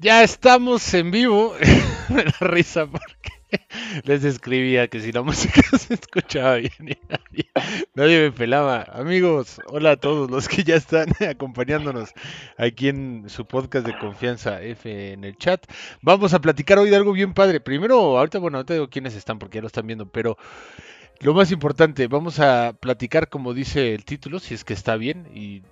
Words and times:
Ya 0.00 0.22
estamos 0.22 0.94
en 0.94 1.10
vivo. 1.10 1.56
Me 2.08 2.22
da 2.22 2.32
risa 2.40 2.86
porque 2.86 3.32
les 4.04 4.22
escribía 4.22 4.86
que 4.86 5.00
si 5.00 5.10
la 5.10 5.22
música 5.22 5.60
se 5.76 5.94
escuchaba 5.94 6.54
bien 6.54 6.72
y 6.78 6.96
nadie, 7.08 7.50
nadie 7.94 8.20
me 8.20 8.30
pelaba. 8.30 8.86
Amigos, 8.92 9.60
hola 9.66 9.92
a 9.92 9.96
todos 9.96 10.30
los 10.30 10.48
que 10.48 10.62
ya 10.62 10.76
están 10.76 11.08
acompañándonos 11.28 12.10
aquí 12.56 12.88
en 12.88 13.24
su 13.28 13.44
podcast 13.44 13.84
de 13.86 13.98
confianza 13.98 14.62
F 14.62 15.12
en 15.12 15.24
el 15.24 15.36
chat. 15.36 15.66
Vamos 16.00 16.32
a 16.32 16.40
platicar 16.40 16.78
hoy 16.78 16.90
de 16.90 16.96
algo 16.96 17.12
bien 17.12 17.34
padre. 17.34 17.60
Primero, 17.60 18.18
ahorita, 18.18 18.38
bueno, 18.38 18.58
ahorita 18.58 18.74
digo 18.74 18.90
quiénes 18.90 19.16
están 19.16 19.40
porque 19.40 19.56
ya 19.56 19.62
lo 19.62 19.66
están 19.66 19.88
viendo, 19.88 20.06
pero 20.08 20.38
lo 21.18 21.34
más 21.34 21.50
importante, 21.50 22.06
vamos 22.06 22.38
a 22.38 22.72
platicar 22.78 23.28
como 23.28 23.52
dice 23.52 23.94
el 23.94 24.04
título, 24.04 24.38
si 24.38 24.54
es 24.54 24.64
que 24.64 24.74
está 24.74 24.94
bien 24.94 25.26
y 25.34 25.62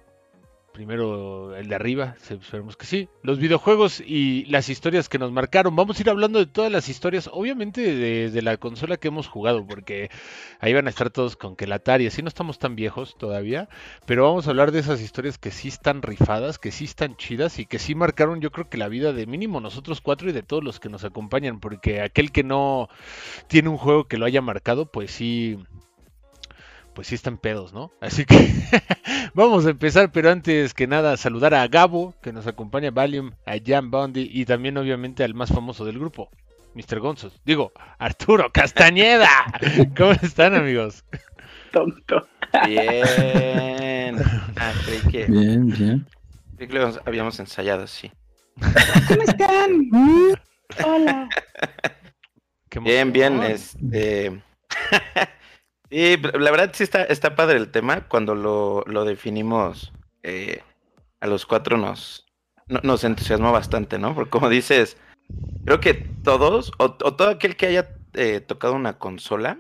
primero 0.77 1.57
el 1.57 1.69
de 1.69 1.75
arriba, 1.75 2.17
esperemos 2.29 2.77
que 2.77 2.85
sí, 2.85 3.09
los 3.23 3.39
videojuegos 3.39 4.03
y 4.07 4.45
las 4.45 4.69
historias 4.69 5.09
que 5.09 5.19
nos 5.19 5.33
marcaron. 5.33 5.75
Vamos 5.75 5.99
a 5.99 6.03
ir 6.03 6.11
hablando 6.11 6.39
de 6.39 6.45
todas 6.45 6.71
las 6.71 6.91
historias, 6.91 7.31
obviamente 7.33 7.81
de, 7.81 8.43
la 8.43 8.59
consola 8.59 8.99
que 8.99 9.09
hemos 9.09 9.27
jugado, 9.27 9.67
porque 9.67 10.11
ahí 10.61 10.75
van 10.75 10.87
a 10.87 10.91
estar 10.91 11.09
todos 11.09 11.35
con 11.35 11.57
que 11.57 11.67
la 11.67 11.77
Atari, 11.77 12.07
así 12.07 12.21
no 12.21 12.29
estamos 12.29 12.59
tan 12.59 12.77
viejos 12.77 13.17
todavía, 13.17 13.71
pero 14.05 14.25
vamos 14.25 14.47
a 14.47 14.51
hablar 14.51 14.71
de 14.71 14.81
esas 14.81 15.01
historias 15.01 15.39
que 15.39 15.51
sí 15.51 15.69
están 15.69 16.03
rifadas, 16.03 16.59
que 16.59 16.71
sí 16.71 16.85
están 16.85 17.17
chidas 17.17 17.59
y 17.59 17.65
que 17.65 17.79
sí 17.79 17.95
marcaron 17.95 18.43
yo 18.43 18.53
creo 18.53 18.69
que 18.69 18.77
la 18.77 18.89
vida 18.89 19.15
de 19.15 19.25
mínimo 19.27 19.63
nosotros 19.63 20.03
cuatro 20.03 20.29
y 20.29 20.35
de 20.35 20.43
todos 20.43 20.63
los 20.63 20.79
que 20.79 20.91
nos 20.91 21.05
acompañan, 21.05 21.59
porque 21.59 22.03
aquel 22.03 22.33
que 22.33 22.45
no 22.45 22.91
tiene 23.49 23.71
un 23.71 23.79
juego 23.79 24.09
que 24.09 24.19
lo 24.19 24.27
haya 24.27 24.43
marcado, 24.43 24.93
pues 24.93 25.11
sí 25.11 25.59
pues 26.97 27.09
sí 27.09 27.15
están 27.15 27.37
pedos, 27.37 27.75
¿no? 27.75 27.93
Así 28.01 28.25
que 28.25 28.35
vamos 29.35 29.67
a 29.67 29.71
empezar, 29.71 30.11
pero 30.13 30.31
antes 30.31 30.73
que 30.73 30.87
nada 30.87 31.19
saludar 31.19 31.53
a 31.53 31.69
Gabo, 31.69 32.15
que 32.23 32.33
nos 32.33 32.47
acompaña, 32.47 32.91
Valium, 32.91 33.33
a 33.45 33.57
Jan 33.65 33.91
Bondi 33.91 34.31
y 34.33 34.47
también 34.47 34.79
obviamente 34.79 35.23
al 35.23 35.35
más 35.35 35.51
famoso 35.51 35.85
del 35.85 35.99
grupo, 35.99 36.31
Mr. 36.75 37.01
Gonzos. 37.01 37.39
Digo, 37.45 37.71
Arturo 37.99 38.51
Castañeda. 38.51 39.29
¿Cómo 39.97 40.13
están, 40.13 40.55
amigos? 40.55 41.05
Tonto. 41.71 42.27
Bien. 42.67 44.17
Ah, 44.59 44.73
creí 44.87 45.01
que... 45.13 45.27
Bien, 45.27 45.67
bien. 45.69 46.07
Creí 46.57 46.69
que 46.69 46.79
lo 46.79 46.91
habíamos 47.05 47.39
ensayado, 47.39 47.87
sí. 47.87 48.11
¿Cómo 49.07 49.23
están? 49.23 49.91
Hola. 50.83 51.29
Bien, 52.81 53.13
bien, 53.13 53.43
este... 53.43 54.41
Sí, 55.91 56.17
la 56.17 56.51
verdad 56.51 56.71
sí 56.73 56.85
está, 56.85 57.05
está 57.05 57.35
padre 57.35 57.59
el 57.59 57.71
tema. 57.71 58.09
Cuando 58.09 58.35
lo, 58.35 58.85
lo 58.87 59.05
definimos, 59.05 59.93
eh, 60.23 60.63
a 61.21 61.27
los 61.27 61.47
cuatro 61.47 61.77
nos, 61.77 62.27
nos 62.83 63.05
entusiasmó 63.05 63.53
bastante, 63.53 63.99
¿no? 63.99 64.15
Porque 64.15 64.31
como 64.31 64.49
dices, 64.49 64.97
creo 65.65 65.81
que 65.81 65.95
todos, 65.95 66.73
o, 66.79 66.93
todo 66.93 67.29
aquel 67.29 67.57
que 67.57 67.67
haya 67.67 67.89
eh, 68.15 68.41
tocado 68.41 68.75
una 68.75 68.99
consola, 68.99 69.59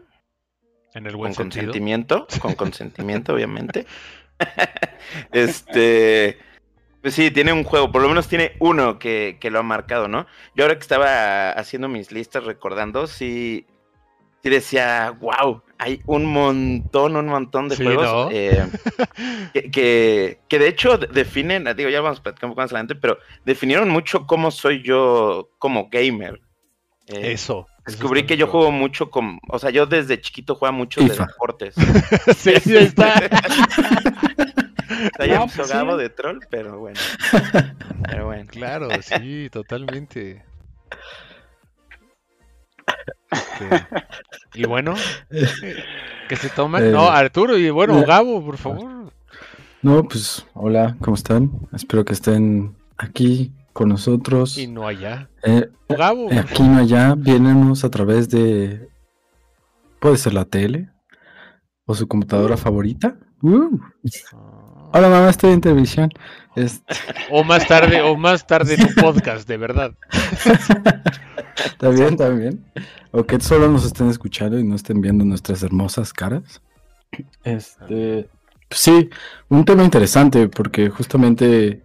en 0.95 1.07
el 1.07 1.17
buen 1.17 1.35
con 1.35 1.45
consentimiento, 1.45 2.27
con 2.41 2.55
consentimiento, 2.57 3.35
obviamente, 3.35 3.87
este, 5.33 6.39
pues 7.03 7.15
sí, 7.15 7.31
tiene 7.31 7.53
un 7.53 7.65
juego, 7.65 7.93
por 7.93 8.03
lo 8.03 8.09
menos 8.09 8.29
tiene 8.29 8.57
uno 8.59 8.99
que, 8.99 9.37
que 9.41 9.51
lo 9.51 9.61
ha 9.61 9.63
marcado, 9.63 10.09
¿no? 10.09 10.27
Yo 10.55 10.65
ahora 10.65 10.75
que 10.75 10.83
estaba 10.83 11.51
haciendo 11.51 11.89
mis 11.89 12.11
listas 12.11 12.45
recordando, 12.45 13.07
sí 13.07 13.67
y 14.47 14.51
decía, 14.51 15.11
wow, 15.21 15.61
hay 15.79 16.01
un 16.07 16.25
montón, 16.25 17.17
un 17.17 17.27
montón 17.27 17.69
de 17.69 17.77
juegos 17.77 18.31
eh, 18.33 18.67
que, 19.73 20.39
que, 20.49 20.59
de 20.59 20.69
hecho 20.69 20.99
definen, 20.99 21.69
digo, 21.77 21.91
ya 21.91 22.01
vamos 22.01 22.21
a 22.21 22.23
platicar 22.23 22.49
un 22.49 22.53
poco 22.53 22.63
más 22.63 22.71
adelante, 22.71 22.95
pero 22.95 23.19
definieron 23.45 23.89
mucho 23.89 24.27
cómo 24.27 24.51
soy 24.51 24.83
yo 24.83 25.51
como 25.59 25.89
gamer. 25.91 26.41
Eh, 27.09 27.33
eso. 27.33 27.67
Descubrí 27.87 28.27
que 28.27 28.37
yo 28.37 28.49
juego 28.49 28.73
mucho 28.73 29.11
con, 29.11 29.39
o 29.49 29.59
sea, 29.61 29.71
yo 29.71 29.87
desde 29.87 30.21
chiquito 30.21 30.57
juego 30.57 30.73
mucho 30.73 31.01
de 31.03 31.11
deportes. 31.11 31.75
sí, 32.37 32.55
sí, 32.61 32.77
está. 32.77 33.15
Está 34.89 35.27
ya 35.27 35.85
no, 35.85 35.97
de 35.97 36.09
troll, 36.09 36.41
pero 36.51 36.81
bueno. 36.81 37.01
Pero 38.09 38.27
bueno. 38.27 38.47
Claro, 38.51 38.89
sí, 39.03 39.49
totalmente. 39.53 40.45
Y 44.55 44.65
bueno, 44.67 44.95
que 46.29 46.37
se 46.37 46.49
tomen. 46.51 46.93
no, 46.93 47.05
eh, 47.05 47.11
Arturo 47.13 47.57
y 47.57 47.71
bueno, 47.71 48.03
Gabo, 48.05 48.45
por 48.45 48.57
favor. 48.57 49.13
No, 49.83 50.03
pues 50.05 50.47
hola, 50.55 50.97
¿cómo 51.01 51.15
están? 51.15 51.51
Espero 51.73 52.05
que 52.05 52.13
estén 52.13 52.77
aquí 52.97 53.53
con 53.73 53.89
nosotros. 53.91 54.59
Y 54.59 54.67
no 54.67 54.87
allá. 54.87 55.29
Eh, 55.45 55.69
Gabo. 55.89 56.31
Eh, 56.31 56.39
aquí 56.39 56.63
no 56.63 56.79
allá, 56.79 57.15
vienenos 57.17 57.85
a 57.85 57.91
través 57.91 58.29
de. 58.29 58.89
Puede 60.01 60.17
ser 60.17 60.35
la 60.35 60.45
tele 60.45 60.91
o 61.85 61.95
su 61.95 62.09
computadora 62.09 62.57
favorita. 62.57 63.17
Uh. 63.43 63.79
Hola 64.97 65.11
mamá, 65.11 65.29
estoy 65.29 65.53
en 65.53 65.61
televisión. 65.61 66.11
O 67.31 67.45
más 67.45 67.69
tarde, 67.69 68.01
o 68.01 68.17
más 68.17 68.47
tarde 68.47 68.77
en 68.77 68.85
un 68.85 68.95
podcast, 68.95 69.47
de 69.47 69.59
verdad. 69.59 69.93
También, 71.79 72.17
también. 72.17 72.65
O 73.11 73.25
que 73.25 73.39
solo 73.41 73.69
nos 73.69 73.85
estén 73.85 74.09
escuchando 74.09 74.59
y 74.59 74.65
no 74.65 74.75
estén 74.75 75.03
viendo 75.03 75.23
nuestras 75.23 75.63
hermosas 75.63 76.15
caras. 76.15 76.63
Este, 77.45 78.31
pues 78.69 78.81
sí, 78.81 79.11
un 79.51 79.67
tema 79.67 79.85
interesante 79.85 80.49
porque 80.49 80.89
justamente 80.89 81.83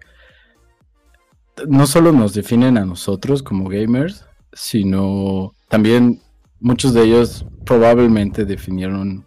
no 1.68 1.88
solo 1.88 2.14
nos 2.14 2.34
definen 2.34 2.78
a 2.78 2.86
nosotros 2.86 3.44
como 3.44 3.68
gamers, 3.68 4.26
sino 4.54 5.54
también 5.68 6.22
muchos 6.62 6.94
de 6.94 7.04
ellos 7.04 7.46
probablemente 7.66 8.46
definieron 8.46 9.26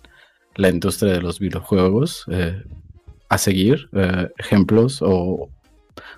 la 0.55 0.71
industria 0.71 1.13
de 1.13 1.21
los 1.21 1.39
videojuegos 1.39 2.25
eh, 2.31 2.63
a 3.35 3.39
seguir, 3.39 3.89
eh, 3.93 4.29
ejemplos 4.39 5.01
o 5.03 5.51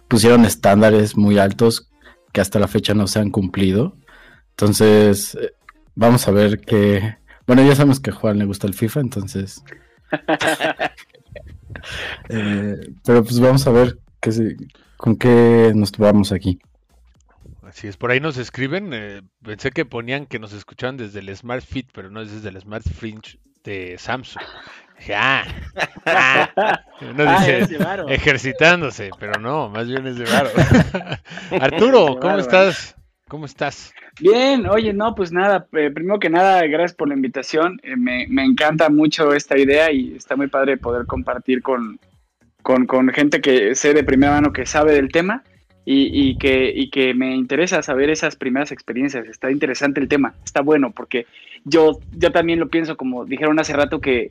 pusieron 0.09 0.45
estándares 0.45 1.17
muy 1.17 1.39
altos 1.39 1.91
que 2.33 2.41
hasta 2.41 2.59
la 2.59 2.69
fecha 2.69 2.95
no 2.95 3.07
se 3.07 3.19
han 3.19 3.31
cumplido. 3.31 3.97
Entonces, 4.51 5.35
eh, 5.41 5.53
vamos 5.95 6.27
a 6.29 6.31
ver 6.31 6.61
qué. 6.61 7.17
Bueno, 7.47 7.65
ya 7.65 7.75
sabemos 7.75 8.01
que 8.01 8.11
a 8.11 8.15
Juan 8.15 8.39
le 8.39 8.45
gusta 8.45 8.67
el 8.67 8.75
FIFA, 8.75 9.01
entonces. 9.01 9.63
Eh, 12.31 12.75
pero 13.05 13.23
pues 13.23 13.39
vamos 13.39 13.67
a 13.67 13.71
ver 13.71 13.99
qué 14.21 14.57
con 14.97 15.17
qué 15.17 15.73
nos 15.75 15.93
tomamos 15.93 16.33
aquí. 16.33 16.59
Así 17.63 17.87
es, 17.87 17.97
por 17.97 18.11
ahí 18.11 18.19
nos 18.19 18.39
escriben. 18.39 18.93
Eh, 18.93 19.23
pensé 19.43 19.71
que 19.71 19.85
ponían 19.85 20.27
que 20.27 20.39
nos 20.39 20.53
escuchaban 20.53 20.97
desde 20.97 21.21
el 21.21 21.37
Smart 21.37 21.65
Fit, 21.65 21.91
pero 21.93 22.11
no 22.11 22.23
es 22.23 22.33
desde 22.33 22.49
el 22.49 22.61
Smart 22.61 22.89
Fringe 22.89 23.39
de 23.63 23.99
Samsung. 23.99 24.43
Ya. 25.07 25.45
Ah, 26.07 26.51
ah. 26.57 26.81
Uno 27.01 27.25
ah, 27.27 27.45
dice 27.45 27.79
ejercitándose, 28.09 29.11
pero 29.19 29.41
no, 29.41 29.69
más 29.69 29.87
bien 29.87 30.07
es 30.07 30.17
de 30.17 30.25
varo. 30.25 30.51
Arturo, 31.61 32.19
¿cómo 32.21 32.39
estás? 32.39 32.97
¿Cómo 33.29 33.47
estás? 33.47 33.93
Bien, 34.21 34.67
oye, 34.67 34.93
no, 34.93 35.15
pues 35.15 35.33
nada, 35.33 35.67
eh, 35.73 35.91
primero 35.91 36.19
que 36.19 36.31
nada, 36.31 36.65
gracias 36.67 36.95
por 36.95 37.09
la 37.09 37.15
invitación. 37.15 37.79
Eh, 37.83 37.97
me, 37.97 38.25
encanta 38.45 38.89
mucho 38.89 39.35
esta 39.35 39.59
idea 39.59 39.91
y 39.91 40.15
está 40.15 40.37
muy 40.37 40.47
padre 40.47 40.77
poder 40.77 41.07
compartir 41.07 41.61
con, 41.61 41.99
con, 42.63 43.09
gente 43.13 43.41
que 43.41 43.75
sé 43.75 43.95
de 43.95 44.05
primera 44.05 44.33
mano 44.33 44.53
que 44.53 44.65
sabe 44.65 44.95
del 44.95 45.11
tema 45.11 45.43
y, 45.85 46.37
que, 46.39 46.73
y 46.75 46.91
que 46.91 47.15
me 47.15 47.35
interesa 47.35 47.83
saber 47.83 48.11
esas 48.11 48.37
primeras 48.37 48.73
experiencias. 48.73 49.27
Está 49.27 49.51
interesante 49.51 50.01
el 50.01 50.09
tema, 50.09 50.35
está 50.45 50.63
bueno, 50.63 50.93
porque 50.93 51.27
yo, 51.65 51.99
yo 52.13 52.33
también 52.33 52.59
lo 52.59 52.69
pienso, 52.69 52.97
como 52.97 53.25
dijeron 53.25 53.59
hace 53.59 53.73
rato, 53.73 54.01
que 54.01 54.31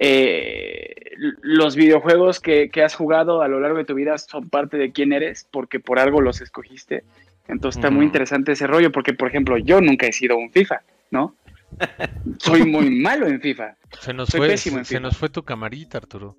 eh, 0.00 0.94
los 1.42 1.76
videojuegos 1.76 2.40
que, 2.40 2.70
que 2.70 2.82
has 2.82 2.96
jugado 2.96 3.42
a 3.42 3.48
lo 3.48 3.60
largo 3.60 3.78
de 3.78 3.84
tu 3.84 3.94
vida 3.94 4.18
son 4.18 4.48
parte 4.48 4.76
de 4.76 4.90
quién 4.90 5.12
eres, 5.12 5.46
porque 5.50 5.78
por 5.78 6.00
algo 6.00 6.20
los 6.20 6.40
escogiste 6.40 7.04
entonces 7.50 7.78
está 7.78 7.90
muy 7.90 8.06
interesante 8.06 8.52
ese 8.52 8.66
rollo, 8.66 8.92
porque 8.92 9.12
por 9.12 9.28
ejemplo, 9.28 9.58
yo 9.58 9.80
nunca 9.80 10.06
he 10.06 10.12
sido 10.12 10.36
un 10.36 10.50
FIFA, 10.50 10.82
¿no? 11.10 11.34
Soy 12.38 12.64
muy 12.64 12.90
malo 12.90 13.26
en 13.26 13.40
FIFA. 13.40 13.76
Se 14.00 14.14
nos, 14.14 14.30
fue, 14.30 14.56
se, 14.56 15.00
nos 15.00 15.16
fue 15.16 15.28
tu 15.30 15.42
camarita, 15.42 15.98
Arturo. 15.98 16.36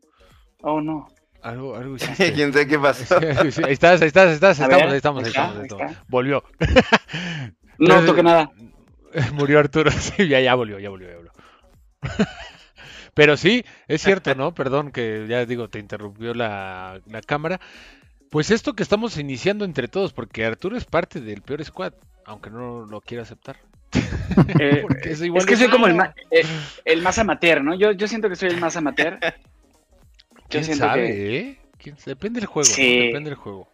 Oh, 0.62 0.80
no. 0.80 1.08
Algo, 1.42 1.76
algo 1.76 1.96
¿Quién 2.18 2.54
sabe 2.54 2.68
qué 2.68 2.80
pasó? 2.80 3.18
ahí 3.18 3.74
estás, 3.74 4.02
ahí 4.02 4.08
estás, 4.08 4.28
ahí 4.28 4.34
estás, 4.36 4.60
estamos, 4.60 4.92
ahí 4.92 4.98
estamos, 4.98 5.24
ahí 5.24 5.30
estamos, 5.30 5.98
Volvió. 6.08 6.44
no 7.78 8.06
toque 8.06 8.24
nada. 8.24 8.52
Murió 9.34 9.60
Arturo, 9.60 9.92
sí, 9.92 10.30
ya, 10.30 10.40
ya 10.40 10.56
volvió, 10.56 10.80
ya 10.80 10.90
volvió, 10.90 11.10
ya 11.10 11.16
volvió. 11.16 11.32
Pero 13.14 13.38
sí, 13.38 13.66
es 13.88 14.02
cierto, 14.02 14.36
¿no? 14.36 14.54
Perdón 14.56 14.92
que 14.92 15.26
ya 15.28 15.46
digo, 15.46 15.70
te 15.70 15.80
interrumpió 15.80 16.34
la, 16.34 17.02
la 17.06 17.22
cámara. 17.22 17.60
Pues 18.30 18.50
esto 18.50 18.74
que 18.74 18.84
estamos 18.84 19.18
iniciando 19.18 19.66
entre 19.66 19.88
todos, 19.90 20.14
porque 20.14 20.46
Arturo 20.46 20.78
es 20.78 20.86
parte 20.86 21.20
del 21.20 21.42
peor 21.42 21.64
squad, 21.66 21.94
aunque 22.26 22.50
no 22.50 22.86
lo 22.86 23.02
quiera 23.02 23.24
aceptar. 23.24 23.58
Eh, 24.60 24.86
es, 25.04 25.20
que 25.46 25.58
soy 25.58 25.68
como 25.70 25.88
el, 25.88 26.00
eh, 26.32 26.46
el, 26.86 27.02
más 27.02 27.20
amateur, 27.20 27.62
¿no? 27.62 27.76
Yo, 27.76 27.92
yo 27.92 28.08
siento 28.08 28.30
que 28.30 28.38
soy 28.38 28.48
el 28.48 28.62
más 28.62 28.78
amateur. 28.78 29.20
¿Quién 30.48 30.64
sabe, 30.64 31.38
eh? 31.38 31.58
Depende 32.06 32.40
del 32.40 32.48
juego, 32.48 32.70
depende 32.70 33.30
del 33.30 33.36
juego. 33.36 33.68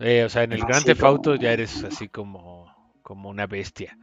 Eh, 0.00 0.24
o 0.24 0.28
sea, 0.28 0.42
en 0.42 0.52
el 0.52 0.60
No, 0.60 0.66
Grand 0.66 0.80
sí, 0.80 0.86
Theft 0.86 1.02
Auto 1.04 1.30
como- 1.30 1.42
ya 1.42 1.52
eres 1.52 1.84
así 1.84 2.08
como, 2.08 2.74
como 3.02 3.28
una 3.28 3.46
bestia. 3.46 3.96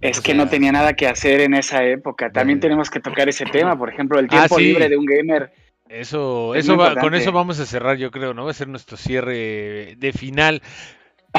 Es 0.00 0.18
O 0.18 0.22
que 0.22 0.34
no 0.34 0.48
tenía 0.48 0.72
nada 0.72 0.94
que 0.94 1.06
hacer 1.06 1.40
en 1.40 1.54
esa 1.54 1.84
época. 1.84 2.30
También 2.32 2.58
tenemos 2.60 2.88
que 2.90 3.00
tocar 3.00 3.28
ese 3.28 3.44
tema, 3.44 3.76
por 3.78 3.90
ejemplo, 3.92 4.18
el 4.18 4.26
Ah, 4.26 4.28
tiempo 4.28 4.56
sí. 4.56 4.64
libre 4.64 4.88
de 4.88 4.96
un 4.96 5.04
gamer. 5.04 5.52
Eso, 5.88 6.54
Es 6.54 6.64
eso 6.64 6.76
va- 6.76 6.94
con 6.94 7.14
eso 7.14 7.32
vamos 7.32 7.58
a 7.60 7.66
cerrar, 7.66 7.96
yo 7.96 8.10
creo, 8.10 8.32
¿no? 8.32 8.44
Va 8.44 8.52
a 8.52 8.54
ser 8.54 8.68
nuestro 8.68 8.96
cierre 8.96 9.96
de 9.98 10.12
final. 10.12 10.62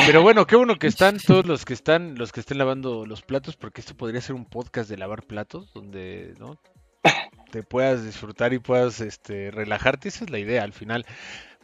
Pero 0.06 0.22
bueno, 0.22 0.46
qué 0.46 0.56
bueno 0.56 0.78
que 0.78 0.88
están 0.88 1.18
todos 1.19 1.46
los 1.46 1.66
que 1.66 1.74
están, 1.74 2.16
los 2.18 2.31
que 2.31 2.40
estén 2.42 2.58
lavando 2.58 3.06
los 3.06 3.22
platos, 3.24 3.56
porque 3.58 3.81
esto 3.81 3.96
podría 3.96 4.22
ser 4.22 4.36
un 4.36 4.46
podcast 4.46 4.90
de 4.90 4.98
lavar 4.98 5.24
platos, 5.24 5.74
donde, 5.74 6.34
¿no? 6.40 6.58
Te 7.52 7.63
puedas 7.63 8.06
disfrutar 8.06 8.54
y 8.54 8.60
puedas, 8.60 9.02
este, 9.02 9.52
relajarte. 9.52 10.08
Esa 10.10 10.25
es 10.25 10.30
la 10.30 10.40
idea 10.40 10.63
al 10.63 10.72
final. 10.74 11.06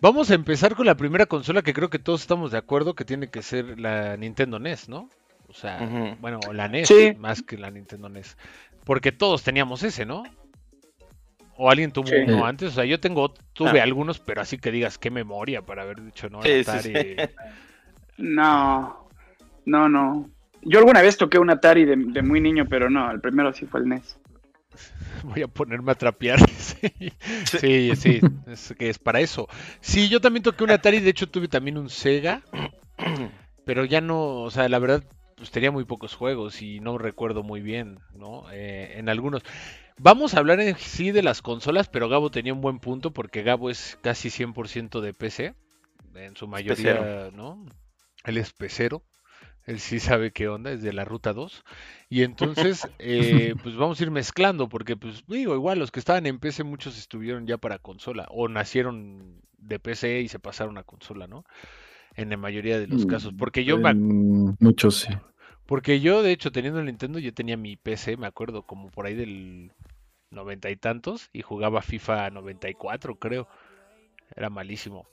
Vamos 0.01 0.29
a 0.31 0.35
empezar 0.35 0.75
con 0.75 0.85
la 0.85 0.95
primera 0.95 1.25
consola 1.25 1.61
que 1.61 1.73
creo 1.73 1.89
que 1.89 1.99
todos 1.99 2.21
estamos 2.21 2.51
de 2.51 2.57
acuerdo 2.57 2.95
que 2.95 3.05
tiene 3.05 3.29
que 3.29 3.41
ser 3.41 3.79
la 3.79 4.17
Nintendo 4.17 4.59
NES, 4.59 4.89
¿no? 4.89 5.09
O 5.47 5.53
sea, 5.53 5.79
Ujú. 5.81 6.15
bueno, 6.19 6.39
o 6.47 6.53
la 6.53 6.67
NES, 6.67 6.87
Sí. 6.87 7.13
más 7.17 7.41
que 7.41 7.57
la 7.57 7.71
Nintendo 7.71 8.09
NES. 8.09 8.37
Porque 8.83 9.11
todos 9.11 9.43
teníamos 9.43 9.83
ese, 9.83 10.05
¿no? 10.05 10.23
O 11.55 11.71
alguien 11.71 11.91
tuvo 11.91 12.07
Sí. 12.07 12.15
uno 12.27 12.45
antes. 12.45 12.69
O 12.69 12.71
sea, 12.75 12.85
yo 12.85 12.99
tengo, 12.99 13.33
tuve 13.53 13.79
Ah. 13.79 13.83
algunos, 13.83 14.19
pero 14.19 14.41
así 14.41 14.57
que 14.57 14.71
digas 14.71 14.97
qué 14.97 15.09
memoria 15.09 15.61
para 15.61 15.83
haber 15.83 16.03
dicho, 16.03 16.29
¿no? 16.29 16.41
Sí, 16.43 16.51
Atari. 16.61 16.81
sí. 16.93 17.15
No, 18.17 19.09
no, 19.65 19.89
no. 19.89 20.29
Yo 20.63 20.79
alguna 20.79 21.01
vez 21.01 21.17
toqué 21.17 21.39
un 21.39 21.49
Atari 21.49 21.85
de, 21.85 21.95
de 21.95 22.21
muy 22.21 22.41
niño, 22.41 22.65
pero 22.69 22.89
no, 22.89 23.09
el 23.11 23.21
primero 23.21 23.53
sí 23.53 23.65
fue 23.65 23.79
el 23.81 23.87
NES. 23.87 24.19
Voy 25.23 25.41
a 25.41 25.47
ponerme 25.47 25.91
a 25.91 25.95
trapear. 25.95 26.39
sí, 26.49 26.91
sí, 27.45 27.95
sí, 27.95 28.21
es 28.47 28.73
que 28.77 28.89
es 28.89 28.99
para 28.99 29.19
eso. 29.19 29.47
Sí, 29.81 30.09
yo 30.09 30.19
también 30.21 30.43
toqué 30.43 30.63
un 30.63 30.71
Atari, 30.71 30.99
de 30.99 31.09
hecho 31.09 31.29
tuve 31.29 31.47
también 31.47 31.77
un 31.77 31.89
Sega, 31.89 32.41
pero 33.65 33.85
ya 33.85 34.01
no, 34.01 34.41
o 34.41 34.51
sea, 34.51 34.67
la 34.69 34.79
verdad, 34.79 35.03
pues 35.37 35.51
tenía 35.51 35.71
muy 35.71 35.85
pocos 35.85 36.15
juegos 36.15 36.61
y 36.61 36.79
no 36.79 36.97
recuerdo 36.97 37.43
muy 37.43 37.61
bien, 37.61 37.99
¿no? 38.13 38.51
Eh, 38.51 38.95
en 38.97 39.07
algunos. 39.07 39.43
Vamos 39.99 40.33
a 40.33 40.39
hablar 40.39 40.59
en 40.59 40.75
sí 40.77 41.11
de 41.11 41.23
las 41.23 41.41
consolas, 41.41 41.87
pero 41.87 42.09
Gabo 42.09 42.31
tenía 42.31 42.53
un 42.53 42.61
buen 42.61 42.79
punto 42.79 43.13
porque 43.13 43.43
Gabo 43.43 43.69
es 43.69 43.97
casi 44.01 44.29
100% 44.29 44.99
de 44.99 45.13
PC, 45.13 45.55
en 46.15 46.35
su 46.35 46.47
mayoría, 46.47 47.29
¿no? 47.33 47.63
Él 48.25 48.37
es 48.37 48.51
pecero, 48.51 49.03
él 49.65 49.79
sí 49.79 49.99
sabe 49.99 50.31
qué 50.31 50.47
onda, 50.47 50.71
es 50.71 50.81
de 50.81 50.93
la 50.93 51.05
ruta 51.05 51.33
2. 51.33 51.63
Y 52.09 52.23
entonces, 52.23 52.87
eh, 52.99 53.53
pues 53.61 53.75
vamos 53.75 53.99
a 53.99 54.03
ir 54.03 54.11
mezclando, 54.11 54.69
porque 54.69 54.97
pues 54.97 55.23
digo, 55.27 55.53
igual 55.53 55.77
los 55.77 55.91
que 55.91 55.99
estaban 55.99 56.25
en 56.25 56.39
PC, 56.39 56.63
muchos 56.63 56.97
estuvieron 56.97 57.45
ya 57.45 57.57
para 57.57 57.77
consola, 57.77 58.27
o 58.31 58.47
nacieron 58.47 59.41
de 59.57 59.79
PC 59.79 60.21
y 60.21 60.29
se 60.29 60.39
pasaron 60.39 60.77
a 60.79 60.83
consola, 60.83 61.27
¿no? 61.27 61.45
En 62.17 62.29
la 62.31 62.37
mayoría 62.37 62.79
de 62.79 62.87
los 62.87 63.05
casos. 63.05 63.33
Porque 63.37 63.63
yo 63.65 63.77
me, 63.77 63.93
Mm, 63.93 64.55
Muchos 64.59 64.97
sí. 64.97 65.13
porque 65.65 65.99
yo, 65.99 66.23
de 66.23 66.31
hecho, 66.31 66.51
teniendo 66.51 66.79
el 66.79 66.85
Nintendo, 66.85 67.19
yo 67.19 67.33
tenía 67.33 67.57
mi 67.57 67.75
PC, 67.75 68.17
me 68.17 68.27
acuerdo, 68.27 68.63
como 68.63 68.89
por 68.89 69.05
ahí 69.05 69.15
del 69.15 69.71
noventa 70.31 70.69
y 70.69 70.77
tantos, 70.77 71.29
y 71.33 71.41
jugaba 71.43 71.81
FIFA 71.81 72.29
94, 72.31 73.15
creo. 73.17 73.47
Era 74.35 74.49
malísimo. 74.49 75.07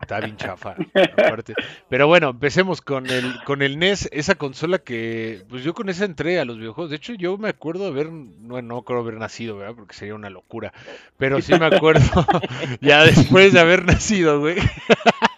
Estaba 0.00 0.22
bien 0.22 0.36
chafa, 0.36 0.76
aparte. 1.18 1.54
Pero 1.88 2.06
bueno, 2.08 2.30
empecemos 2.30 2.80
con 2.82 3.06
el, 3.08 3.42
con 3.44 3.62
el 3.62 3.78
NES, 3.78 4.08
esa 4.12 4.34
consola 4.36 4.78
que, 4.78 5.44
pues 5.48 5.64
yo 5.64 5.74
con 5.74 5.88
esa 5.88 6.04
entré 6.04 6.40
a 6.40 6.44
los 6.44 6.58
videojuegos. 6.58 6.90
De 6.90 6.96
hecho, 6.96 7.14
yo 7.14 7.38
me 7.38 7.48
acuerdo 7.48 7.84
de 7.84 7.90
haber, 7.90 8.12
no, 8.12 8.60
no 8.62 8.82
creo 8.82 9.00
haber 9.00 9.14
nacido, 9.18 9.56
¿verdad? 9.58 9.74
Porque 9.76 9.94
sería 9.94 10.14
una 10.14 10.30
locura. 10.30 10.72
Pero 11.18 11.40
sí 11.40 11.54
me 11.56 11.66
acuerdo, 11.66 12.02
ya 12.80 13.04
después 13.04 13.52
de 13.52 13.60
haber 13.60 13.84
nacido, 13.86 14.40
güey. 14.40 14.56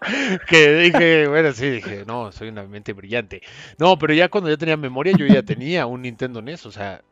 que 0.49 0.75
dije, 0.75 1.29
bueno, 1.29 1.53
sí, 1.53 1.71
dije, 1.71 2.05
no, 2.07 2.33
soy 2.33 2.49
una 2.49 2.65
mente 2.65 2.93
brillante. 2.93 3.43
No, 3.79 3.99
pero 3.99 4.15
ya 4.15 4.29
cuando 4.29 4.51
ya 4.51 4.57
tenía 4.57 4.77
memoria, 4.77 5.15
yo 5.17 5.27
ya 5.27 5.43
tenía 5.43 5.87
un 5.87 6.03
Nintendo 6.03 6.43
NES, 6.43 6.67
o 6.67 6.73
sea, 6.73 7.03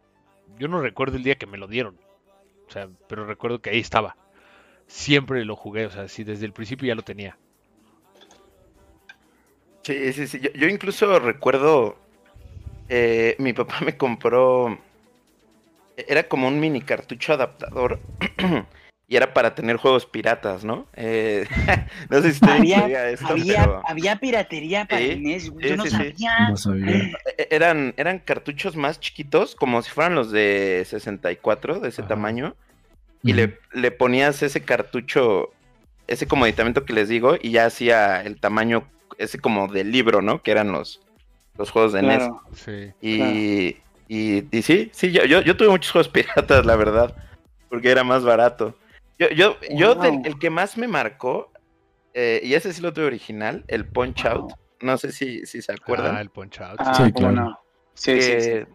yo 0.58 0.68
no 0.68 0.80
recuerdo 0.80 1.16
el 1.16 1.22
día 1.22 1.36
que 1.36 1.46
me 1.46 1.58
lo 1.58 1.66
dieron. 1.68 1.96
O 2.68 2.72
sea, 2.72 2.88
pero 3.08 3.26
recuerdo 3.26 3.60
que 3.60 3.70
ahí 3.70 3.80
estaba. 3.80 4.16
Siempre 4.86 5.44
lo 5.44 5.56
jugué, 5.56 5.86
o 5.86 5.90
sea, 5.90 6.08
sí, 6.08 6.24
desde 6.24 6.46
el 6.46 6.52
principio 6.52 6.88
ya 6.88 6.94
lo 6.94 7.02
tenía. 7.02 7.36
Sí, 9.82 10.12
sí, 10.12 10.26
sí. 10.26 10.40
Yo, 10.54 10.68
incluso 10.68 11.18
recuerdo, 11.18 11.96
eh, 12.88 13.36
mi 13.38 13.52
papá 13.52 13.80
me 13.84 13.96
compró, 13.96 14.78
era 15.96 16.24
como 16.28 16.48
un 16.48 16.60
mini 16.60 16.80
cartucho 16.80 17.32
adaptador 17.32 17.98
y 19.10 19.16
era 19.16 19.34
para 19.34 19.56
tener 19.56 19.76
juegos 19.76 20.06
piratas, 20.06 20.64
¿no? 20.64 20.86
Eh, 20.94 21.44
no 22.10 22.22
sé 22.22 22.32
si 22.32 22.38
te 22.40 22.48
Había- 22.48 23.10
esto, 23.10 23.26
Había, 23.26 23.60
pero 23.64 23.82
había 23.84 24.16
piratería 24.20 24.84
para 24.84 25.00
NES, 25.00 25.42
sí, 25.42 25.50
yo 25.58 25.76
no 25.76 25.82
sí, 25.82 25.90
sí. 25.90 25.96
sabía. 25.96 26.48
No 26.48 26.56
sabía. 26.56 27.10
e- 27.36 27.48
eran, 27.50 27.92
eran 27.96 28.20
cartuchos 28.20 28.76
más 28.76 29.00
chiquitos, 29.00 29.56
como 29.56 29.82
si 29.82 29.90
fueran 29.90 30.14
los 30.14 30.30
de 30.30 30.86
64, 30.88 31.80
de 31.80 31.88
ese 31.88 32.02
Ajá. 32.02 32.08
tamaño, 32.10 32.54
y 33.24 33.32
le, 33.32 33.58
le 33.72 33.90
ponías 33.90 34.44
ese 34.44 34.60
cartucho, 34.62 35.50
ese 36.06 36.28
como 36.28 36.44
aditamento 36.44 36.84
que 36.84 36.92
les 36.92 37.08
digo, 37.08 37.34
y 37.42 37.50
ya 37.50 37.66
hacía 37.66 38.22
el 38.22 38.38
tamaño, 38.38 38.84
ese 39.18 39.40
como 39.40 39.66
del 39.66 39.90
libro, 39.90 40.22
¿no? 40.22 40.40
Que 40.40 40.52
eran 40.52 40.70
los, 40.70 41.00
los 41.58 41.72
juegos 41.72 41.92
de 41.92 42.02
NES. 42.02 42.18
Claro. 42.18 42.42
Sí. 42.54 42.92
Y, 43.02 43.76
y, 44.06 44.44
y 44.56 44.62
sí, 44.62 44.88
sí, 44.94 45.10
yo, 45.10 45.24
yo, 45.24 45.40
yo 45.40 45.56
tuve 45.56 45.68
muchos 45.68 45.90
juegos 45.90 46.08
piratas, 46.08 46.64
la 46.64 46.76
verdad, 46.76 47.12
porque 47.68 47.90
era 47.90 48.04
más 48.04 48.22
barato. 48.22 48.76
Yo, 49.20 49.28
yo, 49.28 49.56
yo 49.70 49.94
del- 49.96 50.22
el 50.24 50.38
que 50.38 50.48
más 50.48 50.78
me 50.78 50.88
marcó, 50.88 51.52
eh, 52.14 52.40
y 52.42 52.54
ese 52.54 52.72
sí 52.72 52.80
lo 52.80 52.92
tuve 52.94 53.04
original, 53.04 53.64
el 53.68 53.86
Punch 53.86 54.24
Out, 54.24 54.52
no 54.80 54.96
sé 54.96 55.12
si, 55.12 55.44
si 55.44 55.60
se 55.60 55.72
acuerdan. 55.72 56.16
Ah, 56.16 56.20
el 56.22 56.30
Punch 56.30 56.58
Out. 56.62 56.80
Ah, 56.82 57.04
Sí, 57.04 57.12
claro. 57.12 57.32
no. 57.34 57.60
Sí, 57.92 58.20
sí, 58.22 58.40
sí. 58.40 58.48
que 58.48 58.66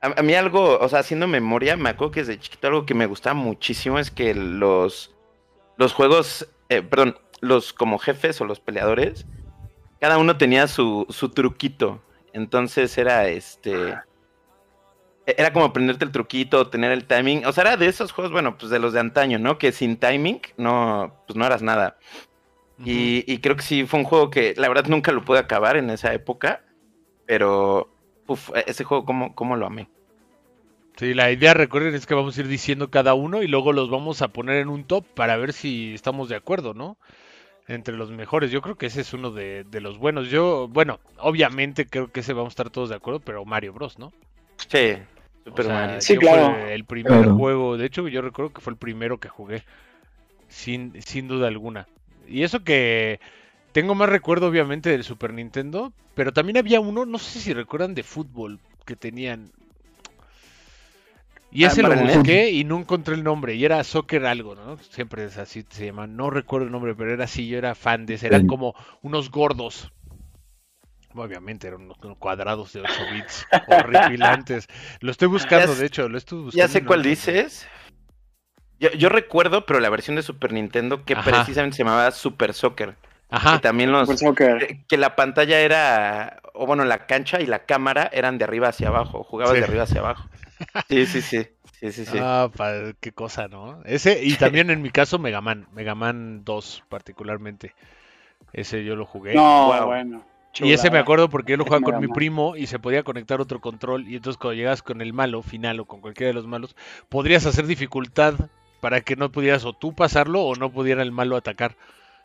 A, 0.00 0.18
a 0.20 0.22
mí 0.22 0.34
algo, 0.34 0.78
o 0.78 0.88
sea, 0.88 1.00
haciendo 1.00 1.26
memoria, 1.26 1.76
me 1.76 1.90
acuerdo 1.90 2.12
que 2.12 2.20
desde 2.20 2.38
chiquito 2.40 2.66
algo 2.68 2.86
que 2.86 2.94
me 2.94 3.04
gustaba 3.04 3.34
muchísimo 3.34 3.98
es 3.98 4.10
que 4.10 4.34
los, 4.34 5.14
los 5.76 5.92
juegos, 5.92 6.48
eh, 6.70 6.80
perdón, 6.80 7.18
los 7.42 7.74
como 7.74 7.98
jefes 7.98 8.40
o 8.40 8.46
los 8.46 8.60
peleadores, 8.60 9.26
cada 10.00 10.16
uno 10.16 10.38
tenía 10.38 10.66
su, 10.66 11.06
su 11.10 11.28
truquito. 11.28 12.02
Entonces 12.32 12.96
era 12.96 13.28
este. 13.28 13.90
e- 13.90 13.98
Era 15.26 15.52
como 15.52 15.64
aprenderte 15.64 16.04
el 16.04 16.12
truquito, 16.12 16.68
tener 16.68 16.92
el 16.92 17.06
timing. 17.06 17.46
O 17.46 17.52
sea, 17.52 17.62
era 17.62 17.76
de 17.76 17.86
esos 17.86 18.12
juegos, 18.12 18.32
bueno, 18.32 18.58
pues 18.58 18.70
de 18.70 18.78
los 18.78 18.92
de 18.92 19.00
antaño, 19.00 19.38
¿no? 19.38 19.58
Que 19.58 19.72
sin 19.72 19.96
timing 19.96 20.40
no, 20.58 21.22
pues 21.26 21.36
no 21.36 21.46
eras 21.46 21.62
nada. 21.62 21.96
Y, 22.84 23.24
y 23.32 23.38
creo 23.38 23.56
que 23.56 23.62
sí 23.62 23.86
fue 23.86 24.00
un 24.00 24.04
juego 24.04 24.30
que 24.30 24.54
la 24.56 24.68
verdad 24.68 24.86
nunca 24.88 25.12
lo 25.12 25.24
pude 25.24 25.38
acabar 25.38 25.76
en 25.76 25.90
esa 25.90 26.12
época. 26.12 26.62
Pero, 27.26 27.88
uf, 28.26 28.50
ese 28.66 28.84
juego, 28.84 29.04
¿cómo, 29.06 29.34
cómo 29.34 29.56
lo 29.56 29.66
amé? 29.66 29.88
Sí, 30.96 31.14
la 31.14 31.30
idea, 31.32 31.54
recuerden, 31.54 31.94
es 31.94 32.06
que 32.06 32.14
vamos 32.14 32.36
a 32.36 32.40
ir 32.40 32.48
diciendo 32.48 32.90
cada 32.90 33.14
uno 33.14 33.42
y 33.42 33.48
luego 33.48 33.72
los 33.72 33.90
vamos 33.90 34.22
a 34.22 34.28
poner 34.28 34.56
en 34.56 34.68
un 34.68 34.84
top 34.84 35.04
para 35.14 35.36
ver 35.36 35.52
si 35.52 35.94
estamos 35.94 36.28
de 36.28 36.36
acuerdo, 36.36 36.74
¿no? 36.74 36.98
Entre 37.66 37.96
los 37.96 38.10
mejores. 38.10 38.50
Yo 38.50 38.60
creo 38.60 38.76
que 38.76 38.86
ese 38.86 39.00
es 39.00 39.14
uno 39.14 39.30
de, 39.30 39.64
de 39.64 39.80
los 39.80 39.98
buenos. 39.98 40.28
Yo, 40.28 40.68
bueno, 40.68 41.00
obviamente 41.18 41.86
creo 41.86 42.12
que 42.12 42.20
ese 42.20 42.34
vamos 42.34 42.52
a 42.52 42.54
estar 42.54 42.70
todos 42.70 42.90
de 42.90 42.96
acuerdo, 42.96 43.20
pero 43.20 43.44
Mario 43.44 43.72
Bros, 43.72 43.98
¿no? 43.98 44.12
Sí, 44.68 44.98
O 45.50 45.50
Super 45.50 45.66
sea, 45.66 45.74
Mario. 45.74 46.00
Sí, 46.00 46.16
claro. 46.16 46.62
fue 46.62 46.74
el 46.74 46.84
primer 46.84 47.22
Claro. 47.22 47.36
juego, 47.36 47.76
de 47.76 47.86
hecho 47.86 48.06
yo 48.08 48.22
recuerdo 48.22 48.52
que 48.52 48.60
fue 48.60 48.72
el 48.72 48.78
primero 48.78 49.18
que 49.18 49.28
jugué, 49.28 49.64
sin, 50.48 51.00
sin 51.02 51.28
duda 51.28 51.48
alguna. 51.48 51.86
Y 52.28 52.42
eso 52.42 52.64
que 52.64 53.20
tengo 53.72 53.94
más 53.94 54.08
recuerdo 54.08 54.48
obviamente 54.48 54.90
del 54.90 55.04
Super 55.04 55.32
Nintendo, 55.34 55.92
pero 56.14 56.32
también 56.32 56.58
había 56.58 56.80
uno, 56.80 57.04
no 57.06 57.18
sé 57.18 57.40
si 57.40 57.52
recuerdan 57.52 57.94
de 57.94 58.02
fútbol, 58.02 58.60
que 58.86 58.96
tenían... 58.96 59.52
Y 61.50 61.64
Ah, 61.64 61.68
ese 61.68 61.82
lo 61.82 61.92
el 61.92 62.00
NES. 62.00 62.16
busqué 62.16 62.50
y 62.50 62.64
no 62.64 62.78
encontré 62.78 63.14
el 63.14 63.22
nombre, 63.22 63.54
y 63.54 63.64
era 63.64 63.82
Soccer 63.84 64.26
algo, 64.26 64.54
¿no? 64.56 64.76
Siempre 64.78 65.24
es 65.24 65.38
así, 65.38 65.64
se 65.68 65.86
llama, 65.86 66.06
no 66.06 66.30
recuerdo 66.30 66.66
el 66.66 66.72
nombre, 66.72 66.94
pero 66.96 67.12
era 67.12 67.24
así, 67.24 67.46
yo 67.46 67.58
era 67.58 67.74
fan 67.76 68.06
de 68.06 68.14
ese, 68.14 68.26
eran 68.26 68.46
como 68.46 68.74
unos 69.02 69.30
gordos. 69.30 69.92
Obviamente 71.14 71.68
eran 71.68 71.82
unos 71.82 71.96
cuadrados 72.18 72.72
de 72.72 72.80
8 72.80 72.92
bits 73.12 73.46
horripilantes. 73.68 74.66
Lo 75.00 75.10
estoy 75.10 75.28
buscando, 75.28 75.72
Ya 75.72 75.78
de 75.78 75.86
hecho, 75.86 76.08
lo 76.08 76.18
estoy 76.18 76.38
buscando. 76.42 76.58
Ya 76.66 76.68
sé 76.68 76.84
cuál 76.84 77.02
dices. 77.02 77.68
Yo, 78.80 78.90
yo 78.92 79.08
recuerdo, 79.08 79.64
pero 79.66 79.78
la 79.80 79.88
versión 79.90 80.16
de 80.16 80.22
Super 80.22 80.52
Nintendo 80.52 81.04
que 81.04 81.14
Ajá. 81.14 81.22
precisamente 81.30 81.76
se 81.76 81.84
llamaba 81.84 82.10
Super 82.10 82.52
Soccer. 82.54 82.96
Ajá, 83.30 83.54
Que 83.54 83.58
también 83.60 83.92
los. 83.92 84.02
Super 84.08 84.18
Soccer. 84.18 84.58
que- 84.66 84.84
Que 84.86 84.96
la 84.96 85.16
pantalla 85.16 85.60
era. 85.60 86.40
O 86.52 86.66
bueno, 86.66 86.84
la 86.84 87.06
cancha 87.06 87.40
y 87.40 87.46
la 87.46 87.60
cámara 87.60 88.08
eran 88.12 88.38
de 88.38 88.44
arriba 88.44 88.68
hacia 88.68 88.88
abajo. 88.88 89.24
Jugabas 89.24 89.54
Sí. 89.54 89.60
de 89.60 89.64
arriba 89.64 89.82
hacia 89.84 90.00
abajo. 90.00 90.28
Sí, 90.88 91.06
sí, 91.06 91.20
sí. 91.22 91.46
Sí, 91.80 91.92
sí, 91.92 92.06
sí. 92.06 92.18
Ah, 92.20 92.48
pa- 92.56 92.92
qué 93.00 93.12
cosa, 93.12 93.48
¿no? 93.48 93.80
Ese, 93.84 94.22
y 94.24 94.34
también 94.34 94.70
en 94.70 94.80
mi 94.82 94.90
caso, 94.90 95.18
Mega 95.18 95.40
Man, 95.40 95.66
Mega 95.72 95.94
Man 95.94 96.42
2 96.44 96.84
particularmente. 96.88 97.74
Ese 98.52 98.84
yo 98.84 98.94
lo 98.96 99.04
jugué. 99.04 99.34
No, 99.34 99.66
Wow. 99.66 99.86
bueno. 99.86 100.24
Y 100.60 100.72
ese 100.72 100.90
me 100.90 100.98
acuerdo 100.98 101.28
porque 101.28 101.52
yo 101.52 101.56
lo 101.56 101.64
jugaba 101.64 101.82
con 101.82 102.00
mi 102.00 102.08
primo 102.08 102.56
y 102.56 102.66
se 102.66 102.78
podía 102.78 103.02
conectar 103.02 103.40
otro 103.40 103.60
control. 103.60 104.08
Y 104.08 104.16
entonces 104.16 104.38
cuando 104.38 104.54
llegas 104.54 104.82
con 104.82 105.00
el 105.00 105.12
malo 105.12 105.42
final 105.42 105.80
o 105.80 105.84
con 105.84 106.00
cualquiera 106.00 106.28
de 106.28 106.34
los 106.34 106.46
malos, 106.46 106.76
podrías 107.08 107.46
hacer 107.46 107.66
dificultad 107.66 108.34
para 108.80 109.00
que 109.00 109.16
no 109.16 109.32
pudieras 109.32 109.64
o 109.64 109.72
tú 109.72 109.94
pasarlo 109.94 110.42
o 110.42 110.54
no 110.56 110.70
pudiera 110.70 111.02
el 111.02 111.12
malo 111.12 111.36
atacar. 111.36 111.76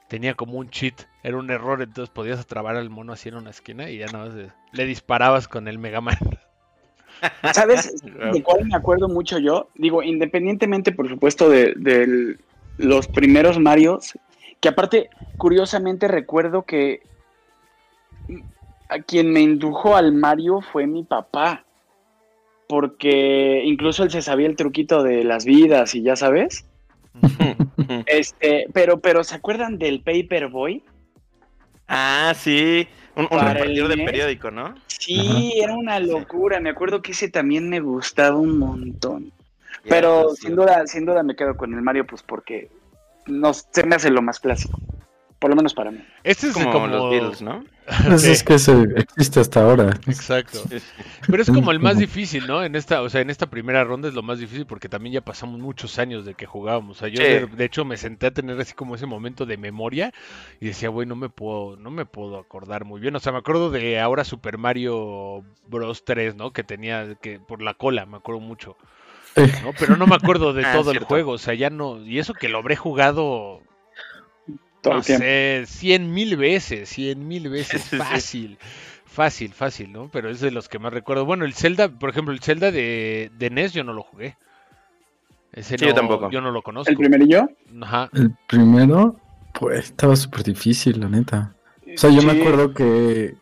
tenía 0.07 0.33
como 0.33 0.57
un 0.57 0.69
cheat, 0.69 1.03
era 1.23 1.37
un 1.37 1.49
error, 1.51 1.81
entonces 1.81 2.13
podías 2.13 2.39
atrabar 2.39 2.75
al 2.75 2.89
mono 2.89 3.13
así 3.13 3.29
en 3.29 3.35
una 3.35 3.51
esquina 3.51 3.89
y 3.89 3.99
ya 3.99 4.07
nada 4.07 4.25
más 4.25 4.35
eh, 4.35 4.51
le 4.71 4.85
disparabas 4.85 5.47
con 5.47 5.67
el 5.67 5.77
Mega 5.77 6.01
Man. 6.01 6.17
¿Sabes 7.53 8.01
de 8.03 8.43
cuál 8.43 8.65
me 8.65 8.75
acuerdo 8.75 9.07
mucho 9.07 9.39
yo? 9.39 9.69
Digo, 9.75 10.03
independientemente, 10.03 10.91
por 10.91 11.07
supuesto, 11.09 11.49
de, 11.49 11.73
de 11.75 12.37
los 12.77 13.07
primeros 13.07 13.59
Marios, 13.59 14.17
que 14.59 14.69
aparte, 14.69 15.09
curiosamente 15.37 16.07
recuerdo 16.07 16.63
que 16.63 17.01
a 18.89 18.99
quien 18.99 19.31
me 19.31 19.41
indujo 19.41 19.95
al 19.95 20.11
Mario 20.11 20.61
fue 20.61 20.87
mi 20.87 21.03
papá, 21.03 21.63
porque 22.67 23.61
incluso 23.63 24.03
él 24.03 24.11
se 24.11 24.21
sabía 24.21 24.47
el 24.47 24.55
truquito 24.55 25.03
de 25.03 25.23
las 25.23 25.45
vidas 25.45 25.95
y 25.95 26.01
ya 26.01 26.15
sabes. 26.15 26.65
este, 28.07 28.67
pero, 28.73 28.99
pero 28.99 29.23
¿se 29.23 29.35
acuerdan 29.35 29.77
del 29.77 30.01
Paperboy? 30.01 30.83
Ah, 31.87 32.33
sí, 32.35 32.87
un, 33.15 33.27
un 33.31 33.39
repartidor 33.39 33.87
de 33.87 33.97
periódico, 33.97 34.51
¿no? 34.51 34.75
Sí, 34.87 35.53
era 35.55 35.75
una 35.75 35.99
locura. 35.99 36.59
Me 36.59 36.69
acuerdo 36.69 37.01
que 37.01 37.13
ese 37.13 37.29
también 37.29 37.69
me 37.69 37.79
gustaba 37.79 38.37
un 38.37 38.59
montón. 38.59 39.31
Pero 39.87 40.35
sin 40.35 40.55
duda, 40.55 40.85
sin 40.87 41.05
duda 41.05 41.23
me 41.23 41.35
quedo 41.35 41.55
con 41.55 41.73
el 41.73 41.81
Mario, 41.81 42.05
pues 42.05 42.21
porque 42.21 42.69
no, 43.25 43.53
se 43.53 43.83
me 43.85 43.95
hace 43.95 44.11
lo 44.11 44.21
más 44.21 44.39
clásico. 44.39 44.79
Por 45.39 45.49
lo 45.49 45.55
menos 45.55 45.73
para 45.73 45.89
mí. 45.89 45.99
Este 46.23 46.47
es 46.47 46.53
como, 46.53 46.71
como, 46.71 46.87
los 46.87 47.09
Beatles, 47.09 47.41
¿no? 47.41 47.63
Sí, 48.17 48.31
es 48.31 48.43
que 48.43 48.59
se 48.59 48.73
existe 48.97 49.39
hasta 49.39 49.61
ahora. 49.63 49.89
Exacto. 50.05 50.61
Pero 51.27 51.41
es 51.41 51.49
como 51.49 51.71
el 51.71 51.79
más 51.79 51.97
difícil, 51.97 52.45
¿no? 52.45 52.63
En 52.63 52.75
esta, 52.75 53.01
o 53.01 53.09
sea, 53.09 53.21
en 53.21 53.29
esta 53.29 53.49
primera 53.49 53.83
ronda 53.83 54.09
es 54.09 54.13
lo 54.13 54.21
más 54.21 54.37
difícil 54.37 54.65
porque 54.67 54.89
también 54.89 55.13
ya 55.13 55.21
pasamos 55.21 55.59
muchos 55.59 55.97
años 55.97 56.25
de 56.25 56.35
que 56.35 56.45
jugábamos. 56.45 56.97
O 56.97 56.99
sea, 56.99 57.07
yo 57.07 57.17
Sí. 57.17 57.23
de, 57.23 57.45
de 57.47 57.65
hecho 57.65 57.85
me 57.85 57.97
senté 57.97 58.27
a 58.27 58.31
tener 58.31 58.59
así 58.59 58.73
como 58.73 58.95
ese 58.95 59.05
momento 59.05 59.45
de 59.45 59.57
memoria 59.57 60.13
y 60.59 60.67
decía, 60.67 60.89
güey, 60.89 61.07
no 61.07 61.15
me 61.15 61.29
puedo, 61.29 61.77
no 61.77 61.89
me 61.89 62.05
puedo 62.05 62.37
acordar 62.37 62.85
muy 62.85 62.99
bien. 62.99 63.15
O 63.15 63.19
sea, 63.19 63.31
me 63.31 63.39
acuerdo 63.39 63.71
de 63.71 63.99
ahora 63.99 64.25
Super 64.25 64.57
Mario 64.57 65.43
Bros 65.67 66.03
3, 66.05 66.35
¿no? 66.35 66.51
Que 66.51 66.63
tenía 66.63 67.15
que 67.21 67.39
por 67.39 67.61
la 67.61 67.73
cola, 67.73 68.05
me 68.05 68.17
acuerdo 68.17 68.41
mucho. 68.41 68.75
¿no? 69.63 69.71
Pero 69.79 69.95
no 69.95 70.05
me 70.05 70.15
acuerdo 70.15 70.53
de 70.53 70.63
Ah, 70.65 70.73
todo 70.73 70.91
el 70.91 70.99
juego, 70.99 71.31
o 71.31 71.37
sea, 71.37 71.53
ya 71.53 71.69
no, 71.69 72.03
y 72.05 72.19
eso 72.19 72.33
que 72.33 72.49
lo 72.49 72.57
habré 72.59 72.75
jugado, 72.75 73.61
Todo 74.81 74.93
no 74.93 74.99
el 74.99 75.05
tiempo. 75.05 75.23
sé, 75.23 75.63
cien 75.67 76.13
mil 76.13 76.37
veces, 76.37 76.89
cien 76.89 77.27
mil 77.27 77.49
veces, 77.49 77.83
fácil, 77.89 78.57
fácil, 79.05 79.53
fácil, 79.53 79.91
¿no? 79.91 80.09
Pero 80.11 80.29
es 80.29 80.39
de 80.39 80.51
los 80.51 80.69
que 80.69 80.79
más 80.79 80.93
recuerdo. 80.93 81.25
Bueno, 81.25 81.45
el 81.45 81.53
Zelda, 81.53 81.89
por 81.89 82.09
ejemplo, 82.09 82.33
el 82.33 82.39
Zelda 82.41 82.71
de, 82.71 83.31
de 83.37 83.49
NES 83.49 83.73
yo 83.73 83.83
no 83.83 83.93
lo 83.93 84.03
jugué. 84.03 84.37
Ese 85.51 85.77
Sí, 85.77 85.83
no, 85.83 85.89
yo 85.89 85.95
tampoco. 85.95 86.29
Yo 86.31 86.41
no 86.41 86.51
lo 86.51 86.61
conozco. 86.61 86.91
El 86.91 86.97
primerillo. 86.97 87.49
Ajá. 87.81 88.09
el 88.13 88.33
primero, 88.47 89.15
pues 89.59 89.85
estaba 89.85 90.15
súper 90.15 90.43
difícil, 90.43 90.99
la 90.99 91.09
neta. 91.09 91.53
O 91.81 91.97
sea, 91.97 92.09
yo 92.11 92.21
me 92.21 92.33
acuerdo 92.33 92.73
que 92.73 93.35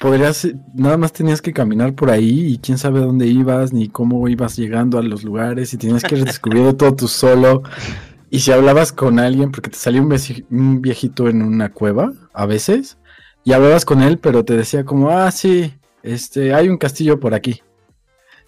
podrías, 0.00 0.48
nada 0.74 0.96
más 0.96 1.12
tenías 1.12 1.42
que 1.42 1.52
caminar 1.52 1.94
por 1.94 2.10
ahí 2.10 2.52
y 2.52 2.58
quién 2.58 2.78
sabe 2.78 3.00
dónde 3.00 3.26
ibas, 3.26 3.72
ni 3.72 3.88
cómo 3.88 4.28
ibas 4.28 4.56
llegando 4.56 4.98
a 4.98 5.02
los 5.02 5.22
lugares 5.22 5.72
y 5.74 5.76
tenías 5.76 6.02
que 6.02 6.16
ir 6.16 6.24
descubriendo 6.24 6.76
todo 6.76 6.94
tú 6.94 7.08
solo. 7.08 7.62
Y 8.32 8.40
si 8.40 8.50
hablabas 8.50 8.92
con 8.92 9.18
alguien, 9.18 9.52
porque 9.52 9.68
te 9.68 9.76
salía 9.76 10.00
un, 10.00 10.80
viejito 10.80 11.28
en 11.28 11.42
una 11.42 11.70
cueva, 11.70 12.14
a 12.32 12.46
veces, 12.46 12.96
y 13.44 13.52
hablabas 13.52 13.84
con 13.84 14.00
él, 14.00 14.18
pero 14.18 14.42
te 14.42 14.56
decía 14.56 14.86
como, 14.86 15.10
ah, 15.10 15.30
sí, 15.30 15.74
este, 16.02 16.54
hay 16.54 16.70
un 16.70 16.78
castillo 16.78 17.20
por 17.20 17.34
aquí. 17.34 17.62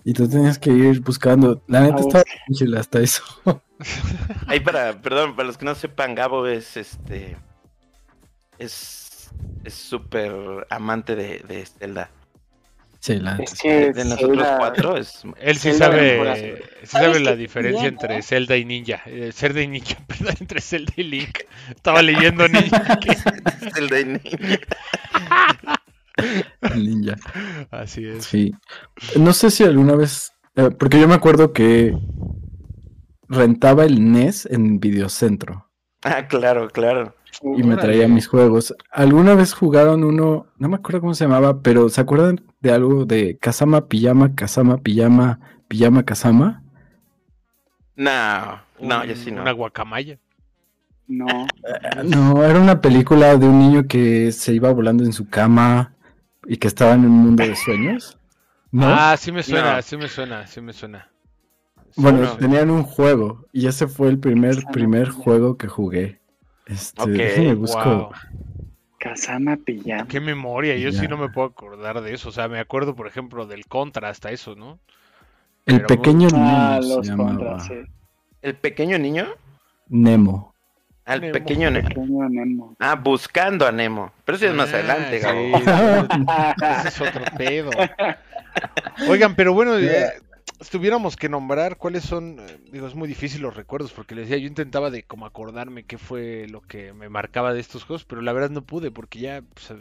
Y 0.02 0.14
tú 0.14 0.26
tenías 0.26 0.58
que 0.58 0.70
ir 0.70 1.00
buscando. 1.00 1.62
La 1.66 1.82
neta 1.82 1.96
Ah, 1.96 2.00
estaba 2.00 2.24
difícil 2.46 2.74
hasta 2.78 3.00
eso. 3.02 3.22
Ahí 4.46 4.60
para, 4.60 5.02
perdón, 5.02 5.36
para 5.36 5.48
los 5.48 5.58
que 5.58 5.66
no 5.66 5.74
sepan, 5.74 6.14
Gabo 6.14 6.46
es 6.46 6.78
este. 6.78 7.36
Es. 8.58 9.30
Es 9.64 9.74
súper 9.74 10.66
amante 10.70 11.14
de, 11.14 11.40
de 11.40 11.66
Zelda. 11.66 12.08
Sí, 13.04 13.18
la. 13.18 13.37
Es 13.37 13.61
que 13.61 13.92
De 13.92 14.02
nosotros 14.04 14.38
Zelda- 14.38 14.56
cuatro 14.56 14.96
es. 14.96 15.25
Él 15.38 15.56
sí 15.56 15.73
Zelda 15.73 15.87
sabe, 15.88 16.37
sí 16.37 16.87
¿Sabes 16.87 17.08
sabe 17.08 17.20
la 17.20 17.37
diferencia 17.37 17.87
entre 17.87 18.16
no? 18.16 18.23
Zelda 18.23 18.56
y 18.56 18.64
Ninja. 18.64 19.02
Eh, 19.04 19.30
Zelda 19.30 19.61
y 19.61 19.68
Ninja, 19.68 19.96
perdón, 20.06 20.34
entre 20.40 20.61
Zelda 20.62 20.92
y 20.96 21.02
Link. 21.02 21.40
Estaba 21.68 22.00
leyendo 22.00 22.49
Ninja. 22.49 22.99
Zelda 23.75 24.00
y 24.00 24.04
Ninja. 24.06 24.58
ninja. 26.76 27.16
Así 27.70 28.06
es. 28.06 28.25
Sí. 28.25 28.54
No 29.18 29.34
sé 29.34 29.50
si 29.50 29.64
alguna 29.64 29.96
vez. 29.96 30.32
eh, 30.56 30.70
porque 30.78 30.99
yo 30.99 31.06
me 31.06 31.14
acuerdo 31.14 31.52
que 31.52 31.94
rentaba 33.28 33.84
el 33.84 34.12
NES 34.12 34.46
en 34.50 34.80
Videocentro 34.80 35.68
Ah, 36.02 36.26
claro, 36.28 36.68
claro. 36.70 37.14
Y 37.56 37.62
me 37.62 37.76
traía 37.76 38.08
mis 38.08 38.26
juegos. 38.26 38.74
¿Alguna 38.90 39.34
vez 39.34 39.52
jugaron 39.54 40.04
uno? 40.04 40.46
No 40.58 40.68
me 40.68 40.76
acuerdo 40.76 41.00
cómo 41.02 41.14
se 41.14 41.24
llamaba, 41.24 41.60
pero 41.62 41.88
¿se 41.88 42.00
acuerdan 42.00 42.40
de 42.60 42.72
algo 42.72 43.04
de 43.04 43.36
Kazama 43.38 43.86
Pijama, 43.88 44.34
Kazama 44.34 44.78
Pijama, 44.78 45.40
Pijama 45.68 46.04
Kazama? 46.04 46.62
No, 47.96 48.60
no, 48.80 49.04
yo 49.04 49.14
sí 49.14 49.30
no. 49.30 49.42
Una 49.42 49.52
guacamaya. 49.52 50.18
No. 51.06 51.26
No, 52.04 52.42
era 52.44 52.60
una 52.60 52.80
película 52.80 53.36
de 53.36 53.46
un 53.46 53.58
niño 53.58 53.86
que 53.86 54.32
se 54.32 54.52
iba 54.54 54.72
volando 54.72 55.04
en 55.04 55.12
su 55.12 55.28
cama 55.28 55.94
y 56.46 56.56
que 56.56 56.68
estaba 56.68 56.92
en 56.94 57.04
un 57.04 57.10
mundo 57.12 57.44
de 57.44 57.54
sueños. 57.56 58.18
¿No? 58.70 58.86
Ah, 58.88 59.16
sí 59.16 59.30
me 59.32 59.42
suena, 59.42 59.76
No. 59.76 59.82
sí 59.82 59.96
me 59.96 60.08
suena, 60.08 60.46
sí 60.46 60.60
me 60.60 60.72
suena. 60.72 61.10
Sí, 61.90 62.00
Bueno, 62.02 62.20
no. 62.22 62.36
tenían 62.36 62.70
un 62.70 62.82
juego 62.82 63.46
y 63.52 63.66
ese 63.66 63.86
fue 63.86 64.08
el 64.08 64.18
primer, 64.18 64.64
primer 64.72 65.10
juego 65.10 65.56
que 65.56 65.68
jugué. 65.68 66.20
Este, 66.66 67.02
Ok, 67.52 67.59
busco. 67.59 67.85
Wow, 67.85 68.11
Kazama 68.99 69.56
Pijama. 69.56 70.09
qué 70.09 70.18
memoria, 70.21 70.76
yo 70.76 70.90
sí 70.92 71.06
no 71.09 71.18
me 71.18 71.28
puedo 71.28 71.49
acordar 71.49 72.00
de 72.00 72.14
eso. 72.14 72.30
O 72.30 72.33
sea, 72.33 72.49
me 72.49 72.59
acuerdo, 72.59 72.94
por 72.97 73.06
ejemplo, 73.06 73.47
del 73.47 73.66
Contra 73.66 74.09
hasta 74.09 74.30
eso, 74.30 74.54
¿no? 74.56 74.78
El 75.66 75.76
Pero- 75.83 75.87
pequeño 75.88 76.28
Ah, 76.35 76.78
Nemo 76.80 76.83
se 76.83 76.97
los 76.97 77.06
llamaba. 77.06 77.30
contras, 77.37 77.66
sí. 77.66 77.75
¿El 78.42 78.54
pequeño 78.54 78.99
niño? 78.99 79.26
Nemo. 79.88 80.54
Al 81.04 81.21
Nemo. 81.21 81.33
pequeño 81.35 81.71
Nemo. 81.71 81.88
Pequeño 81.88 82.28
Nemo. 82.30 82.76
Ah, 82.78 82.94
buscando 82.94 83.66
a 83.66 83.73
Nemo. 83.73 84.11
Pero 84.25 84.37
eso 84.37 84.47
es 84.47 84.54
más 84.54 84.73
Ah, 84.73 84.76
adelante, 84.76 85.18
sí, 85.18 85.25
Gabo. 85.25 85.56
Ese 86.78 86.88
es 86.88 87.00
otro 87.02 87.23
pedo. 87.37 87.71
Oigan, 89.09 89.35
pero 89.35 89.52
bueno, 89.52 89.78
Yeah. 89.78 90.12
Si 90.64 90.71
tuviéramos 90.71 91.16
que 91.16 91.28
nombrar 91.28 91.76
cuáles 91.76 92.04
son, 92.04 92.38
eh, 92.40 92.59
digo, 92.73 92.87
es 92.87 92.94
muy 92.94 93.06
difícil 93.06 93.42
los 93.42 93.54
recuerdos, 93.54 93.92
porque 93.92 94.14
les 94.14 94.28
decía, 94.28 94.40
yo 94.42 94.49
intentaba 94.49 94.90
de 94.90 95.02
como 95.02 95.26
acordarme 95.26 95.85
qué 95.85 95.99
fue 95.99 96.47
lo 96.49 96.61
que 96.61 96.92
me 96.92 97.09
marcaba 97.09 97.52
de 97.52 97.61
estos 97.61 97.85
juegos, 97.85 98.04
pero 98.04 98.23
la 98.23 98.33
verdad 98.33 98.50
no 98.50 98.62
pude, 98.62 98.90
porque 98.90 99.21
ya 99.21 99.42
pues, 99.54 99.73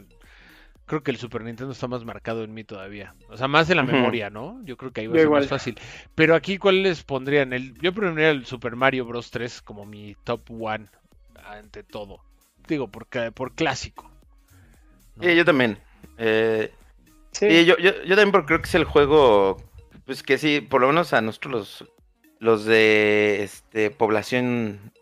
creo 0.86 1.02
que 1.02 1.10
el 1.10 1.16
Super 1.16 1.42
Nintendo 1.42 1.72
está 1.72 1.88
más 1.88 2.04
marcado 2.04 2.44
en 2.44 2.54
mí 2.54 2.64
todavía. 2.64 3.14
O 3.30 3.36
sea, 3.36 3.48
más 3.48 3.70
en 3.70 3.78
la 3.78 3.82
memoria, 3.82 4.30
¿no? 4.30 4.60
Yo 4.64 4.76
creo 4.76 4.92
que 4.92 5.00
ahí 5.00 5.06
va 5.06 5.16
a 5.16 5.18
ser 5.18 5.30
más 5.30 5.48
fácil. 5.48 5.78
Pero 6.14 6.34
aquí, 6.34 6.58
¿cuál 6.58 6.82
les 6.82 7.02
pondrían? 7.02 7.52
El, 7.52 7.74
yo 7.80 7.92
pondría 7.94 8.30
el 8.30 8.44
Super 8.44 8.76
Mario 8.76 9.06
Bros. 9.06 9.30
3 9.30 9.62
como 9.62 9.86
mi 9.86 10.14
top 10.24 10.42
one 10.50 10.86
ante 11.48 11.82
todo. 11.82 12.20
Digo, 12.68 12.88
por, 12.88 13.06
por 13.32 13.54
clásico. 13.54 14.10
¿no? 15.16 15.24
Sí, 15.24 15.34
yo 15.34 15.44
también. 15.44 15.78
Eh, 16.18 16.70
Sí. 17.34 17.50
Sí, 17.50 17.64
yo, 17.64 17.76
yo, 17.78 17.90
yo 18.04 18.14
también 18.14 18.30
porque 18.30 18.46
creo 18.46 18.60
que 18.60 18.68
es 18.68 18.74
el 18.76 18.84
juego, 18.84 19.56
pues 20.06 20.22
que 20.22 20.38
sí, 20.38 20.60
por 20.60 20.80
lo 20.80 20.88
menos 20.88 21.12
a 21.12 21.20
nosotros 21.20 21.52
los, 21.52 21.84
los 22.40 22.64
de 22.64 23.42
este, 23.42 23.90
población 23.90 24.92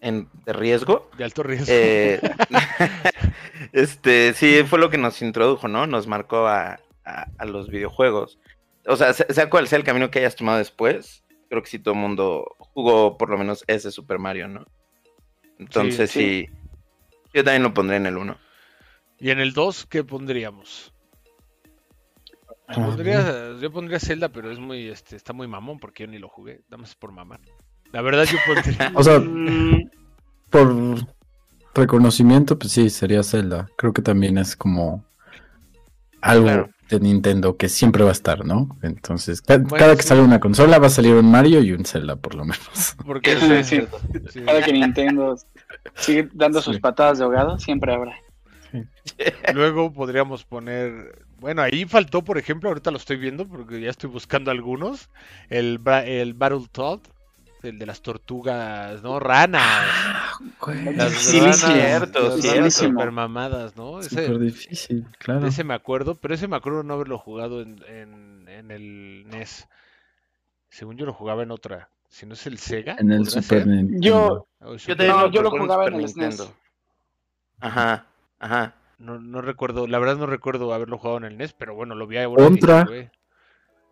en, 0.00 0.28
de 0.44 0.52
riesgo, 0.52 1.10
De 1.16 1.24
alto 1.24 1.42
riesgo. 1.42 1.66
eh, 1.68 2.20
este, 3.72 4.34
sí, 4.34 4.62
fue 4.66 4.78
lo 4.78 4.90
que 4.90 4.98
nos 4.98 5.22
introdujo, 5.22 5.68
¿no? 5.68 5.86
Nos 5.86 6.06
marcó 6.06 6.46
a, 6.48 6.80
a- 7.04 7.26
a 7.38 7.44
los 7.44 7.68
videojuegos. 7.68 8.38
O 8.86 8.96
sea, 8.96 9.12
sea 9.12 9.26
sea 9.30 9.48
cual 9.50 9.68
sea 9.68 9.78
el 9.78 9.84
camino 9.84 10.10
que 10.10 10.18
hayas 10.18 10.34
tomado 10.36 10.58
después, 10.58 11.22
creo 11.48 11.62
que 11.62 11.68
sí 11.70 11.78
todo 11.78 11.94
el 11.94 12.00
mundo 12.00 12.44
jugó 12.58 13.16
por 13.16 13.30
lo 13.30 13.38
menos 13.38 13.64
ese 13.68 13.90
Super 13.90 14.18
Mario, 14.18 14.48
¿no? 14.48 14.66
Entonces 15.58 16.10
Sí. 16.10 16.46
sí, 16.48 16.50
yo 17.32 17.44
también 17.44 17.62
lo 17.62 17.72
pondré 17.74 17.96
en 17.96 18.06
el 18.06 18.16
1. 18.16 18.36
Y 19.18 19.30
en 19.30 19.38
el 19.38 19.52
2, 19.52 19.86
¿qué 19.86 20.02
pondríamos? 20.02 20.91
Ah, 22.68 22.74
Pondría- 22.74 23.56
yo 23.60 23.70
pondría 23.72 23.98
Zelda, 24.00 24.28
pero 24.30 24.50
es 24.50 24.58
muy, 24.58 24.88
este, 24.88 25.16
está 25.16 25.32
muy 25.32 25.46
mamón 25.48 25.78
porque 25.78 26.04
yo 26.04 26.10
ni 26.10 26.18
lo 26.18 26.28
jugué, 26.28 26.62
nada 26.70 26.78
más 26.82 26.94
por 26.94 27.12
mamar. 27.12 27.40
La 27.92 28.00
verdad 28.02 28.24
yo 28.24 28.38
pondría... 28.46 28.92
O 28.94 29.02
sea, 29.02 29.20
por 30.50 30.74
reconocimiento, 31.74 32.58
pues 32.58 32.72
sí, 32.72 32.90
sería 32.90 33.22
Zelda. 33.22 33.68
Creo 33.76 33.92
que 33.92 34.02
también 34.02 34.38
es 34.38 34.56
como 34.56 35.04
algo 36.20 36.44
Claro. 36.44 36.70
de 36.88 37.00
Nintendo 37.00 37.56
que 37.56 37.68
siempre 37.68 38.04
va 38.04 38.10
a 38.10 38.12
estar, 38.12 38.44
¿no? 38.44 38.76
Entonces, 38.82 39.42
ca- 39.42 39.58
Bueno, 39.58 39.76
cada 39.76 39.96
que 39.96 40.02
sí. 40.02 40.08
sale 40.08 40.20
una 40.22 40.40
consola 40.40 40.78
va 40.78 40.86
a 40.86 40.90
salir 40.90 41.14
un 41.14 41.30
Mario 41.30 41.60
y 41.62 41.72
un 41.72 41.84
Zelda, 41.84 42.16
por 42.16 42.34
lo 42.34 42.44
menos. 42.44 42.94
Porque 43.06 43.36
sí. 43.64 43.80
sí. 44.30 44.40
Cada 44.44 44.62
que 44.62 44.72
Nintendo 44.72 45.36
sigue 45.96 46.28
dando 46.32 46.60
sus 46.62 46.78
patadas 46.80 47.18
de 47.18 47.24
ahogado, 47.24 47.58
siempre 47.58 47.92
habrá. 47.92 48.14
Luego 49.54 49.92
podríamos 49.92 50.44
poner... 50.44 51.24
Bueno, 51.38 51.62
ahí 51.62 51.84
faltó, 51.86 52.22
por 52.22 52.38
ejemplo, 52.38 52.68
ahorita 52.68 52.90
lo 52.90 52.96
estoy 52.98 53.16
viendo 53.16 53.46
porque 53.48 53.80
ya 53.80 53.90
estoy 53.90 54.08
buscando 54.10 54.50
algunos. 54.50 55.10
El, 55.48 55.80
el 56.04 56.34
Battletoad. 56.34 57.00
el 57.64 57.78
de 57.78 57.86
las 57.86 58.00
tortugas, 58.00 59.02
¿no? 59.02 59.18
Ranas. 59.18 59.86
Güey, 60.60 60.94
Las 60.94 61.32
ranas, 61.32 61.60
cierto, 61.60 62.36
las 62.36 62.74
super 62.74 63.10
mamadas, 63.10 63.76
¿no? 63.76 64.00
Ese, 64.00 64.26
Súper 64.26 64.38
difícil, 64.38 65.06
claro. 65.18 65.46
ese 65.46 65.64
me 65.64 65.74
acuerdo, 65.74 66.14
pero 66.14 66.34
ese 66.34 66.46
me 66.48 66.56
acuerdo 66.56 66.82
no 66.82 66.94
haberlo 66.94 67.18
jugado 67.18 67.60
en, 67.60 67.82
en, 67.88 68.48
en 68.48 68.70
el 68.70 69.24
NES. 69.28 69.68
Según 70.70 70.96
yo 70.96 71.04
lo 71.06 71.12
jugaba 71.12 71.42
en 71.42 71.50
otra. 71.50 71.88
Si 72.08 72.26
no 72.26 72.34
es 72.34 72.46
el 72.46 72.58
Sega. 72.58 72.96
En 72.98 73.10
el 73.10 73.24
¿podrá 73.24 73.42
Super? 73.42 73.66
Nintendo. 73.66 74.00
Yo, 74.00 74.46
O 74.60 74.76
Yo, 74.76 74.94
No, 74.94 75.30
yo 75.30 75.42
lo 75.42 75.50
jugaba 75.50 75.86
en 75.86 75.94
el 75.94 76.08
SNES. 76.08 76.16
Nintendo. 76.38 76.54
Ajá, 77.60 78.06
ajá. 78.42 78.74
No, 78.98 79.18
no 79.18 79.40
recuerdo, 79.40 79.86
la 79.86 79.98
verdad 79.98 80.16
no 80.16 80.26
recuerdo 80.26 80.72
haberlo 80.72 80.98
jugado 80.98 81.18
en 81.18 81.24
el 81.24 81.36
NES, 81.36 81.54
pero 81.54 81.74
bueno, 81.74 81.94
lo 81.94 82.06
vi 82.06 82.18
ahora. 82.18 82.44
Contra. 82.44 82.84
dije. 82.84 83.10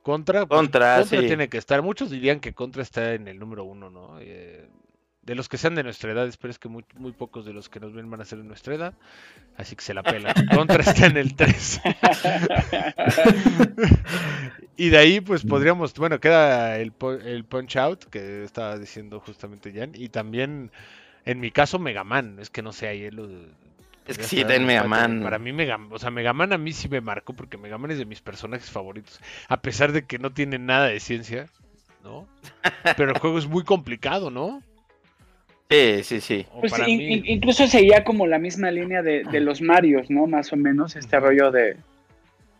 Contra, 0.02 0.46
pues, 0.46 0.58
Contra, 0.58 0.96
Contra 0.98 1.20
sí. 1.20 1.26
tiene 1.26 1.48
que 1.48 1.58
estar. 1.58 1.82
Muchos 1.82 2.10
dirían 2.10 2.40
que 2.40 2.54
Contra 2.54 2.82
está 2.82 3.14
en 3.14 3.28
el 3.28 3.38
número 3.38 3.64
uno, 3.64 3.90
¿no? 3.90 4.18
Eh, 4.20 4.68
de 5.22 5.34
los 5.34 5.48
que 5.48 5.58
sean 5.58 5.74
de 5.74 5.82
nuestra 5.82 6.12
edad, 6.12 6.26
espero 6.26 6.50
es 6.50 6.58
que 6.58 6.68
muy, 6.68 6.84
muy 6.96 7.12
pocos 7.12 7.44
de 7.44 7.52
los 7.52 7.68
que 7.68 7.78
nos 7.78 7.92
ven 7.92 8.10
van 8.10 8.20
a 8.20 8.24
ser 8.24 8.38
de 8.38 8.44
nuestra 8.44 8.74
edad. 8.74 8.94
Así 9.56 9.76
que 9.76 9.82
se 9.82 9.94
la 9.94 10.02
pela. 10.02 10.34
Contra 10.54 10.82
está 10.82 11.06
en 11.06 11.16
el 11.16 11.36
3. 11.36 11.80
y 14.76 14.88
de 14.88 14.98
ahí, 14.98 15.20
pues 15.20 15.44
podríamos. 15.44 15.92
Bueno, 15.94 16.18
queda 16.18 16.78
el, 16.78 16.92
el 17.24 17.44
Punch 17.44 17.76
Out, 17.76 18.04
que 18.04 18.44
estaba 18.44 18.78
diciendo 18.78 19.20
justamente 19.20 19.72
Jan. 19.72 19.92
Y 19.94 20.08
también, 20.08 20.70
en 21.26 21.40
mi 21.40 21.50
caso, 21.50 21.78
Mega 21.78 22.04
Man. 22.04 22.38
Es 22.40 22.48
que 22.48 22.62
no 22.62 22.72
sé, 22.72 22.88
ahí 22.88 23.10
lo. 23.10 23.28
Es 24.10 24.18
que 24.18 24.24
sí, 24.24 24.36
estar 24.36 24.48
también 24.56 24.66
Mega 24.66 24.84
empate. 24.84 25.08
Man. 25.08 25.22
Para 25.22 25.38
mí, 25.38 25.52
Mega, 25.52 25.78
o 25.90 25.98
sea, 25.98 26.10
Mega 26.10 26.32
Man 26.32 26.52
a 26.52 26.58
mí 26.58 26.72
sí 26.72 26.88
me 26.88 27.00
marcó 27.00 27.32
porque 27.32 27.56
Mega 27.56 27.78
Man 27.78 27.90
es 27.90 27.98
de 27.98 28.04
mis 28.06 28.20
personajes 28.20 28.70
favoritos. 28.70 29.20
A 29.48 29.60
pesar 29.62 29.92
de 29.92 30.04
que 30.04 30.18
no 30.18 30.30
tiene 30.32 30.58
nada 30.58 30.86
de 30.86 31.00
ciencia, 31.00 31.46
¿no? 32.02 32.26
Pero 32.96 33.12
el 33.12 33.18
juego 33.18 33.38
es 33.38 33.46
muy 33.46 33.64
complicado, 33.64 34.30
¿no? 34.30 34.62
Sí, 35.70 36.02
sí, 36.02 36.20
sí. 36.20 36.46
Pues 36.58 36.76
in- 36.86 36.98
mí- 36.98 37.22
incluso 37.26 37.66
seguía 37.68 38.02
como 38.02 38.26
la 38.26 38.38
misma 38.40 38.70
línea 38.72 39.02
de, 39.02 39.22
de 39.22 39.40
los 39.40 39.62
Marios, 39.62 40.10
¿no? 40.10 40.26
Más 40.26 40.52
o 40.52 40.56
menos, 40.56 40.96
este 40.96 41.20
rollo 41.20 41.52
de, 41.52 41.76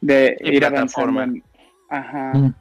de 0.00 0.36
Y 0.40 0.56
ir 0.56 0.64
avanzando. 0.64 1.12
plataforma. 1.12 1.24
en- 1.24 1.42
Ajá. 1.88 2.54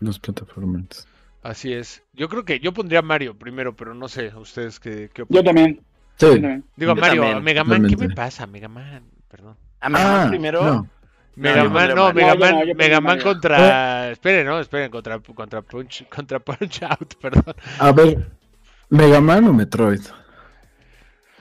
Los 0.00 0.18
plataformas. 0.18 1.06
Así 1.42 1.72
es. 1.74 2.02
Yo 2.14 2.28
creo 2.30 2.44
que 2.46 2.58
yo 2.60 2.72
pondría 2.72 3.02
Mario 3.02 3.34
primero, 3.38 3.76
pero 3.76 3.94
no 3.94 4.08
sé, 4.08 4.28
ustedes 4.34 4.80
qué, 4.80 5.10
qué 5.12 5.24
Yo 5.28 5.40
opinan. 5.40 5.44
también. 5.44 5.80
Sí. 6.16 6.26
Digo, 6.76 6.94
Yo 6.94 7.00
Mario, 7.00 7.22
también, 7.22 7.44
Mega 7.44 7.64
Man, 7.64 7.86
¿qué 7.86 7.96
me 7.96 8.10
pasa? 8.10 8.46
Mega 8.46 8.68
Man, 8.68 9.04
perdón. 9.28 9.56
¿A 9.80 9.88
Mega 9.88 10.04
Man 10.04 10.26
Ah, 10.26 10.30
primero? 10.30 10.62
no. 10.64 10.88
Mega 11.36 11.64
yo 11.64 11.70
Man, 11.70 11.94
no. 11.94 12.12
Mega 12.12 12.34
No, 12.34 12.40
Man, 12.40 12.54
no, 12.68 12.74
Mega 12.74 13.00
Man 13.00 13.20
contra. 13.20 14.10
Esperen, 14.12 14.46
no, 14.46 14.60
esperen, 14.60 14.90
contra, 14.90 15.18
contra 15.18 15.62
Punch, 15.62 16.08
contra 16.08 16.38
Punch 16.38 16.82
Out, 16.84 17.14
perdón. 17.20 17.54
A 17.78 17.90
ver, 17.92 18.28
¿Mega 18.90 19.20
Man 19.20 19.48
o 19.48 19.52
Metroid? 19.52 20.00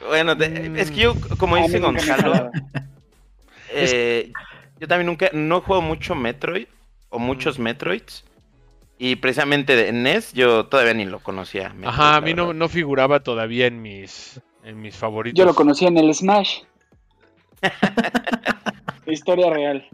Bueno, 0.07 0.35
de- 0.35 0.73
es 0.81 0.89
que 0.91 1.01
yo, 1.01 1.13
como 1.37 1.55
dice 1.57 1.77
ha 1.77 1.79
Gonzalo, 1.81 2.51
eh, 3.71 4.31
yo 4.79 4.87
también 4.87 5.05
nunca, 5.07 5.29
no 5.33 5.61
juego 5.61 5.81
mucho 5.81 6.15
Metroid 6.15 6.67
o 7.09 7.19
muchos 7.19 7.59
Metroids. 7.59 8.25
Y 8.99 9.15
precisamente 9.17 9.75
de 9.75 9.91
NES 9.91 10.33
yo 10.33 10.65
todavía 10.67 10.93
ni 10.93 11.05
lo 11.05 11.19
conocía. 11.19 11.69
Metroid, 11.69 11.87
Ajá, 11.89 12.15
a 12.17 12.21
mí 12.21 12.33
no, 12.33 12.53
no 12.53 12.69
figuraba 12.69 13.21
todavía 13.21 13.67
en 13.67 13.81
mis, 13.81 14.39
en 14.63 14.81
mis 14.81 14.95
favoritos. 14.95 15.37
Yo 15.37 15.45
lo 15.45 15.53
conocí 15.53 15.85
en 15.85 15.97
el 15.97 16.13
Smash. 16.13 16.61
Historia 19.05 19.49
real. 19.49 19.87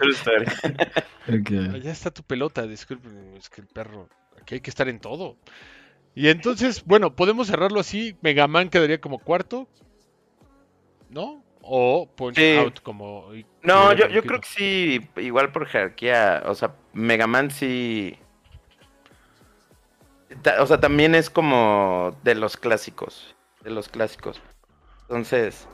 Story. 0.00 0.46
Ah, 0.68 1.78
Ya 1.82 1.90
está 1.92 2.10
tu 2.10 2.22
pelota, 2.22 2.66
disculpen, 2.66 3.34
es 3.36 3.48
que 3.48 3.60
el 3.62 3.66
perro, 3.68 4.08
aquí 4.40 4.56
hay 4.56 4.60
que 4.60 4.70
estar 4.70 4.88
en 4.88 4.98
todo. 5.00 5.36
Y 6.14 6.28
entonces, 6.28 6.84
bueno, 6.84 7.14
podemos 7.16 7.46
cerrarlo 7.46 7.80
así, 7.80 8.16
Mega 8.20 8.46
Man 8.46 8.68
quedaría 8.68 9.00
como 9.00 9.18
cuarto, 9.18 9.66
¿no? 11.08 11.42
O 11.62 12.06
Punch 12.14 12.36
Sí. 12.36 12.56
Out 12.58 12.80
como... 12.80 13.28
No, 13.62 13.92
yo, 13.94 14.08
yo 14.08 14.22
creo 14.24 14.40
que 14.40 14.48
sí, 14.48 15.00
igual 15.16 15.52
por 15.52 15.66
jerarquía, 15.66 16.42
o 16.46 16.54
sea, 16.54 16.74
Mega 16.92 17.26
Man 17.26 17.50
sí... 17.50 18.16
O 20.60 20.66
sea, 20.66 20.80
también 20.80 21.14
es 21.14 21.30
como 21.30 22.16
de 22.24 22.34
los 22.34 22.56
clásicos, 22.56 23.31
de 23.62 23.70
los 23.70 23.88
clásicos. 23.88 24.40
Entonces, 25.02 25.66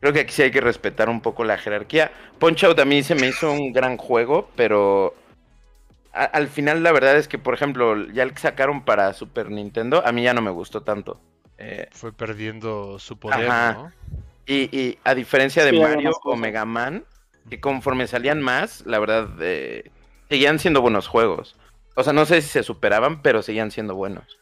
creo 0.00 0.12
que 0.12 0.20
aquí 0.20 0.32
sí 0.32 0.42
hay 0.42 0.50
que 0.50 0.60
respetar 0.60 1.08
un 1.08 1.20
poco 1.20 1.44
la 1.44 1.58
jerarquía. 1.58 2.10
Punch 2.38 2.64
Out 2.64 2.78
a 2.80 2.84
mí 2.84 3.02
se 3.02 3.14
me 3.14 3.28
hizo 3.28 3.52
un 3.52 3.72
gran 3.72 3.96
juego, 3.96 4.48
pero 4.56 5.14
a- 6.12 6.24
al 6.24 6.48
final 6.48 6.82
la 6.82 6.92
verdad 6.92 7.16
es 7.16 7.28
que, 7.28 7.38
por 7.38 7.54
ejemplo, 7.54 8.06
ya 8.08 8.22
el 8.22 8.32
que 8.32 8.40
sacaron 8.40 8.84
para 8.84 9.12
Super 9.12 9.50
Nintendo, 9.50 10.02
a 10.06 10.12
mí 10.12 10.22
ya 10.22 10.34
no 10.34 10.42
me 10.42 10.50
gustó 10.50 10.82
tanto. 10.82 11.20
Eh, 11.58 11.88
Fue 11.92 12.12
perdiendo 12.12 12.98
su 12.98 13.18
poder, 13.18 13.48
Ajá. 13.48 13.72
¿no? 13.72 13.92
y, 14.46 14.76
y 14.78 14.98
a 15.04 15.14
diferencia 15.14 15.64
de 15.64 15.70
Sí, 15.70 15.78
Mario 15.80 16.12
o. 16.22 16.36
Mega 16.36 16.64
Man, 16.64 17.04
que 17.50 17.60
conforme 17.60 18.06
salían 18.06 18.40
más, 18.42 18.84
la 18.86 18.98
verdad, 18.98 19.28
eh, 19.40 19.90
seguían 20.28 20.58
siendo 20.58 20.80
buenos 20.82 21.08
juegos. 21.08 21.56
O 21.94 22.04
sea, 22.04 22.12
no 22.12 22.26
sé 22.26 22.42
si 22.42 22.48
se 22.48 22.62
superaban, 22.62 23.22
pero 23.22 23.42
seguían 23.42 23.70
siendo 23.70 23.94
buenos. 23.94 24.38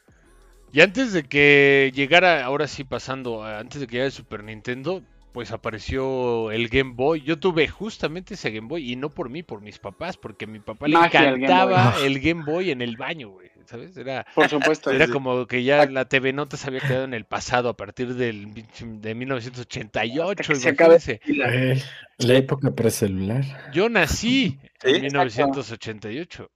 Y 0.74 0.80
antes 0.80 1.12
de 1.12 1.22
que 1.22 1.92
llegara, 1.94 2.44
ahora 2.44 2.66
sí 2.66 2.82
pasando, 2.84 3.44
antes 3.44 3.80
de 3.80 3.86
que 3.86 3.92
llegara 3.92 4.06
el 4.06 4.12
Super 4.12 4.42
Nintendo, 4.42 5.02
pues 5.32 5.52
apareció 5.52 6.50
el 6.50 6.68
Game 6.68 6.92
Boy. 6.94 7.22
Yo 7.22 7.38
tuve 7.38 7.68
justamente 7.68 8.34
ese 8.34 8.50
Game 8.50 8.66
Boy 8.68 8.90
y 8.92 8.96
no 8.96 9.10
por 9.14 9.30
mí, 9.30 9.42
por 9.44 9.60
mis 9.60 9.78
papás, 9.78 10.16
porque 10.16 10.46
a 10.46 10.48
mi 10.48 10.58
papá 10.60 10.88
le 10.88 10.94
Magia 10.94 11.20
el 11.28 11.40
Game 11.40 11.44
encantaba 11.44 11.90
Boy. 11.92 12.06
el 12.06 12.20
Game 12.20 12.44
Boy 12.44 12.70
en 12.72 12.82
el 12.82 12.96
baño, 12.96 13.30
güey, 13.30 13.50
¿sabes? 13.66 13.96
Era, 13.96 14.26
Por 14.34 14.48
supuesto. 14.48 14.90
era 14.90 15.06
sí. 15.06 15.12
como 15.12 15.46
que 15.46 15.62
ya 15.62 15.86
la 15.86 16.06
TV 16.08 16.32
Notas 16.32 16.66
había 16.66 16.80
quedado 16.80 17.04
en 17.04 17.14
el 17.14 17.24
pasado 17.24 17.68
a 17.68 17.76
partir 17.76 18.14
del 18.14 18.52
de 18.80 19.14
1988, 19.14 20.40
Hasta 20.40 20.54
que 20.54 20.60
se 20.60 20.68
acabe. 20.70 20.96
imagínense. 20.96 21.84
La 22.18 22.34
época 22.34 22.72
precelular. 22.74 23.44
Yo 23.72 23.88
nací 23.88 24.58
Sí, 24.82 24.88
en 24.94 25.02
1988 25.02 26.50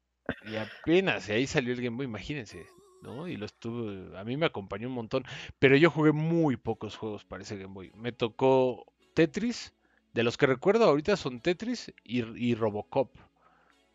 y 0.52 0.56
apenas 0.56 1.28
y 1.28 1.32
ahí 1.32 1.46
salió 1.46 1.72
el 1.72 1.82
Game 1.82 1.96
Boy, 1.96 2.06
imagínense, 2.06 2.66
¿no? 3.02 3.28
Y 3.28 3.36
lo 3.36 3.46
estuve, 3.46 4.16
a 4.18 4.24
mí 4.24 4.36
me 4.36 4.46
acompañó 4.46 4.88
un 4.88 4.94
montón, 4.94 5.24
pero 5.58 5.76
yo 5.76 5.90
jugué 5.90 6.12
muy 6.12 6.56
pocos 6.56 6.96
juegos 6.96 7.24
para 7.24 7.42
ese 7.42 7.56
Game 7.56 7.74
Boy. 7.74 7.90
Me 7.94 8.12
tocó 8.12 8.84
Tetris, 9.14 9.72
de 10.14 10.22
los 10.22 10.36
que 10.36 10.46
recuerdo 10.46 10.84
ahorita 10.84 11.16
son 11.16 11.40
Tetris 11.40 11.92
y, 12.04 12.24
y 12.50 12.54
Robocop. 12.54 13.10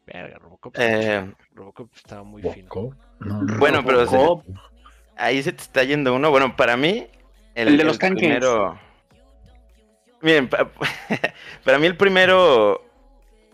Verga, 0.05 0.37
Robocop. 0.37 0.75
estaba 0.77 1.01
Eh, 1.01 1.33
Robocop 1.53 1.89
estaba 1.95 2.23
muy 2.23 2.41
fino. 2.41 2.69
No. 3.19 3.41
Bueno, 3.57 3.83
pero 3.85 4.05
se- 4.05 4.17
ahí 5.15 5.41
se 5.41 5.53
te 5.53 5.61
está 5.61 5.83
yendo 5.83 6.13
uno. 6.13 6.29
Bueno, 6.29 6.55
para 6.57 6.75
mí, 6.75 7.07
el, 7.55 7.69
El 7.69 7.77
de 7.77 7.83
los 7.85 7.99
tanques. 7.99 8.19
primero. 8.19 8.77
Miren, 10.21 10.49
pa- 10.49 10.69
para 11.65 11.79
mí 11.79 11.85
el 11.87 11.97
primero. 11.97 12.83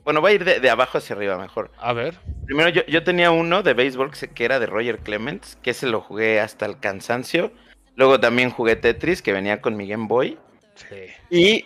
Bueno, 0.04 0.22
voy 0.22 0.32
a 0.32 0.36
ir 0.36 0.46
de, 0.46 0.60
de 0.60 0.70
abajo 0.70 0.98
hacia 0.98 1.16
arriba 1.16 1.38
mejor. 1.38 1.72
A 1.78 1.94
ver, 1.94 2.18
Primero 2.46 2.70
yo, 2.70 2.84
yo 2.88 3.04
tenía 3.04 3.32
uno 3.32 3.62
de 3.64 3.74
béisbol 3.74 4.10
que 4.12 4.16
se- 4.16 4.28
que 4.32 4.46
era 4.46 4.60
de 4.60 4.66
Roger 4.66 5.00
Clements, 5.00 5.58
que 5.62 5.72
ese 5.72 5.86
lo 5.88 6.02
jugué 6.02 6.40
hasta 6.40 6.66
el 6.66 6.80
cansancio. 6.80 7.52
Luego 7.96 8.20
también 8.20 8.50
jugué 8.50 8.76
Tetris, 8.76 9.22
que 9.22 9.34
venía 9.34 9.62
con 9.62 9.76
mi 9.78 9.88
Game 9.88 10.08
Boy. 10.08 10.38
sí. 10.76 10.96
Y 11.30 11.66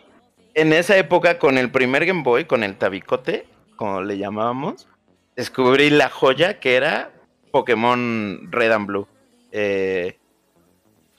en 0.55 0.73
esa 0.73 0.97
época, 0.97 1.39
con 1.39 1.57
el 1.57 1.71
primer 1.71 2.05
Game 2.05 2.23
Boy, 2.23 2.45
con 2.45 2.63
el 2.63 2.75
tabicote, 2.75 3.45
como 3.75 4.01
le 4.01 4.17
llamábamos, 4.17 4.87
descubrí 5.35 5.89
la 5.89 6.09
joya 6.09 6.59
que 6.59 6.75
era 6.75 7.11
Pokémon 7.51 8.51
Red 8.51 8.71
and 8.71 8.87
Blue. 8.87 9.07
Eh, 9.51 10.17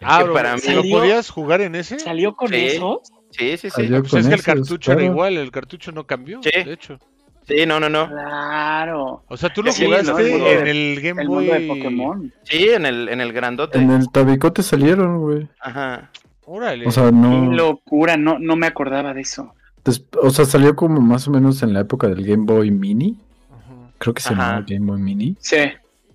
Ah, 0.03 0.19
que 0.21 0.27
¿lo- 0.27 0.35
para 0.35 0.57
mí- 0.57 0.63
¿lo 0.69 0.83
podías 0.83 1.31
jugar 1.31 1.61
en 1.63 1.77
ese? 1.77 1.99
¿Salió 1.99 2.35
con 2.37 2.49
Sí. 2.49 2.67
eso? 2.67 3.01
Sí, 3.37 3.57
sí, 3.57 3.71
sí. 3.71 3.71
Salió 3.71 4.03
Pues 4.03 4.15
es 4.15 4.29
que 4.29 4.35
el 4.35 4.43
cartucho 4.43 4.93
era 4.93 5.03
igual, 5.03 5.37
el 5.37 5.51
cartucho 5.51 5.93
no 5.93 6.07
cambió, 6.07 6.41
Sí. 6.43 6.51
de 6.65 6.73
hecho. 6.73 6.99
Sí, 7.47 7.67
no, 7.67 7.79
no, 7.79 7.89
no. 7.91 8.09
Claro. 8.09 9.23
O 9.29 9.37
sea, 9.37 9.53
tú 9.53 9.63
lo 9.63 9.71
Sí, 9.71 9.85
jugaste 9.85 10.11
¿no? 10.13 10.19
El 10.19 10.31
mundo 10.31 10.47
en 10.49 10.67
el 10.67 11.01
Game 11.03 11.23
El 11.23 11.29
Boy. 11.29 11.37
mundo 11.47 11.53
de 11.61 11.67
Pokémon. 11.69 12.33
Sí, 12.45 12.69
en 12.71 12.87
el, 12.87 13.09
en 13.11 13.21
el 13.21 13.33
grandote. 13.35 13.79
En 13.79 13.91
el 13.91 14.11
tabicote 14.11 14.63
salieron, 14.63 15.21
güey. 15.21 15.47
Ajá. 15.61 16.11
Órale. 16.47 16.87
O 16.87 16.91
sea, 16.91 17.05
Qué 17.07 17.13
no. 17.13 17.53
locura, 17.53 18.17
no, 18.17 18.39
no 18.39 18.57
me 18.57 18.67
acordaba 18.67 19.13
de 19.13 19.21
eso. 19.21 19.55
des- 19.85 20.05
O 20.23 20.31
sea, 20.31 20.47
salió 20.47 20.75
como 20.75 21.01
más 21.03 21.29
o 21.29 21.31
menos 21.31 21.63
en 21.63 21.75
la 21.75 21.81
época 21.81 22.09
del 22.09 22.25
Game 22.25 22.45
Boy 22.47 22.71
Mini. 22.71 23.19
Ujú. 23.51 23.89
Creo 23.99 24.15
que 24.15 24.23
se 24.23 24.33
Ajá. 24.33 24.43
llamaba 24.43 24.65
Game 24.67 24.87
Boy 24.87 25.01
Mini. 25.03 25.37
Sí. 25.41 25.57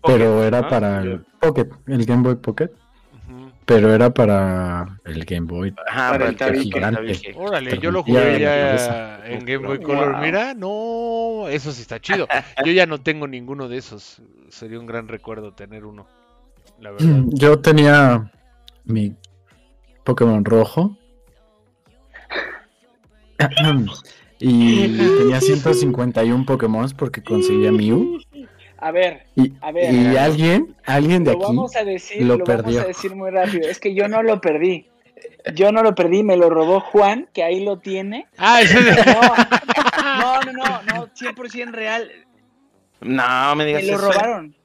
Pero 0.04 0.44
era 0.44 0.62
¿no? 0.62 0.68
para 0.70 1.02
el 1.04 1.20
Pocket, 1.40 1.68
el 1.88 2.06
Game 2.06 2.24
Boy 2.24 2.36
Pocket. 2.36 2.70
Pero 3.70 3.94
era 3.94 4.12
para 4.12 5.00
el 5.06 5.26
Game 5.26 5.46
Boy. 5.46 5.76
Ajá, 5.88 6.10
Para 6.14 6.30
el 6.30 6.36
tabique, 6.36 6.64
gigante. 6.64 7.02
tabique. 7.02 7.34
Órale, 7.38 7.78
yo 7.78 7.92
lo 7.92 8.02
jugué 8.02 8.40
ya 8.40 9.24
en 9.28 9.46
Game 9.46 9.68
Boy 9.68 9.78
Wow. 9.78 9.86
Color. 9.86 10.22
Mira, 10.22 10.56
no, 10.56 11.48
eso 11.48 11.72
sí 11.72 11.84
está 11.84 12.02
chido. 12.02 12.28
Yo 12.66 12.72
ya 12.72 12.88
no 12.88 13.00
tengo 13.00 13.28
ninguno 13.28 13.68
de 13.70 13.78
esos. 13.78 14.24
Sería 14.50 14.80
un 14.80 14.88
gran 14.88 15.08
recuerdo 15.08 15.54
tener 15.54 15.86
uno. 15.86 16.08
La 16.80 16.90
verdad. 16.90 17.26
Yo 17.28 17.60
tenía 17.60 18.32
mi 18.86 19.16
Pokémon 20.04 20.44
rojo. 20.44 20.98
y 24.40 24.98
tenía 24.98 25.42
151 25.42 26.44
Pokémon 26.48 26.90
porque 26.98 27.22
conseguía 27.22 27.72
Mew. 27.72 28.20
A 28.82 28.92
ver, 28.92 29.26
Y, 29.36 29.52
A 29.62 29.72
ver, 29.72 29.94
y 29.94 30.06
a 30.06 30.10
ver. 30.10 30.18
alguien, 30.20 30.76
alguien 30.86 31.24
de 31.24 31.32
lo 31.32 31.38
aquí, 31.38 31.46
vamos 31.48 31.76
a 31.76 31.84
decir, 31.84 32.26
lo 32.26 32.38
lo, 32.38 32.44
perdió. 32.46 32.64
vamos 32.64 32.84
a 32.84 32.88
decir 32.88 33.16
muy 33.16 33.30
rápido. 33.32 33.68
Es 33.70 33.80
que 33.80 33.94
yo 33.94 34.08
no 34.08 34.24
lo 34.24 34.40
perdí. 34.40 34.88
Yo 35.54 35.72
no 35.72 35.84
lo 35.84 35.96
perdí, 35.96 36.24
me 36.24 36.38
lo 36.38 36.50
robó 36.50 36.80
Juan, 36.80 37.28
que 37.34 37.44
ahí 37.44 37.64
lo 37.64 37.80
tiene. 37.80 38.28
Ah, 38.38 38.62
ese 38.62 38.82
de- 38.82 38.92
No, 39.06 40.42
no, 40.44 40.54
no, 40.54 40.54
no, 40.54 40.82
no, 40.84 41.08
100% 41.14 41.72
real. 41.72 42.10
No, 43.02 43.56
me 43.56 43.66
digas 43.66 43.84
Me 43.84 43.90
lo 43.92 43.98
eso. 43.98 44.12
robaron. 44.12 44.56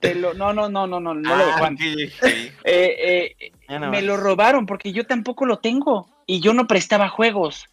Te 0.00 0.14
lo- 0.14 0.34
no, 0.34 0.52
no, 0.52 0.68
no, 0.68 0.86
no, 0.86 0.98
no, 0.98 1.14
no 1.14 1.36
lo 1.36 1.44
de 1.44 1.50
Ah, 1.52 1.58
Juan. 1.58 1.74
ok, 1.74 1.80
ok. 2.22 2.28
Eh, 2.64 3.34
eh, 3.38 3.52
no 3.78 3.90
me 3.90 4.02
lo 4.02 4.16
robaron 4.16 4.66
porque 4.66 4.92
yo 4.92 5.04
tampoco 5.06 5.44
lo 5.46 5.58
tengo 5.58 6.08
y 6.26 6.40
yo 6.40 6.54
no 6.54 6.66
prestaba 6.66 7.08
juegos. 7.08 7.66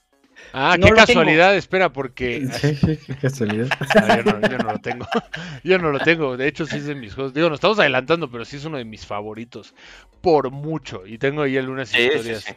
Ah, 0.54 0.78
No 0.78 0.92
qué 0.94 0.94
tengo. 0.94 0.96
casualidad, 0.96 1.56
espera, 1.56 1.92
porque 1.94 2.48
Sí, 2.52 2.76
sí, 2.76 2.98
qué 3.06 3.16
casualidad. 3.18 3.74
Ah, 3.96 4.10
yo, 4.12 4.24
no, 4.24 4.42
yo 4.42 4.60
no 4.60 4.72
lo 4.72 4.80
tengo. 4.80 5.06
Yo 5.64 5.78
no 5.80 5.92
lo 5.92 6.00
tengo. 6.02 6.38
De 6.38 6.48
hecho, 6.48 6.66
sí 6.66 6.78
es 6.78 6.86
de 6.86 6.96
mis 6.96 7.14
juegos. 7.14 7.34
Digo, 7.34 7.50
nos 7.50 7.58
estamos 7.58 7.80
adelantando, 7.80 8.30
pero 8.32 8.46
sí 8.46 8.56
es 8.58 8.66
uno 8.66 8.78
de 8.78 8.86
mis 8.86 9.06
favoritos. 9.06 9.76
Por 10.22 10.52
mucho. 10.52 11.06
Y 11.06 11.18
tengo 11.18 11.42
ahí 11.44 11.58
algunas 11.58 11.90
Sí, 11.90 11.98
sí, 11.98 12.06
historias 12.06 12.44
sí. 12.44 12.54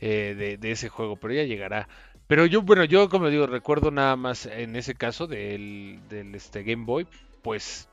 eh, 0.00 0.34
de, 0.36 0.56
de 0.58 0.70
ese 0.72 0.88
juego, 0.88 1.16
pero 1.16 1.34
ya 1.34 1.44
llegará. 1.44 1.88
Pero 2.26 2.44
yo, 2.46 2.62
bueno, 2.62 2.84
yo 2.84 3.08
como 3.08 3.28
digo, 3.30 3.46
recuerdo 3.46 3.90
nada 3.90 4.16
más 4.16 4.46
en 4.46 4.76
ese 4.76 4.94
caso 4.94 5.26
del, 5.26 6.00
del 6.08 6.34
este 6.34 6.62
Game 6.64 6.84
Boy, 6.84 7.06
pues 7.42 7.88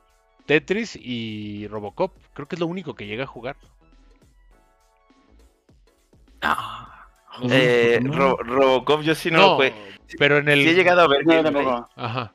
Tetris 0.45 0.95
y 1.01 1.67
Robocop. 1.69 2.13
Creo 2.33 2.47
que 2.47 2.55
es 2.55 2.59
lo 2.59 2.67
único 2.67 2.95
que 2.95 3.07
llegué 3.07 3.23
a 3.23 3.27
jugar. 3.27 3.55
Eh, 7.49 7.99
No. 8.01 8.13
Ro- 8.13 8.37
Robocop 8.37 9.01
yo 9.01 9.15
sí 9.15 9.29
no, 9.31 9.37
No, 9.37 9.43
lo 9.47 9.55
jugué. 9.55 9.73
pero 10.17 10.37
en 10.37 10.49
el... 10.49 10.63
Sí 10.63 10.69
he 10.69 10.73
llegado 10.75 11.01
a 11.01 11.07
ver 11.07 11.25
No, 11.25 11.43
tampoco. 11.43 11.89
Ajá. 11.95 12.31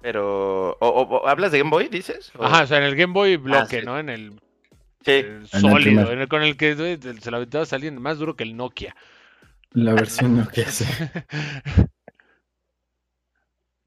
pero... 0.00 0.70
o- 0.72 0.76
o- 0.80 1.16
o- 1.18 1.28
¿Hablas 1.28 1.52
de 1.52 1.58
Game 1.58 1.70
Boy, 1.70 1.88
dices? 1.88 2.32
O- 2.38 2.44
Ajá, 2.44 2.62
o 2.62 2.66
sea, 2.66 2.78
en 2.78 2.84
el 2.84 2.96
Game 2.96 3.12
Boy 3.12 3.36
bloque, 3.36 3.80
sí. 3.80 3.86
¿no? 3.86 3.98
En 3.98 4.08
el, 4.08 4.40
Sí. 5.04 5.12
el 5.12 5.46
sólido, 5.48 6.12
en 6.12 6.20
el, 6.20 6.28
con 6.28 6.42
el 6.42 6.56
que 6.56 6.70
eh, 6.78 6.98
se 7.20 7.30
la 7.30 7.36
aventabas 7.38 7.72
a 7.72 7.76
alguien 7.76 8.00
más 8.00 8.18
duro 8.18 8.36
que 8.36 8.44
el 8.44 8.56
Nokia. 8.56 8.94
La 9.72 9.94
versión 9.94 10.36
no 10.36 10.48
que 10.48 10.62
hace. 10.62 10.86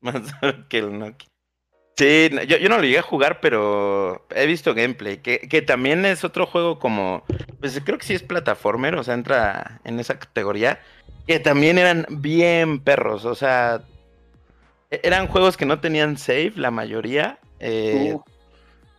Más 0.02 0.40
duro 0.42 0.68
que 0.68 0.78
el 0.80 0.98
Nokia. 1.00 1.30
Sí, 1.98 2.30
yo, 2.48 2.58
yo 2.58 2.68
no 2.68 2.78
lo 2.78 2.84
llegué 2.84 3.00
a 3.00 3.04
jugar, 3.04 3.40
pero 3.40 4.26
he 4.36 4.46
visto 4.46 4.74
gameplay, 4.74 5.18
que, 5.18 5.40
que 5.40 5.62
también 5.62 6.06
es 6.06 6.26
otro 6.26 6.46
juego 6.46 6.78
como, 6.78 7.24
pues 7.62 7.80
creo 7.86 7.98
que 7.98 8.06
sí 8.06 8.14
es 8.14 8.22
plataformer, 8.24 8.96
o 8.96 9.04
sea, 9.04 9.14
entra 9.14 9.80
en 9.86 10.00
esa 10.02 10.20
categoría, 10.20 10.80
que 11.26 11.40
también 11.40 11.78
eran 11.78 12.06
bien 12.10 12.80
perros, 12.80 13.24
o 13.24 13.34
sea, 13.34 13.82
e- 14.92 15.00
eran 15.04 15.28
juegos 15.28 15.56
que 15.56 15.66
no 15.66 15.80
tenían 15.80 16.18
save, 16.18 16.54
la 16.56 16.72
mayoría, 16.72 17.40
eh, 17.60 18.14
Uh, 18.14 18.22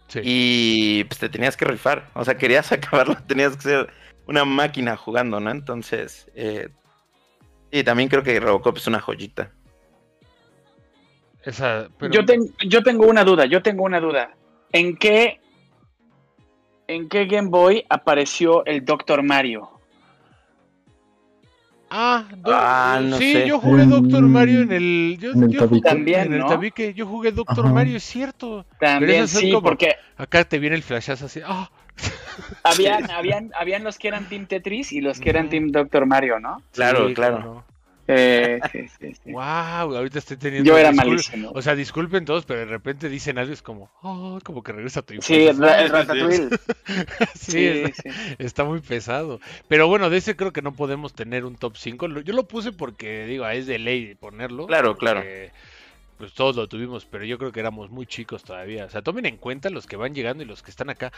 Sí. 0.09 0.21
y 0.23 1.05
pues 1.05 1.19
te 1.19 1.29
tenías 1.29 1.57
que 1.57 1.65
rifar, 1.65 2.09
o 2.15 2.25
sea, 2.25 2.39
querías 2.39 2.71
acabarlo, 2.73 3.17
tenías 3.27 3.57
que 3.57 3.63
ser 3.63 3.93
una 4.27 4.45
máquina 4.45 4.97
jugando, 4.97 5.41
¿no? 5.41 5.51
Entonces, 5.51 6.31
eh, 6.37 6.69
sí, 7.73 7.83
también 7.83 8.09
creo 8.09 8.23
que 8.23 8.39
Robocop 8.39 8.77
es 8.77 8.87
una 8.87 9.01
joyita. 9.01 9.56
Esa, 11.47 11.89
pero- 11.99 12.13
yo, 12.13 12.25
ten- 12.27 12.53
yo 12.69 12.83
tengo 12.83 13.07
una 13.07 13.25
duda, 13.25 13.47
yo 13.47 13.63
tengo 13.63 13.85
una 13.85 14.01
duda. 14.01 14.31
¿En 14.73 14.97
qué, 14.97 15.41
¿En 16.89 17.09
qué 17.09 17.25
Game 17.27 17.49
Boy 17.49 17.85
apareció 17.89 18.65
el 18.67 18.85
Doctor 18.85 19.23
Mario? 19.23 19.71
Ah, 21.89 22.25
do- 22.37 22.51
Ah, 22.53 23.01
no 23.03 23.17
sí, 23.17 23.33
sé. 23.33 23.47
yo 23.49 23.61
jugué 23.61 23.85
Doctor 23.87 24.25
En- 24.25 24.33
Mario 24.33 24.61
en 24.63 24.73
el. 24.73 25.19
Yo, 25.21 25.31
en 25.31 25.45
el 25.45 25.51
yo 25.51 25.69
jugué- 25.69 25.81
También, 25.83 26.21
en 26.27 26.33
el 26.35 26.39
¿no? 26.41 26.47
tabique, 26.47 26.93
yo 26.95 27.07
jugué 27.07 27.31
Doctor 27.31 27.65
Ajá. 27.67 27.75
Mario, 27.75 27.97
es 27.97 28.03
cierto. 28.03 28.67
También 28.81 29.29
son 29.29 29.41
sí, 29.41 29.51
como- 29.53 29.63
porque 29.69 29.95
Acá 30.17 30.45
te 30.45 30.59
viene 30.59 30.75
el 30.75 30.83
flashazo 30.83 31.27
así. 31.27 31.41
Ah, 31.45 31.71
habían, 32.65 33.09
habían, 33.13 33.53
habían 33.59 33.85
los 33.85 33.99
que 33.99 34.09
eran 34.09 34.29
Team 34.29 34.47
Tetris 34.47 34.93
y 34.93 35.01
los 35.01 35.21
que 35.21 35.31
eran. 35.31 35.49
Team 35.49 35.69
Doctor 35.71 36.07
Mario, 36.07 36.41
¿no? 36.41 36.61
Claro, 36.73 37.07
sí, 37.09 37.15
claro. 37.15 37.65
Eh, 38.09 38.61
sí, 38.71 38.87
sí, 39.01 39.15
sí. 39.25 39.33
Wow, 39.33 39.43
ahorita 39.97 40.19
estoy 40.21 40.37
teniendo. 40.37 40.69
Yo 40.71 40.79
era 40.79 40.93
malísimo. 40.93 41.51
O 41.55 41.61
sea, 41.63 41.75
disculpen 41.75 42.25
todos, 42.25 42.45
pero 42.47 42.61
de 42.61 42.67
repente 42.67 43.09
dicen 43.09 43.39
algo, 43.39 43.53
es 43.53 43.63
como, 43.63 43.91
oh, 44.03 44.39
como 44.45 44.63
que 44.63 44.73
regresa 44.73 45.03
tu 45.03 45.15
Sí, 45.21 45.49
infancia. 45.49 45.81
el, 45.81 45.85
el 45.85 45.87
sí, 45.87 45.87
sí. 45.87 45.93
Ratatouille. 45.93 46.49
Sí, 47.35 47.53
Sí, 47.53 47.67
está, 47.67 48.03
sí. 48.03 48.09
está 48.39 48.65
muy 48.65 48.81
pesado. 48.81 49.41
Pero 49.69 49.89
bueno, 49.89 50.09
de 50.11 50.19
ese 50.19 50.37
creo 50.37 50.53
que 50.53 50.63
no 50.63 50.73
podemos 50.75 51.15
tener 51.15 51.45
un 51.45 51.57
top 51.57 51.77
5. 51.77 52.21
Yo 52.21 52.33
lo 52.35 52.47
puse 52.47 52.73
porque, 52.73 53.27
digo, 53.27 53.47
es 53.49 53.67
de 53.67 53.79
ley 53.79 54.15
ponerlo. 54.15 54.67
Claro, 54.67 54.97
claro. 54.97 55.23
pues 56.19 56.33
todos 56.33 56.57
lo 56.57 56.69
tuvimos, 56.69 57.05
pero 57.07 57.25
yo 57.25 57.39
creo 57.39 57.53
que 57.53 57.61
éramos 57.61 57.91
muy 57.91 58.07
chicos 58.07 58.45
todavía. 58.45 58.85
O 58.87 58.91
sea, 58.91 59.03
tomen 59.03 59.27
en 59.27 59.37
cuenta 59.37 59.69
los 59.71 59.87
que 59.87 59.97
van 59.97 60.15
llegando 60.15 60.43
y 60.43 60.47
los 60.47 60.63
que 60.63 60.71
están 60.71 60.91
acá, 60.91 61.13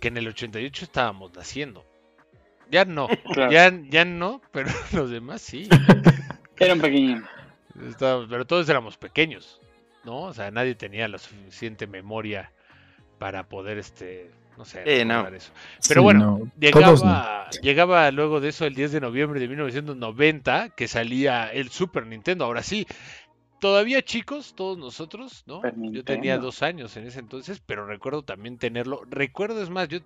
que 0.00 0.08
en 0.08 0.16
el 0.16 0.28
88 0.28 0.84
estábamos 0.84 1.32
naciendo. 1.34 1.84
Ya 2.70 2.84
no, 2.84 3.08
Claro. 3.32 3.52
ya, 3.52 3.72
ya 3.90 4.04
no, 4.04 4.40
pero 4.52 4.68
los 4.92 5.10
demás 5.10 5.42
sí. 5.42 5.68
Era 6.58 6.74
un 6.74 6.80
pequeñín. 6.80 7.24
Estábamos- 7.88 8.28
pero 8.30 8.46
todos 8.46 8.68
éramos 8.68 8.96
pequeños, 8.96 9.60
¿no? 10.04 10.22
O 10.22 10.34
sea, 10.34 10.50
nadie 10.50 10.74
tenía 10.74 11.08
la 11.08 11.18
suficiente 11.18 11.86
memoria 11.86 12.50
para 13.18 13.48
poder, 13.48 13.78
este, 13.78 14.30
no 14.56 14.64
sé, 14.64 14.80
no. 15.04 15.14
recordar 15.14 15.34
eso. 15.34 15.52
Pero 15.88 16.00
Sí, 16.00 16.04
bueno, 16.04 16.20
no, 16.20 16.70
todos 16.70 17.04
no. 17.04 17.10
Llegaba, 17.10 17.50
llegaba 17.62 18.10
luego 18.12 18.40
de 18.40 18.48
eso 18.50 18.64
el 18.66 18.74
10 18.74 18.92
de 18.92 19.00
noviembre 19.00 19.40
de 19.40 19.48
1990 19.48 20.70
que 20.70 20.88
salía 20.88 21.52
el 21.52 21.70
Super 21.70 22.06
Nintendo. 22.06 22.44
Ahora 22.44 22.62
sí, 22.62 22.86
todavía 23.60 24.02
chicos, 24.02 24.54
todos 24.56 24.78
nosotros, 24.78 25.42
¿no? 25.46 25.62
Yo 25.90 26.04
tenía 26.04 26.38
dos 26.38 26.62
años 26.62 26.96
en 26.96 27.06
ese 27.06 27.18
entonces, 27.20 27.60
pero 27.64 27.86
recuerdo 27.86 28.22
también 28.22 28.58
tenerlo. 28.58 29.02
Recuerdo, 29.08 29.62
es 29.62 29.70
más, 29.70 29.88
yo 29.88 29.98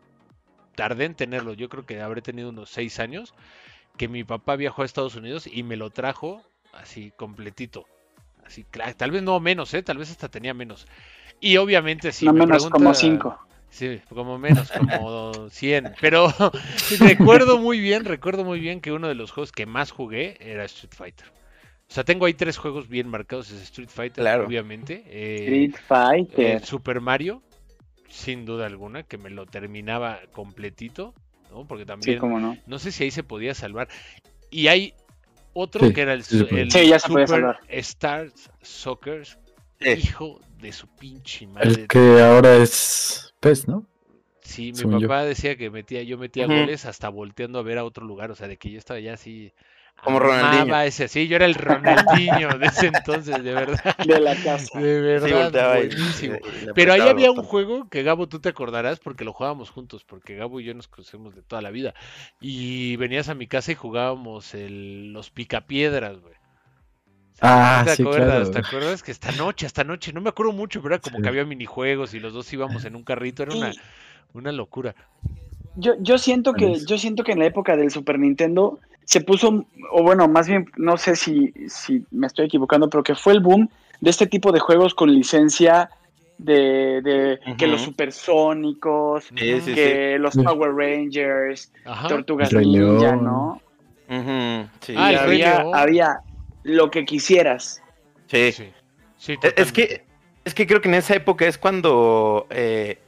tardé 0.78 1.06
en 1.06 1.16
tenerlo. 1.16 1.54
Yo 1.54 1.68
creo 1.68 1.84
que 1.84 2.00
habré 2.00 2.22
tenido 2.22 2.50
unos 2.50 2.70
seis 2.70 3.00
años. 3.00 3.34
Que 3.96 4.06
mi 4.06 4.22
papá 4.22 4.54
viajó 4.54 4.82
a 4.82 4.84
Estados 4.84 5.16
Unidos 5.16 5.48
y 5.52 5.64
me 5.64 5.76
lo 5.76 5.90
trajo 5.90 6.40
así 6.72 7.12
completito. 7.16 7.84
Así, 8.46 8.64
tal 8.96 9.10
vez 9.10 9.22
no 9.24 9.40
menos, 9.40 9.74
¿eh? 9.74 9.82
Tal 9.82 9.98
vez 9.98 10.10
hasta 10.12 10.28
tenía 10.28 10.54
menos. 10.54 10.86
Y 11.40 11.56
obviamente, 11.56 12.12
si 12.12 12.26
no 12.26 12.32
me 12.32 12.46
menos 12.46 12.68
como 12.68 12.94
cinco. 12.94 13.36
Sí, 13.70 14.00
como 14.08 14.38
menos, 14.38 14.70
como 14.70 15.50
100. 15.50 15.94
Pero 16.00 16.32
recuerdo 17.00 17.58
muy 17.58 17.80
bien, 17.80 18.04
recuerdo 18.04 18.44
muy 18.44 18.60
bien 18.60 18.80
que 18.80 18.92
uno 18.92 19.08
de 19.08 19.16
los 19.16 19.32
juegos 19.32 19.50
que 19.50 19.66
más 19.66 19.90
jugué 19.90 20.36
era 20.40 20.64
Street 20.64 20.94
Fighter. 20.94 21.26
O 21.90 21.92
sea, 21.92 22.04
tengo 22.04 22.26
ahí 22.26 22.34
tres 22.34 22.56
juegos 22.56 22.88
bien 22.88 23.08
marcados. 23.08 23.50
Es 23.50 23.62
Street 23.62 23.90
Fighter, 23.90 24.22
Claro. 24.22 24.46
obviamente. 24.46 25.02
eh, 25.06 25.64
Street 25.64 25.76
Fighter. 25.86 26.64
Super 26.64 27.00
Mario, 27.00 27.42
sin 28.08 28.44
duda 28.46 28.66
alguna, 28.66 29.02
que 29.04 29.18
me 29.18 29.30
lo 29.30 29.46
terminaba 29.46 30.20
completito, 30.32 31.14
¿no? 31.50 31.66
Porque 31.66 31.86
sí, 32.00 32.16
también, 32.16 32.18
cómo 32.18 32.40
no. 32.40 32.56
no 32.66 32.78
sé 32.78 32.92
si 32.92 33.04
ahí 33.04 33.10
se 33.10 33.22
podía 33.24 33.54
salvar. 33.54 33.88
Y 34.50 34.68
hay 34.68 34.94
otro 35.54 35.86
Sí, 35.86 35.92
que 35.92 36.02
era 36.02 36.14
el, 36.14 36.24
sí 36.24 36.46
el 36.50 36.70
Sí, 36.70 36.88
ya 36.88 36.98
se 36.98 37.10
podía 37.10 37.26
Super 37.26 37.28
salvar. 37.28 37.60
Stars 37.68 38.50
Soccer, 38.62 39.26
Sí. 39.80 39.90
hijo 39.92 40.40
de 40.60 40.72
su 40.72 40.86
pinche 40.88 41.46
madre. 41.46 41.82
El 41.82 41.88
que 41.88 42.20
ahora 42.20 42.56
es 42.56 43.34
PES, 43.40 43.68
¿no? 43.68 43.86
Sí, 44.42 44.72
mi 44.72 44.78
según 44.78 44.98
yo. 44.98 45.08
papá 45.08 45.24
decía 45.24 45.56
que 45.56 45.70
metía, 45.70 46.02
yo 46.02 46.16
metía 46.18 46.46
goles 46.46 46.86
hasta 46.86 47.08
volteando 47.10 47.58
a 47.58 47.62
ver 47.62 47.78
a 47.78 47.84
otro 47.84 48.06
lugar, 48.06 48.30
o 48.30 48.34
sea, 48.34 48.48
de 48.48 48.56
que 48.56 48.70
yo 48.70 48.78
estaba 48.78 48.98
ya 49.00 49.14
así. 49.14 49.52
Como 50.02 50.20
Ronaldinho. 50.20 50.80
ese, 50.82 51.08
sí, 51.08 51.26
yo 51.28 51.36
era 51.36 51.44
el 51.44 51.54
Ronaldinho 51.54 52.56
de 52.58 52.66
ese 52.66 52.86
entonces, 52.86 53.42
de 53.42 53.52
verdad, 53.52 53.96
De 54.06 54.20
la 54.20 54.34
casa. 54.36 54.78
de 54.78 55.00
verdad, 55.00 55.74
buenísimo. 55.74 56.36
y 56.36 56.72
Pero 56.74 56.92
ahí 56.92 57.00
había 57.02 57.30
un 57.32 57.42
juego 57.42 57.88
que 57.88 58.02
Gabo 58.04 58.28
tú 58.28 58.38
te 58.40 58.48
acordarás 58.48 59.00
porque 59.00 59.24
lo 59.24 59.32
jugábamos 59.32 59.70
juntos, 59.70 60.04
porque 60.04 60.36
Gabo 60.36 60.60
y 60.60 60.64
yo 60.64 60.74
nos 60.74 60.88
conocemos 60.88 61.34
de 61.34 61.42
toda 61.42 61.62
la 61.62 61.70
vida. 61.70 61.94
Y 62.40 62.96
venías 62.96 63.28
a 63.28 63.34
mi 63.34 63.46
casa 63.48 63.72
y 63.72 63.74
jugábamos 63.74 64.54
el, 64.54 65.12
los 65.12 65.30
picapiedras, 65.30 66.20
güey. 66.20 66.34
Ah, 67.40 67.82
¿Te 67.84 67.96
sí, 67.96 68.02
acuerdas? 68.02 68.50
claro. 68.50 68.50
¿Te 68.50 68.58
acuerdas 68.58 69.02
que 69.02 69.12
esta 69.12 69.32
noche, 69.32 69.66
esta 69.66 69.84
noche, 69.84 70.12
no 70.12 70.20
me 70.20 70.28
acuerdo 70.30 70.52
mucho, 70.52 70.80
pero 70.82 70.94
era 70.94 71.02
como 71.02 71.16
Sí. 71.16 71.22
que 71.22 71.28
había 71.28 71.44
minijuegos 71.44 72.14
y 72.14 72.20
los 72.20 72.32
dos 72.32 72.52
íbamos 72.52 72.84
en 72.84 72.96
un 72.96 73.04
carrito, 73.04 73.42
era 73.44 73.52
una, 73.52 73.70
Y 73.70 73.78
una 74.32 74.52
locura. 74.52 74.94
yo, 75.76 75.94
yo 76.00 76.18
siento 76.18 76.52
que, 76.52 76.74
yo 76.84 76.98
siento 76.98 77.22
que 77.24 77.32
en 77.32 77.38
la 77.38 77.46
época 77.46 77.76
del 77.76 77.90
Super 77.90 78.18
Nintendo 78.18 78.80
se 79.08 79.22
puso, 79.22 79.64
o 79.90 80.02
bueno, 80.02 80.28
más 80.28 80.46
bien, 80.46 80.66
no 80.76 80.98
sé 80.98 81.16
si, 81.16 81.50
si 81.66 82.04
me 82.10 82.26
estoy 82.26 82.44
equivocando, 82.44 82.90
pero 82.90 83.02
que 83.02 83.14
fue 83.14 83.32
el 83.32 83.40
boom 83.40 83.70
de 84.02 84.10
este 84.10 84.26
tipo 84.26 84.52
de 84.52 84.60
juegos 84.60 84.92
con 84.94 85.10
licencia 85.10 85.88
de, 86.36 87.00
de 87.00 87.40
que 87.56 87.66
los 87.66 87.80
supersónicos, 87.80 89.24
Sí, 89.34 89.60
sí, 89.62 89.74
que 89.74 90.18
los. 90.18 90.36
Power 90.36 90.74
Rangers, 90.74 91.72
Ajá. 91.86 92.06
Tortugas 92.06 92.52
Rey 92.52 92.66
Ninja, 92.66 93.16
León. 93.16 93.24
¿no? 93.24 93.62
Sí, 94.82 94.92
Ah, 94.94 95.22
había, 95.22 95.64
había 95.72 96.20
lo 96.64 96.90
que 96.90 97.06
quisieras. 97.06 97.82
sí. 98.26 98.52
Sí, 98.52 98.70
sí, 99.16 99.38
Es- 99.56 99.72
que, 99.72 100.04
es 100.44 100.52
que 100.54 100.66
creo 100.66 100.82
que 100.82 100.88
en 100.88 100.94
esa 100.96 101.16
época 101.16 101.46
es 101.46 101.56
cuando, 101.56 102.46
eh, 102.50 102.98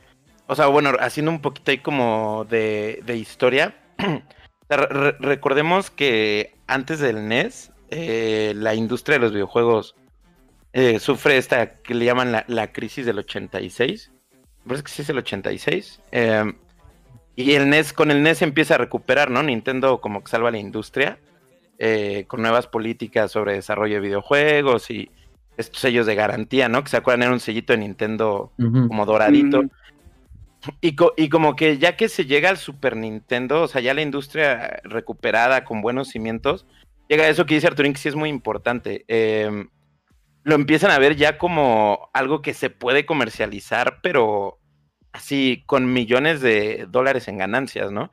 o 0.46 0.54
sea, 0.56 0.66
bueno, 0.68 0.92
haciendo 0.98 1.30
un 1.30 1.42
poquito 1.42 1.70
ahí 1.70 1.78
como 1.78 2.46
de, 2.48 3.00
de 3.04 3.16
historia, 3.18 3.74
re- 4.76 4.86
re- 4.86 5.16
recordemos 5.20 5.90
que 5.90 6.54
antes 6.66 6.98
del 7.00 7.28
NES, 7.28 7.72
eh, 7.90 8.52
la 8.56 8.74
industria 8.74 9.16
de 9.18 9.20
los 9.24 9.32
videojuegos 9.32 9.94
eh, 10.72 10.98
sufre 11.00 11.36
esta 11.36 11.74
que 11.78 11.94
le 11.94 12.04
llaman 12.04 12.30
la, 12.32 12.44
la 12.46 12.72
crisis 12.72 13.04
del 13.06 13.18
86. 13.18 14.12
Me 14.64 14.68
parece 14.68 14.84
que 14.84 14.90
sí 14.92 15.02
es 15.02 15.08
el 15.08 15.18
86. 15.18 16.00
eh, 16.12 16.52
y 17.36 17.52
el 17.54 17.70
NES, 17.70 17.92
con 17.94 18.10
el 18.10 18.22
NES 18.22 18.42
empieza 18.42 18.74
a 18.74 18.78
recuperar, 18.78 19.30
¿no? 19.30 19.42
Nintendo 19.42 20.00
como 20.00 20.22
que 20.22 20.30
salva 20.30 20.50
la 20.50 20.58
industria 20.58 21.18
eh, 21.78 22.24
con 22.28 22.42
nuevas 22.42 22.66
políticas 22.66 23.32
sobre 23.32 23.54
desarrollo 23.54 23.94
de 23.94 24.00
videojuegos 24.00 24.90
y 24.90 25.10
estos 25.56 25.80
sellos 25.80 26.04
de 26.06 26.14
garantía, 26.16 26.68
¿no? 26.68 26.82
Que 26.84 26.90
se 26.90 26.98
acuerdan 26.98 27.22
era 27.22 27.32
un 27.32 27.40
sellito 27.40 27.72
de 27.72 27.78
Nintendo 27.78 28.52
como 28.88 29.06
doradito. 29.06 29.62
Mm. 29.62 29.70
Y, 30.80 30.94
co- 30.94 31.14
y 31.16 31.28
como 31.28 31.56
que 31.56 31.78
ya 31.78 31.96
que 31.96 32.08
se 32.08 32.26
llega 32.26 32.50
al 32.50 32.58
Super 32.58 32.96
Nintendo, 32.96 33.62
o 33.62 33.68
sea, 33.68 33.80
ya 33.80 33.94
la 33.94 34.02
industria 34.02 34.80
recuperada 34.84 35.64
con 35.64 35.80
buenos 35.80 36.08
cimientos, 36.08 36.66
llega 37.08 37.28
eso 37.28 37.46
que 37.46 37.54
dice 37.54 37.66
Arturín 37.66 37.92
que 37.94 37.98
sí 37.98 38.08
es 38.08 38.16
muy 38.16 38.28
importante. 38.28 39.04
eh, 39.08 39.50
lo 40.42 40.54
empiezan 40.54 40.90
a 40.90 40.98
ver 40.98 41.16
ya 41.16 41.36
como 41.36 42.08
algo 42.14 42.40
que 42.40 42.54
se 42.54 42.70
puede 42.70 43.04
comercializar, 43.04 43.98
pero 44.02 44.58
así 45.12 45.62
con 45.66 45.92
millones 45.92 46.40
de 46.40 46.86
dólares 46.88 47.28
en 47.28 47.36
ganancias, 47.36 47.92
¿no? 47.92 48.10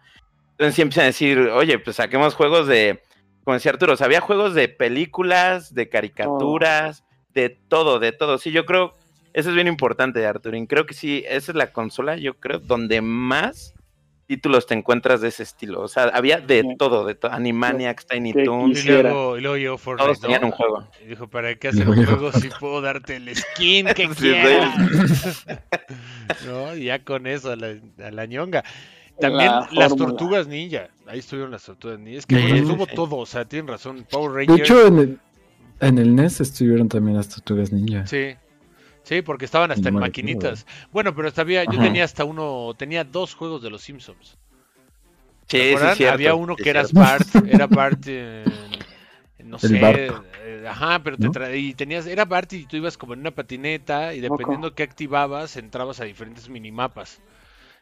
Entonces 0.51 0.75
sí 0.75 0.81
empiezan 0.81 1.03
a 1.03 1.07
decir, 1.07 1.39
oye, 1.39 1.79
pues 1.79 1.95
saquemos 1.95 2.35
juegos 2.35 2.67
de, 2.67 3.01
como 3.45 3.53
decía 3.55 3.71
Arturo, 3.71 3.93
o 3.93 3.95
sea, 3.95 4.07
había 4.07 4.19
juegos 4.19 4.55
de 4.55 4.67
películas, 4.67 5.73
de 5.73 5.87
caricaturas, 5.87 7.05
de 7.33 7.49
todo, 7.49 7.99
de 7.99 8.11
todo. 8.11 8.39
Sí, 8.39 8.51
yo 8.51 8.65
creo, 8.65 8.96
eso 9.37 9.49
es 9.49 9.55
bien 9.55 9.67
importante, 9.67 10.25
Arturín. 10.25 10.65
Creo 10.65 10.85
que 10.85 10.93
sí, 10.93 11.23
esa 11.27 11.51
es 11.51 11.55
la 11.55 11.71
consola, 11.71 12.17
yo 12.17 12.33
creo, 12.35 12.59
donde 12.59 13.01
más 13.01 13.73
títulos 14.25 14.67
te 14.67 14.73
encuentras 14.73 15.21
de 15.21 15.29
ese 15.29 15.43
estilo. 15.43 15.79
O 15.81 15.87
sea, 15.87 16.03
había 16.13 16.41
de 16.41 16.61
Sí. 16.61 16.75
todo, 16.77 17.05
de 17.05 17.15
todo. 17.15 17.31
Animaniacs, 17.31 18.05
Tiny 18.07 18.33
Toons, 18.33 18.83
Y 18.83 18.89
luego, 18.89 19.37
y 19.37 19.41
luego 19.41 19.55
llegó 19.57 19.77
Fortnite, 19.77 20.03
todos 20.05 20.17
¿no? 20.17 20.21
tenían 20.27 20.43
un 20.43 20.51
juego. 20.51 20.87
Y 21.01 21.07
dijo, 21.07 21.27
¿para 21.29 21.55
qué 21.55 21.69
hacer 21.69 21.87
un 21.87 22.03
juego 22.05 22.31
si 22.33 22.49
puedo 22.59 22.81
darte 22.81 23.15
el 23.15 23.33
skin 23.33 23.85
que 23.95 24.07
Sí, 24.15 24.15
quieras? 24.15 25.45
no, 26.45 26.75
y 26.75 26.85
ya 26.85 27.03
con 27.03 27.25
eso, 27.27 27.51
a 27.51 27.55
la, 27.55 27.75
a 28.05 28.11
la 28.11 28.25
ñonga. 28.25 28.63
También 29.19 29.49
La 29.49 29.67
las 29.71 29.89
fórmula. 29.89 30.09
tortugas 30.09 30.47
ninja. 30.47 30.89
Ahí 31.07 31.19
estuvieron 31.19 31.51
las 31.51 31.63
tortugas 31.63 31.97
ninja. 31.99 32.19
Es 32.19 32.25
que 32.25 32.35
Sí, 32.35 32.51
estuvo 32.57 32.85
sí. 32.85 32.91
todo, 32.95 33.15
o 33.15 33.25
sea, 33.25 33.45
tienen 33.45 33.67
razón. 33.67 34.05
Power 34.11 34.31
De 34.31 34.37
Rangers. 34.53 34.69
hecho, 34.69 34.87
en 34.87 34.99
el, 34.99 35.19
en 35.79 35.97
el 35.99 36.15
NES 36.15 36.41
estuvieron 36.41 36.89
también 36.89 37.15
las 37.17 37.29
tortugas 37.29 37.71
ninja. 37.71 38.05
Sí. 38.05 38.35
Sí, 39.07 39.17
porque 39.27 39.45
estaban 39.45 39.71
hasta 39.71 39.89
en 39.89 39.97
maquinitas. 39.97 40.65
Bueno, 40.91 41.15
pero 41.15 41.27
hasta 41.29 41.41
había, 41.41 41.65
yo 41.65 41.79
Ajá. 41.79 41.85
tenía 41.85 42.03
hasta 42.03 42.25
uno, 42.25 42.75
tenía 42.77 43.03
dos 43.03 43.33
juegos 43.35 43.61
de 43.63 43.69
los 43.71 43.81
Simpsons. 43.81 44.37
Sí, 45.47 45.77
¿Se 45.77 45.77
sí, 45.77 45.89
cierto, 45.89 46.29
Había 46.29 46.35
uno 46.35 46.59
que 46.59 46.71
cierto. 46.71 46.93
Bart, 46.93 47.39
era 47.43 47.67
Bart, 47.67 48.03
eh, 48.07 48.67
no 49.39 49.59
El 49.61 49.77
sé, 49.77 49.77
barco. 49.77 50.25
eh, 50.33 50.65
ajá, 50.67 51.01
pero 51.03 51.17
te 51.19 51.29
¿No? 51.29 51.31
tra- 51.31 51.57
y 51.57 51.73
tenías, 51.73 52.05
era 52.07 52.25
Bart 52.25 52.51
y 52.53 52.65
tú 52.67 52.75
ibas 52.77 52.97
como 52.97 53.13
en 53.13 53.21
una 53.21 53.31
patineta 53.31 54.13
y 54.13 54.19
dependiendo 54.21 54.75
qué 54.75 54.83
activabas, 54.83 55.55
entrabas 55.57 55.99
a 56.01 56.05
diferentes 56.05 56.49
minimapas. 56.49 57.21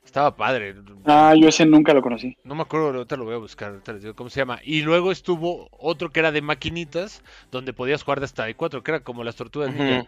Estaba 0.05 0.35
padre, 0.37 0.75
Ah, 1.05 1.33
yo 1.35 1.47
ese 1.47 1.65
nunca 1.65 1.93
lo 1.93 2.01
conocí. 2.01 2.37
no 2.43 2.53
me 2.55 2.61
acuerdo, 2.61 2.87
ahorita 2.87 3.15
lo 3.17 3.25
voy 3.25 3.33
a 3.35 3.37
buscar, 3.37 3.71
ahorita 3.71 3.93
les 3.93 4.03
digo 4.03 4.15
cómo 4.15 4.29
se 4.29 4.39
llama. 4.39 4.59
Y 4.63 4.81
luego 4.83 5.11
estuvo 5.11 5.67
otro 5.71 6.11
que 6.11 6.19
era 6.19 6.31
de 6.31 6.41
maquinitas, 6.41 7.23
donde 7.51 7.73
podías 7.73 8.03
jugar 8.03 8.19
de 8.19 8.25
hasta 8.25 8.45
de 8.45 8.55
cuatro, 8.55 8.83
que 8.83 8.91
era 8.91 9.03
como 9.03 9.23
las 9.23 9.35
tortugas. 9.35 9.71
¿Te 9.85 10.05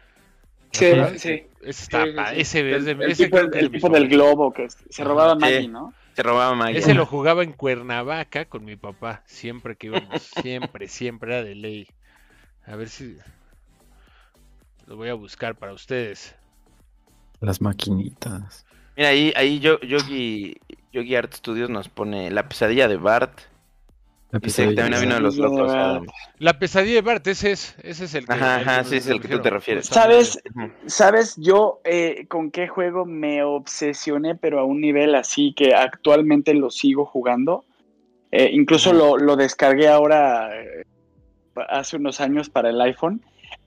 Sí, 0.72 0.86
sí. 1.18 1.44
Ese 1.62 1.84
está, 1.84 2.06
Sí, 2.06 2.12
sí, 2.12 2.40
ese 2.40 2.60
el, 2.60 2.88
el 2.88 3.02
ese 3.12 3.26
tipo, 3.26 3.40
el 3.40 3.94
del 3.94 4.08
globo 4.08 4.54
que 4.54 4.68
se 4.70 5.04
robaba 5.04 5.34
Sí. 5.34 5.40
Maggie, 5.40 5.68
¿no? 5.68 5.94
Se 6.16 6.24
robaba 6.24 6.56
Maggie. 6.56 6.80
Ese 6.80 6.94
lo 6.94 7.06
jugaba 7.06 7.44
en 7.44 7.54
Cuernavaca 7.54 8.46
con 8.46 8.66
mi 8.66 8.76
papá, 8.76 9.24
siempre 9.26 9.76
que 9.76 9.88
íbamos, 9.88 10.22
siempre, 10.42 10.88
siempre 10.88 11.36
era 11.36 11.44
de 11.44 11.56
ley. 11.56 11.88
A 12.66 12.76
ver 12.76 12.90
si 12.90 13.18
lo 14.88 14.96
voy 14.96 15.10
a 15.10 15.14
buscar 15.14 15.56
para 15.56 15.74
ustedes. 15.74 16.36
Las 17.40 17.62
maquinitas. 17.62 18.66
Mira, 18.96 19.10
ahí, 19.10 19.32
ahí 19.36 19.60
yo, 19.60 19.80
Yogi, 19.82 20.58
Yogi 20.92 21.16
Art 21.16 21.34
Studios 21.34 21.70
nos 21.70 21.88
pone 21.88 22.32
la 22.32 22.50
pesadilla 22.50 22.88
de 22.88 22.98
Bart. 22.98 23.42
La 24.30 24.40
también 24.40 24.76
pesadilla. 24.76 24.86
había 24.86 25.08
uno 25.08 25.16
de 25.16 25.22
los 25.22 25.38
locos. 25.38 25.68
Bart. 25.68 25.80
Adam. 25.80 26.06
La 26.40 26.60
pesadilla 26.60 26.96
de 26.96 27.02
Bart, 27.02 27.28
ese 27.28 27.52
es, 27.52 27.76
ese 27.82 28.06
es 28.06 28.14
el 28.14 28.26
que, 28.26 28.34
Ajá, 28.34 28.84
sí, 28.84 28.98
es 28.98 29.08
el 29.08 29.22
que 29.22 29.30
tú 29.30 29.42
te 29.42 29.50
refieres. 29.50 29.86
¿Sabes? 29.86 30.40
¿Sabes 30.86 31.36
yo 31.38 31.80
eh, 31.86 32.26
con 32.28 32.52
qué 32.52 32.68
juego 32.68 33.06
me 33.06 33.42
obsesioné, 33.44 34.36
pero 34.36 34.60
a 34.60 34.66
un 34.66 34.82
nivel 34.82 35.16
así 35.16 35.54
que 35.54 35.74
actualmente 35.74 36.54
lo 36.54 36.70
sigo 36.72 37.06
jugando? 37.06 37.64
Eh, 38.32 38.50
incluso 38.52 38.92
lo, 38.92 39.18
lo 39.18 39.38
descargué 39.38 39.88
ahora 39.88 40.50
eh, 40.62 40.84
hace 41.70 41.96
unos 41.96 42.20
años 42.20 42.50
para 42.50 42.70
el 42.70 42.82
iPhone. 42.82 43.22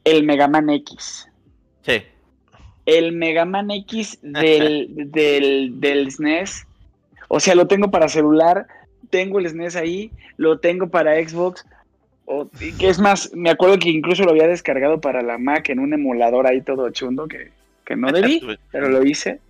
El 0.05 0.25
Mega 0.25 0.47
Man 0.47 0.69
X. 0.69 1.27
Sí. 1.83 2.03
El 2.85 3.13
Mega 3.13 3.47
Man 3.47 3.71
X 3.71 4.19
del, 4.23 4.89
del, 5.11 5.81
del 5.81 6.11
SNES. 6.13 6.67
O 7.29 7.41
sea, 7.41 7.55
lo 7.55 7.67
tengo 7.67 7.91
para 7.91 8.09
celular, 8.09 8.67
tengo 9.11 9.39
el 9.39 9.49
SNES 9.49 9.77
ahí, 9.77 10.11
lo 10.37 10.59
tengo 10.59 10.89
para 10.89 11.15
Xbox. 11.17 11.65
O, 12.25 12.49
y 12.61 12.73
que 12.73 12.89
es 12.89 12.99
más, 13.01 13.33
me 13.35 13.51
acuerdo 13.51 13.79
que 13.79 13.91
incluso 13.91 14.23
lo 14.25 14.31
había 14.31 14.47
descargado 14.47 15.01
para 15.01 15.21
la 15.23 15.37
Mac 15.37 15.69
en 15.69 15.81
un 15.81 15.93
emulador 15.93 16.47
ahí 16.47 16.61
todo 16.63 16.89
chundo 16.91 17.27
que, 17.27 17.51
que 17.85 17.97
no 17.97 18.13
debí, 18.13 18.41
pero 18.73 18.89
lo 18.89 19.05
hice. 19.05 19.41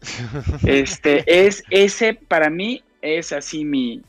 Este, 0.67 1.23
es 1.47 1.63
ese 1.71 2.15
para 2.15 2.49
mí 2.51 2.83
es 3.03 3.33
así 3.33 3.65
mi, 3.65 4.01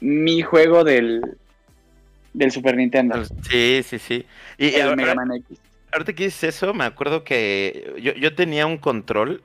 mi 0.00 0.42
juego 0.42 0.82
del, 0.84 1.22
del 2.32 2.50
Super 2.50 2.76
Nintendo. 2.76 3.24
Sí, 3.48 3.82
sí, 3.84 3.98
sí. 3.98 4.26
Y 4.58 4.74
El 4.74 4.82
ahora- 4.82 4.96
Mega 4.96 5.14
Man 5.14 5.32
X. 5.36 5.58
ahorita 5.92 6.12
que 6.12 6.24
dices 6.24 6.56
eso, 6.56 6.74
me 6.74 6.84
acuerdo 6.84 7.22
que 7.24 7.94
yo, 8.02 8.12
yo 8.14 8.34
tenía 8.34 8.66
un 8.66 8.78
control, 8.78 9.42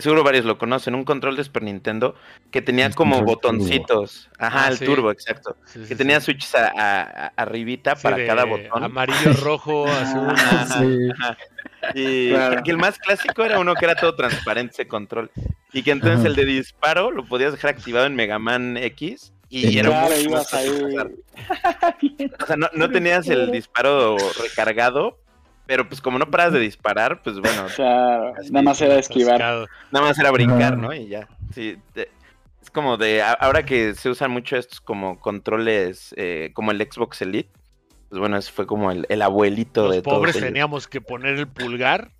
de 0.00 0.02
seguro 0.02 0.24
varios 0.24 0.44
lo 0.44 0.58
conocen, 0.58 0.94
un 0.94 1.04
control 1.04 1.36
de 1.36 1.44
Super 1.44 1.62
Nintendo 1.62 2.14
que 2.50 2.62
tenía 2.62 2.86
El 2.86 2.94
como 2.94 3.16
turbo. 3.18 3.26
botoncitos. 3.32 4.28
Ajá, 4.38 4.64
Ah, 4.64 4.68
el 4.68 4.78
sí. 4.78 4.84
turbo, 4.84 5.10
exacto. 5.10 5.56
Sí, 5.66 5.72
sí, 5.74 5.80
Que 5.80 5.86
sí. 5.86 5.94
tenía 5.96 6.20
switches 6.20 6.54
a, 6.54 6.66
a- 6.76 7.00
a- 7.26 7.32
arribita 7.36 7.94
Sí, 7.96 8.02
para 8.02 8.26
cada 8.26 8.44
botón. 8.44 8.82
Amarillo, 8.84 9.32
rojo, 9.44 9.86
azul. 9.86 10.28
Ajá, 10.30 10.78
Sí. 10.80 11.08
ajá. 11.18 11.38
Y 11.94 12.30
Claro. 12.30 12.54
porque 12.56 12.70
el 12.72 12.76
más 12.78 12.98
clásico 12.98 13.44
era 13.44 13.58
uno 13.58 13.74
que 13.74 13.84
era 13.84 13.94
todo 13.94 14.14
transparente 14.14 14.72
ese 14.74 14.88
control. 14.88 15.30
Y 15.72 15.82
que 15.82 15.92
entonces 15.92 16.18
Ajá. 16.20 16.28
el 16.28 16.34
de 16.36 16.44
disparo 16.44 17.10
lo 17.10 17.24
podías 17.26 17.52
dejar 17.52 17.70
activado 17.70 18.06
en 18.06 18.14
Mega 18.16 18.38
Man 18.38 18.76
X. 18.76 19.32
Y 19.48 19.78
era 19.78 19.88
Claro, 19.88 20.20
ibas 20.20 20.54
ahí. 20.54 20.68
O 22.42 22.46
sea, 22.46 22.56
no, 22.56 22.68
no 22.74 22.90
tenías 22.90 23.28
el 23.28 23.50
disparo 23.52 24.16
recargado, 24.42 25.18
pero 25.70 25.88
pues 25.88 26.00
como 26.00 26.18
no 26.18 26.28
paras 26.28 26.52
de 26.52 26.58
disparar, 26.58 27.22
pues 27.22 27.38
bueno, 27.38 27.64
Claro, 27.76 28.34
Así, 28.36 28.50
nada 28.50 28.64
más 28.64 28.80
era 28.80 28.98
esquivar. 28.98 29.38
Nada 29.92 30.04
más 30.06 30.18
era 30.18 30.32
brincar. 30.32 30.76
¿no? 30.76 30.92
Y 30.92 31.06
ya. 31.06 31.28
Sí, 31.54 31.76
te- 31.94 32.10
es 32.60 32.70
como 32.72 32.96
de, 32.96 33.22
a- 33.22 33.34
ahora 33.34 33.64
que 33.64 33.94
se 33.94 34.10
usan 34.10 34.32
mucho 34.32 34.56
estos 34.56 34.80
como 34.80 35.20
controles, 35.20 36.12
eh, 36.16 36.50
como 36.54 36.72
el 36.72 36.80
Xbox 36.82 37.22
Elite, 37.22 37.50
pues 38.08 38.18
bueno, 38.18 38.36
ese 38.36 38.50
fue 38.50 38.66
como 38.66 38.90
el, 38.90 39.06
el 39.10 39.22
abuelito 39.22 39.84
Los 39.84 39.92
de 39.94 40.02
todos 40.02 40.16
pobres 40.18 40.34
ellos. 40.34 40.48
teníamos 40.48 40.88
que 40.88 41.00
poner 41.00 41.36
el 41.38 41.46
pulgar, 41.46 42.10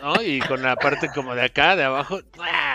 ¿no? 0.00 0.22
Y 0.22 0.40
con 0.40 0.62
la 0.62 0.76
parte 0.76 1.10
como 1.14 1.34
de 1.34 1.42
acá, 1.42 1.76
de 1.76 1.84
abajo, 1.84 2.20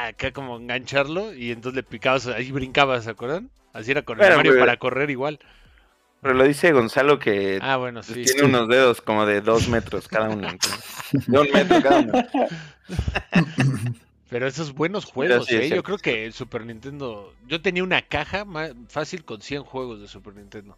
acá 0.05 0.31
como 0.31 0.57
engancharlo 0.57 1.33
y 1.33 1.49
entonces 1.49 1.75
le 1.77 1.81
picabas, 1.81 2.27
ahí 2.27 2.51
brincabas, 2.51 3.05
¿se 3.05 3.09
acuerdan? 3.09 3.49
Así 3.73 3.89
era 3.89 4.03
con 4.03 4.19
el 4.19 4.25
Bueno, 4.27 4.35
Mario 4.37 4.59
para 4.59 4.77
correr 4.77 5.09
igual. 5.09 5.39
Pero 6.25 6.37
lo 6.39 6.43
dice 6.43 6.71
Gonzalo 6.71 7.19
que 7.19 7.59
Ah, 7.61 7.77
bueno, 7.77 8.01
sí. 8.01 8.23
tiene 8.23 8.41
unos 8.45 8.67
dedos 8.67 8.99
como 8.99 9.27
de 9.27 9.41
dos 9.41 9.67
metros 9.67 10.07
cada 10.07 10.29
uno. 10.29 10.47
de 11.27 11.37
un 11.39 11.51
metro 11.53 11.79
cada 11.83 11.99
uno. 11.99 12.13
Pero 14.29 14.47
esos 14.47 14.73
buenos 14.73 15.05
juegos, 15.05 15.45
sí, 15.45 15.55
¿eh? 15.55 15.69
Yo 15.69 15.83
creo 15.83 15.99
que 15.99 16.25
el 16.25 16.33
Super 16.33 16.65
Nintendo... 16.65 17.31
Yo 17.47 17.61
tenía 17.61 17.83
una 17.83 18.01
caja 18.01 18.43
ma- 18.43 18.69
fácil 18.89 19.23
con 19.23 19.39
100 19.39 19.63
juegos 19.65 20.01
de 20.01 20.07
Super 20.07 20.33
Nintendo. 20.35 20.75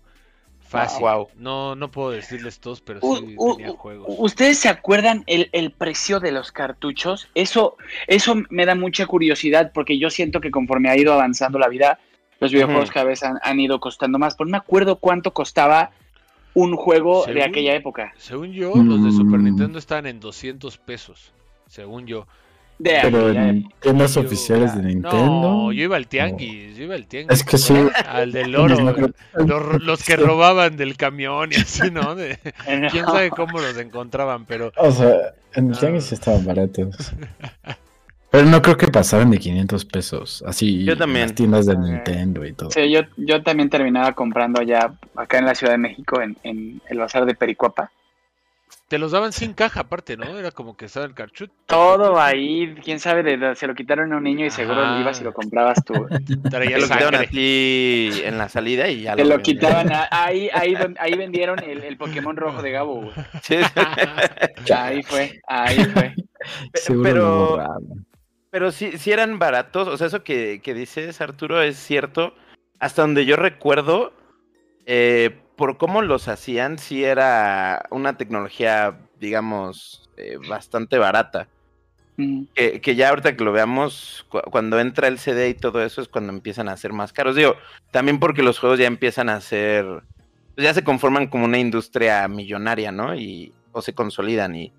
Fácil. 0.67 0.99
Wow. 0.99 1.29
No, 1.37 1.75
no 1.75 1.89
puedo 1.91 2.09
decirles 2.11 2.59
todos, 2.59 2.81
pero 2.81 2.99
sí 2.99 3.37
tenía 3.55 3.69
juegos. 3.71 4.05
¿Ustedes 4.19 4.59
se 4.59 4.67
acuerdan 4.67 5.23
el, 5.27 5.49
el 5.53 5.71
precio 5.71 6.19
de 6.19 6.33
los 6.33 6.51
cartuchos? 6.51 7.29
Eso, 7.35 7.77
eso 8.07 8.35
me 8.49 8.65
da 8.65 8.75
mucha 8.75 9.05
curiosidad 9.05 9.71
porque 9.73 9.97
yo 9.97 10.09
siento 10.09 10.41
que 10.41 10.51
conforme 10.51 10.89
ha 10.89 10.97
ido 10.97 11.13
avanzando 11.13 11.57
la 11.57 11.69
vida, 11.69 11.99
los 12.39 12.51
videojuegos 12.51 12.91
cada 12.91 13.05
vez 13.05 13.23
han, 13.23 13.39
han 13.41 13.59
ido 13.59 13.79
costando 13.79 14.19
más. 14.19 14.35
Pero 14.35 14.45
no 14.47 14.51
me 14.51 14.57
acuerdo 14.57 14.97
cuánto 14.97 15.31
costaba 15.33 15.91
un 16.53 16.75
juego 16.75 17.25
de 17.25 17.43
aquella 17.43 17.75
época. 17.75 18.13
Según 18.17 18.51
yo, 18.51 18.73
los 18.75 19.03
de 19.03 19.11
Super 19.11 19.39
Mm. 19.39 19.43
Nintendo 19.43 19.79
estaban 19.79 20.05
en 20.07 20.19
200 20.19 20.77
pesos. 20.77 21.31
Según 21.67 22.07
yo. 22.07 22.25
De 22.79 22.99
Pero 23.01 23.31
en 23.31 23.67
tiendas 23.79 24.13
Yo- 24.13 24.21
oficiales 24.21 24.75
de 24.75 24.83
Nintendo. 24.83 25.25
No, 25.25 25.71
yo 25.71 25.83
iba 25.85 25.95
al 25.95 26.07
tianguis, 26.07 26.77
yo 26.77 26.83
iba 26.83 26.93
al 26.93 27.07
tianguis. 27.07 27.39
Es 27.39 27.43
que 27.43 27.57
sí. 27.57 27.73
Al 28.07 28.31
del 28.31 28.55
oro. 28.55 28.75
no 28.79 28.93
creo- 28.93 29.09
Los, 29.33 29.81
los 29.83 30.03
que 30.03 30.15
robaban 30.15 30.77
del 30.77 30.95
camión 30.95 31.49
y 31.51 31.55
así, 31.55 31.89
¿no? 31.89 32.13
De- 32.13 32.37
quién 32.91 33.05
sabe 33.05 33.31
cómo 33.31 33.59
los 33.59 33.75
encontraban, 33.77 34.45
pero 34.45 34.71
O 34.77 34.91
sea, 34.91 35.33
en 35.55 35.69
el 35.69 35.73
Ah. 35.75 35.79
tianguis 35.79 36.11
estaban 36.11 36.45
baratos. 36.45 37.13
Pero 38.29 38.45
no 38.45 38.61
creo 38.61 38.75
que 38.77 38.87
pasaran 38.87 39.31
de 39.31 39.37
500 39.39 39.85
pesos. 39.85 40.43
Así 40.45 40.83
Yo 40.83 40.97
también. 40.97 41.27
las 41.27 41.35
tiendas 41.35 41.65
de. 41.65 41.77
Nintendo 41.77 42.45
y 42.45 42.53
todo. 42.53 42.71
Sí, 42.71 42.89
yo, 42.91 43.01
yo 43.15 43.41
también 43.41 43.69
terminaba 43.69 44.11
comprando 44.13 44.59
allá, 44.61 44.93
acá 45.15 45.37
en 45.39 45.45
la 45.45 45.55
Ciudad 45.55 45.73
de 45.73 45.77
México, 45.79 46.21
en, 46.21 46.37
en 46.43 46.81
el 46.89 46.97
bazar 46.99 47.25
de 47.25 47.35
Pericuapa. 47.35 47.91
Te 48.89 48.97
los 48.97 49.11
daban 49.11 49.33
sin 49.33 49.53
caja 49.53 49.81
aparte, 49.81 50.15
¿no? 50.15 50.37
Era 50.37 50.51
como 50.51 50.77
que 50.77 50.85
estaba 50.85 51.05
el 51.05 51.13
carchut. 51.13 51.49
Todo 51.65 52.19
ahí, 52.21 52.73
quién 52.83 52.99
sabe, 53.01 53.21
de, 53.21 53.55
se 53.55 53.67
lo 53.67 53.75
quitaron 53.75 54.13
a 54.13 54.17
un 54.17 54.23
niño 54.23 54.45
y 54.45 54.49
seguro 54.49 54.99
ibas 55.01 55.19
y 55.19 55.25
lo 55.25 55.33
comprabas 55.33 55.83
tú. 55.83 55.93
Traía 56.49 56.75
Te 56.75 56.81
lo 56.81 56.83
quitaron 56.87 57.15
a 57.15 57.17
sangre. 57.19 57.27
ti 57.27 58.11
en 58.23 58.37
la 58.37 58.47
salida 58.47 58.87
y 58.89 59.01
ya 59.03 59.15
Te 59.17 59.23
lo 59.25 59.35
vendían. 59.37 59.57
quitaban, 59.57 59.91
a- 59.91 60.07
ahí, 60.11 60.49
ahí, 60.53 60.73
ahí 60.99 61.13
vendieron 61.17 61.59
el, 61.63 61.83
el 61.83 61.97
Pokémon 61.97 62.35
rojo 62.37 62.61
de 62.61 62.71
Gabo, 62.71 62.95
güey. 63.01 63.11
Sí, 63.41 63.55
sí. 63.61 64.71
Ahí 64.73 65.03
fue, 65.03 65.41
ahí 65.47 65.83
fue. 65.85 66.13
Seguro 66.73 67.03
pero- 67.03 67.57
lo. 67.57 68.06
Pero 68.49 68.71
sí, 68.71 68.97
sí 68.97 69.11
eran 69.11 69.39
baratos. 69.39 69.87
O 69.87 69.97
sea, 69.97 70.07
eso 70.07 70.23
que, 70.23 70.61
que 70.63 70.73
dices, 70.73 71.19
Arturo, 71.21 71.61
es 71.61 71.77
cierto. 71.77 72.33
Hasta 72.79 73.01
donde 73.01 73.25
yo 73.25 73.35
recuerdo, 73.35 74.13
eh, 74.85 75.35
por 75.55 75.77
cómo 75.77 76.01
los 76.01 76.27
hacían, 76.27 76.77
sí 76.77 77.03
era 77.03 77.85
una 77.89 78.17
tecnología, 78.17 78.97
digamos, 79.19 80.09
eh, 80.17 80.37
bastante 80.47 80.97
barata. 80.97 81.47
Mm. 82.17 82.43
Que, 82.55 82.81
que 82.81 82.95
ya 82.95 83.09
ahorita 83.09 83.35
que 83.35 83.43
lo 83.43 83.51
veamos, 83.51 84.25
cu- 84.29 84.41
cuando 84.51 84.79
entra 84.79 85.07
el 85.07 85.19
CD 85.19 85.49
y 85.49 85.53
todo 85.53 85.83
eso 85.83 86.01
es 86.01 86.07
cuando 86.07 86.31
empiezan 86.33 86.69
a 86.69 86.77
ser 86.77 86.93
más 86.93 87.13
caros. 87.13 87.35
Digo, 87.35 87.55
también 87.91 88.19
porque 88.19 88.43
los 88.43 88.59
juegos 88.59 88.79
ya 88.79 88.87
empiezan 88.87 89.29
a 89.29 89.41
ser, 89.41 89.85
pues 90.55 90.65
ya 90.65 90.73
se 90.73 90.83
conforman 90.83 91.27
como 91.27 91.45
una 91.45 91.59
industria 91.59 92.27
millonaria, 92.27 92.91
¿no? 92.91 93.13
Y, 93.13 93.53
o 93.71 93.81
se 93.81 93.93
consolidan 93.93 94.55
y 94.55 94.71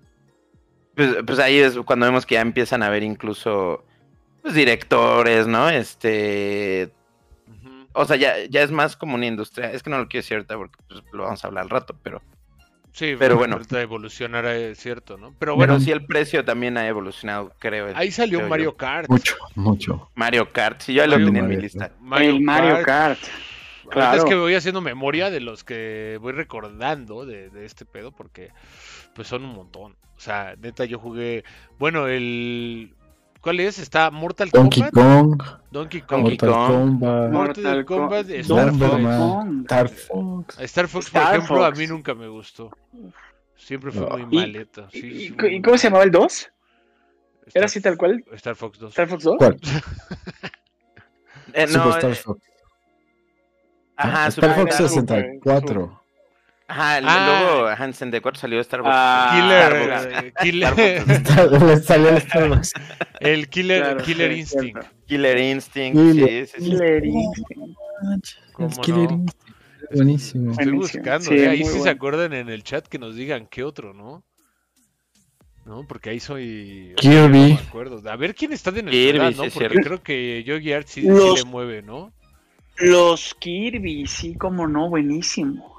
pues, 0.99 1.15
pues 1.25 1.39
ahí 1.39 1.57
es 1.59 1.77
cuando 1.85 2.05
vemos 2.05 2.25
que 2.25 2.35
ya 2.35 2.41
empiezan 2.41 2.83
a 2.83 2.87
haber 2.87 3.03
incluso 3.03 3.85
pues, 4.41 4.53
directores, 4.53 5.47
¿no? 5.47 5.69
Este, 5.69 6.91
o 7.93 8.03
sea, 8.03 8.17
ya, 8.17 8.35
ya 8.49 8.61
es 8.63 8.71
más 8.71 8.97
como 8.97 9.15
una 9.15 9.25
industria. 9.25 9.71
Es 9.71 9.81
que 9.81 9.89
no 9.89 9.97
lo 9.97 10.09
quiero 10.09 10.23
decir 10.23 10.35
ahorita 10.35 10.57
porque 10.57 10.77
pues, 10.89 11.01
lo 11.13 11.23
vamos 11.23 11.41
a 11.43 11.47
hablar 11.47 11.63
al 11.63 11.69
rato, 11.69 11.95
pero, 12.03 12.21
Sí, 12.91 13.15
Pero 13.17 13.35
bueno. 13.37 13.53
ahorita 13.53 13.81
evolucionará, 13.81 14.55
es 14.57 14.77
cierto, 14.79 15.17
¿no? 15.17 15.33
Pero 15.39 15.55
bueno, 15.55 15.73
bueno, 15.73 15.85
sí 15.85 15.91
el 15.91 16.05
precio 16.05 16.43
también 16.43 16.75
ha 16.77 16.85
evolucionado, 16.87 17.53
creo. 17.59 17.87
ahí 17.95 18.11
salió 18.11 18.39
creo 18.39 18.47
yo. 18.47 18.49
Mario 18.49 18.75
Kart. 18.75 19.09
Mucho, 19.09 19.35
mucho. 19.55 20.11
Mario 20.15 20.49
Kart, 20.51 20.81
sí, 20.81 20.93
yo 20.93 21.05
lo 21.05 21.11
Mario 21.11 21.25
tenía 21.27 21.41
en 21.41 21.47
mi 21.47 21.55
Kart. 21.55 21.63
lista. 21.63 21.91
el 22.19 22.41
Mario 22.41 22.81
Kart. 22.83 23.19
Ahorita 23.21 23.89
Claro. 23.91 24.17
es 24.17 24.25
que 24.25 24.35
voy 24.35 24.53
haciendo 24.53 24.81
memoria 24.81 25.31
de 25.31 25.39
los 25.39 25.63
que 25.63 26.19
voy 26.21 26.31
recordando 26.33 27.25
de, 27.25 27.49
de 27.49 27.65
este 27.65 27.85
pedo 27.85 28.11
porque 28.11 28.51
pues 29.15 29.27
son 29.27 29.43
un 29.43 29.55
montón. 29.55 29.95
O 30.19 30.21
sea, 30.21 30.53
neta 30.61 30.83
yo 30.83 30.99
jugué, 30.99 31.45
bueno, 31.79 32.07
el 32.07 32.93
¿cuál 33.39 33.61
es? 33.61 33.79
Está 33.79 34.11
Mortal 34.11 34.49
Donkey 34.49 34.83
Kombat, 34.91 34.93
Kong, 34.93 35.43
Donkey 35.71 36.01
Kong, 36.01 36.23
Donkey 36.23 36.37
Mortal 36.37 36.49
Kong. 36.49 36.99
Kombat, 36.99 37.31
Mortal 37.31 37.85
Kombat, 37.85 38.27
Kombat, 38.27 38.29
Star 38.29 38.69
Fox. 38.73 39.63
Star 39.63 39.87
Fox. 39.89 40.59
Star 40.59 40.87
Fox, 40.89 41.09
por 41.09 41.21
Star 41.21 41.35
ejemplo, 41.37 41.63
a 41.63 41.67
Fox. 41.69 41.79
mí 41.79 41.87
nunca 41.87 42.13
me 42.13 42.27
gustó. 42.27 42.69
Siempre 43.55 43.91
fue 43.91 44.01
No. 44.09 44.17
muy 44.27 44.39
maleta. 44.41 44.89
sí, 44.91 44.97
¿Y, 44.99 45.27
sí, 45.29 45.35
y- 45.51 45.61
cómo 45.61 45.77
se 45.77 45.87
llamaba 45.87 46.03
el 46.03 46.11
2? 46.11 46.51
¿Era 47.53 47.65
así 47.65 47.79
tal 47.79 47.95
cual? 47.97 48.21
Star 48.33 48.55
Fox 48.57 48.77
2. 48.77 48.89
¿Star 48.91 49.07
Fox 49.07 49.23
2? 49.23 49.37
¿Cuál? 49.37 49.57
Eh, 51.53 51.65
Super 51.67 51.85
no, 51.85 51.95
Star 51.97 52.11
eh, 52.11 52.15
Fox. 52.15 52.41
ajá, 53.95 54.27
Star 54.27 54.31
Super 54.31 54.55
Fox 54.55 54.75
Super- 54.75 54.89
64. 54.89 55.98
Ajá, 56.71 56.99
el- 56.99 57.05
Ah. 57.07 57.41
luego 57.43 57.67
Hansen 57.67 58.11
de 58.11 58.21
4 58.21 58.39
salió 58.39 58.59
Star 58.61 58.81
Wars. 58.83 58.95
Ah, 58.95 59.31
Killer, 60.41 60.71
Starbucks. 60.71 61.61
Le 61.63 61.77
salió 61.83 62.09
el 62.09 62.21
Starbucks. 62.21 62.73
el 63.19 63.49
Killer, 63.49 63.81
Claro, 63.81 64.03
Killer 64.03 64.31
sí, 64.33 64.39
Instinct. 64.39 64.79
Killer 65.07 65.37
Instinct, 65.39 65.97
Killer- 65.97 66.45
sí, 66.45 66.51
sí, 66.57 66.63
sí. 66.65 66.69
Killer 66.71 67.05
Instinct. 67.05 67.77
¿Cómo 68.53 68.69
Es 68.69 68.79
Killer 68.79 69.11
no? 69.11 69.17
Instinct. 69.17 69.49
Buenísimo. 69.95 70.51
Estoy 70.51 70.71
buscando, 70.71 71.25
Sí, 71.29 71.33
eh, 71.39 71.47
ahí 71.49 71.59
muy 71.59 71.65
sí 71.67 71.71
se 71.73 71.77
bueno. 71.79 71.91
acuerdan 71.91 72.33
en 72.33 72.49
el 72.49 72.63
chat 72.63 72.85
que 72.87 72.99
nos 72.99 73.15
digan 73.15 73.47
qué 73.47 73.63
otro, 73.63 73.93
¿no? 73.95 74.23
No, 75.65 75.85
porque 75.87 76.11
ahí 76.11 76.19
soy. 76.19 76.93
Kirby. 76.97 77.17
no 77.17 77.29
me 77.29 77.53
acuerdo. 77.55 78.09
A 78.11 78.15
ver 78.15 78.35
quién 78.35 78.53
está 78.53 78.69
de 78.71 78.83
Kirby, 78.85 79.17
edad, 79.17 79.29
sí 79.31 79.37
¿no? 79.37 79.43
Porque 79.45 79.69
cierto. 79.69 79.79
creo 79.81 80.03
que 80.03 80.43
Yogi 80.43 80.73
Art 80.73 80.87
sí, 80.87 81.01
sí 81.01 81.07
Los- 81.07 81.39
le 81.43 81.45
mueve, 81.49 81.81
¿no? 81.81 82.11
Los 82.77 83.33
Kirby, 83.39 84.05
sí, 84.07 84.35
como 84.35 84.67
no, 84.67 84.87
buenísimo. 84.89 85.78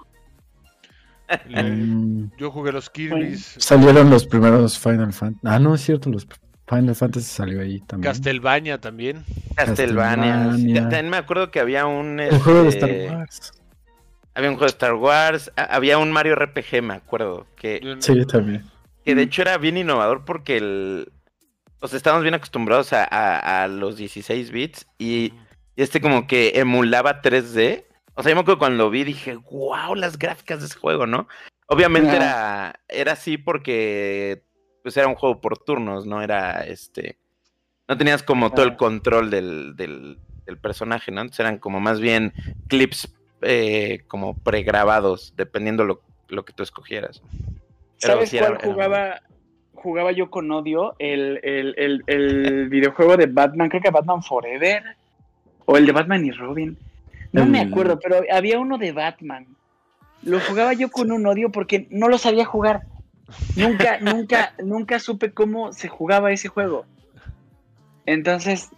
Mm, 1.49 2.25
yo 2.39 2.51
jugué 2.51 2.73
los 2.73 2.91
Kirby's. 2.91 3.55
salieron 3.59 4.11
los 4.11 4.27
primeros 4.27 4.79
Final 4.79 5.13
Fantasy. 5.13 5.47
Ah, 5.47 5.59
no, 5.59 5.75
es 5.75 5.81
cierto, 5.83 6.11
los 6.11 6.27
Final 6.69 6.95
Fantasy 6.95 7.27
salió 7.27 7.61
ahí 7.61 7.81
también. 7.81 8.13
Castlevania 8.13 8.79
también. 8.81 9.25
Castlevania. 9.57 10.51
También 10.83 11.09
me 11.11 11.17
acuerdo 11.17 11.51
que 11.51 11.61
había 11.61 11.87
un. 11.87 12.21
El 12.21 12.39
juego 12.39 12.63
de 12.63 12.69
este, 12.69 13.05
Star 13.05 13.17
Wars. 13.19 13.53
Había 14.35 14.51
un 14.51 14.57
juego 14.57 14.67
de 14.67 14.71
Star 14.73 14.95
Wars. 14.95 15.53
Había 15.57 15.99
un 15.99 16.13
Mario 16.13 16.37
RPG, 16.37 16.83
me 16.83 16.95
acuerdo. 16.95 17.47
Que, 17.57 17.81
Yo 17.83 18.01
Sí, 18.01 18.25
también. 18.27 18.65
que 19.05 19.15
de 19.15 19.23
hecho 19.23 19.43
era 19.43 19.59
bien 19.59 19.77
innovador 19.77 20.25
porque 20.25 20.57
el. 20.59 21.13
O 21.81 21.89
sea, 21.89 21.97
estábamos 21.97 22.23
bien 22.23 22.35
acostumbrados 22.35 22.93
a, 22.93 23.05
a- 23.05 23.63
a 23.65 23.69
los 23.69 23.97
16 23.97 24.51
bits 24.51 24.87
y, 24.99 25.33
y 25.77 25.83
este 25.83 26.01
como 26.01 26.27
que 26.27 26.53
emulaba 26.57 27.23
3D. 27.23 27.85
O 28.15 28.23
sea, 28.23 28.31
yo 28.31 28.37
me 28.37 28.43
acuerdo 28.43 28.59
cuando 28.59 28.85
lo 28.85 28.91
vi 28.91 29.05
dije, 29.05 29.37
wow, 29.51 29.95
las 29.95 30.19
gráficas 30.19 30.61
de 30.61 30.67
ese 30.67 30.79
juego, 30.79 31.07
¿no? 31.07 31.29
Obviamente 31.67 32.15
era, 32.17 32.81
era 32.89 33.13
así 33.13 33.39
porque 33.39 34.43
pues 34.83 34.97
era 34.97 35.07
un 35.07 35.15
juego 35.15 35.41
por 35.41 35.59
turnos, 35.59 36.07
no 36.07 36.21
era 36.23 36.65
este. 36.67 37.17
No 37.89 37.97
tenías 37.97 38.23
como 38.23 38.51
todo 38.51 38.65
el 38.65 38.77
control 38.77 39.31
del, 39.31 39.77
del, 39.77 40.19
del 40.47 40.59
personaje, 40.59 41.13
¿no? 41.13 41.21
Entonces 41.21 41.41
eran 41.41 41.59
como 41.59 41.81
más 41.81 42.01
bien 42.01 42.33
clips 42.69 43.15
eh, 43.43 44.01
como 44.09 44.35
pregrabados, 44.37 45.33
dependiendo 45.37 45.85
lo, 45.85 46.03
lo 46.29 46.45
que 46.45 46.53
tú 46.53 46.63
escogieras. 46.63 47.23
Pero 48.01 48.15
¿Sabes 48.15 48.31
sí 48.31 48.37
era- 48.39 48.49
cuál 48.49 48.59
era 48.61 48.73
jugaba? 48.73 49.21
Jugaba 49.75 50.13
yo 50.13 50.29
con 50.31 50.51
odio 50.51 50.95
el, 50.99 51.41
el, 51.43 51.75
el, 51.79 52.03
el 52.07 52.69
videojuego 52.71 53.17
de 53.17 53.27
Batman, 53.27 53.69
creo 53.71 53.81
que 53.81 53.91
Batman 53.91 54.23
Forever, 54.23 54.83
o 55.65 55.77
el 55.77 55.87
de 55.87 55.93
Batman 55.93 56.25
y 56.27 56.33
Robin. 56.33 56.77
No 57.33 57.47
me 57.47 57.61
acuerdo, 57.61 57.99
pero 58.01 58.23
había 58.33 58.59
uno 58.59 58.77
de 58.79 58.93
Batman. 58.93 59.47
Lo 60.23 60.41
jugaba 60.41 60.73
yo 60.75 60.91
con 60.91 61.13
un 61.13 61.27
odio 61.27 61.51
porque 61.51 61.87
no 61.91 62.09
lo 62.09 62.19
sabía 62.19 62.45
jugar. 62.45 62.83
Nunca, 63.57 63.99
nunca, 64.01 64.53
nunca 64.63 64.99
supe 64.99 65.33
cómo 65.33 65.73
se 65.73 65.89
jugaba 65.89 66.33
ese 66.33 66.49
juego. 66.49 66.87
Entonces, 68.07 68.71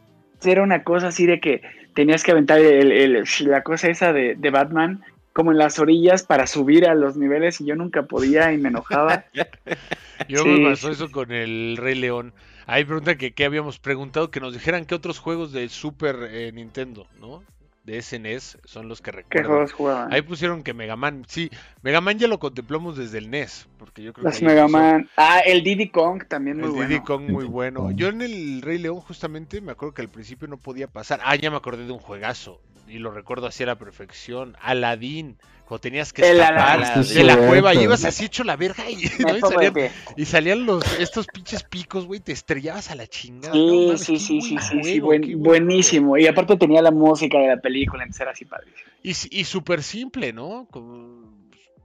era 0.44 0.62
una 0.62 0.84
cosa 0.84 1.08
así 1.08 1.26
de 1.26 1.40
que 1.40 1.62
tenías 1.94 2.22
que 2.22 2.32
aventar 2.32 2.58
el- 2.60 2.92
el- 2.92 3.24
la 3.46 3.62
cosa 3.62 3.88
esa 3.88 4.12
de, 4.12 4.34
de 4.34 4.50
Batman 4.50 5.02
como 5.32 5.50
en 5.52 5.58
las 5.58 5.78
orillas 5.78 6.24
para 6.24 6.46
subir 6.46 6.86
a 6.86 6.94
los 6.94 7.16
niveles 7.16 7.60
y 7.60 7.64
yo 7.66 7.74
nunca 7.74 8.02
podía 8.02 8.52
y 8.52 8.58
me 8.58 8.68
enojaba. 8.68 9.24
Yo 10.28 10.44
Sí, 10.44 10.48
me 10.50 10.70
pasó 10.70 10.90
eso 10.90 11.10
con 11.10 11.32
el 11.32 11.76
Rey 11.76 11.96
León. 11.96 12.32
Ahí 12.66 12.84
preguntan 12.84 13.18
que 13.18 13.32
qué 13.32 13.44
habíamos 13.44 13.80
preguntado, 13.80 14.30
que 14.30 14.38
nos 14.38 14.52
dijeran 14.52 14.84
qué 14.84 14.94
otros 14.94 15.18
juegos 15.18 15.52
de 15.52 15.68
Super 15.68 16.28
eh, 16.30 16.52
Nintendo, 16.52 17.08
¿no? 17.20 17.42
De 17.84 18.00
SNES 18.00 18.58
son 18.64 18.88
los 18.88 19.00
que 19.02 19.10
¿Qué 19.10 19.16
recuerdo. 19.16 19.48
juegos 19.48 19.72
jugaban? 19.72 20.12
Ahí 20.12 20.22
pusieron 20.22 20.62
que 20.62 20.72
Mega 20.72 20.94
Man, 20.94 21.24
sí, 21.26 21.50
Mega 21.82 22.00
Man 22.00 22.16
ya 22.16 22.28
lo 22.28 22.38
contemplamos 22.38 22.96
desde 22.96 23.18
el 23.18 23.28
NES, 23.28 23.66
porque 23.76 24.02
yo 24.04 24.12
creo 24.12 24.26
Los 24.26 24.38
que 24.38 24.44
Mega. 24.44 24.68
Man. 24.68 25.08
Ah, 25.16 25.40
el 25.40 25.64
Diddy 25.64 25.88
Kong 25.88 26.22
también 26.28 26.58
muy 26.58 26.66
El 26.66 26.72
bueno. 26.72 26.88
Diddy 26.88 27.00
Kong 27.00 27.22
muy 27.28 27.44
bueno. 27.44 27.90
Yo 27.90 28.08
en 28.08 28.22
el 28.22 28.62
Rey 28.62 28.78
León 28.78 29.00
justamente 29.00 29.60
me 29.60 29.72
acuerdo 29.72 29.94
que 29.94 30.02
al 30.02 30.08
principio 30.08 30.46
no 30.46 30.58
podía 30.58 30.86
pasar. 30.86 31.18
Ah, 31.24 31.34
ya 31.34 31.50
me 31.50 31.56
acordé 31.56 31.84
de 31.84 31.92
un 31.92 31.98
juegazo 31.98 32.60
y 32.92 32.98
lo 32.98 33.10
recuerdo 33.10 33.46
así 33.46 33.62
a 33.62 33.66
la 33.66 33.76
perfección. 33.78 34.56
Aladdin, 34.60 35.36
cuando 35.66 35.80
tenías 35.80 36.12
que 36.12 36.28
El 36.28 36.40
escapar 36.40 37.04
de 37.04 37.24
la 37.24 37.36
cueva 37.36 37.74
y 37.74 37.80
ibas 37.84 38.04
así 38.04 38.26
hecho 38.26 38.44
la 38.44 38.56
verga 38.56 38.84
y, 38.90 38.94
y 39.04 39.08
salían, 39.40 39.72
pie. 39.74 39.90
y 40.16 40.24
salían 40.24 40.66
los 40.66 40.84
estos 41.00 41.26
pinches 41.26 41.62
picos, 41.62 42.04
güey, 42.06 42.20
te 42.20 42.32
estrellabas 42.32 42.90
a 42.90 42.94
la 42.94 43.06
chingada. 43.06 43.54
Sí, 43.54 43.86
No 43.90 43.96
sí, 43.96 44.18
sí, 44.18 44.40
sí, 44.40 44.56
sí, 44.58 44.58
sí, 44.60 44.80
juego, 44.80 45.06
buen- 45.06 45.22
qué 45.22 45.34
buen 45.36 45.66
buenísimo. 45.66 46.18
Y 46.18 46.26
aparte 46.26 46.56
tenía 46.56 46.82
la 46.82 46.90
música 46.90 47.38
de 47.38 47.48
la 47.48 47.56
película, 47.60 48.02
entonces 48.02 48.20
era 48.20 48.30
así 48.32 48.44
padrísimo. 48.44 48.90
Y, 49.02 49.10
y 49.40 49.44
súper 49.44 49.82
simple, 49.82 50.32
¿no? 50.32 50.66
Como 50.70 50.92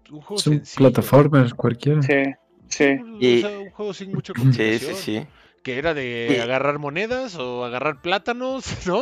un 0.09 0.21
juego 0.21 0.35
Es 0.39 0.47
un 0.47 0.53
sencillo. 0.57 0.77
plataformer 0.89 1.53
cualquiera. 1.53 2.01
Sí, 2.01 2.23
sí. 2.67 2.85
O 3.01 3.17
Y- 3.19 3.41
sea, 3.41 3.59
un 3.59 3.69
juego 3.71 3.93
sin 3.93 4.11
mucha 4.13 4.33
Sí, 4.53 4.79
sí, 4.79 4.93
sí. 4.95 5.27
Que 5.63 5.77
era 5.77 5.93
de 5.93 6.39
agarrar 6.41 6.79
monedas 6.79 7.35
o 7.35 7.65
agarrar 7.65 8.01
plátanos, 8.01 8.65
¿no? 8.87 9.01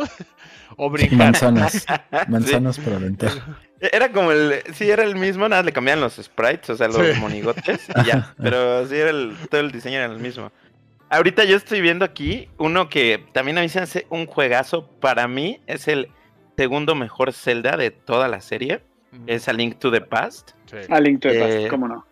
o 0.76 0.90
brincar. 0.90 1.18
Manzanas. 1.18 1.86
Manzanas 2.28 2.78
para 2.80 2.96
aventar. 2.96 3.30
Era 3.80 4.10
como 4.10 4.32
el. 4.32 4.62
Sí, 4.74 4.90
era 4.90 5.04
el 5.04 5.16
mismo, 5.16 5.48
nada, 5.48 5.62
le 5.62 5.72
cambiaban 5.72 6.00
los 6.00 6.14
sprites, 6.14 6.70
o 6.70 6.76
sea, 6.76 6.88
los 6.88 6.96
Sí. 6.96 7.20
monigotes, 7.20 7.86
y 8.02 8.06
ya. 8.06 8.34
Pero 8.42 8.86
sí, 8.88 8.96
era 8.96 9.10
el, 9.10 9.36
todo 9.50 9.60
el 9.60 9.70
diseño 9.70 9.98
era 9.98 10.12
el 10.12 10.18
mismo. 10.18 10.50
Ahorita 11.08 11.44
yo 11.44 11.56
estoy 11.56 11.80
viendo 11.80 12.04
aquí 12.04 12.48
uno 12.58 12.88
que 12.88 13.24
también 13.32 13.58
a 13.58 13.60
mí 13.60 13.68
se 13.68 13.78
hace 13.80 14.06
un 14.10 14.26
juegazo. 14.26 14.88
Para 14.98 15.28
mí 15.28 15.60
es 15.68 15.86
el 15.86 16.08
segundo 16.56 16.94
mejor 16.96 17.32
Zelda 17.32 17.76
de 17.76 17.90
toda 17.92 18.26
la 18.28 18.40
serie. 18.40 18.80
Es 19.28 19.46
A 19.48 19.52
Link 19.52 19.78
to 19.78 19.92
the 19.92 20.00
Past. 20.00 20.50
Sí. 20.68 20.78
A 20.90 20.98
Link 20.98 21.20
to 21.20 21.28
the 21.28 21.36
Eh, 21.38 21.58
Past, 21.58 21.68
cómo 21.70 21.86
no. 21.86 22.04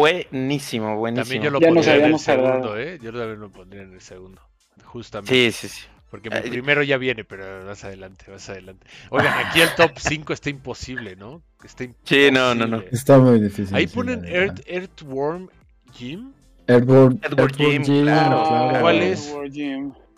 Buenísimo, 0.00 0.96
buenísimo. 0.98 1.24
También 1.24 1.42
yo 1.42 1.50
lo 1.50 1.58
Ya 1.58 1.68
pondría 1.68 1.96
en 1.96 2.04
el 2.12 2.18
segundo, 2.18 2.50
tardado. 2.50 2.78
¿eh? 2.78 2.98
Yo 3.02 3.12
también 3.12 3.40
lo 3.40 3.48
pondría 3.48 3.82
en 3.82 3.94
el 3.94 4.00
segundo. 4.02 4.42
Justamente. 4.84 5.32
Sí, 5.32 5.68
sí, 5.68 5.68
sí. 5.68 5.86
Porque 6.10 6.28
mi 6.28 6.36
Ay. 6.36 6.50
primero 6.50 6.82
ya 6.82 6.98
viene, 6.98 7.24
pero 7.24 7.64
más 7.64 7.82
adelante, 7.82 8.26
más 8.30 8.46
adelante. 8.50 8.86
Oigan, 9.08 9.32
aquí 9.46 9.62
el 9.62 9.74
top 9.74 9.92
5 9.96 10.34
está 10.34 10.50
imposible, 10.50 11.16
¿no? 11.16 11.40
Está 11.64 11.84
Sí, 12.04 12.28
no, 12.30 12.54
no, 12.54 12.66
no. 12.66 12.76
imposible. 12.76 12.88
Está 12.92 13.18
muy 13.18 13.40
difícil. 13.40 13.74
Ahí 13.74 13.88
sí, 13.88 13.94
ponen 13.94 14.20
la 14.22 14.28
verdad. 14.28 14.58
Earth, 14.58 14.60
Earthworm 14.66 15.48
Jim. 15.94 16.32
Edward, 16.66 17.16
Edward 17.22 17.56
Jim, 17.56 17.82
claro, 18.02 18.42
claro. 18.46 18.80
¿Cuál 18.80 19.00
es? 19.02 19.34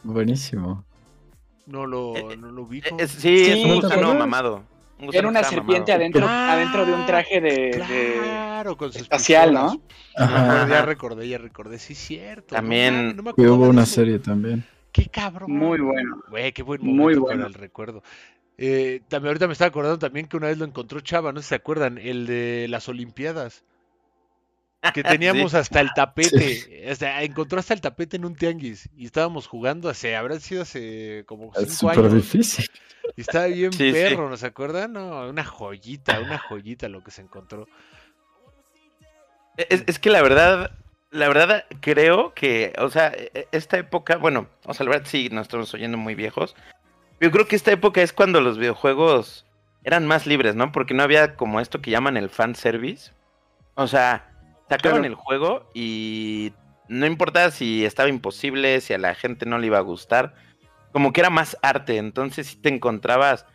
Buenísimo. 0.03 0.85
No 1.67 1.87
lo, 1.87 2.17
Eh, 2.17 2.37
no 2.37 2.51
lo 2.51 2.63
ubico. 2.63 2.97
Es- 2.99 3.13
sí, 3.13 3.45
Sí, 3.45 3.51
es 3.53 3.65
un 3.65 3.71
¿te 3.71 3.75
gusano 3.77 3.93
acuerdas? 3.95 4.19
mamado. 4.19 4.65
Un 5.01 5.15
Era 5.15 5.29
una 5.29 5.45
serpiente 5.45 5.93
adentro, 5.93 6.27
Ah, 6.29 6.55
adentro 6.55 6.85
de 6.85 6.93
un 6.93 7.07
traje 7.07 7.41
de, 7.41 7.51
de- 7.51 8.19
Claro, 8.21 8.77
con 8.77 8.93
sus 8.93 9.03
espacial, 9.03 9.51
pistolas. 9.51 9.75
¿no? 9.75 9.83
Ajá. 10.25 10.69
Ya 10.69 10.83
recordé, 10.83 11.29
ya 11.29 11.39
recordé, 11.39 11.79
sí, 11.79 11.95
cierto. 11.95 12.55
También- 12.57 13.15
no 13.17 13.23
me 13.23 13.31
hubo 13.49 13.65
de 13.65 13.71
una 13.71 13.83
eso. 13.85 13.95
serie 13.95 14.19
también. 14.19 14.65
Qué 14.91 15.07
cabrón. 15.07 15.53
Muy 15.53 15.79
bueno. 15.79 16.23
Güey, 16.29 16.53
qué 16.53 16.63
buen 16.63 16.81
Muy 16.83 16.95
momento 16.97 17.21
bueno. 17.21 17.37
para 17.43 17.49
el 17.49 17.55
recuerdo. 17.55 18.03
Eh, 18.57 19.03
también 19.09 19.29
ahorita 19.29 19.47
me 19.47 19.53
estaba 19.53 19.69
acordando 19.69 19.99
también 20.01 20.27
que 20.27 20.37
una 20.37 20.49
vez 20.49 20.59
lo 20.59 20.65
encontró 20.65 21.01
Chava, 21.01 21.33
no 21.33 21.39
sé 21.41 21.45
si 21.45 21.49
se 21.51 21.55
acuerdan, 21.55 21.99
el 21.99 22.27
de 22.27 22.67
las 22.69 22.89
Olimpiadas. 22.89 23.63
Que 24.95 25.03
teníamos 25.03 25.55
hasta 25.55 25.81
el 25.81 25.93
tapete, 25.93 26.89
hasta- 26.91 27.23
encontró 27.23 27.59
hasta 27.59 27.75
el 27.75 27.81
tapete 27.81 28.17
en 28.17 28.25
un 28.25 28.37
tianguis 28.37 28.89
y 28.97 29.07
estábamos 29.07 29.47
jugando 29.47 29.89
hace, 29.89 30.15
habrán 30.17 30.41
sido 30.41 30.63
hace 30.63 31.25
como 31.27 31.53
Es 31.55 31.61
cinco 31.61 31.75
súper 31.75 31.99
años. 31.99 32.15
difícil. 32.15 32.71
Y 33.17 33.21
estaba 33.23 33.47
bien 33.47 33.73
Sí, 33.73 33.91
perro, 33.93 34.29
¿no 34.31 34.37
se 34.37 34.47
acuerdan? 34.47 34.93
No, 34.93 35.29
una 35.29 35.45
joyita, 35.45 36.21
una 36.21 36.39
joyita 36.39 36.89
lo 36.89 37.03
que 37.03 37.11
se 37.11 37.23
encontró. 37.23 37.67
Es, 39.57 39.83
es 39.89 39.99
que 39.99 40.11
la 40.11 40.23
verdad, 40.23 40.71
la 41.11 41.27
verdad 41.29 41.65
creo 41.81 42.33
que, 42.35 42.73
o 42.79 42.89
sea, 42.91 43.09
e- 43.15 43.49
esta 43.51 43.77
época, 43.79 44.17
bueno, 44.17 44.49
o 44.65 44.75
sea, 44.75 44.85
la 44.85 44.91
verdad 44.91 45.07
sí, 45.11 45.29
nos 45.33 45.43
estamos 45.43 45.73
oyendo 45.75 45.99
muy 45.99 46.15
viejos. 46.15 46.55
Yo 47.21 47.33
creo 47.33 47.49
que 47.49 47.57
esta 47.57 47.73
época 47.73 48.01
es 48.03 48.13
cuando 48.13 48.41
los 48.41 48.59
videojuegos 48.59 49.45
eran 49.83 50.07
más 50.07 50.27
libres, 50.27 50.55
¿no? 50.55 50.71
Porque 50.71 50.95
no 50.95 51.03
había 51.03 51.35
como 51.35 51.59
esto 51.59 51.81
que 51.81 51.91
llaman 51.91 52.17
el 52.17 52.31
fan 52.31 52.55
service. 52.55 53.11
O 53.75 53.89
sea, 53.89 54.28
sacaban 54.69 55.01
Claro. 55.01 55.05
el 55.07 55.15
juego 55.15 55.71
y 55.75 56.53
no 56.89 57.07
importaba 57.07 57.51
si 57.51 57.85
estaba 57.85 58.09
imposible, 58.09 58.81
si 58.81 58.93
a 58.95 58.99
la 58.99 59.15
gente 59.15 59.47
no 59.47 59.59
le 59.59 59.67
iba 59.67 59.79
a 59.79 59.83
gustar. 59.83 60.35
Como 60.93 61.13
que 61.13 61.21
era 61.21 61.31
más 61.31 61.57
arte, 61.63 61.97
entonces 61.99 62.47
si 62.49 62.57
te 62.57 62.69
encontrabas 62.71 63.47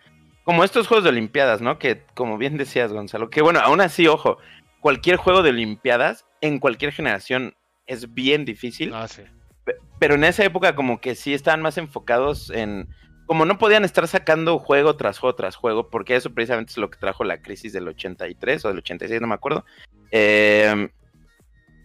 como 0.43 0.63
estos 0.63 0.87
juegos 0.87 1.03
de 1.03 1.09
Olimpiadas, 1.09 1.61
¿no? 1.61 1.79
Que 1.79 2.03
como 2.15 2.37
bien 2.37 2.57
decías, 2.57 2.91
Gonzalo, 2.93 3.29
que 3.29 3.41
bueno, 3.41 3.59
aún 3.59 3.81
así, 3.81 4.07
ojo, 4.07 4.37
cualquier 4.81 5.15
juego 5.17 5.41
de 5.41 5.49
Olimpiadas 5.51 6.25
en 6.41 6.59
cualquier 6.59 6.91
generación 6.91 7.55
es 7.87 8.13
bien 8.13 8.45
difícil, 8.45 8.93
Ah, 8.93 9.07
sí. 9.07 9.23
pe- 9.65 9.77
pero 9.99 10.15
en 10.15 10.23
esa 10.25 10.43
época 10.43 10.75
como 10.75 10.99
que 11.01 11.15
sí 11.15 11.33
estaban 11.33 11.61
más 11.61 11.77
enfocados 11.77 12.49
en 12.49 12.87
como 13.25 13.45
no 13.45 13.57
podían 13.57 13.85
estar 13.85 14.05
sacando 14.09 14.59
juego 14.59 14.97
tras 14.97 15.17
juego 15.17 15.33
tras 15.35 15.55
juego, 15.55 15.89
porque 15.89 16.15
eso 16.17 16.33
precisamente 16.33 16.71
es 16.71 16.77
lo 16.77 16.89
que 16.89 16.99
trajo 16.99 17.23
la 17.23 17.41
crisis 17.41 17.71
del 17.71 17.87
83 17.87 18.65
o 18.65 18.67
del 18.67 18.79
86, 18.79 19.21
no 19.21 19.27
me 19.27 19.35
acuerdo. 19.35 19.63
eh, 20.11 20.89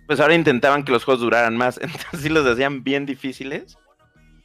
pues 0.09 0.19
ahora 0.19 0.35
intentaban 0.35 0.83
que 0.83 0.91
los 0.91 1.05
juegos 1.05 1.21
duraran 1.21 1.57
más, 1.57 1.79
entonces 1.83 2.21
sí 2.23 2.29
los 2.29 2.45
hacían 2.45 2.83
bien 2.83 3.07
difíciles. 3.07 3.79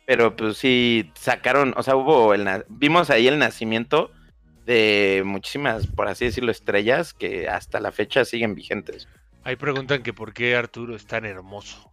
Pero 0.05 0.35
pues 0.35 0.57
sí 0.57 1.11
sacaron, 1.15 1.73
o 1.77 1.81
sea, 1.81 1.95
hubo 1.95 2.33
el 2.33 2.43
na- 2.43 2.65
vimos 2.67 3.09
ahí 3.09 3.27
el 3.27 3.39
nacimiento 3.39 4.11
de 4.65 5.23
muchísimas, 5.25 5.87
por 5.87 6.09
así 6.09 6.25
decirlo, 6.25 6.51
estrellas 6.51 7.13
que 7.13 7.47
hasta 7.47 7.79
la 7.79 7.91
fecha 7.93 8.25
siguen 8.25 8.53
vigentes. 8.53 9.07
Ahí 9.45 9.55
preguntan 9.55 10.03
que 10.03 10.11
por 10.13 10.33
qué 10.33 10.55
Arturo 10.57 10.95
es 10.95 11.05
tan 11.07 11.25
hermoso. 11.25 11.89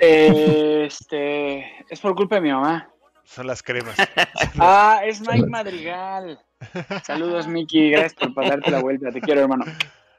Este, 0.00 1.64
es 1.88 2.00
por 2.00 2.14
culpa 2.14 2.36
de 2.36 2.40
mi 2.40 2.50
mamá. 2.52 2.88
Son 3.24 3.46
las 3.46 3.62
cremas. 3.62 3.96
Ah, 4.58 5.00
es 5.04 5.20
Mike 5.20 5.46
Madrigal. 5.48 6.38
Saludos, 7.04 7.46
Miki. 7.46 7.90
Gracias 7.90 8.14
por 8.14 8.34
pasarte 8.34 8.70
la 8.70 8.80
vuelta. 8.80 9.10
Te 9.10 9.20
quiero, 9.20 9.40
hermano. 9.40 9.64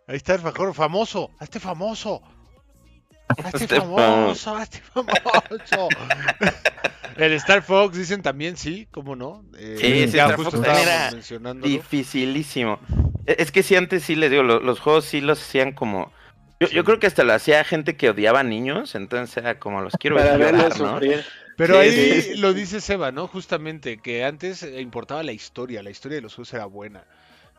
Ahí 0.08 0.18
está 0.18 0.36
el 0.36 0.44
mejor 0.44 0.74
famoso. 0.74 1.32
Hazte 1.40 1.60
famoso. 1.60 2.22
Hazte 3.44 3.68
famoso, 3.68 4.56
hazte 4.56 4.80
famoso. 4.82 5.90
El 7.18 7.32
Star 7.34 7.64
Fox 7.64 7.98
dicen 7.98 8.22
también, 8.22 8.58
sí, 8.58 8.88
¿cómo 8.92 9.16
no? 9.16 9.46
Eh, 9.58 9.78
Sí, 9.80 10.08
sí, 10.12 10.18
ya 10.18 10.26
Star 10.28 10.36
Fox 10.44 10.54
era. 10.56 11.12
Dificilísimo. 11.54 12.80
E- 13.26 13.38
Es 13.40 13.52
que 13.52 13.64
sí, 13.64 13.76
antes 13.76 14.04
sí 14.04 14.16
les 14.16 14.30
digo, 14.32 14.44
lo- 14.44 14.60
los, 14.60 14.80
juegos 14.82 15.06
sí 15.06 15.22
los 15.22 15.42
hacían 15.42 15.72
como. 15.72 16.12
Yo, 16.60 16.84
creo 16.84 17.00
que 17.00 17.08
hasta 17.08 17.24
lo 17.24 17.34
hacía 17.34 17.64
gente 17.64 17.96
que 17.96 18.10
odiaba 18.10 18.42
a 18.42 18.44
niños, 18.44 18.96
entonces 18.96 19.38
era 19.38 19.60
como 19.60 19.82
los 19.82 19.94
quiero 20.00 20.16
Para 20.18 20.38
ver 20.38 20.56
llorar, 20.56 20.80
¿no? 20.80 21.00
Pero 21.58 21.76
Sí, 21.76 21.80
ahí 21.80 22.22
sí. 22.22 22.36
lo 22.38 22.54
dice 22.54 22.82
Seba, 22.82 23.12
¿no? 23.12 23.28
Justamente 23.28 23.98
que 23.98 24.26
antes 24.26 24.64
importaba 24.64 25.24
la 25.24 25.32
historia, 25.32 25.82
la 25.84 25.90
historia 25.90 26.18
de 26.18 26.22
los 26.22 26.36
juegos 26.36 26.54
era 26.54 26.66
buena. 26.66 27.06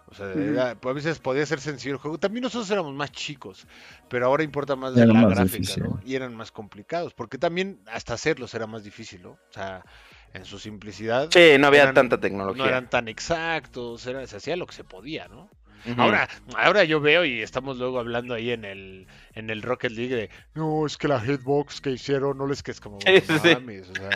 O 0.09 0.15
sea, 0.15 0.33
era- 0.33 0.75
pues, 0.77 0.91
a 0.93 0.95
veces 0.95 1.19
podía 1.19 1.45
ser 1.47 1.61
sencillo 1.61 1.95
el 1.95 1.99
juego. 2.01 2.19
También 2.19 2.43
nosotros 2.45 2.71
éramos 2.71 2.95
más 2.95 3.11
chicos, 3.13 3.67
pero 4.09 4.27
ahora 4.27 4.43
importa 4.45 4.77
más 4.77 4.97
era 4.97 5.07
la 5.07 5.15
más 5.15 5.31
gráfica, 5.31 5.59
difícil. 5.59 5.83
¿no? 5.83 6.01
Y 6.05 6.15
eran 6.15 6.35
más 6.35 6.53
complicados, 6.53 7.13
porque 7.15 7.39
también 7.39 7.81
hasta 7.93 8.15
hacerlos 8.15 8.55
era 8.55 8.67
más 8.67 8.85
difícil, 8.85 9.23
¿no? 9.23 9.31
O 9.31 9.39
sea, 9.53 9.85
en 10.33 10.45
su 10.45 10.59
simplicidad 10.59 11.29
Sí, 11.33 11.57
no 11.59 11.67
había 11.67 11.83
Eran- 11.83 11.95
tanta 11.95 12.17
no 12.17 12.21
tecnología. 12.21 12.67
eran 12.67 12.89
tan 12.89 13.09
exactos, 13.09 14.07
era, 14.07 14.27
se 14.27 14.37
hacía 14.37 14.57
lo 14.57 14.67
que 14.67 14.75
se 14.75 14.85
podía, 14.85 15.27
¿no? 15.29 15.51
Ahora, 15.97 16.29
ahora 16.57 16.85
yo 16.85 17.01
veo 17.01 17.25
y 17.25 17.41
estamos 17.43 17.79
luego 17.79 17.99
hablando 17.99 18.35
ahí 18.35 18.51
en 18.51 18.65
el, 18.65 19.07
en 19.35 19.51
el 19.51 19.63
Rocket 19.63 19.93
League 19.93 20.15
de 20.15 20.31
no, 20.55 20.85
es 20.87 20.97
que 20.97 21.09
la 21.09 21.21
hitbox 21.21 21.81
que 21.81 21.91
hicieron 21.91 22.39
no 22.39 22.47
les 22.47 22.63
que 22.63 22.71
es 22.73 22.81
como 22.81 22.99
Sí, 23.07 23.23
no 23.29 23.39
sí. 23.39 23.49
mames, 23.55 23.89
o 23.91 23.95
sea, 23.95 24.09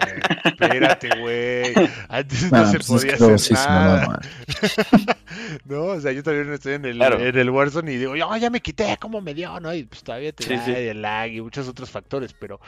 espérate, 0.44 1.08
güey. 1.20 1.72
Antes 2.08 2.50
no 2.50 2.58
Ah, 2.58 2.66
se 2.66 2.78
pues 2.78 2.82
es 2.82 2.86
podía 2.88 3.16
que 3.16 3.34
hacer 3.34 3.56
nada. 3.58 4.20
No, 5.64 5.82
o 5.84 6.00
sea, 6.00 6.12
yo 6.12 6.22
también 6.22 6.52
estoy 6.52 6.74
en 6.74 6.84
el, 6.84 6.96
Claro. 6.96 7.18
en 7.20 7.36
el 7.38 7.50
Warzone 7.50 7.92
y 7.92 7.96
digo, 7.98 8.12
"Oh, 8.12 8.36
ya 8.36 8.50
me 8.50 8.60
quité, 8.60 8.96
¿cómo 9.00 9.20
me 9.20 9.34
dio? 9.34 9.58
¿no? 9.60 9.72
Y 9.74 9.84
pues 9.84 10.02
todavía 10.02 10.32
te 10.32 10.44
Sí, 10.44 10.54
da 10.54 10.64
sí. 10.64 10.72
el 10.72 11.02
lag 11.02 11.30
y 11.30 11.40
muchos 11.40 11.68
otros 11.68 11.90
factores, 11.90 12.32
pero 12.32 12.60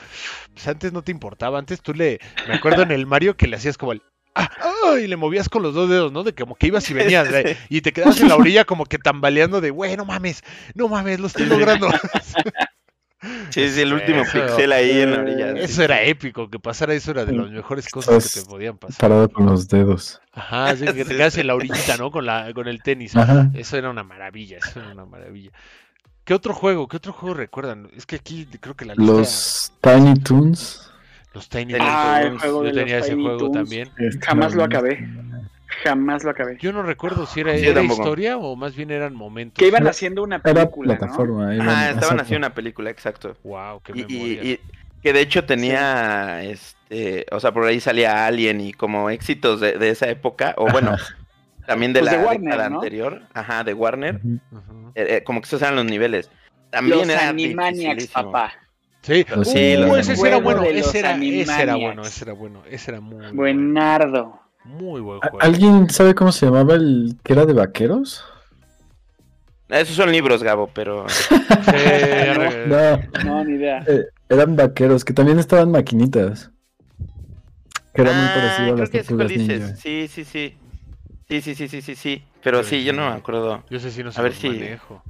pues 0.53 0.67
antes 0.67 0.93
no 0.93 1.01
te 1.01 1.11
importaba. 1.11 1.59
Antes 1.59 1.81
tú 1.81 1.93
le, 1.93 2.19
me 2.47 2.55
acuerdo 2.55 2.83
en 2.83 2.91
el 2.91 3.05
Mario 3.05 3.35
que 3.35 3.47
le 3.47 3.57
hacías 3.57 3.77
como 3.77 3.91
el 3.91 4.01
ah, 4.35 4.49
ah, 4.61 4.99
y 4.99 5.07
le 5.07 5.15
movías 5.15 5.49
con 5.49 5.63
los 5.63 5.73
dos 5.73 5.89
dedos, 5.89 6.11
¿no? 6.11 6.23
De 6.23 6.33
como 6.33 6.55
que 6.55 6.67
ibas 6.67 6.89
y 6.89 6.93
venías, 6.93 7.29
de- 7.31 7.57
y 7.69 7.81
te 7.81 7.91
quedabas 7.93 8.19
en 8.21 8.29
la 8.29 8.35
orilla 8.35 8.65
como 8.65 8.85
que 8.85 8.97
tambaleando 8.97 9.61
de, 9.61 9.69
güey, 9.69 9.95
no 9.97 10.05
mames, 10.05 10.41
no 10.75 10.87
mames, 10.87 11.19
lo 11.19 11.27
estoy 11.27 11.45
logrando. 11.45 11.89
Sí, 13.51 13.69
sí, 13.69 13.81
el 13.81 13.93
último 13.93 14.23
Eso. 14.23 14.33
pixel 14.33 14.71
ahí 14.73 14.99
en 14.99 15.11
la 15.11 15.19
orilla. 15.21 15.51
Eso 15.51 15.83
era 15.83 16.01
épico, 16.03 16.49
que 16.49 16.59
pasara 16.59 16.93
eso 16.93 17.11
era 17.11 17.23
de 17.23 17.31
las 17.31 17.49
mejores 17.49 17.87
cosas 17.87 18.33
que 18.33 18.41
te 18.41 18.45
podían 18.45 18.77
pasar. 18.77 18.97
Parado 18.99 19.29
con 19.29 19.45
los 19.45 19.69
dedos. 19.69 20.19
Ajá, 20.33 20.75
sí, 20.75 20.83
que 20.83 21.05
te 21.05 21.15
quedas 21.15 21.37
en 21.37 21.47
la 21.47 21.55
orillita, 21.55 21.95
¿no? 21.95 22.11
Con 22.11 22.25
la, 22.25 22.51
con 22.53 22.67
el 22.67 22.83
tenis. 22.83 23.15
Ajá. 23.15 23.49
Eso 23.53 23.77
era 23.77 23.89
una 23.89 24.03
maravilla, 24.03 24.57
eso 24.57 24.81
era 24.81 24.91
una 24.91 25.05
maravilla. 25.05 25.51
¿Qué 26.25 26.33
otro 26.33 26.53
juego? 26.53 26.87
¿Qué 26.89 26.97
otro 26.97 27.13
juego 27.13 27.35
recuerdan? 27.35 27.89
Es 27.95 28.05
que 28.05 28.17
aquí 28.17 28.45
creo 28.59 28.75
que 28.75 28.85
la 28.85 28.95
lista... 28.95 29.13
Los 29.13 29.73
Tiny 29.79 30.15
Toons. 30.15 30.91
Los 31.33 31.49
Tiny 31.49 31.73
Ah, 31.73 31.77
Toons. 31.77 31.89
Ah, 31.89 32.21
el 32.21 32.37
juego 32.39 32.59
Yo 32.59 32.67
de 32.67 32.73
los 32.73 32.83
tenía 32.83 32.97
ese 32.99 33.09
Tiny 33.11 33.23
juego 33.23 33.37
Toons. 33.37 33.53
también. 33.53 33.89
Jamás 34.21 34.55
lo 34.55 34.63
acabé. 34.63 35.07
Jamás 35.83 36.23
lo 36.23 36.29
acabé. 36.29 36.57
Yo 36.59 36.71
no 36.71 36.83
recuerdo 36.83 37.25
si 37.25 37.39
era, 37.39 37.57
Sí, 37.57 37.65
era 37.67 37.81
historia 37.83 38.37
o 38.37 38.55
más 38.55 38.75
bien 38.75 38.91
eran 38.91 39.15
momentos. 39.15 39.57
Que 39.59 39.67
iban 39.67 39.81
Era- 39.81 39.89
haciendo 39.91 40.21
una 40.23 40.35
Era 40.35 40.43
película, 40.53 40.93
¿no? 40.93 40.99
plataforma. 40.99 41.55
iban- 41.55 41.67
Ah, 41.67 41.71
estaban 41.71 41.93
exacto. 41.95 42.21
haciendo 42.21 42.47
una 42.47 42.53
película, 42.55 42.89
exacto. 42.91 43.35
Wow, 43.43 43.81
qué 43.83 43.91
Y, 43.95 44.01
y- 44.01 44.05
memoria. 44.05 44.43
y 44.43 44.59
que 45.01 45.13
de 45.13 45.19
hecho 45.21 45.43
tenía, 45.45 46.43
este, 46.43 47.25
o 47.31 47.39
sea, 47.39 47.51
por 47.51 47.65
ahí 47.65 47.79
salía 47.79 48.25
Alien 48.27 48.61
y 48.61 48.71
como 48.73 49.09
éxitos 49.09 49.59
de, 49.59 49.77
de 49.77 49.89
esa 49.89 50.07
época, 50.09 50.53
o 50.57 50.67
bueno, 50.71 50.95
también 51.65 51.91
de 51.91 52.01
Pues 52.01 52.11
la 52.11 52.17
de 52.19 52.23
Warner, 52.25 52.43
década 52.51 52.69
¿no? 52.69 52.75
anterior, 52.77 53.21
ajá, 53.33 53.63
de 53.63 53.73
Warner. 53.73 54.15
Ujú. 54.23 54.91
eh, 54.95 55.07
eh, 55.17 55.23
como 55.23 55.41
que 55.41 55.47
esos 55.47 55.61
eran 55.61 55.75
los 55.75 55.85
niveles. 55.85 56.29
También 56.69 56.99
Los 56.99 57.09
era 57.09 57.29
Animaniacs, 57.29 58.07
papá. 58.07 58.53
Sí, 59.03 59.25
Los- 59.29 59.47
Uh, 59.47 59.51
sí, 59.51 59.75
los 59.77 60.07
ese 60.07 60.27
era 60.27 60.37
bueno, 60.39 60.63
ese 60.63 60.99
era, 60.99 61.11
ese 61.17 61.61
era 61.61 61.75
bueno, 61.75 62.01
ese 62.03 62.23
era 62.23 62.33
bueno, 62.33 62.63
ese 62.69 62.91
era 62.91 63.01
muy 63.01 63.17
bueno. 63.19 63.33
Buenardo. 63.35 64.39
Muy 64.63 65.01
buen 65.01 65.17
¿A- 65.21 65.29
juego. 65.29 65.45
¿Alguien 65.45 65.89
sabe 65.89 66.15
cómo 66.15 66.31
se 66.31 66.45
llamaba 66.45 66.75
el 66.75 67.17
que 67.21 67.33
era 67.33 67.45
de 67.45 67.51
vaqueros? 67.53 68.23
Esos 69.67 69.95
son 69.95 70.11
libros, 70.11 70.41
Gabo, 70.41 70.69
pero 70.73 71.05
Sí, 71.09 72.67
No, 72.67 73.23
No, 73.25 73.43
ni 73.43 73.55
idea. 73.55 73.83
eh, 73.87 74.05
eran 74.29 74.55
vaqueros, 74.55 75.03
que 75.03 75.13
también 75.13 75.37
estaban 75.39 75.69
maquinitas. 75.71 76.51
Que 77.93 78.01
era 78.03 78.11
muy 78.13 78.25
Ah, 78.27 78.33
parecido 78.35 78.73
a 78.73 78.77
las 78.79 78.89
sé 78.89 78.97
tortugas 79.03 79.31
ninja. 79.31 79.75
Sí, 79.75 80.07
sí, 80.07 80.23
sí. 80.23 80.57
Sí, 81.29 81.41
sí, 81.41 81.55
sí, 81.55 81.67
sí, 81.67 81.81
sí, 81.81 81.95
sí. 81.95 82.23
Pero 82.43 82.59
Pero 82.59 82.63
sí, 82.63 82.83
yo 82.83 82.93
no 82.93 83.03
sí. 83.05 83.09
me 83.09 83.15
acuerdo. 83.17 83.63
Yo 83.69 83.79
sé 83.79 83.91
si 83.91 84.03
no 84.03 84.11
se 84.11 84.19
A 84.19 84.23
ver 84.23 84.33
si- 84.33 84.47
manejo. 84.47 85.03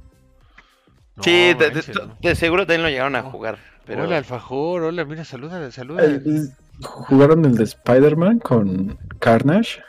No, 1.16 1.22
sí, 1.22 1.30
de, 1.30 1.54
de- 1.54 1.70
manches, 1.72 1.96
¿no? 1.96 2.16
de 2.20 2.34
seguro 2.34 2.66
también 2.66 2.82
lo 2.82 2.88
llegaron 2.88 3.16
a 3.16 3.22
No. 3.22 3.30
jugar. 3.30 3.58
Pero... 3.86 4.04
Hola, 4.04 4.16
Alfajor, 4.18 4.82
hola, 4.82 5.04
mira, 5.04 5.24
saluda, 5.24 5.70
saluda. 5.70 6.04
Eh, 6.04 6.20
eh, 6.24 6.40
¿Jugaron 6.82 7.44
el 7.44 7.54
de 7.54 7.64
Spider-Man 7.64 8.38
con 8.40 8.98
Carnage? 9.20 9.80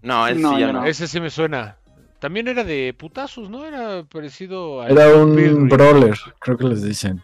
No, 0.00 0.26
ese 0.26 0.40
No, 0.40 0.54
sí 0.54 0.60
ya 0.60 0.66
no. 0.72 0.80
no. 0.80 0.84
Ese 0.86 1.06
sí 1.06 1.20
me 1.20 1.30
suena. 1.30 1.76
También 2.18 2.48
era 2.48 2.64
de 2.64 2.94
putazos, 2.98 3.50
¿no? 3.50 3.64
Era 3.66 4.04
parecido 4.04 4.80
a... 4.82 4.88
Era 4.88 5.14
un 5.14 5.68
brawler, 5.68 6.16
creo 6.40 6.56
que 6.56 6.64
les 6.64 6.82
dicen. 6.82 7.22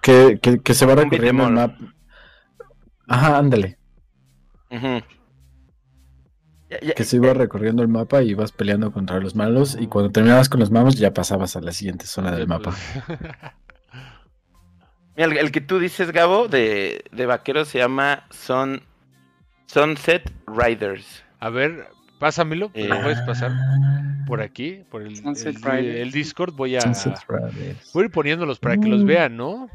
Que, 0.00 0.38
que, 0.40 0.60
que 0.60 0.74
se 0.74 0.86
va 0.86 0.94
Un 0.94 0.98
recorriendo 1.10 1.46
el 1.46 1.52
mapa. 1.52 1.78
Ajá, 3.06 3.38
ándale. 3.38 3.78
Que 6.96 7.04
se 7.04 7.16
iba 7.16 7.32
recorriendo 7.34 7.82
el 7.82 7.88
mapa 7.88 8.22
y 8.22 8.30
ibas 8.30 8.52
peleando 8.52 8.92
contra 8.92 9.18
los 9.20 9.34
malos. 9.34 9.76
Y 9.80 9.86
cuando 9.88 10.10
terminabas 10.10 10.48
con 10.48 10.60
los 10.60 10.70
malos, 10.70 10.96
ya 10.96 11.12
pasabas 11.12 11.56
a 11.56 11.60
la 11.60 11.72
siguiente 11.72 12.06
zona 12.06 12.30
del 12.32 12.46
mapa. 12.46 12.74
Mira, 15.16 15.26
el, 15.30 15.36
el 15.38 15.52
que 15.52 15.60
tú 15.60 15.78
dices, 15.78 16.10
Gabo, 16.12 16.48
de, 16.48 17.04
de 17.12 17.26
vaquero 17.26 17.64
se 17.64 17.78
llama 17.78 18.24
Sun, 18.30 18.82
Sunset 19.66 20.32
Riders. 20.46 21.22
A 21.38 21.50
ver, 21.50 21.88
pásamelo, 22.18 22.70
¿me 22.74 22.84
lo 22.88 22.94
Eh, 22.96 23.00
puedes 23.02 23.20
pasar 23.22 23.52
por 24.26 24.40
aquí, 24.40 24.84
por 24.90 25.02
el, 25.02 25.14
Discord. 26.12 26.54
Voy 26.54 26.76
a, 26.76 26.80
Sunset 26.80 27.18
Riders. 27.28 27.90
voy 27.92 28.04
a 28.04 28.06
ir 28.06 28.12
poniéndolos 28.12 28.58
para 28.58 28.76
que 28.78 28.88
los 28.88 29.02
Mm. 29.02 29.06
vean, 29.06 29.36
¿no? 29.36 29.68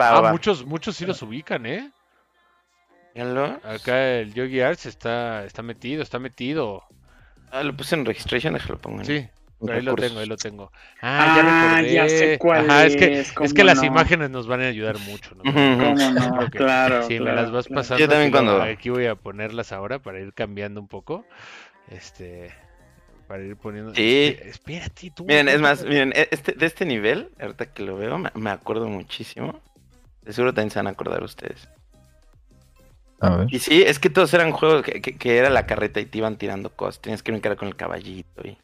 Va, 0.00 0.16
Ah, 0.16 0.20
va. 0.20 0.32
muchos, 0.32 0.64
muchos 0.64 0.96
sí 0.96 1.04
los 1.06 1.20
ubican, 1.22 1.66
¿eh? 1.66 1.90
Míralo. 3.14 3.60
Acá 3.64 4.18
el 4.18 4.32
Yogi 4.34 4.60
Arts 4.60 4.86
está, 4.86 5.44
está 5.44 5.62
metido, 5.62 6.02
está 6.02 6.18
metido. 6.18 6.82
Ah, 7.50 7.62
lo 7.62 7.76
puse 7.76 7.94
en 7.94 8.04
registration, 8.06 8.54
déjalo 8.54 8.78
pongo 8.78 9.00
en- 9.00 9.04
Sí, 9.04 9.28
pero 9.60 9.74
ahí 9.74 9.82
lo 9.82 9.94
tengo, 9.94 10.20
ahí 10.20 10.26
lo 10.26 10.36
tengo. 10.38 10.72
Ah, 11.02 11.34
ya 11.36 11.42
Ah, 11.44 11.74
recordé. 11.76 11.92
ya 11.94 12.08
sé 12.08 12.38
cuál 12.38 12.70
Ajá, 12.70 12.86
es 12.86 12.96
que, 12.96 13.20
es, 13.20 13.54
que 13.54 13.64
las 13.64 13.82
imágenes 13.82 14.30
nos 14.30 14.46
van 14.46 14.62
a 14.62 14.66
ayudar 14.68 14.98
mucho. 15.00 15.34
¿no? 15.34 15.42
¿Cómo 15.42 15.94
no? 16.10 16.50
Claro. 16.50 17.02
Sí, 17.06 17.20
me 17.20 17.32
las 17.32 17.50
vas 17.50 17.66
claro. 17.66 17.80
pasando. 17.82 18.00
Yo 18.00 18.08
también 18.08 18.30
cuando- 18.30 18.62
Aquí 18.62 18.88
voy 18.88 19.06
a 19.06 19.14
ponerlas 19.14 19.72
ahora 19.72 19.98
para 19.98 20.18
ir 20.20 20.32
cambiando 20.32 20.80
un 20.80 20.88
poco. 20.88 21.26
Este. 21.90 22.50
Para 23.28 23.44
ir 23.44 23.56
poniendo. 23.56 23.94
Sí. 23.94 24.36
Esp- 24.40 24.46
Espérate, 24.46 25.10
tú. 25.14 25.24
Miren, 25.26 25.48
es 25.48 25.60
más, 25.60 25.84
miren, 25.84 26.12
e- 26.16 26.28
este, 26.30 26.52
de 26.52 26.66
este 26.66 26.84
nivel, 26.86 27.30
ahorita 27.40 27.66
que 27.66 27.82
lo 27.82 27.96
veo, 27.96 28.18
me, 28.18 28.30
me 28.34 28.50
acuerdo 28.50 28.88
muchísimo. 28.88 29.60
De 30.22 30.32
seguro 30.32 30.52
también 30.54 30.70
se 30.70 30.78
van 30.78 30.86
a 30.86 30.90
acordar 30.90 31.22
ustedes. 31.22 31.68
A 33.22 33.36
ver. 33.36 33.46
Y 33.50 33.58
sí, 33.60 33.82
es 33.86 33.98
que 33.98 34.10
todos 34.10 34.34
eran 34.34 34.52
juegos 34.52 34.82
que, 34.82 35.00
que- 35.00 35.16
que 35.16 35.38
era 35.38 35.48
la 35.48 35.66
carreta 35.66 36.00
y 36.00 36.06
te 36.06 36.18
iban 36.18 36.36
tirando 36.36 36.70
cosas. 36.70 37.00
Tenías 37.00 37.22
que 37.22 37.32
brincar 37.32 37.56
con 37.56 37.68
el 37.68 37.76
caballito. 37.76 38.42
Y... 38.46 38.58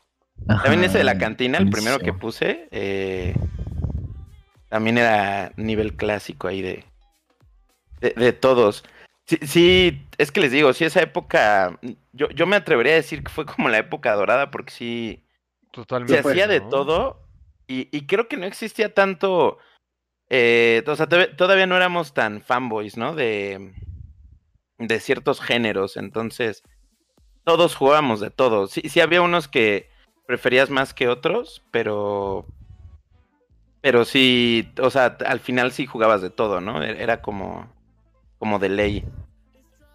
También 0.46 0.84
ese 0.84 0.98
de 0.98 1.04
la 1.04 1.16
cantina, 1.18 1.59
el 1.59 1.70
primero 1.70 1.98
que 1.98 2.12
puse, 2.12 2.68
eh, 2.70 3.34
también 4.68 4.98
era 4.98 5.52
nivel 5.56 5.94
clásico 5.94 6.48
ahí 6.48 6.62
de, 6.62 6.84
de, 8.00 8.11
de 8.11 8.32
todos. 8.32 8.84
Sí, 9.26 9.38
sí, 9.42 10.06
es 10.16 10.32
que 10.32 10.40
les 10.40 10.52
digo, 10.52 10.72
sí, 10.72 10.84
esa 10.84 11.02
época, 11.02 11.78
yo, 12.12 12.28
yo 12.30 12.46
me 12.46 12.56
atrevería 12.56 12.92
a 12.92 12.96
decir 12.96 13.22
que 13.22 13.30
fue 13.30 13.44
como 13.46 13.68
la 13.68 13.78
época 13.78 14.14
dorada 14.14 14.50
porque 14.50 14.72
sí, 14.72 15.24
Totalmente. 15.70 16.14
se 16.22 16.28
hacía 16.28 16.46
de 16.46 16.61
todo 16.61 17.20
y, 17.66 17.88
y 17.96 18.06
creo 18.06 18.26
que 18.28 18.38
no 18.38 18.46
existía 18.46 18.94
tanto, 18.94 19.59
eh, 20.30 20.82
o 20.86 20.96
sea, 20.96 21.06
todavía 21.06 21.66
no 21.66 21.76
éramos 21.76 22.14
tan 22.14 22.40
fanboys, 22.40 22.96
¿no? 22.96 23.14
De, 23.14 23.74
de 24.78 25.00
ciertos 25.00 25.40
géneros, 25.40 25.96
entonces 25.96 26.62
todos 27.44 27.74
jugábamos 27.74 28.20
de 28.20 28.30
todo. 28.30 28.66
Sí, 28.66 28.82
sí 28.88 29.00
había 29.00 29.22
unos 29.22 29.48
que 29.48 29.90
preferías 30.26 30.70
más 30.70 30.94
que 30.94 31.08
otros, 31.08 31.62
pero, 31.70 32.46
pero 33.80 34.04
sí, 34.04 34.68
o 34.80 34.90
sea, 34.90 35.16
al 35.26 35.40
final 35.40 35.72
sí 35.72 35.86
jugabas 35.86 36.22
de 36.22 36.30
todo, 36.30 36.60
¿no? 36.60 36.82
E- 36.82 37.02
Era 37.02 37.22
como, 37.22 37.68
como 38.38 38.58
de 38.58 38.68
ley 38.68 39.04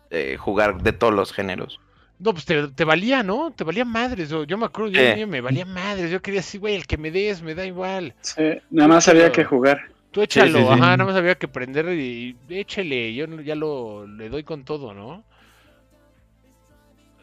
eh, 0.10 0.38
jugar 0.38 0.82
de 0.82 0.94
todos 0.94 1.14
los 1.14 1.34
géneros. 1.34 1.80
No, 2.20 2.32
pues 2.32 2.46
te, 2.46 2.68
te 2.70 2.86
valía, 2.86 3.24
¿no? 3.24 3.52
Te 3.52 3.64
valía 3.64 3.86
madres. 3.86 4.30
Yo, 4.30 4.44
yo 4.46 4.58
me 4.58 4.66
acuerdo, 4.66 4.92
yo, 4.92 5.28
me 5.28 5.42
valía 5.42 5.66
madres. 5.66 6.10
Yo 6.12 6.22
quería 6.22 6.40
decir, 6.40 6.62
güey, 6.62 6.76
el 6.76 6.88
que 6.88 6.98
me 6.98 7.12
des, 7.12 7.42
me 7.42 7.56
da 7.56 7.66
igual. 7.66 8.16
Sí, 8.22 8.44
nada 8.70 8.88
más 8.88 9.08
había 9.10 9.32
que 9.32 9.44
jugar. 9.44 9.93
Tú 10.14 10.22
échalo, 10.22 10.60
sí, 10.60 10.64
sí. 10.66 10.70
ajá, 10.72 10.96
nada 10.96 11.06
más 11.06 11.16
había 11.16 11.36
que 11.36 11.48
prender 11.50 11.90
y, 11.90 12.38
y 12.48 12.58
échele, 12.60 13.14
yo 13.14 13.26
ya 13.42 13.56
lo 13.56 14.08
le 14.08 14.30
doy 14.30 14.44
con 14.44 14.64
todo, 14.64 14.94
¿no? 14.94 15.24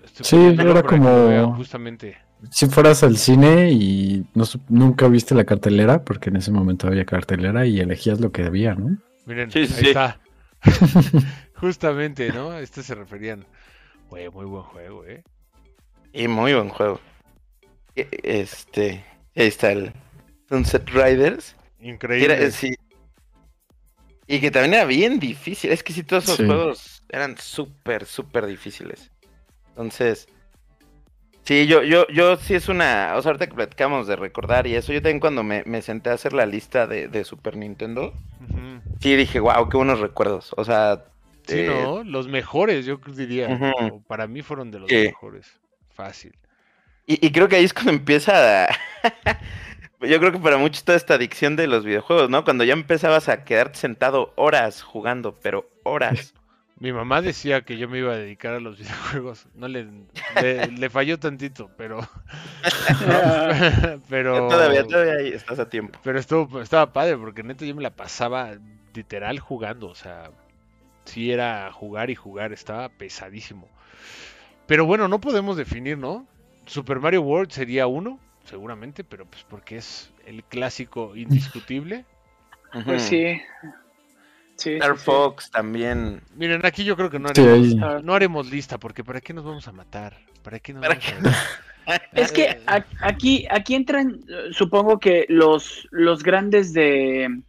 Estoy 0.05 0.25
Sí, 0.25 0.61
era 0.61 0.83
como- 0.83 1.29
vean 1.29 1.53
justamente. 1.55 2.19
Si 2.51 2.67
fueras 2.67 3.03
al 3.03 3.17
cine 3.19 3.71
y 3.71 4.25
no, 4.35 4.45
nunca 4.69 5.09
viste 5.09 5.35
la 5.35 5.45
cartelera, 5.45 6.05
porque 6.05 6.31
en 6.31 6.37
ese 6.37 6.51
momento 6.51 6.87
había 6.89 7.05
cartelera 7.05 7.67
y 7.67 7.81
elegías 7.81 8.21
lo 8.21 8.33
que 8.33 8.45
había, 8.45 8.75
¿no? 8.75 8.97
Miren, 9.27 9.51
ahí 9.55 9.67
sí. 9.67 9.89
está. 9.89 10.19
Justamente, 11.55 12.33
¿no? 12.33 12.51
A 12.51 12.61
este 12.61 12.83
se 12.83 12.95
referían. 12.95 13.45
Güey, 14.09 14.31
muy 14.31 14.47
buen 14.47 14.63
juego, 14.65 15.05
¿eh? 15.05 15.23
Y 16.13 16.27
muy 16.29 16.55
buen 16.55 16.71
juego. 16.71 16.99
E- 17.95 18.09
Este, 18.23 19.05
ahí 19.37 19.47
está 19.47 19.73
el 19.73 19.93
Sunset 20.49 20.89
Riders. 20.89 21.55
Increíble. 21.81 22.35
era- 22.35 22.51
sí. 22.51 22.75
Y 24.27 24.41
que 24.41 24.51
también 24.51 24.75
era 24.75 24.85
bien 24.85 25.19
difícil. 25.19 25.73
Es 25.73 25.83
que 25.83 25.93
sí, 25.93 26.03
todos 26.05 26.25
esos 26.25 26.37
Sí. 26.37 26.47
juegos 26.47 27.03
eran 27.09 27.37
súper, 27.37 28.07
súper 28.07 28.47
difíciles. 28.47 29.11
Entonces, 29.71 30.29
sí, 31.45 31.67
yo, 31.67 31.83
yo, 31.83 32.07
yo 32.09 32.37
sí 32.37 32.55
es 32.55 32.69
una. 32.69 33.15
O 33.17 33.23
sea, 33.23 33.31
ahorita 33.31 33.49
que 33.49 33.55
platicamos 33.55 34.07
de 34.07 34.15
recordar 34.17 34.67
y 34.69 34.77
eso, 34.77 34.93
yo 34.93 35.03
también 35.03 35.19
cuando 35.21 35.43
me, 35.43 35.65
me 35.67 35.83
senté 35.83 36.11
a 36.11 36.15
hacer 36.15 36.33
la 36.33 36.47
lista 36.47 36.87
de, 36.87 37.09
de 37.09 37.25
Super 37.25 37.57
Nintendo, 37.57 38.15
sí 39.01 39.17
dije, 39.17 39.41
wow, 39.41 39.69
qué 39.69 39.77
buenos 39.77 39.99
recuerdos. 40.01 40.53
O 40.57 40.65
sea, 40.65 41.05
Sí, 41.49 41.61
eh, 41.61 41.67
¿no? 41.67 42.05
Los 42.05 42.29
mejores, 42.29 42.87
yo 42.87 43.01
diría. 43.17 43.59
Para 44.07 44.29
mí 44.29 44.43
fueron 44.43 44.71
de 44.71 44.79
los 44.79 44.89
Sí. 44.89 44.97
mejores. 45.07 45.59
Fácil. 45.93 46.37
Y, 47.07 47.27
y 47.27 47.33
creo 47.33 47.49
que 47.49 47.57
ahí 47.57 47.65
es 47.65 47.73
cuando 47.73 47.91
empieza. 47.93 48.67
a- 48.67 48.69
Yo 50.01 50.19
creo 50.19 50.33
que 50.33 50.39
para 50.39 50.57
muchos 50.57 50.85
toda 50.85 50.97
esta 50.97 51.15
adicción 51.15 51.57
de 51.57 51.67
los 51.67 51.85
videojuegos, 51.85 52.31
¿no? 52.31 52.45
Cuando 52.45 52.65
ya 52.65 52.73
empezabas 52.73 53.29
a 53.29 53.45
quedarte 53.45 53.79
sentado 53.79 54.33
horas 54.37 54.83
jugando, 54.83 55.39
pero 55.41 55.69
horas. 55.83 56.35
Mi 56.81 56.95
mamá 56.95 57.21
decía 57.21 57.61
que 57.61 57.77
yo 57.77 57.91
me 57.91 57.99
iba 57.99 58.15
a 58.15 58.17
dedicar 58.17 58.55
a 58.55 58.61
los 58.61 58.79
videojuegos. 58.79 59.47
No 59.55 59.69
le, 59.69 59.87
le, 60.41 60.67
le 60.69 60.91
falló 60.91 61.19
tantito, 61.19 61.71
pero. 61.77 62.01
pero. 64.09 64.49
Todavía, 64.49 64.87
todavía 64.87 65.17
ahí 65.17 65.29
estás 65.29 65.59
a 65.59 65.69
tiempo. 65.69 66.01
Pero 66.03 66.19
estuvo, 66.19 66.63
estaba 66.63 66.95
padre 66.95 67.19
porque 67.19 67.43
neta 67.43 67.67
yo 67.67 67.75
me 67.75 67.83
la 67.83 67.91
pasaba 67.91 68.57
literal 68.95 69.39
jugando, 69.39 69.89
o 69.89 69.95
sea, 69.95 70.31
sí 71.05 71.31
era 71.31 71.71
jugar 71.73 72.09
y 72.09 72.15
jugar, 72.15 72.55
estaba 72.55 72.89
pesadísimo. 72.89 73.69
Pero 74.67 74.87
bueno, 74.87 75.09
no 75.09 75.21
podemos 75.21 75.59
definir, 75.59 75.99
¿no? 75.99 76.27
Super 76.65 77.01
Mario 77.01 77.23
World 77.23 77.51
sería 77.51 77.87
uno, 77.87 78.19
seguramente, 78.51 79.05
pero 79.05 79.25
pues 79.27 79.45
porque 79.49 79.77
es 79.77 80.11
el 80.27 80.43
clásico 80.45 81.15
indiscutible. 81.17 82.05
Pues 82.85 83.03
sí. 83.03 83.41
Sí, 84.57 84.75
Star 84.75 84.93
sí, 84.95 84.99
sí. 84.99 85.05
Fox 85.07 85.51
también. 85.51 86.21
Miren, 86.37 86.67
aquí 86.67 86.85
yo 86.85 86.97
creo 86.97 87.09
que 87.09 87.19
no 87.19 87.29
haremos, 87.31 88.05
no 88.05 88.15
haremos 88.15 88.51
lista, 88.51 88.77
porque 88.79 89.03
¿para 89.05 89.21
qué 89.21 89.33
nos 89.33 89.45
vamos 89.45 89.67
a 89.69 89.73
matar? 89.73 90.19
¿Para 90.43 90.59
qué 90.59 90.75
nos 90.75 90.83
¿Para 90.83 90.95
vamos 90.97 91.07
qué? 91.25 91.29
a 91.87 92.01
Es 92.13 92.31
que 92.31 92.61
aquí, 93.01 93.47
aquí 93.51 93.75
entran, 93.75 94.21
supongo 94.53 95.01
que 95.01 95.25
los, 95.29 95.89
los 95.91 96.23
grandes 96.23 96.73
de, 96.73 97.41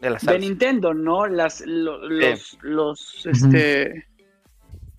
De 0.00 0.10
la 0.10 0.18
de. 0.18 0.38
Nintendo, 0.38 0.92
¿no? 0.92 1.26
Las, 1.26 1.62
lo- 1.66 2.06
los, 2.06 2.58
los, 2.62 3.26
este, 3.26 4.06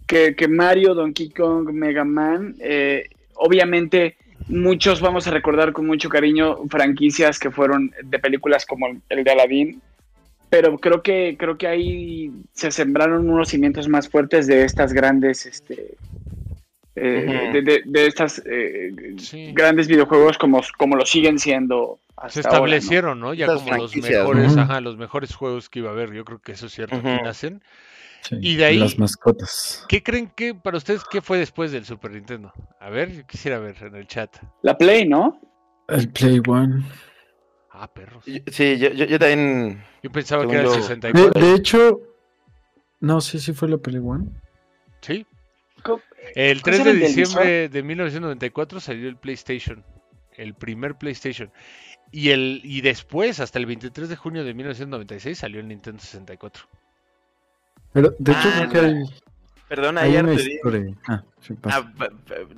que, 0.07 0.35
que 0.35 0.47
Mario, 0.47 0.95
Donkey 0.95 1.29
Kong, 1.29 1.69
Mega 1.71 2.03
Man, 2.03 2.55
eh, 2.59 3.07
obviamente 3.35 4.17
muchos 4.49 5.01
vamos 5.01 5.27
a 5.27 5.31
recordar 5.31 5.71
con 5.73 5.85
mucho 5.87 6.09
cariño 6.09 6.57
franquicias 6.69 7.39
que 7.39 7.51
fueron 7.51 7.93
de 8.03 8.19
películas 8.19 8.65
como 8.65 8.87
el 9.09 9.23
de 9.23 9.31
Aladdin, 9.31 9.81
pero 10.49 10.77
creo 10.79 11.01
que, 11.03 11.35
creo 11.39 11.57
que 11.57 11.67
ahí 11.67 12.31
se 12.53 12.71
sembraron 12.71 13.29
unos 13.29 13.49
cimientos 13.49 13.87
más 13.87 14.09
fuertes 14.09 14.47
de 14.47 14.63
estas 14.63 14.93
grandes, 14.93 15.45
este, 15.45 15.97
eh, 16.95 17.49
de, 17.53 17.61
de- 17.61 17.83
de 17.85 18.07
estas 18.07 18.41
eh, 18.45 18.91
Sí. 19.17 19.51
grandes 19.53 19.87
videojuegos 19.87 20.37
como, 20.37 20.61
como 20.77 20.95
lo 20.95 21.05
siguen 21.05 21.39
siendo 21.39 21.99
hasta 22.17 22.41
Se 22.41 22.47
ahora, 22.47 22.59
¿no? 22.59 22.65
establecieron, 22.67 23.19
¿no? 23.19 23.33
Ya 23.33 23.45
como 23.45 23.77
los 23.77 23.95
mejores, 23.95 24.57
ajá, 24.57 24.81
los 24.81 24.97
mejores 24.97 25.33
juegos 25.33 25.69
que 25.69 25.79
iba 25.79 25.89
a 25.89 25.93
haber, 25.93 26.11
yo 26.13 26.25
creo 26.25 26.39
que 26.39 26.51
eso 26.53 26.65
es 26.65 26.73
cierto, 26.73 26.95
aquí 26.95 27.07
Ujú. 27.07 27.23
nacen. 27.23 27.61
Sí, 28.21 28.35
Y 28.41 28.55
de 28.55 28.65
ahí- 28.65 28.77
Las 28.79 28.97
mascotas. 28.99 29.85
¿Qué 29.87 30.03
creen 30.03 30.31
que 30.35 30.53
para 30.53 30.77
ustedes 30.77 31.03
qué 31.09 31.21
fue 31.21 31.37
después 31.37 31.71
del 31.71 31.85
Super 31.85 32.11
Nintendo? 32.11 32.51
A 32.79 32.89
ver, 32.89 33.11
yo 33.11 33.25
quisiera 33.25 33.59
ver 33.59 33.77
en 33.81 33.95
el 33.95 34.07
chat. 34.07 34.35
La 34.61 34.77
Play, 34.77 35.07
¿no? 35.07 35.39
El 35.87 36.09
Play 36.09 36.41
One. 36.47 36.83
Ah, 37.71 37.91
perros. 37.91 38.25
Yo- 38.25 38.39
Sí, 38.51 38.77
yo, 38.77 38.89
yo, 38.89 39.05
yo 39.05 39.17
también. 39.19 39.83
Yo 40.03 40.11
pensaba 40.11 40.45
que 40.45 40.51
era 40.53 40.61
el 40.63 40.67
yo- 40.67 40.75
De, 40.75 40.81
64. 40.81 41.41
de 41.41 41.53
hecho, 41.55 42.01
no, 42.99 43.21
sí, 43.21 43.39
sí 43.39 43.53
fue 43.53 43.69
la 43.69 43.77
Play 43.77 43.97
One. 44.03 44.25
Sí. 45.01 45.25
El 46.35 46.61
¿Cuál 46.61 46.75
3 46.75 46.79
era 46.81 46.91
de 46.93 46.99
diciembre 46.99 47.69
de 47.69 47.83
1994 47.83 48.79
salió 48.81 49.07
el 49.07 49.15
PlayStation. 49.15 49.83
El 50.35 50.53
primer 50.53 50.95
PlayStation. 50.95 51.51
Y 52.11 52.29
el 52.31 52.61
y 52.63 52.81
después, 52.81 53.39
hasta 53.39 53.59
el 53.59 53.65
23 53.65 54.09
de 54.09 54.15
junio 54.15 54.43
de 54.43 54.53
1996, 54.53 55.37
salió 55.37 55.59
el 55.61 55.67
Nintendo 55.69 56.01
64. 56.01 56.65
Pero 57.93 58.13
de 58.19 58.31
hecho, 58.31 58.41
Ah, 58.53 58.67
creo 58.69 58.69
que 58.69 58.87
hay, 58.87 59.03
Perdona, 59.67 60.01
hay 60.01 60.09
ayer 60.11 60.23
una 60.25 60.35
te 60.35 60.43
di. 60.43 60.51
historia. 60.53 60.93
Ah, 61.07 61.23
sí, 61.41 61.53
pasa. 61.53 61.77
Ah, 61.99 62.07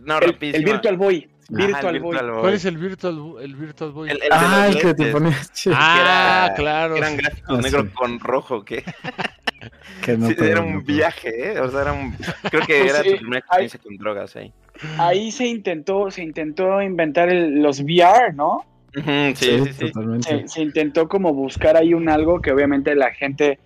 no, 0.04 0.18
El, 0.20 0.38
el. 0.42 0.64
Virtual 0.66 0.98
Boy. 0.98 1.28
Ajá, 1.54 1.60
el 1.60 1.68
Virtual 1.68 2.00
Boy. 2.00 2.12
Virtual 2.12 2.32
Boy. 2.32 2.42
¿Cuál 2.42 2.54
es 2.54 2.66
el 2.66 2.78
Virtual, 2.78 3.34
el 3.42 3.56
Virtual 3.56 3.92
Boy? 3.92 4.10
El, 4.10 4.16
el 4.16 4.22
de 4.22 4.28
ah, 4.32 4.68
el 4.70 4.78
que 4.80 4.94
te 4.94 5.06
ponías. 5.12 5.52
ah, 5.74 6.00
era- 6.48 6.54
claro. 6.56 6.96
Eran 6.96 7.18
gráficos 7.18 7.60
Ah, 7.60 7.62
negro 7.62 7.82
sí. 7.84 7.90
con 7.94 8.20
rojo, 8.20 8.64
que 8.64 8.84
Que 10.06 10.18
no 10.18 10.28
Sí, 10.30 10.36
era 10.40 10.62
un 10.62 10.84
viaje, 10.84 11.52
¿eh? 11.54 11.60
O 11.60 11.70
sea, 11.70 11.82
era 11.82 11.94
un... 11.94 12.14
Creo 12.50 12.66
que 12.66 12.80
Pues 12.82 12.90
era 12.94 13.04
sí, 13.04 13.12
tu 13.12 13.18
primera 13.18 13.46
hay- 13.50 13.66
experiencia 13.66 13.80
con 13.84 13.98
drogas 13.98 14.36
ahí. 14.36 14.54
Ahí 14.98 15.32
se 15.32 15.46
intentó, 15.46 16.10
se 16.10 16.24
intentó 16.24 16.82
inventar 16.82 17.30
el- 17.30 17.62
los 17.62 17.82
VR, 17.82 18.34
¿no? 18.34 18.66
Sí, 18.94 19.04
sí, 19.36 19.64
sí. 19.74 20.44
se 20.48 20.62
intentó 20.62 21.08
como 21.08 21.34
buscar 21.34 21.78
ahí 21.78 21.94
un 21.94 22.10
algo 22.10 22.42
que 22.42 22.52
obviamente 22.52 22.94
la 22.96 23.12
gente 23.14 23.60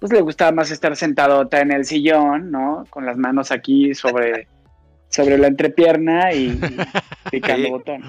pues 0.00 0.12
le 0.12 0.20
gustaba 0.20 0.52
más 0.52 0.70
estar 0.70 0.94
sentadota 0.96 1.60
en 1.60 1.72
el 1.72 1.84
sillón, 1.84 2.50
¿no? 2.50 2.84
Con 2.90 3.04
las 3.06 3.16
manos 3.16 3.50
aquí 3.50 3.94
sobre, 3.94 4.46
sobre 5.08 5.38
la 5.38 5.46
entrepierna 5.48 6.32
y, 6.32 6.48
y 6.50 6.76
picando 7.30 7.64
Sí. 7.66 7.70
botón. 7.70 8.02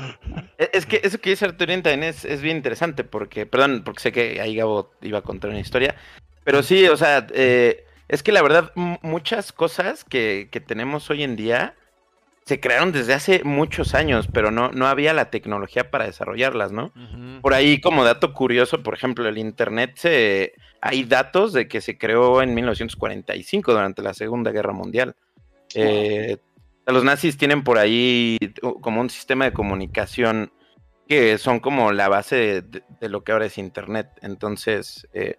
E- 0.58 0.70
Es 0.74 0.86
que 0.86 1.02
eso 1.04 1.20
que 1.20 1.32
dice 1.32 1.46
Arturín 1.46 1.82
también 1.82 2.04
es, 2.04 2.26
es 2.26 2.42
bien 2.42 2.58
interesante 2.58 3.04
porque, 3.04 3.46
perdón, 3.46 3.82
porque 3.84 4.02
sé 4.02 4.12
que 4.12 4.40
ahí 4.42 4.56
Gabo 4.56 4.92
iba 5.02 5.20
a 5.20 5.24
contar 5.24 5.50
una 5.50 5.60
historia, 5.60 5.96
pero 6.44 6.64
sí, 6.64 6.88
o 6.88 6.98
sea, 6.98 7.26
eh, 7.34 7.86
es 8.08 8.24
que 8.24 8.32
la 8.32 8.42
verdad 8.42 8.72
muchas 9.02 9.52
cosas 9.52 10.04
que, 10.04 10.50
que 10.52 10.60
tenemos 10.60 11.10
hoy 11.10 11.24
en 11.24 11.36
día 11.36 11.76
se 12.50 12.60
crearon 12.60 12.92
desde 12.92 13.14
hace 13.14 13.44
muchos 13.44 13.96
años, 13.96 14.28
pero 14.34 14.52
no, 14.52 14.70
no 14.72 14.88
había 14.88 15.14
la 15.14 15.30
tecnología 15.30 15.90
para 15.92 16.06
desarrollarlas, 16.06 16.72
¿no? 16.72 16.92
Por 17.42 17.54
ahí, 17.54 17.80
como 17.80 18.04
dato 18.04 18.34
curioso, 18.34 18.84
por 18.84 18.94
ejemplo, 18.94 19.28
el 19.30 19.38
Internet, 19.38 19.92
se, 19.96 20.54
hay 20.82 21.04
datos 21.06 21.54
de 21.54 21.68
que 21.68 21.80
se 21.80 21.98
creó 21.98 22.42
en 22.42 22.54
1945 22.54 23.72
durante 23.72 24.02
la 24.02 24.14
Segunda 24.14 24.52
Guerra 24.52 24.74
Mundial. 24.74 25.16
Eh, 25.76 26.38
los 26.88 27.04
nazis 27.04 27.38
tienen 27.38 27.64
por 27.64 27.78
ahí 27.78 28.38
como 28.82 29.00
un 29.00 29.10
sistema 29.10 29.46
de 29.46 29.54
comunicación 29.54 30.52
que 31.08 31.38
son 31.38 31.60
como 31.60 31.92
la 31.92 32.10
base 32.10 32.36
de, 32.36 32.62
de- 32.62 32.84
de 33.00 33.10
lo 33.10 33.24
que 33.24 33.32
ahora 33.32 33.46
es 33.46 33.58
Internet. 33.58 34.10
Entonces, 34.22 35.08
eh, 35.14 35.38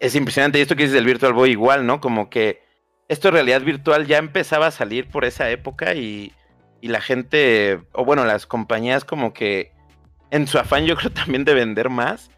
es 0.00 0.14
impresionante. 0.14 0.58
Y 0.58 0.62
esto 0.62 0.74
que 0.76 0.82
dices 0.82 0.94
del 0.94 1.04
Virtual 1.06 1.32
Boy 1.32 1.50
igual, 1.52 1.86
¿no? 1.86 2.00
Como 2.00 2.28
que 2.28 2.60
esto 3.08 3.28
de 3.28 3.32
realidad 3.32 3.62
virtual 3.62 4.06
ya 4.06 4.18
empezaba 4.18 4.66
a 4.68 4.70
salir 4.70 5.08
por 5.08 5.24
esa 5.24 5.50
época 5.50 5.94
y, 5.94 6.32
y 6.80 6.88
la 6.88 7.00
gente, 7.00 7.80
o 7.92 8.04
bueno, 8.04 8.24
las 8.24 8.46
compañías 8.46 9.04
como 9.04 9.32
que 9.32 9.72
en 10.30 10.46
su 10.46 10.58
afán 10.58 10.86
yo 10.86 10.96
creo 10.96 11.10
también 11.12 11.44
de 11.44 11.54
vender 11.54 11.90
más, 11.90 12.30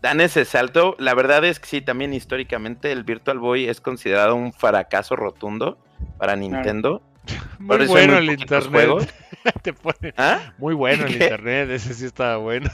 dan 0.00 0.20
ese 0.20 0.44
salto. 0.44 0.96
La 0.98 1.14
verdad 1.14 1.44
es 1.44 1.60
que 1.60 1.66
sí, 1.66 1.80
también 1.80 2.12
históricamente 2.14 2.90
el 2.92 3.04
Virtual 3.04 3.38
Boy 3.38 3.68
es 3.68 3.80
considerado 3.80 4.34
un 4.34 4.52
fracaso 4.52 5.16
rotundo 5.16 5.78
para 6.18 6.36
Nintendo. 6.36 7.02
Muy 7.58 7.68
Por 7.68 7.82
eso 7.82 7.96
hay 7.96 8.06
bueno 8.06 8.20
muy 8.22 8.28
el 8.34 8.40
internet. 8.40 8.70
juegos. 8.70 9.06
Te 9.62 9.72
pone- 9.74 10.14
¿Ah? 10.16 10.54
Muy 10.56 10.72
bueno 10.74 11.04
el 11.04 11.12
internet, 11.12 11.68
ese 11.70 11.92
sí 11.92 12.06
estaba 12.06 12.36
bueno. 12.38 12.70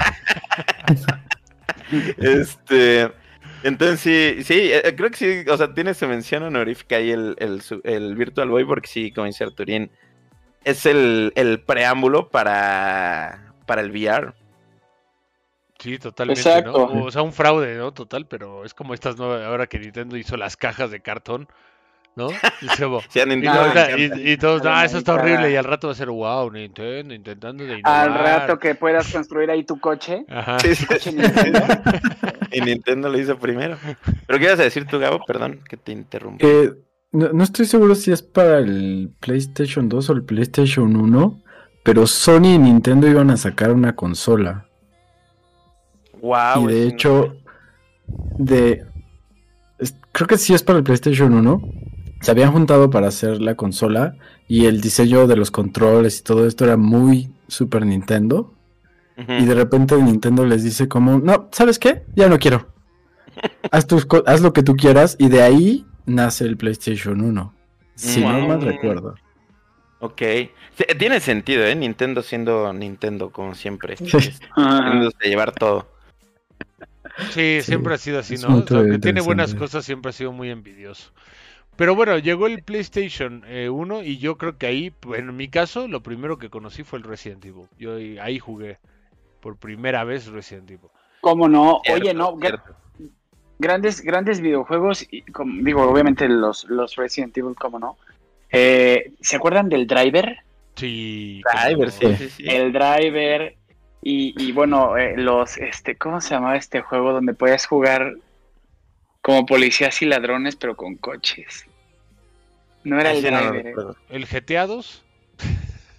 Este, 2.18 3.10
entonces 3.64 4.00
sí, 4.00 4.44
sí, 4.44 4.70
eh, 4.72 4.94
creo 4.96 5.10
que 5.10 5.16
sí, 5.16 5.50
o 5.50 5.56
sea, 5.56 5.74
tiene 5.74 5.94
su 5.94 6.06
mención 6.06 6.42
honorífica 6.42 6.96
ahí 6.96 7.10
el, 7.10 7.36
el 7.84 8.14
Virtual 8.14 8.48
Boy, 8.48 8.64
porque 8.64 8.86
sí, 8.86 9.10
como 9.10 9.26
dice 9.26 9.44
Arturín, 9.44 9.90
es 10.64 10.86
el, 10.86 11.32
el 11.34 11.60
preámbulo 11.60 12.28
para, 12.28 13.54
para 13.66 13.82
el 13.82 13.90
VR. 13.90 14.34
Sí, 15.78 15.98
totalmente, 15.98 16.40
Exacto. 16.40 16.90
¿no? 16.92 17.04
O 17.04 17.10
sea, 17.10 17.22
un 17.22 17.32
fraude, 17.32 17.76
¿no? 17.76 17.92
Total, 17.92 18.26
pero 18.26 18.64
es 18.64 18.72
como 18.74 18.94
estas 18.94 19.16
nuevas, 19.16 19.42
ahora 19.42 19.66
que 19.66 19.78
Nintendo 19.78 20.16
hizo 20.16 20.36
las 20.36 20.56
cajas 20.56 20.90
de 20.90 21.00
cartón, 21.00 21.48
¿no? 22.16 22.28
Y, 22.30 22.68
Sí, 22.68 23.20
y, 23.20 24.02
y- 24.02 24.32
y 24.32 24.36
todos, 24.36 24.64
la 24.64 24.80
ah, 24.80 24.84
eso 24.84 24.98
está 24.98 25.14
horrible, 25.14 25.50
y 25.50 25.56
al 25.56 25.64
rato 25.64 25.88
va 25.88 25.92
a 25.92 25.96
ser, 25.96 26.10
wow, 26.10 26.50
Nintendo 26.50 27.14
intentando 27.14 27.64
de 27.64 27.78
innovar. 27.78 28.08
Al 28.08 28.14
rato 28.14 28.58
que 28.58 28.74
puedas 28.74 29.12
construir 29.12 29.50
ahí 29.50 29.64
tu 29.64 29.78
coche. 29.80 30.24
Ajá. 30.28 30.58
Sí, 30.60 30.74
sí, 30.74 30.86
coche 30.86 31.10
sí. 31.10 31.16
Nintendo. 31.16 31.60
Y 32.52 32.60
Nintendo 32.60 33.08
lo 33.08 33.18
hizo 33.18 33.36
primero. 33.36 33.76
¿Pero 34.26 34.38
qué 34.38 34.44
ibas 34.44 34.60
a 34.60 34.62
decir 34.62 34.86
tú, 34.86 35.00
Gabo? 35.00 35.24
Perdón 35.26 35.60
que 35.68 35.76
te 35.76 35.90
interrumpí. 35.90 36.44
Que 36.46 36.72
no, 37.10 37.32
no 37.32 37.42
estoy 37.42 37.66
seguro 37.66 37.96
si 37.96 38.12
es 38.12 38.22
para 38.22 38.58
el 38.58 39.10
PlayStation 39.18 39.88
2 39.88 40.10
o 40.10 40.12
el 40.12 40.22
PlayStation 40.22 40.94
1, 40.94 41.42
pero 41.82 42.06
Sony 42.06 42.54
y 42.54 42.58
Nintendo 42.58 43.08
iban 43.08 43.30
a 43.30 43.36
sacar 43.36 43.72
una 43.72 43.96
consola. 43.96 44.66
Wow. 46.22 46.70
y 46.70 46.72
de 46.72 46.86
hecho, 46.86 47.36
de 48.38 48.86
creo 50.12 50.26
que 50.28 50.38
sí 50.38 50.54
es 50.54 50.62
para 50.62 50.78
el 50.78 50.84
PlayStation 50.84 51.34
1. 51.34 51.60
Se 52.24 52.30
habían 52.30 52.52
juntado 52.52 52.88
para 52.88 53.08
hacer 53.08 53.42
la 53.42 53.54
consola 53.54 54.16
y 54.48 54.64
el 54.64 54.80
diseño 54.80 55.26
de 55.26 55.36
los 55.36 55.50
controles 55.50 56.20
y 56.20 56.22
todo 56.22 56.46
esto 56.46 56.64
era 56.64 56.78
muy 56.78 57.28
Super 57.48 57.84
Nintendo. 57.84 58.54
Y 59.28 59.44
de 59.44 59.54
repente 59.54 59.94
Nintendo 60.00 60.46
les 60.46 60.64
dice 60.64 60.88
como, 60.88 61.18
no, 61.18 61.50
¿sabes 61.52 61.78
qué? 61.78 62.04
Ya 62.16 62.30
no 62.30 62.38
quiero. 62.38 62.66
Haz, 63.70 63.86
tus 63.86 64.06
haz 64.24 64.40
lo 64.40 64.54
que 64.54 64.62
tú 64.62 64.74
quieras 64.74 65.16
y 65.18 65.28
de 65.28 65.42
ahí 65.42 65.84
nace 66.06 66.44
el 66.46 66.56
PlayStation 66.56 67.20
1. 67.20 67.54
Si 67.94 68.22
no 68.22 68.48
mal 68.48 68.62
recuerdo. 68.62 69.16
Ok. 70.00 70.22
Tiene 70.98 71.20
sentido, 71.20 71.66
¿eh? 71.66 71.74
Nintendo 71.74 72.22
siendo 72.22 72.72
Nintendo, 72.72 73.28
como 73.32 73.54
siempre. 73.54 73.98
Sí. 73.98 74.06
Ajá. 74.56 74.78
Queriéndose 74.82 75.28
llevar 75.28 75.52
todo. 75.52 75.88
Sí, 77.32 77.58
Sí, 77.60 77.62
siempre 77.62 77.94
ha 77.94 77.98
sido 77.98 78.18
así, 78.18 78.36
¿no? 78.38 78.56
O 78.56 78.66
sea, 78.66 78.78
aunque 78.78 78.98
tiene 78.98 79.20
buenas 79.20 79.54
cosas, 79.54 79.84
siempre 79.84 80.08
ha 80.08 80.12
sido 80.12 80.32
muy 80.32 80.48
envidioso. 80.48 81.12
Pero 81.76 81.94
bueno, 81.94 82.18
llegó 82.18 82.46
el 82.46 82.62
PlayStation 82.62 83.42
eh, 83.46 83.68
1 83.68 84.02
y 84.04 84.18
yo 84.18 84.36
creo 84.38 84.56
que 84.58 84.66
ahí, 84.66 84.90
pues, 84.90 85.20
en 85.20 85.34
mi 85.36 85.48
caso, 85.48 85.88
lo 85.88 86.02
primero 86.02 86.38
que 86.38 86.50
conocí 86.50 86.84
fue 86.84 86.98
el 86.98 87.04
Resident 87.04 87.44
Evil. 87.44 87.66
Yo 87.78 87.96
ahí, 88.22 88.38
jugué 88.38 88.78
por 89.40 89.56
primera 89.56 90.04
vez 90.04 90.26
Resident 90.26 90.70
Evil. 90.70 90.88
¿Cómo 91.20 91.48
no? 91.48 91.80
Cierto, 91.84 92.02
Oye, 92.02 92.14
no, 92.14 92.36
cierto. 92.40 92.76
grandes, 93.58 94.02
grandes 94.02 94.40
videojuegos, 94.40 95.06
y, 95.10 95.22
como- 95.22 95.62
digo, 95.64 95.82
obviamente 95.82 96.28
los, 96.28 96.64
los 96.64 96.94
Resident 96.96 97.36
Evil, 97.36 97.54
¿cómo 97.56 97.78
no? 97.78 97.96
Eh, 98.50 99.12
¿Se 99.20 99.36
acuerdan 99.36 99.68
del 99.68 99.86
Driver? 99.86 100.36
Sí. 100.76 101.42
Driver, 101.64 101.90
sí. 101.90 102.44
El 102.46 102.72
Driver 102.72 103.56
y, 104.02 104.34
y 104.36 104.52
bueno, 104.52 104.96
eh, 104.96 105.14
los, 105.16 105.56
este, 105.56 105.96
¿cómo 105.96 106.20
se 106.20 106.34
llamaba 106.34 106.56
este 106.56 106.82
juego 106.82 107.12
donde 107.12 107.34
podías 107.34 107.66
jugar 107.66 108.14
como 109.24 109.46
policías 109.46 110.02
y 110.02 110.04
ladrones, 110.04 110.54
pero 110.54 110.76
con 110.76 110.96
coches? 110.96 111.64
No 112.82 113.00
era 113.00 113.12
el 113.12 113.22
no 113.22 113.38
eh. 113.38 113.62
recuerdo. 113.62 113.96
¿El 114.10 114.26
GTA 114.26 114.66
2? 114.66 115.02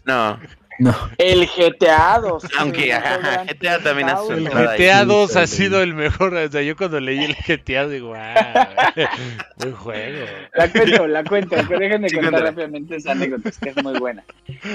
No, 0.05 0.39
No, 0.79 0.93
el 1.17 1.47
GTA 1.47 2.19
2. 2.19 2.43
aunque 2.59 2.93
ajá, 2.93 3.45
GTA 3.45 3.79
también 3.79 4.09
hace 4.09 4.33
El. 4.33 4.49
GTA 4.49 5.05
2 5.05 5.31
sí, 5.31 5.37
ha 5.39 5.47
sido 5.47 5.81
el 5.81 5.93
mejor. 5.93 6.33
O 6.33 6.51
sea, 6.51 6.61
yo 6.61 6.75
cuando 6.75 6.99
leí 6.99 7.23
el 7.23 7.35
GTA 7.35 7.87
digo, 7.87 8.13
ah, 8.15 8.93
buen 9.57 9.73
juego. 9.73 10.25
La 10.55 10.69
cuento, 10.69 11.07
la 11.07 11.23
cuento, 11.23 11.55
pero 11.67 11.79
déjenme 11.79 12.09
Sí, 12.09 12.15
contar 12.17 12.43
rápidamente 12.43 12.95
esa 12.97 13.11
anécdota, 13.13 13.49
es 13.49 13.57
que 13.57 13.69
es 13.69 13.77
muy 13.77 13.97
buena. 13.99 14.23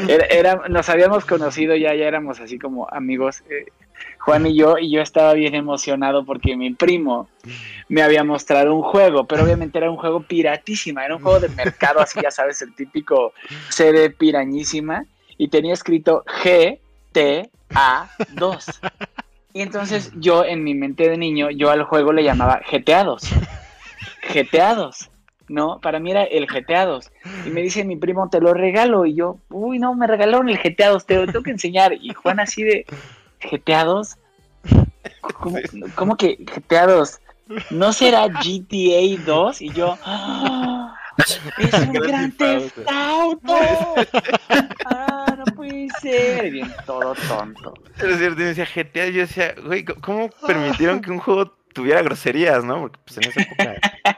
Era, 0.08 0.24
era- 0.26 0.68
nos 0.68 0.88
habíamos 0.88 1.24
conocido 1.24 1.76
ya, 1.76 1.94
ya 1.94 2.06
éramos 2.06 2.40
así 2.40 2.58
como 2.58 2.88
amigos, 2.90 3.42
eh, 3.50 3.66
Juan 4.20 4.46
y 4.46 4.56
yo, 4.56 4.78
y 4.78 4.90
yo 4.90 5.02
estaba 5.02 5.34
bien 5.34 5.54
emocionado 5.54 6.24
porque 6.24 6.56
mi 6.56 6.72
primo 6.74 7.28
me 7.88 8.02
había 8.02 8.24
mostrado 8.24 8.74
un 8.74 8.82
juego, 8.82 9.24
pero 9.26 9.44
obviamente 9.44 9.78
era 9.78 9.90
un 9.90 9.96
juego 9.96 10.22
piratísima, 10.22 11.04
era 11.04 11.16
un 11.16 11.22
juego 11.22 11.40
de 11.40 11.48
mercado, 11.50 12.00
así 12.00 12.20
ya 12.22 12.30
sabes, 12.30 12.62
el 12.62 12.74
típico 12.74 13.32
CD 13.68 14.10
pirañísima, 14.10 15.04
y 15.40 15.48
tenía 15.48 15.72
escrito 15.72 16.22
GTA2. 16.44 17.48
Y 19.54 19.62
entonces 19.62 20.12
yo 20.16 20.44
en 20.44 20.62
mi 20.62 20.74
mente 20.74 21.08
de 21.08 21.16
niño, 21.16 21.48
yo 21.50 21.70
al 21.70 21.84
juego 21.84 22.12
le 22.12 22.22
llamaba 22.22 22.60
GTA 22.70 23.04
2. 23.04 23.22
GTA 24.34 24.74
2. 24.74 25.10
¿no? 25.48 25.80
Para 25.80 25.98
mí 25.98 26.10
era 26.10 26.24
el 26.24 26.46
GTA 26.46 26.84
2. 26.84 27.10
Y 27.46 27.50
me 27.50 27.62
dice 27.62 27.86
mi 27.86 27.96
primo, 27.96 28.28
te 28.28 28.38
lo 28.38 28.52
regalo. 28.52 29.06
Y 29.06 29.14
yo, 29.14 29.38
uy, 29.48 29.78
no, 29.78 29.94
me 29.94 30.06
regalaron 30.06 30.50
el 30.50 30.58
GTA 30.58 30.90
2, 30.90 31.06
te 31.06 31.16
lo 31.16 31.24
tengo 31.24 31.42
que 31.42 31.52
enseñar. 31.52 31.94
Y 31.94 32.12
Juan 32.12 32.38
así 32.38 32.62
de, 32.62 32.84
¿GTA 33.40 33.84
2? 33.84 34.18
¿Cómo, 35.22 35.56
cómo 35.94 36.16
que 36.18 36.36
GTA 36.36 36.86
2? 36.86 37.18
¿No 37.70 37.94
será 37.94 38.28
GTA 38.28 39.24
2? 39.24 39.62
Y 39.62 39.70
yo, 39.70 39.96
¡ah! 40.04 40.94
¡Es 41.58 41.74
un 41.74 41.92
gran 41.92 42.32
Theft 42.32 42.78
Auto! 42.86 43.54
¡Ah, 44.86 45.29
puede 45.60 45.88
ser! 46.00 46.50
Bien 46.50 46.74
todo 46.86 47.14
tonto. 47.14 47.74
Pero 47.98 48.12
es 48.12 48.18
cierto, 48.18 48.40
y 48.40 48.44
me 48.44 48.48
decía 48.54 48.66
GTA, 48.66 49.08
yo 49.08 49.20
decía, 49.20 49.54
güey, 49.64 49.84
¿cómo- 49.84 50.00
¿cómo 50.00 50.30
permitieron 50.46 51.00
que 51.00 51.10
un 51.10 51.18
juego 51.18 51.52
tuviera 51.72 52.02
groserías, 52.02 52.64
no? 52.64 52.80
Porque 52.80 52.98
pues 53.04 53.18
en 53.18 53.24
esa 53.26 53.40
época 53.40 53.74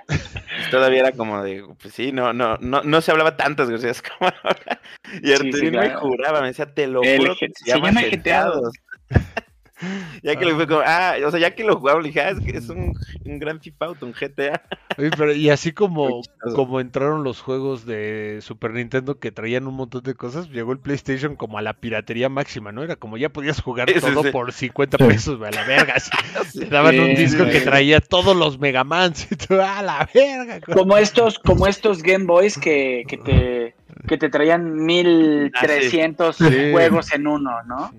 pues, 0.06 0.70
todavía 0.70 1.00
era 1.00 1.12
como 1.12 1.42
de, 1.42 1.64
pues 1.80 1.92
sí, 1.94 2.12
no, 2.12 2.32
no, 2.32 2.56
no, 2.58 2.82
no 2.82 3.00
se 3.00 3.10
hablaba 3.10 3.36
tantas 3.36 3.68
groserías 3.68 4.02
como 4.18 4.30
ahora. 4.42 4.80
Y 5.22 5.26
Sí, 5.26 5.32
Arturino 5.34 5.58
sí, 5.58 5.70
me 5.70 5.70
claro. 5.86 6.00
juraba, 6.00 6.40
me 6.40 6.46
decía, 6.48 6.72
te 6.72 6.86
lo 6.86 7.02
El 7.02 7.18
juro 7.18 7.34
G- 7.34 7.38
que 7.40 7.48
se 7.54 7.70
llama 7.70 7.90
GTA 8.00 8.44
2. 8.46 8.72
Ya 10.22 10.36
que 10.36 10.44
lo 10.44 10.54
fue 10.56 10.66
como, 10.66 10.82
ah, 10.84 11.14
o 11.26 11.30
sea, 11.30 11.40
ya 11.40 11.54
que 11.54 11.64
lo 11.64 11.76
jugaba, 11.76 12.00
le 12.00 12.08
dije, 12.08 12.20
ah, 12.20 12.30
es 12.30 12.40
que 12.40 12.56
es 12.56 12.68
un, 12.68 12.94
un 13.24 13.38
gran 13.38 13.60
FIFA 13.60 13.86
Auto, 13.86 14.06
un 14.06 14.12
GTA. 14.12 14.62
Oye, 14.98 15.10
pero 15.16 15.32
y 15.32 15.50
así 15.50 15.72
como, 15.72 16.22
como 16.54 16.80
entraron 16.80 17.24
los 17.24 17.40
juegos 17.40 17.84
de 17.86 18.38
Super 18.42 18.72
Nintendo 18.72 19.18
que 19.18 19.32
traían 19.32 19.66
un 19.66 19.74
montón 19.74 20.02
de 20.02 20.14
cosas, 20.14 20.48
llegó 20.50 20.72
el 20.72 20.78
PlayStation 20.78 21.34
como 21.36 21.58
a 21.58 21.62
la 21.62 21.74
piratería 21.74 22.28
máxima, 22.28 22.72
¿no? 22.72 22.82
Era 22.82 22.96
como 22.96 23.16
ya 23.16 23.28
podías 23.30 23.60
jugar 23.60 23.90
Sí, 23.92 24.00
todo 24.00 24.22
sí. 24.22 24.30
por 24.30 24.52
50 24.52 24.98
Sí. 24.98 25.04
pesos, 25.04 25.38
güey, 25.38 25.48
a 25.48 25.54
la 25.54 25.64
verga. 25.64 25.94
así. 25.96 26.58
Te 26.60 26.66
daban 26.66 26.98
un 27.00 27.14
disco 27.14 27.44
sí, 27.44 27.50
que 27.50 27.60
traía 27.60 28.00
todos 28.00 28.36
los 28.36 28.58
Megamans 28.58 29.30
y 29.32 29.36
tú, 29.36 29.54
a 29.60 29.82
la 29.82 30.08
verga. 30.14 30.60
güey". 30.66 30.76
Como 30.78 30.96
estos, 30.96 31.38
como 31.38 31.66
estos 31.66 32.02
Game 32.02 32.24
Boys 32.26 32.58
que, 32.58 33.04
que 33.08 33.16
te 33.18 33.74
que 34.08 34.16
te 34.18 34.28
traían 34.30 34.74
1300 34.84 36.36
Sí. 36.36 36.72
juegos 36.72 37.12
en 37.12 37.26
uno, 37.26 37.50
¿no? 37.66 37.90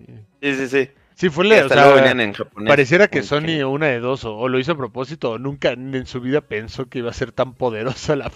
Sí. 0.41 0.53
Sí, 0.53 0.67
sí, 0.67 0.89
sí. 1.15 1.29
Fue 1.29 1.45
le, 1.45 1.63
o 1.63 1.69
sea, 1.69 2.11
en 2.11 2.33
japonés. 2.33 2.69
pareciera 2.69 3.07
que 3.07 3.23
Sony 3.23 3.63
una 3.65 3.87
de 3.87 3.99
dos, 3.99 4.25
o, 4.25 4.35
o 4.37 4.49
lo 4.49 4.59
hizo 4.59 4.73
a 4.73 4.77
propósito, 4.77 5.31
o 5.31 5.39
nunca 5.39 5.71
en 5.71 6.05
su 6.05 6.21
vida 6.21 6.41
pensó 6.41 6.89
que 6.89 6.99
iba 6.99 7.09
a 7.09 7.13
ser 7.13 7.31
tan 7.31 7.53
poderosa 7.53 8.15
la, 8.15 8.31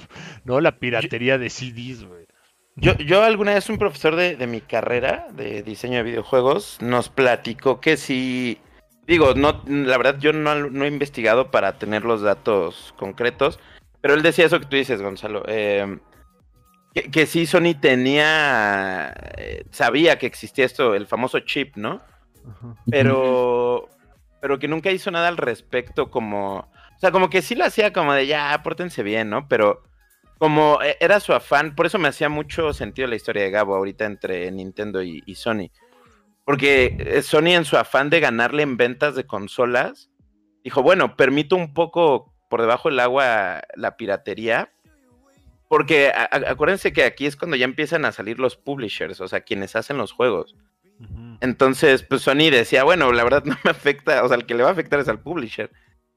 ¿no? 0.46 0.62
la 0.62 0.80
piratería 0.80 1.38
de 1.38 1.50
CDs, 1.50 2.04
güey. 2.06 2.28
Yo, 2.80 2.96
yo 2.98 3.24
alguna 3.24 3.56
vez 3.56 3.70
un 3.70 3.80
profesor 3.80 4.16
de, 4.16 4.36
de 4.36 4.46
mi 4.46 4.62
carrera 4.62 5.28
de 5.34 5.64
diseño 5.64 5.98
de 5.98 6.04
videojuegos 6.04 6.78
nos 6.80 7.10
platicó 7.10 7.82
que 7.82 7.98
si, 7.98 8.60
digo, 9.08 9.34
no, 9.34 9.64
la 9.66 9.98
verdad 9.98 10.20
yo 10.20 10.32
no, 10.32 10.54
no 10.54 10.86
he 10.86 10.88
investigado 10.88 11.50
para 11.50 11.80
tener 11.80 12.06
los 12.06 12.22
datos 12.22 12.94
concretos, 12.96 13.60
pero 14.00 14.14
él 14.14 14.22
decía 14.22 14.46
eso 14.46 14.60
que 14.60 14.68
tú 14.68 14.76
dices, 14.76 15.02
Gonzalo, 15.02 15.44
eh, 15.48 15.98
que, 16.94 17.10
que 17.10 17.26
sí 17.26 17.48
Sony 17.48 17.74
tenía, 17.82 19.12
eh, 19.38 19.64
sabía 19.72 20.20
que 20.20 20.28
existía 20.28 20.66
esto, 20.66 20.94
el 20.94 21.08
famoso 21.08 21.40
chip, 21.40 21.78
¿no? 21.78 22.02
Pero, 22.90 23.90
pero 24.42 24.60
que 24.60 24.68
nunca 24.68 24.92
hizo 24.92 25.12
nada 25.12 25.28
al 25.28 25.38
respecto 25.38 26.10
como, 26.10 26.58
o 26.58 27.00
sea, 27.00 27.12
como 27.12 27.30
que 27.30 27.42
sí 27.42 27.56
lo 27.56 27.66
hacía 27.66 27.94
como 27.94 28.14
de 28.14 28.28
ya, 28.28 28.62
pórtense 28.64 29.04
bien, 29.04 29.30
¿no? 29.30 29.48
Pero 29.48 29.84
como 30.38 30.80
e- 30.82 30.98
era 31.00 31.20
su 31.20 31.34
afán, 31.34 31.76
por 31.76 31.86
eso 31.86 32.00
me 32.00 32.08
hacía 32.08 32.30
mucho 32.30 32.74
sentido 32.74 33.08
la 33.08 33.16
historia 33.16 33.44
de 33.44 33.52
Gabo 33.52 33.76
ahorita 33.76 34.06
entre 34.06 34.52
Nintendo 34.52 35.02
y, 35.02 35.24
y 35.26 35.36
Sony. 35.36 35.72
Porque 36.46 36.96
eh, 37.00 37.22
Sony 37.24 37.56
en 37.56 37.66
su 37.66 37.76
afán 37.76 38.10
de 38.10 38.22
ganarle 38.22 38.64
en 38.64 38.78
ventas 38.78 39.16
de 39.16 39.26
consolas, 39.26 40.10
dijo, 40.64 40.82
bueno, 40.82 41.18
permito 41.18 41.56
un 41.56 41.74
poco 41.74 42.34
por 42.50 42.62
debajo 42.62 42.90
del 42.90 43.00
agua 43.00 43.62
la 43.76 43.98
piratería. 43.98 44.72
Porque 45.68 46.14
acuérdense 46.16 46.94
que 46.94 47.04
aquí 47.04 47.26
es 47.26 47.36
cuando 47.36 47.58
ya 47.58 47.66
empiezan 47.66 48.06
a 48.06 48.14
salir 48.14 48.40
los 48.40 48.56
publishers, 48.56 49.20
o 49.20 49.28
sea, 49.28 49.42
quienes 49.42 49.76
hacen 49.76 49.98
los 49.98 50.14
juegos. 50.14 50.56
Entonces, 51.42 52.04
pues 52.04 52.22
Sony 52.24 52.50
decía, 52.52 52.84
bueno, 52.84 53.12
la 53.12 53.24
verdad 53.24 53.44
no 53.46 53.56
me 53.64 53.72
afecta, 53.72 54.24
o 54.24 54.28
sea, 54.28 54.38
el 54.38 54.46
que 54.46 54.56
le 54.56 54.64
va 54.64 54.70
a 54.70 54.72
afectar 54.74 55.00
es 55.00 55.08
al 55.08 55.20
publisher. 55.20 55.72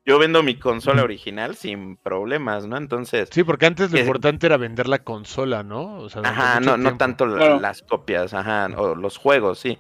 Yo 0.07 0.19
vendo 0.19 0.43
mi 0.43 0.55
consola 0.55 1.03
original 1.05 1.57
sin 1.57 1.97
problemas, 1.99 2.67
¿no? 2.67 2.79
Entonces, 2.79 3.29
Sí, 3.31 3.45
porque 3.45 3.67
antes 3.67 3.91
lo 3.91 3.97
que- 3.97 4.01
importante 4.01 4.47
era 4.47 4.57
vender 4.57 4.89
la 4.89 5.01
consola, 5.01 5.63
¿no? 5.63 5.99
O 6.01 6.09
sea, 6.09 6.23
durante 6.23 6.41
ajá, 6.41 6.61
no, 6.61 6.77
no 6.79 6.97
tanto 6.97 7.27
la- 7.27 7.37
Claro. 7.37 7.61
las 7.61 7.83
copias, 7.83 8.33
ajá, 8.33 8.69
o 8.77 8.95
los 8.95 9.19
juegos, 9.19 9.59
sí. 9.59 9.79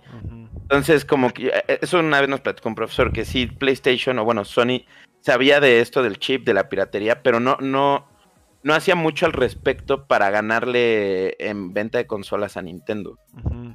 Entonces, 0.62 1.06
como 1.06 1.30
que 1.30 1.48
eh, 1.48 1.78
eso 1.80 1.98
una 1.98 2.20
vez 2.20 2.28
nos 2.28 2.40
platicó 2.42 2.68
un 2.68 2.74
profesor 2.74 3.12
que 3.12 3.24
sí, 3.24 3.46
PlayStation 3.46 4.18
o 4.18 4.24
bueno, 4.24 4.44
Sony 4.44 4.84
sabía 5.20 5.58
de 5.58 5.80
esto 5.80 6.02
del 6.02 6.18
chip, 6.18 6.44
de 6.44 6.54
la 6.54 6.68
piratería, 6.68 7.22
pero 7.22 7.40
no, 7.40 7.56
no, 7.60 8.06
no 8.62 8.74
hacía 8.74 8.94
mucho 8.96 9.24
al 9.24 9.32
respecto 9.32 10.06
para 10.06 10.30
ganarle 10.30 11.34
en 11.38 11.72
venta 11.72 11.96
de 11.96 12.06
consolas 12.06 12.58
a 12.58 12.62
Nintendo. 12.62 13.18
Ah, 13.50 13.74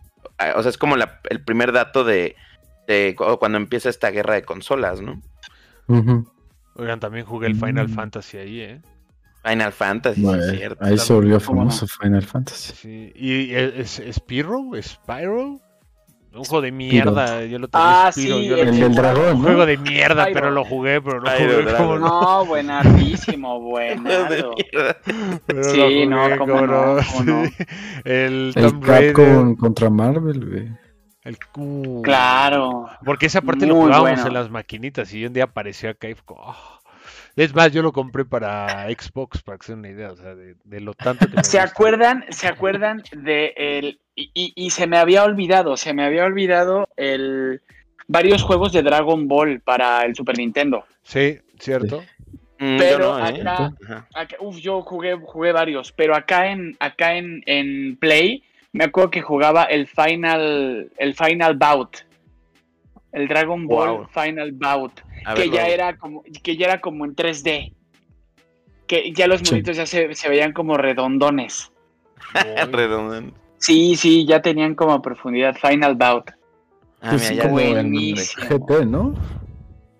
O 0.55 0.61
sea, 0.61 0.69
es 0.69 0.77
como 0.77 0.95
la- 0.97 1.19
el 1.29 1.43
primer 1.43 1.71
dato 1.71 2.03
de, 2.03 2.35
de 2.87 3.15
cu- 3.17 3.37
cuando 3.39 3.57
empieza 3.57 3.89
esta 3.89 4.09
guerra 4.11 4.35
de 4.35 4.43
consolas, 4.43 5.01
¿no? 5.01 5.21
Oigan, 6.75 6.99
también 6.99 7.25
jugué 7.25 7.47
el 7.47 7.55
Final 7.55 7.87
Mm. 7.87 7.93
Fantasy 7.93 8.37
ahí, 8.37 8.59
¿eh? 8.61 8.81
Final 9.43 9.71
Fantasy, 9.71 10.21
sí, 10.21 10.25
Bueno, 10.25 10.43
es 10.43 10.57
cierto. 10.57 10.83
ahí 10.83 10.97
se 10.97 11.13
volvió 11.13 11.39
famoso 11.39 11.85
Final 11.87 12.23
Fantasy. 12.23 12.73
Sí. 12.73 13.11
¿Y 13.15 13.53
es, 13.53 13.99
es 13.99 14.15
Spyro? 14.15 14.71
¿Spyro? 14.81 15.59
Un 16.35 16.43
juego 16.43 16.61
de 16.61 16.71
mierda, 16.71 17.45
yo 17.45 17.59
lo 17.59 17.67
tenía 17.69 18.07
Ah, 18.07 18.11
sí, 18.11 18.27
yo 18.27 18.57
lo 18.57 18.61
el 18.63 18.77
del 18.79 18.93
dragón, 18.93 19.35
Un 19.37 19.41
¿no? 19.41 19.43
juego 19.47 19.65
de 19.65 19.77
mierda, 19.77 20.27
pero 20.33 20.51
lo 20.51 20.65
jugué, 20.65 21.01
pero 21.01 21.21
lo 21.21 21.29
Spyro, 21.29 21.61
jugué 21.61 21.73
como 21.75 21.97
no. 21.99 22.21
No, 22.21 22.41
de 22.41 22.47
buenardo. 22.49 24.55
Sí, 25.63 26.05
no, 26.05 26.37
cómo 26.37 26.67
no, 26.67 26.95
no. 27.23 27.43
El 28.03 28.51
El 28.53 28.53
Tomb 28.53 28.83
Raider. 28.85 29.13
Capcom 29.13 29.55
contra 29.55 29.89
Marvel, 29.89 30.49
güey. 30.49 30.69
El 31.23 31.37
Q. 31.39 32.01
Claro. 32.03 32.87
Porque 33.03 33.25
esa 33.27 33.41
parte 33.41 33.65
lo 33.65 33.75
jugábamos 33.75 34.11
bueno. 34.11 34.27
en 34.27 34.33
las 34.33 34.49
maquinitas 34.49 35.11
y 35.13 35.25
un 35.25 35.33
día 35.33 35.45
apareció 35.45 35.89
acá 35.89 36.09
y 36.09 36.13
fue 36.15 36.25
como, 36.25 36.41
"Oh". 36.43 36.79
Es 37.35 37.53
más, 37.53 37.71
yo 37.71 37.81
lo 37.81 37.91
compré 37.91 38.25
para 38.25 38.87
Xbox, 38.89 39.41
para 39.41 39.57
que 39.57 39.65
se 39.65 39.71
den 39.73 39.79
una 39.79 39.89
idea, 39.89 40.11
o 40.11 40.15
sea, 40.15 40.35
de, 40.35 40.55
de 40.63 40.81
lo 40.81 40.93
tanto 40.93 41.27
que 41.27 41.35
me 41.35 41.43
¿Se 41.43 41.59
acuerdan, 41.59 42.23
se 42.29 42.47
acuerdan 42.47 43.03
de 43.11 43.53
el 43.57 43.99
y, 44.15 44.31
y- 44.33 44.53
y 44.55 44.69
se 44.71 44.87
me 44.87 44.97
había 44.97 45.23
olvidado, 45.23 45.75
se 45.77 45.93
me 45.93 46.03
había 46.05 46.25
olvidado 46.25 46.87
el 46.97 47.61
varios 48.07 48.43
juegos 48.43 48.71
de 48.71 48.83
Dragon 48.83 49.27
Ball 49.27 49.59
para 49.61 50.03
el 50.03 50.15
Super 50.15 50.37
Nintendo. 50.37 50.85
Sí, 51.03 51.37
cierto. 51.59 52.03
Mm, 52.59 52.77
yo 52.77 52.77
Pero 52.77 52.99
no, 52.99 53.19
¿eh? 53.27 53.41
acá, 53.41 53.71
Ajá. 53.83 54.07
acá- 54.13 54.37
uf, 54.39 54.57
yo 54.57 54.81
jugué, 54.83 55.15
jugué 55.15 55.51
varios, 55.51 55.91
pero 55.91 56.15
acá 56.15 56.51
en, 56.51 56.75
acá 56.79 57.15
en, 57.17 57.43
en 57.45 57.97
Play 57.97 58.43
me 58.71 58.85
acuerdo 58.85 59.09
que 59.11 59.21
jugaba 59.21 59.63
el 59.63 59.87
Final, 59.87 60.89
el 60.97 61.15
Final 61.15 61.55
Bout. 61.57 61.97
El 63.11 63.27
Dragon 63.29 63.65
Ball 63.65 63.89
Wow. 63.99 64.07
Final 64.09 64.51
Bout. 64.51 64.99
A 65.25 65.33
que 65.35 65.41
ver, 65.43 65.51
ya 65.51 65.67
era 65.69 65.97
como, 65.97 66.23
que 66.43 66.57
ya 66.57 66.65
era 66.67 66.81
como 66.81 67.05
en 67.05 67.15
3D. 67.15 67.71
Que 68.87 69.11
ya 69.13 69.27
los 69.27 69.39
Sí. 69.39 69.51
monitos 69.51 69.77
ya 69.77 69.85
se, 69.85 70.13
se 70.13 70.29
veían 70.29 70.51
como 70.53 70.77
redondones. 70.77 71.71
Uy. 72.35 72.41
Sí, 73.57 73.95
sí, 73.95 74.25
ya 74.25 74.41
tenían 74.41 74.75
como 74.75 75.01
profundidad 75.01 75.55
Final 75.55 75.95
Bout. 75.95 76.31
Ah, 77.01 77.09
Que 77.11 77.15
mira, 77.15 77.19
sí, 77.19 77.35
ya 77.35 77.43
como 77.43 77.59
en. 77.59 78.15
GT, 78.49 78.85
¿no? 78.85 79.13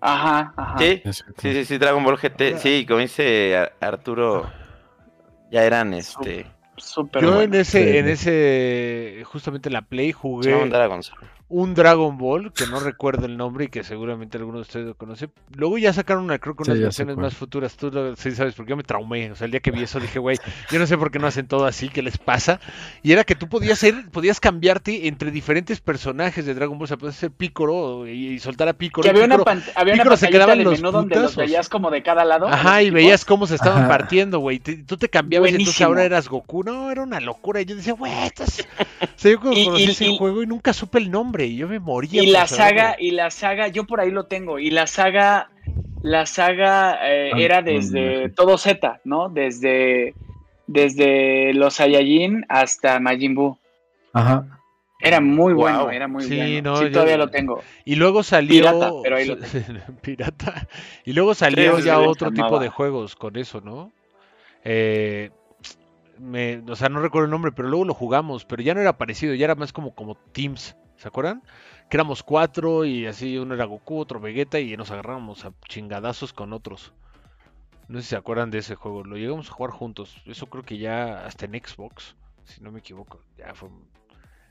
Ajá, 0.00 0.52
ajá. 0.56 0.78
Sí, 0.78 1.02
sí, 1.10 1.52
sí, 1.52 1.64
sí, 1.64 1.78
Dragon 1.78 2.04
Ball 2.04 2.16
GT. 2.18 2.58
Sí, 2.58 2.84
como 2.86 3.00
dice 3.00 3.56
Ar- 3.56 3.72
Arturo, 3.80 4.46
ya 5.50 5.64
eran 5.64 5.94
este. 5.94 6.46
Súper 6.76 7.22
Yo 7.22 7.28
en 7.30 7.34
bueno. 7.50 7.56
ese, 7.56 7.82
Sí. 7.92 7.96
en 7.98 8.08
ese, 8.08 9.22
justamente 9.24 9.68
en 9.68 9.72
la 9.72 9.82
Play 9.82 10.08
Se 10.12 10.14
va 10.14 10.18
a 10.18 10.20
jugué 10.22 10.56
mandar 10.56 10.82
a 10.82 10.86
Gonzalo. 10.86 11.22
Un 11.48 11.74
Dragon 11.74 12.18
Ball, 12.18 12.52
que 12.52 12.66
no 12.66 12.80
recuerdo 12.80 13.26
el 13.26 13.36
nombre 13.36 13.66
y 13.66 13.68
que 13.68 13.84
seguramente 13.84 14.36
alguno 14.36 14.58
de 14.58 14.62
ustedes 14.62 14.86
lo 14.86 14.94
conoce. 14.94 15.28
Luego 15.54 15.78
ya 15.78 15.92
sacaron 15.92 16.24
una, 16.24 16.40
creo 16.40 16.56
que 16.56 16.64
unas 16.64 16.80
versiones 16.80 17.16
más 17.16 17.34
futuras. 17.34 17.76
Tú 17.76 17.88
lo- 17.92 18.16
sí 18.16 18.32
sabes, 18.32 18.54
porque 18.54 18.70
yo 18.70 18.76
me 18.76 18.82
traumé. 18.82 19.30
O 19.30 19.36
sea, 19.36 19.44
el 19.44 19.52
día 19.52 19.60
que 19.60 19.70
vi 19.70 19.82
eso 19.84 20.00
dije, 20.00 20.18
güey, 20.18 20.38
yo 20.72 20.78
no 20.80 20.88
sé 20.88 20.98
por 20.98 21.12
qué 21.12 21.20
no 21.20 21.28
hacen 21.28 21.46
todo 21.46 21.64
así, 21.66 21.88
¿qué 21.88 22.02
les 22.02 22.18
pasa? 22.18 22.58
Y 23.04 23.12
era 23.12 23.22
que 23.22 23.36
tú 23.36 23.48
podías 23.48 23.78
ser, 23.78 24.10
podías 24.10 24.40
cambiarte 24.40 25.06
entre 25.06 25.30
diferentes 25.30 25.80
personajes 25.80 26.44
de 26.46 26.54
Dragon 26.54 26.76
Ball. 26.78 26.84
O 26.84 26.88
sea, 26.88 26.96
podías 26.96 27.14
ser 27.16 27.30
Picoro 27.30 28.08
y, 28.08 28.26
y 28.34 28.38
soltar 28.40 28.68
a 28.68 28.72
Picoro. 28.72 29.04
Que 29.04 29.10
había 29.10 29.24
una, 29.26 29.36
Piccolo- 29.36 29.44
pan- 29.44 29.62
había 29.76 29.94
una 29.94 30.02
Piccolo 30.02 30.16
se 30.16 30.26
pantallita 30.26 30.30
quedaban 30.46 30.58
de 30.58 30.64
los 30.64 30.80
menú 30.80 30.90
donde 30.90 31.14
los 31.16 31.36
veías 31.36 31.68
como 31.68 31.90
de 31.92 32.02
cada 32.02 32.24
lado. 32.24 32.48
Ajá, 32.48 32.82
y 32.82 32.86
tipos. 32.86 32.94
veías 32.96 33.24
cómo 33.24 33.46
se 33.46 33.54
estaban 33.54 33.82
Ajá. 33.84 33.88
partiendo, 33.88 34.40
güey. 34.40 34.58
Tú 34.58 34.96
te 34.96 35.08
cambiabas 35.08 35.52
y 35.52 35.54
entonces 35.54 35.80
ahora 35.82 36.02
eras 36.02 36.28
Goku. 36.28 36.64
No, 36.64 36.90
era 36.90 37.04
una 37.04 37.20
locura. 37.20 37.60
Y 37.60 37.66
yo 37.66 37.76
decía, 37.76 37.92
güey, 37.92 38.12
estás... 38.24 38.66
O 39.00 39.06
sea, 39.14 39.30
yo 39.30 39.38
Y- 39.52 39.64
conocí 39.64 39.82
y- 39.84 39.90
ese 39.90 40.04
y- 40.08 40.18
juego 40.18 40.42
y 40.42 40.46
nunca 40.48 40.72
supe 40.72 40.98
el 40.98 41.08
nombre. 41.08 41.35
Y 41.44 41.56
yo 41.56 41.68
me 41.68 41.78
moría. 41.78 42.22
Y 42.22 42.26
la 42.26 42.46
saga, 42.46 42.96
y 42.98 43.10
la 43.10 43.30
saga, 43.30 43.68
yo 43.68 43.84
por 43.84 44.00
ahí 44.00 44.10
lo 44.10 44.24
tengo. 44.26 44.58
Y 44.58 44.70
la 44.70 44.86
saga, 44.86 45.50
la 46.02 46.24
saga 46.26 46.98
eh, 47.02 47.30
Ah, 47.34 47.38
era 47.38 47.62
desde 47.62 48.28
todo 48.30 48.56
Z, 48.58 49.00
¿no? 49.04 49.28
Desde, 49.28 50.14
desde 50.66 51.52
los 51.54 51.74
Saiyajin 51.74 52.44
hasta 52.48 52.98
Majin 53.00 53.34
Buu. 53.34 53.58
Ajá. 54.12 54.46
Era 54.98 55.20
muy 55.20 55.52
Wow. 55.52 55.62
bueno, 55.62 55.90
era 55.90 56.08
muy 56.08 56.22
Sí, 56.24 56.36
bueno. 56.36 56.70
no, 56.70 56.76
sí, 56.78 56.84
yo- 56.84 56.90
todavía 56.92 57.18
lo 57.18 57.28
tengo. 57.28 57.62
Y 57.84 57.96
luego 57.96 58.22
salió. 58.22 58.48
Pirata, 58.62 58.90
pero 59.02 59.16
ahí 59.16 59.26
lo 59.26 59.36
Pirata. 60.02 60.66
Y 61.04 61.12
luego 61.12 61.34
salió 61.34 61.78
ya 61.80 62.00
otro 62.00 62.30
tipo 62.30 62.44
llamaba. 62.46 62.62
de 62.62 62.70
juegos 62.70 63.14
con 63.14 63.36
eso, 63.36 63.60
¿no? 63.60 63.92
Eh, 64.64 65.30
me, 66.18 66.62
o 66.66 66.74
sea, 66.76 66.88
no 66.88 67.00
recuerdo 67.00 67.26
el 67.26 67.30
nombre, 67.30 67.52
pero 67.52 67.68
luego 67.68 67.84
lo 67.84 67.92
jugamos, 67.94 68.46
pero 68.46 68.62
ya 68.62 68.72
no 68.72 68.80
era 68.80 68.96
parecido, 68.96 69.34
ya 69.34 69.44
era 69.44 69.54
más 69.54 69.72
como, 69.72 69.94
como 69.94 70.14
Teams, 70.32 70.74
¿se 70.96 71.08
acuerdan? 71.08 71.42
Que 71.88 71.96
éramos 71.96 72.22
cuatro 72.22 72.84
y 72.84 73.06
así 73.06 73.38
uno 73.38 73.54
era 73.54 73.64
Goku, 73.64 73.98
otro 73.98 74.20
Vegeta 74.20 74.58
y 74.60 74.76
nos 74.76 74.90
agarrábamos 74.90 75.44
a 75.44 75.52
chingadazos 75.68 76.32
con 76.32 76.52
otros. 76.52 76.92
No 77.88 77.98
sé 77.98 78.02
si 78.02 78.08
se 78.10 78.16
acuerdan 78.16 78.50
de 78.50 78.58
ese 78.58 78.74
juego, 78.74 79.04
lo 79.04 79.16
llegamos 79.16 79.48
a 79.48 79.52
jugar 79.52 79.70
juntos. 79.72 80.16
Eso 80.26 80.46
creo 80.46 80.64
que 80.64 80.78
ya 80.78 81.24
hasta 81.24 81.44
en 81.44 81.52
Xbox, 81.52 82.16
si 82.44 82.60
no 82.60 82.72
me 82.72 82.80
equivoco, 82.80 83.20
ya 83.36 83.54
fue 83.54 83.68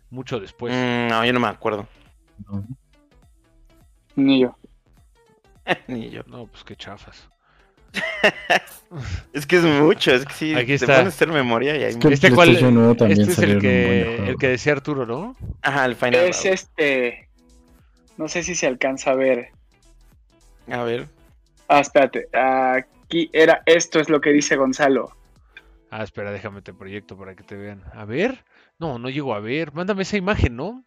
mucho 0.09 0.39
después. 0.39 0.73
Mm, 0.73 1.09
no, 1.09 1.25
yo 1.25 1.33
no 1.33 1.39
me 1.39 1.47
acuerdo. 1.47 1.87
No. 2.49 2.65
Ni 4.15 4.41
yo. 4.41 4.55
Ni 5.87 6.09
yo. 6.09 6.21
No, 6.27 6.47
pues 6.47 6.63
qué 6.63 6.75
chafas. 6.75 7.29
Es 9.33 9.45
que 9.45 9.57
es 9.57 9.63
mucho, 9.63 10.11
es 10.11 10.25
que 10.25 10.33
sí. 10.33 10.55
Aquí 10.55 10.67
te 10.67 10.73
está. 10.75 10.97
pones 10.97 11.05
a 11.05 11.09
hacer 11.09 11.27
memoria 11.27 11.75
y 11.75 11.83
hay 11.83 11.89
Es 11.89 11.97
que 11.97 12.13
Este 12.13 12.31
cuál, 12.31 12.55
este 12.55 13.23
es 13.23 13.39
el 13.39 13.59
que, 13.59 14.29
el 14.29 14.37
que 14.37 14.47
decía 14.49 14.73
Arturo, 14.73 15.05
¿no? 15.05 15.35
Ajá, 15.61 15.85
el 15.85 15.95
Final. 15.95 16.15
Es 16.15 16.45
este. 16.45 17.27
No 18.17 18.27
sé 18.27 18.43
si 18.43 18.55
se 18.55 18.67
alcanza 18.67 19.11
a 19.11 19.15
ver. 19.15 19.49
A 20.69 20.83
ver. 20.83 21.07
Ah, 21.67 21.81
espérate. 21.81 22.27
Aquí 22.31 23.29
era, 23.33 23.61
esto 23.65 23.99
es 23.99 24.09
lo 24.09 24.21
que 24.21 24.31
dice 24.31 24.55
Gonzalo. 24.55 25.11
Ah, 25.91 26.03
espera, 26.03 26.31
déjame 26.31 26.61
te 26.61 26.73
proyecto 26.73 27.17
para 27.17 27.35
que 27.35 27.43
te 27.43 27.55
vean. 27.55 27.83
A 27.93 28.05
ver. 28.05 28.45
No, 28.79 28.99
no 28.99 29.09
llego 29.09 29.33
a 29.33 29.39
ver. 29.39 29.73
Mándame 29.73 30.03
esa 30.03 30.17
imagen, 30.17 30.55
¿no? 30.55 30.83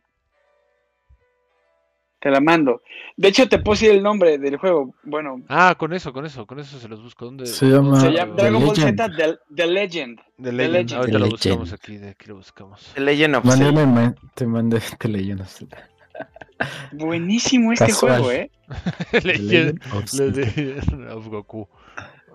Te 2.21 2.31
la 2.31 2.41
mando. 2.41 2.83
De 3.17 3.29
hecho, 3.29 3.49
te 3.49 3.59
puse 3.61 3.89
el 3.91 4.03
nombre 4.03 4.39
del 4.39 4.57
juego. 4.57 4.93
Bueno, 5.05 5.41
Ah, 5.49 5.77
con 5.79 5.93
eso, 5.93 6.13
con 6.13 6.27
eso, 6.27 6.47
con 6.47 6.59
eso 6.59 6.79
se 6.79 6.89
los 6.89 7.01
busco. 7.01 7.27
¿Dónde? 7.27 7.47
Se 7.47 7.67
llama- 7.67 8.01
se 8.01 8.11
llama 8.11 8.35
The 8.35 8.43
Dragon 8.43 8.67
Ball 8.67 8.75
Legend. 8.77 8.99
Z 9.01 9.17
The, 9.17 9.39
The 9.55 9.67
Legend. 9.69 10.19
The 10.19 10.43
The 10.43 10.53
Legend. 10.53 10.73
Legend. 10.73 10.99
Ahorita 11.01 11.13
The 11.13 11.25
lo 11.25 11.31
buscamos 11.31 11.59
Legend. 11.71 11.75
aquí, 11.81 11.97
de 11.99 12.09
aquí 12.11 12.27
lo 12.29 12.35
buscamos. 12.37 12.91
The 12.95 13.01
Legend 13.01 13.35
of 13.37 13.45
Zelda. 13.57 14.15
te 14.35 14.47
mandé 14.47 14.81
te 14.99 15.09
leyendas. 15.09 15.65
Buenísimo 16.93 17.73
este 17.73 17.87
Casual. 17.87 18.21
juego, 18.23 18.33
¿eh? 18.33 18.51
The 19.13 19.21
Legend 19.21 19.49
Legend 19.51 19.83
of. 19.95 20.13
Legend 20.15 21.11
of 21.13 21.29
Goku. 21.29 21.69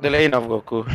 The 0.02 0.10
Legend 0.10 0.36
of 0.36 0.46
Goku. 0.48 0.86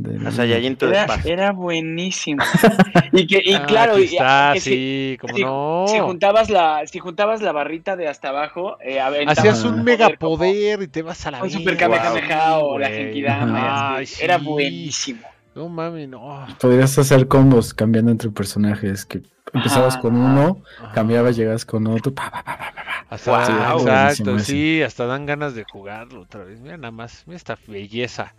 The 0.00 0.28
O 0.28 0.30
sea, 0.30 0.44
Era, 0.44 1.06
era 1.24 1.52
buenísimo. 1.52 2.42
y 3.12 3.26
que, 3.26 3.42
y 3.44 3.54
Ah, 3.54 3.66
claro, 3.66 3.94
aquí 3.94 4.04
y- 4.04 4.18
que 4.54 4.60
si- 4.60 4.70
sí, 4.70 5.18
como 5.20 5.34
si, 5.34 5.42
no. 5.42 5.84
si 5.88 5.98
juntabas 5.98 6.50
la, 6.50 6.82
si 6.86 6.98
juntabas 7.00 7.42
la 7.42 7.50
barrita 7.52 7.96
de 7.96 8.06
hasta 8.06 8.28
abajo, 8.28 8.78
eh, 8.80 9.00
Hacías 9.00 9.64
Ah. 9.64 9.66
un 9.68 9.72
como 9.72 9.84
megapoder 9.84 10.82
y 10.82 10.88
te 10.88 11.02
vas 11.02 11.26
a 11.26 11.32
la 11.32 11.42
vida. 11.42 11.58
Super 11.58 11.76
Kamehameha 11.76 12.58
o 12.58 12.78
la. 12.78 12.88
Genkidama. 12.88 13.98
Era 14.20 14.38
sí. 14.38 14.44
buenísimo. 14.44 15.20
No 15.56 15.68
mami, 15.68 16.06
no. 16.06 16.46
Podrías 16.60 16.96
hacer 16.98 17.26
combos 17.26 17.74
cambiando 17.74 18.12
entre 18.12 18.30
personajes. 18.30 19.04
Que 19.04 19.22
empezabas 19.52 19.94
Ajá. 19.94 20.02
con 20.02 20.14
uno, 20.14 20.62
cambiabas, 20.94 21.36
llegabas 21.36 21.64
con 21.64 21.86
otro. 21.88 22.14
pa, 22.14 22.30
pa, 22.30 22.44
pa, 22.44 22.56
pa, 22.56 22.72
pa, 22.72 22.72
pa. 22.84 23.04
Hasta, 23.10 23.30
Wow. 23.74 23.80
exacto, 23.80 24.38
sí, 24.38 24.82
hasta 24.82 25.06
dan 25.06 25.26
ganas 25.26 25.54
de 25.56 25.64
jugarlo 25.64 26.20
otra 26.20 26.44
vez. 26.44 26.60
Mira 26.60 26.76
nada 26.76 26.92
más, 26.92 27.24
mira 27.26 27.36
esta 27.38 27.58
belleza. 27.66 28.34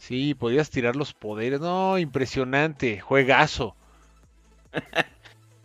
Sí, 0.00 0.32
podías 0.34 0.70
tirar 0.70 0.96
los 0.96 1.12
poderes. 1.12 1.60
No, 1.60 1.98
impresionante, 1.98 3.00
juegazo. 3.00 3.76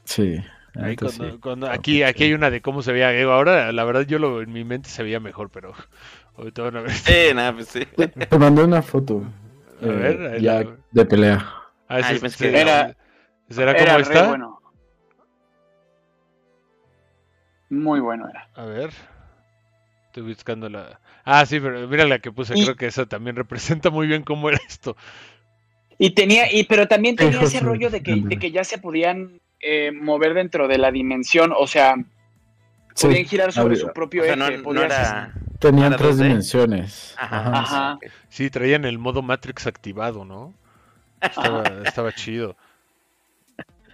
Sí. 0.03 0.43
Ahí 0.75 0.97
cuando- 0.97 1.31
sí. 1.31 1.37
cuando- 1.39 1.69
aquí, 1.71 2.03
aquí 2.03 2.25
hay 2.25 2.33
una 2.33 2.49
de 2.49 2.61
cómo 2.61 2.81
se 2.81 2.91
veía. 2.91 3.11
Digo, 3.11 3.31
Ahora, 3.31 3.71
la 3.71 3.83
verdad, 3.85 4.01
yo 4.01 4.19
lo, 4.19 4.41
en 4.41 4.51
mi 4.51 4.65
mente 4.65 4.89
se 4.89 5.03
veía 5.03 5.21
mejor, 5.21 5.49
pero 5.49 5.71
ahorita 6.37 6.63
van 6.63 6.75
a 6.75 6.81
ver. 6.81 6.91
Sí, 6.91 7.33
nada, 7.33 7.53
pues 7.53 7.69
sí. 7.69 7.85
Te 7.85 8.37
mandé 8.37 8.65
una 8.65 8.81
foto. 8.81 9.23
A 9.81 9.85
eh, 9.85 9.89
ver, 9.89 10.41
ya 10.41 10.63
la- 10.65 10.75
de 10.91 11.05
pelea. 11.05 11.37
Ah, 11.87 12.01
Ay, 12.03 12.15
es- 12.17 12.21
que 12.21 12.29
¿será- 12.29 12.59
era- 12.59 12.97
¿Será 13.49 13.71
Era 13.71 13.85
como 13.93 13.99
está? 13.99 14.27
bueno. 14.27 14.59
Muy 17.69 17.99
bueno 18.01 18.27
era. 18.29 18.49
A 18.55 18.65
ver. 18.65 18.91
Estoy 20.07 20.23
buscando 20.23 20.67
la. 20.69 20.99
Ah, 21.25 21.45
sí, 21.45 21.59
pero 21.59 21.87
mira 21.87 22.05
la 22.05 22.19
que 22.19 22.31
puse. 22.31 22.53
Y- 22.57 22.63
Creo 22.63 22.75
que 22.75 22.85
esa 22.87 23.05
también 23.07 23.35
representa 23.35 23.89
muy 23.89 24.07
bien 24.07 24.23
cómo 24.23 24.47
era 24.49 24.59
esto. 24.67 24.95
Y 25.97 26.11
tenía, 26.11 26.51
y 26.51 26.65
pero 26.65 26.87
también 26.87 27.15
tenía 27.15 27.41
ese 27.41 27.59
rollo 27.61 27.89
de 27.89 28.01
que, 28.03 28.11
ándale. 28.13 28.35
de 28.35 28.39
que 28.39 28.51
ya 28.51 28.63
se 28.63 28.77
podían 28.77 29.39
eh, 29.61 29.91
mover 29.91 30.33
dentro 30.33 30.67
de 30.67 30.77
la 30.77 30.91
dimensión, 30.91 31.53
o 31.57 31.67
sea, 31.67 31.95
Sí, 32.93 33.07
podían 33.07 33.25
girar 33.25 33.51
sobre 33.51 33.73
había- 33.75 33.87
su 33.87 33.93
propio 33.93 34.21
O 34.21 34.25
sea, 34.25 34.33
eje. 34.35 34.57
no, 34.57 34.73
no 34.73 34.81
era. 34.81 35.33
Tenían 35.59 35.87
¿Era 35.93 35.97
tres 35.97 36.17
2D? 36.17 36.23
dimensiones. 36.27 37.15
Ajá. 37.17 37.97
Sí, 38.29 38.49
traían 38.49 38.85
el 38.85 38.99
modo 38.99 39.21
Matrix 39.21 39.67
activado, 39.67 40.23
¿no? 40.25 40.53
Estaba, 41.21 41.63
estaba 41.85 42.11
chido. 42.13 42.55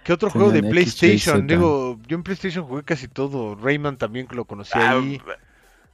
¿Qué 0.04 0.12
otro 0.12 0.28
juego 0.30 0.50
de 0.50 0.62
PlayStation? 0.64 1.46
Digo, 1.46 1.98
yo 2.08 2.16
en 2.16 2.24
PlayStation 2.24 2.64
jugué 2.66 2.82
casi 2.82 3.06
todo. 3.06 3.54
Rayman 3.54 3.96
también 3.96 4.26
que 4.26 4.34
lo 4.34 4.44
conocí 4.44 4.72
Ah, 4.74 4.92
ahí. 4.98 5.20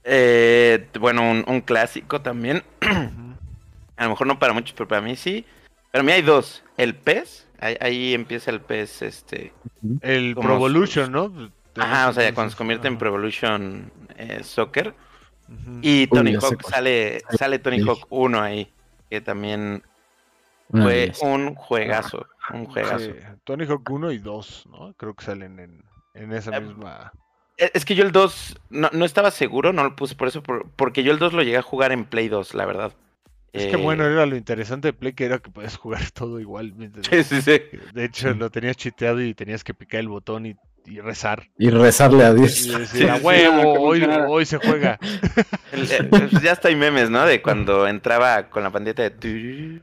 Eh, 0.09 0.89
bueno, 0.99 1.23
un, 1.31 1.45
un 1.47 1.61
clásico 1.61 2.21
también. 2.21 2.63
A 3.97 4.05
lo 4.05 4.11
mejor 4.11 4.27
no 4.27 4.39
para 4.39 4.53
muchos, 4.53 4.73
pero 4.73 4.89
para 4.89 5.03
mí 5.03 5.17
sí. 5.17 5.45
Pero 5.91 6.03
a 6.03 6.05
mí 6.05 6.13
hay 6.13 6.23
dos. 6.23 6.63
El 6.77 6.95
PES, 6.95 7.49
ahí, 7.59 7.77
ahí 7.81 8.15
empieza 8.15 8.51
el 8.53 8.61
PES, 8.61 9.03
este... 9.03 9.53
El 10.03 10.37
Pro 10.37 10.55
Evolution, 10.55 11.11
¿no? 11.11 11.33
Ajá, 11.77 12.09
o 12.09 12.13
sea, 12.13 12.29
Entonces, 12.29 12.35
cuando 12.35 12.51
se 12.53 12.57
convierte 12.57 12.89
en. 12.89 12.99
Pro 12.99 13.09
Evolution 13.09 13.91
eh, 14.17 14.43
Soccer. 14.45 14.95
Y 15.83 16.07
Tony 16.09 16.33
ya 16.33 16.39
Hawk, 16.41 16.63
sale, 16.63 17.23
sale 17.37 17.59
Tony. 17.59 17.81
Hawk 17.81 18.07
1 18.11 18.41
ahí. 18.41 18.71
Que 19.09 19.21
también 19.21 19.83
fue 20.71 21.13
un 21.23 21.55
juegazo. 21.55 22.27
Un 22.53 22.67
juegazo. 22.67 23.07
Sí, 23.07 23.13
Tony 23.45 23.65
Hawk 23.67 23.89
1 23.91 24.13
y 24.13 24.19
2, 24.19 24.69
¿no? 24.71 24.95
Creo 24.97 25.15
que 25.15 25.25
salen 25.25 25.59
en, 25.59 25.83
en 26.15 26.33
esa 26.33 26.57
Eh, 26.57 26.61
misma. 26.61 27.13
E- 27.59 27.71
Es 27.75 27.85
que 27.85 27.95
yo 27.95 28.05
el 28.05 28.13
2 28.13 28.57
no, 28.71 28.89
no 28.93 29.05
estaba 29.05 29.31
seguro, 29.31 29.73
no 29.73 29.85
lo 29.85 29.97
puse 29.97 30.15
por 30.15 30.29
eso, 30.29 30.43
por- 30.43 30.71
porque 30.77 31.03
yo 31.03 31.13
el 31.13 31.19
2 31.19 31.33
lo 31.33 31.43
llegué 31.43 31.57
a 31.59 31.63
jugar 31.63 31.93
en 31.93 32.05
Play 32.05 32.29
2, 32.29 32.55
la 32.55 32.65
verdad. 32.67 32.93
Es 33.53 33.65
Eh, 33.65 33.71
que 33.71 33.77
bueno, 33.77 34.05
era 34.05 34.27
lo 34.27 34.37
interesante 34.37 34.89
de 34.89 34.93
Play 34.93 35.15
que 35.15 35.25
era 35.25 35.39
que 35.39 35.51
podías 35.51 35.77
jugar 35.77 36.01
todo 36.15 36.39
igual. 36.41 36.75
Sí, 37.11 37.23
sí, 37.25 37.43
sí. 37.43 37.61
De 37.95 38.05
hecho, 38.05 38.33
lo 38.35 38.51
tenías 38.51 38.77
chiteado 38.77 39.21
y 39.23 39.35
tenías 39.35 39.65
que 39.65 39.75
picar 39.75 40.01
el 40.01 40.09
botón 40.09 40.47
y, 40.47 40.55
y 40.85 41.01
rezar. 41.01 41.49
Y 41.59 41.71
rezarle 41.71 42.25
a 42.25 42.31
Y 42.31 42.35
Dios. 42.37 42.67
decir, 42.79 42.87
Sí, 42.87 43.09
a 43.09 43.17
sí, 43.17 43.23
huevo, 43.25 43.73
hoy, 43.81 44.47
se 44.47 44.59
juega. 44.59 44.99
El- 45.73 46.09
pues 46.09 46.31
ya 46.43 46.53
está 46.53 46.69
hay 46.69 46.77
memes, 46.77 47.11
¿no? 47.11 47.25
De 47.27 47.43
cuando 47.43 47.87
entraba 47.89 48.49
con 48.51 48.63
la 48.63 48.71
pandita 48.71 49.09
de... 49.09 49.81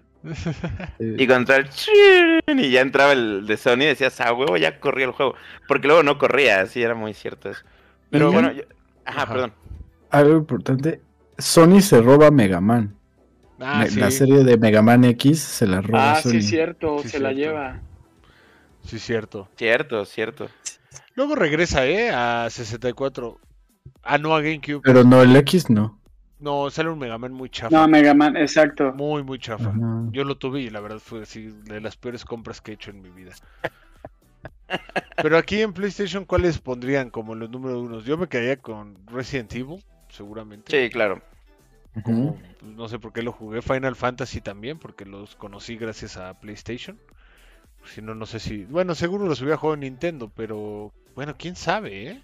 Y 0.99 1.23
entraba 1.31 1.61
el... 1.61 1.69
chin, 1.69 2.59
Y 2.59 2.69
ya 2.71 2.81
entraba 2.81 3.13
el 3.13 3.45
de 3.47 3.57
Sony 3.57 3.81
y 3.81 3.85
decías, 3.85 4.19
ah, 4.21 4.33
huevo, 4.33 4.57
ya 4.57 4.79
corría 4.79 5.05
el 5.05 5.11
juego. 5.11 5.35
Porque 5.67 5.87
luego 5.87 6.03
no 6.03 6.17
corría, 6.17 6.61
así 6.61 6.81
era 6.81 6.95
muy 6.95 7.13
cierto 7.13 7.49
eso. 7.49 7.61
Pero 8.09 8.31
bueno, 8.31 8.51
yo- 8.51 8.63
Ajá, 9.05 9.23
Ajá. 9.23 9.33
perdón. 9.33 9.53
Algo 10.09 10.37
importante. 10.37 11.01
Sony 11.37 11.81
se 11.81 12.01
roba 12.01 12.31
Mega 12.31 12.61
Man. 12.61 12.95
Ah, 13.59 13.79
Me- 13.83 13.89
sí, 13.89 13.99
La 13.99 14.11
serie 14.11 14.43
de 14.43 14.57
Mega 14.57 14.81
Man 14.81 15.03
X 15.05 15.39
se 15.39 15.67
la 15.67 15.81
roba 15.81 16.13
Ah, 16.13 16.21
Sony. 16.21 16.31
sí, 16.31 16.41
cierto, 16.41 16.99
Sí, 17.03 17.09
se 17.09 17.19
la 17.19 17.31
lleva. 17.33 17.79
sí, 18.83 18.99
cierto. 18.99 19.47
Cierto, 19.57 20.05
cierto. 20.05 20.47
Luego 21.15 21.35
regresa, 21.35 21.85
¿eh? 21.85 22.09
A 22.11 22.49
64. 22.49 23.39
Ah, 24.03 24.17
no, 24.17 24.35
a 24.35 24.41
GameCube. 24.41 24.81
Pero 24.83 25.03
no, 25.03 25.21
el 25.21 25.35
X 25.37 25.69
no. 25.69 25.99
No, 26.39 26.69
sale 26.69 26.89
un 26.89 26.99
Mega 26.99 27.17
Man 27.17 27.33
muy 27.33 27.49
chafa. 27.49 27.75
No, 27.75 27.87
Mega 27.87 28.13
Man, 28.13 28.35
exacto. 28.35 28.93
Muy, 28.93 29.23
muy 29.23 29.39
chafa. 29.39 29.73
Yo 30.11 30.23
lo 30.23 30.37
tuve 30.37 30.61
y 30.61 30.69
la 30.69 30.81
verdad 30.81 30.99
fue 30.99 31.23
así 31.23 31.47
de 31.63 31.79
las 31.79 31.95
peores 31.95 32.25
compras 32.25 32.61
que 32.61 32.71
he 32.71 32.73
hecho 32.75 32.91
en 32.91 33.01
mi 33.01 33.09
vida. 33.09 33.33
Pero 35.21 35.37
aquí 35.37 35.61
en 35.61 35.73
PlayStation, 35.73 36.25
¿cuáles 36.25 36.59
pondrían 36.59 37.09
como 37.09 37.35
los 37.35 37.49
número 37.49 37.81
unos? 37.81 38.05
Yo 38.05 38.17
me 38.17 38.27
quedaría 38.27 38.57
con 38.57 38.97
Resident 39.07 39.53
Evil, 39.53 39.83
seguramente. 40.09 40.71
Sí, 40.71 40.89
claro. 40.89 41.21
Como, 42.03 42.37
pues, 42.59 42.73
no 42.73 42.89
sé 42.89 42.99
por 42.99 43.13
qué 43.13 43.21
lo 43.21 43.31
jugué. 43.31 43.61
Final 43.61 43.95
Fantasy 43.95 44.41
también, 44.41 44.77
porque 44.77 45.05
los 45.05 45.35
conocí 45.35 45.77
gracias 45.77 46.17
a 46.17 46.33
PlayStation. 46.39 46.99
Si 47.85 48.01
no, 48.01 48.15
no 48.15 48.25
sé 48.25 48.39
si. 48.39 48.65
Bueno, 48.65 48.95
seguro 48.95 49.25
los 49.25 49.41
hubiera 49.41 49.57
jugado 49.57 49.75
en 49.75 49.81
Nintendo, 49.81 50.31
pero 50.35 50.91
bueno, 51.15 51.35
quién 51.37 51.55
sabe, 51.55 52.09
¿eh? 52.09 52.21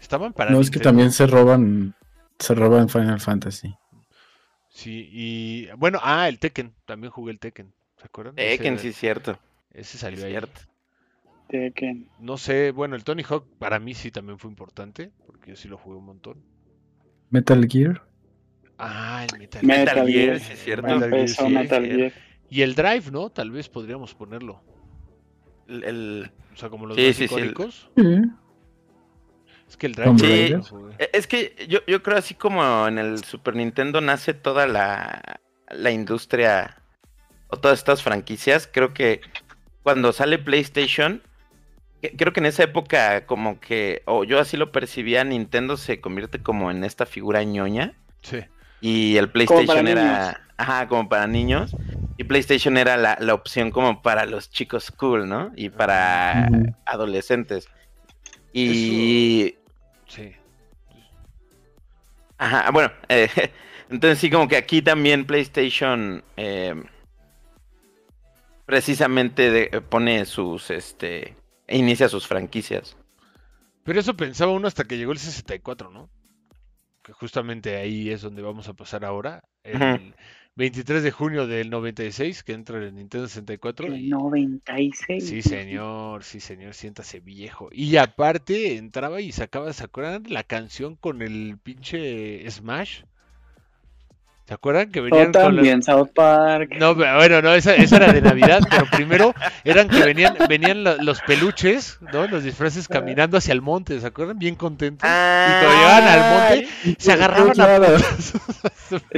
Estaban 0.00 0.32
para 0.32 0.50
No, 0.50 0.60
es 0.60 0.70
que 0.70 0.80
también 0.80 1.12
se 1.12 1.26
roban. 1.26 1.94
Se 2.42 2.54
roban 2.54 2.88
Final 2.88 3.20
Fantasy. 3.20 3.74
Sí, 4.68 5.08
y 5.12 5.68
bueno, 5.76 5.98
ah, 6.02 6.28
el 6.28 6.38
Tekken. 6.38 6.72
También 6.86 7.10
jugué 7.10 7.32
el 7.32 7.38
Tekken. 7.38 7.72
¿Se 7.98 8.06
acuerdan? 8.06 8.34
Ese 8.36 8.56
Tekken, 8.56 8.72
era- 8.74 8.82
sí, 8.82 8.92
cierto. 8.92 9.38
Ese 9.70 9.96
Es 9.96 10.00
salió 10.00 10.24
ahí. 10.24 10.30
cierto. 10.32 10.60
Tekken. 11.48 12.08
No 12.18 12.38
sé, 12.38 12.70
bueno, 12.72 12.96
el 12.96 13.04
Tony 13.04 13.22
Hawk 13.22 13.44
para 13.58 13.78
mí 13.78 13.94
sí 13.94 14.10
también 14.10 14.38
fue 14.38 14.50
importante, 14.50 15.10
porque 15.26 15.50
yo 15.50 15.56
sí 15.56 15.68
lo 15.68 15.76
jugué 15.78 15.98
un 15.98 16.06
montón. 16.06 16.42
Metal 17.30 17.66
Gear. 17.68 18.02
Ah, 18.78 19.24
el 19.30 19.38
Metal, 19.38 19.62
Metal 19.64 19.84
Metal 19.84 20.08
Gear, 20.08 20.26
Gear. 20.36 20.40
sí, 20.40 20.52
es 20.54 20.64
cierto. 20.64 20.86
Metal 20.88 21.10
Gear, 21.10 21.28
sí, 21.28 21.48
Metal. 21.48 21.86
Gear. 21.86 22.12
Y 22.50 22.62
el 22.62 22.74
Drive, 22.74 23.10
¿no? 23.10 23.30
Tal 23.30 23.50
vez 23.50 23.68
podríamos 23.68 24.14
ponerlo. 24.14 24.62
El, 25.68 25.84
el- 25.84 26.30
O 26.52 26.56
sea, 26.56 26.68
como 26.70 26.86
los 26.86 26.96
Sí, 26.96 27.06
más 27.06 27.16
sí, 27.16 27.28
sí, 27.28 27.34
el- 27.34 27.40
icónicos. 27.50 27.90
Sí. 27.96 28.02
Es 29.72 29.78
que 29.78 29.86
el 29.86 29.94
Drive 29.94 30.18
sí, 30.18 30.54
e- 30.98 31.10
Es 31.14 31.26
que 31.26 31.66
yo, 31.66 31.78
yo 31.86 32.02
creo 32.02 32.18
así 32.18 32.34
como 32.34 32.86
en 32.86 32.98
el 32.98 33.24
Super 33.24 33.56
Nintendo 33.56 34.02
nace 34.02 34.34
toda 34.34 34.66
la, 34.66 35.40
la 35.70 35.90
industria 35.90 36.76
o 37.48 37.56
todas 37.58 37.78
estas 37.78 38.02
franquicias, 38.02 38.68
creo 38.70 38.92
que 38.92 39.22
cuando 39.82 40.12
sale 40.12 40.38
PlayStation, 40.38 41.22
creo 42.18 42.34
que 42.34 42.40
en 42.40 42.46
esa 42.46 42.64
época 42.64 43.24
como 43.24 43.60
que, 43.60 44.02
o 44.04 44.24
yo 44.24 44.38
así 44.40 44.58
lo 44.58 44.72
percibía, 44.72 45.24
Nintendo 45.24 45.78
se 45.78 46.02
convierte 46.02 46.42
como 46.42 46.70
en 46.70 46.84
esta 46.84 47.06
figura 47.06 47.42
ñoña 47.42 47.94
Sí. 48.20 48.40
y 48.82 49.16
el 49.16 49.30
PlayStation 49.30 49.88
era, 49.88 50.42
ajá, 50.58 50.86
como 50.86 51.08
para 51.08 51.26
niños 51.26 51.74
y 52.18 52.24
PlayStation 52.24 52.76
era 52.76 52.98
la, 52.98 53.16
la 53.20 53.32
opción 53.32 53.70
como 53.70 54.02
para 54.02 54.26
los 54.26 54.50
chicos 54.50 54.90
cool, 54.90 55.26
¿no? 55.30 55.50
Y 55.56 55.70
para 55.70 56.46
adolescentes. 56.84 57.68
Y 58.52 59.54
Sí. 60.14 60.30
Ajá, 62.36 62.70
bueno, 62.70 62.92
eh, 63.08 63.28
entonces 63.90 64.18
sí, 64.18 64.30
como 64.30 64.46
que 64.46 64.56
aquí 64.56 64.82
también 64.82 65.24
PlayStation 65.26 66.22
eh, 66.36 66.74
precisamente 68.66 69.50
de- 69.50 69.80
pone 69.80 70.24
sus, 70.26 70.70
este, 70.70 71.36
inicia 71.68 72.08
sus 72.08 72.26
franquicias. 72.26 72.96
Pero 73.84 74.00
eso 74.00 74.14
pensaba 74.14 74.52
uno 74.52 74.68
hasta 74.68 74.84
que 74.84 74.96
llegó 74.98 75.12
el 75.12 75.18
64, 75.18 75.90
¿no? 75.90 76.08
Que 77.02 77.12
justamente 77.12 77.76
ahí 77.76 78.10
es 78.10 78.22
donde 78.22 78.42
vamos 78.42 78.68
a 78.68 78.74
pasar 78.74 79.04
ahora. 79.04 79.42
El. 79.64 80.14
23 80.54 81.02
de 81.02 81.10
junio 81.10 81.46
del 81.46 81.70
96, 81.70 82.42
que 82.42 82.52
entra 82.52 82.78
el 82.78 82.94
Nintendo 82.94 83.26
64. 83.26 83.86
El 83.86 84.04
y- 84.04 84.08
96. 84.10 85.26
Sí, 85.26 85.40
señor, 85.42 86.24
sí, 86.24 86.40
señor, 86.40 86.74
siéntase 86.74 87.20
viejo. 87.20 87.68
Y 87.72 87.96
aparte 87.96 88.76
entraba 88.76 89.20
y 89.20 89.32
sacaba, 89.32 89.72
¿se 89.72 89.84
acuerdan 89.84 90.24
la 90.28 90.44
canción 90.44 90.96
con 90.96 91.22
el 91.22 91.58
pinche 91.62 92.48
Smash? 92.50 93.02
¿Se 94.44 94.54
acuerdan 94.54 94.90
que 94.90 95.00
venían 95.00 95.32
con 95.32 95.42
la- 95.42 95.48
también 95.48 95.82
South 95.82 96.08
Park. 96.14 96.72
No, 96.78 96.96
pero 96.96 97.16
bueno, 97.16 97.40
no, 97.42 97.54
esa, 97.54 97.74
esa 97.76 97.96
era 97.96 98.12
de 98.12 98.20
Navidad, 98.20 98.60
pero 98.68 98.84
primero 98.90 99.34
eran 99.64 99.88
que 99.88 100.00
venían, 100.04 100.36
venían 100.48 100.82
lo- 100.84 100.96
los 100.96 101.20
peluches, 101.22 101.98
¿no? 102.12 102.26
Los 102.26 102.42
disfraces 102.42 102.88
caminando 102.88 103.38
hacia 103.38 103.52
el 103.52 103.62
monte, 103.62 103.98
¿se 104.00 104.06
acuerdan? 104.06 104.38
Bien 104.38 104.56
contentos. 104.56 105.08
Y 105.08 105.12
cuando 105.12 105.68
llegaban 105.78 106.04
al 106.08 106.20
monte, 106.50 106.68
se 106.98 107.12
agarraban 107.12 107.60
a. 107.60 107.98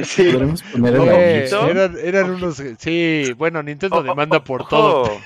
Sí. 0.05 0.31
Sí, 2.79 3.33
bueno, 3.33 3.63
Nintendo 3.63 4.03
demanda 4.03 4.43
por 4.45 4.69
todo. 4.69 5.05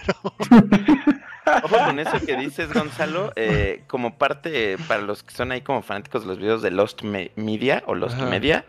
Ojo 1.62 1.76
con 1.86 1.98
eso 1.98 2.20
que 2.24 2.36
dices, 2.36 2.72
Gonzalo. 2.72 3.32
eh, 3.36 3.82
como 3.86 4.16
parte, 4.18 4.76
para 4.86 5.00
los 5.02 5.22
que 5.22 5.34
son 5.34 5.50
ahí 5.50 5.62
como 5.62 5.82
fanáticos 5.82 6.22
de 6.22 6.28
los 6.28 6.38
videos 6.38 6.62
de 6.62 6.70
Lost 6.70 7.02
Me- 7.02 7.30
Media 7.36 7.82
o 7.86 7.94
Lost 7.94 8.16
Ajá. 8.16 8.26
Media, 8.26 8.64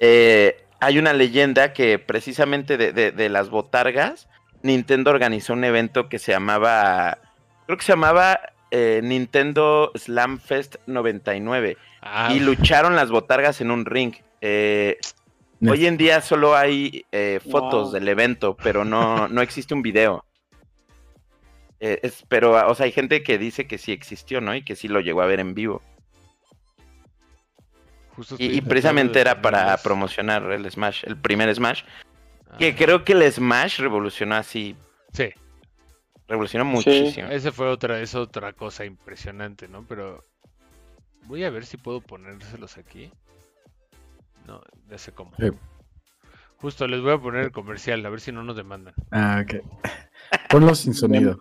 eh, 0.00 0.64
hay 0.80 0.98
una 0.98 1.12
leyenda 1.12 1.72
que 1.72 1.98
precisamente 1.98 2.76
de, 2.76 2.92
de- 2.92 3.12
de 3.12 3.28
las 3.28 3.50
botargas, 3.50 4.28
Nintendo 4.62 5.10
organizó 5.10 5.52
un 5.52 5.64
evento 5.64 6.08
que 6.08 6.18
se 6.18 6.32
llamaba, 6.32 7.18
creo 7.66 7.78
que 7.78 7.84
se 7.84 7.92
llamaba 7.92 8.40
eh, 8.70 9.00
Nintendo 9.02 9.90
Slam 9.94 10.38
Fest 10.38 10.76
99 10.86 11.76
Ah, 12.02 12.30
y 12.32 12.38
lucharon 12.40 12.94
las 12.96 13.10
botargas 13.10 13.60
en 13.60 13.70
un 13.70 13.84
ring. 13.84 14.14
Eh, 14.40 14.98
No. 15.60 15.72
Hoy 15.72 15.86
en 15.86 15.96
día 15.96 16.20
solo 16.20 16.54
hay 16.56 17.04
eh, 17.10 17.40
fotos 17.50 17.84
Wow. 17.86 17.92
del 17.92 18.06
evento, 18.08 18.56
pero 18.62 18.84
no, 18.84 19.26
no 19.26 19.42
existe 19.42 19.74
un 19.74 19.82
video. 19.82 20.24
Eh, 21.80 21.98
es- 22.02 22.24
pero, 22.28 22.52
o 22.68 22.74
sea, 22.76 22.86
hay 22.86 22.92
gente 22.92 23.22
que 23.24 23.38
dice 23.38 23.66
que 23.66 23.78
sí 23.78 23.90
existió, 23.92 24.40
¿no? 24.40 24.54
Y 24.54 24.62
que 24.64 24.76
sí 24.76 24.86
lo 24.86 25.00
llegó 25.00 25.22
a 25.22 25.26
ver 25.26 25.40
en 25.40 25.54
vivo. 25.54 25.82
Justo 28.18 28.34
Y, 28.38 28.60
precisamente 28.62 29.20
era 29.20 29.40
para 29.40 29.76
promocionar 29.78 30.42
el 30.50 30.68
Smash, 30.70 31.04
el 31.06 31.16
primer 31.16 31.54
Smash. 31.54 31.82
Que 32.58 32.70
Ah, 32.70 32.74
creo 32.76 33.04
que 33.04 33.12
el 33.12 33.30
Smash 33.32 33.78
revolucionó 33.78 34.34
así, 34.34 34.74
Sí, 35.12 35.30
revolucionó 36.26 36.64
muchísimo. 36.64 37.28
esa 37.28 37.52
fue 37.52 37.68
otra, 37.68 38.00
es 38.00 38.14
otra 38.16 38.52
cosa 38.52 38.84
impresionante, 38.84 39.68
¿no? 39.68 39.84
Pero 39.86 40.24
voy 41.26 41.44
a 41.44 41.50
ver 41.50 41.64
si 41.64 41.76
puedo 41.76 42.00
ponérselos 42.00 42.76
aquí. 42.76 43.10
No, 44.46 44.60
ya 44.90 44.98
sé 44.98 45.12
cómo. 45.12 45.32
Sí. 45.38 45.50
Justo 46.56 46.88
les 46.88 47.00
voy 47.00 47.12
a 47.12 47.18
poner 47.18 47.44
el 47.44 47.52
comercial, 47.52 48.04
a 48.04 48.08
ver 48.10 48.20
si 48.20 48.32
no 48.32 48.42
nos 48.42 48.56
demandan. 48.56 48.94
Ah, 49.12 49.44
ok. 49.44 49.62
Ponlo 50.48 50.74
sin 50.74 50.92
sonido. 50.94 51.38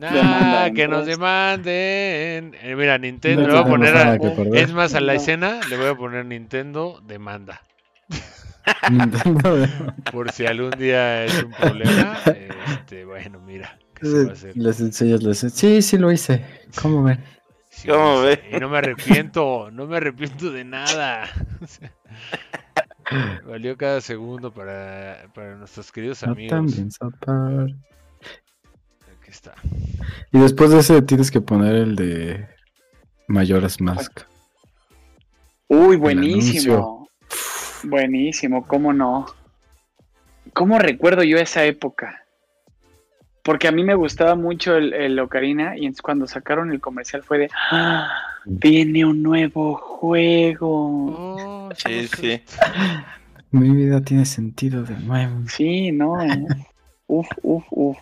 Ah, 0.00 0.10
Demandan, 0.12 0.74
que 0.74 0.86
nos 0.88 0.98
pues. 0.98 1.06
demanden. 1.08 2.54
Eh, 2.62 2.74
mira, 2.76 2.98
Nintendo, 2.98 3.42
No 3.42 3.48
le 3.48 3.52
voy 3.54 3.62
a 3.62 3.66
poner 3.66 3.96
a-. 3.96 4.14
Es 4.54 4.72
más, 4.72 4.94
a 4.94 5.00
la 5.00 5.14
No. 5.14 5.20
escena 5.20 5.60
le 5.68 5.76
voy 5.76 5.86
a 5.88 5.94
poner 5.96 6.24
Nintendo 6.24 7.00
demanda. 7.04 7.62
Nintendo. 8.90 9.66
Por 10.12 10.30
si 10.30 10.46
algún 10.46 10.70
día 10.72 11.24
es 11.24 11.42
un 11.42 11.50
problema. 11.52 12.16
Este, 12.26 13.04
bueno, 13.04 13.40
mira, 13.40 13.78
¿qué 13.94 14.06
se 14.06 14.24
va 14.24 14.30
a 14.30 14.32
hacer? 14.34 14.56
Les 14.56 14.80
enseñas, 14.80 15.22
les 15.22 15.38
Sí, 15.38 15.82
sí 15.82 15.98
lo 15.98 16.12
hice. 16.12 16.44
¿Cómo 16.80 17.02
ven? 17.02 17.18
Sí, 17.70 17.88
¿Cómo 17.88 18.20
pues, 18.22 18.38
ve? 18.42 18.56
Y 18.56 18.60
no 18.60 18.68
me 18.68 18.78
arrepiento, 18.78 19.70
no 19.72 19.86
me 19.86 19.96
arrepiento 19.96 20.50
de 20.52 20.64
nada. 20.64 21.28
Valió 23.46 23.76
cada 23.76 24.00
segundo 24.00 24.52
para, 24.52 25.28
para 25.34 25.56
nuestros 25.56 25.90
queridos 25.90 26.22
No 26.24 26.32
amigos. 26.32 26.78
Aquí 26.78 27.74
está. 29.38 29.54
Y 30.32 30.38
después 30.38 30.70
de 30.70 30.80
ese 30.80 31.02
tienes 31.02 31.30
que 31.30 31.40
poner 31.40 31.74
el 31.74 31.96
de 31.96 32.46
Mayoras 33.28 33.80
Mask. 33.80 34.20
Uy, 35.68 35.96
buenísimo. 35.96 37.08
Buenísimo, 37.84 38.66
cómo 38.66 38.92
no. 38.92 39.26
¿Cómo 40.52 40.78
recuerdo 40.78 41.22
yo 41.22 41.38
esa 41.38 41.64
época? 41.64 42.24
Porque 43.42 43.68
a 43.68 43.72
mí 43.72 43.82
me 43.84 43.94
gustaba 43.94 44.34
mucho 44.34 44.76
el, 44.76 44.92
el 44.92 45.18
Ocarina 45.20 45.76
y 45.76 45.80
entonces 45.86 46.02
cuando 46.02 46.26
sacaron 46.26 46.72
el 46.72 46.80
comercial 46.80 47.22
fue 47.22 47.38
de 47.38 47.50
¡Ah! 47.70 48.08
Viene 48.44 49.04
un 49.04 49.22
nuevo 49.22 49.74
juego. 49.76 51.68
Oh, 51.68 51.70
Sí, 51.76 52.08
sí. 52.08 52.40
Mi 53.50 53.70
vida 53.70 54.00
tiene 54.02 54.24
sentido 54.26 54.82
de 54.82 54.98
nuevo. 54.98 55.42
Sí, 55.48 55.92
no. 55.92 56.20
eh. 56.22 56.46
Uf, 57.10 57.26
uf, 57.42 57.64
uf. 57.70 57.96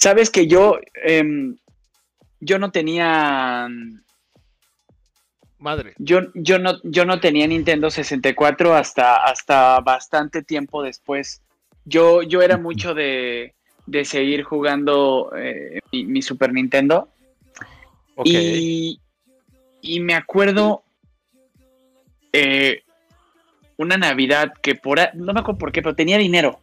Sabes 0.00 0.30
que 0.30 0.46
yo, 0.46 0.78
em, 0.94 1.56
yo 2.40 2.58
no 2.58 2.72
tenía, 2.72 3.68
Madre. 5.58 5.92
yo, 5.98 6.20
yo 6.34 6.58
no, 6.58 6.80
yo 6.84 7.04
no 7.04 7.20
tenía 7.20 7.46
Nintendo 7.46 7.90
64 7.90 8.74
hasta, 8.74 9.24
hasta 9.24 9.78
bastante 9.80 10.42
tiempo 10.42 10.82
después. 10.82 11.42
Yo, 11.84 12.22
yo 12.22 12.40
era 12.40 12.56
mucho 12.56 12.94
de, 12.94 13.52
de 13.84 14.04
seguir 14.06 14.42
jugando 14.42 15.32
eh, 15.36 15.80
mi, 15.92 16.06
mi 16.06 16.22
Super 16.22 16.52
Nintendo. 16.54 17.10
Y, 18.24 19.00
y 19.82 20.00
me 20.00 20.14
acuerdo 20.14 20.82
eh, 22.32 22.82
una 23.76 23.98
Navidad 23.98 24.52
que 24.62 24.74
por 24.74 24.98
no 25.14 25.32
me 25.34 25.40
acuerdo 25.40 25.58
por 25.58 25.72
qué, 25.72 25.82
pero 25.82 25.94
tenía 25.94 26.16
dinero. 26.16 26.58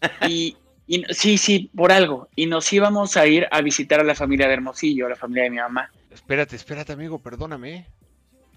Y, 0.28 0.56
y 0.90 1.04
sí, 1.10 1.38
sí, 1.38 1.70
por 1.72 1.92
algo. 1.92 2.26
Y 2.34 2.46
nos 2.46 2.72
íbamos 2.72 3.16
a 3.16 3.24
ir 3.24 3.46
a 3.52 3.60
visitar 3.60 4.00
a 4.00 4.02
la 4.02 4.16
familia 4.16 4.48
de 4.48 4.54
Hermosillo, 4.54 5.06
a 5.06 5.10
la 5.10 5.14
familia 5.14 5.44
de 5.44 5.50
mi 5.50 5.58
mamá. 5.58 5.88
Espérate, 6.10 6.56
espérate, 6.56 6.92
amigo, 6.92 7.20
perdóname. 7.20 7.86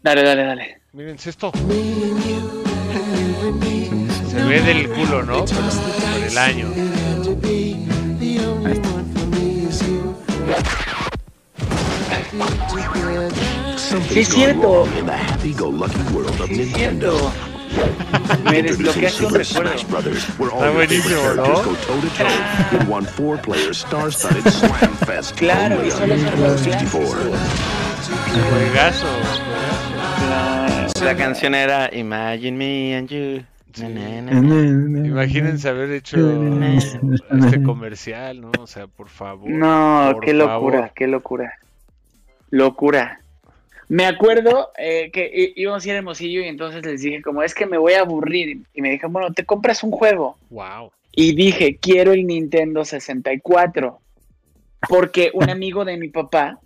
Dale, 0.01 0.23
dale, 0.23 0.43
dale. 0.43 0.81
Miren 0.93 1.17
esto. 1.23 1.51
Se 4.31 4.43
ve 4.45 4.61
del 4.61 4.89
culo, 4.89 5.21
¿no? 5.21 5.45
Pero 5.45 5.61
por 6.11 6.23
el 6.23 6.37
año. 6.39 6.73
Sí, 14.09 14.19
es 14.21 14.29
cierto. 14.29 14.87
In 14.97 15.05
the 15.05 15.11
happy-go-lucky 15.11 16.01
world 16.11 16.41
of 16.41 16.47
Sí, 16.47 16.61
es 16.61 16.73
cierto. 16.73 17.31
Me 18.43 18.59
Introducing 18.59 18.63
desbloqueaste 18.63 19.25
un 19.25 19.29
Super 19.31 19.45
recuerdo. 19.45 19.69
Smash 19.77 19.89
Brothers, 19.89 20.39
where 20.39 20.51
all 20.53 20.59
Está 20.63 20.71
buenísimo, 20.71 21.21
¿no? 21.35 21.43
Claro, 25.33 25.85
y 25.85 25.91
solo 25.91 26.17
son 26.17 26.17
Nintendo 26.17 26.47
los 26.47 26.61
64. 26.61 27.31
Juegazo. 28.51 29.07
La 31.03 31.15
canción 31.15 31.55
era 31.55 31.89
Imagine 31.93 32.57
Me 32.57 32.95
and 32.95 33.09
You. 33.09 33.43
Sí. 33.73 33.83
Na, 33.87 34.21
na, 34.21 34.39
na. 34.39 35.07
Imagínense 35.07 35.67
haber 35.67 35.91
hecho 35.91 36.17
este 36.77 37.63
comercial, 37.63 38.39
¿no? 38.41 38.51
O 38.59 38.67
sea, 38.67 38.85
por 38.87 39.09
favor. 39.09 39.49
No, 39.49 40.11
por 40.13 40.23
qué 40.23 40.33
locura, 40.33 40.77
favor. 40.77 40.91
qué 40.95 41.07
locura. 41.07 41.53
Locura. 42.51 43.19
Me 43.93 44.07
acuerdo 44.07 44.71
eh, 44.75 45.11
que 45.13 45.53
íbamos 45.55 45.85
a 45.85 45.87
ir 45.87 45.93
a 45.93 45.97
Hermosillo 45.99 46.41
y 46.41 46.47
entonces 46.47 46.83
les 46.83 47.03
dije 47.03 47.21
como 47.21 47.43
es 47.43 47.53
que 47.53 47.67
me 47.67 47.77
voy 47.77 47.93
a 47.93 47.99
aburrir 47.99 48.63
y 48.73 48.81
me 48.81 48.89
dijeron, 48.89 49.13
bueno, 49.13 49.31
te 49.31 49.45
compras 49.45 49.83
un 49.83 49.91
juego. 49.91 50.35
Wow. 50.49 50.91
Y 51.11 51.35
dije, 51.35 51.77
quiero 51.79 52.11
el 52.11 52.25
Nintendo 52.25 52.83
64. 52.83 53.99
Porque 54.89 55.29
un 55.35 55.47
amigo 55.47 55.85
de 55.85 55.97
mi 55.97 56.09
papá 56.09 56.59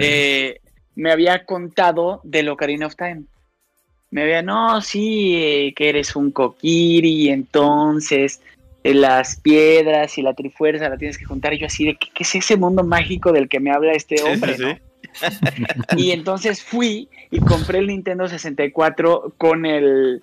eh, 0.00 0.58
me 0.96 1.12
había 1.12 1.44
contado 1.44 2.20
del 2.24 2.48
Ocarina 2.48 2.88
of 2.88 2.96
Time. 2.96 3.22
Me 4.10 4.22
había, 4.22 4.42
no, 4.42 4.80
sí, 4.80 5.36
eh, 5.36 5.74
que 5.76 5.90
eres 5.90 6.16
un 6.16 6.32
Kokiri, 6.32 7.28
entonces 7.28 8.40
eh, 8.82 8.94
las 8.94 9.36
piedras 9.36 10.18
y 10.18 10.22
la 10.22 10.34
trifuerza 10.34 10.88
la 10.88 10.98
tienes 10.98 11.18
que 11.18 11.24
juntar. 11.24 11.54
Y 11.54 11.58
yo 11.58 11.66
así 11.66 11.84
de, 11.84 11.94
¿qué, 11.94 12.08
qué 12.12 12.24
es 12.24 12.34
ese 12.34 12.56
mundo 12.56 12.82
mágico 12.82 13.30
del 13.30 13.48
que 13.48 13.60
me 13.60 13.70
habla 13.70 13.92
este 13.92 14.16
Sí, 14.16 14.24
sí, 14.26 14.32
hombre? 14.32 14.56
sí. 14.56 14.64
Y 15.96 16.10
entonces 16.10 16.62
fui 16.62 17.08
y 17.30 17.40
compré 17.40 17.78
el 17.78 17.86
Nintendo 17.88 18.28
64 18.28 19.34
con 19.38 19.64
el 19.66 20.22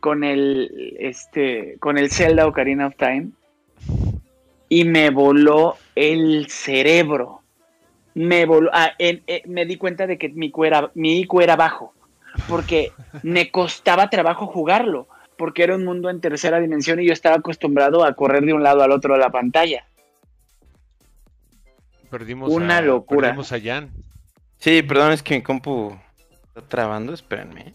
con 0.00 0.22
el 0.24 0.96
este 1.00 1.76
con 1.80 1.98
el 1.98 2.10
Zelda 2.10 2.46
Ocarina 2.46 2.86
of 2.86 2.96
Time 2.96 3.30
y 4.68 4.84
me 4.84 5.10
voló 5.10 5.76
el 5.94 6.46
cerebro. 6.48 7.42
Me 8.14 8.46
voló, 8.46 8.70
ah, 8.72 8.92
en- 8.98 9.22
eh, 9.26 9.42
me 9.46 9.64
di 9.64 9.76
cuenta 9.76 10.06
de 10.06 10.18
que 10.18 10.28
mi 10.28 10.46
IQ 10.46 10.64
era, 10.64 10.90
mi 10.94 11.20
IQ 11.20 11.40
era 11.40 11.56
bajo 11.56 11.94
porque 12.48 12.92
me 13.22 13.50
costaba 13.50 14.10
trabajo 14.10 14.46
jugarlo 14.46 15.06
porque 15.36 15.62
era 15.62 15.76
un 15.76 15.84
mundo 15.84 16.10
en 16.10 16.20
tercera 16.20 16.58
dimensión 16.58 17.00
y 17.00 17.06
yo 17.06 17.12
estaba 17.12 17.36
acostumbrado 17.36 18.04
a 18.04 18.12
correr 18.14 18.44
de 18.44 18.52
un 18.52 18.62
lado 18.62 18.82
al 18.82 18.90
otro 18.90 19.14
de 19.14 19.20
la 19.20 19.30
pantalla. 19.30 19.84
Perdimos 22.10 22.50
Una 22.50 22.78
a, 22.78 22.82
locura. 22.82 23.28
Perdimos 23.28 23.52
a 23.52 23.60
Jan. 23.60 23.90
Sí, 24.58 24.82
perdón, 24.82 25.12
es 25.12 25.22
que 25.22 25.36
mi 25.36 25.42
compu 25.42 25.96
está 26.48 26.62
trabando, 26.62 27.12
espérenme. 27.14 27.74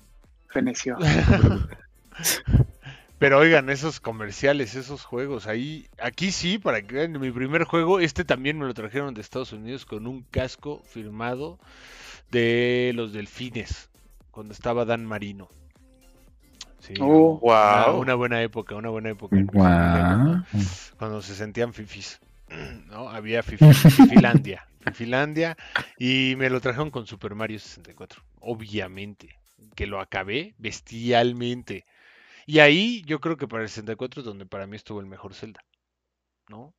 Feneció. 0.49 0.97
Pero 3.19 3.39
oigan, 3.39 3.69
esos 3.69 4.01
comerciales, 4.01 4.75
esos 4.75 5.05
juegos, 5.05 5.47
ahí, 5.47 5.87
aquí 6.01 6.31
sí, 6.31 6.57
para 6.57 6.81
que 6.81 6.95
vean, 6.95 7.19
mi 7.21 7.31
primer 7.31 7.63
juego, 7.63 8.01
este 8.01 8.25
también 8.25 8.57
me 8.59 8.65
lo 8.65 8.73
trajeron 8.73 9.13
de 9.13 9.21
Estados 9.21 9.53
Unidos 9.53 9.85
con 9.85 10.07
un 10.07 10.23
casco 10.23 10.81
firmado 10.85 11.57
de 12.31 12.91
los 12.95 13.13
delfines, 13.13 13.89
cuando 14.31 14.53
estaba 14.53 14.83
Dan 14.83 15.05
Marino. 15.05 15.47
Sí, 16.79 16.95
Oh, 16.99 17.39
una, 17.41 17.85
wow. 17.85 18.01
una 18.01 18.15
buena 18.15 18.41
época, 18.41 18.75
una 18.75 18.89
buena 18.89 19.11
época. 19.11 19.37
Guau. 19.41 20.43
Cuando 20.99 21.21
se 21.21 21.33
sentían 21.33 21.71
fifis, 21.73 22.19
¿no? 22.87 23.07
Había 23.09 23.41
fifi, 23.41 23.73
Fifilandia, 23.73 24.67
Fifilandia, 24.83 25.57
y 25.97 26.35
me 26.37 26.49
lo 26.49 26.61
trajeron 26.61 26.91
con 26.91 27.07
Super 27.07 27.35
Mario 27.35 27.59
64, 27.59 28.23
obviamente, 28.39 29.39
que 29.75 29.87
lo 29.87 29.99
acabé 29.99 30.55
bestialmente. 30.57 31.85
Y 32.45 32.59
ahí 32.59 33.03
yo 33.05 33.19
creo 33.19 33.37
que 33.37 33.47
para 33.47 33.63
el 33.63 33.69
64 33.69 34.21
es 34.21 34.25
donde 34.25 34.45
para 34.45 34.67
mí 34.67 34.75
estuvo 34.75 34.99
el 34.99 35.05
mejor 35.05 35.33
Zelda, 35.33 35.63
¿no? 36.49 36.73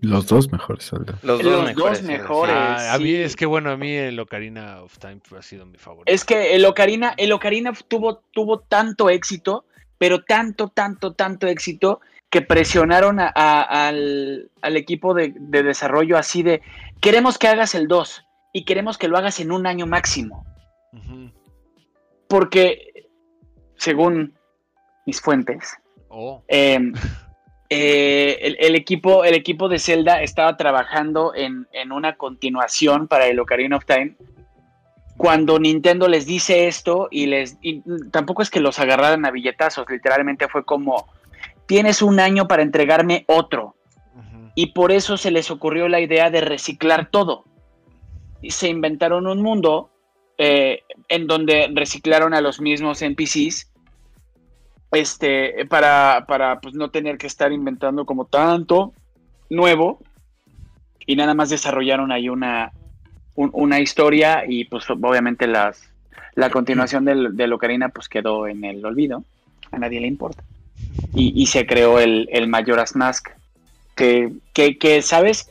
Los 0.00 0.26
dos 0.26 0.50
mejores 0.50 0.88
Zelda. 0.88 1.18
Los 1.22 1.42
Los 1.42 1.42
dos 1.42 1.52
dos 1.52 1.64
mejores. 1.64 1.98
sí. 1.98 2.04
mejores. 2.06 2.54
Ah, 2.56 2.94
a 2.94 2.98
mí 2.98 3.04
sí. 3.04 3.16
es 3.16 3.36
que 3.36 3.46
bueno, 3.46 3.70
a 3.70 3.76
mí 3.76 3.92
el 3.92 4.18
Ocarina 4.18 4.82
of 4.82 4.98
Time 4.98 5.20
ha 5.38 5.42
sido 5.42 5.66
mi 5.66 5.78
favorito. 5.78 6.12
Es 6.12 6.24
que 6.24 6.54
el 6.54 6.64
Ocarina, 6.64 7.14
el 7.18 7.30
Ocarina 7.30 7.72
tuvo, 7.88 8.18
tuvo 8.32 8.60
tanto 8.60 9.10
éxito, 9.10 9.66
pero 9.98 10.24
tanto, 10.24 10.68
tanto, 10.68 11.12
tanto 11.14 11.46
éxito, 11.46 12.00
que 12.32 12.40
presionaron 12.40 13.20
a- 13.20 13.30
a- 13.34 13.88
al, 13.88 14.50
al 14.62 14.76
equipo 14.78 15.12
de, 15.12 15.34
de 15.36 15.62
desarrollo 15.62 16.16
así 16.16 16.42
de, 16.42 16.62
queremos 17.00 17.36
que 17.36 17.46
hagas 17.46 17.74
el 17.74 17.86
2 17.88 18.24
y 18.54 18.64
queremos 18.64 18.96
que 18.96 19.06
lo 19.06 19.18
hagas 19.18 19.38
en 19.38 19.52
un 19.52 19.66
año 19.66 19.86
máximo. 19.86 20.44
Porque, 22.28 23.06
según 23.76 24.34
mis 25.06 25.20
fuentes, 25.20 25.76
Oh, 26.14 26.42
eh, 26.48 26.78
eh, 27.70 28.38
el, 28.42 28.56
el 28.60 28.74
equipo, 28.76 29.24
el 29.24 29.34
equipo 29.34 29.68
de 29.68 29.78
Zelda 29.78 30.22
estaba 30.22 30.56
trabajando 30.56 31.34
en, 31.34 31.66
en 31.72 31.90
una 31.92 32.16
continuación 32.16 33.08
para 33.08 33.26
el 33.26 33.40
Ocarina 33.40 33.76
of 33.76 33.84
Time. 33.86 34.16
Cuando 35.18 35.58
Nintendo 35.58 36.08
les 36.08 36.24
dice 36.26 36.66
esto 36.66 37.08
y 37.10 37.26
les 37.26 37.56
y 37.62 37.82
tampoco 38.10 38.42
es 38.42 38.50
que 38.50 38.60
los 38.60 38.78
agarraran 38.78 39.24
a 39.26 39.30
billetazos, 39.30 39.86
literalmente 39.90 40.48
fue 40.48 40.64
como 40.64 41.06
tienes 41.72 42.02
un 42.02 42.20
año 42.20 42.46
para 42.48 42.62
entregarme 42.62 43.24
otro 43.28 43.74
y 44.54 44.66
por 44.72 44.92
eso 44.92 45.16
se 45.16 45.30
les 45.30 45.50
ocurrió 45.50 45.88
la 45.88 46.00
idea 46.00 46.28
de 46.28 46.42
reciclar 46.42 47.08
todo. 47.10 47.44
Y 48.42 48.50
se 48.50 48.68
inventaron 48.68 49.26
un 49.26 49.40
mundo 49.40 49.88
eh, 50.36 50.82
en 51.08 51.26
donde 51.26 51.70
reciclaron 51.74 52.34
a 52.34 52.42
los 52.42 52.60
mismos 52.60 53.00
NPCs 53.00 53.70
este, 54.92 55.64
para, 55.66 56.26
para 56.28 56.60
pues, 56.60 56.74
no 56.74 56.90
tener 56.90 57.16
que 57.16 57.26
estar 57.26 57.52
inventando 57.52 58.04
como 58.04 58.26
tanto 58.26 58.92
nuevo 59.48 59.98
y 61.06 61.16
nada 61.16 61.32
más 61.32 61.48
desarrollaron 61.48 62.12
ahí 62.12 62.28
una, 62.28 62.72
un- 63.34 63.50
una 63.54 63.80
historia 63.80 64.44
y 64.46 64.66
pues 64.66 64.90
obviamente 64.90 65.46
las, 65.46 65.88
la 66.34 66.50
continuación 66.50 67.06
del, 67.06 67.34
del 67.34 67.50
Ocarina 67.54 67.88
pues 67.88 68.10
quedó 68.10 68.46
en 68.46 68.62
el 68.64 68.84
olvido, 68.84 69.24
a 69.70 69.78
nadie 69.78 70.00
le 70.00 70.06
importa. 70.08 70.44
Y, 71.14 71.40
y 71.40 71.46
se 71.46 71.66
creó 71.66 71.98
el, 71.98 72.28
el 72.32 72.46
Majora's 72.48 72.96
Mask, 72.96 73.28
que, 73.96 74.32
que, 74.54 74.78
que, 74.78 75.02
¿sabes? 75.02 75.50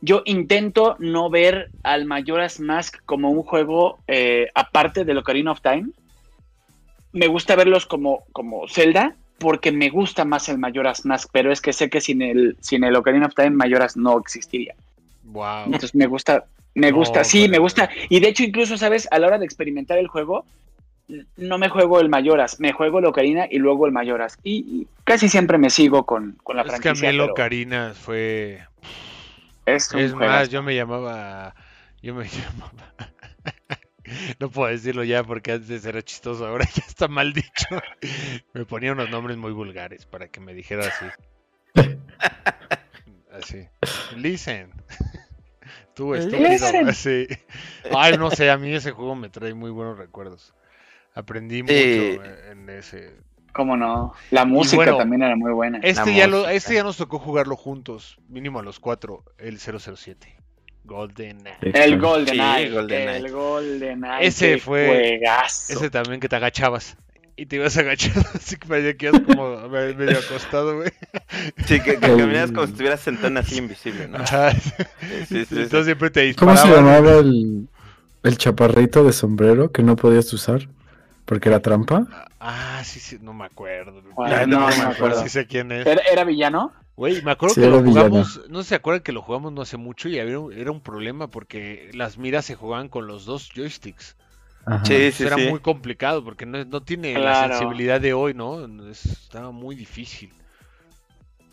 Yo 0.00 0.22
intento 0.26 0.96
no 0.98 1.30
ver 1.30 1.70
al 1.82 2.04
Majora's 2.04 2.60
Mask 2.60 2.96
como 3.06 3.30
un 3.30 3.42
juego 3.42 4.00
eh, 4.06 4.48
aparte 4.54 5.04
del 5.04 5.18
Ocarina 5.18 5.52
of 5.52 5.60
Time. 5.62 5.88
Me 7.12 7.26
gusta 7.28 7.56
verlos 7.56 7.86
como, 7.86 8.24
como 8.32 8.68
Zelda, 8.68 9.14
porque 9.38 9.72
me 9.72 9.88
gusta 9.88 10.24
más 10.24 10.48
el 10.48 10.58
Majora's 10.58 11.04
Mask, 11.06 11.30
pero 11.32 11.52
es 11.52 11.60
que 11.60 11.72
sé 11.72 11.88
que 11.88 12.00
sin 12.00 12.20
el, 12.20 12.56
sin 12.60 12.84
el 12.84 12.96
Ocarina 12.96 13.26
of 13.26 13.34
Time, 13.34 13.50
Majora's 13.50 13.96
no 13.96 14.18
existiría. 14.18 14.74
Wow. 15.22 15.66
Entonces 15.66 15.94
me 15.94 16.06
gusta, 16.06 16.44
me 16.74 16.90
No, 16.90 16.96
gusta, 16.98 17.24
sí, 17.24 17.42
pero- 17.42 17.52
me 17.52 17.58
gusta. 17.58 17.88
Y 18.10 18.20
de 18.20 18.28
hecho, 18.28 18.42
incluso, 18.42 18.76
¿sabes? 18.76 19.08
A 19.10 19.18
la 19.18 19.28
hora 19.28 19.38
de 19.38 19.46
experimentar 19.46 19.96
el 19.98 20.08
juego, 20.08 20.44
no 21.36 21.58
me 21.58 21.68
juego 21.68 22.00
el 22.00 22.08
Mayoras, 22.08 22.60
me 22.60 22.72
juego 22.72 22.98
el 22.98 23.06
Ocarina 23.06 23.46
y 23.50 23.58
luego 23.58 23.86
el 23.86 23.92
Mayoras. 23.92 24.38
Y, 24.42 24.56
y 24.56 24.88
casi 25.04 25.28
siempre 25.28 25.58
me 25.58 25.70
sigo 25.70 26.04
con, 26.06 26.38
con 26.42 26.56
la 26.56 26.62
Es 26.62 26.80
que 26.80 26.88
a 26.88 26.92
mí 26.92 26.98
franquicia. 26.98 27.10
el 27.10 27.16
pero 27.16 27.32
Ocarina 27.32 27.92
fue 27.94 28.62
es 29.66 30.14
más, 30.14 30.48
yo 30.50 30.62
me 30.62 30.74
llamaba. 30.74 31.54
Yo 32.02 32.14
me 32.14 32.24
llamaba. 32.28 32.94
No 34.38 34.50
puedo 34.50 34.70
decirlo 34.70 35.02
ya 35.04 35.24
porque 35.24 35.52
antes 35.52 35.84
era 35.86 36.02
chistoso, 36.02 36.46
ahora 36.46 36.66
ya 36.74 36.82
está 36.86 37.08
mal 37.08 37.32
dicho. 37.32 37.66
Me 38.52 38.66
ponía 38.66 38.92
unos 38.92 39.08
nombres 39.10 39.38
muy 39.38 39.52
vulgares 39.52 40.04
para 40.04 40.28
que 40.28 40.40
me 40.40 40.52
dijera 40.52 40.86
así. 40.86 41.88
Así. 43.32 43.66
Listen. 44.16 44.70
Tú 45.94 46.14
estúpido. 46.14 46.48
Listen. 46.50 46.88
Así. 46.88 47.26
Ay, 47.96 48.18
no 48.18 48.30
sé, 48.30 48.50
a 48.50 48.58
mí 48.58 48.72
ese 48.74 48.90
juego 48.90 49.14
me 49.16 49.30
trae 49.30 49.54
muy 49.54 49.70
buenos 49.70 49.96
recuerdos. 49.96 50.54
Aprendí 51.14 51.62
mucho 51.62 51.74
Sí. 51.74 52.18
en 52.50 52.68
ese. 52.70 53.14
¿Cómo 53.52 53.76
no? 53.76 54.12
La 54.32 54.44
música 54.44 54.76
bueno, 54.76 54.96
también 54.98 55.22
era 55.22 55.36
muy 55.36 55.52
buena. 55.52 55.78
Este 55.82 56.12
ya, 56.14 56.26
lo, 56.26 56.48
este 56.48 56.74
ya 56.74 56.82
nos 56.82 56.96
tocó 56.96 57.20
jugarlo 57.20 57.54
juntos, 57.56 58.16
mínimo 58.28 58.58
a 58.58 58.62
los 58.64 58.80
cuatro, 58.80 59.22
el 59.38 59.58
007. 59.60 60.34
Golden 60.82 61.38
Knight. 61.38 61.56
El 61.76 61.98
Golden 62.00 62.34
Sí. 62.34 62.70
GoldenEye. 62.72 63.16
El 63.16 63.32
Golden 63.32 64.04
Eye. 64.04 64.26
Ese 64.26 64.52
qué 64.54 64.58
fue- 64.58 64.86
Juegazo. 64.88 65.72
Ese 65.72 65.88
también 65.90 66.20
que 66.20 66.28
te 66.28 66.36
agachabas. 66.36 66.96
Y 67.36 67.46
te 67.46 67.56
ibas 67.56 67.76
agachando, 67.78 68.28
así 68.34 68.56
que 68.56 68.66
parecía 68.68 68.96
que 68.96 69.06
ibas 69.06 69.20
como 69.22 69.68
me- 69.68 69.94
medio 69.94 70.18
acostado, 70.18 70.76
güey. 70.76 70.90
Sí, 71.66 71.80
que, 71.80 71.94
que 71.94 71.98
caminas 72.00 72.50
como 72.52 72.66
si 72.66 72.72
estuvieras 72.72 73.00
sentado 73.00 73.38
así 73.38 73.58
invisible, 73.58 74.08
¿no? 74.08 74.18
Ajá. 74.18 74.50
Sí, 74.52 74.70
sí, 75.28 75.44
sí. 75.44 75.60
Entonces 75.60 75.84
siempre 75.86 76.10
te 76.10 76.34
¿Cómo 76.34 76.56
se 76.56 76.64
disparaban. 76.66 77.02
llamaba 77.02 77.18
el, 77.20 77.68
el 78.24 78.36
chaparrito 78.38 79.04
de 79.04 79.12
sombrero 79.12 79.70
que 79.72 79.82
no 79.84 79.94
podías 79.96 80.30
usar? 80.32 80.68
Porque 81.24 81.48
era 81.48 81.60
trampa. 81.60 82.06
Ah, 82.40 82.82
sí, 82.84 83.00
sí, 83.00 83.18
no 83.20 83.32
me 83.32 83.44
acuerdo. 83.46 84.02
Ay, 84.18 84.30
Ya 84.30 84.46
no, 84.46 84.58
no, 84.58 84.68
no 84.70 84.76
me 84.76 84.82
me 84.84 84.90
acuerdo. 84.92 85.22
Sí 85.22 85.28
sé 85.28 85.46
quién 85.46 85.72
es. 85.72 85.86
¿Era, 85.86 86.02
era 86.10 86.24
villano? 86.24 86.72
Güey, 86.96 87.22
me 87.22 87.32
acuerdo 87.32 87.54
Sí, 87.54 87.60
que 87.60 87.66
lo 87.66 87.76
era 87.76 87.82
villano. 87.82 88.10
jugamos, 88.10 88.40
no 88.48 88.62
se 88.62 88.74
acuerdan 88.76 89.02
que 89.02 89.12
lo 89.12 89.22
jugamos 89.22 89.52
no 89.52 89.62
hace 89.62 89.76
mucho 89.76 90.08
y 90.08 90.18
había 90.20 90.38
un- 90.38 90.52
era 90.52 90.70
un 90.70 90.80
problema 90.80 91.26
porque 91.28 91.90
las 91.92 92.18
miras 92.18 92.44
se 92.44 92.54
jugaban 92.54 92.88
con 92.88 93.06
los 93.06 93.24
dos 93.24 93.50
joysticks. 93.54 94.16
Ajá. 94.66 94.84
Sí, 94.84 95.12
sí, 95.12 95.24
era 95.24 95.36
sí. 95.36 95.48
muy 95.50 95.60
complicado 95.60 96.24
porque 96.24 96.46
no, 96.46 96.64
no 96.64 96.82
tiene 96.82 97.18
la 97.18 97.34
sensibilidad 97.34 98.00
de 98.00 98.12
hoy, 98.14 98.34
¿no? 98.34 98.64
Es- 98.88 99.06
estaba 99.06 99.50
muy 99.50 99.74
difícil. 99.76 100.32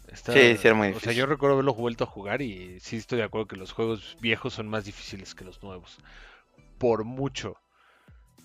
Está- 0.08 0.34
Sí, 0.34 0.58
sí, 0.58 0.68
era 0.68 0.76
muy 0.76 0.88
O 0.90 1.00
sea, 1.00 1.14
difícil. 1.14 1.14
yo 1.14 1.26
recuerdo 1.26 1.54
haberlo 1.56 1.74
vuelto 1.74 2.04
a 2.04 2.08
jugar 2.08 2.42
y 2.42 2.80
sí 2.80 2.98
estoy 2.98 3.18
de 3.20 3.24
acuerdo 3.24 3.48
que 3.48 3.56
los 3.56 3.72
juegos 3.72 4.18
viejos 4.20 4.54
son 4.54 4.68
más 4.68 4.86
difíciles 4.86 5.34
que 5.36 5.46
los 5.46 5.64
nuevos. 5.64 5.98
Por 6.80 7.04
mucho. 7.06 7.58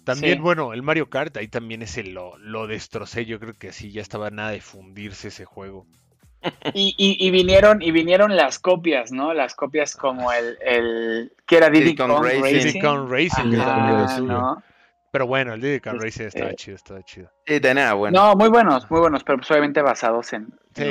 También, 0.06 0.34
Sí. 0.36 0.40
bueno, 0.40 0.72
el 0.72 0.82
Mario 0.82 1.10
Kart, 1.10 1.36
ahí 1.36 1.48
también 1.48 1.82
ese 1.82 2.04
lo, 2.04 2.38
lo 2.38 2.66
destrocé. 2.68 3.26
Yo 3.26 3.40
creo 3.40 3.54
que 3.54 3.68
así 3.70 3.90
ya 3.90 4.00
estaba 4.00 4.30
nada 4.30 4.52
de 4.52 4.60
fundirse 4.60 5.28
ese 5.28 5.44
juego. 5.44 5.84
Y, 6.74 6.94
y, 6.96 7.26
y 7.26 7.30
vinieron, 7.32 7.82
y 7.82 7.90
vinieron 7.90 8.36
las 8.36 8.60
copias, 8.60 9.10
¿no? 9.10 9.34
Las 9.34 9.56
copias 9.56 9.96
como 9.96 10.30
el, 10.32 10.56
el 10.64 11.32
que 11.44 11.56
era 11.56 11.70
Diddy 11.70 11.96
Kong 11.96 12.22
Racing. 12.22 12.42
Diddy 12.42 12.80
Kong 12.80 13.10
Racing, 13.10 13.50
que 13.50 13.56
Ajá, 13.60 14.08
sí. 14.16 14.22
¿no? 14.22 14.62
Pero 15.10 15.26
bueno, 15.26 15.54
el 15.54 15.60
Diddy 15.60 15.80
Kong 15.80 15.94
Este- 15.94 16.04
Racing 16.04 16.24
estaba 16.26 16.54
chido, 16.54 16.76
estaba 16.76 17.02
chido. 17.02 17.30
Sí, 17.46 17.54
era 17.54 17.94
bueno. 17.94 18.20
No, 18.20 18.36
muy 18.36 18.48
buenos, 18.48 18.88
muy 18.90 19.00
buenos, 19.00 19.24
pero 19.24 19.38
pues 19.38 19.50
obviamente 19.50 19.82
basados 19.82 20.32
en, 20.34 20.46
Sí, 20.74 20.84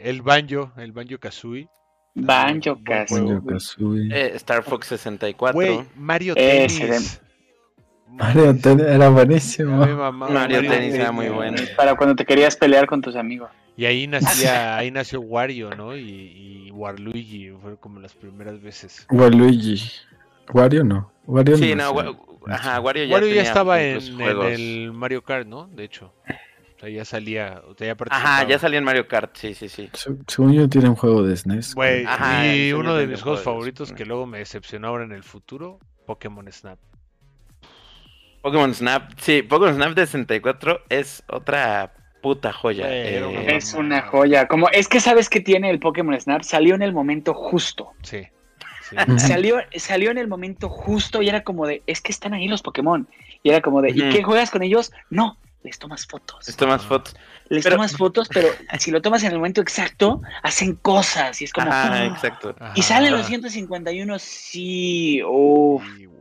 el 0.00 0.22
Banjo, 0.22 0.70
el 0.76 0.92
Banjo 0.92 1.18
Kazooie. 1.18 1.68
Banjo 2.14 2.78
Kazooie. 2.84 3.24
Banjo-Kazooie. 3.34 4.08
Eh, 4.14 4.32
Star 4.36 4.62
Fox 4.62 4.86
64. 4.88 5.54
Güey, 5.54 5.80
Mario 5.96 6.34
Tennis. 6.34 7.20
Mario 8.12 8.56
Ten- 8.56 8.80
era 8.80 9.08
buenísimo. 9.08 9.78
Mamaba 9.78 10.12
Mario 10.12 10.60
Tennis 10.60 10.94
era 10.94 11.12
muy 11.12 11.28
bueno. 11.28 11.56
Para 11.76 11.94
cuando 11.94 12.14
te 12.16 12.24
querías 12.24 12.56
pelear 12.56 12.86
con 12.86 13.00
tus 13.00 13.16
amigos. 13.16 13.50
Y 13.76 13.86
ahí 13.86 14.06
nacía, 14.06 14.76
ahí 14.76 14.90
nació 14.90 15.20
Wario, 15.20 15.70
¿no? 15.74 15.96
Y, 15.96 16.66
y 16.66 16.70
Waluigi, 16.72 17.50
fueron 17.60 17.76
como 17.78 18.00
las 18.00 18.14
primeras 18.14 18.60
veces. 18.60 19.06
Waluigi. 19.10 19.90
Wario 20.52 20.84
no. 20.84 21.10
Wario 21.26 21.56
Sí, 21.56 21.74
no. 21.74 21.92
Wa- 21.92 22.14
ajá, 22.48 22.80
Wario 22.80 23.04
ya 23.04 23.14
Wario 23.14 23.28
ya 23.28 23.34
tenía 23.34 23.48
estaba 23.48 23.82
en, 23.82 24.20
el 24.52 24.92
Mario 24.92 25.22
Kart, 25.22 25.46
¿no? 25.46 25.68
De 25.68 25.84
hecho. 25.84 26.12
O 26.76 26.80
sea, 26.80 26.88
ya 26.88 27.04
salía, 27.04 27.62
o 27.68 27.74
sea, 27.74 27.88
ya 27.88 27.96
Ajá, 28.08 28.48
ya 28.48 28.58
salió 28.58 28.78
en 28.78 28.84
Mario 28.84 29.06
Kart, 29.06 29.36
sí, 29.36 29.52
sí, 29.54 29.68
sí. 29.68 29.90
Se- 29.92 30.16
Según 30.26 30.54
yo 30.54 30.66
tiene 30.66 30.88
un 30.88 30.96
juego 30.96 31.22
de 31.22 31.36
SNES. 31.36 31.74
Ajá, 32.06 32.54
y 32.56 32.72
uno 32.72 32.94
de 32.94 33.06
mis 33.06 33.20
juegos 33.22 33.42
favoritos 33.42 33.92
que 33.92 34.06
luego 34.06 34.26
me 34.26 34.38
decepcionó 34.38 34.88
ahora 34.88 35.04
en 35.04 35.12
el 35.12 35.22
futuro, 35.22 35.78
Pokémon 36.06 36.50
Snap. 36.50 36.78
Pokémon 38.42 38.74
Snap, 38.74 39.12
sí, 39.18 39.42
Pokémon 39.42 39.74
Snap 39.74 39.92
de 39.94 40.06
64 40.06 40.80
es 40.88 41.22
otra 41.28 41.92
puta 42.22 42.52
joya. 42.52 42.86
Eh, 42.88 43.18
Eh, 43.22 43.56
Es 43.56 43.74
una 43.74 44.02
joya. 44.02 44.46
Como, 44.48 44.68
es 44.70 44.88
que 44.88 45.00
sabes 45.00 45.28
que 45.28 45.40
tiene 45.40 45.70
el 45.70 45.78
Pokémon 45.78 46.18
Snap, 46.20 46.42
salió 46.42 46.74
en 46.74 46.82
el 46.82 46.92
momento 46.92 47.34
justo. 47.34 47.92
Sí. 48.02 48.22
sí. 48.88 48.96
Salió, 49.18 49.56
salió 49.76 50.10
en 50.10 50.18
el 50.18 50.26
momento 50.28 50.68
justo 50.68 51.22
y 51.22 51.28
era 51.28 51.42
como 51.44 51.66
de, 51.66 51.82
es 51.86 52.00
que 52.00 52.12
están 52.12 52.34
ahí 52.34 52.48
los 52.48 52.62
Pokémon. 52.62 53.06
Y 53.42 53.50
era 53.50 53.60
como 53.62 53.80
de, 53.82 53.90
¿y 53.90 54.08
qué 54.10 54.22
juegas 54.22 54.50
con 54.50 54.62
ellos? 54.62 54.92
No, 55.10 55.38
les 55.62 55.78
tomas 55.78 56.06
fotos. 56.06 56.46
les 56.46 56.56
tomas 56.56 56.84
fotos. 56.84 57.14
Les 57.48 57.64
pero- 57.64 57.76
tomas 57.76 57.96
fotos, 57.96 58.28
pero 58.32 58.48
si 58.78 58.90
lo 58.90 59.00
tomas 59.02 59.22
en 59.24 59.32
el 59.32 59.38
momento 59.38 59.60
exacto, 59.60 60.20
hacen 60.42 60.74
cosas 60.76 61.40
y 61.40 61.44
es 61.44 61.52
como... 61.52 61.68
¡ah! 61.70 62.04
exacto. 62.06 62.54
Y 62.74 62.82
salen 62.82 63.10
los 63.12 63.20
Ajá. 63.22 63.28
151, 63.28 64.18
sí, 64.18 65.22
uff. 65.26 65.82
Sí, 65.96 66.04
güey. 66.04 66.19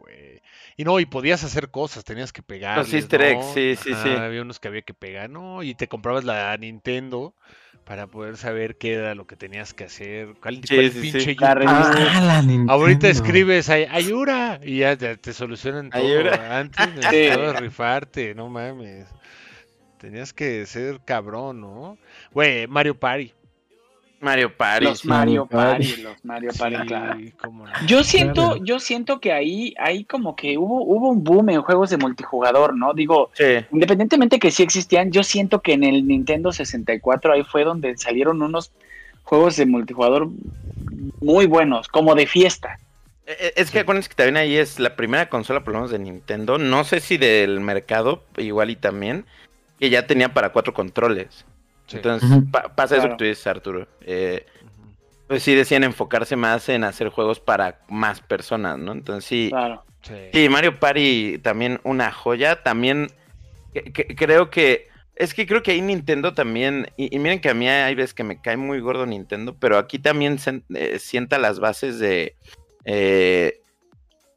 Y 0.80 0.86
no, 0.86 0.98
y 1.02 1.06
podías 1.06 1.44
hacer 1.44 1.72
cosas, 1.72 2.06
tenías 2.06 2.32
que 2.32 2.42
pegar. 2.42 2.78
Los 2.78 2.94
easter 2.94 3.22
eggs, 3.22 3.48
sí, 3.54 3.76
sí, 3.76 3.94
sí. 4.02 4.10
Había 4.10 4.42
unos 4.42 4.62
que 4.62 4.70
había 4.70 4.82
que 4.82 4.94
pegar, 4.94 5.30
¿no? 5.30 5.62
Y 5.62 5.76
te 5.76 5.90
comprabas 5.90 6.24
la 6.24 6.56
Nintendo 6.56 7.34
para 7.84 8.08
poder 8.08 8.38
saber 8.38 8.78
qué 8.78 8.94
era 8.94 9.14
lo 9.14 9.28
que 9.28 9.36
tenías 9.36 9.74
que 9.74 9.84
hacer. 9.84 10.36
¿Cuál, 10.42 10.62
Sí, 10.64 10.76
cuál 10.76 10.92
sí, 10.92 11.02
pinche 11.02 11.20
sí. 11.20 11.36
La. 11.36 11.52
Ah, 11.68 12.22
la 12.22 12.42
Nintendo. 12.42 12.72
Ahorita 12.72 13.10
escribes 13.10 13.70
"Ay- 13.70 13.88
ayura 13.92 14.62
y 14.64 14.78
ya 14.78 14.96
te, 14.96 15.18
te 15.18 15.34
solucionan 15.34 15.90
todo. 15.90 16.02
Ayura. 16.02 16.60
Antes 16.60 16.78
necesitabas 16.96 17.60
rifarte, 17.60 18.34
no 18.34 18.48
mames. 18.48 19.06
Tenías 19.98 20.32
que 20.32 20.66
ser 20.66 21.02
cabrón, 21.04 21.60
¿no? 21.60 21.98
Güey, 22.32 22.68
Mario 22.68 22.98
Party. 22.98 23.34
Mario 24.22 24.56
Party. 24.56 24.86
Los. 24.86 25.06
Mario 25.06 25.46
Party, 25.46 25.96
los 26.04 26.26
Mario 26.26 26.52
Party, 26.58 26.76
Sí, 26.78 26.86
claro. 26.88 27.18
Yo 27.88 28.04
siento, 28.04 28.42
Claro. 28.50 28.64
yo 28.66 28.80
siento 28.80 29.20
que 29.20 29.32
ahí, 29.32 29.74
ahí 29.80 30.04
como 30.04 30.36
que 30.36 30.58
hubo, 30.58 30.84
hubo 30.84 31.10
un 31.10 31.24
boom 31.24 31.50
en 31.50 31.62
juegos 31.62 31.90
de 31.90 31.98
multijugador, 31.98 32.76
¿no? 32.76 32.94
Digo, 32.94 33.32
Sí. 33.34 33.66
independientemente 33.72 34.40
que 34.40 34.52
sí 34.52 34.64
existían, 34.64 35.12
yo 35.12 35.24
siento 35.24 35.62
que 35.62 35.74
en 35.74 35.84
el 35.84 36.06
Nintendo 36.08 36.52
64 36.52 37.34
ahí 37.34 37.44
fue 37.44 37.64
donde 37.64 37.98
salieron 37.98 38.42
unos 38.42 38.72
juegos 39.24 39.56
de 39.58 39.66
multijugador 39.66 40.30
muy 41.22 41.46
buenos, 41.46 41.88
como 41.88 42.16
de 42.16 42.26
fiesta. 42.28 42.78
Eh, 43.26 43.36
eh, 43.40 43.54
Es 43.58 43.70
que 43.72 43.80
acuérdense 43.80 44.10
que 44.10 44.16
también 44.16 44.38
ahí 44.38 44.56
es 44.58 44.80
la 44.80 44.96
primera 44.96 45.30
consola, 45.30 45.64
por 45.64 45.74
lo 45.74 45.80
menos 45.80 45.92
de 45.92 46.00
Nintendo. 46.00 46.58
No 46.58 46.84
sé 46.84 47.00
si 47.00 47.18
del 47.18 47.60
mercado, 47.60 48.24
igual 48.38 48.70
y 48.72 48.76
también, 48.76 49.26
que 49.80 49.90
ya 49.90 50.08
tenía 50.08 50.34
para 50.34 50.50
cuatro 50.52 50.74
controles. 50.74 51.46
Sí. 51.90 51.98
Entonces 51.98 52.30
pa- 52.52 52.74
pasa 52.76 52.96
eso 52.98 53.10
que 53.10 53.16
tú 53.16 53.24
dices, 53.26 53.46
Arturo. 53.48 53.88
Eh, 54.02 54.46
pues 55.28 55.44
sí 55.44 55.54
decían 55.56 55.84
enfocarse 55.84 56.36
más 56.36 56.70
en 56.70 56.84
hacer 56.84 57.10
juegos 57.10 57.40
para 57.40 57.82
más 57.90 58.22
personas, 58.22 58.78
¿no? 58.80 58.92
Entonces 58.94 59.26
sí. 59.26 59.48
Claro. 59.50 59.84
Sí. 60.02 60.14
Sí, 60.34 60.50
Mario 60.50 60.80
Party 60.80 61.40
también 61.40 61.80
una 61.84 62.12
joya. 62.12 62.64
También 62.64 63.08
que- 63.74 63.84
que- 63.92 64.16
creo 64.16 64.50
que. 64.50 64.88
Es 65.16 65.34
que 65.34 65.46
creo 65.46 65.62
que 65.62 65.72
ahí 65.72 65.82
Nintendo 65.82 66.34
también. 66.34 66.88
Y, 66.96 67.14
y 67.14 67.20
miren 67.20 67.42
que 67.42 67.50
a 67.50 67.54
mí 67.54 67.68
hay 67.68 67.94
veces 67.94 68.14
que 68.14 68.24
me 68.24 68.42
cae 68.42 68.56
muy 68.56 68.80
gordo 68.80 69.06
Nintendo, 69.06 69.56
pero 69.60 69.78
aquí 69.78 70.00
también 70.00 70.40
eh, 70.74 70.98
sienta 71.00 71.38
las 71.38 71.60
bases 71.60 72.00
de. 72.00 72.36
eh, 72.86 73.62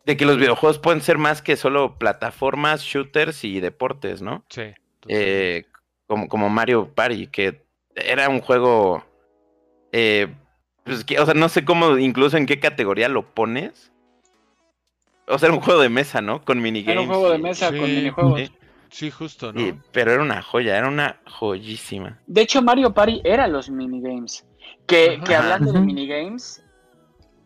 de 0.04 0.16
que 0.16 0.24
los 0.26 0.36
videojuegos 0.36 0.80
pueden 0.80 1.00
ser 1.00 1.16
más 1.16 1.42
que 1.42 1.54
solo 1.54 1.96
plataformas, 1.96 2.82
shooters 2.82 3.44
y 3.44 3.60
deportes, 3.60 4.20
¿no? 4.20 4.44
Sí. 4.48 4.62
Eh, 5.06 5.64
como, 6.12 6.28
como 6.28 6.50
Mario 6.50 6.88
Party, 6.94 7.26
que 7.28 7.64
era 7.94 8.28
un 8.28 8.40
juego. 8.40 9.02
eh, 9.92 10.28
pues 10.84 11.04
que, 11.04 11.18
o 11.18 11.24
sea, 11.24 11.34
no 11.34 11.48
sé 11.48 11.64
cómo, 11.64 11.96
incluso 11.98 12.36
en 12.36 12.44
qué 12.46 12.58
categoría 12.60 13.08
lo 13.08 13.22
pones. 13.34 13.92
O 15.28 15.38
sea, 15.38 15.48
era 15.48 15.56
un 15.56 15.62
juego 15.62 15.80
de 15.80 15.88
mesa, 15.88 16.20
¿no? 16.20 16.44
Con 16.44 16.60
minigames. 16.60 16.92
Era 16.92 17.00
un 17.00 17.06
juego 17.06 17.30
de 17.30 17.38
mesa 17.38 17.70
Sí. 17.70 17.78
con 17.78 17.88
minijuegos. 17.94 18.40
Sí. 18.40 18.52
Sí, 18.90 19.10
justo, 19.10 19.52
¿no? 19.54 19.60
y- 19.60 19.74
pero 19.92 20.12
era 20.12 20.22
una 20.22 20.42
joya, 20.42 20.76
era 20.76 20.86
una 20.88 21.18
joyísima. 21.26 22.20
De 22.26 22.42
hecho, 22.42 22.60
Mario 22.60 22.92
Party 22.92 23.22
era 23.24 23.48
los 23.48 23.70
minigames. 23.70 24.44
Que, 24.86 25.18
que 25.24 25.34
hablando 25.34 25.72
de 25.72 25.80
minigames, 25.80 26.62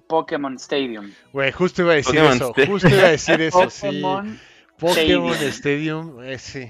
Pokémon 0.08 0.54
Stadium. 0.56 1.12
Güey, 1.32 1.52
justo 1.52 1.82
iba 1.82 1.92
a 1.92 1.96
decir 1.96 2.14
Pokémon 2.14 2.32
eso. 2.36 2.48
Stadium. 2.50 2.72
Justo 2.72 2.88
iba 2.88 3.02
a 3.06 3.10
decir 3.10 3.40
eso, 3.42 3.70
sí. 3.70 3.86
Pokémon 3.86 4.40
Pokémon 4.78 5.34
Stadium. 5.34 5.52
Stadium, 5.52 6.22
eh, 6.24 6.38
sí. 6.38 6.68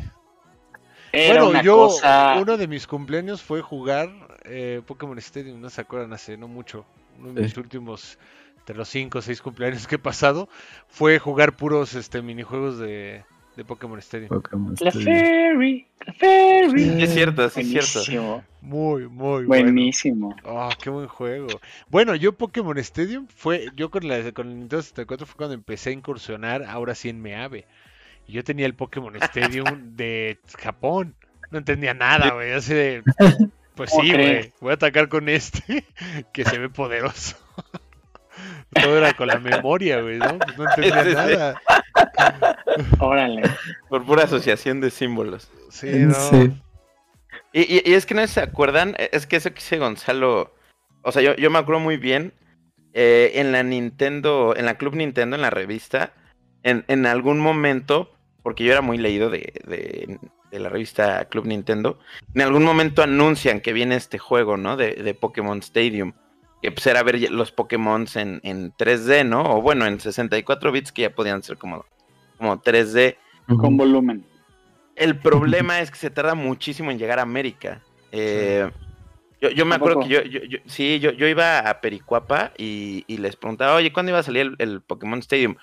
Era 1.13 1.45
bueno, 1.45 1.49
una 1.51 1.63
yo, 1.63 1.77
cosa. 1.77 2.39
uno 2.41 2.57
de 2.57 2.67
mis 2.69 2.87
cumpleaños 2.87 3.43
fue 3.43 3.61
jugar 3.63 4.11
eh, 4.45 4.83
Pokémon 4.87 5.19
Stadium, 5.19 5.61
no 5.61 5.71
se 5.71 5.81
acuerdan, 5.81 6.13
hace 6.13 6.37
no 6.37 6.49
mucho. 6.49 6.87
Uno 7.19 7.33
de 7.33 7.43
mis 7.43 7.53
Sí. 7.53 7.61
últimos, 7.61 8.19
de 8.67 8.75
los 8.75 8.89
5 8.89 9.19
o 9.19 9.23
6 9.23 9.41
cumpleaños 9.43 9.87
que 9.87 9.95
he 9.97 9.99
pasado, 9.99 10.49
fue 10.89 11.19
jugar 11.19 11.57
puros 11.57 11.95
este 11.95 12.21
minijuegos 12.23 12.79
de, 12.79 13.25
de 13.57 13.65
Pokémon 13.65 13.99
Stadium. 13.99 14.29
Pokémon 14.29 14.75
La 14.81 14.91
Stadium. 14.91 15.25
Fairy, 15.25 15.87
la 16.07 16.13
Fairy. 16.15 16.85
Sí, 16.85 17.03
es 17.03 17.13
cierto, 17.15 17.49
sí, 17.51 17.61
es 17.61 17.69
cierto. 17.69 18.05
Buenísimo, 18.05 18.45
Muy, 18.61 19.09
muy 19.09 19.45
bueno. 19.45 19.73
buenísimo. 19.73 20.37
Oh, 20.45 20.77
qué 20.83 20.91
buen 20.91 21.09
juego. 21.09 21.61
Bueno, 21.89 22.15
yo 22.15 22.33
Pokémon 22.33 22.77
Stadium 22.79 23.27
fue, 23.29 23.73
yo 23.77 23.91
con 23.91 24.07
la 24.09 24.33
con 24.33 24.49
el 24.49 24.59
Nintendo 24.59 24.83
64 24.83 25.27
fue 25.27 25.37
cuando 25.37 25.55
empecé 25.55 25.91
a 25.91 25.93
incursionar, 25.95 26.63
ahora 26.65 26.95
sí 26.95 27.09
en 27.09 27.23
Meave. 27.23 27.67
Y 28.27 28.33
yo 28.33 28.45
tenía 28.45 28.67
el 28.67 28.75
Pokémon 28.75 29.15
Stadium 29.23 29.97
de 29.97 30.39
Japón. 30.59 31.15
No 31.51 31.59
entendía 31.59 31.95
nada, 31.95 32.31
güey. 32.33 32.53
Así 32.53 32.75
de, 32.75 33.03
pues 33.75 33.91
¿Cómo 33.91 34.03
sí, 34.03 34.13
güey. 34.13 34.53
Voy 34.61 34.71
a 34.73 34.75
atacar 34.75 35.09
con 35.09 35.29
este, 35.29 35.85
que 36.33 36.45
se 36.45 36.59
ve 36.59 36.69
poderoso. 36.69 37.37
Todo 38.75 38.99
era 38.99 39.15
con 39.15 39.29
la 39.29 39.39
memoria, 39.39 40.01
güey, 40.03 40.19
¿no? 40.19 40.39
Pues 40.39 40.59
no 40.59 40.65
entendía 40.69 41.03
Sí, 41.05 41.09
sí. 41.11 41.15
nada. 41.15 41.63
Órale. 42.99 43.43
Por 43.89 44.05
pura 44.05 44.25
asociación 44.25 44.81
de 44.81 44.91
símbolos. 44.91 45.51
Sí, 45.71 45.89
no. 45.91 46.15
Sí. 46.15 46.53
Y, 47.53 47.61
y- 47.77 47.83
y 47.87 47.95
es 47.95 48.05
que 48.05 48.15
no 48.15 48.27
se 48.27 48.41
acuerdan, 48.41 48.95
eh, 48.99 49.09
es 49.13 49.27
que 49.27 49.37
eso 49.37 49.49
que 49.51 49.57
dice 49.57 49.79
Gonzalo, 49.79 50.53
o 51.03 51.13
sea, 51.13 51.23
yo, 51.23 51.35
yo 51.37 51.51
me 51.51 51.59
acuerdo 51.59 51.81
muy 51.81 51.97
bien, 51.97 52.35
eh, 52.93 53.33
en 53.37 53.53
la 53.53 53.63
Nintendo, 53.63 54.55
en 54.57 54.67
la 54.67 54.75
Club 54.77 54.95
Nintendo, 54.97 55.37
en 55.37 55.43
la 55.43 55.51
revista, 55.51 56.13
en, 56.63 56.85
en 56.89 57.07
algún 57.07 57.39
momento, 57.39 58.13
porque 58.47 58.63
yo 58.63 58.71
era 58.71 58.81
muy 58.81 58.97
leído 58.97 59.29
de, 59.29 59.53
de- 59.67 60.21
de 60.53 60.59
la 60.61 60.69
revista 60.69 61.25
Club 61.25 61.47
Nintendo, 61.47 61.99
en 62.33 62.43
algún 62.43 62.63
momento 62.63 63.03
anuncian 63.03 63.61
que 63.61 63.73
viene 63.73 63.97
este 63.97 64.19
juego, 64.19 64.57
¿no? 64.57 64.77
De, 64.77 64.93
de 64.95 65.15
Pokémon 65.15 65.59
Stadium, 65.59 66.13
que 66.63 66.71
pues 66.71 66.87
era 66.87 67.03
ver 67.03 67.29
los 67.33 67.51
Pokémon 67.51 68.07
en, 68.15 68.41
en 68.45 68.73
3D, 68.73 69.27
¿no? 69.27 69.43
O 69.43 69.63
bueno, 69.63 69.85
en 69.85 69.99
64 69.99 70.71
bits 70.71 70.93
que 70.93 71.03
ya 71.03 71.11
podían 71.13 71.43
ser 71.43 71.59
como, 71.59 71.85
como 72.39 72.63
3D. 72.63 73.17
Con 73.59 73.77
volumen. 73.77 74.25
El 74.95 75.19
problema 75.19 75.81
es 75.81 75.91
que 75.91 75.97
se 75.99 76.11
tarda 76.11 76.37
muchísimo 76.37 76.93
en 76.93 76.99
llegar 77.01 77.19
a 77.19 77.23
América. 77.23 77.83
Eh, 78.13 78.71
yo, 79.41 79.51
yo 79.51 79.67
me 79.67 79.75
acuerdo 79.75 79.99
que 80.03 80.09
yo, 80.09 80.23
yo, 80.23 80.45
yo- 80.45 80.59
sí, 80.67 81.01
yo, 81.01 81.11
yo 81.11 81.27
iba 81.27 81.59
a 81.69 81.81
Pericuapa 81.81 82.53
y, 82.57 83.03
y 83.09 83.17
les 83.19 83.35
preguntaba, 83.35 83.75
oye, 83.75 83.93
¿cuándo 83.93 84.11
iba 84.11 84.21
a 84.21 84.23
salir 84.23 84.43
el, 84.43 84.55
el 84.61 84.81
Pokémon 84.83 85.19
Stadium? 85.19 85.57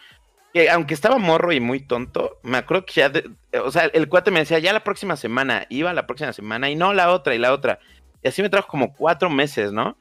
Que 0.53 0.69
aunque 0.69 0.93
estaba 0.93 1.17
morro 1.17 1.51
y 1.51 1.59
muy 1.59 1.79
tonto, 1.79 2.39
me 2.43 2.57
acuerdo 2.57 2.85
que 2.85 2.93
ya, 2.93 3.09
de- 3.09 3.29
o 3.63 3.71
sea, 3.71 3.85
el 3.85 4.07
cuate 4.07 4.29
me 4.31 4.39
decía, 4.41 4.59
ya 4.59 4.71
la 4.73 4.83
próxima 4.83 5.15
semana, 5.15 5.65
iba 5.69 5.91
la 5.93 6.05
próxima 6.05 6.31
semana 6.33 6.69
y 6.69 6.75
no 6.75 6.93
la 6.93 7.11
otra 7.11 7.33
y 7.33 7.39
la 7.39 7.53
otra. 7.53 7.79
Y 8.23 8.27
así 8.27 8.41
me 8.41 8.49
trajo 8.49 8.67
como 8.67 8.93
cuatro 8.93 9.29
meses, 9.29 9.71
¿no? 9.71 9.97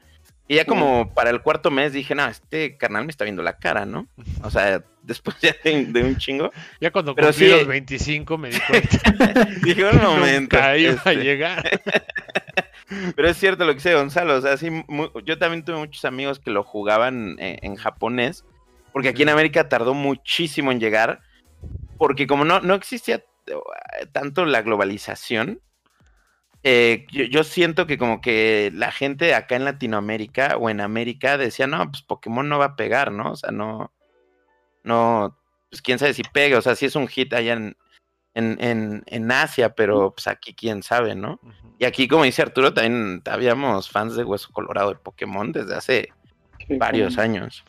Y 0.47 0.55
ya 0.55 0.65
como 0.65 1.13
para 1.13 1.29
el 1.29 1.41
cuarto 1.41 1.71
mes 1.71 1.93
dije, 1.93 2.13
no, 2.15 2.25
este 2.27 2.77
carnal 2.77 3.05
me 3.05 3.11
está 3.11 3.23
viendo 3.23 3.41
la 3.41 3.57
cara, 3.57 3.85
¿no? 3.85 4.07
O 4.43 4.49
sea, 4.51 4.83
después 5.01 5.37
ya 5.41 5.55
de, 5.63 5.85
de 5.85 6.03
un 6.03 6.17
chingo. 6.17 6.51
Ya 6.79 6.91
cuando 6.91 7.15
Pero 7.15 7.29
cumplí 7.29 7.45
sí. 7.47 7.51
los 7.51 7.65
25 7.65 8.37
me 8.37 8.49
di 8.49 8.59
cuenta 8.59 9.45
Dije, 9.63 9.85
un 9.85 10.01
momento. 10.01 10.57
nunca 10.57 10.77
iba 10.77 10.91
a 10.91 10.95
este, 10.95 11.15
llegar. 11.15 11.81
Pero 13.15 13.27
es 13.29 13.37
cierto 13.37 13.63
lo 13.65 13.71
que 13.71 13.75
dice 13.77 13.95
Gonzalo, 13.95 14.35
o 14.35 14.41
sea, 14.41 14.55
sí, 14.57 14.69
yo 15.25 15.37
también 15.39 15.63
tuve 15.65 15.77
muchos 15.77 16.05
amigos 16.05 16.39
que 16.39 16.51
lo 16.51 16.63
jugaban 16.63 17.37
en, 17.39 17.57
en 17.63 17.75
japonés, 17.75 18.45
porque 18.93 19.09
aquí 19.09 19.23
en 19.23 19.29
América 19.29 19.67
tardó 19.67 19.93
muchísimo 19.93 20.71
en 20.71 20.79
llegar, 20.79 21.19
porque 21.97 22.27
como 22.27 22.45
no, 22.45 22.61
no 22.61 22.75
existía 22.75 23.23
eh, 23.47 24.05
tanto 24.11 24.45
la 24.45 24.61
globalización, 24.61 25.59
eh, 26.63 27.05
yo, 27.11 27.25
yo 27.25 27.43
siento 27.43 27.87
que 27.87 27.97
como 27.97 28.21
que 28.21 28.71
la 28.73 28.91
gente 28.91 29.33
acá 29.33 29.55
en 29.55 29.65
Latinoamérica 29.65 30.55
o 30.57 30.69
en 30.69 30.79
América 30.79 31.37
decía, 31.37 31.67
no, 31.67 31.89
pues 31.91 32.03
Pokémon 32.03 32.47
no 32.47 32.59
va 32.59 32.65
a 32.65 32.75
pegar, 32.75 33.11
¿no? 33.11 33.31
O 33.31 33.35
sea, 33.35 33.51
no, 33.51 33.91
no, 34.83 35.37
pues 35.69 35.81
quién 35.81 35.99
sabe 35.99 36.13
si 36.13 36.23
pega, 36.23 36.57
o 36.57 36.61
sea, 36.61 36.75
sí 36.75 36.85
es 36.85 36.95
un 36.95 37.07
hit 37.07 37.33
allá 37.33 37.53
en, 37.53 37.75
en, 38.35 38.57
en, 38.61 39.03
en 39.07 39.31
Asia, 39.31 39.75
pero 39.75 40.13
pues 40.13 40.27
aquí 40.27 40.53
quién 40.53 40.83
sabe, 40.83 41.15
¿no? 41.15 41.39
Y 41.79 41.85
aquí, 41.85 42.07
como 42.07 42.23
dice 42.23 42.43
Arturo, 42.43 42.73
también 42.73 43.21
habíamos 43.25 43.89
fans 43.89 44.15
de 44.15 44.23
Hueso 44.23 44.53
Colorado 44.53 44.89
de 44.89 44.95
Pokémon 44.95 45.51
desde 45.51 45.75
hace 45.75 46.13
Sí, 46.67 46.77
varios 46.77 47.17
años. 47.17 47.63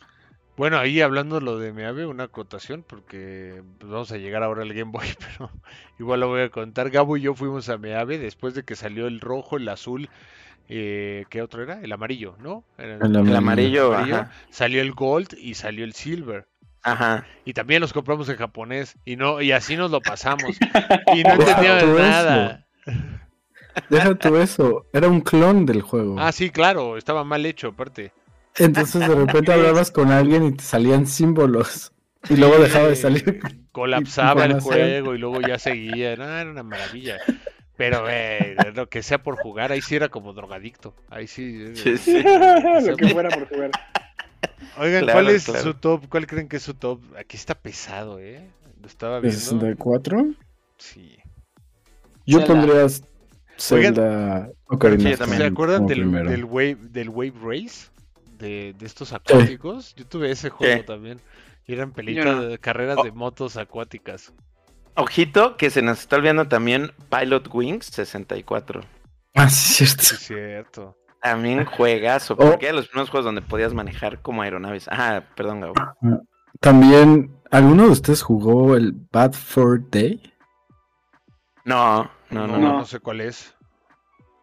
Bueno, 0.57 0.77
ahí 0.77 1.01
hablando 1.01 1.41
lo 1.41 1.59
de 1.59 1.73
Meave, 1.73 2.05
una 2.05 2.23
acotación, 2.25 2.83
porque 2.87 3.61
pues, 3.79 3.91
vamos 3.91 4.11
a 4.11 4.17
llegar 4.17 4.41
ahora 4.43 4.61
al 4.61 4.73
Game 4.73 4.91
Boy, 4.91 5.07
pero 5.19 5.51
igual 5.99 6.21
lo 6.21 6.29
voy 6.29 6.41
a 6.41 6.49
contar. 6.49 6.89
Gabo 6.89 7.17
y 7.17 7.21
yo 7.21 7.35
fuimos 7.35 7.67
a 7.69 7.77
Meave 7.77 8.17
después 8.17 8.53
de 8.53 8.63
que 8.63 8.75
salió 8.75 9.07
el 9.07 9.19
rojo, 9.19 9.57
el 9.57 9.67
azul, 9.67 10.09
eh, 10.69 11.25
¿qué 11.29 11.41
otro 11.41 11.61
era? 11.61 11.81
El 11.81 11.91
amarillo, 11.91 12.35
¿no? 12.39 12.63
El 12.77 12.91
El 12.91 13.01
amarillo. 13.15 13.37
amarillo, 13.37 13.93
amarillo. 13.93 14.15
ajá. 14.15 14.31
Salió 14.49 14.81
el 14.81 14.93
gold 14.93 15.35
y 15.37 15.55
salió 15.55 15.83
el 15.83 15.93
silver. 15.93 16.47
Ajá. 16.83 17.25
Y 17.45 17.53
también 17.53 17.81
los 17.81 17.93
compramos 17.93 18.29
en 18.29 18.37
japonés 18.37 18.95
y 19.05 19.15
no 19.15 19.41
y 19.41 19.51
así 19.51 19.75
nos 19.75 19.91
lo 19.91 20.01
pasamos 20.01 20.51
y 21.15 21.23
no 21.23 21.31
entendíamos 21.33 21.99
nada. 21.99 22.65
Deja 23.89 24.15
tú 24.15 24.37
eso. 24.37 24.85
Era 24.93 25.07
un 25.09 25.19
clon 25.19 25.65
del 25.65 25.81
juego. 25.81 26.15
Ah, 26.19 26.31
sí, 26.31 26.49
claro, 26.49 26.95
estaba 26.97 27.23
mal 27.23 27.45
hecho, 27.45 27.69
aparte. 27.69 28.11
Entonces 28.57 29.01
de 29.07 29.15
repente 29.15 29.51
hablabas 29.53 29.91
con 29.91 30.11
alguien 30.11 30.45
y 30.45 30.51
te 30.53 30.63
salían 30.63 31.05
símbolos. 31.07 31.91
Y 32.29 32.37
luego 32.37 32.57
dejaba 32.57 32.87
de 32.87 32.95
salir. 32.95 33.39
Colapsaba 33.71 34.45
el 34.45 34.59
juego 34.59 35.13
y 35.13 35.17
luego 35.17 35.41
ya 35.41 35.59
seguía. 35.59 36.15
No, 36.15 36.23
era 36.25 36.49
una 36.49 36.63
maravilla. 36.63 37.17
Pero, 37.77 38.05
eh, 38.09 38.55
lo 38.73 38.87
que 38.87 39.03
sea 39.03 39.21
por 39.21 39.35
jugar, 39.35 39.71
ahí 39.73 39.81
sí 39.81 39.95
era 39.95 40.07
como 40.07 40.31
drogadicto. 40.33 40.95
Ahí 41.09 41.27
sí. 41.27 41.61
eh, 41.61 41.75
Sí, 41.75 41.97
sí. 41.97 42.23
Lo 42.85 42.95
que 42.95 43.09
fuera 43.09 43.29
por 43.29 43.47
jugar. 43.49 43.71
Oigan, 44.77 45.03
Claro, 45.03 45.19
¿cuál 45.19 45.29
es 45.29 45.45
claro. 45.45 45.61
su 45.61 45.73
top? 45.73 46.07
¿Cuál 46.09 46.25
creen 46.25 46.47
que 46.47 46.55
es 46.57 46.63
su 46.63 46.73
top? 46.73 47.01
Aquí 47.17 47.35
está 47.35 47.53
pesado, 47.53 48.19
¿eh? 48.19 48.47
Lo 48.81 48.87
estaba 48.87 49.15
¿De 49.15 49.21
viendo. 49.27 49.39
64? 49.39 50.25
Sí. 50.77 51.17
Yo 52.25 52.39
Zelda. 52.39 52.53
pondría 52.53 52.87
Zelda 53.57 54.49
Ocarina 54.67 55.03
Sí, 55.09 55.13
of 55.13 55.19
también. 55.19 55.41
¿Se 55.41 55.47
acuerdan 55.47 55.85
del, 55.85 56.45
wave, 56.45 56.77
del 56.81 57.09
Wave 57.09 57.33
Race? 57.43 57.89
De, 58.37 58.73
de 58.77 58.85
estos 58.85 59.13
acuáticos. 59.13 59.95
Yo 59.95 60.05
tuve 60.07 60.31
ese 60.31 60.49
juego 60.49 60.77
Sí. 60.77 60.83
también. 60.85 61.19
Y 61.67 61.73
eran 61.73 61.91
pelitas, 61.91 62.25
no. 62.25 62.41
de 62.43 62.57
carreras 62.59 62.97
Oh. 62.99 63.03
de 63.03 63.11
motos 63.11 63.57
acuáticas. 63.57 64.33
Ojito, 64.95 65.57
que 65.57 65.69
se 65.69 65.81
nos 65.81 65.99
está 65.99 66.15
olvidando 66.17 66.47
también 66.47 66.91
Pilot 67.09 67.49
Wings 67.53 67.87
64. 67.87 68.81
Ah, 69.33 69.49
sí, 69.49 69.83
es 69.83 69.91
Sí, 69.91 69.97
cierto. 69.97 70.13
es 70.15 70.19
cierto. 70.27 70.97
También 71.21 71.65
juegazo, 71.65 72.35
Oh. 72.35 72.37
porque 72.51 72.67
era 72.67 72.75
los 72.75 72.87
primeros 72.87 73.09
juegos 73.09 73.25
donde 73.25 73.41
podías 73.41 73.73
manejar 73.73 74.21
como 74.21 74.41
aeronaves. 74.43 74.87
Ah, 74.89 75.23
perdón, 75.35 75.61
Gabo. 75.61 75.73
También, 76.59 77.35
¿alguno 77.51 77.85
de 77.85 77.89
ustedes 77.89 78.21
jugó 78.21 78.75
el 78.77 78.93
Bad 79.11 79.33
Fur 79.33 79.89
Day? 79.89 80.21
No, 81.63 82.03
no, 82.29 82.47
no, 82.47 82.47
No, 82.47 82.57
no. 82.59 82.73
no 82.79 82.85
sé 82.85 82.99
cuál 82.99 83.21
es. 83.21 83.55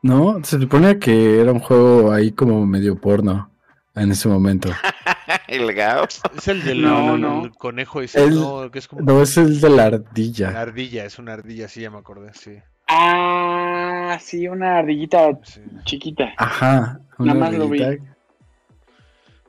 No, 0.03 0.43
se 0.43 0.59
supone 0.59 0.99
que 0.99 1.41
era 1.41 1.53
un 1.53 1.61
juego 1.61 2.13
ahí 2.13 2.33
como 2.33 2.67
medio 2.67 3.01
porno 3.01 3.52
en 3.95 4.13
ese 4.13 4.29
momento. 4.29 4.71
El 5.49 5.73
Gabo. 5.75 6.07
Es 6.37 6.49
el 6.49 6.63
del 6.65 6.83
No, 6.83 7.15
el 7.15 7.21
no. 7.21 7.51
conejo 7.59 8.01
ese, 8.01 8.25
El- 8.25 8.35
no, 8.35 8.71
que 8.71 8.79
es 8.79 8.89
como 8.89 9.03
No, 9.03 9.23
es 9.23 9.37
el 9.37 9.61
de 9.61 9.69
la 9.71 9.85
ardilla. 9.85 10.61
ardilla, 10.61 11.05
es 11.05 11.19
una 11.19 11.35
ardilla, 11.35 11.69
sí, 11.69 11.83
ya 11.83 11.91
me 11.91 11.99
acordé, 11.99 12.33
sí. 12.35 12.59
Ah, 12.89 14.19
sí, 14.21 14.49
una 14.49 14.79
ardillita 14.79 15.39
Sí, 15.45 15.61
chiquita. 15.85 16.33
Ajá. 16.39 17.01
una 17.19 17.35
Nada 17.35 17.51
más 17.51 17.59
lo 17.59 17.69
vi. 17.69 17.79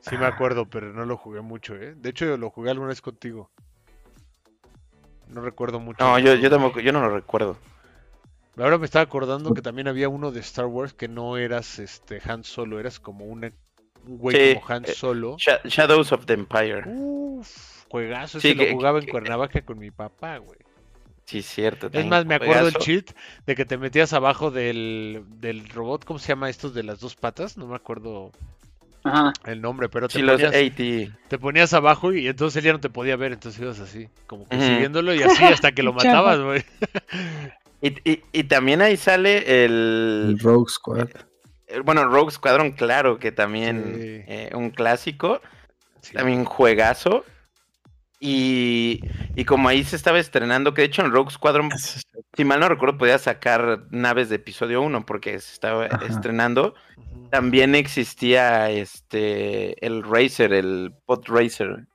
Sí 0.00 0.16
me 0.18 0.26
acuerdo, 0.26 0.66
pero 0.66 0.92
no 0.92 1.06
lo 1.06 1.16
jugué 1.16 1.40
mucho, 1.40 1.74
¿eh? 1.76 1.94
De 1.96 2.10
hecho, 2.10 2.36
lo 2.36 2.50
jugué 2.50 2.70
alguna 2.70 2.88
vez 2.88 3.00
contigo. 3.00 3.50
No 5.28 5.40
recuerdo 5.40 5.80
mucho. 5.80 6.04
No, 6.04 6.18
yo 6.18 6.50
tampoco, 6.50 6.80
yo 6.80 6.92
no 6.92 7.00
lo 7.00 7.08
recuerdo. 7.14 7.56
Ahora 8.58 8.78
me 8.78 8.84
estaba 8.84 9.02
acordando 9.02 9.52
que 9.54 9.62
también 9.62 9.88
había 9.88 10.08
uno 10.08 10.30
de 10.30 10.40
Star 10.40 10.66
Wars 10.66 10.92
que 10.92 11.08
no 11.08 11.36
eras 11.38 11.78
este 11.78 12.20
Han 12.24 12.44
Solo, 12.44 12.78
eras 12.78 13.00
como 13.00 13.24
una, 13.24 13.50
un 14.06 14.18
güey 14.18 14.36
Sí, 14.36 14.54
como 14.60 14.74
Han 14.74 14.84
eh, 14.84 14.88
Solo. 14.92 15.36
Sha- 15.38 15.60
Shadows 15.64 16.12
of 16.12 16.26
the 16.26 16.34
Empire. 16.34 16.82
Uf, 16.86 17.84
juegazo, 17.88 18.40
Sí, 18.40 18.48
ese 18.50 18.56
que- 18.58 18.66
lo 18.70 18.76
jugaba 18.76 18.98
en 18.98 19.04
que- 19.06 19.10
Cuernavaca 19.12 19.62
con 19.62 19.78
mi 19.78 19.90
papá, 19.90 20.38
güey. 20.38 20.58
Sí, 21.26 21.40
cierto. 21.40 21.88
Es 21.92 22.04
más, 22.06 22.26
me 22.26 22.34
acuerdo 22.34 22.68
el 22.68 22.74
cheat 22.74 23.12
de 23.46 23.54
que 23.54 23.64
te 23.64 23.78
metías 23.78 24.12
abajo 24.12 24.50
del, 24.50 25.24
del 25.40 25.66
robot, 25.70 26.04
¿cómo 26.04 26.18
se 26.18 26.28
llama 26.28 26.50
estos 26.50 26.74
de 26.74 26.82
las 26.82 27.00
dos 27.00 27.16
patas? 27.16 27.56
No 27.56 27.66
me 27.66 27.76
acuerdo 27.76 28.30
Ajá. 29.04 29.32
el 29.46 29.62
nombre, 29.62 29.88
pero 29.88 30.06
te 30.08 30.18
Sí, 30.18 30.22
los 30.22 30.40
ponías, 30.42 30.54
AT. 30.54 31.10
te 31.28 31.38
ponías 31.38 31.72
abajo 31.72 32.12
y 32.12 32.28
entonces 32.28 32.58
él 32.58 32.64
ya 32.64 32.72
no 32.74 32.80
te 32.80 32.90
podía 32.90 33.16
ver, 33.16 33.32
entonces 33.32 33.58
ibas 33.62 33.80
así, 33.80 34.08
como 34.26 34.46
que 34.46 34.56
Ujú. 34.56 34.66
siguiéndolo 34.66 35.14
y 35.14 35.22
así 35.22 35.42
hasta 35.44 35.72
que 35.72 35.82
lo 35.82 35.92
matabas, 36.28 36.40
güey. 36.40 36.62
Y, 37.80 37.88
y, 38.10 38.22
y 38.32 38.44
también 38.44 38.82
ahí 38.82 38.98
sale 38.98 39.64
el, 39.64 40.26
El 40.28 40.38
Rogue 40.40 40.68
Squad. 40.70 41.08
El- 41.74 41.82
Bueno, 41.82 42.04
Rogue 42.06 42.30
Squadron, 42.32 42.72
claro, 42.72 43.18
que 43.18 43.32
también 43.32 43.84
Sí. 43.94 44.00
eh, 44.26 44.50
un 44.54 44.70
clásico. 44.70 45.40
Sí. 46.00 46.12
También 46.14 46.44
juegazo. 46.44 47.24
Y, 48.20 49.00
y 49.34 49.44
como 49.44 49.68
ahí 49.68 49.84
se 49.84 49.96
estaba 49.96 50.18
estrenando, 50.18 50.72
que 50.72 50.82
de 50.82 50.86
hecho 50.86 51.02
en 51.02 51.12
Rogue 51.12 51.30
Squadron, 51.30 51.70
si 52.36 52.44
mal 52.44 52.60
no 52.60 52.68
recuerdo, 52.68 52.96
podía 52.96 53.18
sacar 53.18 53.82
naves 53.90 54.28
de 54.30 54.36
episodio 54.36 54.80
1 54.82 55.04
porque 55.04 55.38
se 55.40 55.52
estaba 55.52 55.86
Ajá. 55.86 56.06
estrenando. 56.06 56.74
También 57.30 57.74
existía 57.74 58.70
este 58.70 59.84
el 59.84 60.02
Racer, 60.04 60.52
el 60.54 60.94
Pod 61.04 61.24
Racer. 61.26 61.86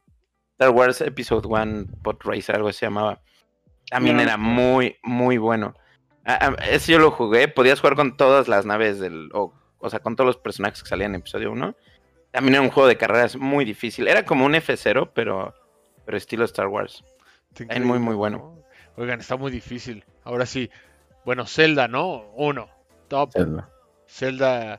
Star 0.52 0.70
Wars 0.72 1.02
Episode 1.02 1.48
1 1.48 1.86
Pod 2.04 2.18
Racer, 2.24 2.56
algo 2.58 2.72
se 2.74 2.86
llamaba. 2.86 3.22
También 3.90 4.18
No, 4.18 4.22
era 4.24 4.38
muy, 4.38 4.98
muy 5.02 5.38
bueno. 5.38 5.74
Ah, 6.26 6.38
ah, 6.42 6.56
ese 6.70 6.92
yo 6.92 7.00
lo 7.00 7.10
jugué, 7.10 7.48
podías 7.48 7.80
jugar 7.80 7.96
con 7.96 8.18
todas 8.18 8.48
las 8.48 8.66
naves 8.66 9.00
del. 9.00 9.30
O, 9.34 9.54
o 9.80 9.90
sea, 9.90 10.00
con 10.00 10.16
todos 10.16 10.28
los 10.28 10.38
personajes 10.38 10.84
que 10.84 10.90
salían 10.90 11.16
en 11.16 11.22
episodio 11.22 11.52
1. 11.52 11.76
También 12.32 12.56
era 12.56 12.62
un 12.62 12.70
juego 12.70 12.88
de 12.88 12.98
carreras 12.98 13.36
muy 13.36 13.66
difícil. 13.66 14.08
Era 14.08 14.24
como 14.24 14.46
un 14.46 14.54
F0, 14.54 15.12
pero, 15.14 15.54
pero 16.06 16.18
estilo 16.18 16.46
Star 16.46 16.68
Wars. 16.68 17.04
También 17.54 17.86
muy, 17.86 18.00
muy 18.00 18.16
bueno. 18.16 18.38
¿no? 18.38 19.02
Oigan, 19.02 19.20
está 19.20 19.36
muy 19.36 19.52
difícil. 19.52 20.06
Ahora 20.24 20.46
sí. 20.46 20.70
Bueno, 21.26 21.46
Zelda, 21.46 21.88
¿no? 21.88 22.32
Uno. 22.36 22.70
Top. 23.08 23.32
Zelda. 23.34 23.70
Zelda. 24.08 24.74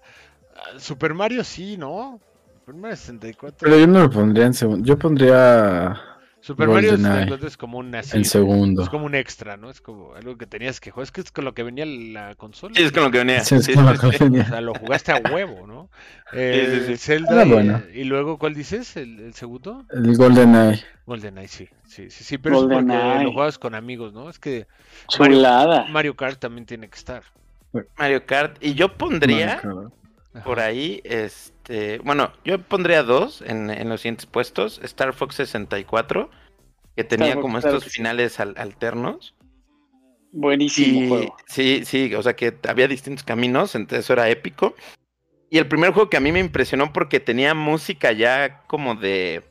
ah, 0.55 0.79
Super 0.79 1.15
Mario 1.15 1.43
sí, 1.43 1.77
¿no? 1.77 2.21
Super 2.61 2.75
Mario 2.75 2.97
64. 2.97 3.59
Pero 3.61 3.79
yo 3.79 3.87
no 3.87 4.01
lo 4.01 4.11
pondría 4.11 4.47
en 4.47 4.55
segundo. 4.55 4.85
Yo 4.85 4.99
pondría 4.99 6.10
Super 6.43 6.69
Mario 6.69 6.93
GoldenEye 6.93 7.13
64 7.13 7.49
es 7.49 7.57
como 7.59 7.79
un 7.79 7.95
así. 7.95 8.25
segundo. 8.25 8.83
Es 8.83 8.89
como 8.89 9.05
un 9.05 9.15
extra, 9.15 9.57
¿no? 9.59 9.69
Es 9.69 9.81
como 9.83 10.15
algo 10.15 10.39
que 10.39 10.47
tenías 10.47 10.81
que 10.81 10.91
jugar. 10.91 11.05
Es 11.05 11.13
que 11.13 11.21
es 11.21 11.31
con 11.33 11.45
lo 11.45 11.53
que 11.53 11.63
venía 11.63 11.85
la 11.85 12.35
consola. 12.35 12.75
Sí, 12.75 12.83
es 12.83 12.93
con 12.93 13.03
lo 13.05 13.11
que 13.11 13.19
venía. 13.19 13.45
Sí, 13.45 13.57
es 13.57 13.65
Sí, 13.67 13.75
con 13.75 13.87
sí, 13.87 14.03
lo 14.05 14.11
que 14.11 14.17
sí. 14.19 14.25
venía. 14.25 14.43
O 14.43 14.47
sea, 14.47 14.61
lo 14.63 14.75
jugaste 14.75 15.13
a 15.13 15.17
huevo, 15.33 15.67
¿no? 15.67 15.91
Eh, 16.33 16.85
sí, 16.87 16.93
sí. 16.93 16.97
Zelda 16.97 17.33
Era 17.33 17.45
y, 17.45 17.51
bueno. 17.51 17.83
y 17.93 18.05
luego, 18.05 18.39
¿cuál 18.39 18.55
dices? 18.55 18.97
¿El, 18.97 19.19
el 19.21 19.35
segundo? 19.35 19.85
El 19.91 20.17
GoldenEye. 20.17 20.81
GoldenEye, 21.05 21.49
sí. 21.49 21.69
Sí, 21.85 22.09
sí, 22.11 22.23
sí, 22.25 22.39
pero 22.39 22.57
es 22.61 22.63
porque 22.73 23.25
lo 23.25 23.33
juegas 23.33 23.59
con 23.59 23.75
amigos, 23.75 24.13
¿no? 24.13 24.31
Es 24.31 24.39
que 24.39 24.67
Mario- 25.19 25.37
Chulada. 25.37 25.87
Mario 25.89 26.15
Kart 26.17 26.39
también 26.39 26.67
tiene 26.67 26.89
que 26.89 26.97
estar. 26.97 27.23
Mario 27.99 28.25
Kart. 28.25 28.57
Y 28.65 28.75
yo 28.75 28.97
pondría. 28.97 29.61
Mario. 29.63 29.93
Por 30.45 30.61
ahí, 30.61 31.01
este, 31.03 31.60
bueno, 32.05 32.33
yo 32.45 32.61
pondría 32.61 33.03
dos 33.03 33.43
en, 33.43 33.71
en 33.71 33.89
los 33.89 34.01
siguientes 34.01 34.27
puestos. 34.27 34.81
Star 34.83 35.13
Fox 35.13 35.37
64, 35.37 36.31
que 36.97 37.05
tenía 37.05 37.35
Fox, 37.35 37.43
como 37.43 37.61
claro 37.61 37.77
estos 37.77 37.91
sí. 37.93 37.99
finales 37.99 38.41
al- 38.41 38.55
alternos. 38.59 39.35
Buenísimo 40.33 41.01
Y 41.03 41.09
juego. 41.09 41.37
sí, 41.47 41.83
sí, 41.85 42.15
o 42.15 42.23
sea 42.23 42.37
que 42.37 42.57
había 42.69 42.87
distintos 42.89 43.25
caminos, 43.25 43.75
entonces 43.75 44.05
eso 44.05 44.13
era 44.13 44.29
épico. 44.29 44.75
Y 45.51 45.59
el 45.59 45.67
primer 45.67 45.93
juego 45.93 46.09
que 46.09 46.17
a 46.17 46.21
mí 46.21 46.31
me 46.31 46.39
impresionó 46.39 46.93
porque 46.93 47.19
tenía 47.19 47.55
música 47.55 48.13
ya 48.13 48.63
como 48.69 48.95
de, 48.95 49.43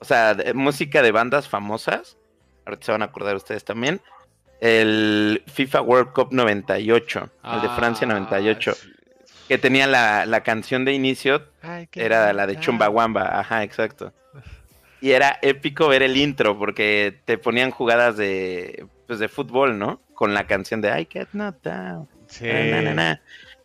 o 0.00 0.04
sea, 0.04 0.34
de- 0.34 0.52
música 0.54 1.00
de 1.02 1.12
bandas 1.12 1.48
famosas. 1.48 2.18
Ahorita 2.66 2.84
se 2.86 2.92
van 2.92 3.02
a 3.02 3.06
acordar 3.06 3.36
ustedes 3.36 3.64
también. 3.64 4.00
El 4.60 5.42
FIFA 5.46 5.80
World 5.82 6.12
Cup 6.12 6.28
98, 6.32 7.30
el 7.54 7.60
de 7.62 7.68
Francia 7.70 8.06
Ah, 8.06 8.12
98, 8.12 8.72
sí. 8.74 8.88
Que 9.48 9.58
tenía 9.58 9.86
la, 9.86 10.26
la 10.26 10.42
canción 10.42 10.84
de 10.84 10.92
inicio, 10.92 11.42
Ay, 11.62 11.88
era 11.94 12.32
la 12.32 12.46
de. 12.46 12.58
Chumbawamba, 12.58 13.38
ajá, 13.40 13.62
exacto. 13.62 14.12
Y 15.00 15.12
era 15.12 15.38
épico 15.42 15.88
ver 15.88 16.02
el 16.02 16.16
intro 16.16 16.58
porque 16.58 17.20
te 17.24 17.38
ponían 17.38 17.70
jugadas 17.70 18.16
de 18.16 18.86
pues 19.06 19.18
de 19.18 19.28
fútbol, 19.28 19.78
¿no? 19.78 20.00
Con 20.14 20.34
la 20.34 20.46
canción 20.46 20.80
de 20.80 21.00
I 21.00 21.06
Get 21.10 21.28
Not 21.32 21.62
Down. 21.62 22.08
Sí. 22.28 22.46
na, 22.46 22.82
na, 22.82 22.94
na. 22.94 23.22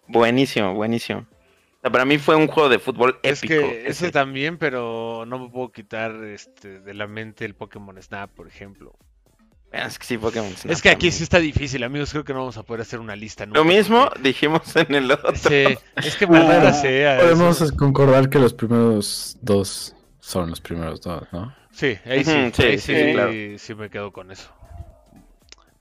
Buenísimo, 0.07 0.73
buenísimo. 0.75 1.21
O 1.21 1.81
sea, 1.81 1.91
para 1.91 2.05
mí 2.05 2.17
fue 2.19 2.35
un 2.35 2.47
juego 2.47 2.69
de 2.69 2.77
fútbol 2.77 3.19
Es 3.23 3.41
épico. 3.43 3.71
que 3.71 3.87
ese 3.87 3.89
ese. 3.89 4.11
también, 4.11 4.57
pero 4.57 5.23
no 5.25 5.39
me 5.39 5.49
puedo 5.49 5.71
quitar 5.71 6.11
este, 6.25 6.79
de 6.81 6.93
la 6.93 7.07
mente 7.07 7.45
el 7.45 7.55
Pokémon 7.55 7.99
Snap, 8.01 8.29
por 8.31 8.47
ejemplo. 8.47 8.93
Es 9.71 9.97
que 9.97 10.05
sí, 10.05 10.17
Pokémon 10.17 10.49
Snap 10.55 10.73
es 10.73 10.81
que 10.81 10.89
aquí 10.89 10.95
también. 10.95 11.11
sí 11.13 11.23
está 11.23 11.39
difícil, 11.39 11.83
amigos. 11.83 12.11
Creo 12.11 12.25
que 12.25 12.33
no 12.33 12.39
vamos 12.39 12.57
a 12.57 12.63
poder 12.63 12.81
hacer 12.81 12.99
una 12.99 13.15
lista. 13.15 13.45
Lo 13.45 13.53
nunca, 13.63 13.63
mismo 13.75 14.03
porque- 14.03 14.21
dijimos 14.21 14.75
en 14.75 14.95
el 14.95 15.11
otro. 15.11 15.33
Sí, 15.35 15.63
es 15.95 16.15
que 16.17 16.27
maldita 16.27 16.67
Ah, 16.69 16.73
sea. 16.73 17.19
Podemos 17.19 17.61
eso- 17.61 17.75
concordar 17.77 18.29
que 18.29 18.37
los 18.39 18.53
primeros 18.53 19.37
dos 19.41 19.95
son 20.19 20.49
los 20.49 20.59
primeros 20.59 20.99
dos, 21.01 21.23
¿no? 21.31 21.55
Sí, 21.71 21.97
ahí 22.05 22.23
sí, 22.25 22.31
sí, 22.53 22.63
ahí 22.63 22.77
sí, 22.79 22.93
sí, 22.93 22.95
sí, 23.05 23.13
claro. 23.13 23.31
sí 23.57 23.75
me 23.75 23.89
quedo 23.89 24.11
con 24.11 24.29
eso. 24.31 24.49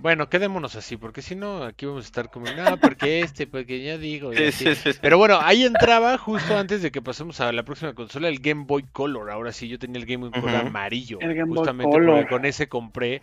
Bueno, 0.01 0.29
quedémonos 0.29 0.77
así, 0.77 0.97
porque 0.97 1.21
si 1.23 1.37
no, 1.37 1.63
aquí 1.63 1.85
vamos 1.87 2.05
a 2.05 2.07
estar 2.07 2.31
como, 2.31 2.47
no, 2.53 2.77
porque 2.79 3.21
este, 3.21 3.47
porque 3.47 3.83
ya 3.83 3.99
digo. 3.99 4.33
y 4.33 4.37
Sí, 4.37 4.45
así". 4.45 4.65
sí, 4.65 4.75
sí, 4.75 4.93
sí. 4.95 4.99
Pero 5.03 5.19
bueno, 5.19 5.39
ahí 5.43 5.65
entraba 5.65 6.17
justo 6.19 6.57
antes 6.57 6.81
de 6.83 6.91
que 6.91 7.03
pasemos 7.03 7.41
a 7.41 7.53
la 7.53 7.63
próxima 7.65 7.93
consola 7.95 8.29
el 8.29 8.39
Game 8.41 8.65
Boy 8.67 8.85
Color. 8.93 9.31
Ahora 9.31 9.53
sí, 9.53 9.69
yo 9.69 9.79
tenía 9.79 10.01
el 10.01 10.07
Game 10.07 10.29
Boy 10.29 10.41
Color 10.41 10.57
amarillo. 10.67 11.19
El 11.21 11.35
Game 11.35 11.49
Boy 11.49 11.59
justamente 11.59 11.93
Color. 11.93 12.15
porque 12.21 12.29
con 12.31 12.45
ese 12.47 12.69
compré 12.69 13.21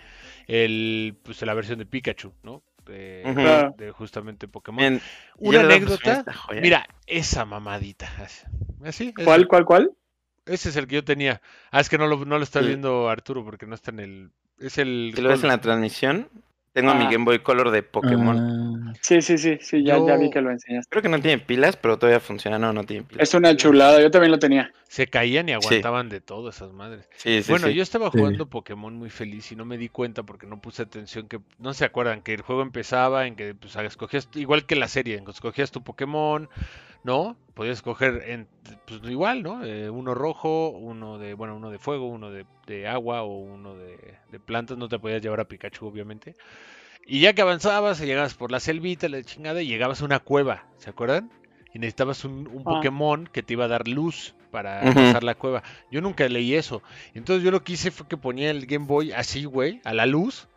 el, 0.47 1.15
pues, 1.23 1.41
la 1.41 1.53
versión 1.53 1.79
de 1.79 1.85
Pikachu, 1.85 2.31
¿no? 2.43 2.61
De, 2.85 3.91
justamente 3.97 4.47
Pokémon. 4.47 4.81
En- 4.83 5.01
Una 5.37 5.59
anécdota. 5.61 6.23
Mira, 6.61 6.87
esa 7.05 7.43
mamadita. 7.43 8.07
Así, 8.23 8.45
así, 8.85 9.03
ese- 9.17 9.23
¿Cuál, 9.25 9.47
cuál, 9.47 9.65
cuál? 9.65 9.91
ese 10.45 10.69
es 10.69 10.75
el 10.77 10.87
que 10.87 10.95
yo 10.95 11.03
tenía. 11.03 11.41
Ah, 11.71 11.81
es 11.81 11.89
que 11.89 11.97
no 11.97 12.07
lo, 12.07 12.23
no 12.23 12.37
lo 12.37 12.43
está 12.43 12.61
Sí. 12.61 12.67
viendo 12.67 13.09
Arturo 13.09 13.43
porque 13.43 13.65
no 13.65 13.75
está 13.75 13.91
en 13.91 13.99
el. 13.99 14.29
Es 14.59 14.77
el. 14.77 15.11
Si 15.15 15.21
lo 15.21 15.29
ves 15.29 15.41
en 15.43 15.49
la 15.49 15.59
transmisión, 15.59 16.29
Tengo 16.77 16.93
mi 16.93 17.05
Ah. 17.05 17.09
Game 17.11 17.25
Boy 17.25 17.39
Color 17.39 17.71
de 17.71 17.81
Pokémon. 17.81 18.37
Ah, 18.89 18.93
Sí, 19.01 19.19
sí, 19.23 19.39
sí, 19.39 19.57
sí, 19.61 19.83
ya, 19.83 19.97
vi 19.97 20.29
que 20.29 20.41
lo 20.41 20.51
enseñaste. 20.51 20.87
Creo 20.91 21.01
que 21.01 21.09
no 21.09 21.19
tiene 21.19 21.39
pilas, 21.39 21.75
pero 21.75 21.97
todavía 21.97 22.19
funciona. 22.19 22.59
No, 22.59 22.71
no 22.71 22.83
tiene 22.83 23.01
pilas. 23.01 23.23
Es 23.27 23.33
una 23.33 23.55
chulada, 23.55 23.99
yo 23.99 24.11
también 24.11 24.29
lo 24.29 24.37
tenía. 24.37 24.71
Se 24.87 25.07
caían 25.07 25.49
y 25.49 25.53
aguantaban 25.53 26.07
de 26.07 26.21
todo 26.21 26.49
esas 26.49 26.71
madres. 26.73 27.09
Sí, 27.15 27.41
sí, 27.41 27.51
bueno, 27.51 27.65
sí. 27.65 27.73
yo 27.73 27.81
estaba 27.81 28.11
Sí. 28.11 28.19
jugando 28.19 28.45
Pokémon 28.47 28.93
muy 28.95 29.09
feliz 29.09 29.51
y 29.51 29.55
no 29.55 29.65
me 29.65 29.79
di 29.79 29.89
cuenta 29.89 30.21
porque 30.21 30.45
no 30.45 30.61
puse 30.61 30.83
atención 30.83 31.27
que 31.27 31.39
no 31.57 31.73
se 31.73 31.83
acuerdan 31.83 32.21
que 32.21 32.35
el 32.35 32.41
juego 32.43 32.61
empezaba 32.61 33.25
en 33.25 33.35
que 33.35 33.55
pues 33.55 33.75
escogías 33.75 34.29
igual 34.35 34.67
que 34.67 34.75
la 34.75 34.87
serie, 34.87 35.17
en 35.17 35.25
que 35.25 35.31
escogías 35.31 35.71
tu 35.71 35.83
Pokémon, 35.83 36.47
¿no? 37.03 37.37
Podías 37.55 37.77
escoger 37.77 38.21
en, 38.27 38.47
pues 38.85 39.01
igual, 39.09 39.41
¿no? 39.41 39.65
Eh, 39.65 39.89
uno 39.89 40.13
rojo, 40.13 40.69
uno 40.69 41.17
de 41.17 41.33
bueno, 41.33 41.55
uno 41.55 41.71
de 41.71 41.79
fuego, 41.79 42.07
uno 42.07 42.29
de, 42.29 42.45
de 42.67 42.87
agua 42.87 43.23
o 43.23 43.37
uno 43.37 43.75
de, 43.75 43.97
de 44.31 44.39
plantas, 44.39 44.77
no 44.77 44.87
te 44.89 44.99
podías 44.99 45.21
llevar 45.21 45.39
a 45.39 45.45
Pikachu 45.47 45.87
obviamente. 45.87 46.35
Y 47.05 47.21
ya 47.21 47.33
que 47.33 47.41
avanzabas, 47.41 47.99
llegabas 48.01 48.33
por 48.35 48.51
la 48.51 48.59
selvita, 48.59 49.07
la 49.09 49.23
chingada, 49.23 49.61
y 49.61 49.67
llegabas 49.67 50.01
a 50.01 50.05
una 50.05 50.19
cueva, 50.19 50.65
¿se 50.77 50.89
acuerdan? 50.89 51.31
Y 51.73 51.79
necesitabas 51.79 52.25
un, 52.25 52.47
un 52.47 52.63
Ah. 52.65 52.75
Pokémon 52.75 53.27
que 53.31 53.43
te 53.43 53.53
iba 53.53 53.65
a 53.65 53.69
dar 53.69 53.87
luz 53.87 54.35
para 54.51 54.81
pasar 54.93 55.23
la 55.23 55.35
cueva. 55.35 55.63
Yo 55.91 56.01
nunca 56.01 56.27
leí 56.27 56.53
eso. 56.55 56.81
Entonces 57.13 57.43
yo 57.43 57.51
lo 57.51 57.63
que 57.63 57.73
hice 57.73 57.91
fue 57.91 58.07
que 58.07 58.17
ponía 58.17 58.51
el 58.51 58.65
Game 58.65 58.85
Boy 58.85 59.11
así, 59.13 59.45
güey, 59.45 59.79
a 59.85 59.93
la 59.93 60.05
luz, 60.05 60.47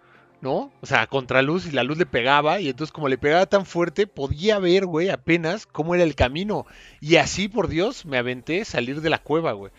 ¿no? 0.41 0.73
O 0.81 0.87
sea, 0.87 1.03
a 1.03 1.07
contraluz 1.07 1.67
y 1.67 1.73
la 1.73 1.85
luz 1.85 1.99
le 1.99 2.07
pegaba 2.07 2.61
y 2.61 2.69
entonces 2.69 2.93
como 2.93 3.09
le 3.09 3.19
pegaba 3.19 3.47
tan 3.47 3.67
fuerte, 3.67 4.07
podía 4.07 4.59
ver, 4.59 4.87
güey, 4.87 5.11
apenas 5.11 5.67
cómo 5.67 5.95
era 5.95 6.03
el 6.05 6.15
camino. 6.17 6.67
Y 7.01 7.17
así, 7.17 7.49
por 7.49 7.69
Dios, 7.69 8.07
me 8.07 8.17
aventé 8.19 8.65
salir 8.65 9.01
de 9.03 9.11
la 9.11 9.19
cueva, 9.19 9.53
güey. 9.53 9.71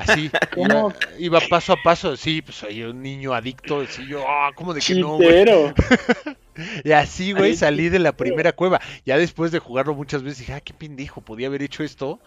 Así, 0.00 0.30
¿Cómo? 0.54 0.92
iba, 1.18 1.38
iba 1.38 1.40
paso 1.48 1.72
a 1.72 1.82
paso, 1.82 2.16
sí, 2.16 2.42
pues 2.42 2.56
soy 2.58 2.82
un 2.82 3.02
niño 3.02 3.34
adicto, 3.34 3.80
así 3.80 4.06
yo, 4.06 4.24
ah, 4.28 4.50
¿cómo 4.54 4.74
de 4.74 4.80
que 4.80 4.94
no, 4.96 5.16
güey? 5.16 5.44
Y 6.84 6.90
así, 6.90 7.32
güey, 7.32 7.54
salí 7.56 7.88
de 7.88 8.00
la 8.00 8.12
primera 8.16 8.52
cueva. 8.52 8.80
Ya 9.06 9.16
después 9.16 9.52
de 9.52 9.60
jugarlo 9.60 9.94
muchas 9.94 10.24
veces 10.24 10.40
dije, 10.40 10.54
ah, 10.54 10.60
qué 10.60 10.74
pendejo, 10.74 11.20
podía 11.20 11.46
haber 11.46 11.62
hecho 11.62 11.84
esto. 11.84 12.20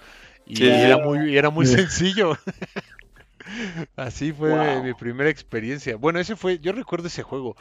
Y 0.45 0.56
Sí, 0.56 0.64
sí. 0.64 0.69
era 0.69 0.98
muy, 0.99 1.38
era 1.38 1.49
muy 1.49 1.65
Sí. 1.65 1.76
sencillo. 1.77 2.38
Así 3.95 4.31
fue 4.31 4.49
Wow. 4.52 4.84
mi 4.84 4.93
primera 4.93 5.30
experiencia. 5.30 5.95
Bueno, 5.98 6.19
ese 6.19 6.35
fue, 6.35 6.60
yo 6.60 6.72
recuerdo 6.72 7.07
ese 7.07 7.23
juego. 7.23 7.56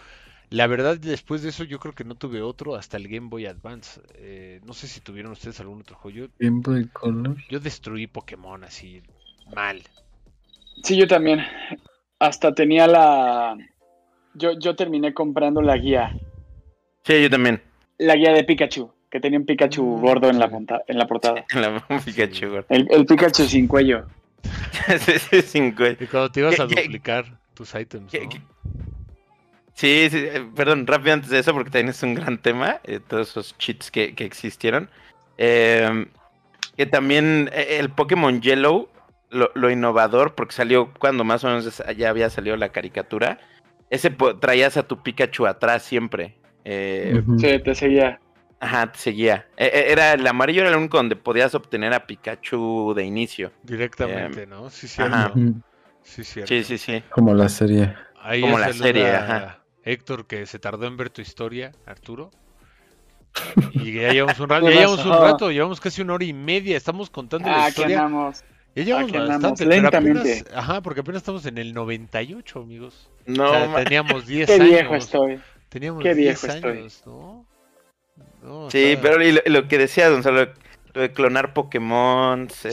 La 0.51 0.67
verdad, 0.67 0.97
después 0.99 1.43
de 1.43 1.49
eso, 1.51 1.65
yo 1.65 1.79
creo 1.79 1.95
que 1.95 2.05
no 2.05 2.15
tuve 2.17 2.43
otro 2.43 2.75
hasta 2.75 2.97
el 2.97 3.09
Game 3.09 3.29
Boy 3.29 3.47
Advance. 3.47 4.01
Eh, 4.15 4.61
no 4.65 4.73
sé 4.73 4.87
si 4.89 5.01
tuvieron 5.01 5.33
ustedes 5.33 5.59
algún 5.61 5.81
otro 5.81 5.97
juego. 5.97 6.19
Yo, 6.19 6.27
Game 6.39 6.61
Boy 6.63 6.87
Color. 6.89 7.37
yo 7.49 7.61
destruí 7.61 8.07
Pokémon 8.07 8.63
así 8.65 9.03
mal. 9.55 9.83
Sí, 10.83 10.97
yo 10.97 11.07
también. 11.07 11.41
Hasta 12.19 12.55
tenía 12.55 12.87
la. 12.87 13.57
Yo, 14.35 14.53
yo 14.59 14.77
terminé 14.77 15.13
comprando 15.15 15.61
la 15.63 15.77
guía. 15.77 16.15
Sí, 17.05 17.23
yo 17.23 17.31
también. 17.31 17.63
La 17.99 18.15
guía 18.17 18.33
de 18.33 18.45
Pikachu. 18.45 18.93
Que 19.11 19.19
tenía 19.21 19.39
un 19.39 19.47
Pikachu 19.47 19.83
Mm, 19.85 20.01
gordo 20.01 20.31
en 20.31 20.39
la, 20.39 20.47
sí. 20.47 20.53
monta- 20.53 20.83
en 20.87 20.99
la 20.99 21.07
portada. 21.07 21.45
En 21.55 21.63
la 21.63 21.85
Pikachu, 22.05 22.49
güey. 22.49 22.65
El, 22.69 22.87
el 22.91 23.07
Pikachu 23.07 23.45
sin 23.45 23.67
cuello. 23.67 24.07
sí, 24.99 25.19
sí, 25.19 25.43
sin 25.43 25.75
güey. 25.75 25.97
Y 26.01 26.07
cuando 26.07 26.31
te 26.31 26.41
ibas 26.41 26.61
a 26.61 26.67
¿Qué- 26.67 26.75
qué- 26.77 26.83
duplicar 26.85 27.25
tus 27.55 27.75
items, 27.75 28.11
¿Qué- 28.13 28.25
¿no? 28.25 28.29
qué- 28.31 28.41
Sí, 29.75 30.09
sí, 30.11 30.19
eh, 30.19 30.47
perdón, 30.55 30.87
rápido 30.87 31.15
antes 31.15 31.31
de 31.31 31.39
eso, 31.39 31.55
porque 31.55 31.71
también 31.71 31.89
es 31.89 32.03
un 32.03 32.15
gran 32.15 32.37
tema, 32.37 32.81
eh, 32.85 33.01
todos 33.01 33.31
esos 33.31 33.57
cheats 33.57 33.91
que, 33.91 34.15
que 34.15 34.25
existieron. 34.27 34.91
Eh, 35.39 36.07
que 36.77 36.85
también 36.87 37.49
eh, 37.55 37.79
el 37.81 37.89
Pokémon 37.91 38.43
Yellow, 38.43 38.89
lo, 39.31 39.51
lo 39.55 39.71
innovador, 39.71 40.35
porque 40.35 40.55
salió 40.55 40.93
cuando 40.99 41.25
más 41.25 41.45
o 41.45 41.49
menos 41.49 41.83
ya 41.97 42.11
había 42.11 42.31
salido 42.31 42.57
la 42.57 42.71
caricatura, 42.71 43.39
ese 43.91 44.11
traías 44.41 44.77
a 44.77 44.83
tu 44.85 45.03
Pikachu 45.03 45.47
atrás 45.47 45.83
siempre. 45.83 46.37
Eh. 46.65 47.23
Sí, 47.39 47.59
te 47.61 47.75
seguía. 47.75 48.21
Ajá, 48.61 48.93
te 48.93 48.99
seguía. 48.99 49.47
Eh, 49.57 49.71
eh, 49.73 49.85
era 49.89 50.13
el 50.13 50.27
amarillo, 50.27 50.61
era 50.61 50.71
el 50.71 50.77
único 50.77 50.99
donde 50.99 51.17
podías 51.17 51.55
obtener 51.55 51.95
a 51.95 52.07
Pikachu 52.07 52.93
de 52.95 53.05
inicio. 53.05 53.53
Directamente, 53.63 54.47
¿no? 54.47 54.69
Sí, 54.71 54.87
cierto. 54.87 55.15
ajá. 55.15 55.33
Sí, 56.03 56.25
cierto. 56.25 56.49
Sí, 56.49 56.65
sí, 56.65 56.79
sí. 56.79 57.03
Como 57.11 57.35
la 57.35 57.49
serie. 57.49 57.95
Ahí 58.21 58.43
Como 58.43 58.59
la 58.59 58.73
serie, 58.73 59.11
ajá. 59.11 59.61
Héctor, 59.83 60.27
que 60.27 60.45
se 60.45 60.59
tardó 60.59 60.87
en 60.87 60.97
ver 60.99 61.09
tu 61.11 61.23
historia, 61.23 61.73
Arturo. 61.87 62.31
Y 63.73 63.93
ya 63.95 64.13
llevamos 64.13 64.39
un 64.41 64.49
rato, 64.49 64.67
¿Qué 64.67 64.75
ya 64.75 64.81
llevamos 64.81 65.05
un 65.05 65.11
pasó? 65.11 65.25
rato, 65.25 65.51
llevamos 65.51 65.81
casi 65.81 66.03
una 66.03 66.15
hora 66.15 66.25
y 66.25 66.33
media, 66.33 66.77
estamos 66.77 67.09
contando 67.11 67.49
la 67.49 67.55
Ah, 67.55 67.61
aquí 67.61 67.69
historia. 67.71 68.09
Ya 68.75 68.85
llevamos 68.85 69.13
bastante, 69.13 69.65
pero 69.67 69.83
lentamente. 69.83 70.21
apenas, 70.41 70.45
ajá, 70.57 70.81
porque 70.81 71.01
apenas 71.01 71.21
estamos 71.23 71.45
en 71.47 71.59
el 71.59 71.75
98, 71.75 72.61
amigos. 72.61 73.11
No, 73.27 73.51
o 73.51 73.53
sea, 73.75 73.85
teníamos 73.85 74.27
10 74.27 74.47
Qué 74.47 74.55
años. 74.55 74.69
viejo 74.69 74.95
estoy. 74.95 75.41
Teníamos 75.69 76.03
qué 76.03 76.15
10 76.15 76.41
viejo 76.43 76.55
estoy. 76.57 76.71
años, 76.79 77.03
¿no? 77.07 77.47
No, 78.43 78.71
sí, 78.71 78.93
está- 78.93 79.03
pero 79.03 79.23
y 79.23 79.33
lo, 79.33 79.41
y 79.45 79.51
lo 79.51 79.69
que 79.69 79.77
decía 79.79 80.09
Gonzalo, 80.09 80.49
lo 80.95 81.01
de 81.03 81.13
clonar 81.13 81.53
Pokémon, 81.53 82.49
este, 82.65 82.71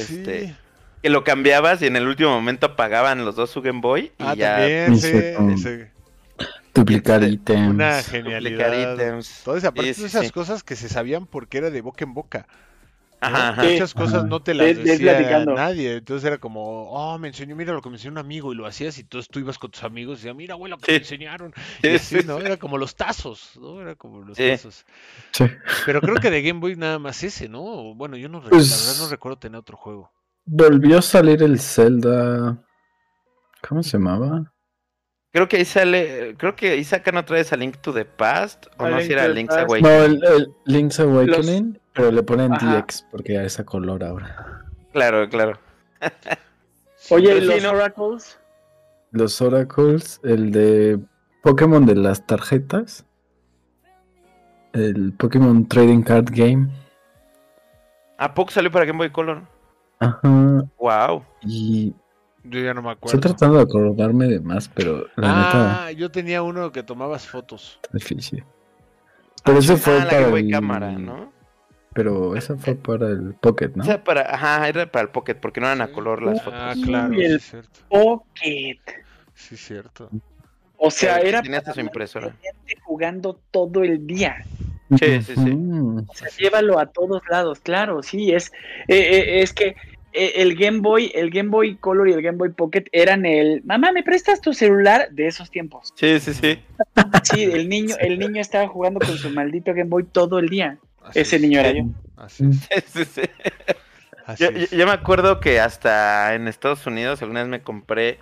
Sí. 0.48 0.56
que 1.02 1.10
lo 1.10 1.24
cambiabas 1.24 1.82
y 1.82 1.88
en 1.88 1.95
el 1.95 2.07
último 2.07 2.30
momento 2.32 2.68
apagaban 2.68 3.26
los 3.26 3.36
dos 3.36 3.49
su 3.49 3.61
Game 3.61 3.82
Boy 3.82 4.11
y 4.18 4.24
Ah, 4.24 4.34
ya 4.36 4.57
también, 4.57 4.98
sí. 4.98 5.07
ese- 5.10 5.91
Duplicar 6.74 7.24
ítems. 7.24 7.69
Una 7.72 7.98
duplicar 7.98 8.11
genialidad. 8.24 8.94
ítems. 8.94 9.41
Todas 9.44 9.64
aparte 9.64 9.94
Sí, 9.95 10.03
de 10.03 10.10
sí, 10.10 10.15
esas 10.18 10.28
sí. 10.28 10.32
cosas 10.32 10.64
que 10.64 10.76
se 10.76 10.90
sabían 10.90 11.26
porque 11.26 11.57
era 11.57 11.69
de 11.72 11.82
boca 11.82 12.03
en 12.06 12.14
boca. 12.14 12.48
Ajá. 13.19 13.64
Muchas 13.64 13.94
cosas 13.95 14.19
Ajá. 14.19 14.27
no 14.27 14.41
te 14.41 14.53
las 14.53 14.77
decía 14.77 15.44
nadie. 15.45 15.95
Entonces 15.95 16.26
era 16.27 16.38
como, 16.38 16.89
oh, 16.91 17.18
me 17.18 17.30
enseñó, 17.30 17.56
mira 17.56 17.73
lo 17.73 17.81
que 17.81 17.89
me 17.89 17.95
enseñó 17.95 18.11
un 18.11 18.18
amigo 18.19 18.53
y 18.53 18.56
lo 18.56 18.65
hacías 18.68 18.98
y 18.98 19.02
entonces 19.02 19.27
tú 19.30 19.39
ibas 19.39 19.57
con 19.57 19.72
tus 19.72 19.84
amigos 19.84 20.19
y 20.19 20.22
decías, 20.22 20.35
mira, 20.35 20.53
güey, 20.56 20.69
lo 20.69 20.77
que 20.77 20.85
Sí. 20.85 20.91
me 20.91 20.98
enseñaron. 20.98 21.53
Y 21.81 21.88
así, 21.95 22.19
sí, 22.22 22.27
¿no? 22.27 22.38
Era 22.38 22.57
como 22.57 22.77
los 22.77 22.95
tazos, 22.95 23.53
¿no? 23.60 23.81
Era 23.81 23.95
como 23.95 24.22
los 24.22 24.38
Sí. 24.38 24.48
tazos. 24.49 24.85
Sí. 25.31 25.45
Pero 25.85 26.02
creo 26.02 26.15
que 26.18 26.30
de 26.30 26.41
Game 26.44 26.60
Boy 26.60 26.76
nada 26.76 26.99
más 26.99 27.23
ese, 27.23 27.49
¿no? 27.49 27.95
Bueno, 27.95 28.18
yo 28.18 28.30
no, 28.30 28.41
Pues- 28.41 28.69
la 28.69 28.88
verdad 28.91 29.03
no 29.03 29.10
recuerdo 29.10 29.38
tener 29.39 29.60
otro 29.60 29.77
juego. 29.77 30.11
Volvió 30.45 30.99
a 30.99 31.02
salir 31.02 31.41
el 31.44 31.60
Zelda. 31.60 32.57
¿Cómo 33.68 33.81
se 33.84 33.98
llamaba? 33.98 34.53
Creo 35.38 35.47
que 35.47 35.57
ahí 35.57 35.65
sale, 35.65 36.34
creo 36.35 36.55
que 36.55 36.72
ahí 36.72 36.84
sacan 36.84 37.15
otra 37.15 37.35
vez 37.35 37.53
a 37.53 37.57
Link 37.57 37.77
to 37.77 37.93
the 37.93 38.05
Past, 38.05 38.65
o 38.80 38.85
A 38.85 38.89
no 38.89 39.01
si 39.01 39.14
era 39.14 39.27
Link's 39.27 39.53
Past. 39.53 39.69
Awakening. 39.69 39.84
No, 39.84 40.03
el, 40.03 40.23
el 40.26 40.53
Link's 40.65 40.99
Awakening, 40.99 41.80
pero 41.93 42.09
le 42.09 42.23
ponen 42.23 42.53
Ajá. 42.53 42.81
DX 42.81 43.05
porque 43.11 43.34
ya 43.34 43.43
es 43.43 43.59
a 43.59 43.64
color 43.64 44.03
ahora. 44.03 44.65
Claro, 44.93 45.30
claro. 45.30 45.59
Oye, 47.11 47.38
¿y 47.38 47.41
los. 47.41 47.65
Oracles? 47.65 48.39
Los 49.11 49.39
Oracles, 49.39 50.19
el 50.23 50.51
de 50.51 50.99
Pokémon 51.43 51.85
de 51.85 51.93
las 51.93 52.26
tarjetas. 52.26 53.05
El 54.73 55.14
Pokémon 55.14 55.68
Trading 55.68 56.01
Card 56.01 56.30
Game. 56.31 56.68
¿A 58.18 58.34
poco 58.34 58.49
salió 58.49 58.72
para 58.72 58.85
Game 58.85 58.97
Boy 58.97 59.11
Color? 59.11 59.43
Ajá. 59.99 60.64
Wow. 60.80 61.23
Y 61.43 61.93
Yo 62.49 62.60
ya 62.61 62.74
no 62.74 62.82
me 62.82 62.91
estoy 62.91 63.10
acuerdo. 63.10 63.19
tratando 63.22 63.57
de 63.57 63.64
acordarme 63.64 64.28
de 64.28 64.40
más, 64.40 64.69
pero 64.69 65.07
la 65.15 65.28
neta 65.34 65.86
Ah, 65.88 65.91
yo 65.91 66.10
tenía 66.11 66.41
uno 66.44 66.72
que 66.72 66.84
tomabas 66.84 67.28
fotos. 67.28 67.80
difícil. 67.94 68.44
Pero 69.44 69.60
ese 69.60 69.78
fue 69.78 69.94
ah, 69.95 70.06
la 70.06 70.11
para 70.11 70.28
el- 70.38 70.52
Cámara, 70.52 70.91
¿no? 70.91 71.32
Pero 71.94 72.36
ese 72.36 72.56
fue 72.56 72.76
para 72.76 73.07
el 73.07 73.34
Pocket, 73.34 73.72
¿no? 73.76 73.84
O 73.84 73.86
sea, 73.86 74.03
para, 74.03 74.22
ajá, 74.34 74.68
era 74.68 74.91
para 74.91 75.03
el 75.03 75.10
Pocket, 75.10 75.36
porque 75.36 75.60
no 75.60 75.68
eran 75.68 75.82
a 75.82 75.88
Sí. 75.88 75.94
color 75.94 76.22
las 76.22 76.41
fotos. 76.44 76.60
Ah, 76.61 76.74
claro, 76.84 77.14
sí 77.14 77.22
el- 77.22 77.36
es 77.36 77.44
cierto. 77.49 77.80
Pocket. 77.90 78.80
Sí 79.34 79.57
cierto. 79.57 80.10
O 80.78 80.91
sea, 80.91 81.15
Claro, 81.15 81.28
era 81.30 81.41
tenía 81.41 81.57
hasta 81.60 81.74
su 81.74 81.80
impresora. 81.80 82.36
jugando 82.84 83.40
todo 83.52 83.84
el 83.84 84.06
día. 84.06 84.38
Sí, 84.98 85.22
sí, 85.22 85.34
sí. 85.36 85.52
O 86.07 86.14
sea, 86.14 86.30
llévalo 86.38 86.80
a 86.80 86.86
todos 86.86 87.22
lados, 87.30 87.60
claro, 87.60 88.02
sí, 88.03 88.32
es, 88.32 88.52
eh, 88.88 88.95
eh, 88.98 89.41
es 89.41 89.52
que 89.53 89.69
eh, 89.69 89.76
el 90.18 90.56
Game 90.56 90.80
Boy, 90.80 91.11
el 91.15 91.30
Game 91.30 91.49
Boy 91.49 91.76
Color 91.77 92.10
y 92.10 92.14
el 92.14 92.22
Game 92.22 92.38
Boy 92.38 92.49
Pocket 92.49 92.85
eran 92.91 93.26
el, 93.26 93.61
mamá, 93.64 93.91
¿me 93.91 94.03
prestas 94.03 94.41
tu 94.41 94.53
celular? 94.53 95.10
De 95.11 95.27
esos 95.27 95.49
tiempos. 95.52 95.94
Sí, 95.95 96.19
sí, 96.19 96.34
sí. 96.34 96.60
Sí, 97.23 97.44
el 97.44 97.69
niño, 97.69 97.95
el 97.99 98.18
niño 98.19 98.41
estaba 98.41 98.68
jugando 98.68 98.99
con 98.99 99.18
su 99.18 99.30
maldito 99.30 99.72
Game 99.73 99.89
Boy 99.89 100.03
todo 100.03 100.39
el 100.39 100.49
día. 100.49 100.77
Así 101.03 101.19
Ese 101.19 101.35
es, 101.38 101.41
niño 101.41 101.60
era 101.60 101.72
yo. 101.72 101.84
Así 102.18 102.44
es. 102.69 102.84
Sí, 102.85 103.03
sí, 103.06 103.06
sí. 103.06 103.22
así 104.26 104.44
Yo, 104.44 104.49
es. 104.49 104.72
yo- 104.72 104.77
yo 104.77 104.85
me 104.85 104.91
acuerdo 104.94 105.39
que 105.39 105.60
hasta 105.60 106.34
en 106.35 106.48
Estados 106.48 106.85
Unidos 106.88 107.22
alguna 107.22 107.41
vez 107.41 107.49
me 107.49 107.61
compré. 107.61 108.19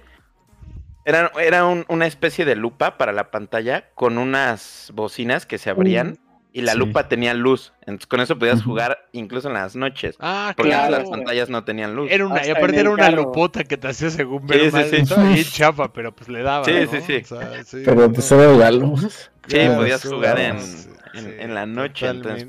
Era, 1.06 1.32
era 1.40 1.66
un- 1.66 1.86
una 1.88 2.08
especie 2.08 2.46
de 2.46 2.56
lupa 2.56 2.98
para 2.98 3.12
la 3.12 3.30
pantalla 3.32 3.90
con 3.94 4.18
unas 4.18 4.92
bocinas 4.96 5.46
que 5.46 5.58
se 5.60 5.70
abrían 5.70 6.18
y 6.58 6.62
la 6.62 6.72
Sí. 6.72 6.78
lupa 6.80 7.10
tenía 7.10 7.34
luz. 7.34 7.74
Entonces 7.82 8.08
con 8.08 8.22
eso 8.22 8.40
podías 8.40 8.64
jugar 8.64 9.10
incluso 9.12 9.50
en 9.50 9.56
las 9.56 9.76
noches. 9.76 10.16
Ah, 10.22 10.54
Porque 10.56 10.72
claro. 10.72 10.98
las 11.00 11.10
pantallas 11.10 11.50
no 11.50 11.66
tenían 11.66 11.96
luz. 11.96 12.10
Era 12.10 12.26
una, 12.26 12.48
y 12.48 12.50
aparte 12.50 12.80
era 12.80 12.90
una 12.92 13.04
carro. 13.10 13.24
lupota 13.24 13.66
que 13.66 13.76
te 13.76 13.90
hacía 13.90 14.10
según 14.10 14.44
Sí, 14.44 14.48
ver 14.48 14.66
sí, 14.68 14.72
mal. 14.72 14.86
sí. 14.90 14.96
Estaba 14.96 15.24
bien 15.30 15.44
chapa, 15.52 15.92
pero 15.92 16.16
pues 16.16 16.30
le 16.30 16.42
daba. 16.44 16.64
Sí, 16.64 16.72
¿no? 16.72 16.92
sí, 16.92 17.02
sí. 17.02 17.16
O 17.18 17.26
sea, 17.26 17.64
sí, 17.66 17.82
Pero 17.84 17.96
no, 18.08 18.14
pues 18.14 18.32
era 18.32 18.52
la 18.54 18.72
luz. 18.72 19.30
Sí, 19.48 19.58
claro, 19.58 19.76
podías 19.76 20.00
sí, 20.02 20.08
jugar 20.08 20.40
en- 20.40 20.60
sí, 20.62 20.90
en- 21.14 21.24
sí, 21.26 21.32
en 21.40 21.54
la 21.54 21.66
noche, 21.66 22.08
entonces. 22.08 22.48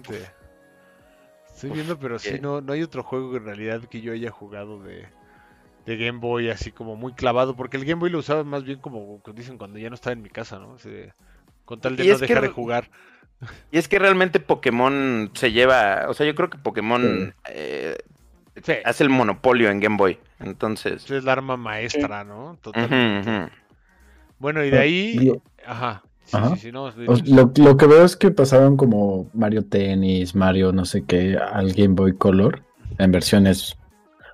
Estoy 1.53 1.70
viendo, 1.70 1.99
pero 1.99 2.19
sí, 2.19 2.39
no, 2.41 2.61
no 2.61 2.73
hay 2.74 2.83
otro 2.83 3.03
juego 3.03 3.37
en 3.37 3.45
realidad 3.45 3.81
que 3.91 4.01
yo 4.03 4.12
haya 4.12 4.31
jugado 4.31 4.81
de, 4.83 5.07
de 5.87 5.97
Game 5.97 6.19
Boy 6.20 6.51
así 6.51 6.70
como 6.70 6.97
muy 6.97 7.12
clavado, 7.15 7.57
porque 7.57 7.77
el 7.77 7.85
Game 7.85 7.99
Boy 7.99 8.11
lo 8.11 8.19
usaba 8.19 8.45
más 8.45 8.62
bien 8.62 8.78
como 8.78 9.20
dicen 9.35 9.57
cuando 9.59 9.78
ya 9.78 9.89
no 9.89 9.95
estaba 9.95 10.12
en 10.12 10.23
mi 10.23 10.28
casa, 10.28 10.59
¿no? 10.59 10.74
Así 10.74 10.91
de, 10.91 11.12
con 11.65 11.81
tal 11.81 11.97
de 11.97 12.05
Y 12.05 12.09
no 12.09 12.15
que 12.19 12.27
dejar 12.27 12.43
de 12.43 12.49
jugar. 12.51 12.91
Y 13.71 13.79
es 13.79 13.89
que 13.89 13.99
realmente 13.99 14.41
Pokémon 14.41 15.31
se 15.35 15.53
lleva, 15.53 16.07
o 16.09 16.15
sea, 16.15 16.27
yo 16.27 16.35
creo 16.35 16.49
que 16.49 16.59
Pokémon 16.59 17.35
eh, 17.49 17.97
Sí, 18.63 18.73
hace 18.85 19.05
el 19.05 19.11
monopolio 19.11 19.71
en 19.71 19.81
Game 19.81 19.97
Boy. 19.97 20.19
Entonces, 20.41 21.11
es 21.11 21.25
la 21.25 21.33
arma 21.33 21.57
maestra, 21.57 22.25
¿no? 22.25 22.59
Totalmente. 22.63 23.53
Bueno, 24.39 24.65
y 24.65 24.71
de 24.71 24.79
ahí, 24.79 25.15
Lo- 25.15 25.43
ajá, 25.67 26.03
sí, 26.25 26.37
Ajá. 26.37 26.51
sí, 26.51 26.57
sí, 26.57 26.73
no, 26.73 26.91
dinos. 26.91 27.27
Lo, 27.29 27.53
lo 27.55 27.77
que 27.77 27.87
veo 27.87 28.05
es 28.05 28.17
que 28.17 28.31
pasaron 28.31 28.77
como 28.77 29.31
Mario 29.35 29.65
Tennis, 29.65 30.35
Mario 30.35 30.73
no 30.73 30.85
sé 30.85 31.05
qué, 31.05 31.37
al 31.37 31.73
Game 31.73 31.95
Boy 31.95 32.17
Color, 32.17 32.63
en 32.99 33.13
versiones 33.13 33.77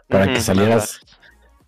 para 0.09 0.33
que 0.33 0.41
salieras 0.41 1.01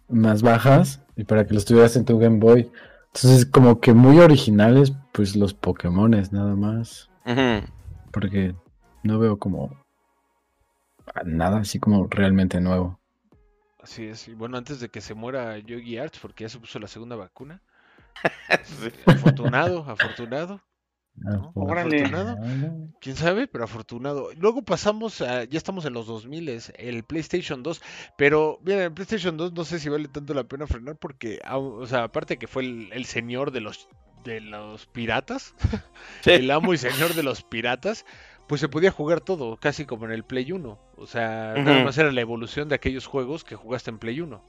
más 0.08 0.42
bajas 0.42 1.00
y 1.16 1.24
para 1.24 1.46
que 1.46 1.54
los 1.54 1.64
tuvieras 1.64 1.96
en 1.96 2.04
tu 2.04 2.18
Game 2.18 2.38
Boy. 2.38 2.70
Entonces, 3.14 3.46
como 3.46 3.80
que 3.80 3.94
muy 3.94 4.18
originales, 4.18 4.92
pues 5.12 5.34
los 5.36 5.54
Pokémones 5.54 6.32
nada 6.32 6.54
más. 6.54 7.08
Ujú. 7.24 7.66
Porque 8.12 8.54
no 9.02 9.18
veo 9.18 9.38
como 9.38 9.84
nada 11.24 11.58
así 11.58 11.78
como 11.78 12.06
realmente 12.08 12.60
nuevo. 12.60 12.98
Así 13.82 14.04
es. 14.06 14.28
Y 14.28 14.34
bueno, 14.34 14.56
antes 14.56 14.80
de 14.80 14.88
que 14.88 15.00
se 15.00 15.14
muera 15.14 15.58
Yogi 15.58 15.98
Arts, 15.98 16.18
porque 16.18 16.44
ya 16.44 16.48
se 16.48 16.58
puso 16.58 16.78
la 16.78 16.88
segunda 16.88 17.16
vacuna. 17.16 17.62
Sí. 18.64 18.90
Afortunado, 19.06 19.84
afortunado. 19.88 20.62
Órale. 21.54 22.02
Afortunado. 22.02 22.38
¿Quién 23.00 23.16
sabe? 23.16 23.46
Pero 23.46 23.64
afortunado. 23.64 24.30
Luego 24.36 24.62
pasamos 24.62 25.20
a, 25.20 25.44
ya 25.44 25.58
estamos 25.58 25.84
en 25.84 25.92
los 25.92 26.06
2000, 26.06 26.60
el 26.76 27.04
PlayStation 27.04 27.62
2. 27.62 27.82
Pero, 28.16 28.58
mira, 28.64 28.84
el 28.84 28.92
PlayStation 28.92 29.36
2 29.36 29.52
no 29.52 29.64
sé 29.64 29.78
si 29.78 29.88
vale 29.88 30.08
tanto 30.08 30.34
la 30.34 30.44
pena 30.44 30.66
frenar 30.66 30.96
porque, 30.96 31.40
o 31.50 31.86
sea, 31.86 32.04
aparte 32.04 32.38
que 32.38 32.46
fue 32.46 32.62
el, 32.64 32.92
el 32.92 33.04
señor 33.04 33.50
de 33.50 33.60
los, 33.60 33.88
de 34.24 34.40
los 34.40 34.86
piratas, 34.86 35.54
Sí. 36.22 36.30
el 36.32 36.50
amo 36.50 36.72
y 36.74 36.78
señor 36.78 37.14
de 37.14 37.22
los 37.22 37.42
piratas, 37.42 38.04
pues 38.46 38.60
se 38.60 38.68
podía 38.68 38.90
jugar 38.90 39.20
todo, 39.20 39.56
casi 39.56 39.84
como 39.86 40.04
en 40.06 40.12
el 40.12 40.24
Play 40.24 40.50
1. 40.52 40.78
O 40.96 41.06
sea, 41.06 41.54
nada 41.56 41.76
Ujú. 41.76 41.84
más 41.86 41.98
era 41.98 42.10
la 42.12 42.20
evolución 42.20 42.68
de 42.68 42.74
aquellos 42.74 43.06
juegos 43.06 43.44
que 43.44 43.56
jugaste 43.56 43.90
en 43.90 43.98
Play 43.98 44.20
1, 44.20 44.42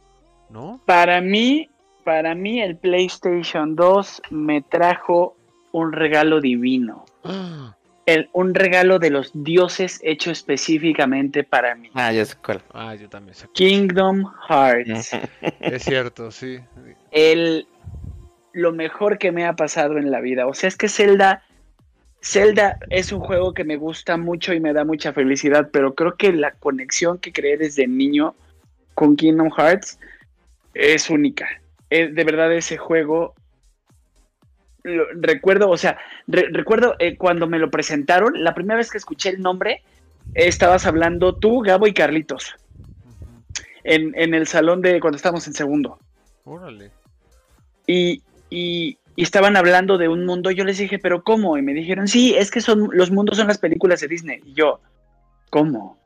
¿no? 0.49 0.81
Para 0.85 1.21
mí, 1.21 1.69
para 2.03 2.35
mí 2.35 2.61
el 2.61 2.75
PlayStation 2.77 3.75
2 3.75 4.21
me 4.29 4.61
trajo 4.61 5.35
un 5.71 5.91
regalo 5.91 6.39
divino. 6.41 7.05
Ah, 7.23 7.75
El- 8.05 8.29
un 8.33 8.53
regalo 8.53 8.99
de 8.99 9.09
los 9.09 9.31
dioses 9.33 9.99
hecho 10.03 10.29
específicamente 10.29 11.43
para 11.43 11.73
mí. 11.73 11.89
Ah, 11.95 12.11
ya 12.11 12.23
sé 12.23 12.35
cuál. 12.45 12.61
Ah, 12.71 12.93
yo 12.93 13.09
también 13.09 13.33
sé. 13.33 13.47
Kingdom 13.55 14.31
Hearts. 14.47 15.09
Es 15.59 15.83
cierto, 15.83 16.29
sí. 16.29 16.59
el 17.09 17.67
lo 18.55 18.71
mejor 18.71 19.17
que 19.17 19.31
me 19.31 19.45
ha 19.45 19.53
pasado 19.55 19.97
en 19.97 20.09
la 20.11 20.21
vida. 20.21 20.47
O 20.47 20.53
sea, 20.53 20.67
es 20.69 20.77
que 20.77 20.87
Zelda 20.89 21.43
Zelda 22.21 22.77
es 22.89 23.11
un 23.11 23.19
juego 23.19 23.53
que 23.53 23.63
me 23.63 23.75
gusta 23.75 24.17
mucho 24.17 24.53
y 24.53 24.59
me 24.59 24.73
da 24.73 24.83
mucha 24.83 25.13
felicidad, 25.13 25.69
pero 25.71 25.93
creo 25.93 26.15
que 26.15 26.33
la 26.33 26.51
conexión 26.53 27.19
que 27.19 27.31
creé 27.31 27.57
desde 27.57 27.85
niño 27.87 28.33
con 28.95 29.15
Kingdom 29.15 29.51
Hearts 29.51 29.99
es 30.73 31.09
única. 31.11 31.47
Eh, 31.91 32.07
de 32.07 32.23
verdad 32.23 32.51
ese 32.53 32.77
juego 32.77 33.35
lo- 34.83 35.05
recuerdo, 35.13 35.69
o 35.69 35.77
sea, 35.77 35.97
re- 36.25 36.47
recuerdo 36.51 36.95
eh, 36.99 37.15
cuando 37.17 37.45
me 37.47 37.59
lo 37.59 37.69
presentaron, 37.69 38.43
la 38.43 38.55
primera 38.55 38.77
vez 38.77 38.89
que 38.89 38.97
escuché 38.97 39.29
el 39.29 39.41
nombre, 39.41 39.83
eh, 40.33 40.47
estabas 40.47 40.85
hablando 40.87 41.35
tú, 41.35 41.59
Gabo 41.61 41.85
y 41.87 41.93
Carlitos, 41.93 42.55
en, 43.83 44.13
en 44.15 44.33
el 44.33 44.47
salón 44.47 44.81
de 44.81 44.99
cuando 44.99 45.17
estábamos 45.17 45.45
en 45.47 45.53
segundo. 45.53 45.99
Órale. 46.43 46.89
y, 47.87 48.21
y- 48.55 48.97
estaban 49.17 49.55
hablando 49.55 49.97
de 49.97 50.07
un 50.07 50.25
mundo. 50.25 50.51
Yo 50.51 50.63
les 50.65 50.77
dije, 50.77 50.99
¿pero 50.99 51.23
cómo? 51.23 51.57
Y 51.57 51.61
me 51.61 51.73
dijeron, 51.73 52.07
sí, 52.07 52.35
es 52.35 52.51
que 52.51 52.61
son 52.61 52.89
los 52.91 53.11
mundos 53.11 53.37
son 53.37 53.47
las 53.47 53.57
películas 53.57 54.01
de 54.01 54.07
Disney. 54.07 54.41
Y 54.45 54.53
yo, 54.53 54.79
¿cómo? 55.49 55.97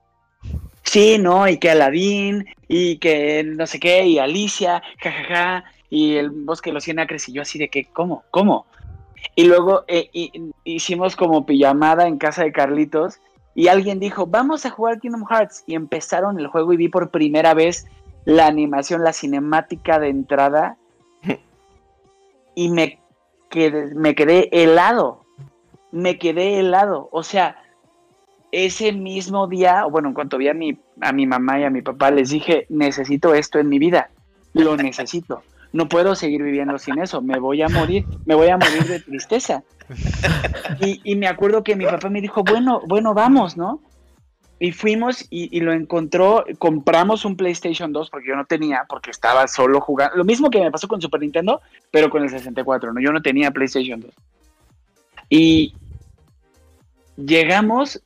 Sí, 0.83 1.17
no, 1.19 1.47
y 1.47 1.57
que 1.57 1.69
Aladdin, 1.71 2.45
y 2.67 2.97
que 2.97 3.43
no 3.43 3.67
sé 3.67 3.79
qué, 3.79 4.05
y 4.05 4.17
Alicia, 4.19 4.81
jajaja, 4.99 5.63
y 5.89 6.15
el 6.15 6.29
bosque 6.29 6.69
de 6.69 6.75
los 6.75 6.83
cien 6.83 6.99
acres, 6.99 7.29
y 7.29 7.33
yo 7.33 7.41
así 7.41 7.59
de 7.59 7.69
que, 7.69 7.85
¿cómo? 7.85 8.23
¿Cómo? 8.31 8.65
Y 9.35 9.43
luego 9.43 9.83
eh, 9.87 10.09
hicimos 10.63 11.15
como 11.15 11.45
pijamada 11.45 12.07
en 12.07 12.17
casa 12.17 12.43
de 12.43 12.51
Carlitos, 12.51 13.19
y 13.53 13.67
alguien 13.67 13.99
dijo, 13.99 14.25
vamos 14.25 14.65
a 14.65 14.69
jugar 14.71 14.99
Kingdom 14.99 15.25
Hearts, 15.27 15.63
y 15.67 15.75
empezaron 15.75 16.39
el 16.39 16.47
juego 16.47 16.73
y 16.73 16.77
vi 16.77 16.87
por 16.89 17.09
primera 17.11 17.53
vez 17.53 17.85
la 18.25 18.47
animación, 18.47 19.03
la 19.03 19.13
cinemática 19.13 19.99
de 19.99 20.09
entrada, 20.09 20.77
y 22.59 22.67
me 22.67 22.99
quedé, 23.49 23.95
me 23.95 24.15
quedé 24.15 24.49
helado. 24.51 25.23
Me 25.93 26.19
quedé 26.19 26.59
helado. 26.59 27.07
O 27.13 27.23
sea, 27.23 27.55
ese 28.51 28.91
mismo 28.91 29.47
día, 29.47 29.85
bueno, 29.85 30.09
en 30.09 30.13
cuanto 30.13 30.37
vi 30.37 30.49
a 30.49 30.53
mi, 30.53 30.77
a 30.99 31.13
mi 31.13 31.25
mamá 31.25 31.57
y 31.57 31.63
a 31.63 31.69
mi 31.69 31.81
papá, 31.81 32.11
les 32.11 32.31
dije, 32.31 32.65
necesito 32.67 33.33
esto 33.33 33.59
en 33.59 33.69
mi 33.69 33.79
vida. 33.79 34.09
Lo 34.51 34.75
necesito. 34.89 35.41
No 35.71 35.87
puedo 35.87 36.15
seguir 36.15 36.43
viviendo 36.43 36.77
sin 36.77 36.99
eso. 36.99 37.21
Me 37.21 37.39
voy 37.39 37.61
a 37.61 37.69
morir. 37.69 38.05
Me 38.25 38.35
voy 38.35 38.49
a 38.49 38.57
morir 38.57 38.83
de 38.85 38.99
tristeza. 38.99 39.63
Y, 40.81 41.01
y 41.03 41.15
me 41.15 41.27
acuerdo 41.27 41.63
que 41.63 41.75
mi 41.75 41.83
papá 41.85 42.09
me 42.09 42.21
dijo, 42.21 42.43
bueno, 42.43 42.81
bueno, 42.85 43.15
vamos, 43.15 43.57
¿no? 43.57 43.81
Y 44.59 44.73
fuimos 44.73 45.25
y, 45.29 45.55
y 45.55 45.61
lo 45.61 45.71
encontró, 45.71 46.45
compramos 46.57 47.23
un 47.23 47.37
PlayStation 47.37 47.93
2 47.93 48.09
porque 48.09 48.27
yo 48.27 48.35
no 48.35 48.45
tenía, 48.45 48.85
porque 48.89 49.09
estaba 49.09 49.47
solo 49.47 49.79
jugando. 49.79 50.17
Lo 50.17 50.25
mismo 50.25 50.49
que 50.49 50.59
me 50.59 50.71
pasó 50.71 50.87
con 50.87 51.01
Super 51.01 51.21
Nintendo, 51.21 51.61
pero 51.91 52.09
con 52.09 52.23
el 52.23 52.29
64, 52.29 52.91
¿no? 52.93 52.99
Yo 52.99 53.13
no 53.13 53.21
tenía 53.21 53.51
PlayStation 53.51 54.01
2. 54.01 54.11
Y 55.29 55.75
llegamos 57.15 58.01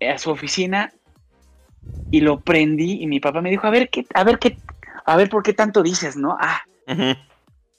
a 0.00 0.18
su 0.18 0.30
oficina 0.30 0.92
y 2.10 2.20
lo 2.20 2.40
prendí 2.40 3.02
y 3.02 3.06
mi 3.06 3.20
papá 3.20 3.40
me 3.40 3.50
dijo, 3.50 3.66
a 3.66 3.70
ver, 3.70 3.88
¿qué, 3.88 4.06
a 4.14 4.24
ver, 4.24 4.38
qué, 4.38 4.58
a 5.04 5.16
ver, 5.16 5.28
¿por 5.28 5.42
qué 5.42 5.52
tanto 5.52 5.82
dices, 5.82 6.16
no? 6.16 6.36
Ah, 6.40 6.62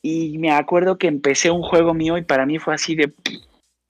y 0.01 0.37
me 0.37 0.51
acuerdo 0.51 0.97
que 0.97 1.07
empecé 1.07 1.51
un 1.51 1.63
juego 1.63 1.93
mío 1.93 2.17
y 2.17 2.23
para 2.23 2.45
mí 2.45 2.59
fue 2.59 2.73
así 2.73 2.95
de 2.95 3.13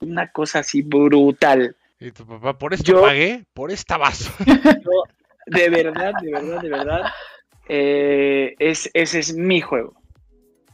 una 0.00 0.28
cosa 0.28 0.60
así 0.60 0.82
brutal. 0.82 1.76
Y 2.00 2.12
tu 2.12 2.26
papá, 2.26 2.56
por 2.58 2.74
esto 2.74 2.92
Yo- 2.92 3.02
pagué, 3.02 3.44
por 3.54 3.70
esta 3.70 3.96
vaso. 3.96 4.30
Yo, 4.46 5.02
de 5.46 5.68
verdad, 5.70 6.12
de 6.22 6.30
verdad, 6.32 6.60
de 6.62 6.68
verdad, 6.68 7.00
eh, 7.68 8.54
es, 8.58 8.88
ese 8.94 9.18
es 9.18 9.34
mi 9.34 9.60
juego. 9.60 9.94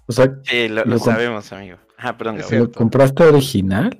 O 0.06 0.12
sea, 0.12 0.26
Sí, 0.44 0.68
lo, 0.68 0.84
lo 0.84 0.92
Lo 0.92 0.98
com- 0.98 1.12
sabemos, 1.12 1.52
amigo. 1.52 1.78
Ah, 1.96 2.16
perdón. 2.16 2.38
¿lo 2.50 2.70
compraste 2.70 3.24
original? 3.24 3.98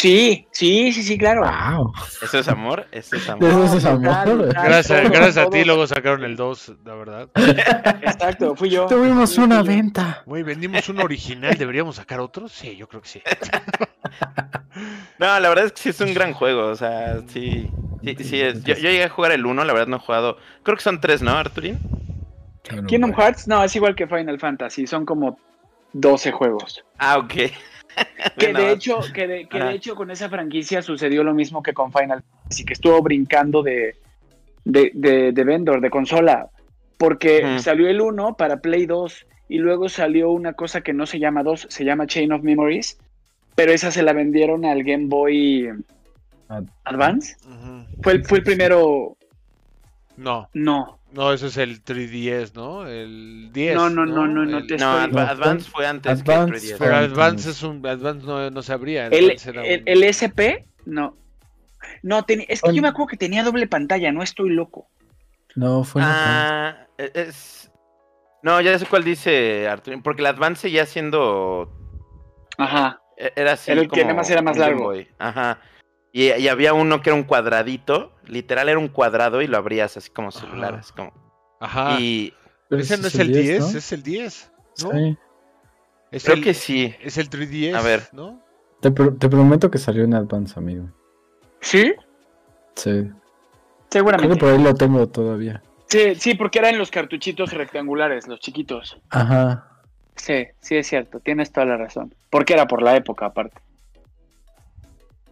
Sí, 0.00 0.46
sí, 0.50 0.92
sí, 0.92 1.02
sí, 1.02 1.18
claro. 1.18 1.42
¡Wow! 1.42 1.92
¿Eso 2.22 2.38
es 2.38 2.48
amor? 2.48 2.86
¿Eso 2.90 3.16
es 3.16 3.22
Eso 3.28 3.32
amor? 3.32 3.50
es 3.50 3.82
total, 3.82 3.92
amor. 4.30 4.46
total. 4.46 4.64
Gracias, 4.64 5.02
todo, 5.02 5.12
gracias 5.12 5.36
a 5.46 5.50
ti, 5.50 5.64
luego 5.66 5.86
sacaron 5.86 6.24
el 6.24 6.36
2, 6.36 6.72
la 6.86 6.94
verdad. 6.94 7.28
Exacto, 7.34 8.56
fui 8.56 8.70
yo. 8.70 8.86
Tuvimos 8.86 9.34
Fui 9.34 9.44
una 9.44 9.58
yo. 9.58 9.64
venta. 9.64 10.22
Güey, 10.24 10.42
vendimos 10.42 10.88
un 10.88 11.00
original, 11.02 11.54
¿deberíamos 11.58 11.96
sacar 11.96 12.18
otro? 12.20 12.48
Sí, 12.48 12.76
yo 12.76 12.88
creo 12.88 13.02
que 13.02 13.08
sí. 13.08 13.22
No, 15.18 15.38
la 15.38 15.48
verdad 15.50 15.66
es 15.66 15.72
que 15.72 15.82
sí 15.82 15.88
es 15.90 16.00
un 16.00 16.14
gran 16.14 16.32
juego, 16.32 16.68
o 16.68 16.74
sea, 16.76 17.20
sí. 17.26 17.70
Sí, 18.02 18.16
sí 18.24 18.40
es. 18.40 18.64
Yo, 18.64 18.74
yo 18.76 18.88
llegué 18.88 19.04
a 19.04 19.10
jugar 19.10 19.32
el 19.32 19.44
1, 19.44 19.64
la 19.64 19.72
verdad 19.74 19.88
no 19.88 19.96
he 19.96 20.00
jugado. 20.00 20.38
Creo 20.62 20.78
que 20.78 20.82
son 20.82 20.98
tres, 21.02 21.20
¿no, 21.20 21.32
Arturín? 21.32 21.78
Kingdom 22.86 23.12
Hearts, 23.12 23.46
no, 23.48 23.62
es 23.62 23.76
igual 23.76 23.94
que 23.94 24.06
Final 24.06 24.38
Fantasy, 24.38 24.86
son 24.86 25.04
como 25.04 25.38
12 25.92 26.32
juegos. 26.32 26.82
Ah, 26.98 27.18
ok. 27.18 27.34
Que 28.36 28.52
de 28.52 28.72
hecho, 28.72 29.00
que 29.12 29.26
de, 29.26 29.48
que 29.48 29.58
de 29.58 29.74
hecho 29.74 29.94
con 29.94 30.10
esa 30.10 30.28
franquicia 30.28 30.82
sucedió 30.82 31.24
lo 31.24 31.34
mismo 31.34 31.62
que 31.62 31.72
con 31.72 31.92
Final 31.92 32.22
Fantasy, 32.22 32.64
que 32.64 32.72
estuvo 32.74 33.00
brincando 33.02 33.62
de, 33.62 33.96
de, 34.64 34.90
de, 34.94 35.32
de 35.32 35.44
vendor, 35.44 35.80
de 35.80 35.90
consola, 35.90 36.48
porque 36.98 37.42
salió 37.60 37.88
el 37.88 38.00
1 38.00 38.36
para 38.36 38.60
Play 38.60 38.86
2 38.86 39.26
y 39.48 39.58
luego 39.58 39.88
salió 39.88 40.30
una 40.30 40.52
cosa 40.52 40.82
que 40.82 40.92
no 40.92 41.06
se 41.06 41.18
llama 41.18 41.42
2, 41.42 41.66
se 41.70 41.84
llama 41.84 42.06
Chain 42.06 42.32
of 42.32 42.42
Memories, 42.42 42.98
pero 43.54 43.72
esa 43.72 43.90
se 43.90 44.02
la 44.02 44.12
vendieron 44.12 44.64
al 44.64 44.84
Game 44.84 45.06
Boy 45.06 45.68
Ad- 46.48 46.64
Advance. 46.84 47.36
Fue 48.02 48.12
el, 48.12 48.24
fue 48.24 48.38
el 48.38 48.44
primero, 48.44 49.16
No, 50.20 50.50
no, 50.52 51.00
no, 51.12 51.32
eso 51.32 51.46
es 51.46 51.56
el 51.56 51.82
3DS, 51.82 52.52
¿no? 52.54 52.86
El 52.86 53.50
10. 53.52 53.74
No, 53.74 53.88
no, 53.88 54.04
no, 54.04 54.26
no, 54.26 54.44
no, 54.44 54.58
El- 54.58 54.66
te- 54.66 54.76
No, 54.76 54.92
Advance 54.92 55.70
fue 55.70 55.86
antes 55.86 56.20
Advance 56.20 56.52
que 56.52 56.74
3DS. 56.74 56.78
Pero 56.78 56.96
Advance 56.96 57.50
es 57.50 57.62
un. 57.62 57.86
Advance 57.86 58.26
no, 58.26 58.50
no 58.50 58.62
se 58.62 58.72
abría. 58.72 59.06
el, 59.06 59.30
el, 59.30 59.58
un- 59.58 59.82
el 59.86 60.02
SP, 60.04 60.66
no. 60.84 61.16
No, 62.02 62.24
teni- 62.26 62.44
es 62.48 62.60
que 62.60 62.74
yo 62.74 62.82
me 62.82 62.88
acuerdo 62.88 63.08
que 63.08 63.16
tenía 63.16 63.42
doble 63.42 63.66
pantalla, 63.66 64.12
no 64.12 64.22
estoy 64.22 64.50
loco. 64.50 64.88
No, 65.56 65.84
fue 65.84 66.02
Ah, 66.04 66.86
e- 66.98 67.10
es. 67.14 67.70
No, 68.42 68.60
ya 68.60 68.78
sé 68.78 68.84
cuál 68.86 69.02
dice 69.04 69.68
Arturín, 69.68 70.02
porque 70.02 70.20
el 70.20 70.26
Advance 70.26 70.62
seguía 70.62 70.84
siendo. 70.84 71.72
Ajá. 72.58 73.00
e- 73.16 73.32
Era 73.36 73.52
así. 73.52 73.70
El 73.70 73.80
que 73.82 73.88
como 73.88 74.02
nada 74.02 74.14
más 74.14 74.28
era 74.30 74.42
más 74.42 74.58
largo. 74.58 74.92
Ajá. 75.18 75.58
Y, 76.12 76.32
y 76.32 76.48
había 76.48 76.74
uno 76.74 77.02
que 77.02 77.10
era 77.10 77.16
un 77.16 77.22
cuadradito, 77.24 78.12
literal 78.26 78.68
era 78.68 78.78
un 78.78 78.88
cuadrado 78.88 79.42
y 79.42 79.46
lo 79.46 79.56
abrías 79.56 79.96
así 79.96 80.10
como 80.10 80.30
celular, 80.32 80.74
Ajá. 80.74 80.80
así 80.80 80.92
como. 80.92 81.12
Ajá. 81.60 82.00
Y 82.00 82.34
Pero 82.68 82.82
Ese 82.82 82.98
no 82.98 83.06
es 83.06 83.14
el 83.16 83.32
10, 83.32 83.74
es 83.74 83.92
el 83.92 84.02
10. 84.02 84.52
¿no? 84.82 84.90
Sí. 84.92 85.18
Es 86.10 86.24
Creo 86.24 86.36
el, 86.36 86.42
que 86.44 86.54
sí. 86.54 86.94
Es 87.00 87.18
el 87.18 87.30
3DS, 87.30 87.74
A 87.74 87.82
ver. 87.82 88.08
¿no? 88.12 88.42
Te, 88.80 88.90
te 88.90 89.28
prometo 89.28 89.70
que 89.70 89.78
salió 89.78 90.04
en 90.04 90.14
Advance, 90.14 90.58
amigo. 90.58 90.88
¿Sí? 91.60 91.92
Sí. 92.74 92.90
Creo 92.90 93.12
que 93.12 93.98
Seguramente. 93.98 94.36
por 94.36 94.48
ahí 94.48 94.62
lo 94.62 94.74
tengo 94.74 95.06
todavía. 95.08 95.62
Sí, 95.88 96.14
sí, 96.14 96.34
porque 96.34 96.60
eran 96.60 96.78
los 96.78 96.90
cartuchitos 96.90 97.52
rectangulares, 97.52 98.26
los 98.28 98.40
chiquitos. 98.40 98.96
Ajá. 99.10 99.66
Sí, 100.16 100.46
sí 100.60 100.76
es 100.76 100.86
cierto, 100.86 101.20
tienes 101.20 101.52
toda 101.52 101.66
la 101.66 101.76
razón. 101.76 102.14
Porque 102.30 102.54
era 102.54 102.66
por 102.66 102.82
la 102.82 102.96
época 102.96 103.26
aparte. 103.26 103.60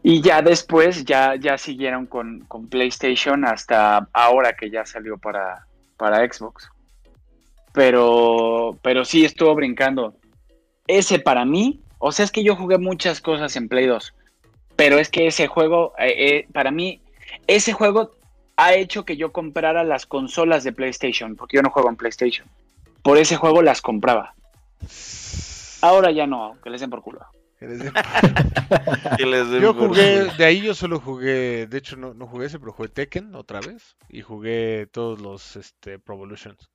Y 0.03 0.21
ya 0.21 0.43
después 0.43 1.05
ya, 1.05 1.35
ya 1.37 1.59
siguieron 1.59 2.07
con, 2.07 2.41
con 2.49 2.69
PlayStation 2.69 3.45
hasta 3.45 4.09
ahora 4.13 4.55
que 4.55 4.71
ya 4.71 4.87
salió 4.87 5.19
para, 5.19 5.67
para 5.97 6.19
Xbox. 6.31 6.71
Pero, 7.73 8.79
pero 8.83 9.05
sí 9.05 9.25
estuvo 9.25 9.55
brincando. 9.55 10.15
Ese 10.87 11.19
para 11.19 11.45
mí, 11.45 11.81
o 11.99 12.13
sea, 12.13 12.25
es 12.25 12.33
que 12.33 12.45
yo 12.45 12.57
jugué 12.57 12.79
muchas 12.79 13.21
cosas 13.21 13.55
en 13.57 13.69
Play 13.69 13.87
2. 13.87 14.15
Pero 14.77 14.99
es 14.99 15.09
que 15.09 15.27
ese 15.27 15.49
juego, 15.49 15.93
eh, 15.99 16.15
eh, 16.17 16.49
para 16.53 16.71
mí, 16.71 17.03
ese 17.47 17.73
juego 17.73 18.13
ha 18.57 18.75
hecho 18.75 19.05
que 19.05 19.17
yo 19.17 19.33
comprara 19.33 19.85
las 19.85 20.07
consolas 20.07 20.65
de 20.65 20.73
PlayStation, 20.73 21.37
porque 21.37 21.57
yo 21.57 21.63
no 21.63 21.71
juego 21.71 21.89
en 21.89 21.97
PlayStation. 21.97 22.47
Por 23.03 23.19
ese 23.19 23.37
juego 23.37 23.63
las 23.63 23.83
compraba. 23.83 24.35
Ahora 25.81 26.11
ya 26.11 26.27
no, 26.27 26.57
que 26.63 26.71
les 26.71 26.81
den 26.81 26.91
por 26.91 27.03
culo. 27.03 27.21
Yo 29.61 29.75
jugué, 29.75 30.31
de 30.37 30.45
ahí 30.45 30.63
yo 30.63 30.75
solo 30.75 31.01
jugué, 31.01 31.67
de 31.67 31.79
hecho 31.79 31.97
no, 31.97 32.15
no 32.15 32.29
jugué 32.29 32.47
ese, 32.47 32.61
pero 32.61 32.73
jugué 32.73 32.89
Tekken 32.89 33.35
otra 33.35 33.61
vez 33.61 33.97
y 34.09 34.23
jugué 34.23 34.87
todos 34.87 35.21
los 35.21 35.57
este, 35.57 35.99
Pro 35.99 36.15
Evolutions. 36.15 36.71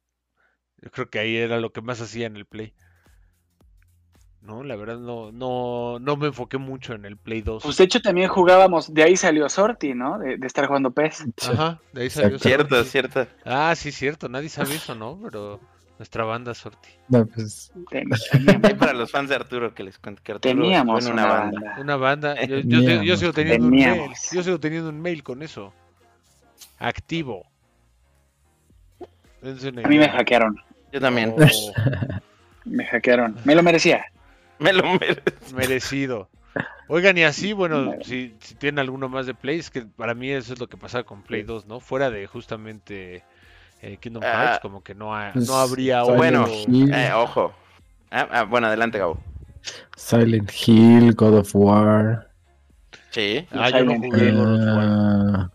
Yo 0.81 0.91
creo 0.91 1.09
que 1.09 1.19
ahí 1.19 1.37
era 1.37 1.61
lo 1.61 1.71
que 1.71 1.81
más 1.81 2.01
hacía 2.01 2.27
en 2.27 2.35
el 2.35 2.45
Play. 2.45 2.73
No, 4.41 4.61
la 4.61 4.75
verdad 4.75 4.97
no, 4.97 5.31
no, 5.31 5.99
no 5.99 6.17
me 6.17 6.27
enfoqué 6.27 6.57
mucho 6.57 6.93
en 6.93 7.05
el 7.05 7.15
Play 7.15 7.41
2. 7.41 7.63
Pues 7.63 7.77
de 7.77 7.85
hecho 7.85 8.01
también 8.01 8.27
jugábamos, 8.27 8.93
de 8.93 9.03
ahí 9.03 9.15
salió 9.15 9.47
Sorty, 9.47 9.93
¿no? 9.93 10.19
De, 10.19 10.37
de 10.37 10.47
estar 10.47 10.67
jugando 10.67 10.91
PES. 10.91 11.27
Ajá, 11.49 11.79
de 11.93 12.01
ahí 12.01 12.09
salió 12.09 12.37
Cierto, 12.37 12.75
Sorty. 12.75 12.89
cierto. 12.89 13.25
Ah, 13.45 13.73
sí, 13.77 13.93
cierto, 13.93 14.27
nadie 14.27 14.49
sabe 14.49 14.75
eso, 14.75 14.95
¿no? 14.95 15.17
Pero 15.23 15.61
nuestra 15.99 16.23
banda 16.25 16.53
Sorty. 16.53 16.89
No, 17.09 17.25
pues. 17.25 17.71
Teníamos, 17.89 18.73
para 18.79 18.93
los 18.93 19.11
fans 19.11 19.29
de 19.29 19.35
Arturo 19.35 19.73
que 19.73 19.83
les 19.83 19.97
cuento 19.99 20.21
que 20.23 20.31
Arturo 20.33 20.53
teníamos 20.55 21.05
una, 21.05 21.13
una 21.13 21.25
banda. 21.25 21.59
banda. 21.61 21.81
Una 21.81 21.95
banda. 21.97 22.45
Yo, 22.45 22.57
yo, 22.59 22.83
te- 22.85 23.05
yo 23.05 23.15
sigo 23.17 23.33
Teníamos. 23.33 23.33
teniendo 23.33 23.65
un 23.65 23.71
mail. 23.71 23.83
Teníamos. 23.93 24.31
Yo 24.31 24.43
sigo 24.43 24.59
teniendo 24.59 24.89
un 24.89 25.01
mail 25.01 25.23
con 25.23 25.41
eso. 25.43 25.73
Activo. 26.79 27.45
A 29.43 29.87
mí 29.87 29.97
me 29.97 30.07
hackearon, 30.09 30.57
Yo 30.91 31.01
también. 31.01 31.35
Oh, 31.37 31.73
me 32.65 32.85
hackearon. 32.85 33.35
Me 33.43 33.55
lo 33.55 33.63
merecía. 33.63 34.05
Me 34.59 34.71
lo 34.71 34.83
merezco. 34.93 35.55
merecido. 35.55 36.29
Oigan, 36.87 37.17
y 37.17 37.23
así, 37.23 37.53
bueno, 37.53 37.93
si, 38.03 38.35
si 38.39 38.55
tienen 38.55 38.79
alguno 38.79 39.09
más 39.09 39.25
de 39.25 39.33
Play, 39.33 39.59
es 39.59 39.69
que 39.69 39.81
para 39.81 40.13
mí 40.13 40.29
eso 40.29 40.53
es 40.53 40.59
lo 40.59 40.67
que 40.67 40.77
pasaba 40.77 41.03
con 41.03 41.23
Play 41.23 41.43
2, 41.43 41.65
¿no? 41.65 41.79
Fuera 41.79 42.09
de 42.09 42.27
justamente 42.27 43.23
eh, 43.83 43.97
Kingdom 43.97 44.23
Ah. 44.25 44.31
Hearts, 44.45 44.59
como 44.61 44.81
que 44.83 44.95
no, 44.95 45.15
ha- 45.15 45.31
Pues, 45.33 45.47
no 45.47 45.55
habría 45.55 46.01
Silent 46.03 46.17
Bueno, 46.17 46.47
Hill, 46.47 46.93
Eh, 46.93 47.11
ojo. 47.13 47.53
Ah, 48.11 48.27
ah, 48.31 48.43
bueno, 48.43 48.67
adelante, 48.67 48.97
Gabo. 48.97 49.19
Silent 49.95 50.51
Hill, 50.65 51.13
God 51.15 51.39
of 51.39 51.49
War. 51.53 52.29
Sí. 53.11 53.45
Ah, 53.51 53.69
yo 53.69 53.83
no 53.85 53.95
jugué. 53.95 54.31
God 54.31 54.41
of 54.41 54.59
War. 54.77 54.79
ah, 54.79 55.49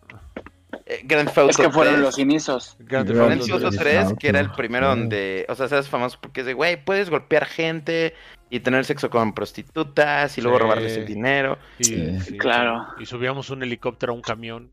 Eh, 0.90 1.02
Grand 1.04 1.26
Theft 1.28 1.38
Auto 1.38 1.50
Es 1.50 1.56
que 1.58 1.70
fueron 1.70 1.94
3. 1.94 2.04
los 2.04 2.18
inicios. 2.18 2.76
Grand 2.78 3.06
Theft 3.06 3.18
Grand 3.18 3.32
Auto 3.32 3.44
Theft 3.44 3.64
Auto 3.64 3.76
3. 3.76 4.06
3, 4.08 4.18
que 4.18 4.28
era 4.28 4.40
el 4.40 4.50
primero 4.52 4.88
donde, 4.88 5.44
o 5.48 5.54
sea, 5.54 5.68
seas 5.68 5.86
famoso 5.88 6.16
porque 6.20 6.40
es 6.40 6.46
de, 6.46 6.54
güey, 6.54 6.82
puedes 6.82 7.10
golpear 7.10 7.44
gente 7.44 8.14
y 8.48 8.60
tener 8.60 8.86
sexo 8.86 9.10
con 9.10 9.34
prostitutas 9.34 10.38
y 10.38 10.40
luego 10.40 10.56
Sí. 10.56 10.62
robarles 10.62 10.96
el 10.96 11.04
dinero. 11.06 11.58
Sí, 11.80 12.16
Claro. 12.38 12.86
Y 12.98 13.04
subíamos 13.04 13.50
un 13.50 13.62
helicóptero 13.62 14.12
a 14.12 14.16
un 14.16 14.22
camión. 14.22 14.70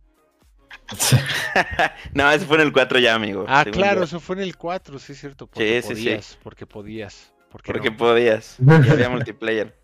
no, 2.14 2.32
ese 2.32 2.45
fue 2.45 2.57
en 2.57 2.64
el 2.64 2.74
4 2.74 2.99
ya, 2.99 3.16
amigo. 3.16 3.45
Ah, 3.48 3.66
claro, 3.66 4.02
yo. 4.02 4.03
eso 4.06 4.20
fue 4.20 4.36
en 4.38 4.44
el 4.44 4.56
4, 4.56 4.99
sí 4.99 5.14
es 5.14 5.20
cierto. 5.20 5.48
Porque 5.48 5.82
Sí, 5.82 5.88
sí, 5.88 5.95
sí. 5.95 6.03
podías, 6.06 6.38
porque 6.44 6.66
podías. 6.68 7.34
Porque 7.52 7.72
Porque 7.72 7.91
no. 7.91 7.98
podías. 7.98 8.57
Y 8.86 8.90
había 8.90 9.10
multiplayer. 9.10 9.76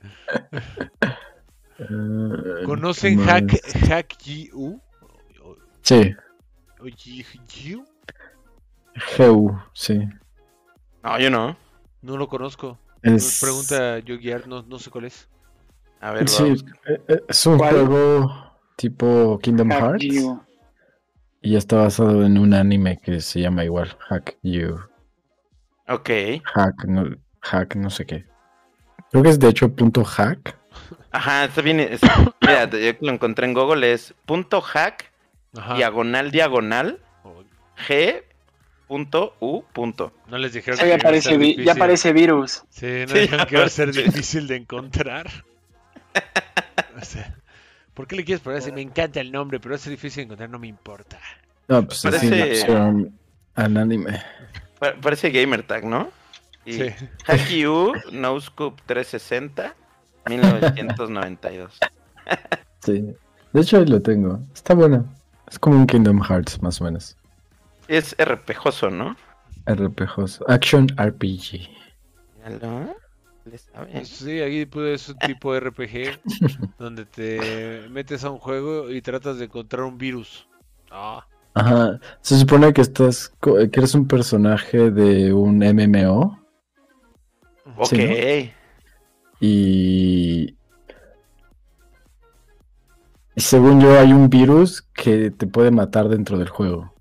eh, 1.79 2.63
¿Conocen 2.65 3.17
¿qué 3.17 3.23
Hack? 3.23 3.87
Hack 3.89 4.15
GU? 4.25 4.79
Sí, 5.81 6.15
o 6.79 6.85
G- 6.85 7.85
Heu, 9.17 9.57
sí. 9.73 9.99
No, 11.03 11.17
yo 11.19 11.29
no. 11.31 11.57
No 12.01 12.17
lo 12.17 12.27
conozco. 12.27 12.77
Es, 13.01 13.39
Pregunta 13.41 13.97
Yogi 13.99 14.31
Art, 14.31 14.45
no, 14.45 14.61
no 14.63 14.77
sé 14.77 14.91
cuál 14.91 15.05
es. 15.05 15.27
A 15.99 16.11
ver, 16.11 16.27
sí, 16.27 16.43
vamos. 16.43 16.65
eh, 16.85 17.01
eh, 17.07 17.23
es 17.27 17.45
un 17.45 17.57
¿Cuál? 17.57 17.71
juego 17.87 18.51
tipo 18.75 19.39
Kingdom 19.41 19.69
Hack 19.71 19.81
Hearts. 19.81 20.05
Y 21.41 21.55
está 21.55 21.77
basado 21.77 22.23
en 22.25 22.37
un 22.37 22.53
anime 22.53 22.97
que 23.03 23.19
se 23.21 23.41
llama 23.41 23.63
igual, 23.63 23.95
Hack 24.09 24.37
You. 24.43 24.79
Ok. 25.87 26.09
Hack, 26.53 26.85
no, 26.85 27.15
hack, 27.41 27.75
no 27.75 27.89
sé 27.89 28.05
qué. 28.05 28.25
Creo 29.09 29.23
que 29.23 29.29
es 29.29 29.39
de 29.39 29.49
hecho 29.49 29.73
punto 29.75 30.03
hack. 30.03 30.55
Ajá, 31.11 31.45
está 31.45 31.61
bien. 31.61 31.79
es- 31.79 32.01
mira, 32.41 32.69
yo 32.69 32.93
lo 33.01 33.11
encontré 33.11 33.45
en 33.47 33.53
Google, 33.53 33.91
es 33.91 34.13
punto 34.25 34.61
hack, 34.61 35.11
Ajá. 35.57 35.75
diagonal, 35.75 36.31
diagonal, 36.31 36.99
Oh, 37.23 37.43
g, 37.87 38.23
punto, 38.87 39.35
u, 39.39 39.63
punto. 39.73 40.13
No 40.27 40.37
les 40.37 40.53
dijeron 40.53 40.77
Sí, 40.77 40.83
que 40.83 40.89
ya 40.89 40.95
iba 40.95 41.01
a 41.01 41.03
parece, 41.03 41.29
ser 41.29 41.37
vi- 41.39 41.51
ya 41.55 41.61
difícil. 41.61 41.79
parece 41.79 42.13
virus. 42.13 42.63
Sí, 42.69 42.85
no 43.07 43.13
Sí, 43.15 43.19
dijeron 43.19 43.45
que 43.47 43.55
iba 43.55 43.65
a 43.65 43.69
ser 43.69 43.91
difícil 43.93 44.47
de 44.47 44.55
encontrar. 44.57 45.27
O 46.99 47.01
sea, 47.05 47.35
¿por 47.93 48.07
qué 48.07 48.15
le 48.15 48.23
quieres 48.25 48.41
poner 48.41 48.59
así? 48.59 48.71
Me 48.71 48.81
encanta 48.81 49.19
el 49.19 49.31
nombre, 49.31 49.59
pero 49.59 49.75
es 49.75 49.83
difícil 49.89 50.21
de 50.21 50.23
encontrar, 50.25 50.49
no 50.49 50.59
me 50.59 50.67
importa. 50.67 51.19
No, 51.67 51.85
pues 51.85 52.03
así 52.05 52.29
Parece-. 52.29 53.11
Pa- 54.79 54.95
Parece 55.01 55.29
Gamer 55.29 55.63
Tag, 55.63 55.85
¿no? 55.85 56.09
Y 56.65 56.73
Sí. 56.73 56.85
Hacky 57.25 57.65
U, 57.65 57.93
NoScope 58.11 58.81
360, 58.85 59.73
1992. 60.29 61.79
Sí. 62.83 63.13
De 63.53 63.61
hecho 63.61 63.77
ahí 63.77 63.85
lo 63.85 64.01
tengo. 64.01 64.39
Está 64.53 64.73
bueno. 64.73 65.05
Es 65.49 65.59
como 65.59 65.75
un 65.77 65.85
Kingdom 65.87 66.21
Hearts, 66.23 66.61
más 66.61 66.79
o 66.81 66.85
menos. 66.85 67.17
Es 67.87 68.15
RPGoso, 68.17 68.89
¿no? 68.89 69.15
RPGs. 69.65 70.39
Action 70.47 70.87
RPG. 70.97 71.67
Míralo. 72.45 72.95
Sí, 74.03 74.39
ahí 74.39 74.65
pues, 74.65 75.01
es 75.01 75.09
un 75.09 75.17
tipo 75.19 75.53
de 75.53 75.59
RPG 75.61 76.19
donde 76.79 77.05
te 77.05 77.87
metes 77.89 78.23
a 78.23 78.29
un 78.29 78.37
juego 78.37 78.91
y 78.91 79.01
tratas 79.01 79.37
de 79.39 79.45
encontrar 79.45 79.83
un 79.83 79.97
virus. 79.97 80.47
Ah, 80.91 81.25
Ajá. 81.53 81.99
Se 82.21 82.37
supone 82.37 82.73
que 82.73 82.81
estás. 82.81 83.31
que 83.41 83.69
eres 83.73 83.95
un 83.95 84.07
personaje 84.07 84.91
de 84.91 85.33
un 85.33 85.57
MMO. 85.59 86.39
Ok. 87.77 87.89
Sí, 87.89 88.51
Y. 89.39 90.55
Y 93.33 93.41
según 93.41 93.79
yo, 93.81 93.97
hay 93.97 94.11
un 94.11 94.29
virus 94.29 94.81
que 94.93 95.31
te 95.31 95.47
puede 95.47 95.71
matar 95.71 96.09
dentro 96.09 96.37
del 96.37 96.49
juego. 96.49 96.93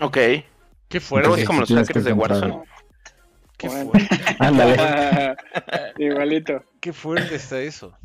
Ok. 0.00 0.16
qué 0.88 1.00
fuerte, 1.00 1.42
es 1.42 1.46
como 1.46 1.60
los 1.60 1.70
hackers 1.70 2.04
de 2.04 2.12
Warzone. 2.12 2.62
Qué 3.58 3.68
Bueno. 3.68 3.90
fuerte, 3.90 4.08
Ándale. 4.38 5.36
Igualito. 5.98 6.64
qué 6.80 6.92
fuerte 6.92 7.34
está 7.34 7.60
eso. 7.60 7.96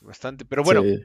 Bastante, 0.00 0.44
pero 0.44 0.62
bueno, 0.62 0.82
Sí. 0.82 1.04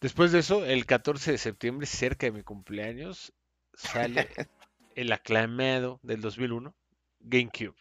después 0.00 0.32
de 0.32 0.40
eso, 0.40 0.64
el 0.64 0.84
14 0.84 1.32
de 1.32 1.38
septiembre, 1.38 1.86
cerca 1.86 2.26
de 2.26 2.32
mi 2.32 2.42
cumpleaños, 2.42 3.32
sale 3.74 4.28
el 4.94 5.12
aclamado 5.12 6.00
del 6.02 6.20
2001, 6.20 6.74
GameCube. 7.20 7.74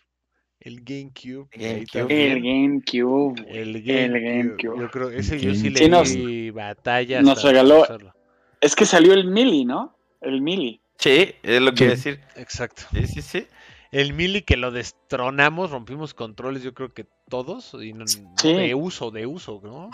El 0.60 0.82
GameCube. 0.84 1.48
El 1.52 1.86
GameCube. 1.86 3.46
El 3.50 3.76
El 3.76 4.12
GameCube. 4.22 4.80
Yo 4.80 4.90
creo, 4.90 5.10
ese 5.12 5.40
yo 5.40 5.54
sí 5.54 5.70
le 5.70 5.80
Sí, 5.80 5.90
nos- 5.90 6.14
di 6.14 6.50
batalla. 6.52 7.22
nos 7.22 7.38
hasta 7.38 7.52
regaló- 7.52 7.82
usarlo. 7.84 8.14
Es 8.62 8.76
que 8.76 8.86
salió 8.86 9.14
el 9.14 9.26
Mili, 9.28 9.66
¿no? 9.66 9.96
El 10.22 10.42
Mili. 10.42 10.80
Sí, 10.98 11.36
es 11.44 11.62
lo 11.62 11.72
que 11.72 11.78
Sí. 11.78 11.84
iba 11.84 11.94
a 11.94 11.96
decir. 11.96 12.20
Exacto. 12.38 12.84
Sí, 12.94 13.06
sí, 13.08 13.22
sí. 13.22 13.48
El 13.92 14.14
Mili 14.14 14.42
que 14.42 14.58
lo 14.58 14.72
destronamos, 14.72 15.72
rompimos 15.72 16.14
controles, 16.14 16.64
yo 16.64 16.74
creo 16.74 16.94
que 16.94 17.06
todos, 17.30 17.74
y 17.82 17.94
no- 17.94 18.06
Sí. 18.08 18.54
de 18.54 18.76
uso, 18.76 19.12
de 19.12 19.26
uso, 19.26 19.62
¿no? 19.64 19.90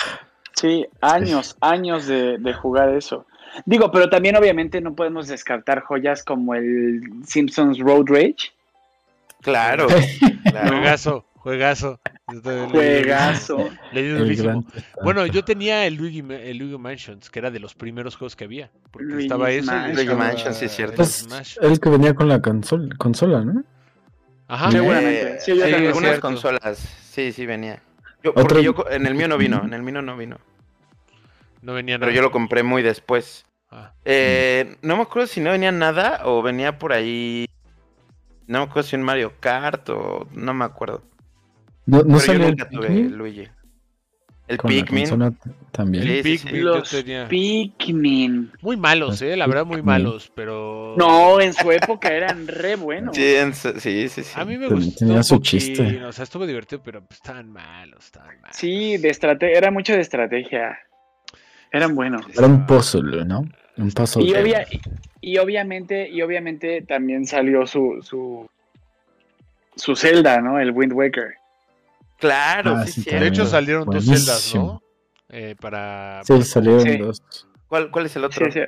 Sí, 0.55 0.85
años, 1.01 1.55
años 1.61 2.07
de, 2.07 2.37
de 2.37 2.53
jugar 2.53 2.89
eso. 2.95 3.25
Digo, 3.65 3.91
pero 3.91 4.09
también 4.09 4.35
obviamente 4.37 4.79
no 4.81 4.95
podemos 4.95 5.27
descartar 5.27 5.81
joyas 5.81 6.23
como 6.23 6.55
el 6.55 7.01
Simpsons 7.25 7.79
Road 7.79 8.05
Rage. 8.07 8.51
Claro. 9.41 9.87
claro. 10.49 10.69
Juegazo, 10.77 11.25
juegazo. 11.35 11.99
Juegazo. 12.71 13.69
Le 13.91 14.03
di 14.03 14.09
El 14.09 14.17
durísimo. 14.19 14.65
Bueno, 15.03 15.25
yo 15.25 15.43
tenía 15.43 15.85
el 15.85 15.95
Luigi, 15.95 16.19
el 16.29 16.57
Luigi 16.57 16.77
Mansions, 16.77 17.29
que 17.29 17.39
era 17.39 17.51
de 17.51 17.59
los 17.59 17.73
primeros 17.75 18.15
juegos 18.15 18.35
que 18.35 18.45
había. 18.45 18.69
Porque 18.91 19.17
estaba. 19.23 19.45
Luigi 19.49 19.59
estaba 20.01 20.15
Mansion, 20.17 20.53
sí, 20.53 20.65
es 20.65 20.71
cierto. 20.75 20.93
el 20.93 20.97
Pues, 21.27 21.59
el 21.61 21.79
que 21.79 21.89
venía 21.89 22.13
con 22.13 22.29
la 22.29 22.39
consol- 22.41 22.95
consola, 22.97 23.43
¿no? 23.43 23.63
Ajá. 24.51 24.69
Seguramente. 24.71 25.39
Sí, 25.39 25.55
yo 25.57 25.65
Sí, 25.65 25.69
en 25.69 25.75
algunas 25.87 26.09
cierto. 26.11 26.21
consolas, 26.27 26.77
sí, 26.77 27.31
sí 27.31 27.45
venía. 27.45 27.81
Yo, 28.23 28.31
Otro- 28.31 28.43
porque 28.47 28.63
yo 28.63 28.75
co- 28.75 28.89
en 28.89 29.05
el 29.07 29.15
mío 29.15 29.27
no 29.29 29.37
vino, 29.37 29.61
en 29.63 29.73
el 29.73 29.81
mío 29.81 30.01
no 30.01 30.17
vino. 30.17 30.37
No 31.61 31.73
venía 31.73 31.95
Pero 31.97 32.07
nada. 32.07 32.15
yo 32.15 32.21
lo 32.21 32.31
compré 32.31 32.61
muy 32.63 32.81
después. 32.81 33.45
Ah, 33.71 33.93
Eh, 34.03 34.75
no 34.81 34.97
me 34.97 35.03
acuerdo 35.03 35.27
si 35.27 35.39
no 35.39 35.51
venía 35.51 35.71
nada 35.71 36.21
o 36.25 36.41
venía 36.41 36.77
por 36.77 36.91
ahí. 36.91 37.45
No 38.47 38.59
me 38.59 38.63
acuerdo 38.65 38.89
si 38.89 38.95
un 38.97 39.03
Mario 39.03 39.33
Kart 39.39 39.87
o. 39.89 40.27
No 40.33 40.53
me 40.53 40.65
acuerdo. 40.65 41.01
¿No, 41.85 41.99
no 41.99 42.03
Pero 42.03 42.13
yo 42.15 42.19
salió 42.19 42.41
el 42.43 42.49
nunca 42.49 42.69
tuve 42.69 42.87
Pikmin? 42.87 43.17
Luigi. 43.17 43.47
El 44.51 44.57
Con 44.57 44.69
Pikmin. 44.69 45.35
también. 45.71 46.03
Sí, 46.03 46.09
sí, 46.23 46.37
sí. 46.37 46.45
Pikmin 46.45 46.61
yo 46.61 46.75
Los 46.75 46.89
tenía. 46.89 47.27
Pikmin. 47.27 48.51
Muy 48.61 48.75
malos, 48.75 49.21
eh, 49.21 49.37
la 49.37 49.47
verdad 49.47 49.65
muy 49.65 49.81
malos, 49.81 50.31
pero... 50.35 50.93
No, 50.97 51.39
en 51.39 51.53
su 51.53 51.71
época 51.71 52.09
eran 52.13 52.47
re 52.47 52.75
buenos. 52.75 53.15
Sí, 53.15 53.35
en 53.35 53.53
sí, 53.53 53.69
sí, 53.79 54.09
sí. 54.09 54.23
A 54.35 54.43
mí 54.43 54.57
me 54.57 54.67
gustó 54.67 55.05
tenía 55.05 55.23
su 55.23 55.35
poquín, 55.35 55.59
chiste. 55.59 56.03
O 56.03 56.11
sea, 56.11 56.23
estuvo 56.23 56.45
divertido, 56.45 56.81
pero 56.83 56.99
pues, 57.01 57.19
estaban 57.19 57.49
malos, 57.49 58.03
estaban 58.05 58.41
malos. 58.41 58.57
Sí, 58.57 58.97
de 58.97 59.09
estrate 59.09 59.53
era 59.57 59.71
mucho 59.71 59.93
de 59.93 60.01
estrategia. 60.01 60.77
Eran 61.71 61.95
buenos. 61.95 62.25
Era 62.37 62.47
un 62.47 62.65
puzzle, 62.65 63.23
¿no? 63.23 63.45
Un 63.77 63.91
puzzle. 63.91 64.23
Y, 64.25 64.33
obvia- 64.33 64.67
y 65.21 65.37
obviamente, 65.37 66.09
y 66.09 66.21
obviamente 66.21 66.81
también 66.81 67.25
salió 67.25 67.65
su, 67.65 67.99
su, 68.01 68.49
su 69.77 69.95
Zelda, 69.95 70.41
¿no? 70.41 70.59
El 70.59 70.71
Wind 70.71 70.91
Waker. 70.91 71.35
Claro, 72.21 72.75
Ah, 72.77 72.87
sí, 72.87 73.01
sí. 73.01 73.09
De 73.09 73.27
hecho 73.27 73.45
salieron 73.45 73.83
dos 73.85 74.05
Buenísimo. 74.05 74.17
celdas, 74.17 74.55
¿no? 74.55 74.81
Eh, 75.29 75.55
para... 75.59 76.21
Sí, 76.23 76.33
para- 76.33 76.45
salieron 76.45 76.81
Sí. 76.81 76.97
dos. 76.97 77.21
¿Cuál, 77.67 77.91
¿Cuál 77.91 78.05
es 78.05 78.15
el 78.15 78.23
otro? 78.23 78.45
Sí, 78.45 78.51
sí, 78.53 78.59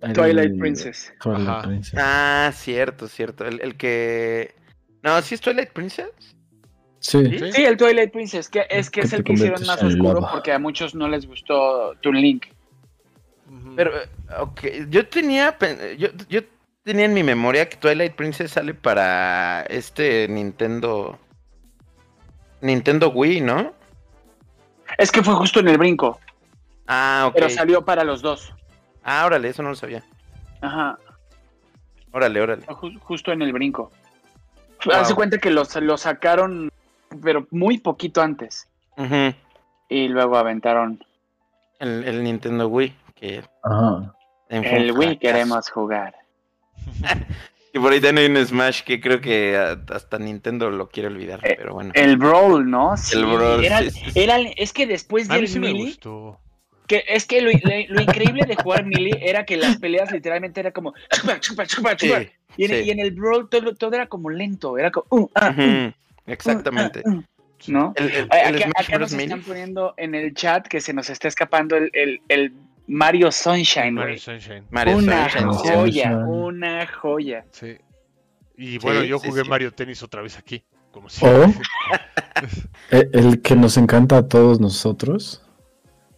El- 0.00 0.12
Twilight 0.12 0.58
Princess. 0.58 1.12
Twilight. 1.20 1.64
Princess. 1.64 1.94
Ah, 1.98 2.50
cierto, 2.54 3.06
cierto. 3.08 3.46
El, 3.46 3.60
el 3.60 3.76
que. 3.76 4.54
No, 5.02 5.20
¿sí 5.22 5.34
es 5.36 5.40
Twilight 5.40 5.70
Princess? 5.70 6.08
Sí. 6.98 7.38
¿Sí? 7.38 7.52
Sí, 7.52 7.64
el 7.64 7.76
Twilight 7.76 8.10
Princess, 8.12 8.48
que 8.48 8.66
es 8.68 8.90
que 8.90 9.00
Que 9.02 9.06
es 9.06 9.12
el 9.12 9.22
que 9.24 9.32
hicieron 9.34 9.64
más 9.66 9.82
oscuro 9.82 10.14
lava. 10.14 10.32
porque 10.32 10.52
a 10.52 10.58
muchos 10.58 10.94
no 10.94 11.06
les 11.08 11.26
gustó 11.26 11.94
Toon 12.00 12.16
Link. 12.20 12.46
Pero, 13.76 13.92
ok, 14.40 14.60
yo 14.88 15.06
tenía. 15.06 15.56
Yo, 15.98 16.08
yo 16.28 16.40
tenía 16.84 17.04
en 17.04 17.14
mi 17.14 17.22
memoria 17.22 17.68
que 17.68 17.76
Twilight 17.76 18.14
Princess 18.14 18.52
sale 18.52 18.74
para 18.74 19.62
este 19.68 20.26
Nintendo. 20.28 21.18
Nintendo 22.62 23.10
Wii, 23.10 23.40
¿no? 23.42 23.72
Es 24.98 25.10
que 25.12 25.22
fue 25.22 25.34
justo 25.34 25.60
en 25.60 25.68
el 25.68 25.78
brinco, 25.78 26.18
Ah, 26.86 27.24
ok. 27.28 27.34
pero 27.34 27.50
salió 27.50 27.84
para 27.84 28.04
los 28.04 28.22
dos. 28.22 28.54
Ah, 29.04 29.24
órale, 29.26 29.48
eso 29.48 29.62
no 29.62 29.68
lo 29.70 29.74
sabía. 29.74 30.02
Ajá, 30.60 30.98
Órale, 32.12 32.40
órale. 32.40 32.66
ju- 32.66 32.98
justo 33.00 33.32
en 33.32 33.42
el 33.42 33.52
brinco. 33.52 33.90
Wow. 34.84 34.94
Hace 34.96 35.14
cuenta 35.14 35.38
que 35.38 35.50
los, 35.50 35.74
lo 35.76 35.96
sacaron, 35.96 36.70
pero 37.22 37.46
muy 37.50 37.78
poquito 37.78 38.20
antes. 38.20 38.68
Ujú. 38.96 39.34
Y 39.88 40.08
luego 40.08 40.36
aventaron 40.36 41.02
el, 41.78 42.04
el 42.04 42.22
Nintendo 42.22 42.68
Wii. 42.68 42.94
Que 43.14 43.42
Ajá. 43.62 44.12
el 44.50 44.92
Wii 44.92 45.08
fracaso. 45.08 45.18
queremos 45.20 45.70
jugar. 45.70 46.14
Y 47.74 47.78
por 47.78 47.92
ahí 47.92 48.00
también 48.00 48.36
hay 48.36 48.40
un 48.42 48.46
Smash 48.46 48.82
que 48.82 49.00
creo 49.00 49.20
que 49.20 49.56
hasta 49.90 50.18
Nintendo 50.18 50.70
lo 50.70 50.88
quiere 50.90 51.08
olvidar, 51.08 51.40
Eh, 51.42 51.54
pero 51.56 51.72
bueno. 51.74 51.90
El 51.94 52.18
Brawl, 52.18 52.68
¿no? 52.70 52.96
Sí, 52.98 53.16
El 53.16 53.24
Brawl, 53.24 53.64
Era, 53.64 53.78
sí, 53.78 53.90
sí, 53.90 54.00
sí. 54.12 54.20
era- 54.20 54.36
es 54.56 54.72
que 54.74 54.86
después 54.86 55.26
del 55.28 55.48
sí 55.48 55.58
me 55.58 55.68
Melee, 55.68 55.84
gustó. 55.86 56.38
que 56.86 57.02
es 57.08 57.24
que 57.26 57.40
lo, 57.40 57.50
lo- 57.50 57.94
lo 57.94 58.00
increíble 58.02 58.44
de 58.44 58.56
jugar 58.56 58.84
Melee 58.84 59.18
era 59.22 59.46
que 59.46 59.56
las 59.56 59.78
peleas 59.78 60.12
literalmente 60.12 60.60
era 60.60 60.72
como 60.72 60.92
chupa, 61.10 61.40
chupa, 61.40 61.66
chupa, 61.66 61.96
chupa. 61.96 62.20
Sí, 62.20 62.28
y, 62.58 62.64
en, 62.66 62.70
sí. 62.70 62.76
y 62.84 62.90
en 62.90 63.00
el 63.00 63.12
Brawl 63.12 63.48
todo, 63.48 63.74
todo 63.74 63.94
era 63.94 64.06
como 64.06 64.28
lento, 64.28 64.76
era 64.76 64.90
como 64.90 65.06
uh, 65.08 65.30
ah, 65.34 65.54
uh, 65.56 65.90
Exactamente. 66.30 67.00
uh, 67.06 67.10
uh, 67.10 67.22
¿No? 67.68 67.94
El, 67.96 68.10
el- 68.10 68.24
Acá, 68.30 68.70
acá 68.76 68.98
nos 68.98 69.12
están 69.14 69.40
poniendo 69.40 69.94
en 69.96 70.14
el 70.14 70.34
chat 70.34 70.66
que 70.66 70.80
se 70.82 70.92
nos 70.92 71.08
está 71.08 71.28
escapando 71.28 71.76
el, 71.76 71.88
el, 71.94 72.20
el 72.28 72.52
Mario 72.86 73.30
Sunshine, 73.32 73.92
Mario. 73.92 74.18
Sunshine. 74.18 74.64
Mario 74.70 74.96
Una 74.98 75.28
Sunshine, 75.30 75.74
joya, 75.74 76.16
una 76.18 76.86
joya. 76.86 77.44
Sí. 77.50 77.76
Y 78.56 78.78
bueno, 78.78 79.00
Sí, 79.02 79.08
yo 79.08 79.18
jugué 79.18 79.42
sí. 79.44 79.48
Mario 79.48 79.72
Tennis 79.72 80.02
otra 80.02 80.22
vez 80.22 80.36
aquí. 80.38 80.62
Como 80.90 81.06
O 81.06 81.10
siempre. 81.10 81.62
e- 82.90 83.08
el 83.12 83.40
que 83.40 83.56
nos 83.56 83.76
encanta 83.76 84.18
a 84.18 84.28
todos 84.28 84.60
nosotros 84.60 85.42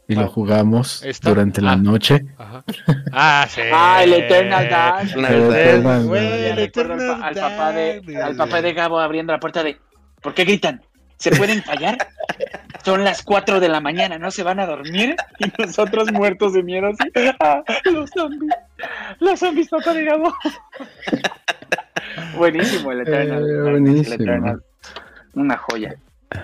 y 0.09 0.15
lo 0.15 0.23
¿Cuál? 0.23 0.33
jugamos 0.33 1.03
¿Esta? 1.05 1.29
durante 1.31 1.61
la 1.63 1.73
Ah. 1.73 1.77
noche. 1.77 2.27
Ajá. 2.37 2.65
Ah, 3.13 3.47
sí. 3.49 3.61
Ah, 3.73 4.03
el 4.03 4.13
Eternal 4.15 4.65
El 5.15 6.57
recuerdo 6.57 7.15
al, 7.23 7.35
papá 8.37 8.61
de. 8.63 8.73
Gabo 8.73 8.99
abriendo 8.99 9.33
la 9.33 9.39
puerta 9.41 9.63
de 9.63 9.79
¿Por 10.21 10.35
qué 10.35 10.45
gritan? 10.45 10.83
¿Se 11.17 11.31
pueden 11.33 11.61
callar? 11.63 11.97
Son 12.85 13.03
las 13.05 13.23
4 13.23 13.61
de 13.61 13.69
la 13.69 13.81
mañana, 13.81 14.19
¿no 14.19 14.31
se 14.31 14.43
van 14.43 14.61
a 14.61 14.67
dormir? 14.67 15.17
Y 15.39 15.51
nosotros 15.63 16.13
muertos 16.13 16.53
de 16.53 16.63
miedo 16.63 16.89
así. 16.89 17.11
"Ah, 17.41 17.63
los 17.85 18.11
zombies. 18.11 18.53
Los 19.21 19.41
zombies, 19.41 19.69
Gabo. 19.71 20.35
Buenísimo 22.37 22.93
el 22.93 23.01
Eternal. 23.03 23.43
Eh, 23.43 23.53
el 23.55 23.63
buenísimo. 23.63 24.15
Eternal. 24.23 24.63
Una 25.35 25.57
joya. 25.57 25.95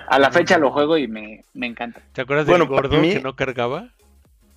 A 0.08 0.18
la 0.18 0.30
fecha 0.30 0.56
lo 0.58 0.70
juego 0.70 0.96
y 0.96 1.08
me, 1.08 1.44
me 1.54 1.66
encanta. 1.66 2.00
¿Te 2.12 2.22
acuerdas 2.22 2.46
Bueno, 2.46 2.64
del 2.64 2.72
gordo 2.72 2.98
mí- 2.98 3.12
que 3.14 3.20
no 3.20 3.34
cargaba? 3.36 3.88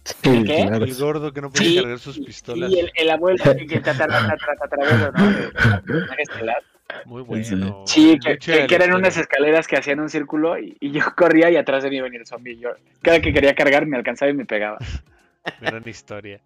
Sí, 0.06 0.44
¿Qué? 0.44 0.65
claro. 0.68 0.84
El 0.85 0.95
gordo 0.95 1.34
que 1.34 1.41
no 1.41 1.49
podía 1.49 1.68
Sí. 1.69 1.76
cargar 1.77 1.99
sus 1.99 2.19
pistolas. 2.19 2.69
Y 2.72 2.80
el, 2.80 2.91
el 2.95 3.10
abuelo, 3.10 3.44
que 3.44 3.65
que 3.65 3.81
tatara- 3.81 4.35
tatarabuelo, 4.60 5.11
¿no? 5.11 6.06
Muy 7.06 7.22
bueno. 7.24 7.84
Sí, 7.88 8.20
que, 8.20 8.38
que- 8.38 8.76
eran 8.76 8.94
unas 8.94 9.18
escaleras 9.18 9.68
que 9.68 9.78
hacían 9.78 10.00
un 10.00 10.10
círculo 10.10 10.58
y, 10.60 10.78
y 10.80 10.92
yo 10.92 11.02
corría 11.18 11.50
y 11.50 11.56
atrás 11.58 11.84
de 11.84 11.90
mí 11.90 12.00
venía 12.02 12.20
el 12.20 12.28
zombie. 12.28 12.58
Yo, 12.58 12.70
cada 13.02 13.20
que 13.22 13.34
quería 13.34 13.56
cargar 13.56 13.86
me 13.86 13.98
alcanzaba 13.98 14.32
y 14.32 14.36
me 14.36 14.46
pegaba. 14.46 14.78
Gran 15.62 15.88
historia. 15.88 16.42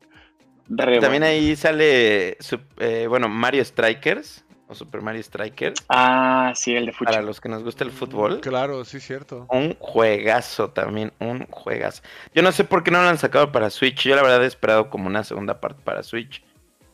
Re 0.70 1.00
También 1.00 1.22
bueno. 1.22 1.26
ahí 1.28 1.56
sale, 1.56 2.38
eh, 2.80 3.06
bueno, 3.08 3.30
Mario 3.30 3.64
Strikers 3.64 4.44
o 4.68 4.76
Super 4.76 5.02
Mario 5.02 5.24
Strikers. 5.24 5.86
Ah, 5.88 6.52
sí, 6.56 6.76
el 6.76 6.88
de 6.88 6.92
Para 6.92 7.12
fútbol. 7.14 7.26
los 7.26 7.40
que 7.42 7.48
nos 7.50 7.64
gusta 7.64 7.84
el 7.86 7.92
fútbol. 7.92 8.42
Claro, 8.42 8.84
sí, 8.84 9.00
cierto. 9.00 9.46
Un 9.50 9.76
juegazo 9.80 10.72
también, 10.72 11.14
un 11.20 11.46
juegazo. 11.48 12.04
Yo 12.34 12.42
no 12.42 12.52
sé 12.52 12.66
por 12.66 12.84
qué 12.84 12.92
no 12.92 13.02
lo 13.02 13.08
han 13.08 13.18
sacado 13.18 13.52
para 13.54 13.70
Switch. 13.70 14.04
Yo 14.04 14.16
la 14.16 14.24
verdad 14.24 14.44
he 14.44 14.48
esperado 14.48 14.90
como 14.90 15.08
una 15.08 15.24
segunda 15.24 15.62
parte 15.62 15.82
para 15.84 16.04
Switch. 16.04 16.44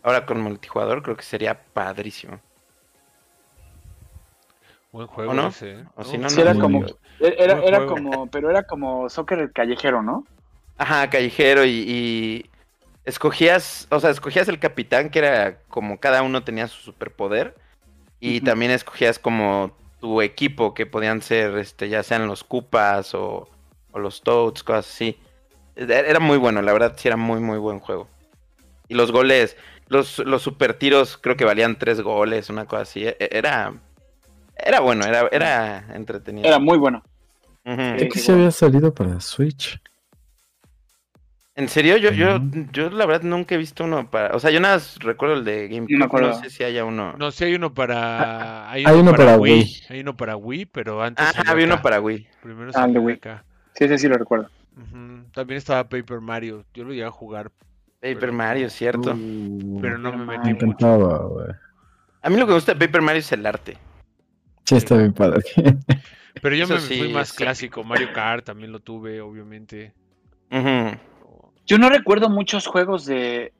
Ahora 0.04 0.26
con 0.28 0.40
multijugador 0.42 1.02
creo 1.02 1.16
que 1.18 1.24
sería 1.24 1.64
padrísimo. 1.74 2.40
Buen 4.94 5.08
juego 5.08 5.32
¿O 5.32 5.34
no? 5.34 5.50
ese. 5.50 5.72
¿eh? 5.72 5.86
O 5.98 6.04
si 6.06 6.18
no, 6.18 6.30
Sí, 6.30 6.40
no. 6.40 6.42
era 6.42 6.54
como, 6.56 6.80
digo. 6.80 6.98
era, 7.20 7.86
como, 7.86 8.28
pero 8.28 8.50
era 8.50 8.64
como 8.64 9.10
soccer 9.10 9.52
callejero, 9.52 10.02
¿no? 10.02 10.26
Ajá, 10.78 11.10
callejero 11.10 11.66
y, 11.66 11.70
y 11.70 12.50
escogías, 13.06 13.88
o 13.92 14.00
sea, 14.00 14.10
escogías 14.10 14.48
el 14.48 14.60
capitán 14.60 15.10
que 15.10 15.20
era 15.20 15.58
como 15.70 16.00
cada 16.00 16.24
uno 16.24 16.44
tenía 16.44 16.68
su 16.68 16.82
superpoder 16.82 17.56
y 18.20 18.42
también 18.42 18.72
escogías 18.72 19.20
como 19.20 19.76
tu 20.00 20.22
equipo 20.22 20.74
que 20.74 20.86
podían 20.86 21.22
ser, 21.22 21.58
este, 21.58 21.90
ya 21.90 22.04
sean 22.04 22.28
los 22.28 22.44
Koopas 22.44 23.16
o, 23.16 23.50
o 23.92 24.00
los 24.00 24.22
Toads, 24.22 24.64
cosas 24.64 24.88
así. 24.90 25.18
Era 25.76 26.00
era 26.00 26.20
muy 26.20 26.38
bueno, 26.38 26.62
la 26.62 26.74
verdad 26.74 26.96
sí 26.98 27.08
era 27.08 27.18
muy 27.18 27.40
muy 27.42 27.58
buen 27.60 27.80
juego. 27.80 28.08
Y 28.88 28.96
los 28.96 29.12
goles, 29.12 29.58
los, 29.88 30.20
los 30.20 30.42
super 30.42 30.74
tiros 30.78 31.18
creo 31.18 31.36
que 31.38 31.46
valían 31.46 31.78
tres 31.80 32.02
goles, 32.02 32.50
una 32.50 32.66
cosa 32.66 32.84
así. 32.84 33.06
E- 33.08 33.18
Era, 33.20 33.74
era 34.58 34.80
bueno, 34.80 35.06
era, 35.06 35.28
era 35.32 35.86
entretenido. 35.96 36.48
Era 36.48 36.60
muy 36.60 36.78
bueno. 36.78 37.04
Creo 37.64 38.10
que 38.10 38.20
sí 38.20 38.32
había 38.32 38.52
salido 38.52 38.94
para 38.94 39.20
Switch. 39.22 39.80
En 41.56 41.70
serio, 41.70 41.98
yo, 41.98 42.10
yo, 42.12 42.40
yo 42.72 42.90
la 42.90 43.06
verdad 43.06 43.22
nunca 43.24 43.54
he 43.54 43.60
visto 43.60 43.84
uno 43.84 44.10
para. 44.10 44.36
O 44.36 44.40
sea, 44.40 44.50
yo 44.50 44.60
nada 44.60 44.76
más 44.76 44.98
recuerdo 45.00 45.36
el 45.36 45.46
de 45.46 45.68
GameCube. 45.68 45.98
No. 46.00 46.08
No 46.30 46.34
sé 46.42 46.50
si 46.50 46.64
haya 46.64 46.84
uno. 46.84 47.14
No, 47.18 47.30
sí 47.32 47.44
hay 47.44 47.54
uno 47.54 47.74
para. 47.76 48.72
Hay 48.72 48.84
Hay 48.86 48.96
uno 49.00 49.14
para 49.14 49.38
Wii. 49.38 49.84
Hay 49.90 50.00
uno 50.00 50.18
para 50.18 50.36
Wii, 50.36 50.66
pero 50.66 51.04
antes. 51.04 51.24
ah, 51.24 51.44
había 51.46 51.66
uno 51.68 51.80
para 51.82 52.02
Wii. 52.02 52.28
Primero 52.42 52.70
Ah, 52.72 52.74
salió 52.74 53.02
Wii. 53.02 53.16
acá. 53.18 53.46
Sí, 53.76 53.88
sí, 53.88 53.98
sí, 54.00 54.08
lo 54.08 54.18
recuerdo. 54.18 54.50
También 55.32 55.58
estaba 55.60 55.84
Paper 55.88 56.20
Mario. 56.22 56.66
Yo 56.74 56.84
lo 56.86 56.90
llegué 56.90 57.06
a 57.06 57.12
jugar, 57.12 57.52
Paper 58.02 58.18
Pero- 58.20 58.34
Mario, 58.34 58.70
cierto. 58.72 59.12
Uh, 59.14 59.80
pero 59.80 60.00
no 60.00 60.12
me 60.12 60.18
Me 60.18 60.26
me 60.26 60.38
metí 60.40 60.50
mucho. 60.54 60.66
encantaba, 60.66 61.20
güey. 61.28 61.48
A 62.24 62.30
mí 62.30 62.36
lo 62.38 62.46
que 62.46 62.50
me 62.50 62.56
gusta 62.56 62.74
de 62.74 62.84
Paper 62.88 63.02
Mario 63.04 63.20
es 63.20 63.32
el 63.32 63.46
arte. 63.46 63.78
Sí, 64.66 64.76
está 64.76 64.96
bien 64.98 65.14
padre. 65.14 65.42
Pero 66.42 66.56
yo 66.56 66.64
Eso 66.66 66.74
me 66.76 66.80
sí, 66.82 66.98
fui 67.00 67.14
más 67.14 67.32
clásico. 67.34 67.84
Mario 67.84 68.12
Kart 68.14 68.46
también 68.46 68.72
lo 68.72 68.80
tuve, 68.80 69.22
obviamente. 69.22 69.94
Yo 71.66 71.78
no 71.78 71.90
recuerdo 71.90 72.30
muchos 72.30 72.68
juegos 72.68 73.06
de 73.06 73.54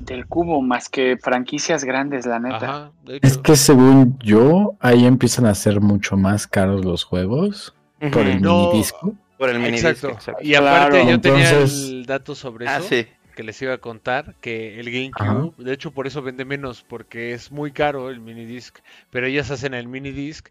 del 0.00 0.26
cubo 0.26 0.60
más 0.60 0.90
que 0.90 1.16
franquicias 1.16 1.82
grandes, 1.82 2.26
la 2.26 2.38
neta. 2.38 2.56
Ajá, 2.56 2.92
Es 3.22 3.38
que 3.38 3.56
según 3.56 4.18
yo, 4.18 4.76
ahí 4.78 5.06
empiezan 5.06 5.46
a 5.46 5.54
ser 5.54 5.80
mucho 5.80 6.18
más 6.18 6.46
caros 6.46 6.84
los 6.84 7.02
juegos 7.02 7.74
por 8.12 8.26
el 8.26 8.42
No. 8.42 8.66
mini 8.66 8.78
disco. 8.78 9.14
Por 9.38 9.48
el 9.50 9.58
mini 9.58 9.78
Exacto. 9.78 10.08
disco, 10.08 10.18
exacto. 10.18 10.42
Y 10.44 10.54
aparte 10.54 10.90
Claro, 11.00 11.10
yo 11.10 11.20
tenía 11.20 11.50
el 11.60 12.04
dato 12.06 12.34
sobre 12.34 12.66
eso. 12.66 12.74
Ah, 12.76 12.80
sí. 12.82 13.06
Que 13.36 13.44
les 13.44 13.62
iba 13.62 13.74
a 13.74 13.78
contar 13.78 14.34
que 14.40 14.80
el 14.80 14.90
GameCube, 14.90 15.54
de 15.62 15.72
hecho 15.72 15.92
por 15.92 16.08
eso 16.08 16.22
vende 16.22 16.44
menos, 16.44 16.82
porque 16.82 17.32
es 17.32 17.52
muy 17.52 17.70
caro 17.70 18.10
el 18.10 18.18
minidisc, 18.18 18.78
pero 19.10 19.28
ellas 19.28 19.52
hacen 19.52 19.74
el 19.74 19.86
minidisc 19.86 20.48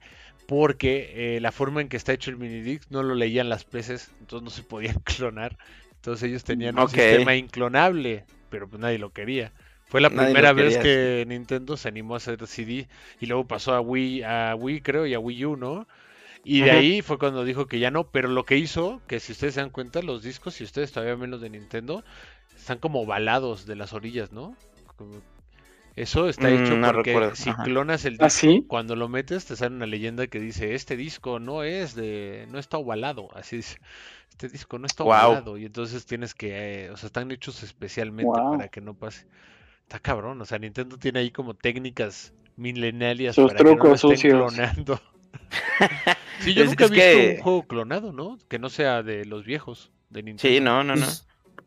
porque 0.47 1.35
eh, 1.35 1.41
la 1.41 1.51
forma 1.51 1.81
en 1.81 1.89
que 1.89 1.97
está 1.97 2.13
hecho 2.13 2.29
el 2.29 2.37
minidisc 2.37 2.89
no 2.91 3.03
lo 3.03 3.15
leían 3.15 3.49
las 3.49 3.65
PCs, 3.65 4.11
entonces 4.21 4.43
no 4.43 4.49
se 4.49 4.63
podían 4.63 4.95
clonar. 5.03 5.57
Entonces 5.95 6.29
ellos 6.29 6.43
tenían 6.43 6.79
un 6.79 6.87
sistema 6.87 7.35
inclonable, 7.35 8.25
pero 8.49 8.69
pues 8.69 8.79
nadie 8.79 8.99
lo 8.99 9.11
quería. 9.11 9.51
Fue 9.87 10.01
la 10.01 10.09
Nadie 10.09 10.33
primera 10.33 10.53
vez 10.53 10.77
que 10.77 11.25
Nintendo 11.27 11.77
se 11.77 11.87
animó 11.87 12.13
a 12.13 12.17
hacer 12.17 12.45
CD 12.47 12.87
y 13.19 13.25
luego 13.25 13.47
pasó 13.47 13.73
a 13.73 13.81
Wii, 13.81 14.23
a 14.23 14.55
Wii 14.55 14.81
creo 14.81 15.05
y 15.05 15.13
a 15.13 15.19
Wii 15.19 15.45
U, 15.45 15.57
¿no? 15.57 15.87
Y 16.47 16.61
de 16.61 16.71
ahí 16.71 17.01
fue 17.01 17.17
cuando 17.17 17.43
dijo 17.43 17.65
que 17.65 17.79
ya 17.79 17.89
no, 17.89 18.03
pero 18.03 18.27
lo 18.27 18.45
que 18.45 18.55
hizo, 18.55 19.01
que 19.07 19.19
si 19.19 19.31
ustedes 19.31 19.55
se 19.55 19.61
dan 19.61 19.71
cuenta, 19.71 20.03
los 20.03 20.21
discos, 20.21 20.53
si 20.53 20.63
ustedes 20.63 20.91
todavía 20.91 21.17
menos 21.17 21.41
de 21.41 21.49
Nintendo, 21.49 22.03
están 22.56 22.80
como 22.80 23.02
ovalados 23.02 23.65
de 23.65 23.76
las 23.76 23.94
orillas, 23.94 24.32
¿no? 24.32 24.56
Como- 24.98 25.22
Eso 25.95 26.27
está 26.30 26.49
Mm, 26.49 26.53
hecho 26.56 26.76
no 26.76 26.91
porque 26.91 27.14
recuerdo, 27.14 27.36
si 27.36 27.49
ajá. 27.52 27.64
clonas 27.64 28.03
el 28.06 28.14
disco, 28.18 28.26
¿Ah, 28.26 28.30
sí? 28.30 28.65
cuando 28.68 28.95
lo 28.98 29.07
metes 29.10 29.45
te 29.45 29.56
sale 29.56 29.76
una 29.76 29.86
leyenda 29.86 30.27
que 30.27 30.40
dice, 30.41 30.76
este 30.76 30.98
disco 30.98 31.40
no 31.40 31.64
es 31.64 31.95
de, 31.95 32.48
no 32.52 32.60
está 32.60 32.77
ovalado, 32.77 33.30
así 33.36 33.57
dice, 33.57 33.80
este 34.30 34.49
disco 34.49 34.77
no 34.80 34.88
está 34.88 35.03
ovalado, 35.06 35.57
y 35.57 35.65
entonces 35.65 36.06
tienes 36.06 36.34
que, 36.36 36.86
eh, 36.88 36.91
o 36.91 36.98
sea, 36.98 37.07
están 37.07 37.32
hechos 37.32 37.64
especialmente 37.64 38.32
para 38.34 38.68
que 38.69 38.82
no 38.82 38.94
pase. 38.94 39.26
Está 39.84 39.99
cabrón, 39.99 40.41
o 40.41 40.45
sea, 40.45 40.60
Nintendo 40.60 40.98
tiene 40.98 41.19
ahí 41.19 41.32
como 41.32 41.53
técnicas 41.53 42.34
milenarias 42.57 43.36
para 43.38 43.64
que 43.64 43.64
no 43.64 43.69
trucos 43.72 43.94
estén 43.94 44.18
sucios. 44.18 44.53
clonando. 44.53 45.02
sí, 46.40 46.53
yo 46.53 46.64
Es- 46.64 46.69
nunca 46.69 46.86
he 46.86 46.90
visto 46.90 47.18
que- 47.18 47.30
un 47.38 47.38
juego 47.44 47.68
clonado, 47.68 48.11
¿no? 48.11 48.38
Que 48.49 48.60
no 48.60 48.69
sea 48.69 49.03
de 49.03 49.26
los 49.26 49.45
viejos, 49.45 49.91
de 50.10 50.23
Nintendo. 50.23 50.56
Sí, 50.57 50.61
no, 50.64 50.84
no, 50.84 50.95
no. 50.95 51.06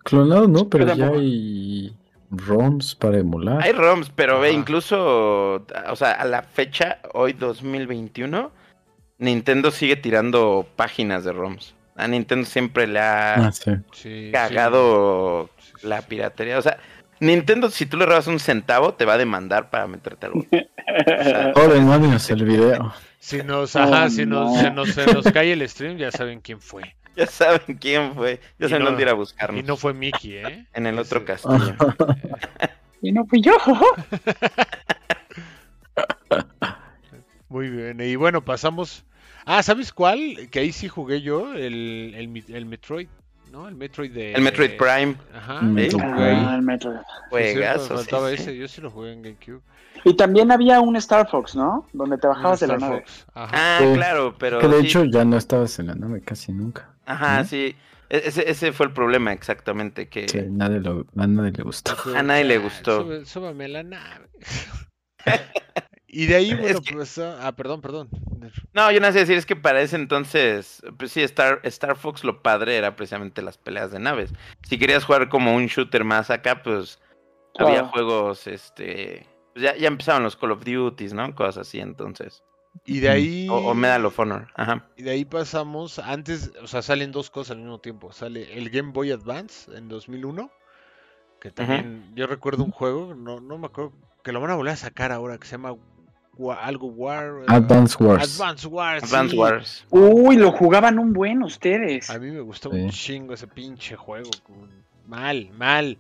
Clonado 0.05 0.49
no, 0.49 0.69
pero 0.69 0.95
ya 0.95 1.09
hay 1.09 1.95
ROMs 2.31 2.95
para 2.95 3.19
emular. 3.19 3.63
Hay 3.63 3.73
ROMs, 3.73 4.11
pero 4.15 4.41
ve, 4.41 4.49
Ajá. 4.49 4.57
incluso, 4.59 5.65
o 5.89 5.97
sea, 5.97 6.13
a 6.13 6.25
la 6.25 6.43
fecha, 6.43 6.99
hoy 7.15 7.33
2021, 7.33 8.51
Nintendo 9.19 9.71
sigue 9.71 9.97
tirando 9.97 10.67
páginas 10.77 11.25
de 11.25 11.33
ROMs. 11.33 11.75
A 11.97 12.07
Nintendo 12.07 12.47
siempre 12.47 12.87
le 12.87 13.01
ha 13.01 13.35
Ah, 13.35 13.53
sí. 13.53 14.31
Cagado 14.33 15.51
Sí, 15.59 15.73
sí, 15.81 15.87
la 15.89 16.03
piratería. 16.03 16.59
O 16.59 16.63
sea, 16.63 16.79
Nintendo, 17.21 17.71
si 17.71 17.87
tú 17.87 17.97
le 17.97 18.07
robas 18.07 18.29
un 18.29 18.39
centavo, 18.39 18.95
te 18.95 19.05
va 19.05 19.15
a 19.15 19.19
demandar 19.19 19.71
para 19.71 19.89
meterte 19.89 20.27
algo. 20.27 20.41
O 20.41 20.47
sea, 21.25 21.53
el 22.29 22.45
video. 22.45 22.95
Si 23.19 23.43
nos, 23.43 23.75
ajá, 23.77 24.05
Oh, 24.05 24.11
si 24.11 24.27
nos, 24.27 24.53
no. 24.53 24.61
se, 24.61 24.71
nos, 24.71 24.89
se 24.91 25.13
nos 25.13 25.25
cae 25.33 25.53
el 25.53 25.69
stream, 25.69 25.97
ya 25.99 26.13
saben 26.13 26.41
quién 26.41 26.61
fue. 26.61 26.95
Ya 27.19 27.27
saben 27.27 27.77
quién 27.79 28.15
fue. 28.15 28.41
Ya 28.59 28.67
Y 28.67 28.71
saben 28.71 28.85
no- 28.85 28.91
dónde 28.91 29.03
ir 29.03 29.09
a 29.09 29.13
Y 29.13 29.15
buscarnos. 29.17 29.65
no 29.65 29.77
fue 29.77 29.93
Mickey, 29.93 30.37
¿eh? 30.37 30.65
En 30.73 30.87
el 30.87 30.99
otro 30.99 31.25
castillo. 31.25 31.75
Y 33.01 33.13
no 33.13 33.25
fui 33.27 33.41
yo. 33.41 33.53
Muy 37.49 37.69
bien. 37.71 38.01
Y 38.01 38.17
bueno, 38.17 38.45
pasamos. 38.45 39.05
Ah, 39.45 39.63
¿sabes 39.63 39.93
cuál? 39.93 40.49
Que 40.51 40.59
ahí 40.61 40.73
sí 40.73 40.89
jugué 40.89 41.23
yo, 41.23 41.55
el, 41.55 42.13
el, 42.15 42.45
el 42.55 42.67
Metroid, 42.67 43.09
¿no? 43.51 43.69
El 43.69 43.75
Metroid 43.77 44.13
de. 44.13 44.33
El 44.35 44.43
Metroid 44.43 44.73
Prime. 44.77 45.15
Ajá, 45.35 45.63
Metroid 45.63 46.03
jugué. 46.03 46.31
Ah, 46.33 46.55
el 46.57 46.63
Metro. 46.63 46.93
Sí, 46.93 46.99
cierto, 46.99 47.37
me 47.37 47.53
Juegazo. 47.53 47.85
sí, 47.89 47.95
faltaba 47.95 48.29
sí. 48.31 48.35
ese, 48.35 48.57
yo 48.57 48.69
sí 48.69 48.81
lo 48.81 48.91
jugué 48.91 49.13
en 49.13 49.23
GameCube. 49.23 49.61
Y 50.05 50.15
también 50.15 50.51
había 50.53 50.81
un 50.81 50.97
Star 50.97 51.29
Fox, 51.31 51.55
¿no? 51.57 51.87
Donde 51.93 52.19
te 52.19 52.27
bajabas 52.27 52.61
de 52.61 52.67
la 52.69 52.77
nave. 52.79 52.99
Fox, 53.01 53.27
Ajá. 53.35 53.51
Ah, 53.53 53.79
Sí. 53.81 53.93
claro, 53.95 54.37
pero. 54.39 54.59
que 54.61 54.69
de 54.69 54.81
sí. 54.81 54.87
hecho 54.87 55.05
ya 55.05 55.25
no 55.25 55.37
estabas 55.37 55.79
en 55.79 55.89
la 55.89 55.95
nave 55.95 56.21
casi 56.23 56.53
nunca. 56.53 56.95
Ajá, 57.07 57.45
sí. 57.45 57.75
E- 58.11 58.23
Ese, 58.27 58.49
ese 58.51 58.73
fue 58.73 58.87
el 58.87 58.93
problema, 58.93 59.33
exactamente. 59.33 60.09
Que 60.09 60.29
Sí, 60.29 60.41
nadie 60.49 60.81
lo, 60.81 61.05
a 61.17 61.27
nadie 61.27 61.53
le 61.53 61.63
gustó. 61.63 61.95
a 62.17 62.23
nadie 62.23 62.45
le 62.45 62.57
Ah, 62.57 62.59
gustó. 62.61 63.03
sube- 63.05 63.25
súbame 63.27 63.65
a 63.67 63.69
la 63.69 63.83
nave. 63.83 64.29
y 66.07 66.27
de 66.27 66.35
ahí, 66.37 66.55
bueno, 66.55 66.81
que- 66.81 66.95
pues. 66.95 67.19
ah, 67.19 67.39
ah, 67.43 67.53
perdón, 67.53 67.81
perdón. 67.81 68.09
No, 68.73 68.91
yo 68.93 69.01
no 69.01 69.13
sé 69.13 69.19
decir, 69.21 69.37
es 69.37 69.45
que 69.47 69.57
para 69.57 69.81
ese 69.83 69.97
entonces, 69.97 70.81
pues 70.99 71.13
sí, 71.13 71.23
Star, 71.23 71.61
Star 71.65 71.97
Fox 71.97 72.25
lo 72.25 72.43
padre 72.43 72.77
era 72.77 72.97
precisamente 72.97 73.43
las 73.43 73.59
peleas 73.59 73.91
de 73.91 73.99
naves. 73.99 74.33
Si 74.69 74.79
querías 74.79 75.05
jugar 75.05 75.29
como 75.29 75.55
un 75.55 75.67
shooter 75.67 76.05
más 76.05 76.31
acá, 76.31 76.63
pues 76.63 77.01
había 77.59 77.85
juegos, 77.85 78.47
este, 78.47 79.27
pues 79.59 79.75
ya, 79.75 79.77
ya 79.77 79.89
empezaban 79.89 80.23
los 80.23 80.37
Call 80.37 80.53
of 80.53 80.65
Duties, 80.65 81.13
¿no? 81.13 81.35
Cosas 81.35 81.59
así, 81.69 81.81
entonces. 81.81 82.43
Y 82.85 83.01
de 83.01 83.09
ahí. 83.09 83.49
O, 83.51 83.57
o 83.57 83.75
Medal 83.75 84.07
of 84.07 84.19
Honor, 84.19 84.49
ajá. 84.55 84.87
Y 84.97 85.03
de 85.03 85.11
ahí 85.11 85.25
pasamos, 85.25 85.99
antes, 85.99 86.53
o 86.63 86.67
sea, 86.69 86.83
salen 86.83 87.11
dos 87.13 87.31
cosas 87.31 87.53
al 87.53 87.59
mismo 87.59 87.81
tiempo. 87.81 88.13
Sale 88.13 88.57
el 88.57 88.71
Game 88.71 88.93
Boy 88.93 89.11
Advance 89.11 89.75
en 89.77 89.89
2001, 89.89 90.51
que 91.41 91.51
también 91.51 92.13
yo 92.15 92.27
recuerdo 92.27 92.63
un 92.65 92.71
juego, 92.71 93.15
no, 93.15 93.41
no 93.41 93.59
me 93.59 93.67
acuerdo, 93.67 93.93
que 94.23 94.33
lo 94.33 94.41
van 94.41 94.51
a 94.51 94.55
volver 94.55 94.75
a 94.75 94.77
sacar 94.77 95.11
ahora, 95.13 95.39
que 95.39 95.47
se 95.47 95.53
llama 95.53 95.75
algo 96.61 96.87
War. 96.89 97.25
eh, 97.43 97.45
Advance 97.49 97.97
Wars. 98.03 98.23
Advance 98.41 98.67
Wars. 98.69 99.03
Advance 99.03 99.33
sí. 99.33 99.37
Wars. 99.39 99.87
Uy, 99.91 100.37
lo 100.37 100.53
jugaban 100.53 100.99
un 101.01 101.13
buen 101.13 101.43
ustedes. 101.43 102.11
A 102.11 102.19
mí 102.21 102.31
me 102.31 102.41
gustó 102.41 102.71
Sí. 102.71 102.77
un 102.77 102.91
chingo 102.91 103.35
ese 103.35 103.49
pinche 103.49 103.97
juego. 103.97 104.31
Mal, 105.07 105.51
mal. 105.57 105.99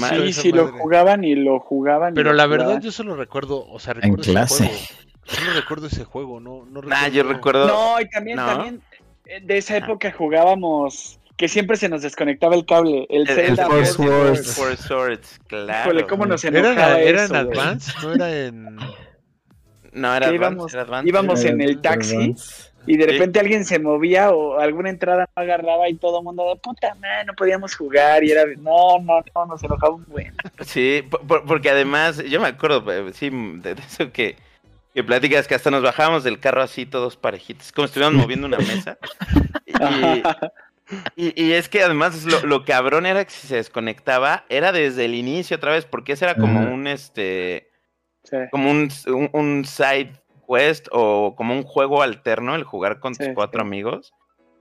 Mal. 0.00 0.32
Sí, 0.32 0.52
lo 0.52 0.68
jugaban 0.72 1.24
y 1.24 1.34
lo 1.34 1.60
jugaban. 1.60 2.14
Pero 2.14 2.32
la 2.32 2.46
verdad 2.46 2.64
jugaban. 2.66 2.82
yo 2.82 2.92
solo 2.92 3.16
recuerdo, 3.16 3.66
o 3.68 3.78
sea, 3.78 3.94
recuerdo 3.94 4.22
clase. 4.22 4.64
ese 4.64 4.74
juego. 4.74 4.86
Solo 5.24 5.52
recuerdo 5.54 5.86
ese 5.88 6.04
juego, 6.04 6.40
no, 6.40 6.64
no 6.66 6.82
Nah, 6.82 7.08
yo 7.08 7.22
recuerdo. 7.24 7.66
No, 7.66 8.00
y 8.00 8.08
también, 8.08 8.36
¿No? 8.36 8.46
también 8.46 8.80
eh, 9.26 9.40
de 9.42 9.58
esa 9.58 9.76
época 9.76 10.12
jugábamos 10.16 11.18
que 11.36 11.48
siempre 11.48 11.76
se 11.76 11.88
nos 11.88 12.02
desconectaba 12.02 12.54
el 12.54 12.64
cable. 12.64 13.06
El, 13.10 13.22
El, 13.22 13.28
el 13.28 13.34
Zelda 13.46 13.66
Force 13.66 13.92
Force 13.94 14.10
Wars. 14.10 14.54
Four 14.54 14.76
Swords, 14.76 15.40
claro. 15.48 15.90
Híjole, 15.90 16.06
cómo 16.06 16.26
nos 16.26 16.44
¿Era, 16.44 16.60
enojaba 16.60 17.00
en- 17.00 17.08
era 17.08 17.24
eso, 17.24 17.34
en. 17.34 17.40
Advance? 17.40 17.92
¿No 18.02 18.12
era 18.14 18.44
en...? 18.46 18.76
No, 19.92 20.14
era 20.14 20.26
Advance, 20.28 20.34
íbamos- 20.34 20.72
era 20.74 20.82
Advance. 20.82 21.08
íbamos 21.08 21.44
en 21.44 21.60
el 21.60 21.80
taxi 21.80 22.14
Advance. 22.14 22.65
Y 22.86 22.96
de 22.96 23.06
repente 23.06 23.40
alguien 23.40 23.64
se 23.64 23.78
movía 23.78 24.30
o 24.30 24.58
alguna 24.58 24.90
entrada 24.90 25.28
no 25.36 25.42
agarraba 25.42 25.88
y 25.88 25.94
todo 25.94 26.18
el 26.20 26.24
mundo 26.24 26.48
de 26.48 26.56
puta 26.60 26.94
madre, 26.96 27.24
no 27.26 27.34
podíamos 27.34 27.74
jugar 27.74 28.22
y 28.24 28.30
era 28.30 28.44
no, 28.58 28.98
no, 29.00 29.22
no, 29.34 29.46
nos 29.46 29.62
enojaba 29.64 29.94
un 29.94 30.04
buen. 30.06 30.32
Sí, 30.60 31.02
po- 31.10 31.18
po- 31.20 31.44
porque 31.44 31.70
además, 31.70 32.22
yo 32.24 32.40
me 32.40 32.48
acuerdo, 32.48 32.84
eh, 32.92 33.12
sí, 33.12 33.30
de 33.30 33.72
eso 33.72 34.12
que, 34.12 34.36
que 34.94 35.04
platicas 35.04 35.46
que 35.48 35.54
hasta 35.54 35.70
nos 35.70 35.82
bajábamos 35.82 36.24
del 36.24 36.38
carro 36.40 36.62
así 36.62 36.86
todos 36.86 37.16
parejitos, 37.16 37.72
como 37.72 37.86
si 37.86 37.90
estuviéramos 37.90 38.22
moviendo 38.22 38.46
una 38.46 38.58
mesa. 38.58 38.98
Y, 41.16 41.30
y- 41.30 41.42
y 41.46 41.52
es 41.54 41.68
que 41.68 41.82
además 41.82 42.24
lo, 42.24 42.46
lo 42.46 42.64
cabrón 42.64 43.06
era 43.06 43.24
que 43.24 43.32
si 43.32 43.48
se 43.48 43.56
desconectaba, 43.56 44.44
era 44.48 44.70
desde 44.70 45.04
el 45.06 45.14
inicio 45.16 45.56
otra 45.56 45.72
vez, 45.72 45.84
porque 45.84 46.12
ese 46.12 46.24
era 46.26 46.36
como 46.36 46.60
un 46.72 46.86
este, 46.86 47.70
Sí. 48.22 48.36
como 48.52 48.70
un, 48.70 48.88
un, 49.08 49.30
un 49.32 49.64
side 49.64 50.12
quest 50.46 50.88
o 50.92 51.34
como 51.36 51.54
un 51.54 51.62
juego 51.62 52.02
alterno, 52.02 52.54
el 52.54 52.64
jugar 52.64 53.00
con 53.00 53.14
tus 53.14 53.26
Sí, 53.26 53.32
cuatro 53.34 53.60
sí. 53.62 53.66
amigos. 53.66 54.14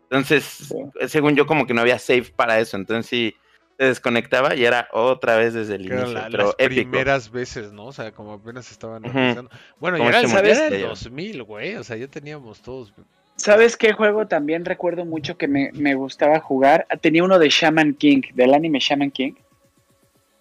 Entonces, 0.03 0.43
Sí. 0.43 0.75
según 1.07 1.35
yo, 1.35 1.45
como 1.47 1.65
que 1.65 1.73
no 1.73 1.81
había 1.81 1.99
save 1.99 2.31
para 2.35 2.59
eso. 2.59 2.77
Entonces 2.77 3.07
sí, 3.07 3.35
se 3.77 3.85
desconectaba 3.85 4.55
y 4.55 4.63
era 4.63 4.87
otra 4.93 5.35
vez 5.35 5.53
desde 5.53 5.75
el 5.75 5.85
inicio. 5.87 6.07
la- 6.13 6.27
pero 6.31 6.43
las 6.45 6.55
épico. 6.59 6.89
primeras 6.89 7.29
veces, 7.31 7.71
¿no? 7.73 7.85
O 7.87 7.91
sea, 7.91 8.11
como 8.11 8.33
apenas 8.33 8.71
estaban 8.71 9.03
empezando. 9.05 9.49
Bueno, 9.79 9.97
ya 9.97 10.03
era, 10.07 10.19
era 10.19 10.27
el 10.27 10.33
multiplayer. 10.33 10.87
2000, 10.87 11.43
güey. 11.43 11.75
O 11.75 11.83
sea, 11.83 11.97
ya 11.97 12.07
teníamos 12.07 12.61
todos. 12.61 12.93
¿Sabes 13.35 13.75
qué 13.75 13.91
juego 13.91 14.27
también 14.27 14.63
recuerdo 14.63 15.03
mucho 15.03 15.37
que 15.37 15.49
me, 15.49 15.69
me 15.73 15.93
gustaba 15.95 16.39
jugar? 16.39 16.87
Tenía 17.01 17.21
uno 17.23 17.37
de 17.37 17.49
Shaman 17.49 17.95
King, 17.95 18.21
del 18.33 18.53
anime 18.53 18.79
Shaman 18.79 19.11
King. 19.11 19.33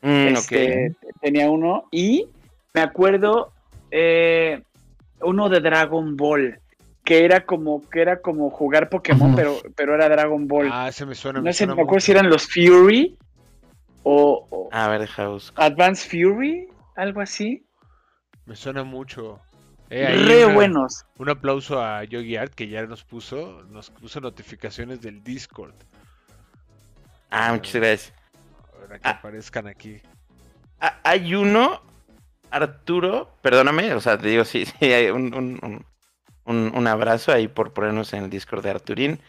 Mm, 0.02 0.26
Este. 0.28 0.94
Tenía 1.20 1.50
uno 1.50 1.88
y 1.90 2.28
me 2.72 2.82
acuerdo 2.82 3.50
eh, 3.90 4.62
uno 5.20 5.48
de 5.48 5.60
Dragon 5.60 6.16
Ball 6.16 6.60
que 7.04 7.24
era 7.24 7.44
como 7.44 7.88
que 7.90 8.00
era 8.00 8.20
como 8.22 8.48
jugar 8.50 8.88
Pokémon 8.88 9.34
pero 9.34 9.58
pero 9.76 9.94
era 9.94 10.08
Dragon 10.08 10.46
Ball. 10.48 10.68
Ah, 10.72 10.88
ese 10.88 11.04
me 11.06 11.14
suena. 11.14 11.40
no 11.40 11.52
sé, 11.52 11.58
suena 11.58 11.74
me 11.74 11.82
acuerdo 11.82 11.96
mucho. 11.96 12.04
si 12.06 12.12
eran 12.12 12.30
los 12.30 12.46
Fury 12.46 13.18
o, 14.02 14.46
o 14.50 14.68
A 14.72 14.88
ver, 14.88 15.00
deja 15.02 15.28
busco. 15.28 15.60
Advance 15.60 16.08
Fury, 16.08 16.68
algo 16.96 17.20
así. 17.20 17.64
Me 18.46 18.56
suena 18.56 18.84
mucho. 18.84 19.40
Eh, 19.90 20.06
ahí 20.06 20.24
Re 20.24 20.44
una- 20.46 20.54
buenos. 20.54 21.04
Un 21.18 21.28
aplauso 21.30 21.80
a 21.82 22.04
Yogi 22.04 22.36
Art 22.36 22.54
que 22.54 22.68
ya 22.68 22.84
nos 22.86 23.04
puso, 23.04 23.62
nos 23.70 23.90
puso 23.90 24.20
notificaciones 24.20 25.00
del 25.02 25.22
Discord. 25.22 25.74
Ah, 27.30 27.52
muchas 27.52 27.74
gracias. 27.74 28.12
Para 28.80 28.98
que 28.98 29.08
Ah. 29.08 29.10
aparezcan 29.12 29.66
aquí. 29.66 30.00
Ah, 30.80 30.98
hay 31.04 31.34
uno, 31.34 31.80
Arturo, 32.56 33.36
perdóname, 33.42 33.94
o 33.94 34.00
sea, 34.00 34.18
te 34.18 34.28
digo, 34.28 34.44
sí, 34.44 34.64
sí, 34.80 34.84
hay 34.92 35.10
un, 35.10 35.34
un, 36.46 36.72
un, 36.74 36.86
abrazo 36.86 37.32
ahí 37.32 37.48
por 37.48 37.72
ponernos 37.72 38.12
en 38.12 38.24
el 38.24 38.30
Discord 38.30 38.62
de 38.62 38.70
Arturín. 38.70 39.20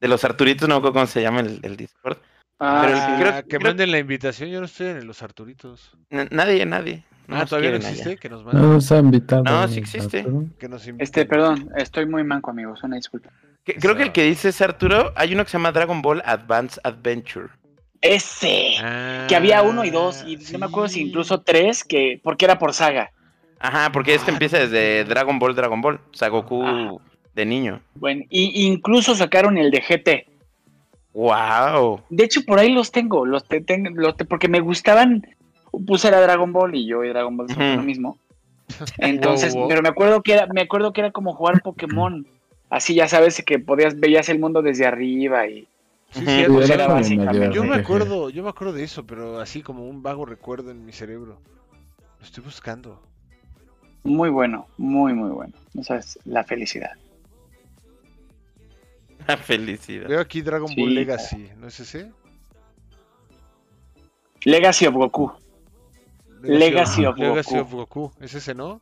De 0.00 0.08
los 0.08 0.24
Arturitos, 0.24 0.68
no 0.68 0.76
me 0.76 0.78
acuerdo 0.78 0.94
cómo 0.94 1.06
se 1.06 1.20
llama 1.22 1.40
el, 1.40 1.60
el 1.62 1.76
Discord. 1.76 2.18
Ah, 2.58 2.82
Pero 2.86 2.96
sí. 2.98 3.06
creo- 3.18 3.42
que 3.42 3.48
creo- 3.58 3.60
manden 3.70 3.90
la 3.90 3.98
invitación, 3.98 4.50
yo 4.50 4.60
no 4.60 4.66
estoy 4.66 4.88
en 4.88 5.06
los 5.06 5.22
Arturitos. 5.22 5.92
N- 6.10 6.28
nadie, 6.30 6.64
nadie. 6.66 7.04
No 7.26 7.36
ah, 7.36 7.40
nos 7.40 7.48
todavía 7.50 7.70
no 7.70 7.76
allá. 7.76 7.88
existe, 7.90 8.16
que 8.16 8.28
nos 8.28 8.40
No 8.44 8.52
manden, 8.52 8.70
nos 8.72 8.92
ha 8.92 8.98
invitado. 8.98 9.42
No, 9.44 9.68
sí 9.68 9.78
existe. 9.78 10.26
Que 10.58 10.68
nos. 10.68 10.86
Este, 10.98 11.24
perdón, 11.26 11.70
estoy 11.76 12.04
muy 12.06 12.24
manco, 12.24 12.50
amigos, 12.50 12.82
una 12.82 12.96
disculpa. 12.96 13.30
Que- 13.64 13.74
creo 13.74 13.94
que 13.94 14.02
el 14.02 14.08
Esa- 14.08 14.12
que 14.14 14.24
dice 14.24 14.48
es 14.50 14.60
Arturo, 14.60 15.12
hay 15.16 15.32
uno 15.34 15.44
que 15.44 15.50
se 15.50 15.58
llama 15.58 15.72
Dragon 15.72 16.02
Ball 16.02 16.22
Advance 16.24 16.80
Adventure. 16.84 17.48
Ese. 18.00 18.74
Ah, 18.82 19.26
que 19.28 19.36
había 19.36 19.62
uno 19.62 19.84
y 19.84 19.90
dos, 19.90 20.24
y 20.26 20.36
no 20.52 20.58
me 20.58 20.66
acuerdo 20.66 20.88
si 20.88 21.00
incluso 21.02 21.40
tres, 21.42 21.84
que 21.84 22.20
porque 22.22 22.44
era 22.46 22.58
por 22.58 22.72
saga. 22.72 23.10
Ajá, 23.58 23.90
porque 23.92 24.14
este 24.14 24.30
Ah, 24.30 24.34
empieza 24.34 24.58
desde. 24.58 25.04
Dragon 25.04 25.38
Ball, 25.38 25.54
Dragon 25.54 25.80
Ball. 25.82 26.00
O 26.12 26.16
sea, 26.16 26.28
Goku 26.28 26.62
Ah. 26.64 26.92
de 27.34 27.44
niño. 27.46 27.80
Bueno, 27.94 28.24
y 28.30 28.66
incluso 28.66 29.14
sacaron 29.14 29.58
el 29.58 29.70
de 29.70 29.82
GT. 29.82 30.26
¡Wow! 31.12 32.02
De 32.08 32.24
hecho, 32.24 32.42
por 32.46 32.58
ahí 32.58 32.72
los 32.72 32.90
tengo, 32.92 33.26
los 33.26 33.46
te- 33.46 33.60
ten- 33.60 33.88
los 33.96 34.16
te- 34.16 34.24
porque 34.24 34.48
me 34.48 34.60
gustaban. 34.60 35.26
Puse 35.86 36.08
era 36.08 36.20
Dragon 36.20 36.52
Ball 36.52 36.74
y 36.74 36.86
yo 36.86 37.04
y 37.04 37.08
Dragon 37.10 37.36
Ball 37.36 37.48
son 37.48 37.76
lo 37.76 37.82
mismo. 37.82 38.18
Entonces, 38.98 39.52
Wow, 39.54 39.60
wow. 39.62 39.68
pero 39.68 39.82
me 39.82 39.88
acuerdo 39.88 40.22
que 40.22 40.32
era, 40.32 40.46
me 40.46 40.62
acuerdo 40.62 40.92
que 40.92 41.00
era 41.00 41.10
como 41.10 41.34
jugar 41.34 41.62
Pokémon. 41.62 42.26
Así 42.70 42.94
ya 42.94 43.08
sabes 43.08 43.42
que 43.44 43.58
podías, 43.58 43.98
veías 43.98 44.28
el 44.28 44.38
mundo 44.38 44.62
desde 44.62 44.86
arriba 44.86 45.46
y 45.48 45.66
Sí, 46.12 46.24
era 46.26 46.88
básicamente. 46.88 47.54
Yo 47.54 47.64
me 47.64 47.76
acuerdo, 47.76 48.30
yo 48.30 48.42
me 48.42 48.48
acuerdo 48.48 48.72
de 48.74 48.82
eso, 48.84 49.06
pero 49.06 49.38
así 49.40 49.62
como 49.62 49.86
un 49.88 50.02
vago 50.02 50.24
recuerdo 50.26 50.70
en 50.70 50.84
mi 50.84 50.92
cerebro. 50.92 51.40
Lo 52.18 52.24
estoy 52.26 52.42
buscando. 52.44 53.00
muy 54.02 54.28
bueno, 54.30 54.66
muy, 54.76 55.12
muy 55.14 55.30
bueno. 55.30 55.52
Esa 55.78 55.96
es 55.96 56.18
la 56.24 56.42
felicidad. 56.44 56.90
La 59.28 59.36
felicidad. 59.36 60.08
Veo 60.08 60.20
aquí 60.20 60.40
Dragon 60.42 60.68
Sí, 60.68 60.80
Ball 60.80 60.94
Legacy, 60.94 61.50
¿no 61.58 61.68
es 61.68 61.78
ese? 61.80 62.10
Legacy 64.44 64.86
of 64.86 64.94
Goku. 64.94 65.30
Legacy 66.42 67.04
of 67.04 67.18
Legacy 67.18 67.58
Goku. 67.58 67.60
of 67.60 67.72
Goku, 67.72 68.12
¿es 68.20 68.34
ese, 68.34 68.54
no? 68.54 68.80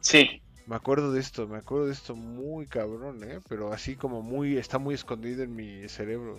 Sí, 0.00 0.41
Me 0.66 0.76
acuerdo 0.76 1.12
de 1.12 1.20
esto, 1.20 1.48
me 1.48 1.58
acuerdo 1.58 1.86
de 1.86 1.92
esto 1.92 2.14
muy 2.14 2.66
cabrón, 2.66 3.22
¿eh? 3.24 3.40
Pero 3.48 3.72
así 3.72 3.96
como 3.96 4.22
muy, 4.22 4.56
está 4.56 4.78
muy 4.78 4.94
escondido 4.94 5.42
en 5.42 5.54
mi 5.54 5.88
cerebro. 5.88 6.38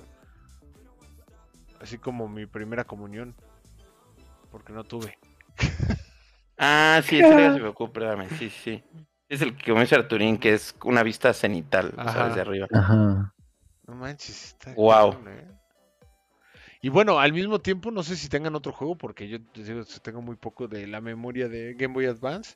Así 1.82 1.98
como 1.98 2.28
mi 2.30 2.46
primera 2.46 2.86
comunión. 2.86 3.36
Porque 4.50 4.72
no 4.72 4.84
tuve. 4.84 5.18
Ah, 6.58 7.02
sí, 7.04 7.20
ese 7.20 7.36
Legacy 7.36 7.60
Goku, 7.60 7.92
perdóname. 7.92 8.30
Sí, 8.38 8.50
sí. 8.50 8.84
Es 9.28 9.42
el 9.42 9.58
que 9.58 9.72
comienza 9.72 9.96
Arturín, 9.96 10.38
que 10.38 10.54
es 10.54 10.76
una 10.84 11.04
vista 11.04 11.34
cenital, 11.34 11.92
o 11.98 12.04
sea, 12.04 12.12
Ajá. 12.12 12.28
desde 12.28 12.42
arriba. 12.42 12.68
Ajá. 12.72 13.34
No 13.88 13.96
manches, 13.96 14.46
está 14.46 14.74
Guau. 14.74 15.14
cabrón, 15.14 15.34
¿eh? 15.34 15.48
Y 16.82 16.90
bueno, 16.90 17.20
al 17.20 17.34
mismo 17.34 17.60
tiempo, 17.60 17.92
no 17.92 18.04
sé 18.04 18.16
si 18.16 18.30
tengan 18.30 18.56
otro 18.56 18.74
juego, 18.74 18.98
porque 18.98 19.28
yo 19.28 19.40
tengo 20.02 20.22
muy 20.22 20.36
poco 20.36 20.68
de 20.68 20.86
la 20.86 21.02
memoria 21.02 21.48
de 21.48 21.74
Game 21.74 21.94
Boy 21.94 22.06
Advance. 22.06 22.56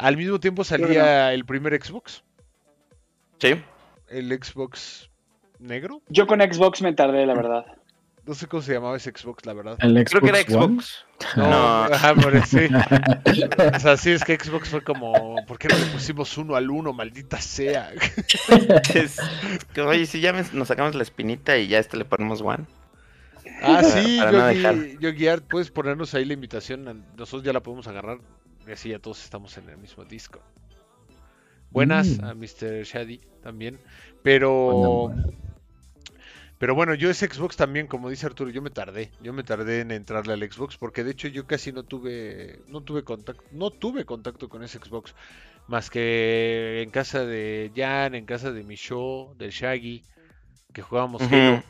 Al 0.00 0.16
mismo 0.16 0.40
tiempo 0.40 0.64
salía 0.64 1.32
el 1.32 1.44
primer 1.44 1.80
Xbox, 1.82 2.22
Sí. 3.38 3.54
el 4.08 4.28
Xbox 4.42 5.10
negro. 5.58 6.02
yo 6.08 6.26
con 6.26 6.40
Xbox 6.40 6.82
me 6.82 6.92
tardé, 6.92 7.26
la 7.26 7.34
verdad. 7.34 7.64
No 8.26 8.34
sé 8.34 8.46
cómo 8.46 8.62
se 8.62 8.74
llamaba 8.74 8.96
ese 8.96 9.10
Xbox, 9.10 9.44
la 9.46 9.54
verdad. 9.54 9.76
El 9.80 10.04
Creo 10.04 10.20
que 10.20 10.28
era 10.28 10.38
Xbox 10.42 10.54
One. 10.62 10.82
No, 11.36 11.48
No. 11.48 11.84
ajá, 11.94 12.14
pero 12.14 12.44
sí. 12.44 12.68
O 13.76 13.80
sea, 13.80 13.96
sí, 13.96 14.10
es 14.10 14.22
que 14.24 14.36
Xbox 14.38 14.68
fue 14.68 14.82
como, 14.84 15.36
¿por 15.46 15.58
qué 15.58 15.68
no 15.68 15.76
le 15.78 15.86
pusimos 15.86 16.36
uno 16.38 16.54
al 16.54 16.70
uno, 16.70 16.92
maldita 16.92 17.40
sea? 17.40 17.90
Es 18.94 19.16
como, 19.74 19.88
oye, 19.88 20.06
si 20.06 20.20
ya 20.20 20.32
me- 20.32 20.44
nos 20.52 20.68
sacamos 20.68 20.94
la 20.94 21.02
espinita 21.02 21.56
y 21.56 21.66
ya 21.68 21.78
a 21.78 21.80
este 21.80 21.96
le 21.96 22.04
ponemos 22.04 22.40
One. 22.42 22.66
Ah, 23.62 23.82
sí, 23.82 24.18
Para 24.18 24.52
no. 24.52 24.74
Yogi 25.00 25.28
Art, 25.28 25.44
puedes 25.48 25.70
ponernos 25.70 26.14
ahí 26.14 26.24
la 26.24 26.34
invitación. 26.34 27.04
Nosotros 27.16 27.42
ya 27.42 27.52
la 27.52 27.60
podemos 27.60 27.86
agarrar. 27.88 28.18
Y 28.70 28.72
así 28.72 28.88
ya 28.90 29.00
todos 29.00 29.24
estamos 29.24 29.58
en 29.58 29.68
el 29.68 29.78
mismo 29.78 30.04
disco. 30.04 30.40
Buenas 31.70 32.18
Mm. 32.20 32.24
a 32.24 32.34
Mr. 32.34 32.84
Shady 32.84 33.18
también. 33.42 33.80
Pero. 34.22 35.12
Pero 36.58 36.74
bueno, 36.76 36.94
yo 36.94 37.10
ese 37.10 37.26
Xbox 37.26 37.56
también, 37.56 37.88
como 37.88 38.08
dice 38.10 38.26
Arturo, 38.26 38.48
yo 38.50 38.62
me 38.62 38.70
tardé. 38.70 39.10
Yo 39.22 39.32
me 39.32 39.42
tardé 39.42 39.80
en 39.80 39.90
entrarle 39.90 40.34
al 40.34 40.48
Xbox 40.52 40.76
porque 40.76 41.02
de 41.02 41.10
hecho 41.10 41.26
yo 41.26 41.48
casi 41.48 41.72
no 41.72 41.82
tuve. 41.82 42.60
No 42.68 42.82
tuve 42.82 43.02
contacto. 43.02 43.42
No 43.50 43.72
tuve 43.72 44.04
contacto 44.04 44.48
con 44.48 44.62
ese 44.62 44.78
Xbox. 44.78 45.16
Más 45.66 45.90
que 45.90 46.82
en 46.82 46.90
casa 46.90 47.24
de 47.26 47.72
Jan, 47.74 48.14
en 48.14 48.24
casa 48.24 48.52
de 48.52 48.62
Micho, 48.62 49.34
del 49.36 49.50
Shaggy. 49.50 50.04
Que 50.72 50.82
jugábamos 50.82 51.22
Halo. 51.22 51.64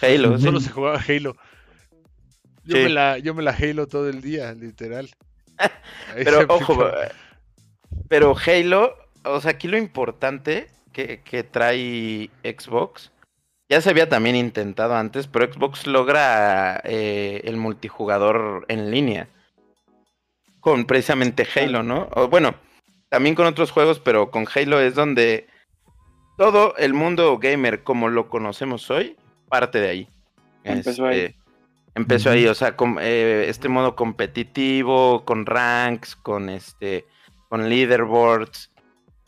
Halo. 0.00 0.38
Solo 0.38 0.58
se 0.60 0.70
jugaba 0.70 0.98
Halo. 1.06 1.36
Yo, 2.64 2.76
Sí. 2.78 2.82
me 2.84 2.88
la, 2.88 3.18
yo 3.18 3.34
me 3.34 3.42
la 3.42 3.50
Halo 3.50 3.86
todo 3.88 4.08
el 4.08 4.22
día, 4.22 4.54
literal. 4.54 5.10
Pero 6.14 6.46
ojo, 6.48 6.86
eh, 6.88 7.10
pero 8.08 8.34
Halo, 8.46 8.96
o 9.24 9.40
sea, 9.40 9.52
aquí 9.52 9.68
lo 9.68 9.76
importante 9.76 10.68
que, 10.92 11.22
que 11.22 11.42
trae 11.42 12.30
Xbox, 12.44 13.10
ya 13.68 13.80
se 13.80 13.90
había 13.90 14.08
también 14.08 14.36
intentado 14.36 14.94
antes, 14.94 15.26
pero 15.26 15.52
Xbox 15.52 15.86
logra 15.86 16.80
eh, 16.84 17.40
el 17.44 17.56
multijugador 17.56 18.64
en 18.68 18.90
línea 18.90 19.28
con 20.60 20.86
precisamente 20.86 21.46
Halo, 21.54 21.82
¿no? 21.82 22.08
O, 22.14 22.28
bueno, 22.28 22.54
también 23.08 23.34
con 23.34 23.46
otros 23.46 23.70
juegos, 23.70 24.00
pero 24.00 24.30
con 24.30 24.46
Halo 24.54 24.80
es 24.80 24.94
donde 24.94 25.46
todo 26.38 26.74
el 26.76 26.94
mundo 26.94 27.38
gamer 27.38 27.82
como 27.82 28.08
lo 28.08 28.28
conocemos 28.28 28.90
hoy 28.90 29.16
parte 29.48 29.80
de 29.80 29.88
ahí. 29.88 30.08
Empezó 30.64 31.06
ahí. 31.06 31.34
Empezó 31.94 32.30
Ujú. 32.30 32.38
ahí, 32.38 32.46
o 32.46 32.54
sea, 32.54 32.76
con 32.76 32.98
eh, 33.00 33.44
este 33.48 33.68
modo 33.68 33.94
competitivo, 33.94 35.24
con 35.24 35.46
ranks, 35.46 36.16
con 36.16 36.48
este, 36.48 37.06
con 37.48 37.68
leaderboards, 37.68 38.72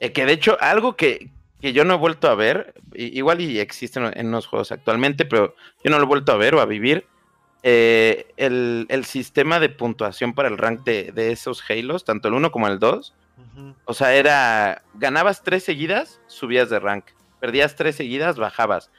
eh, 0.01 0.13
que 0.13 0.27
de 0.27 0.33
hecho 0.33 0.57
algo 0.61 0.97
que, 0.97 1.31
que 1.61 1.73
yo 1.73 1.85
no 1.85 1.95
he 1.95 1.99
vuelto 1.99 2.29
a 2.29 2.35
ver, 2.35 2.75
igual 2.95 3.41
y 3.41 3.61
existen 3.61 4.11
en 4.15 4.31
los 4.31 4.47
juegos 4.47 4.73
actualmente, 4.73 5.25
pero 5.25 5.55
yo 5.85 5.91
no 5.91 5.99
lo 5.99 6.05
he 6.05 6.09
vuelto 6.09 6.33
a 6.33 6.37
ver 6.37 6.55
o 6.57 6.61
a 6.61 6.67
vivir, 6.67 7.07
eh, 7.63 8.33
el, 8.37 8.87
el 8.89 9.05
sistema 9.05 9.61
de 9.61 9.69
puntuación 9.69 10.35
para 10.35 10.49
el 10.49 10.59
rank 10.59 10.85
de, 10.85 11.13
de 11.13 11.33
esos 11.33 11.63
Halos, 11.69 12.05
tanto 12.05 12.29
el 12.29 12.35
1 12.35 12.51
como 12.53 12.69
el 12.69 12.79
2, 12.79 13.15
Ujú. 13.39 13.75
o 13.85 13.95
sea, 13.95 14.15
era, 14.15 14.83
ganabas 14.95 15.43
tres 15.43 15.65
seguidas, 15.65 16.21
subías 16.27 16.69
de 16.69 16.81
rank, 16.81 17.07
perdías 17.41 17.77
tres 17.77 17.97
seguidas, 17.97 18.39
bajabas. 18.39 18.91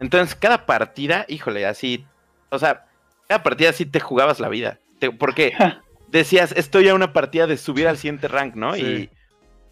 Entonces, 0.00 0.34
cada 0.34 0.66
partida, 0.66 1.26
híjole, 1.28 1.66
así, 1.66 2.06
o 2.50 2.58
sea, 2.58 2.87
cada 3.28 3.42
partida 3.42 3.72
sí 3.72 3.86
te 3.86 4.00
jugabas 4.00 4.40
la 4.40 4.48
vida. 4.48 4.80
Te- 4.98 5.10
porque 5.12 5.52
decías, 6.08 6.52
estoy 6.56 6.88
a 6.88 6.94
una 6.94 7.12
partida 7.12 7.46
de 7.46 7.56
subir 7.56 7.86
al 7.86 7.96
siguiente 7.98 8.26
rank, 8.28 8.54
¿no? 8.54 8.74
Sí. 8.74 9.10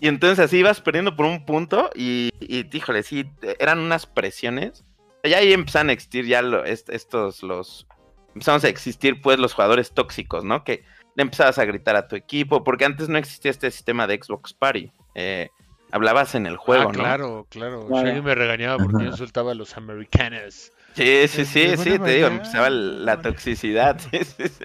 Y, 0.01 0.05
y 0.07 0.09
entonces 0.09 0.39
así 0.39 0.59
ibas 0.59 0.81
perdiendo 0.81 1.17
por 1.17 1.27
un 1.27 1.45
punto 1.47 1.91
y, 1.95 2.31
y, 2.39 2.67
híjole, 2.77 3.03
sí, 3.03 3.25
eran 3.59 3.79
unas 3.79 4.07
presiones. 4.07 4.85
Ya 5.25 5.39
ahí 5.39 5.53
empezaron 5.53 5.89
a 5.91 5.93
existir 5.93 6.27
ya 6.27 6.43
lo- 6.43 6.65
est- 6.65 6.91
estos, 6.91 7.43
los... 7.43 7.87
Empezamos 8.35 8.63
a 8.65 8.69
existir 8.69 9.23
pues 9.23 9.39
los 9.39 9.55
jugadores 9.55 9.93
tóxicos, 9.93 10.45
¿no? 10.45 10.63
Que 10.63 10.85
le 11.15 11.23
empezabas 11.23 11.59
a 11.59 11.65
gritar 11.65 11.97
a 11.97 12.07
tu 12.07 12.15
equipo, 12.17 12.63
porque 12.63 12.85
antes 12.85 13.09
no 13.09 13.17
existía 13.17 13.51
este 13.51 13.71
sistema 13.71 14.07
de 14.07 14.21
Xbox 14.23 14.53
Party. 14.53 14.93
Eh, 15.15 15.49
hablabas 15.91 16.35
en 16.35 16.45
el 16.45 16.59
juego, 16.59 16.91
ah, 16.91 16.93
¿no? 16.93 16.99
claro, 16.99 17.47
claro. 17.49 17.87
Claro. 17.87 18.07
Shaggy 18.07 18.21
me 18.21 18.35
regañaba 18.35 18.77
porque 18.77 18.93
yo 19.05 19.09
Ajá. 19.09 19.09
insultaba 19.13 19.53
a 19.53 19.55
los 19.55 19.75
americanos. 19.79 20.71
Sí, 20.97 21.29
sí, 21.29 21.45
sí, 21.45 21.77
sí, 21.77 21.99
te 21.99 22.11
digo, 22.15 22.27
empezaba 22.29 22.71
la 22.71 23.21
toxicidad. 23.21 23.99
sí, 24.11 24.19
sí, 24.25 24.49
sí. 24.49 24.65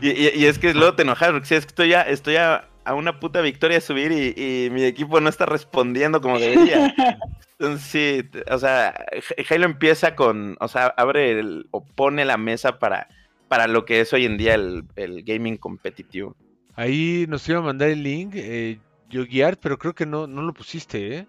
Y, 0.00 0.10
y- 0.10 0.30
y 0.36 0.46
es 0.46 0.58
que 0.58 0.72
luego 0.74 0.94
te 0.94 1.02
enojas 1.02 1.30
porque 1.32 1.46
si 1.46 1.54
es 1.54 1.66
que 1.66 1.70
estoy 1.70 1.92
a, 1.94 2.02
estoy 2.02 2.36
a, 2.36 2.68
a 2.84 2.94
una 2.94 3.18
puta 3.18 3.40
victoria 3.40 3.78
a 3.78 3.80
subir 3.80 4.12
y, 4.12 4.40
y 4.40 4.70
mi 4.70 4.84
equipo 4.84 5.20
no 5.20 5.28
está 5.28 5.44
respondiendo 5.46 6.20
como 6.20 6.38
debería. 6.38 6.94
Entonces 7.58 7.86
sí, 7.86 8.40
o 8.50 8.58
sea, 8.58 8.94
Halo 9.50 9.64
empieza 9.64 10.14
con, 10.14 10.56
o 10.60 10.68
sea, 10.68 10.86
abre 10.96 11.38
el, 11.40 11.66
o 11.70 11.84
pone 11.84 12.24
la 12.24 12.36
mesa 12.36 12.78
para, 12.78 13.08
para 13.48 13.66
lo 13.66 13.84
que 13.84 14.00
es 14.00 14.12
hoy 14.12 14.26
en 14.26 14.36
día 14.36 14.54
el, 14.54 14.84
el 14.94 15.22
gaming 15.24 15.56
competitivo. 15.56 16.36
Ahí 16.74 17.24
nos 17.28 17.48
iba 17.48 17.58
a 17.58 17.62
mandar 17.62 17.88
el 17.88 18.02
link, 18.02 18.34
eh, 18.36 18.78
Art, 19.44 19.58
pero 19.62 19.78
creo 19.78 19.94
que 19.94 20.04
no, 20.04 20.26
no 20.26 20.42
lo 20.42 20.52
pusiste, 20.52 21.16
¿eh? 21.16 21.26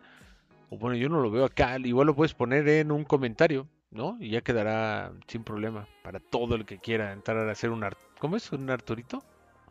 O 0.69 0.77
bueno, 0.77 0.97
yo 0.97 1.07
no 1.07 1.22
lo 1.22 1.31
veo 1.31 1.45
acá. 1.45 1.77
Igual 1.80 2.07
lo 2.07 2.15
puedes 2.15 2.34
poner 2.34 2.68
en 2.68 2.91
un 2.91 3.05
comentario, 3.05 3.65
¿no? 3.91 4.18
Y 4.19 4.31
ya 4.31 4.41
quedará 4.41 5.11
sin 5.27 5.43
problema 5.43 5.88
para 6.03 6.19
todo 6.19 6.55
el 6.55 6.65
que 6.65 6.77
quiera 6.77 7.14
entrar 7.14 7.38
a 7.38 7.51
hacer 7.51 7.69
un 7.69 7.84
Art... 7.84 7.97
¿Cómo 8.19 8.35
es? 8.35 8.51
¿Un 8.51 8.69
Arturito? 8.69 9.23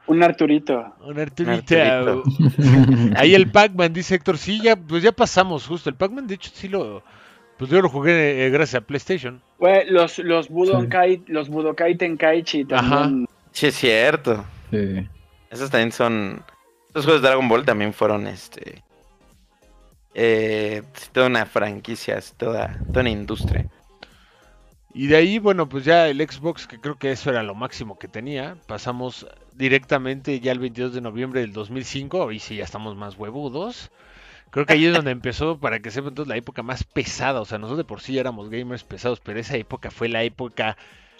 Un 0.06 0.22
Arturito. 0.22 0.94
Un 1.00 1.18
Arturito. 1.18 1.82
Arturito. 1.82 2.22
Ahí 3.16 3.34
el 3.34 3.50
Pac-Man, 3.50 3.92
dice 3.92 4.14
Héctor, 4.14 4.38
sí, 4.38 4.60
ya, 4.62 4.76
pues 4.76 5.02
ya 5.02 5.12
pasamos 5.12 5.66
justo. 5.66 5.90
El 5.90 5.96
Pac-Man, 5.96 6.26
de 6.26 6.34
hecho, 6.34 6.50
sí 6.52 6.68
lo... 6.68 7.02
Pues 7.58 7.70
yo 7.70 7.80
lo 7.80 7.88
jugué 7.88 8.46
eh, 8.46 8.50
gracias 8.50 8.82
a 8.82 8.86
PlayStation. 8.86 9.40
Güey, 9.58 9.88
los, 9.88 10.18
los 10.18 10.48
Budonkai, 10.50 11.22
los 11.26 11.48
Budokai 11.48 11.96
Tenkaichi 11.96 12.66
también. 12.66 13.26
Sí, 13.50 13.68
es 13.68 13.74
cierto. 13.74 14.44
Sí. 14.70 15.08
Esos 15.50 15.70
también 15.70 15.90
son. 15.90 16.44
Los 16.92 17.04
juegos 17.04 17.22
de 17.22 17.28
Dragon 17.28 17.48
Ball 17.48 17.64
también 17.64 17.94
fueron 17.94 18.26
este. 18.26 18.82
Eh, 20.12 20.82
toda 21.12 21.28
una 21.28 21.46
franquicia, 21.46 22.18
es 22.18 22.34
toda, 22.34 22.78
toda 22.88 23.00
una 23.00 23.10
industria. 23.10 23.66
Y 24.98 25.08
de 25.08 25.16
ahí, 25.16 25.38
bueno, 25.38 25.68
pues 25.68 25.84
ya 25.84 26.08
el 26.08 26.26
Xbox, 26.26 26.66
que 26.66 26.80
creo 26.80 26.96
que 26.96 27.12
eso 27.12 27.28
era 27.28 27.42
lo 27.42 27.54
máximo 27.54 27.98
que 27.98 28.08
tenía, 28.08 28.56
pasamos 28.66 29.26
directamente 29.54 30.40
ya 30.40 30.52
el 30.52 30.58
22 30.58 30.94
de 30.94 31.02
noviembre 31.02 31.42
del 31.42 31.52
2005, 31.52 32.32
y 32.32 32.38
sí, 32.38 32.56
ya 32.56 32.64
estamos 32.64 32.96
más 32.96 33.14
huevudos. 33.18 33.90
Creo 34.48 34.64
que 34.64 34.72
ahí 34.72 34.86
es 34.86 34.94
donde 34.94 35.10
empezó, 35.12 35.58
para 35.58 35.80
que 35.80 35.90
sepan 35.90 36.14
todos, 36.14 36.28
la 36.28 36.38
época 36.38 36.62
más 36.62 36.82
pesada. 36.82 37.42
O 37.42 37.44
sea, 37.44 37.58
nosotros 37.58 37.76
de 37.76 37.84
por 37.84 38.00
sí 38.00 38.14
ya 38.14 38.22
éramos 38.22 38.48
gamers 38.48 38.84
pesados, 38.84 39.20
pero 39.20 39.38
esa 39.38 39.58
época 39.58 39.90
fue 39.90 40.08
la 40.08 40.22
época 40.22 40.78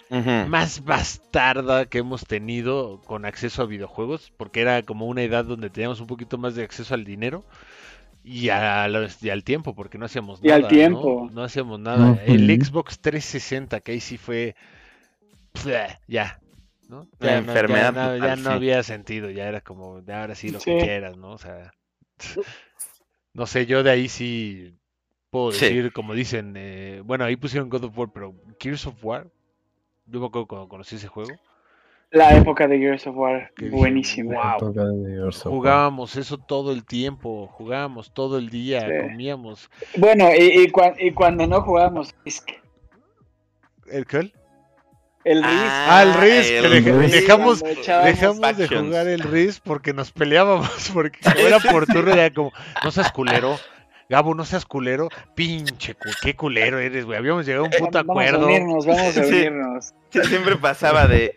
más 0.09 0.83
bastarda 0.83 1.85
que 1.85 1.99
hemos 1.99 2.25
tenido 2.25 2.99
con 3.05 3.25
acceso 3.25 3.61
a 3.61 3.67
videojuegos, 3.67 4.33
porque 4.37 4.61
era 4.61 4.81
como 4.81 5.05
una 5.05 5.21
edad 5.21 5.45
donde 5.45 5.69
teníamos 5.69 6.01
un 6.01 6.07
poquito 6.07 6.39
más 6.39 6.55
de 6.55 6.63
acceso 6.63 6.95
al 6.95 7.03
dinero 7.03 7.43
y, 8.27 8.49
a 8.49 8.87
los- 8.87 9.21
y 9.23 9.29
al 9.29 9.43
tiempo, 9.43 9.73
porque 9.75 9.97
no 9.97 10.05
hacíamos 10.05 10.39
Y 10.43 10.47
nada. 10.47 10.55
al 10.57 10.61
¿no? 10.63 10.67
tiempo. 10.67 11.29
No, 11.31 11.43
hacíamos 11.43 11.79
nada. 11.79 12.21
El 12.25 12.49
Xbox 12.61 12.99
360, 12.99 13.79
que 13.81 13.93
ahí 13.93 13.99
sí 13.99 14.17
fue. 14.17 14.55
Ya. 16.07 16.39
¿no? 16.87 17.03
Ya 17.03 17.09
no- 17.09 17.19
ya 17.19 17.37
enfermedad 17.39 17.93
no, 17.93 18.15
ya 18.15 18.21
total, 18.21 18.43
no 18.43 18.49
sí. 18.51 18.55
había 18.55 18.83
sentido, 18.83 19.29
ya 19.29 19.47
era 19.47 19.59
como, 19.61 20.01
de 20.01 20.13
ahora 20.13 20.35
sí 20.35 20.49
lo 20.49 20.59
Sí. 20.59 20.71
que 20.71 20.77
quieras, 20.85 21.17
¿no? 21.17 21.31
O 21.31 21.37
sea, 21.37 21.73
no 23.33 23.45
sé, 23.45 23.65
yo 23.65 23.83
de 23.83 23.91
ahí 23.91 24.07
sí 24.07 24.73
puedo 25.29 25.51
Sí. 25.51 25.65
decir, 25.65 25.91
como 25.91 26.13
dicen, 26.13 26.53
eh, 26.55 27.01
bueno, 27.03 27.25
ahí 27.25 27.35
pusieron 27.35 27.69
God 27.69 27.85
of 27.85 27.97
War, 27.97 28.09
pero 28.13 28.33
Gears 28.59 28.85
of 28.87 29.03
War, 29.03 29.27
yo 30.05 30.19
me 30.21 30.27
acuerdo 30.27 30.47
cuando 30.47 30.69
conocí 30.69 30.95
ese 30.95 31.07
juego, 31.09 31.35
La 32.11 32.35
época 32.37 32.67
de 32.69 32.77
Gears 32.79 33.05
of 33.07 33.17
War, 33.17 33.51
buenísima. 33.69 34.57
Jugábamos 35.43 36.15
eso 36.15 36.37
todo 36.37 36.71
el 36.71 36.85
tiempo, 36.85 37.47
jugábamos 37.47 38.13
todo 38.13 38.37
el 38.37 38.49
día, 38.49 38.81
Sí. 38.81 38.87
comíamos. 39.09 39.69
Bueno, 39.97 40.29
y, 40.33 40.61
y 40.63 40.67
cua- 40.71 40.95
y 40.97 41.11
cuando 41.11 41.45
no 41.47 41.61
jugábamos 41.61 42.15
Risk, 42.23 42.49
¿El 43.91 44.07
cuál? 44.07 44.33
el 45.25 45.43
Risk. 45.43 45.53
Ah, 45.53 46.03
el 46.03 46.13
Risk, 46.13 46.49
que 46.85 46.91
Risk. 46.93 47.13
dejamos- 47.13 47.63
Dejamos 47.63 48.57
de 48.57 48.67
jugar 48.69 49.07
el 49.09 49.19
RIS 49.19 49.59
porque 49.59 49.91
nos 49.93 50.11
peleábamos, 50.13 50.69
porque 50.93 51.19
era 51.37 51.59
por 51.59 51.85
turno 51.87 52.13
era 52.13 52.33
como, 52.33 52.53
no 52.85 52.91
seas 52.91 53.11
culero, 53.11 53.57
Gabo, 54.09 54.33
no 54.33 54.45
seas 54.45 54.65
culero, 54.65 55.09
pinche, 55.35 55.93
cu- 55.93 56.07
qué 56.21 56.33
culero 56.37 56.79
eres, 56.79 57.03
güey, 57.05 57.17
habíamos 57.17 57.45
llegado 57.45 57.65
a 57.65 57.67
un 57.67 57.71
puto 57.71 57.97
Vamos 58.05 58.23
a 58.23 58.29
acuerdo. 58.29 58.45
unirnos, 58.47 58.85
vamos 58.85 59.17
a 59.17 59.21
unirnos. 59.27 59.93
Sí, 60.11 60.23
siempre 60.23 60.55
pasaba 60.55 61.05
de. 61.07 61.35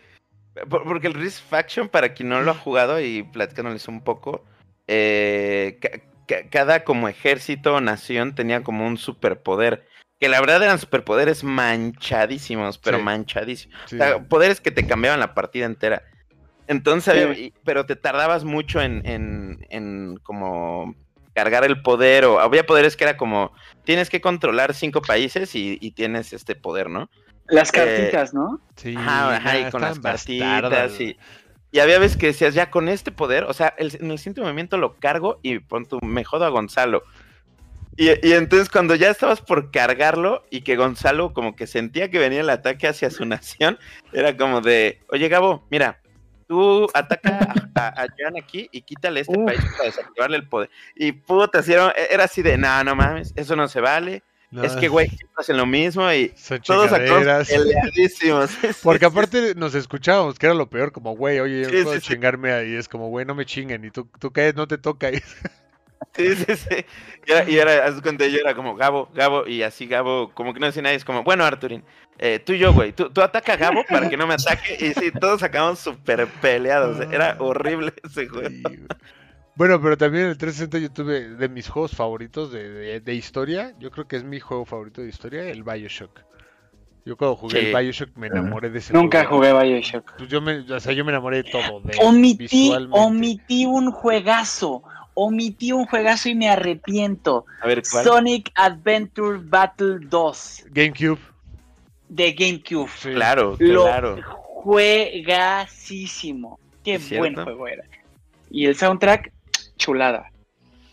Por- 0.69 0.83
Porque 0.83 1.07
el 1.07 1.13
Risk 1.13 1.43
Faction, 1.49 1.89
para 1.89 2.13
quien 2.13 2.29
no 2.29 2.41
lo 2.41 2.51
ha 2.51 2.55
jugado 2.55 2.99
y 2.99 3.23
platicándoles 3.23 3.87
un 3.87 4.01
poco, 4.03 4.45
eh, 4.87 5.77
ca- 5.81 6.01
ca- 6.27 6.49
cada 6.49 6.83
como 6.83 7.07
ejército 7.07 7.75
o 7.75 7.81
nación 7.81 8.35
tenía 8.35 8.63
como 8.63 8.85
un 8.85 8.97
superpoder. 8.97 9.87
Que 10.19 10.29
la 10.29 10.39
verdad 10.39 10.61
eran 10.61 10.77
superpoderes 10.77 11.43
manchadísimos, 11.43 12.77
pero 12.77 12.97
Sí. 12.97 13.03
manchadísimos. 13.03 13.75
Sí. 13.87 13.95
O 13.95 13.97
sea, 13.97 14.23
poderes 14.23 14.61
que 14.61 14.69
te 14.71 14.85
cambiaban 14.85 15.19
la 15.19 15.33
partida 15.33 15.65
entera. 15.65 16.03
Entonces, 16.67 17.13
Sí. 17.15 17.19
había- 17.19 17.39
y- 17.39 17.53
pero 17.65 17.85
te 17.85 17.95
tardabas 17.95 18.43
mucho 18.43 18.81
en, 18.81 19.01
en, 19.05 19.65
en 19.69 20.17
como 20.23 20.95
cargar 21.33 21.63
el 21.63 21.81
poder, 21.81 22.25
o 22.25 22.39
había 22.39 22.65
poderes 22.65 22.95
que 22.97 23.05
era 23.05 23.17
como, 23.17 23.51
tienes 23.83 24.09
que 24.09 24.21
controlar 24.21 24.73
cinco 24.73 25.01
países 25.01 25.55
y, 25.55 25.77
y 25.81 25.91
tienes 25.91 26.33
este 26.33 26.55
poder, 26.55 26.89
¿no? 26.89 27.09
Las 27.47 27.71
cartitas, 27.71 28.33
¿no? 28.33 28.61
Sí, 28.75 28.95
Ajá, 28.97 29.35
ajá, 29.35 29.59
y 29.59 29.69
con 29.71 29.81
las 29.81 29.99
bastardas, 30.01 30.21
cartitas 30.71 31.01
y... 31.01 31.17
Y 31.73 31.79
había 31.79 31.99
veces 31.99 32.17
que 32.17 32.27
decías, 32.27 32.53
ya 32.53 32.69
con 32.69 32.89
este 32.89 33.13
poder, 33.13 33.45
o 33.45 33.53
sea, 33.53 33.73
el- 33.77 33.95
en 33.95 34.11
el 34.11 34.17
siguiente 34.17 34.41
movimiento 34.41 34.77
lo 34.77 34.97
cargo 34.99 35.39
y 35.41 35.59
pon 35.59 35.85
tu, 35.85 35.99
me 36.01 36.25
jodo 36.25 36.43
a 36.43 36.49
Gonzalo. 36.49 37.03
Y, 37.95 38.09
y 38.27 38.33
entonces 38.33 38.69
cuando 38.69 38.93
ya 38.95 39.09
estabas 39.09 39.39
por 39.39 39.71
cargarlo 39.71 40.43
y 40.49 40.61
que 40.61 40.75
Gonzalo 40.75 41.33
como 41.33 41.55
que 41.55 41.67
sentía 41.67 42.09
que 42.11 42.19
venía 42.19 42.41
el 42.41 42.49
ataque 42.49 42.87
hacia 42.89 43.09
su 43.09 43.25
nación, 43.25 43.79
era 44.11 44.35
como 44.35 44.59
de, 44.59 44.99
oye 45.07 45.29
Gabo, 45.29 45.65
mira, 45.69 46.01
tú 46.45 46.89
ataca 46.93 47.53
a, 47.75 48.01
a, 48.01 48.07
Joan 48.19 48.37
aquí 48.37 48.67
y 48.73 48.81
quítale 48.81 49.21
este 49.21 49.37
Uf. 49.37 49.45
país 49.45 49.61
para 49.77 49.85
desactivarle 49.85 50.35
el 50.37 50.49
poder. 50.49 50.69
Y 50.95 51.13
puta, 51.13 51.61
era, 51.65 51.91
era 51.91 52.25
así 52.25 52.41
de, 52.41 52.57
no, 52.57 52.83
no 52.83 52.95
mames, 52.95 53.31
eso 53.37 53.55
no 53.55 53.69
se 53.69 53.79
vale. 53.79 54.23
No, 54.51 54.63
Es 54.63 54.73
que, 54.73 54.89
güey, 54.89 55.09
hacen 55.37 55.55
lo 55.55 55.65
mismo 55.65 56.11
y 56.11 56.33
son 56.35 56.59
todos 56.61 56.89
chingaderas. 56.91 57.47
peleadísimos. 57.47 58.51
Porque 58.83 59.05
aparte 59.05 59.55
nos 59.55 59.73
escuchábamos, 59.75 60.37
que 60.37 60.45
era 60.45 60.55
lo 60.55 60.69
peor, 60.69 60.91
como, 60.91 61.15
güey, 61.15 61.39
oye, 61.39 61.61
yo 61.63 61.69
Sí, 61.69 61.83
puedo 61.83 61.95
sí, 61.95 62.01
sí. 62.01 62.07
chingarme 62.13 62.51
ahí, 62.51 62.75
es 62.75 62.89
como, 62.89 63.07
güey, 63.07 63.25
no 63.25 63.33
me 63.33 63.45
chinguen, 63.45 63.85
y 63.85 63.91
tú, 63.91 64.09
tú 64.19 64.31
caes, 64.31 64.53
no 64.55 64.67
te 64.67 64.77
toca. 64.77 65.09
y- 65.09 65.21
Sí, 66.15 66.35
sí, 66.35 66.55
sí. 66.57 66.85
Y 67.25 67.31
era, 67.31 67.49
y 67.49 67.57
era, 67.57 67.89
yo 67.89 68.37
era 68.39 68.53
como 68.53 68.75
Gabo, 68.75 69.09
Gabo, 69.13 69.47
y 69.47 69.61
así 69.63 69.85
Gabo, 69.87 70.31
como 70.33 70.53
que 70.53 70.59
no 70.59 70.65
decía 70.65 70.81
nadie, 70.81 70.97
es 70.97 71.05
como, 71.05 71.23
bueno, 71.23 71.45
Arturín, 71.45 71.83
eh, 72.17 72.39
tú 72.39 72.51
y 72.51 72.59
yo, 72.59 72.73
güey, 72.73 72.91
tú, 72.91 73.09
tú 73.09 73.21
ataca 73.21 73.53
a 73.53 73.57
Gabo 73.57 73.85
para 73.89 74.09
que 74.09 74.17
no 74.17 74.27
me 74.27 74.33
ataque, 74.33 74.75
y 74.79 74.99
sí, 74.99 75.11
todos 75.11 75.41
acabamos 75.43 75.79
súper 75.79 76.27
peleados, 76.41 76.99
era 77.11 77.37
horrible 77.39 77.93
ese 78.03 78.27
juego. 78.27 78.49
Bueno, 79.55 79.81
pero 79.81 79.97
también 79.97 80.25
el 80.27 80.37
360 80.37 80.77
yo 80.79 80.91
tuve 80.91 81.29
de 81.29 81.49
mis 81.49 81.67
juegos 81.69 81.91
favoritos 81.95 82.51
de, 82.51 82.69
de- 82.69 82.99
de 83.01 83.13
historia. 83.13 83.73
Yo 83.79 83.91
creo 83.91 84.07
que 84.07 84.15
es 84.15 84.23
mi 84.23 84.39
juego 84.39 84.65
favorito 84.65 85.01
de 85.01 85.09
historia, 85.09 85.43
el 85.49 85.63
Bioshock. 85.63 86.21
Yo 87.05 87.17
cuando 87.17 87.35
jugué 87.35 87.59
Sí. 87.59 87.65
el 87.67 87.75
Bioshock 87.75 88.15
me 88.15 88.27
enamoré 88.27 88.69
de 88.69 88.79
ese 88.79 88.93
Nunca 88.93 89.25
juego. 89.25 89.37
jugué 89.43 89.51
Bioshock. 89.63 90.13
Pues 90.17 90.29
yo 90.29 90.39
me, 90.41 90.59
o 90.59 90.79
sea, 90.79 90.93
yo 90.93 91.03
me 91.03 91.11
enamoré 91.11 91.43
de 91.43 91.51
todo. 91.51 91.81
De 91.81 91.97
Omití, 92.01 92.43
visualmente. 92.43 92.97
omití 92.99 93.65
un 93.65 93.91
juegazo. 93.91 94.83
Omití 95.13 95.73
un 95.73 95.85
juegazo 95.85 96.29
y 96.29 96.35
me 96.35 96.47
arrepiento. 96.49 97.45
A 97.61 97.67
ver, 97.67 97.81
¿cuál? 97.91 98.05
Sonic 98.05 98.49
Adventure 98.55 99.39
Battle 99.43 99.97
2 100.03 100.65
GameCube. 100.71 101.19
de 102.07 102.31
GameCube. 102.33 102.89
sí. 102.97 103.09
Claro, 103.11 103.57
Lo 103.59 103.83
claro. 103.83 104.17
juegasísimo. 104.31 106.57
Qué 106.83 106.95
¿Es 106.95 107.15
buen 107.17 107.35
juego 107.35 107.67
era. 107.67 107.83
Y 108.49 108.65
el 108.65 108.75
soundtrack, 108.75 109.31
chulada. 109.81 110.31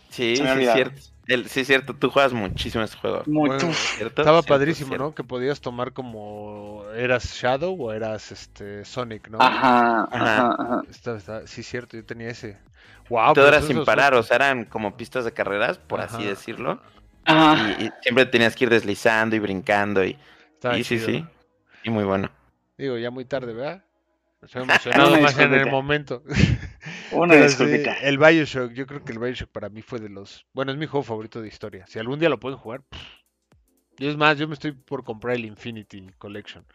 Sí, 0.09 0.35
sí, 0.35 0.43
es 0.43 0.73
cierto. 0.73 1.01
El- 1.27 1.47
sí, 1.47 1.59
es 1.59 1.67
cierto, 1.67 1.93
tú 1.95 2.09
juegas 2.09 2.33
muchísimo 2.33 2.83
este 2.83 2.97
juego. 2.97 3.21
Mucho. 3.27 3.67
Bueno, 3.67 3.73
¿cierto? 3.73 4.21
Estaba 4.23 4.41
Cierto, 4.41 4.47
padrísimo, 4.47 4.87
cierto. 4.89 5.03
¿no? 5.03 5.15
Que 5.15 5.23
podías 5.23 5.61
tomar 5.61 5.93
como 5.93 6.85
eras 6.95 7.25
Shadow 7.35 7.79
o 7.79 7.93
eras 7.93 8.31
este 8.31 8.83
Sonic, 8.83 9.29
¿no? 9.29 9.37
Ajá, 9.39 10.05
Ajá. 10.11 10.55
ajá. 10.57 10.81
Está- 10.89 11.17
está- 11.17 11.45
sí, 11.47 11.61
cierto, 11.61 11.95
yo 11.97 12.03
tenía 12.03 12.29
ese. 12.29 12.57
Wow, 13.09 13.33
Todo 13.33 13.47
era 13.47 13.61
sin 13.61 13.85
parar, 13.85 14.13
o 14.15 14.23
sea, 14.23 14.37
eran 14.37 14.65
como 14.65 14.97
pistas 14.97 15.23
de 15.25 15.31
carreras, 15.31 15.77
por 15.77 16.01
así 16.01 16.23
decirlo. 16.23 16.81
Ajá. 17.25 17.75
Y, 17.79 17.85
y 17.85 17.91
siempre 18.01 18.25
tenías 18.25 18.55
que 18.55 18.63
ir 18.65 18.69
deslizando 18.71 19.35
y 19.35 19.39
brincando, 19.39 20.03
y, 20.03 20.17
y 20.73 20.83
sí, 20.83 20.83
chido. 20.83 21.05
sí. 21.07 21.25
Y 21.83 21.89
muy 21.91 22.05
bueno. 22.05 22.29
Digo, 22.77 22.97
ya 22.97 23.11
muy 23.11 23.25
tarde, 23.25 23.53
¿verdad? 23.53 23.83
Estoy 24.41 24.63
emocionado 24.63 25.11
más 25.21 25.37
en 25.37 25.53
el 25.53 25.69
momento. 25.69 26.23
Una 27.11 27.35
Pero 27.35 27.43
sí, 27.43 27.43
disculpita. 27.43 27.93
el 27.95 28.17
Bioshock, 28.17 28.71
yo 28.73 28.85
creo 28.87 29.03
que 29.03 29.11
el 29.13 29.19
Bioshock 29.19 29.49
para 29.51 29.69
mí 29.69 29.81
fue 29.81 29.99
de 29.99 30.09
los... 30.09 30.45
Bueno, 30.53 30.71
es 30.71 30.77
mi 30.77 30.85
juego 30.87 31.03
favorito 31.03 31.41
de 31.41 31.47
historia. 31.47 31.85
Si 31.87 31.99
algún 31.99 32.19
día 32.19 32.29
lo 32.29 32.39
pueden 32.39 32.57
jugar... 32.57 32.81
pff. 32.89 32.99
Yo 33.97 34.09
es 34.09 34.17
más, 34.17 34.37
yo 34.37 34.47
me 34.47 34.53
estoy 34.53 34.71
por 34.71 35.03
comprar 35.03 35.35
el 35.35 35.45
Infinity 35.45 36.09
Collection. 36.17 36.65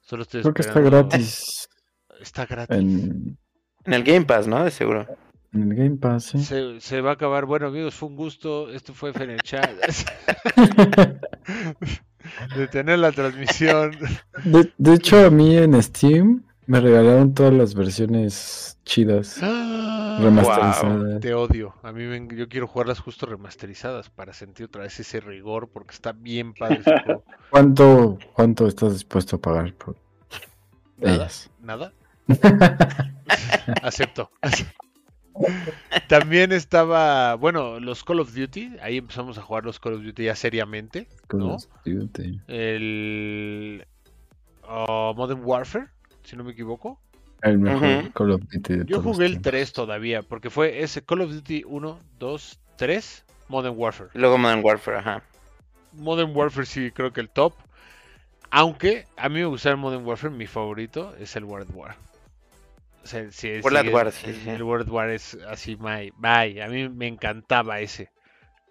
Solo 0.00 0.22
estoy 0.22 0.42
Creo 0.42 0.54
que 0.54 0.62
está 0.62 0.80
gratis 0.80 1.68
Está 2.20 2.46
gratis. 2.46 2.76
en, 2.76 3.38
En 3.84 3.92
el 3.92 4.02
Game 4.02 4.24
Pass, 4.26 4.48
¿no? 4.48 4.64
De 4.64 4.72
seguro. 4.72 5.06
en 5.52 5.70
el 5.70 5.76
Game 5.76 5.96
Pass, 5.98 6.24
sí. 6.24 6.42
Se, 6.42 6.80
se 6.80 7.00
va 7.00 7.10
a 7.10 7.14
acabar. 7.14 7.44
Bueno, 7.46 7.68
amigos, 7.68 7.94
fue 7.94 8.08
un 8.08 8.16
gusto. 8.16 8.70
Esto 8.70 8.92
fue 8.92 9.12
en 9.14 9.30
el 9.30 9.40
chat. 9.42 9.70
Detener 12.56 12.98
la 12.98 13.12
transmisión. 13.12 13.96
De, 14.44 14.72
de 14.76 14.94
hecho, 14.94 15.24
a 15.26 15.30
mí 15.30 15.56
en 15.56 15.80
Steam 15.82 16.44
me 16.68 16.80
regalaron 16.80 17.32
todas 17.32 17.54
las 17.54 17.74
versiones 17.74 18.78
chidas, 18.84 19.40
remasterizadas. 19.40 21.20
Te 21.20 21.32
odio. 21.32 21.74
A 21.82 21.92
mí 21.92 22.04
me- 22.04 22.28
yo 22.36 22.46
quiero 22.46 22.66
jugarlas 22.66 23.00
justo 23.00 23.24
remasterizadas 23.24 24.10
para 24.10 24.34
sentir 24.34 24.66
otra 24.66 24.82
vez 24.82 25.00
ese 25.00 25.20
rigor 25.20 25.70
porque 25.72 25.94
está 25.94 26.12
bien 26.12 26.52
padre 26.52 26.80
ese 26.80 27.00
juego. 27.04 27.24
¿Cuánto, 27.50 28.18
¿Cuánto 28.34 28.66
estás 28.68 28.92
dispuesto 28.92 29.36
a 29.36 29.40
pagar 29.40 29.72
por 29.74 29.96
Nada. 30.98 31.14
ellas? 31.16 31.50
¿Nada? 31.62 31.92
Acepto. 33.82 34.30
También 36.08 36.52
estaba, 36.52 37.34
bueno, 37.36 37.80
los 37.80 38.04
Call 38.04 38.20
of 38.20 38.34
Duty. 38.34 38.76
Ahí 38.82 38.98
empezamos 38.98 39.38
a 39.38 39.42
jugar 39.42 39.64
los 39.64 39.80
Call 39.80 39.94
of 39.94 40.02
Duty 40.02 40.24
ya 40.24 40.34
seriamente. 40.36 41.08
Call 41.28 41.40
¿No? 41.40 41.54
of 41.54 41.64
Duty. 41.86 42.42
El 42.46 43.86
oh, 44.68 45.14
Modern 45.16 45.40
Warfare, 45.44 45.88
si 46.28 46.36
no 46.36 46.44
me 46.44 46.52
equivoco. 46.52 47.00
El 47.42 47.58
mejor. 47.58 48.12
Call 48.12 48.32
of 48.32 48.42
Duty 48.50 48.74
de 48.78 48.84
Yo 48.86 49.00
jugué 49.00 49.26
el 49.26 49.32
tiempos. 49.32 49.52
3 49.52 49.72
todavía, 49.72 50.22
porque 50.22 50.50
fue 50.50 50.82
ese 50.82 51.02
Call 51.02 51.22
of 51.22 51.30
Duty 51.30 51.64
1, 51.66 51.98
2, 52.18 52.60
3, 52.76 53.24
Modern 53.48 53.74
Warfare. 53.78 54.10
Y 54.14 54.18
luego 54.18 54.36
Modern 54.38 54.64
Warfare, 54.64 54.98
ajá. 54.98 55.22
Modern 55.92 56.36
Warfare 56.36 56.66
sí 56.66 56.90
creo 56.90 57.12
que 57.12 57.20
el 57.20 57.30
top. 57.30 57.54
Aunque 58.50 59.06
a 59.16 59.28
mí 59.28 59.36
me 59.36 59.46
gusta 59.46 59.70
el 59.70 59.76
Modern 59.76 60.04
Warfare, 60.04 60.34
mi 60.34 60.46
favorito 60.46 61.14
es 61.18 61.34
el 61.36 61.44
World 61.44 61.70
War. 61.74 61.96
O 63.04 63.06
sea, 63.06 63.30
sí, 63.30 63.60
World 63.62 63.90
War, 63.90 64.12
sí, 64.12 64.26
el, 64.26 64.36
sí. 64.36 64.50
el 64.50 64.62
World 64.62 64.90
War 64.90 65.08
es 65.10 65.38
así, 65.48 65.76
bye. 65.76 66.62
A 66.62 66.68
mí 66.68 66.88
me 66.88 67.06
encantaba 67.06 67.80
ese. 67.80 68.10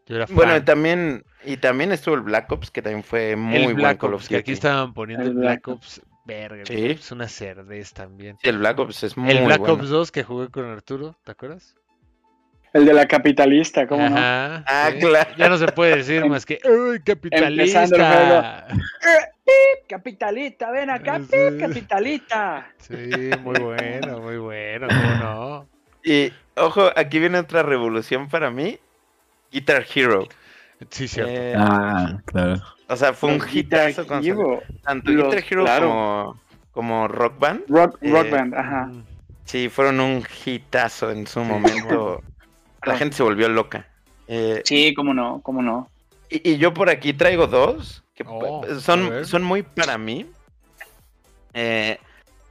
Yo 0.06 0.16
era 0.16 0.26
Bueno, 0.30 0.52
y 0.54 0.58
fan. 0.58 0.66
también, 0.66 1.24
y 1.44 1.58
también 1.58 1.92
estuvo 1.92 2.16
el 2.16 2.22
Black 2.22 2.52
Ops, 2.52 2.70
que 2.70 2.82
también 2.82 3.04
fue 3.04 3.36
muy 3.36 3.56
el 3.56 3.64
buen 3.64 3.76
Black 3.78 4.00
Call 4.00 4.14
of 4.14 4.22
Ops, 4.22 4.30
que 4.30 4.38
aquí 4.38 4.52
estaban 4.52 4.94
poniendo 4.94 5.24
El 5.26 5.32
el 5.32 5.38
Black 5.38 5.66
Black 5.66 5.68
Ops, 5.68 6.02
verga, 6.28 6.64
Sí. 6.66 6.86
es 6.92 7.12
una 7.12 7.28
cerdez 7.28 7.94
también. 7.94 8.38
Sí, 8.44 8.50
el 8.50 8.60
Black 8.60 8.78
Ops 8.80 9.04
es 9.04 9.18
muy 9.18 9.32
el 9.32 9.46
Black 9.46 9.60
bueno. 9.60 9.74
Ops 9.76 9.90
2 9.90 10.12
que 10.12 10.24
jugué 10.24 10.50
con 10.50 10.66
Arturo, 10.66 11.16
¿te 11.24 11.32
acuerdas? 11.32 11.76
El 12.74 12.86
de 12.86 12.94
la 12.94 13.08
capitalista, 13.08 13.88
¿cómo 13.88 14.08
no? 14.08 14.16
Ah, 14.20 14.90
sí. 14.92 15.00
claro. 15.00 15.30
Ya 15.38 15.50
no 15.50 15.58
se 15.58 15.68
puede 15.70 15.96
decir 15.98 16.24
más 16.26 16.46
que 16.46 16.60
¡Uy, 16.66 17.02
Empezando 17.06 17.96
el 17.96 18.04
capitalista! 18.04 18.68
Capitalista, 19.88 20.72
ven 20.72 20.90
acá, 20.90 21.20
Sí. 21.20 21.28
pip, 21.32 21.60
capitalista. 21.62 22.68
Sí, 22.78 22.94
muy 23.42 23.58
bueno, 23.60 24.20
muy 24.20 24.38
bueno, 24.38 24.88
¿cómo 24.90 25.16
no? 25.16 25.68
Y 26.04 26.32
ojo, 26.56 26.90
aquí 26.96 27.20
viene 27.20 27.40
otra 27.40 27.64
revolución 27.64 28.28
para 28.28 28.52
mí. 28.52 28.78
Guitar 29.52 29.86
Hero. 29.96 30.28
Sí, 30.90 31.08
cierto. 31.08 31.32
Eh, 31.32 31.54
Ah, 31.58 32.20
claro. 32.26 32.62
O 32.88 32.96
sea, 32.96 33.14
fue 33.14 33.34
un 33.34 33.42
hitazo 33.52 34.06
con 34.08 34.22
tanto 34.84 35.12
los- 35.12 35.26
Guitar 35.34 35.44
Hero 35.50 35.64
claro. 35.64 35.88
como, 35.88 36.42
como 36.72 37.08
Rock 37.08 37.40
Band. 37.40 37.62
Rock, 37.68 37.98
rock 38.02 38.26
Eh, 38.28 38.32
Band, 38.32 38.56
ajá. 38.56 38.92
Sí, 39.46 39.70
fueron 39.70 40.00
un 40.00 40.24
hitazo 40.46 41.12
en 41.12 41.26
su 41.28 41.40
momento. 41.42 42.22
La 42.86 42.98
gente 42.98 43.16
se 43.16 43.24
volvió 43.24 43.50
loca. 43.50 43.88
Eh, 44.28 44.62
Sí, 44.66 44.94
cómo 44.94 45.14
no, 45.14 45.42
cómo 45.42 45.62
no. 45.62 45.90
y, 46.30 46.52
y 46.52 46.58
yo 46.58 46.74
por 46.74 46.90
aquí 46.90 47.14
traigo 47.14 47.48
dos 47.48 48.04
que 48.14 48.24
Oh, 48.28 48.66
son, 48.80 49.26
son 49.26 49.44
muy 49.44 49.64
para 49.64 49.98
mí. 49.98 50.26
Eh, 51.54 51.98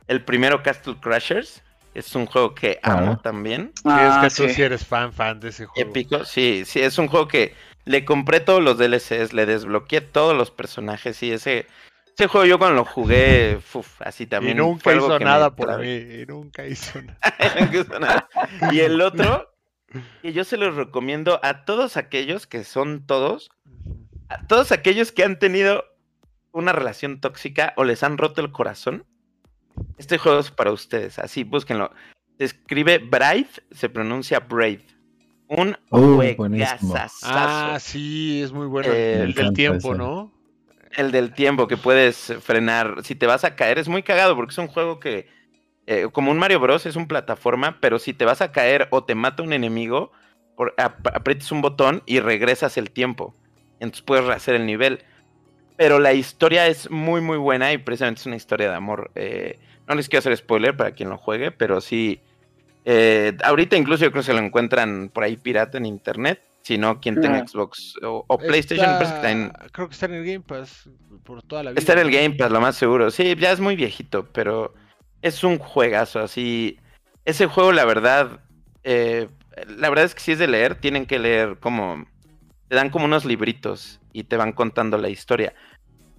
el 0.09 0.23
primero, 0.25 0.63
Castle 0.63 0.97
Crashers. 1.01 1.63
Es 1.95 2.15
un 2.15 2.27
juego 2.27 2.55
que 2.55 2.79
amo 2.83 3.13
Ah. 3.13 3.21
también. 3.23 3.73
Ah, 3.85 4.27
es 4.27 4.35
que 4.37 4.43
tú 4.43 4.53
sí 4.53 4.61
eres 4.63 4.85
fan, 4.85 5.13
fan 5.15 5.41
de 5.41 5.49
ese 5.49 5.65
juego. 5.65 5.89
Épico, 5.91 6.25
sí, 6.27 6.65
sí, 6.67 6.81
es 6.81 6.99
un 6.99 7.09
juego 7.09 7.27
que 7.27 7.55
le 7.87 8.05
compré 8.05 8.41
todos 8.41 8.63
los 8.63 8.77
DLCs, 8.77 9.33
le 9.33 9.47
desbloqueé 9.47 10.03
todos 10.03 10.37
los 10.37 10.51
personajes, 10.51 11.23
y 11.23 11.33
ese, 11.33 11.67
ese 12.15 12.27
juego 12.27 12.45
yo 12.45 12.59
cuando 12.59 12.77
lo 12.77 12.85
jugué, 12.85 13.59
uf, 13.73 14.03
así 14.03 14.25
Y 14.25 14.27
también. 14.27 14.57
nunca 14.59 14.83
fue 14.83 14.93
algo 14.95 15.07
hizo 15.07 15.19
me 15.21 15.25
nada 15.25 15.57
por 15.57 15.79
mí, 15.79 15.95
y 15.95 16.27
nunca 16.27 16.67
hizo 16.67 17.01
nada. 17.03 17.19
Nunca 17.61 17.79
hizo 17.79 17.99
nada. 17.99 18.29
Y 18.73 18.81
el 18.81 19.01
otro, 19.01 19.55
que 20.21 20.33
yo 20.33 20.45
se 20.45 20.57
los 20.57 20.75
recomiendo 20.75 21.41
a 21.43 21.65
todos 21.65 21.97
aquellos 21.97 22.47
que 22.47 22.65
son 22.65 23.07
todos, 23.07 23.51
a 24.29 24.47
todos 24.47 24.73
aquellos 24.73 25.13
que 25.13 25.23
han 25.23 25.39
tenido 25.39 25.85
una 26.53 26.73
relación 26.73 27.21
tóxica 27.21 27.73
o 27.77 27.85
les 27.85 28.03
han 28.03 28.19
roto 28.19 28.41
el 28.41 28.51
corazón. 28.51 29.07
Este 29.97 30.19
juego 30.19 30.41
es 30.41 30.51
para 30.51 30.73
ustedes, 30.73 31.21
así 31.21 31.45
búsquenlo. 31.45 31.93
Se 32.39 32.47
escribe 32.47 32.99
Brave, 32.99 33.49
se 33.71 33.89
pronuncia 33.89 34.41
Brave. 34.41 34.85
Un 35.49 35.77
Uh. 35.91 36.17
Ah, 37.23 37.79
sí, 37.81 38.43
es 38.43 38.53
muy 38.53 38.67
bueno. 38.67 38.91
Eh, 38.93 39.21
el 39.23 39.35
del 39.35 39.53
tiempo, 39.53 39.91
ese. 39.93 39.99
¿no? 39.99 40.33
El 40.97 41.13
del 41.13 41.33
tiempo 41.33 41.69
que 41.69 41.77
puedes 41.77 42.35
frenar. 42.41 42.97
Si 43.05 43.15
te 43.15 43.27
vas 43.27 43.45
a 43.45 43.55
caer, 43.55 43.79
es 43.79 43.89
muy 43.89 44.03
cagado 44.03 44.35
porque 44.35 44.53
es 44.53 44.59
un 44.59 44.67
juego 44.69 44.99
que, 44.99 45.29
eh, 45.87 46.09
como 46.13 46.31
un 46.31 46.39
Mario 46.39 46.59
Bros, 46.61 46.87
es 46.87 46.97
un 46.97 47.07
plataforma, 47.07 47.79
pero 47.81 47.99
si 47.99 48.13
te 48.15 48.25
vas 48.25 48.41
a 48.43 48.51
caer 48.51 48.89
o 48.91 49.05
te 49.05 49.15
mata 49.15 49.43
un 49.43 49.53
enemigo, 49.53 50.11
por- 50.57 50.75
ap- 50.79 51.07
aprietas 51.15 51.53
un 51.53 51.63
botón 51.63 52.03
y 52.07 52.21
regresas 52.21 52.77
el 52.77 52.91
tiempo. 52.91 53.35
Entonces 53.79 54.03
puedes 54.03 54.25
rehacer 54.25 54.55
el 54.55 54.67
nivel. 54.67 55.05
Pero 55.77 55.99
la 55.99 56.15
historia 56.15 56.67
es 56.67 56.91
muy, 56.91 57.21
muy 57.21 57.37
buena 57.37 57.73
y 57.73 57.79
precisamente 57.79 58.21
es 58.21 58.27
una 58.27 58.37
historia 58.37 58.71
de 58.71 58.77
amor. 58.77 59.11
Eh, 59.15 59.59
no 59.87 59.95
les 59.95 60.09
quiero 60.09 60.21
hacer 60.21 60.37
spoiler 60.37 60.77
para 60.77 60.93
quien 60.93 61.11
lo 61.11 61.19
juegue, 61.19 61.51
pero 61.53 61.81
sí. 61.81 62.21
Eh, 62.89 63.37
ahorita 63.43 63.77
incluso 63.77 64.05
yo 64.05 64.13
creo 64.13 64.23
que 64.23 64.27
se 64.27 64.33
lo 64.33 64.39
encuentran 64.39 65.11
por 65.13 65.25
ahí 65.25 65.37
pirata 65.37 65.77
en 65.77 65.87
internet. 65.87 66.41
Si 66.63 66.79
no, 66.79 67.01
quien 67.01 67.21
tenga 67.21 67.39
Ah. 67.39 67.47
Xbox 67.47 67.95
o, 68.03 68.25
o 68.27 68.39
PlayStation, 68.39 68.99
que 68.99 69.05
está 69.05 69.31
en, 69.31 69.53
Creo 69.73 69.89
que 69.89 69.95
está 69.95 70.07
en 70.07 70.15
el 70.15 70.25
Game 70.25 70.41
Pass 70.41 70.89
por 71.25 71.43
toda 71.43 71.63
la 71.65 71.71
vida. 71.71 71.81
Está 71.81 71.93
en 71.93 71.99
el. 72.01 72.11
Game 72.11 72.35
Pass, 72.37 72.51
lo 72.51 72.61
más 72.61 72.77
seguro. 72.77 73.11
Sí, 73.11 73.35
ya 73.37 73.53
es 73.53 73.61
muy 73.61 73.77
viejito, 73.77 74.27
pero 74.33 74.75
es 75.23 75.45
un 75.45 75.59
juegazo. 75.59 76.21
Así, 76.21 76.79
ese 77.25 77.47
juego, 77.47 77.73
la 77.73 77.85
verdad, 77.85 78.41
eh, 78.85 79.29
la 79.69 79.89
verdad 79.89 80.07
es 80.07 80.15
que 80.15 80.21
si 80.21 80.33
es 80.33 80.39
de 80.39 80.49
leer, 80.49 80.77
tienen 80.77 81.07
que 81.07 81.19
leer 81.19 81.59
como, 81.59 82.05
te 82.69 82.77
dan 82.77 82.91
como 82.91 83.05
unos 83.05 83.25
libritos 83.25 84.01
y 84.13 84.25
te 84.25 84.37
van 84.37 84.53
contando 84.53 84.99
la 84.99 85.09
historia. 85.09 85.55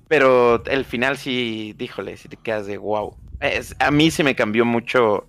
Pero 0.07 0.63
el 0.65 0.85
final 0.85 1.17
sí, 1.17 1.73
díjole, 1.77 2.15
si 2.15 2.29
te 2.29 2.37
quedas 2.37 2.67
de 2.67 2.77
wow. 2.77 3.17
Es, 3.41 3.75
a 3.79 3.91
mí 3.91 4.11
sí 4.11 4.23
me 4.23 4.35
cambió 4.35 4.63
mucho 4.63 5.27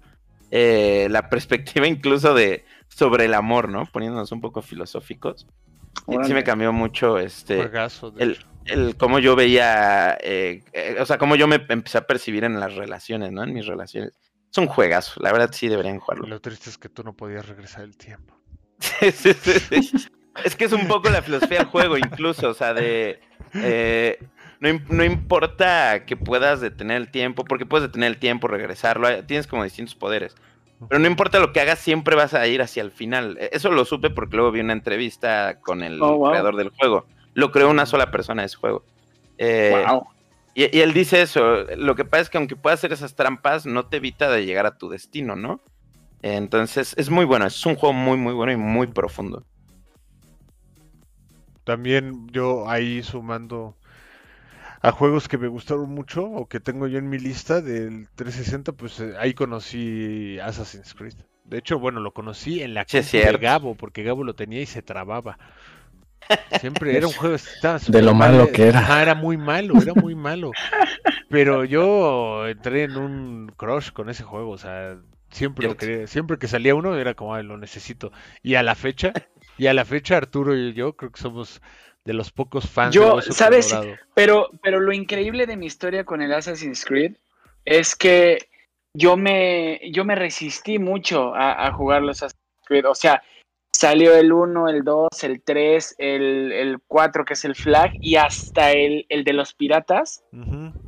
eh, 0.50 1.08
la 1.10 1.28
perspectiva 1.28 1.86
incluso 1.86 2.34
de 2.34 2.64
sobre 2.88 3.26
el 3.26 3.34
amor, 3.34 3.68
¿no? 3.68 3.86
Poniéndonos 3.86 4.32
un 4.32 4.40
poco 4.40 4.62
filosóficos. 4.62 5.46
Sí, 6.24 6.32
me 6.32 6.44
cambió 6.44 6.72
mucho 6.72 7.18
este 7.18 7.56
Juegazo, 7.56 8.10
de 8.10 8.24
el, 8.24 8.38
el 8.66 8.96
cómo 8.96 9.18
yo 9.18 9.36
veía, 9.36 10.16
eh, 10.20 10.62
eh, 10.72 10.96
o 11.00 11.06
sea, 11.06 11.18
cómo 11.18 11.36
yo 11.36 11.46
me 11.46 11.64
empecé 11.68 11.98
a 11.98 12.06
percibir 12.06 12.44
en 12.44 12.58
las 12.58 12.74
relaciones, 12.74 13.32
¿no? 13.32 13.42
En 13.42 13.52
mis 13.52 13.66
relaciones. 13.66 14.12
Es 14.50 14.58
un 14.58 14.66
juegazo, 14.66 15.20
la 15.22 15.32
verdad 15.32 15.50
sí 15.52 15.68
deberían 15.68 15.98
jugarlo. 15.98 16.26
Lo 16.26 16.40
triste 16.40 16.70
es 16.70 16.78
que 16.78 16.88
tú 16.88 17.02
no 17.02 17.14
podías 17.14 17.46
regresar 17.46 17.82
el 17.84 17.96
tiempo. 17.96 18.34
Sí, 18.78 19.10
sí, 19.12 19.32
sí, 19.34 19.82
sí. 19.82 20.08
Es 20.44 20.56
que 20.56 20.64
es 20.66 20.72
un 20.72 20.86
poco 20.86 21.10
la 21.10 21.20
filosofía 21.20 21.58
del 21.58 21.66
juego, 21.66 21.98
incluso, 21.98 22.50
o 22.50 22.54
sea, 22.54 22.72
de... 22.72 23.20
eh, 23.54 24.18
no, 24.60 24.68
no 24.90 25.04
importa 25.04 26.04
que 26.06 26.16
puedas 26.16 26.60
detener 26.60 26.96
el 26.96 27.10
tiempo, 27.10 27.44
porque 27.44 27.66
puedes 27.66 27.88
detener 27.88 28.08
el 28.12 28.18
tiempo, 28.18 28.48
regresarlo, 28.48 29.06
hay- 29.06 29.22
tienes 29.22 29.46
como 29.46 29.64
distintos 29.64 29.94
poderes. 29.94 30.34
Pero 30.88 31.00
no 31.00 31.06
importa 31.08 31.40
lo 31.40 31.52
que 31.52 31.60
hagas, 31.60 31.80
siempre 31.80 32.14
vas 32.14 32.34
a 32.34 32.46
ir 32.46 32.62
hacia 32.62 32.82
el 32.82 32.92
final. 32.92 33.36
E- 33.40 33.50
Eso 33.52 33.70
lo 33.72 33.84
supe 33.84 34.10
porque 34.10 34.36
luego 34.36 34.52
vi 34.52 34.60
una 34.60 34.72
entrevista 34.72 35.58
con 35.60 35.82
el 35.82 36.00
Oh, 36.00 36.16
wow. 36.16 36.30
creador 36.30 36.56
del 36.56 36.70
juego. 36.70 37.06
Lo 37.34 37.50
creó 37.50 37.68
una 37.70 37.84
sola 37.86 38.10
persona 38.10 38.44
ese 38.44 38.56
juego. 38.56 38.84
Eh, 39.38 39.84
Wow. 39.86 40.06
y, 40.54 40.76
y 40.76 40.80
él 40.80 40.92
dice 40.92 41.22
eso, 41.22 41.64
lo 41.76 41.94
que 41.94 42.04
pasa 42.04 42.22
es 42.22 42.30
que 42.30 42.38
aunque 42.38 42.56
puedas 42.56 42.78
hacer 42.80 42.92
esas 42.92 43.14
trampas, 43.16 43.66
no 43.66 43.86
te 43.86 43.96
evita 43.98 44.30
de 44.30 44.44
llegar 44.46 44.66
a 44.66 44.76
tu 44.78 44.88
destino, 44.88 45.34
¿no? 45.36 45.60
Entonces 46.22 46.94
es 46.96 47.10
muy 47.10 47.24
bueno, 47.24 47.46
es 47.46 47.64
un 47.66 47.74
juego 47.76 47.92
muy, 47.92 48.16
muy 48.16 48.32
bueno 48.34 48.52
y 48.52 48.56
muy 48.56 48.86
profundo. 48.88 49.44
También 51.64 52.28
yo 52.30 52.68
ahí 52.68 53.02
sumando 53.02 53.76
a 54.80 54.92
juegos 54.92 55.28
que 55.28 55.38
me 55.38 55.48
gustaron 55.48 55.90
mucho 55.90 56.24
o 56.24 56.48
que 56.48 56.60
tengo 56.60 56.86
yo 56.86 56.98
en 56.98 57.08
mi 57.08 57.18
lista 57.18 57.60
del 57.60 58.08
360, 58.14 58.72
pues 58.72 59.00
eh, 59.00 59.14
ahí 59.18 59.34
conocí 59.34 60.38
Assassin's 60.40 60.94
Creed. 60.94 61.14
De 61.44 61.58
hecho, 61.58 61.78
bueno, 61.78 62.00
lo 62.00 62.12
conocí 62.12 62.62
en 62.62 62.74
la 62.74 62.84
Sí, 62.86 63.00
de. 63.00 63.38
Gabo, 63.38 63.74
porque 63.74 64.02
Gabo 64.02 64.22
lo 64.22 64.34
tenía 64.34 64.60
y 64.60 64.66
se 64.66 64.82
trababa. 64.82 65.38
Siempre 66.60 66.96
era 66.96 67.06
un 67.06 67.12
juego 67.14 67.34
estaba 67.34 67.78
De 67.88 68.02
lo 68.02 68.14
malo 68.14 68.44
mal, 68.44 68.52
que 68.52 68.68
era. 68.68 69.02
Era 69.02 69.14
muy 69.14 69.36
malo, 69.36 69.80
era 69.80 69.94
muy 69.94 70.14
malo. 70.14 70.50
Pero 71.30 71.64
yo 71.64 72.46
entré 72.46 72.84
en 72.84 72.96
un 72.96 73.52
crush 73.56 73.90
con 73.92 74.10
ese 74.10 74.24
juego, 74.24 74.50
o 74.50 74.58
sea, 74.58 74.98
siempre 75.30 75.66
lo 75.66 75.76
quería, 75.76 76.06
siempre 76.06 76.38
que 76.38 76.48
salía 76.48 76.74
uno 76.74 76.96
era 76.96 77.14
como, 77.14 77.34
"Ay, 77.34 77.44
lo 77.44 77.56
necesito. 77.58 78.12
Y 78.42 78.54
a 78.54 78.62
la 78.62 78.74
fecha, 78.74 79.12
y 79.56 79.66
a 79.66 79.74
la 79.74 79.84
fecha 79.84 80.16
Arturo 80.16 80.56
y 80.56 80.72
yo 80.74 80.96
creo 80.96 81.12
que 81.12 81.20
somos 81.20 81.60
de 82.08 82.14
los 82.14 82.32
pocos 82.32 82.66
fans 82.66 82.94
Yo, 82.94 83.16
de 83.16 83.22
¿sabes? 83.22 83.68
Colorado. 83.68 83.96
Pero, 84.14 84.48
pero 84.62 84.80
lo 84.80 84.94
increíble 84.94 85.46
de 85.46 85.58
mi 85.58 85.66
historia 85.66 86.04
con 86.04 86.22
el 86.22 86.32
Assassin's 86.32 86.86
Creed 86.86 87.16
es 87.66 87.94
que 87.94 88.48
yo 88.94 89.18
me, 89.18 89.78
yo 89.92 90.06
me 90.06 90.14
resistí 90.14 90.78
mucho 90.78 91.34
a, 91.34 91.66
a 91.66 91.72
jugar 91.72 92.00
los 92.00 92.22
Assassin's 92.22 92.66
Creed. 92.66 92.86
O 92.86 92.94
sea, 92.94 93.22
salió 93.72 94.16
el 94.16 94.32
1, 94.32 94.68
el 94.70 94.84
2, 94.84 95.08
el 95.22 95.42
3, 95.42 95.96
el, 95.98 96.52
el 96.52 96.78
4, 96.86 97.26
que 97.26 97.34
es 97.34 97.44
el 97.44 97.54
flag, 97.54 97.92
y 98.00 98.16
hasta 98.16 98.72
el, 98.72 99.04
el 99.10 99.22
de 99.22 99.34
los 99.34 99.52
piratas. 99.52 100.24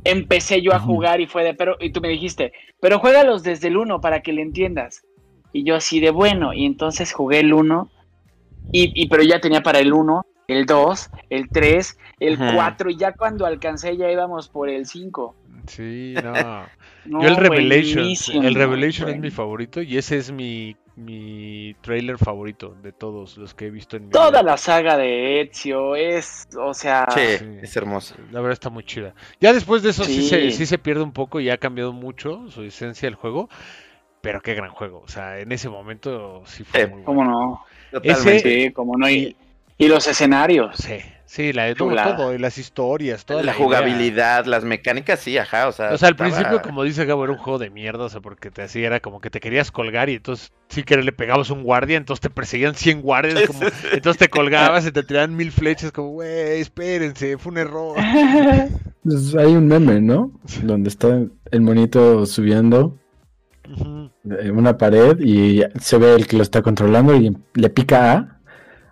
Empecé 0.03 0.63
yo 0.63 0.73
a 0.73 0.79
jugar 0.79 1.21
y 1.21 1.27
fue 1.27 1.43
de, 1.43 1.53
pero, 1.53 1.77
y 1.79 1.91
tú 1.91 2.01
me 2.01 2.09
dijiste, 2.09 2.51
pero 2.79 2.97
juégalos 2.97 3.43
desde 3.43 3.67
el 3.67 3.77
1 3.77 4.01
para 4.01 4.21
que 4.23 4.33
le 4.33 4.41
entiendas. 4.41 5.05
Y 5.53 5.65
yo 5.65 5.75
así 5.75 5.99
de 5.99 6.09
bueno, 6.09 6.51
y 6.51 6.65
entonces 6.65 7.13
jugué 7.13 7.41
el 7.41 7.53
1, 7.53 7.91
y, 8.71 8.91
y 8.99 9.07
pero 9.07 9.21
ya 9.21 9.39
tenía 9.39 9.61
para 9.61 9.77
el 9.77 9.93
1, 9.93 10.25
el 10.47 10.65
2, 10.65 11.09
el 11.29 11.49
3, 11.49 11.97
el 12.19 12.33
Ujú. 12.33 12.55
4, 12.55 12.89
y 12.89 12.97
ya 12.97 13.13
cuando 13.13 13.45
alcancé 13.45 13.97
ya 13.97 14.11
íbamos 14.11 14.49
por 14.49 14.69
el 14.69 14.85
5. 14.85 15.35
Sí, 15.67 16.15
no. 16.23 16.67
No, 17.05 17.21
Yo 17.21 17.27
el 17.27 17.35
Revelation, 17.37 18.07
el 18.45 18.55
Revelation 18.55 19.09
es 19.09 19.19
mi 19.19 19.29
favorito 19.31 19.81
y 19.81 19.97
ese 19.97 20.17
es 20.17 20.31
mi, 20.31 20.75
mi 20.95 21.75
trailer 21.81 22.17
favorito 22.17 22.75
de 22.81 22.91
todos 22.91 23.37
los 23.37 23.53
que 23.53 23.67
he 23.67 23.69
visto 23.69 23.95
en 23.97 24.03
mi 24.07 24.09
Toda 24.11 24.29
vida. 24.31 24.43
la 24.43 24.57
saga 24.57 24.97
de 24.97 25.41
Ezio 25.41 25.95
es, 25.95 26.47
o 26.57 26.73
sea, 26.73 27.05
sí, 27.09 27.21
sí. 27.39 27.45
es 27.61 27.75
hermoso. 27.77 28.15
La 28.31 28.39
verdad 28.41 28.53
está 28.53 28.69
muy 28.69 28.83
chida. 28.83 29.13
Ya 29.39 29.53
después 29.53 29.83
de 29.83 29.89
eso 29.91 30.03
sí, 30.03 30.21
Sí. 30.21 30.29
se, 30.29 30.51
sí 30.51 30.65
se 30.65 30.77
pierde 30.77 31.03
un 31.03 31.11
poco 31.13 31.39
y 31.39 31.49
ha 31.49 31.57
cambiado 31.57 31.93
mucho 31.93 32.49
su 32.49 32.63
esencia 32.63 33.07
del 33.07 33.15
juego. 33.15 33.49
Pero 34.21 34.41
qué 34.41 34.53
gran 34.53 34.69
juego. 34.71 35.01
O 35.03 35.07
sea, 35.07 35.39
en 35.39 35.51
ese 35.51 35.69
momento 35.69 36.43
sí 36.45 36.63
fue 36.63 36.81
Eh, 36.81 36.87
muy 36.87 37.01
cómo 37.03 37.23
bueno. 37.23 37.31
no, 37.31 37.65
Totalmente. 37.91 38.65
sí, 38.65 38.71
cómo 38.71 38.97
no, 38.97 39.09
y, 39.09 39.35
y 39.81 39.87
los 39.87 40.07
escenarios. 40.07 40.75
Sí, 40.77 40.97
sí, 41.25 41.53
la 41.53 41.63
de 41.65 41.75
todo, 41.75 42.33
y 42.33 42.37
las 42.37 42.57
historias, 42.57 43.25
toda 43.25 43.41
la, 43.41 43.47
la, 43.47 43.51
idea. 43.57 43.65
jugabilidad, 43.65 44.45
las 44.45 44.63
mecánicas, 44.63 45.19
sí, 45.19 45.37
ajá, 45.37 45.67
o 45.67 45.71
sea. 45.71 45.91
O 45.93 45.97
sea, 45.97 46.09
al 46.09 46.13
estaba- 46.13 46.29
principio, 46.29 46.61
como 46.61 46.83
dice 46.83 47.05
Gabo, 47.05 47.23
era 47.23 47.33
un 47.33 47.39
juego 47.39 47.57
de 47.59 47.69
mierda, 47.69 48.05
o 48.05 48.09
sea, 48.09 48.21
porque 48.21 48.51
te 48.51 48.61
hacía, 48.61 48.87
era 48.87 48.99
como 48.99 49.19
que 49.21 49.29
te 49.29 49.39
querías 49.39 49.71
colgar 49.71 50.09
y 50.09 50.15
entonces 50.15 50.51
sí 50.69 50.83
que 50.83 50.97
le 50.97 51.11
pegabas 51.11 51.49
un 51.49 51.63
guardia, 51.63 51.97
entonces 51.97 52.21
te 52.21 52.29
perseguían 52.29 52.75
100 52.75 53.01
guardias, 53.01 53.47
como, 53.47 53.59
entonces 53.91 54.17
te 54.19 54.29
colgabas 54.29 54.85
y 54.85 54.91
te 54.91 55.03
tiraban 55.03 55.35
mil 55.35 55.51
flechas, 55.51 55.91
como, 55.91 56.09
güey, 56.09 56.61
espérense, 56.61 57.37
fue 57.37 57.51
un 57.51 57.57
error. 57.57 57.97
Pues 59.03 59.33
hay 59.35 59.55
un 59.55 59.65
meme, 59.65 59.99
¿no? 59.99 60.31
Donde 60.61 60.89
está 60.89 61.07
el 61.49 61.61
monito 61.61 62.27
subiendo 62.27 62.99
eh, 63.65 64.51
una 64.51 64.77
pared 64.77 65.19
y 65.19 65.63
se 65.79 65.97
ve 65.97 66.13
el 66.13 66.27
que 66.27 66.37
lo 66.37 66.43
está 66.43 66.61
controlando 66.61 67.15
y 67.15 67.35
le 67.55 67.69
pica 67.71 68.13
A, 68.13 68.40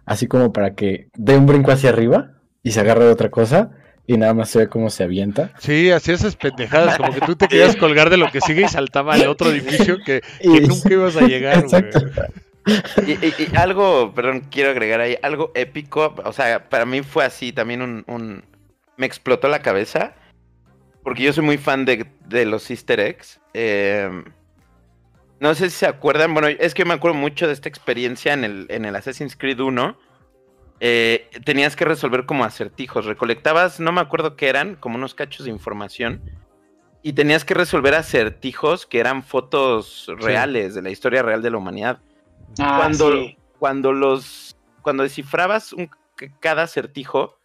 así 0.10 0.26
como 0.27 0.52
para 0.52 0.73
que 0.73 1.07
dé 1.15 1.38
un 1.38 1.45
brinco 1.45 1.72
hacia 1.72 1.91
arriba 1.91 2.31
y 2.64 2.72
se 2.72 2.80
agarre 2.80 3.06
de 3.06 3.11
otra 3.11 3.30
cosa 3.30 3.69
y 4.07 4.18
nada 4.18 4.34
más 4.34 4.49
se 4.49 4.57
ve 4.60 4.68
cómo 4.68 4.90
se 4.90 5.03
avienta. 5.03 5.52
Sí, 5.60 5.91
hacía 5.91 6.15
esas 6.15 6.36
pendejadas, 6.36 6.98
como 6.98 7.14
que 7.14 7.22
tú 7.22 7.36
te 7.36 7.48
querías 7.48 7.76
colgar 7.77 8.10
de 8.10 8.18
lo 8.18 8.31
que 8.31 8.41
sigue 8.41 8.64
y 8.64 8.68
saltaba 8.68 9.14
al 9.14 9.27
otro 9.27 9.52
edificio 9.52 9.98
que, 10.03 10.22
que 10.41 10.48
Y- 10.48 10.61
nunca 10.68 10.91
ibas 10.91 11.15
a 11.15 11.22
llegar. 11.27 11.64
Y, 13.06 13.11
y- 13.11 13.34
y 13.38 13.56
algo, 13.56 14.11
perdón, 14.15 14.41
quiero 14.49 14.72
agregar 14.72 14.99
ahí, 14.99 15.15
algo 15.22 15.52
épico, 15.56 16.15
o 16.26 16.34
sea, 16.34 16.69
para 16.69 16.86
mí 16.86 17.02
fue 17.03 17.23
así, 17.23 17.52
también 17.53 17.81
un, 17.84 18.03
un- 18.07 18.44
me 18.98 19.06
explotó 19.06 19.48
la 19.48 19.61
cabeza, 19.61 20.14
porque 21.03 21.23
yo 21.23 21.34
soy 21.34 21.44
muy 21.45 21.57
fan 21.60 21.86
de, 21.86 22.06
de 22.26 22.45
los 22.45 22.69
easter 22.72 22.99
eggs. 22.99 23.40
eh, 23.53 24.10
no 25.40 25.53
sé 25.56 25.70
si 25.70 25.78
se 25.78 25.86
acuerdan, 25.88 26.34
bueno, 26.34 26.48
es 26.48 26.74
que 26.74 26.86
me 26.86 26.94
acuerdo 26.94 27.18
mucho 27.18 27.48
de 27.48 27.53
esta 27.53 27.70
experiencia 27.70 28.34
en 28.34 28.44
el, 28.44 28.66
en 28.70 28.86
el 28.86 28.95
Assassin's 28.95 29.36
Creed 29.36 29.60
1. 29.60 29.98
eh, 30.82 31.30
tenías 31.44 31.76
que 31.76 31.84
resolver 31.86 32.26
como 32.26 32.45
acertijos, 32.45 33.06
recolectabas, 33.06 33.80
no 33.80 33.91
me 33.91 33.99
acuerdo 34.02 34.36
qué 34.38 34.48
eran, 34.49 34.76
como 34.76 34.95
unos 34.95 35.14
cachos 35.14 35.45
de 35.45 35.52
información. 35.52 36.22
Y 37.02 37.14
tenías 37.14 37.45
que 37.45 37.53
resolver 37.53 37.95
acertijos 37.95 38.86
que 38.86 38.99
eran 38.99 39.24
fotos 39.24 40.07
reales 40.20 40.76
de 40.76 40.82
la 40.82 40.90
historia 40.90 41.22
real 41.24 41.41
de 41.41 41.49
la 41.52 41.57
humanidad 41.57 41.99
Ah, 42.60 42.76
cuando, 42.78 43.11
sí. 43.11 43.38
cuando 43.57 43.94
los 43.94 44.56
cuando 44.82 45.03
descifrabas 45.03 45.72
un- 45.74 45.90
cada 46.41 46.64
acertijo 46.64 47.38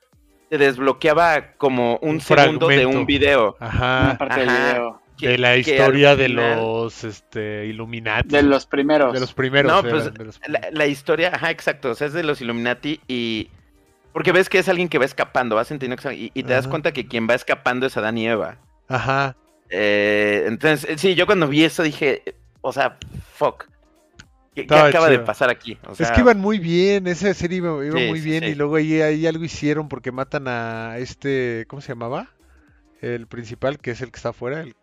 te 0.51 0.59
desbloqueaba 0.59 1.53
como 1.57 1.99
un, 2.03 2.17
Un 2.17 2.21
segundo 2.21 2.69
de 2.69 2.87
un 2.87 3.07
video 3.07 3.57
Una 3.61 3.67
Ajá. 3.69 4.19
parte 4.19 4.41
del 4.41 4.49
video. 4.49 5.01
Que- 5.19 5.29
De 5.29 5.39
la 5.39 5.57
historia 5.57 6.17
de 6.17 6.27
final- 6.27 6.57
los 6.57 7.05
este, 7.05 7.67
Illuminati. 7.67 8.29
De 8.29 8.43
los 8.43 8.67
primeros. 8.67 9.13
De 9.13 9.21
los 9.21 9.33
primeros. 9.35 9.71
No, 9.73 9.79
eran, 9.89 10.13
pues, 10.15 10.27
los- 10.27 10.41
la, 10.49 10.61
la 10.73 10.87
historia 10.87 11.31
ajá 11.35 11.51
exacto 11.51 11.91
o 11.91 11.95
sea 11.95 12.07
es 12.09 12.13
de 12.13 12.23
los 12.25 12.41
Illuminati 12.41 13.01
y 13.07 13.49
porque 14.13 14.33
ves 14.33 14.49
que 14.49 14.59
es 14.59 14.69
alguien 14.69 14.89
que 14.89 14.99
va 14.99 15.05
escapando 15.05 15.57
vas 15.57 15.71
entendiendo 15.71 16.03
que 16.03 16.09
es- 16.09 16.19
y, 16.19 16.31
y 16.35 16.43
te 16.43 16.53
das 16.53 16.67
cuenta 16.69 16.93
que 16.93 17.07
quien 17.07 17.29
va 17.29 17.35
escapando 17.35 17.87
es 17.87 17.97
Adán 17.97 18.19
y 18.19 18.27
Eva 18.29 18.59
Ajá. 18.89 19.37
Eh, 19.71 20.45
entonces 20.47 20.89
eh, 20.91 20.99
sí 20.99 21.15
yo 21.15 21.27
cuando 21.27 21.49
vi 21.49 21.65
eso 21.65 21.83
dije 21.83 22.23
o 22.61 22.73
sea 22.73 22.97
fuck 23.35 23.67
¿Qué, 24.55 24.67
acaba 24.73 25.09
de 25.09 25.19
pasar 25.19 25.51
aquí? 25.51 25.79
O 25.85 26.01
es 26.01 26.13
que 26.13 26.21
iban 26.21 26.39
muy 26.39 26.61
bien, 26.61 27.09
esa 27.09 27.35
serie 27.35 27.57
iba, 27.59 27.85
iba 27.85 27.99
Sí, 27.99 28.07
muy 28.07 28.21
sí, 28.21 28.25
bien 28.25 28.45
sí. 28.45 28.51
y 28.51 28.55
luego 28.55 28.77
ahí, 28.77 29.01
ahí 29.03 29.27
algo 29.27 29.43
hicieron 29.45 29.89
porque 29.89 30.13
matan 30.13 30.47
a 30.47 30.97
este, 30.99 31.65
¿cómo 31.67 31.83
se 31.83 31.89
llamaba? 31.89 32.29
El 33.01 33.27
principal, 33.27 33.79
que 33.79 33.91
es 33.91 34.01
el 34.01 34.13
que 34.13 34.17
está 34.19 34.29
afuera, 34.29 34.61
el 34.61 34.77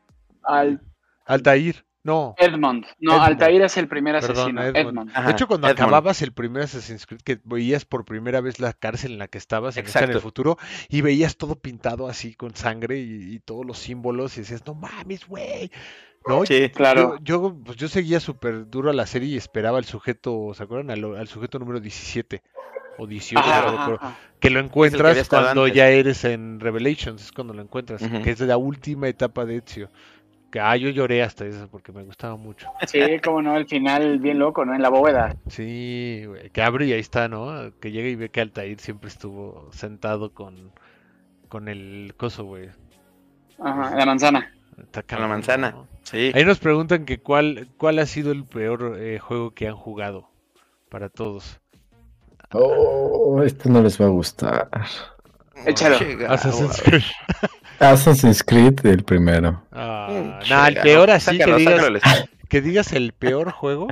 Al 0.44 0.82
Altair. 1.26 1.86
No, 2.04 2.34
Edmond. 2.40 2.86
No, 3.00 3.12
Edmond. 3.12 3.28
Altair 3.28 3.62
es 3.62 3.78
el 3.78 3.88
primer 3.88 4.20
Perdón, 4.20 4.58
asesino. 4.58 5.06
De 5.06 5.32
hecho 5.32 5.48
cuando 5.48 5.68
acababas 5.68 6.24
el 6.24 6.32
primer 6.32 6.64
Assassin's 6.64 7.06
Creed 7.06 7.22
que 7.22 7.40
veías 7.44 7.86
por 7.86 8.06
primera 8.06 8.42
vez 8.42 8.60
la 8.60 8.74
cárcel 8.74 9.12
en 9.14 9.20
la 9.20 9.28
que 9.28 9.38
estabas 9.38 9.78
en, 9.78 9.86
esta 9.86 10.04
en 10.04 10.10
el 10.12 10.20
futuro 10.20 10.58
y 10.90 11.02
veías 11.02 11.38
todo 11.38 11.56
pintado 11.56 12.08
así 12.08 12.34
con 12.34 12.56
sangre 12.56 12.98
y, 13.00 13.36
y 13.36 13.40
todos 13.40 13.66
los 13.68 13.78
símbolos 13.78 14.36
y 14.38 14.42
decías, 14.42 14.66
no 14.66 14.74
mames, 14.74 15.28
güey. 15.28 15.72
No, 16.26 16.44
sí 16.46 16.70
Claro. 16.74 17.18
Yo, 17.22 17.52
yo, 17.52 17.64
pues 17.64 17.78
yo 17.78 17.88
seguía 17.88 18.20
súper 18.20 18.68
duro 18.70 18.90
a 18.90 18.94
la 18.94 19.06
serie 19.06 19.30
y 19.30 19.38
esperaba 19.38 19.78
al 19.78 19.86
sujeto, 19.86 20.54
¿se 20.56 20.64
acuerdan? 20.64 20.92
Al, 20.92 21.16
al 21.18 21.28
sujeto 21.28 21.60
número 21.60 21.80
17 21.80 22.42
o 22.98 23.08
18, 23.08 23.40
Ajá, 23.40 23.62
no 23.62 23.72
me 23.72 23.78
ajá, 23.78 23.84
acuerdo, 23.84 24.00
ajá. 24.02 24.20
que 24.40 24.50
lo 24.50 24.60
encuentras 24.60 25.24
cuando 25.28 25.66
antes. 25.66 25.76
ya 25.76 25.90
eres 25.90 26.24
en 26.26 26.60
Revelations, 26.60 27.22
es 27.24 27.32
cuando 27.32 27.54
lo 27.54 27.62
encuentras, 27.62 28.02
que 28.24 28.32
es 28.32 28.40
la 28.42 28.58
última 28.58 29.08
etapa 29.08 29.46
de 29.46 29.58
Ezio. 29.58 29.92
Que, 30.52 30.60
ah, 30.60 30.76
yo 30.76 30.90
lloré 30.90 31.24
hasta 31.24 31.46
eso 31.46 31.68
porque 31.72 31.94
me 31.94 32.04
gustaba 32.04 32.36
mucho. 32.36 32.68
Sí, 32.88 33.00
como 33.24 33.42
no, 33.42 33.56
el 33.56 33.68
final 33.68 34.20
bien 34.20 34.38
loco, 34.38 34.66
¿no? 34.66 34.76
En 34.76 34.82
la 34.82 34.90
bóveda. 34.90 35.36
Sí, 35.48 36.24
güey, 36.28 36.50
que 36.50 36.62
abre 36.62 36.88
y 36.88 36.94
ahí 36.94 37.00
está, 37.00 37.30
¿no? 37.30 37.72
Que 37.80 37.92
llega 37.92 38.10
y 38.10 38.16
ve 38.16 38.30
que 38.30 38.42
Altair 38.42 38.80
siempre 38.80 39.08
estuvo 39.08 39.70
sentado 39.72 40.34
con, 40.34 40.72
con 41.48 41.70
el 41.70 42.14
coso, 42.18 42.44
güey. 42.44 42.70
Ajá, 43.60 43.96
la 43.96 44.06
manzana. 44.06 44.52
Está 44.82 45.04
con 45.04 45.22
la 45.22 45.28
manzana 45.28 45.72
¿no? 45.72 45.88
sí 46.04 46.32
Ahí 46.34 46.44
nos 46.46 46.60
preguntan 46.60 47.06
que 47.06 47.20
cuál, 47.20 47.68
cuál 47.78 48.00
ha 48.00 48.06
sido 48.06 48.32
el 48.32 48.46
peor 48.46 48.98
eh, 49.00 49.20
juego 49.20 49.52
que 49.52 49.68
han 49.68 49.76
jugado 49.76 50.30
para 50.90 51.10
todos. 51.10 51.60
Oh, 52.54 53.42
esto 53.44 53.70
no 53.70 53.82
les 53.82 54.00
va 54.02 54.06
a 54.06 54.10
gustar. 54.10 54.70
Échalo. 55.66 55.98
Che, 55.98 56.26
Assassin's. 56.28 56.82
Creed. 56.82 57.04
Assassin's 57.82 58.44
Creed, 58.44 58.86
el 58.86 59.04
primero. 59.04 59.64
Ah, 59.72 60.40
Che, 60.42 60.50
nah, 60.54 60.68
el 60.68 60.76
peor 60.78 61.12
así 61.12 61.38
que 61.38 61.54
digas, 61.56 61.76
sácalo, 61.78 62.00
que 62.50 62.62
digas 62.62 62.94
el 62.94 63.14
peor 63.14 63.52
juego. 63.52 63.88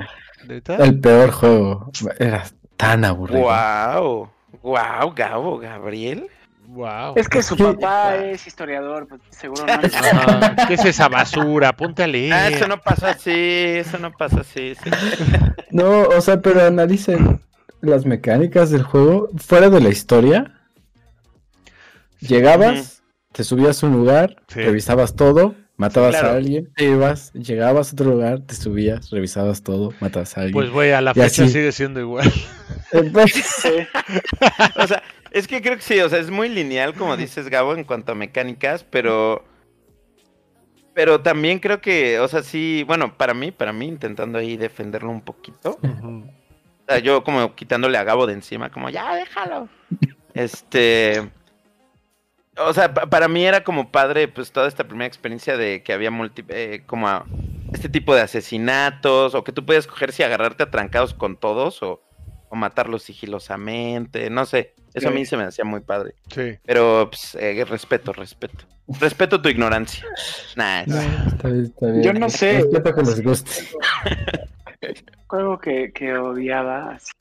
¿Neta? 0.46 0.76
El 0.76 1.00
peor 1.00 1.30
juego. 1.32 1.90
Era 2.18 2.44
tan 2.76 3.04
aburrido. 3.04 3.42
Wow, 3.42 4.30
wow, 4.62 5.12
Gabo, 5.14 5.58
Gabriel. 5.58 6.28
Wow. 6.68 7.14
Es 7.16 7.28
que 7.28 7.42
su 7.42 7.56
¿Qué? 7.56 7.64
papá 7.64 8.16
es 8.16 8.46
historiador, 8.46 9.08
pues 9.08 9.20
seguro 9.30 9.66
no. 9.66 10.66
¿Qué 10.68 10.74
es 10.74 10.84
esa 10.84 11.08
basura? 11.08 11.72
Ponte 11.74 12.04
a 12.04 12.06
leer. 12.06 12.32
Ah, 12.32 12.48
eso 12.48 12.68
no 12.68 12.80
pasa 12.80 13.10
así, 13.10 13.32
eso 13.34 13.98
no 13.98 14.12
pasa 14.12 14.40
así. 14.42 14.74
sí. 14.76 14.90
No, 15.72 16.02
o 16.02 16.20
sea, 16.20 16.40
pero 16.40 16.64
analicen 16.64 17.40
las 17.80 18.04
mecánicas 18.04 18.70
del 18.70 18.82
juego 18.82 19.28
fuera 19.36 19.68
de 19.70 19.80
la 19.80 19.88
historia. 19.88 20.52
Llegabas, 22.20 22.99
te 23.32 23.44
subías 23.44 23.82
a 23.82 23.86
un 23.86 23.92
lugar, 23.94 24.36
Sí. 24.48 24.60
revisabas 24.60 25.14
todo, 25.14 25.54
matabas 25.76 26.10
claro. 26.10 26.28
a 26.28 26.32
alguien, 26.34 26.70
te 26.76 26.84
ibas, 26.86 27.32
llegabas 27.32 27.90
a 27.90 27.92
otro 27.94 28.10
lugar, 28.10 28.40
te 28.40 28.54
subías, 28.54 29.10
revisabas 29.10 29.62
todo, 29.62 29.92
matabas 30.00 30.36
a 30.36 30.40
alguien. 30.42 30.54
Pues 30.54 30.70
güey, 30.70 30.92
a 30.92 31.00
la 31.00 31.12
Y 31.12 31.14
fecha 31.14 31.44
así. 31.44 31.48
sigue 31.52 31.72
siendo 31.72 32.00
igual. 32.00 32.30
Entonces, 32.92 33.44
Sí. 33.46 33.86
O 34.76 34.86
sea, 34.86 35.02
es 35.30 35.46
que 35.46 35.62
creo 35.62 35.76
que 35.76 35.82
sí, 35.82 36.00
o 36.00 36.08
sea, 36.08 36.18
es 36.18 36.30
muy 36.30 36.48
lineal, 36.48 36.94
como 36.94 37.16
dices, 37.16 37.48
Gabo, 37.48 37.74
en 37.74 37.84
cuanto 37.84 38.12
a 38.12 38.14
mecánicas, 38.14 38.84
pero. 38.84 39.44
Pero 40.92 41.20
también 41.20 41.60
creo 41.60 41.80
que, 41.80 42.18
o 42.18 42.26
sea, 42.26 42.42
sí, 42.42 42.82
bueno, 42.86 43.16
para 43.16 43.32
mí, 43.32 43.52
para 43.52 43.72
mí, 43.72 43.86
intentando 43.86 44.38
ahí 44.38 44.56
defenderlo 44.56 45.10
un 45.10 45.20
poquito. 45.22 45.78
O 45.82 46.24
sea, 46.88 46.98
yo 46.98 47.22
como 47.22 47.54
quitándole 47.54 47.96
a 47.96 48.02
Gabo 48.04 48.26
de 48.26 48.32
encima, 48.34 48.70
como, 48.70 48.90
ya, 48.90 49.14
déjalo. 49.14 49.68
Este. 50.34 51.28
O 52.66 52.72
sea, 52.74 52.92
pa- 52.94 53.06
para 53.06 53.28
mí 53.28 53.44
era 53.44 53.64
como 53.64 53.90
padre, 53.90 54.28
pues 54.28 54.52
toda 54.52 54.68
esta 54.68 54.84
primera 54.84 55.06
experiencia 55.06 55.56
de 55.56 55.82
que 55.82 55.92
había 55.92 56.10
multi, 56.10 56.44
eh, 56.48 56.82
como 56.86 57.08
a- 57.08 57.24
este 57.72 57.88
tipo 57.88 58.14
de 58.14 58.20
asesinatos, 58.22 59.34
o 59.34 59.44
que 59.44 59.52
tú 59.52 59.64
puedes 59.64 59.86
coger 59.86 60.12
si 60.12 60.22
agarrarte 60.22 60.64
a 60.64 60.70
trancados 60.70 61.14
con 61.14 61.36
todos, 61.36 61.82
o, 61.82 62.02
o 62.48 62.56
matarlos 62.56 63.02
sigilosamente, 63.04 64.28
no 64.30 64.44
sé. 64.44 64.74
Eso 64.92 65.08
a 65.08 65.12
mí 65.12 65.24
se 65.24 65.36
me 65.36 65.44
hacía 65.44 65.64
muy 65.64 65.80
padre. 65.80 66.14
Sí. 66.34 66.58
Pero, 66.66 67.08
pues, 67.10 67.36
eh, 67.36 67.64
respeto, 67.64 68.12
respeto. 68.12 68.64
Respeto 68.98 69.40
tu 69.40 69.48
ignorancia. 69.48 70.04
Nah, 70.56 70.82
no, 70.84 71.00
está 71.00 71.48
bien, 71.48 71.64
está 71.66 71.86
bien. 71.86 72.02
Yo 72.02 72.12
no 72.12 72.28
sé. 72.28 72.54
Respeto 72.62 72.92
que 72.96 73.02
les 73.02 73.22
guste. 73.22 73.50
Juego 75.28 75.58
que, 75.60 75.92
que 75.92 76.12
odiaba. 76.16 76.94
así. 76.94 77.12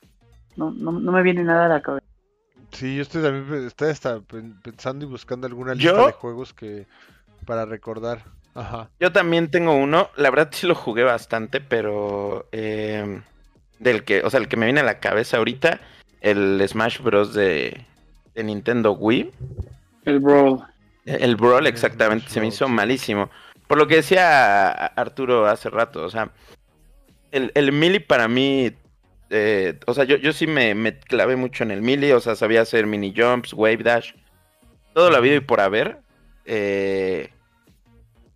No, 0.55 0.71
no, 0.71 0.91
no 0.93 1.11
me 1.11 1.21
viene 1.21 1.43
nada 1.43 1.65
a 1.65 1.69
la 1.69 1.81
cabeza. 1.83 2.05
Sí, 2.71 2.95
yo 2.95 3.01
estoy 3.01 3.21
también 3.23 3.65
estoy 3.65 3.89
hasta 3.89 4.19
pen- 4.21 4.59
pensando 4.61 5.05
y 5.05 5.09
buscando 5.09 5.47
alguna 5.47 5.73
lista 5.73 5.91
¿Yo? 5.91 6.05
de 6.07 6.13
juegos 6.13 6.53
que 6.53 6.85
para 7.45 7.65
recordar. 7.65 8.23
Ajá. 8.55 8.89
Yo 8.99 9.11
también 9.11 9.49
tengo 9.51 9.73
uno, 9.75 10.09
la 10.15 10.29
verdad 10.29 10.49
sí 10.51 10.67
lo 10.67 10.75
jugué 10.75 11.03
bastante, 11.03 11.61
pero 11.61 12.47
eh, 12.51 13.21
del 13.79 14.03
que, 14.03 14.21
o 14.23 14.29
sea, 14.29 14.39
el 14.39 14.47
que 14.47 14.57
me 14.57 14.65
viene 14.65 14.81
a 14.81 14.83
la 14.83 14.99
cabeza 14.99 15.37
ahorita, 15.37 15.79
el 16.21 16.63
Smash 16.67 16.99
Bros. 17.01 17.33
de, 17.33 17.85
de 18.35 18.43
Nintendo 18.43 18.91
Wii. 18.93 19.31
El 20.05 20.19
Brawl. 20.19 20.63
El 21.05 21.35
Brawl, 21.37 21.65
El 21.65 21.67
exactamente, 21.67 22.25
Smash 22.25 22.33
se 22.33 22.41
me 22.41 22.47
hizo 22.47 22.65
sí. 22.67 22.71
malísimo. 22.71 23.29
Por 23.67 23.77
lo 23.77 23.87
que 23.87 23.97
decía 23.97 24.71
Arturo 24.87 25.45
hace 25.47 25.69
rato, 25.69 26.03
o 26.03 26.09
sea, 26.09 26.31
el, 27.31 27.51
el 27.53 27.71
Melee 27.71 27.99
para 27.99 28.27
mí, 28.27 28.71
eh, 29.29 29.79
o 29.87 29.93
sea, 29.93 30.03
yo, 30.05 30.17
yo 30.17 30.33
sí 30.33 30.47
me, 30.47 30.75
me 30.75 30.97
clavé 30.99 31.35
mucho 31.35 31.63
en 31.63 31.71
el 31.71 31.81
Melee, 31.81 32.13
o 32.13 32.19
sea, 32.19 32.35
sabía 32.35 32.61
hacer 32.61 32.87
mini 32.87 33.13
jumps, 33.15 33.53
wave 33.53 33.77
dash, 33.77 34.13
todo 34.93 35.09
lo 35.09 35.17
habido 35.17 35.35
y 35.35 35.41
por 35.41 35.61
haber. 35.61 35.99
eh, 36.45 37.29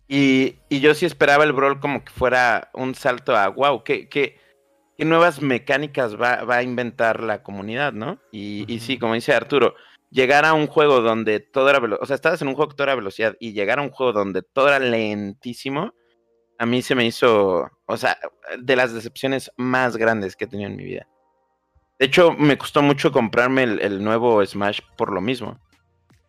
y, 0.06 0.56
y 0.68 0.80
yo 0.80 0.94
sí 0.94 1.06
esperaba 1.06 1.44
el 1.44 1.52
Brawl 1.52 1.80
como 1.80 2.04
que 2.04 2.12
fuera 2.12 2.70
un 2.74 2.94
salto 2.94 3.34
a, 3.34 3.48
wow, 3.48 3.82
¿qué, 3.82 4.08
qué, 4.08 4.38
qué 4.98 5.04
nuevas 5.04 5.40
mecánicas 5.40 6.20
va, 6.20 6.44
va 6.44 6.56
a 6.56 6.62
inventar 6.62 7.22
la 7.22 7.42
comunidad, 7.42 7.92
¿no? 7.92 8.20
Y, 8.30 8.64
y 8.72 8.80
sí, 8.80 8.98
como 8.98 9.14
dice 9.14 9.32
Arturo, 9.32 9.74
llegar 10.10 10.44
a 10.44 10.52
un 10.52 10.66
juego 10.66 11.00
donde 11.00 11.40
todo 11.40 11.70
era 11.70 11.80
velocidad, 11.80 12.02
o 12.02 12.06
sea, 12.06 12.16
estabas 12.16 12.40
en 12.42 12.48
un 12.48 12.54
juego 12.54 12.68
que 12.70 12.76
todo 12.76 12.84
era 12.84 12.94
velocidad 12.94 13.34
y 13.40 13.52
llegar 13.52 13.78
a 13.78 13.82
un 13.82 13.90
juego 13.90 14.12
donde 14.12 14.42
todo 14.42 14.68
era 14.68 14.78
lentísimo, 14.78 15.94
a 16.58 16.66
mí 16.66 16.82
se 16.82 16.94
me 16.94 17.04
hizo, 17.04 17.70
o 17.86 17.96
sea, 17.96 18.18
de 18.58 18.76
las 18.76 18.92
decepciones 18.92 19.50
más 19.56 19.96
grandes 19.96 20.36
que 20.36 20.44
he 20.44 20.48
tenido 20.48 20.70
en 20.70 20.76
mi 20.76 20.84
vida. 20.84 21.06
De 21.98 22.06
hecho, 22.06 22.32
me 22.32 22.58
costó 22.58 22.82
mucho 22.82 23.12
comprarme 23.12 23.62
el, 23.62 23.80
el 23.80 24.02
nuevo 24.02 24.44
Smash 24.44 24.80
por 24.96 25.12
lo 25.12 25.20
mismo, 25.20 25.60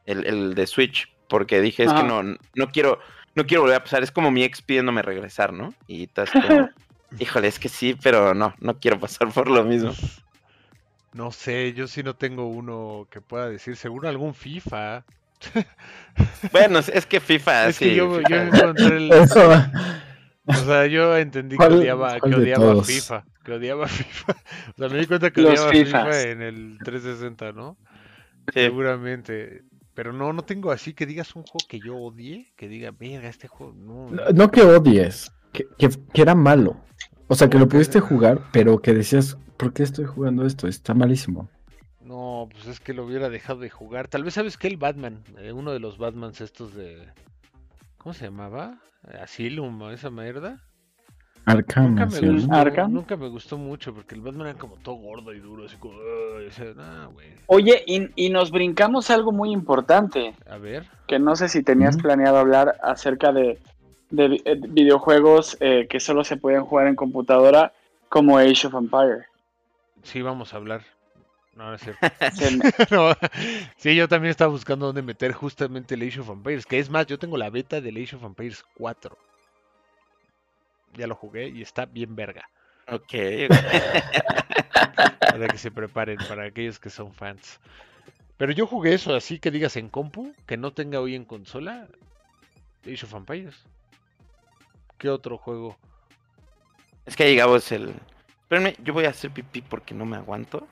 el, 0.06 0.26
el 0.26 0.56
de 0.56 0.68
Switch, 0.68 1.11
porque 1.27 1.61
dije, 1.61 1.84
es 1.84 1.93
que 1.93 2.03
no, 2.03 2.22
no 2.23 2.72
quiero, 2.72 2.99
no 3.35 3.45
quiero 3.45 3.61
volver 3.64 3.77
a 3.77 3.84
pasar, 3.84 4.03
es 4.03 4.11
como 4.11 4.31
mi 4.31 4.43
ex 4.43 4.61
pidiéndome 4.61 5.02
regresar, 5.02 5.53
¿no? 5.53 5.73
Y 5.88 6.03
estás 6.03 6.30
como, 6.31 6.69
Híjole, 7.19 7.47
es 7.47 7.60
que 7.60 7.69
sí, 7.69 7.95
pero 8.02 8.34
no, 8.34 8.53
no 8.60 8.77
quiero 8.80 8.99
pasar 8.99 9.30
por 9.31 9.49
lo 9.49 9.64
mismo. 9.64 9.91
No 11.14 11.31
sé, 11.31 11.72
yo 11.72 11.88
sí 11.88 12.03
no 12.03 12.18
tengo 12.18 12.45
uno 12.49 13.07
que 13.10 13.22
pueda 13.22 13.47
decir. 13.47 13.77
Seguro 13.77 14.10
algún 14.10 14.34
FIFA. 14.34 15.06
Bueno, 16.52 16.80
es 16.80 17.06
que 17.06 17.22
FIFA, 17.22 17.68
es 17.69 17.77
sí. 17.77 17.85
que 17.85 17.95
yo, 17.95 18.19
yo 18.19 18.27
FIFA- 18.27 18.57
encontré 18.57 18.97
el. 18.97 19.11
Eso. 19.14 19.49
O 20.48 20.54
sea, 20.54 20.86
yo 20.88 21.18
entendí 21.18 21.56
que 21.56 21.58
¿Cuál- 21.58 21.74
odiaba, 21.74 22.20
que 22.20 22.36
odiaba? 22.36 22.84
FIFA. 22.84 23.26
Que 23.44 23.52
odiaba 23.54 23.88
FIFA. 23.88 24.34
O 24.34 24.78
sea, 24.78 24.90
me 24.90 25.00
di 25.00 25.06
cuenta 25.08 25.32
que 25.32 25.42
Los 25.42 25.52
odiaba 25.54 25.72
Fifas. 25.72 26.04
FIFA 26.18 26.22
en 26.32 26.42
el 26.42 26.78
360, 26.84 27.52
¿no? 27.52 27.78
Sí. 28.54 28.60
Seguramente. 28.62 29.64
Pero 29.94 30.12
no, 30.12 30.34
no 30.34 30.44
tengo 30.44 30.72
así 30.72 30.94
que 30.94 31.06
digas 31.06 31.36
un 31.36 31.44
juego 31.44 31.66
que 31.70 31.80
yo 31.80 31.96
odie, 31.98 32.52
que 32.58 32.68
diga, 32.68 32.92
verga, 32.92 33.30
este 33.30 33.48
juego 33.48 33.74
no. 33.74 34.10
No, 34.12 34.24
no 34.34 34.52
que 34.52 34.62
odies, 34.62 35.32
que, 35.54 35.66
que, 35.78 35.90
que 36.14 36.22
era 36.22 36.36
malo. 36.36 36.78
O 37.28 37.36
sea, 37.36 37.50
que 37.50 37.58
lo 37.58 37.68
pudiste 37.68 38.00
jugar, 38.02 38.40
pero 38.52 38.80
que 38.82 38.94
decías, 38.94 39.38
¿por 39.58 39.72
qué 39.74 39.84
estoy 39.84 40.06
jugando 40.06 40.46
esto? 40.46 40.68
Está 40.68 40.94
malísimo. 40.94 41.50
No, 42.02 42.50
pues 42.52 42.68
es 42.68 42.80
que 42.80 42.94
lo 42.94 43.06
hubiera 43.06 43.30
dejado 43.30 43.62
de 43.62 43.70
jugar. 43.70 44.10
Tal 44.10 44.24
vez 44.24 44.34
sabes 44.36 44.58
que 44.58 44.68
el 44.68 44.78
Batman, 44.78 45.24
eh, 45.40 45.52
uno 45.54 45.72
de 45.72 45.80
los 45.80 45.98
Batmans 45.98 46.42
estos 46.42 46.76
de. 46.76 47.08
¿Cómo 48.06 48.14
se 48.14 48.26
llamaba? 48.26 48.77
Asylum 49.19 49.82
o 49.82 49.90
esa 49.90 50.11
mierda. 50.11 50.60
Arkham, 51.48 51.95
Nunca 51.95 52.06
me, 52.06 52.22
gustó, 52.34 52.53
Arkham. 52.53 52.94
nunca 52.94 53.18
me 53.18 53.27
gustó 53.30 53.57
mucho 53.57 53.95
porque 53.95 54.14
el 54.14 54.22
Batman 54.22 54.49
era 54.49 54.60
como 54.60 54.76
todo 54.76 54.94
gordo 54.98 55.34
y 55.34 55.40
duro, 55.40 55.65
así 55.65 55.76
como. 55.77 55.95
"Ay", 56.38 56.45
o 56.45 56.52
sea, 56.52 56.72
nah, 56.76 57.07
güey. 57.07 57.30
Oye, 57.48 57.84
y, 57.88 58.07
y 58.15 58.30
nos 58.30 58.52
brincamos 58.52 59.10
algo 59.10 59.32
muy 59.32 59.52
importante, 59.52 60.36
A 60.48 60.60
ver. 60.60 60.86
que 61.07 61.18
no 61.18 61.36
sé 61.36 61.49
si 61.49 61.64
tenías 61.64 61.98
planeado 61.98 62.38
hablar 62.38 62.77
acerca 62.84 63.32
de, 63.32 63.57
de 64.11 64.40
eh, 64.45 64.56
videojuegos 64.69 65.57
eh, 65.60 65.88
que 65.90 65.99
solo 65.99 66.23
se 66.23 66.38
pueden 66.38 66.64
jugar 66.64 66.86
en 66.86 66.95
computadora, 66.95 67.73
como 68.07 68.38
Age 68.38 68.68
of 68.68 68.76
Empire. 68.76 69.26
Sí, 70.03 70.22
vamos 70.22 70.53
a 70.53 70.57
hablar. 70.57 70.84
No, 71.56 71.69
no 71.69 71.76
es 71.76 71.82
cierto. 71.82 72.06
No, 72.91 73.15
sí, 73.77 73.95
yo 73.95 74.07
también 74.07 74.32
estaba 74.32 74.52
buscando 74.52 74.88
dónde 74.88 75.02
meter 75.02 75.32
justamente 75.32 75.95
el 75.95 76.03
Age 76.03 76.19
of 76.19 76.30
Empires. 76.30 76.65
Que 76.65 76.80
es 76.80 76.90
más, 76.90 77.07
yo 77.07 77.18
tengo 77.18 77.38
la 77.38 77.49
beta 77.49 77.82
del 77.82 77.98
Age 77.98 78.18
of 78.18 78.23
Empires 78.23 78.64
4. 78.76 79.18
Ya 80.94 81.07
lo 81.07 81.15
jugué 81.15 81.49
y 81.49 81.61
está 81.61 81.86
bien 81.86 82.15
verga. 82.15 82.48
Ok, 82.88 83.14
Para 85.19 85.48
que 85.52 85.57
se 85.57 85.72
preparen, 85.72 86.18
para 86.30 86.45
aquellos 86.45 86.80
que 86.80 86.90
son 86.90 87.14
fans. 87.14 87.60
Pero 88.38 88.52
yo 88.52 88.68
jugué 88.68 88.94
eso 88.94 89.15
así 89.15 89.40
que 89.40 89.49
digas 89.49 89.76
en 89.76 89.90
compu, 89.90 90.34
que 90.45 90.57
no 90.57 90.72
tenga 90.72 90.99
hoy 90.99 91.15
en 91.15 91.26
consola. 91.26 91.88
Age 92.84 93.06
of 93.06 93.14
Empires. 93.14 93.65
¿Qué 94.98 95.10
otro 95.10 95.38
juego? 95.38 95.77
es 97.06 97.15
que 97.15 97.30
llegamos 97.30 97.72
el... 97.72 97.94
Espérenme, 98.41 98.76
yo 98.84 98.94
voy 98.94 99.06
a 99.06 99.10
hacer 99.10 99.32
pipí 99.32 99.61
porque 99.61 99.94
no 99.94 100.06
me 100.06 100.18
aguanto. 100.18 100.68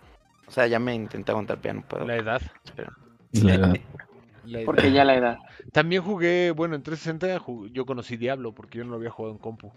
O 0.53 0.55
sea, 0.55 0.67
ya 0.67 0.77
me 0.77 0.93
intenté 0.93 1.31
aguantar, 1.31 1.57
pero 1.59 1.73
no 1.73 1.81
puedo. 1.81 2.05
La 2.05 2.15
edad. 2.15 2.39
Espera. 2.63 2.93
La 3.31 3.55
edad. 3.55 3.73
La 4.45 4.59
edad. 4.59 4.65
porque 4.65 4.91
ya 4.91 5.03
la 5.03 5.15
edad. 5.15 5.37
También 5.71 6.03
jugué, 6.03 6.51
bueno, 6.51 6.75
en 6.75 6.83
360 6.83 7.39
ju- 7.39 7.71
yo 7.71 7.85
conocí 7.87 8.17
Diablo 8.17 8.53
porque 8.53 8.77
yo 8.77 8.83
no 8.83 8.91
lo 8.91 8.97
había 8.97 9.09
jugado 9.09 9.33
en 9.33 9.39
compu. 9.39 9.71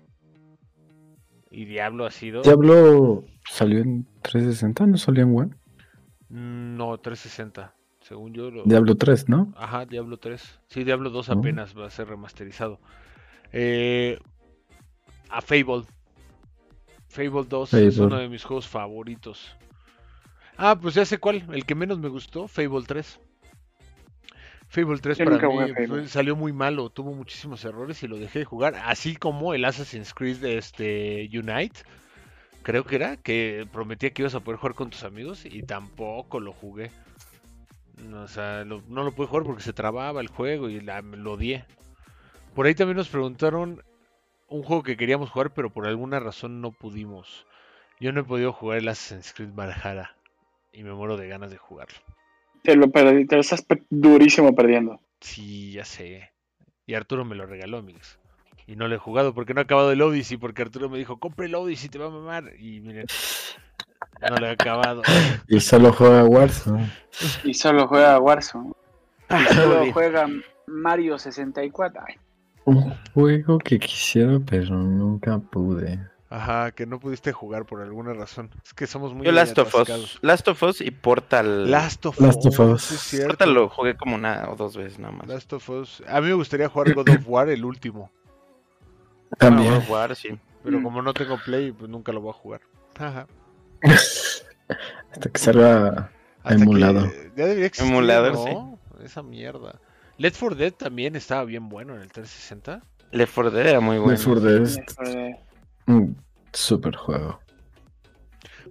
Y 1.50 1.64
Diablo 1.64 2.04
ha 2.04 2.10
sido... 2.10 2.42
Diablo 2.42 3.24
salió 3.48 3.78
en 3.78 4.06
360, 4.22 4.86
no 4.88 4.98
salió 4.98 5.22
en 5.22 5.34
One. 5.38 5.54
Mm, 6.28 6.76
No, 6.76 6.98
360. 6.98 7.72
Según 8.00 8.34
yo 8.34 8.50
lo... 8.50 8.64
Diablo 8.64 8.96
3, 8.96 9.28
¿no? 9.28 9.54
Ajá, 9.56 9.86
Diablo 9.86 10.18
3. 10.18 10.60
Sí, 10.66 10.84
Diablo 10.84 11.10
2 11.10 11.28
Oh. 11.30 11.32
apenas 11.34 11.74
va 11.78 11.86
a 11.86 11.90
ser 11.90 12.08
remasterizado. 12.08 12.80
Eh, 13.52 14.18
a 15.30 15.40
Fable. 15.40 15.84
Fable 17.08 17.44
2 17.48 17.72
es 17.74 17.94
Fable. 17.96 18.06
uno 18.06 18.16
de 18.20 18.28
mis 18.28 18.44
juegos 18.44 18.66
favoritos. 18.68 19.56
Ah, 20.58 20.76
pues 20.80 20.94
ya 20.94 21.04
sé 21.04 21.18
cuál. 21.18 21.44
El 21.52 21.64
que 21.66 21.74
menos 21.74 21.98
me 21.98 22.08
gustó, 22.08 22.48
Fable 22.48 22.84
3. 22.86 23.18
Fable 24.68 24.98
3 24.98 25.18
Yo 25.18 25.24
para 25.24 25.48
mí 25.48 25.72
fue- 25.86 26.08
salió 26.08 26.34
muy 26.34 26.52
malo, 26.52 26.90
tuvo 26.90 27.12
muchísimos 27.14 27.64
errores 27.64 28.02
y 28.02 28.08
lo 28.08 28.16
dejé 28.18 28.40
de 28.40 28.44
jugar. 28.44 28.74
Así 28.84 29.16
como 29.16 29.54
el 29.54 29.64
Assassin's 29.64 30.12
Creed 30.12 30.44
este, 30.44 31.28
Unite, 31.32 31.80
creo 32.62 32.84
que 32.84 32.96
era, 32.96 33.16
que 33.16 33.66
prometía 33.72 34.10
que 34.10 34.22
ibas 34.22 34.34
a 34.34 34.40
poder 34.40 34.58
jugar 34.58 34.74
con 34.74 34.90
tus 34.90 35.04
amigos 35.04 35.44
y 35.44 35.62
tampoco 35.62 36.40
lo 36.40 36.52
jugué. 36.52 36.90
No, 38.02 38.22
o 38.22 38.28
sea, 38.28 38.64
lo- 38.64 38.82
no 38.88 39.04
lo 39.04 39.12
pude 39.12 39.28
jugar 39.28 39.44
porque 39.44 39.62
se 39.62 39.72
trababa 39.72 40.20
el 40.20 40.28
juego 40.28 40.68
y 40.68 40.80
la- 40.80 41.00
lo 41.00 41.32
odié. 41.34 41.64
Por 42.54 42.66
ahí 42.66 42.74
también 42.74 42.96
nos 42.96 43.08
preguntaron 43.08 43.82
un 44.48 44.62
juego 44.62 44.82
que 44.82 44.96
queríamos 44.96 45.30
jugar, 45.30 45.52
pero 45.54 45.70
por 45.70 45.86
alguna 45.86 46.18
razón 46.18 46.60
no 46.60 46.72
pudimos. 46.72 47.46
Yo 48.00 48.12
no 48.12 48.20
he 48.22 48.24
podido 48.24 48.52
jugar 48.52 48.78
el 48.78 48.88
Assassin's 48.88 49.32
Creed 49.32 49.50
Valhalla 49.54 50.15
y 50.76 50.84
me 50.84 50.92
muero 50.92 51.16
de 51.16 51.26
ganas 51.28 51.50
de 51.50 51.56
jugarlo. 51.56 51.98
Te 52.62 52.76
lo, 52.76 52.90
perdí, 52.90 53.26
te 53.26 53.36
lo 53.36 53.40
estás 53.40 53.62
pe- 53.62 53.82
durísimo 53.90 54.54
perdiendo. 54.54 55.00
Sí, 55.20 55.72
ya 55.72 55.84
sé. 55.84 56.30
Y 56.86 56.94
Arturo 56.94 57.24
me 57.24 57.34
lo 57.34 57.46
regaló, 57.46 57.78
amigos. 57.78 58.18
Y 58.66 58.76
no 58.76 58.88
lo 58.88 58.94
he 58.94 58.98
jugado 58.98 59.32
porque 59.34 59.54
no 59.54 59.60
he 59.60 59.64
acabado 59.64 59.92
el 59.92 60.02
Odyssey, 60.02 60.36
porque 60.36 60.62
Arturo 60.62 60.88
me 60.88 60.98
dijo, 60.98 61.18
compre 61.18 61.46
el 61.46 61.54
Odyssey, 61.54 61.88
te 61.88 61.98
va 61.98 62.06
a 62.06 62.10
mamar. 62.10 62.52
Y 62.58 62.80
miren, 62.80 63.06
no 64.28 64.36
lo 64.36 64.46
he 64.46 64.50
acabado. 64.50 65.02
Y 65.48 65.60
solo 65.60 65.92
juega 65.92 66.24
Warzone. 66.24 66.90
Y 67.44 67.54
solo 67.54 67.86
juega 67.88 68.18
Warzone. 68.18 68.72
Ah, 69.28 69.40
Y 69.50 69.54
solo 69.54 69.92
juega 69.92 70.28
Mario 70.68 71.18
64. 71.18 72.00
Ay, 72.06 72.14
Un 72.64 72.94
juego 73.12 73.58
que 73.58 73.76
quisiera, 73.80 74.38
pero 74.38 74.76
nunca 74.76 75.38
pude. 75.38 75.98
Ajá, 76.28 76.72
que 76.72 76.86
no 76.86 76.98
pudiste 76.98 77.32
jugar 77.32 77.66
por 77.66 77.80
alguna 77.82 78.12
razón. 78.12 78.50
Es 78.64 78.74
que 78.74 78.86
somos 78.88 79.14
muy 79.14 79.24
Yo 79.26 79.32
Last 79.32 79.56
of. 79.58 79.72
Us. 79.74 80.18
Last 80.22 80.48
of 80.48 80.60
Us 80.62 80.80
y 80.80 80.90
Portal. 80.90 81.70
Last 81.70 82.04
of 82.06 82.18
Last 82.20 82.44
of 82.46 82.58
Us, 82.58 82.72
Us. 82.72 82.82
sí 82.82 82.94
es 82.96 83.00
cierto. 83.00 83.28
Portal 83.28 83.54
lo 83.54 83.68
jugué 83.68 83.96
como 83.96 84.16
una 84.16 84.48
o 84.50 84.56
dos 84.56 84.76
veces 84.76 84.98
nada 84.98 85.12
más. 85.12 85.28
Last 85.28 85.52
of 85.52 85.68
Us. 85.70 86.02
A 86.08 86.20
mí 86.20 86.26
me 86.28 86.34
gustaría 86.34 86.68
jugar 86.68 86.94
God 86.94 87.08
of 87.10 87.28
War, 87.28 87.48
el 87.48 87.64
último. 87.64 88.10
También. 89.38 89.74
Ah, 89.74 89.82
jugar, 89.86 90.16
sí. 90.16 90.36
Pero 90.64 90.82
como 90.82 91.00
no 91.00 91.14
tengo 91.14 91.38
Play, 91.44 91.70
pues 91.70 91.88
nunca 91.88 92.10
lo 92.12 92.20
voy 92.20 92.30
a 92.30 92.32
jugar. 92.32 92.60
Ajá. 92.98 93.26
Hasta 95.12 95.30
que 95.30 95.38
salga 95.38 96.10
Hasta 96.42 96.54
Emulado. 96.62 97.04
que- 97.08 97.30
ya 97.36 97.44
debería 97.46 97.66
existir, 97.66 97.92
Emulador, 97.92 98.32
¿no? 98.34 98.78
Esa 99.04 99.22
mierda. 99.22 99.78
Left 100.18 100.38
4 100.40 100.56
Dead 100.56 100.72
también 100.72 101.14
estaba 101.14 101.44
bien 101.44 101.68
bueno 101.68 101.94
en 101.94 102.00
el 102.02 102.10
360. 102.10 102.82
Left 103.12 103.32
4 103.34 103.50
Dead 103.52 103.66
era 103.66 103.80
muy 103.80 103.98
bueno. 103.98 104.12
Left 104.12 104.24
4 104.24 104.40
Dead 104.40 105.36
un 105.86 106.16
super 106.52 106.94
juego. 106.96 107.40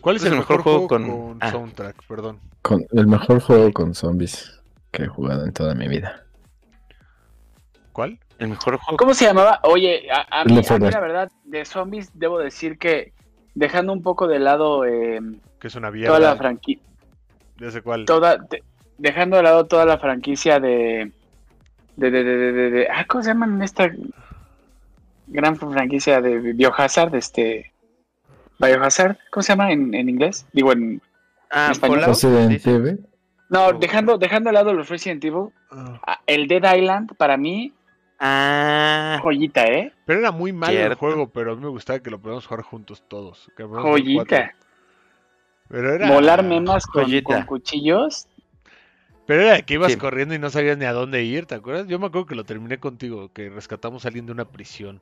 ¿Cuál 0.01 0.17
es, 0.17 0.25
el 0.25 0.35
mejor, 0.35 0.61
juego 0.61 0.87
con, 0.87 1.37
ah. 1.41 1.51
soundtrack? 1.51 2.05
Perdón. 2.07 2.39
Con 2.61 2.85
el 2.91 3.07
mejor 3.07 3.39
juego 3.41 3.71
con 3.73 3.93
zombies 3.95 4.61
que 4.91 5.03
he 5.03 5.07
jugado 5.07 5.45
en 5.45 5.53
toda 5.53 5.73
mi 5.73 5.87
vida. 5.87 6.23
¿Cuál? 7.91 8.19
El 8.37 8.49
mejor 8.49 8.77
juego. 8.77 8.97
¿Cómo 8.97 9.13
se 9.13 9.25
llamaba? 9.25 9.59
Oye, 9.63 10.07
a, 10.11 10.41
a 10.41 10.45
mí, 10.45 10.57
a 10.57 10.61
4 10.61 10.75
mí 10.77 10.83
Dead. 10.83 10.93
la 10.93 10.99
verdad, 10.99 11.31
de 11.45 11.65
zombies 11.65 12.11
debo 12.13 12.39
decir 12.39 12.77
que 12.77 13.13
dejando 13.53 13.93
un 13.93 14.01
poco 14.03 14.27
de 14.27 14.39
lado 14.39 14.85
eh, 14.85 15.19
Que 15.59 15.67
es 15.67 15.75
una 15.75 15.91
toda 15.91 16.19
la 16.19 16.35
franquicia, 16.35 16.83
Ya 17.57 17.71
sé 17.71 17.81
cuál. 17.81 18.05
toda, 18.05 18.37
de- 18.37 18.63
dejando 18.97 19.37
de 19.37 19.43
lado 19.43 19.65
toda 19.65 19.85
la 19.85 19.97
franquicia 19.97 20.59
de, 20.59 21.11
de, 21.95 22.11
de, 22.11 22.23
de, 22.23 22.37
de- 22.37 22.51
de- 22.51 22.69
de- 22.71 22.87
ah, 22.89 23.05
¿cómo 23.07 23.23
se 23.23 23.29
llaman 23.29 23.61
esta 23.63 23.89
gran 25.35 25.55
franquicia 25.57 26.21
de 26.21 26.39
Biohazard? 26.53 27.13
Este, 27.15 27.71
Biohazard, 28.59 29.17
¿cómo 29.31 29.43
se 29.43 29.51
llama 29.53 29.71
en, 29.71 29.93
en 29.93 30.09
inglés? 30.09 30.45
Digo 30.53 30.71
en, 30.71 31.01
Ah, 31.51 31.69
español. 31.71 32.03
Resident 32.05 32.49
dice. 32.49 32.71
Evil. 32.75 33.05
no, 33.49 33.67
Oh. 33.67 33.73
dejando, 33.73 34.17
dejando 34.17 34.49
de 34.49 34.53
lado 34.53 34.73
los 34.73 34.89
Resident 34.89 35.23
Evil, 35.23 35.49
Ah. 35.71 36.01
ah, 36.05 36.19
el 36.25 36.47
Dead 36.47 36.75
Island 36.75 37.15
para 37.17 37.37
mí 37.37 37.71
Ah, 38.19 39.19
joyita, 39.21 39.65
¿eh? 39.67 39.91
Pero 40.05 40.19
era 40.19 40.31
muy 40.31 40.53
malo 40.53 40.79
el 40.79 40.93
juego, 40.95 41.29
pero 41.29 41.51
a 41.51 41.55
mí 41.55 41.61
me 41.61 41.67
gustaba 41.69 41.99
que 41.99 42.09
lo 42.09 42.17
podíamos 42.19 42.47
jugar 42.47 42.63
juntos 42.63 43.03
todos. 43.09 43.51
Joyita. 43.57 44.53
Pero 45.67 45.93
era... 45.95 46.11
Volar 46.11 46.41
memas 46.43 46.85
con, 46.87 47.05
cuchillos. 47.45 48.27
Pero 49.25 49.41
era 49.41 49.61
que 49.63 49.73
ibas 49.73 49.91
Sí. 49.93 49.97
corriendo 49.97 50.33
y 50.33 50.39
no 50.39 50.49
sabías 50.49 50.77
ni 50.77 50.85
a 50.85 50.93
dónde 50.93 51.23
ir, 51.23 51.45
¿te 51.45 51.55
acuerdas? 51.55 51.87
Yo 51.87 51.99
me 51.99 52.05
acuerdo 52.07 52.27
que 52.27 52.35
lo 52.35 52.43
terminé 52.45 52.77
contigo, 52.79 53.31
que 53.33 53.49
rescatamos 53.49 54.05
a 54.05 54.07
alguien 54.07 54.25
de 54.27 54.31
una 54.31 54.45
prisión. 54.45 55.01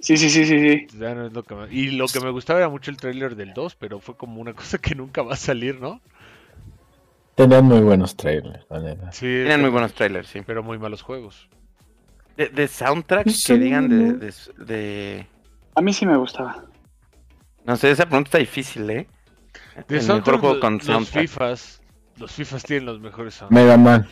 Sí, 0.00 0.16
sí, 0.16 0.30
sí, 0.30 0.44
sí, 0.46 0.58
sí. 0.58 0.86
Ya 0.98 1.14
no 1.14 1.26
es 1.26 1.32
lo 1.32 1.42
que 1.42 1.54
me- 1.54 1.72
Y 1.72 1.90
lo 1.90 2.06
que 2.08 2.20
me 2.20 2.30
gustaba 2.30 2.58
era 2.60 2.68
mucho 2.68 2.90
el 2.90 2.96
tráiler 2.96 3.36
del 3.36 3.52
2, 3.52 3.76
pero 3.76 4.00
fue 4.00 4.16
como 4.16 4.40
una 4.40 4.54
cosa 4.54 4.78
que 4.78 4.94
nunca 4.94 5.22
va 5.22 5.34
a 5.34 5.36
salir, 5.36 5.80
¿no? 5.80 6.00
Tenían 7.34 7.64
muy 7.64 7.80
buenos 7.80 8.16
trailers, 8.16 8.66
la 8.68 8.80
neta. 8.80 9.12
Sí, 9.12 9.26
pero- 9.46 9.58
muy 9.58 9.70
buenos 9.70 9.92
trailers, 9.94 10.28
sí. 10.28 10.40
pero 10.46 10.62
muy 10.62 10.78
malos 10.78 11.02
juegos. 11.02 11.48
De, 12.36 12.48
de 12.48 12.68
soundtrack 12.68 13.28
Sí, 13.28 13.52
que 13.52 13.58
digan 13.58 13.88
de, 13.88 14.12
de, 14.14 14.34
de- 14.64 15.26
A 15.74 15.80
mí 15.82 15.92
sí 15.92 16.06
me 16.06 16.16
gustaba. 16.16 16.64
No 17.64 17.76
sé, 17.76 17.90
esa 17.90 18.06
pregunta 18.06 18.28
está 18.28 18.38
difícil, 18.38 18.88
¿eh? 18.90 19.06
De 19.88 19.98
el 19.98 20.06
mejor 20.06 20.38
juego 20.40 20.60
con 20.60 20.74
los 20.74 20.84
soundtrack. 20.84 21.22
FIFAs, 21.28 21.82
los 22.18 22.32
FIFAs 22.32 22.62
tienen 22.64 22.86
los 22.86 23.00
mejores 23.00 23.34
soundtracks. 23.34 23.62
Mega 23.66 23.76
Man. 23.76 24.08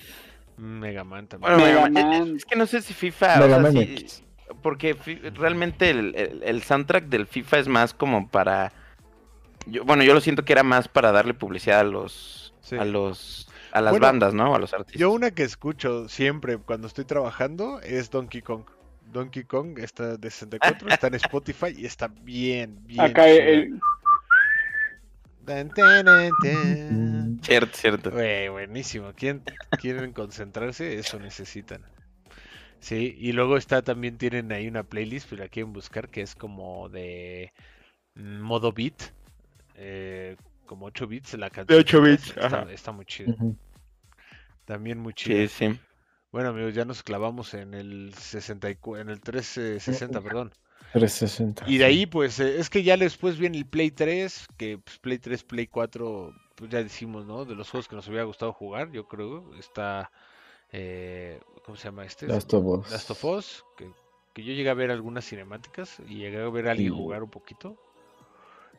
Mega 0.58 1.04
Man 1.04 1.26
también. 1.26 1.52
Bueno, 1.54 1.64
Mega 1.66 1.88
Mega 1.88 2.06
Man, 2.08 2.18
Man. 2.28 2.36
Es 2.36 2.44
que 2.44 2.56
no 2.56 2.66
sé 2.66 2.82
si 2.82 2.92
FIFA. 2.92 3.34
o 3.36 3.38
Mega 3.40 3.48
sea, 3.54 3.62
Man 3.62 3.76
X. 3.78 4.22
porque 4.62 4.96
realmente 5.34 5.90
el, 5.90 6.14
el- 6.14 6.42
el 6.44 6.62
soundtrack 6.62 7.04
del 7.06 7.26
FIFA 7.26 7.58
es 7.58 7.68
más 7.68 7.94
como 7.94 8.28
para. 8.28 8.72
Yo, 9.66 9.84
bueno, 9.84 10.02
yo 10.02 10.14
lo 10.14 10.20
siento 10.20 10.44
que 10.44 10.52
era 10.52 10.62
más 10.62 10.88
para 10.88 11.12
darle 11.12 11.34
publicidad 11.34 11.80
a 11.80 11.84
los. 11.84 12.54
Sí. 12.60 12.76
a 12.76 12.84
los. 12.84 13.48
a 13.72 13.80
las 13.80 13.92
Bueno, 13.92 14.06
bandas, 14.06 14.34
¿no? 14.34 14.54
A 14.54 14.58
los 14.58 14.72
artistas. 14.74 15.00
Yo 15.00 15.10
una 15.10 15.30
que 15.30 15.42
escucho 15.42 16.08
siempre 16.08 16.58
cuando 16.58 16.86
estoy 16.86 17.04
trabajando 17.04 17.80
es 17.80 18.10
Donkey 18.10 18.42
Kong. 18.42 18.64
Donkey 19.12 19.44
Kong 19.44 19.78
está 19.78 20.16
de 20.18 20.30
64, 20.30 20.88
está 20.90 21.06
en 21.06 21.14
Spotify 21.14 21.74
y 21.76 21.86
está 21.86 22.08
bien, 22.08 22.78
bien. 22.86 23.00
Acá 23.00 23.26
el, 23.28 23.80
Tan, 25.46 25.70
tan, 25.70 26.04
tan, 26.04 26.30
tan. 26.42 27.40
Cierto, 27.42 27.74
cierto. 27.74 28.10
Güey, 28.10 28.50
buenísimo. 28.50 29.12
¿Quién 29.16 29.42
quieren 29.80 30.12
concentrarse? 30.12 30.98
Eso 30.98 31.18
necesitan. 31.18 31.80
Sí, 32.80 33.14
y 33.18 33.32
luego 33.32 33.56
está 33.56 33.82
también 33.82 34.18
tienen 34.18 34.52
ahí 34.52 34.68
una 34.68 34.84
playlist, 34.84 35.28
pero 35.30 35.42
la 35.42 35.48
quieren 35.48 35.72
buscar, 35.72 36.08
que 36.10 36.22
es 36.22 36.34
como 36.34 36.88
de 36.88 37.52
mm, 38.14 38.40
modo 38.40 38.72
beat. 38.72 39.02
eh, 39.76 40.36
como 40.66 40.86
8 40.86 41.06
bits 41.08 41.34
la 41.34 41.50
canción. 41.50 41.80
8 41.80 42.00
bits, 42.02 42.34
Está, 42.36 42.62
ajá. 42.62 42.68
está 42.70 42.92
muy 42.92 43.06
chido. 43.06 43.34
Ujú. 43.34 43.56
También 44.64 44.98
muy 44.98 45.14
chido. 45.14 45.46
Sí, 45.46 45.48
sí. 45.48 45.80
Bueno, 46.32 46.50
amigos, 46.50 46.74
ya 46.74 46.84
nos 46.84 47.02
clavamos 47.02 47.54
en 47.54 47.74
el 47.74 48.14
64, 48.14 49.02
en 49.02 49.10
el 49.10 49.20
360, 49.20 50.22
perdón. 50.22 50.52
360. 50.92 51.64
Y 51.64 51.78
de 51.78 51.84
ahí, 51.84 52.06
pues, 52.06 52.40
eh, 52.40 52.58
es 52.60 52.70
que 52.70 52.82
ya 52.82 52.96
después 52.96 53.38
viene 53.38 53.58
el 53.58 53.66
Play 53.66 53.90
3, 53.90 54.46
que 54.56 54.78
pues, 54.78 54.98
Play 54.98 55.18
3, 55.18 55.44
Play 55.44 55.66
4, 55.66 56.32
pues 56.56 56.70
ya 56.70 56.82
decimos, 56.82 57.26
¿no? 57.26 57.44
De 57.44 57.54
los 57.54 57.70
juegos 57.70 57.88
que 57.88 57.96
nos 57.96 58.08
hubiera 58.08 58.24
gustado 58.24 58.52
jugar, 58.52 58.90
yo 58.92 59.06
creo, 59.08 59.54
está, 59.56 60.10
eh, 60.72 61.40
¿cómo 61.68 61.76
se 61.76 61.84
llama 61.84 62.06
este? 62.06 62.26
Last 62.26 62.54
of 62.54 62.64
Us. 62.64 62.90
Last 62.90 63.10
of 63.10 63.22
Us, 63.26 63.62
que, 63.76 63.90
que 64.32 64.42
yo 64.42 64.54
llegué 64.54 64.70
a 64.70 64.74
ver 64.74 64.90
algunas 64.90 65.26
cinemáticas 65.28 66.00
y 66.08 66.14
llegué 66.16 66.42
a 66.42 66.48
ver 66.48 66.66
a 66.66 66.70
alguien 66.70 66.92
Sí. 66.94 66.98
jugar 66.98 67.22
un 67.22 67.28
poquito. 67.28 67.76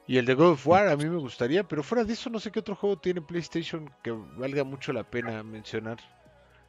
Y 0.08 0.18
el 0.18 0.26
de 0.26 0.34
God 0.34 0.54
of 0.54 0.68
War 0.68 0.88
a 0.88 0.98
mí 0.98 1.06
me 1.06 1.18
gustaría, 1.20 1.64
pero 1.68 1.84
fuera 1.84 2.04
de 2.04 2.14
eso 2.14 2.32
no 2.32 2.40
sé 2.40 2.52
qué 2.52 2.62
otro 2.62 2.76
juego 2.76 2.98
tiene 2.98 3.22
PlayStation 3.22 3.94
que 4.02 4.10
valga 4.10 4.64
mucho 4.64 4.92
la 4.92 5.04
pena 5.04 5.44
mencionar. 5.44 6.00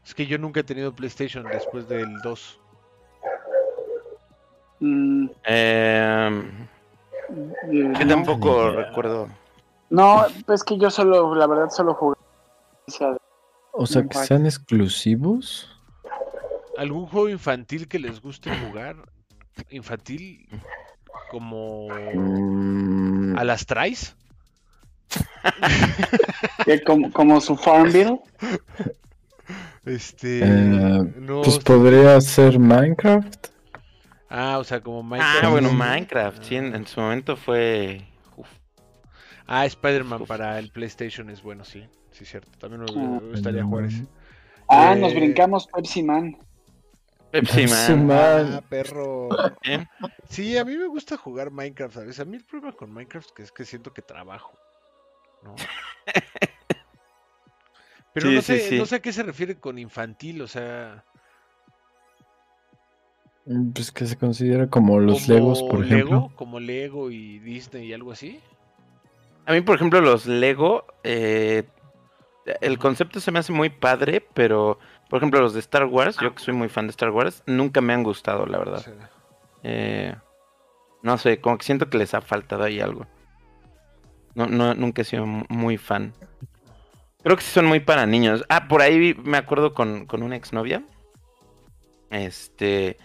Es 0.05 0.14
que 0.14 0.26
yo 0.26 0.36
nunca 0.36 0.60
he 0.60 0.64
tenido 0.64 0.94
PlayStation 0.94 1.51
después 1.51 1.88
del 1.88 2.20
2. 2.20 2.60
mm, 4.80 5.26
Eh, 5.47 6.51
yo 7.70 7.82
no. 8.05 8.06
tampoco 8.06 8.72
recuerdo. 8.72 9.28
No, 9.88 10.22
pues 10.44 10.62
que 10.62 10.76
yo 10.76 10.90
solo, 10.90 11.34
la 11.34 11.47
verdad, 11.47 11.70
solo 11.70 11.94
jugué. 11.94 12.16
o 12.86 12.90
sea, 12.90 13.16
O 13.72 13.86
sea, 13.86 14.02
que 14.06 14.18
sean 14.18 14.44
exclusivos. 14.44 15.80
¿Algún 16.81 17.05
juego 17.05 17.28
infantil 17.28 17.86
que 17.89 17.98
les 17.98 18.23
guste 18.23 18.51
jugar? 18.57 18.97
¿Infantil? 19.69 20.48
Como 21.31 21.89
Mm, 22.15 23.36
a 23.36 23.44
las 23.44 23.66
traes? 23.66 24.16
que 26.65 26.82
como, 26.82 27.12
como 27.12 27.39
su 27.43 27.55
Farmville. 27.57 28.19
Este. 29.85 30.39
Eh, 30.43 31.02
no. 31.20 31.43
Pues 31.43 31.59
podría 31.59 32.19
ser 32.23 32.59
Minecraft. 32.59 33.48
Ah, 34.31 34.57
o 34.59 34.65
sea, 34.65 34.81
como 34.81 35.02
Minecraft. 35.02 35.44
Ah, 35.44 35.48
bueno, 35.51 35.69
sí. 35.69 35.74
Minecraft, 35.74 36.43
sí, 36.44 36.57
en, 36.57 36.74
en 36.74 36.86
su 36.86 36.98
momento 36.98 37.36
fue. 37.36 38.07
uf, 38.36 38.48
Ah, 39.47 39.66
Spider-Man 39.66 40.24
para 40.24 40.59
el 40.59 40.70
PlayStation 40.70 41.28
es 41.28 41.43
bueno, 41.43 41.62
sí. 41.66 41.85
Sí, 42.12 42.24
cierto. 42.24 42.51
También 42.59 42.82
me 42.85 42.90
Ah. 42.90 43.20
me 43.20 43.31
gustaría 43.32 43.65
jugar 43.65 43.85
ese. 43.85 44.07
Ah, 44.66 44.94
Eh, 44.94 45.01
nos 45.01 45.15
brincamos 45.15 45.66
Pepsi 45.66 46.02
Man. 46.02 46.39
Pepsi 47.31 47.61
Pepsi 47.66 47.93
Man. 47.94 48.07
Man. 48.07 48.52
Ah, 48.55 48.61
perro. 48.69 49.28
¿eh? 49.65 49.86
Sí, 50.28 50.57
a 50.59 50.65
mí 50.65 50.77
me 50.77 50.86
gusta 50.86 51.16
jugar 51.16 51.51
Minecraft, 51.51 51.94
¿sabes? 51.94 52.20
A 52.20 52.24
mí 52.24 52.36
el 52.36 52.44
problema 52.44 52.73
con 52.77 52.93
Minecraft 52.93 53.31
que 53.31 53.43
es 53.43 53.52
que 53.52 53.65
siento 53.65 53.93
que 53.93 54.02
trabajo, 54.02 54.52
¿no? 55.43 55.55
Pero 58.12 58.28
Sí, 58.28 58.35
no 58.35 58.43
sé, 58.43 58.59
sí. 58.61 58.78
no 58.78 58.86
sé 58.86 58.97
a 58.97 59.01
qué 59.01 59.12
se 59.12 59.23
refiere 59.23 59.59
con 59.61 59.78
infantil, 59.78 60.43
o 60.43 60.48
sea, 60.48 61.05
Mm, 63.47 63.70
Pues 63.73 63.90
que 63.90 64.05
se 64.07 64.16
considera 64.19 64.69
como 64.69 65.01
los 65.01 65.23
como 65.24 65.35
Legos, 65.35 65.62
por 65.62 65.85
ejemplo. 65.85 66.16
Lego, 66.16 66.32
como 66.36 66.61
Lego 66.61 67.11
y 67.11 67.39
Disney 67.39 67.86
y 67.89 67.93
algo 67.94 68.12
así. 68.12 68.39
A 69.47 69.52
mí, 69.52 69.62
por 69.62 69.77
ejemplo, 69.77 70.01
los 70.02 70.27
Lego, 70.27 70.85
eh, 71.05 71.65
el 72.61 72.78
concepto 72.78 73.19
se 73.19 73.32
me 73.32 73.39
hace 73.39 73.52
muy 73.52 73.70
padre, 73.70 74.20
pero, 74.35 74.78
por 75.10 75.18
ejemplo, 75.18 75.40
los 75.40 75.52
de 75.52 75.60
Star 75.60 75.84
Wars, 75.84 76.16
yo 76.22 76.34
que 76.34 76.42
soy 76.42 76.54
muy 76.54 76.68
fan 76.70 76.86
de 76.86 76.92
Star 76.92 77.10
Wars, 77.10 77.42
nunca 77.46 77.80
me 77.82 77.92
han 77.92 78.02
gustado, 78.02 78.46
la 78.46 78.58
verdad. 78.58 78.82
Eh, 79.62 80.14
no 81.02 81.18
sé, 81.18 81.40
como 81.40 81.58
que 81.58 81.64
siento 81.66 81.90
que 81.90 81.98
les 81.98 82.14
ha 82.14 82.20
faltado 82.22 82.62
ahí 82.64 82.80
algo. 82.80 83.06
No, 84.34 84.46
no, 84.46 84.74
nunca 84.74 85.02
he 85.02 85.04
sido 85.04 85.26
mu- 85.26 85.44
muy 85.48 85.76
fan. 85.76 86.14
Creo 87.22 87.36
que 87.36 87.42
sí 87.42 87.50
son 87.50 87.66
muy 87.66 87.80
para 87.80 88.06
niños. 88.06 88.44
Ah, 88.48 88.68
por 88.68 88.80
ahí 88.80 89.14
me 89.22 89.36
acuerdo 89.36 89.74
con, 89.74 90.06
con 90.06 90.22
una 90.22 90.36
exnovia. 90.36 90.82
Este. 92.10 92.96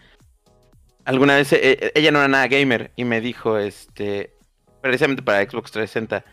Alguna 1.03 1.35
vez 1.35 1.51
eh, 1.53 1.91
ella 1.93 2.11
no 2.11 2.19
era 2.19 2.27
nada 2.27 2.47
gamer 2.47 2.91
y 2.95 3.03
me 3.03 3.21
dijo, 3.21 3.57
este. 3.57 4.33
Precisamente 4.81 5.21
para 5.23 5.43
Xbox 5.43 5.71
360. 5.71 6.23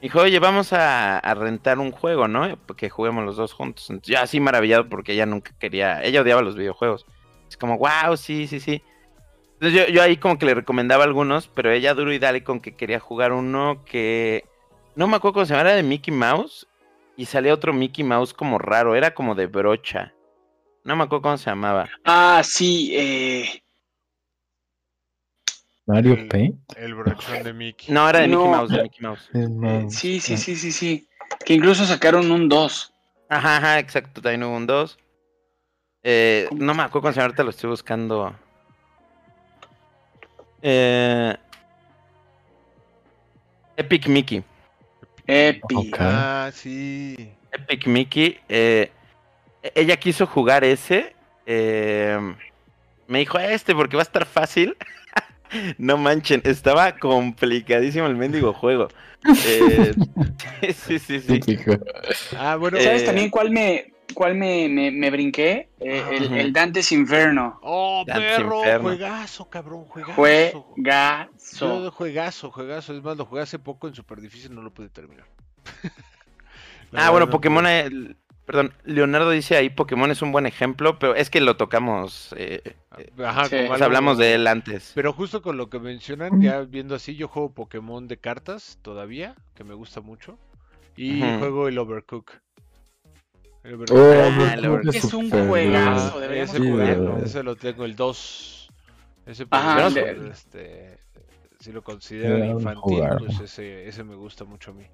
Dijo, 0.00 0.20
oye, 0.20 0.38
vamos 0.38 0.72
a, 0.72 1.20
rentar 1.34 1.78
un 1.78 1.90
juego, 1.90 2.28
¿no? 2.28 2.58
Que 2.76 2.90
juguemos 2.90 3.24
los 3.24 3.36
dos 3.36 3.52
juntos. 3.52 3.88
Entonces, 3.88 4.14
yo 4.14 4.20
así 4.20 4.40
maravillado 4.40 4.88
porque 4.88 5.12
ella 5.12 5.26
nunca 5.26 5.52
quería. 5.58 6.02
Ella 6.02 6.20
odiaba 6.20 6.42
los 6.42 6.56
videojuegos. 6.56 7.06
Es 7.48 7.56
como, 7.56 7.78
wow, 7.78 8.16
sí, 8.16 8.46
sí, 8.46 8.60
sí. 8.60 8.82
Entonces 9.54 9.86
yo, 9.86 9.92
yo 9.92 10.02
ahí 10.02 10.16
como 10.16 10.38
que 10.38 10.46
le 10.46 10.54
recomendaba 10.54 11.04
algunos, 11.04 11.48
pero 11.48 11.70
ella 11.70 11.94
duro 11.94 12.12
y 12.12 12.18
dale 12.18 12.44
con 12.44 12.60
que 12.60 12.74
quería 12.76 13.00
jugar 13.00 13.32
uno 13.32 13.82
que 13.84 14.44
no 14.96 15.08
me 15.08 15.16
acuerdo 15.16 15.34
cómo 15.34 15.46
se 15.46 15.54
llamaba, 15.54 15.70
era 15.70 15.76
de 15.76 15.82
Mickey 15.82 16.14
Mouse 16.14 16.68
y 17.16 17.26
salía 17.26 17.54
otro 17.54 17.72
Mickey 17.72 18.04
Mouse 18.04 18.34
como 18.34 18.58
raro, 18.58 18.94
era 18.94 19.14
como 19.14 19.34
de 19.34 19.46
brocha. 19.46 20.12
No 20.84 20.96
me 20.96 21.04
acuerdo 21.04 21.22
cómo 21.22 21.38
se 21.38 21.50
llamaba. 21.50 21.88
Ah, 22.04 22.42
sí, 22.44 22.90
eh, 22.94 23.63
Mario 25.86 26.14
el- 26.14 26.28
Paint. 26.28 26.56
El 26.76 26.94
brochón 26.94 27.42
de 27.42 27.52
Mickey. 27.52 27.92
No, 27.94 28.08
era 28.08 28.20
de 28.20 28.28
Mickey 28.28 28.44
No. 28.44 28.50
Mouse, 28.50 28.70
de 28.72 28.82
Mickey 28.82 29.00
Mouse. 29.02 29.30
Eh, 29.34 29.86
sí, 29.90 30.20
sí, 30.20 30.36
sí, 30.36 30.56
sí, 30.56 30.72
sí. 30.72 31.08
Que 31.44 31.54
incluso 31.54 31.84
sacaron 31.84 32.30
un 32.30 32.48
2. 32.48 32.92
Ajá, 33.28 33.56
ajá, 33.58 33.78
exacto, 33.78 34.20
también 34.22 34.44
hubo 34.44 34.56
un 34.56 34.66
2. 34.66 34.98
Eh, 36.02 36.48
no 36.52 36.74
me 36.74 36.82
acuerdo 36.82 37.08
se 37.08 37.16
llama, 37.16 37.24
ahorita 37.26 37.42
lo 37.44 37.50
estoy 37.50 37.70
buscando. 37.70 38.34
Eh, 40.62 41.36
Epic 43.76 44.06
Mickey. 44.08 44.42
Epic. 45.26 45.76
Ok. 45.76 45.96
Ah, 46.00 46.50
sí. 46.52 47.30
Epic 47.52 47.86
Mickey, 47.86 48.38
eh, 48.48 48.90
ella 49.74 49.96
quiso 49.96 50.26
jugar 50.26 50.64
ese. 50.64 51.14
eh, 51.46 52.18
me 53.06 53.18
dijo 53.18 53.38
este 53.38 53.74
porque 53.74 53.96
va 53.96 54.02
a 54.02 54.04
estar 54.04 54.24
fácil. 54.24 54.76
no 55.78 55.96
manchen, 55.98 56.42
estaba 56.44 56.96
complicadísimo 56.98 58.06
el 58.06 58.16
mendigo 58.16 58.52
juego. 58.52 58.88
Eh, 59.44 59.94
sí, 60.74 60.98
sí, 60.98 61.20
sí. 61.20 61.40
Ah, 62.36 62.56
bueno. 62.56 62.78
¿Sabes 62.80 63.02
Eh, 63.02 63.06
también 63.06 63.30
cuál 63.30 63.50
me, 63.50 63.92
cuál 64.14 64.34
me, 64.34 64.68
me, 64.68 64.90
me 64.90 65.10
brinqué? 65.10 65.68
Eh, 65.80 66.02
el, 66.12 66.24
Ujú. 66.24 66.34
el 66.34 66.52
Dante's 66.52 66.92
Inferno. 66.92 67.58
Oh, 67.62 68.04
perro, 68.06 68.58
Inferno. 68.58 68.88
juegazo, 68.88 69.50
cabrón, 69.50 69.84
juegazo. 69.84 70.14
Juegazo. 70.14 70.76
Yo, 71.58 71.90
juegazo, 71.90 72.50
juegazo. 72.50 72.96
Es 72.96 73.02
más, 73.02 73.16
lo 73.16 73.24
jugué 73.26 73.42
hace 73.42 73.58
poco 73.58 73.88
en 73.88 73.94
Super 73.94 74.20
Difícil, 74.20 74.54
no 74.54 74.62
lo 74.62 74.72
pude 74.72 74.88
terminar. 74.88 75.26
Ah, 76.96 77.10
verdad, 77.10 77.10
bueno, 77.10 77.26
no 77.26 77.32
Pokémon, 77.32 77.64
pude. 77.64 78.16
Perdón, 78.46 78.72
Leonardo 78.84 79.30
dice 79.30 79.56
ahí 79.56 79.70
Pokémon 79.70 80.10
es 80.10 80.22
un 80.22 80.32
buen 80.32 80.46
ejemplo, 80.46 80.98
pero 80.98 81.14
es 81.14 81.30
que 81.30 81.40
lo 81.40 81.56
tocamos, 81.56 82.34
eh, 82.36 82.60
eh, 82.98 83.10
Ajá, 83.24 83.46
Sí. 83.46 83.56
hablamos 83.80 84.18
de 84.18 84.34
él 84.34 84.46
antes. 84.46 84.92
Pero 84.94 85.12
justo 85.12 85.42
con 85.42 85.56
lo 85.56 85.68
que 85.70 85.78
mencionan, 85.78 86.40
ya 86.40 86.60
viendo 86.60 86.94
así, 86.94 87.16
yo 87.16 87.28
juego 87.28 87.52
Pokémon 87.52 88.06
de 88.08 88.16
cartas 88.18 88.78
todavía, 88.82 89.34
que 89.54 89.64
me 89.64 89.74
gusta 89.74 90.00
mucho. 90.00 90.38
Y 90.96 91.20
juego 91.38 91.66
el 91.68 91.78
Overcook. 91.78 92.30
El 93.64 93.74
Overcook. 93.74 93.98
Oh, 93.98 94.12
Ah, 94.12 94.80
que 94.90 94.98
Es 94.98 95.12
un 95.14 95.30
juegazo, 95.30 96.16
Ah, 96.16 96.20
deberíamos 96.20 96.54
ese, 96.54 96.62
Sí, 96.64 96.70
jugarlo. 96.70 97.18
ese 97.18 97.42
lo 97.42 97.56
tengo, 97.56 97.84
el 97.84 97.96
2. 97.96 98.68
Ese 99.26 99.46
Ajá, 99.50 99.88
este, 100.30 100.98
si 101.58 101.72
lo 101.72 101.82
consideran 101.82 102.44
infantil, 102.50 103.02
pues 103.18 103.40
ese, 103.40 103.88
ese 103.88 104.04
me 104.04 104.14
gusta 104.14 104.44
mucho 104.44 104.70
a 104.72 104.74
mí. 104.74 104.84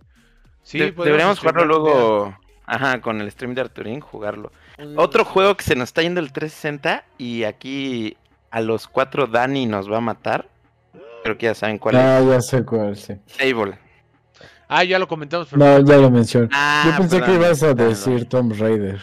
Sí, 0.62 0.78
De- 0.78 0.92
deberíamos 0.92 1.40
jugarlo 1.40 1.64
luego, 1.64 2.38
ajá, 2.70 3.00
con 3.00 3.20
el 3.20 3.30
stream 3.30 3.54
de 3.54 3.60
Arturín, 3.62 4.00
jugarlo. 4.00 4.52
Un- 4.78 4.98
Otro 4.98 5.24
juego 5.24 5.56
que 5.56 5.64
se 5.64 5.74
nos 5.76 5.88
está 5.90 6.02
yendo 6.02 6.20
el 6.20 6.32
360 6.32 7.04
y 7.18 7.44
aquí 7.44 8.16
a 8.50 8.60
los 8.60 8.86
cuatro 8.88 9.26
Dani 9.26 9.66
nos 9.66 9.90
va 9.90 9.98
a 9.98 10.00
matar. 10.00 10.48
Creo 11.22 11.36
que 11.36 11.46
ya 11.46 11.54
saben 11.54 11.78
cuál 11.78 11.96
Ah, 11.96 12.20
ya 12.26 12.40
sé 12.40 12.64
cuál, 12.64 12.96
sí. 12.96 13.12
es. 13.12 13.20
Sable. 13.36 13.78
Ah, 14.68 14.84
ya 14.84 14.98
lo 14.98 15.06
comentamos, 15.08 15.48
pero 15.50 15.58
No, 15.64 15.84
ya 15.84 15.96
lo 15.96 16.10
mencioné. 16.10 16.48
Ah, 16.52 16.84
Yo 16.86 16.96
pensé 16.96 17.20
que 17.20 17.34
ibas 17.34 17.62
a 17.62 17.74
decir 17.74 18.28
Tomb 18.28 18.52
Raider. 18.58 18.98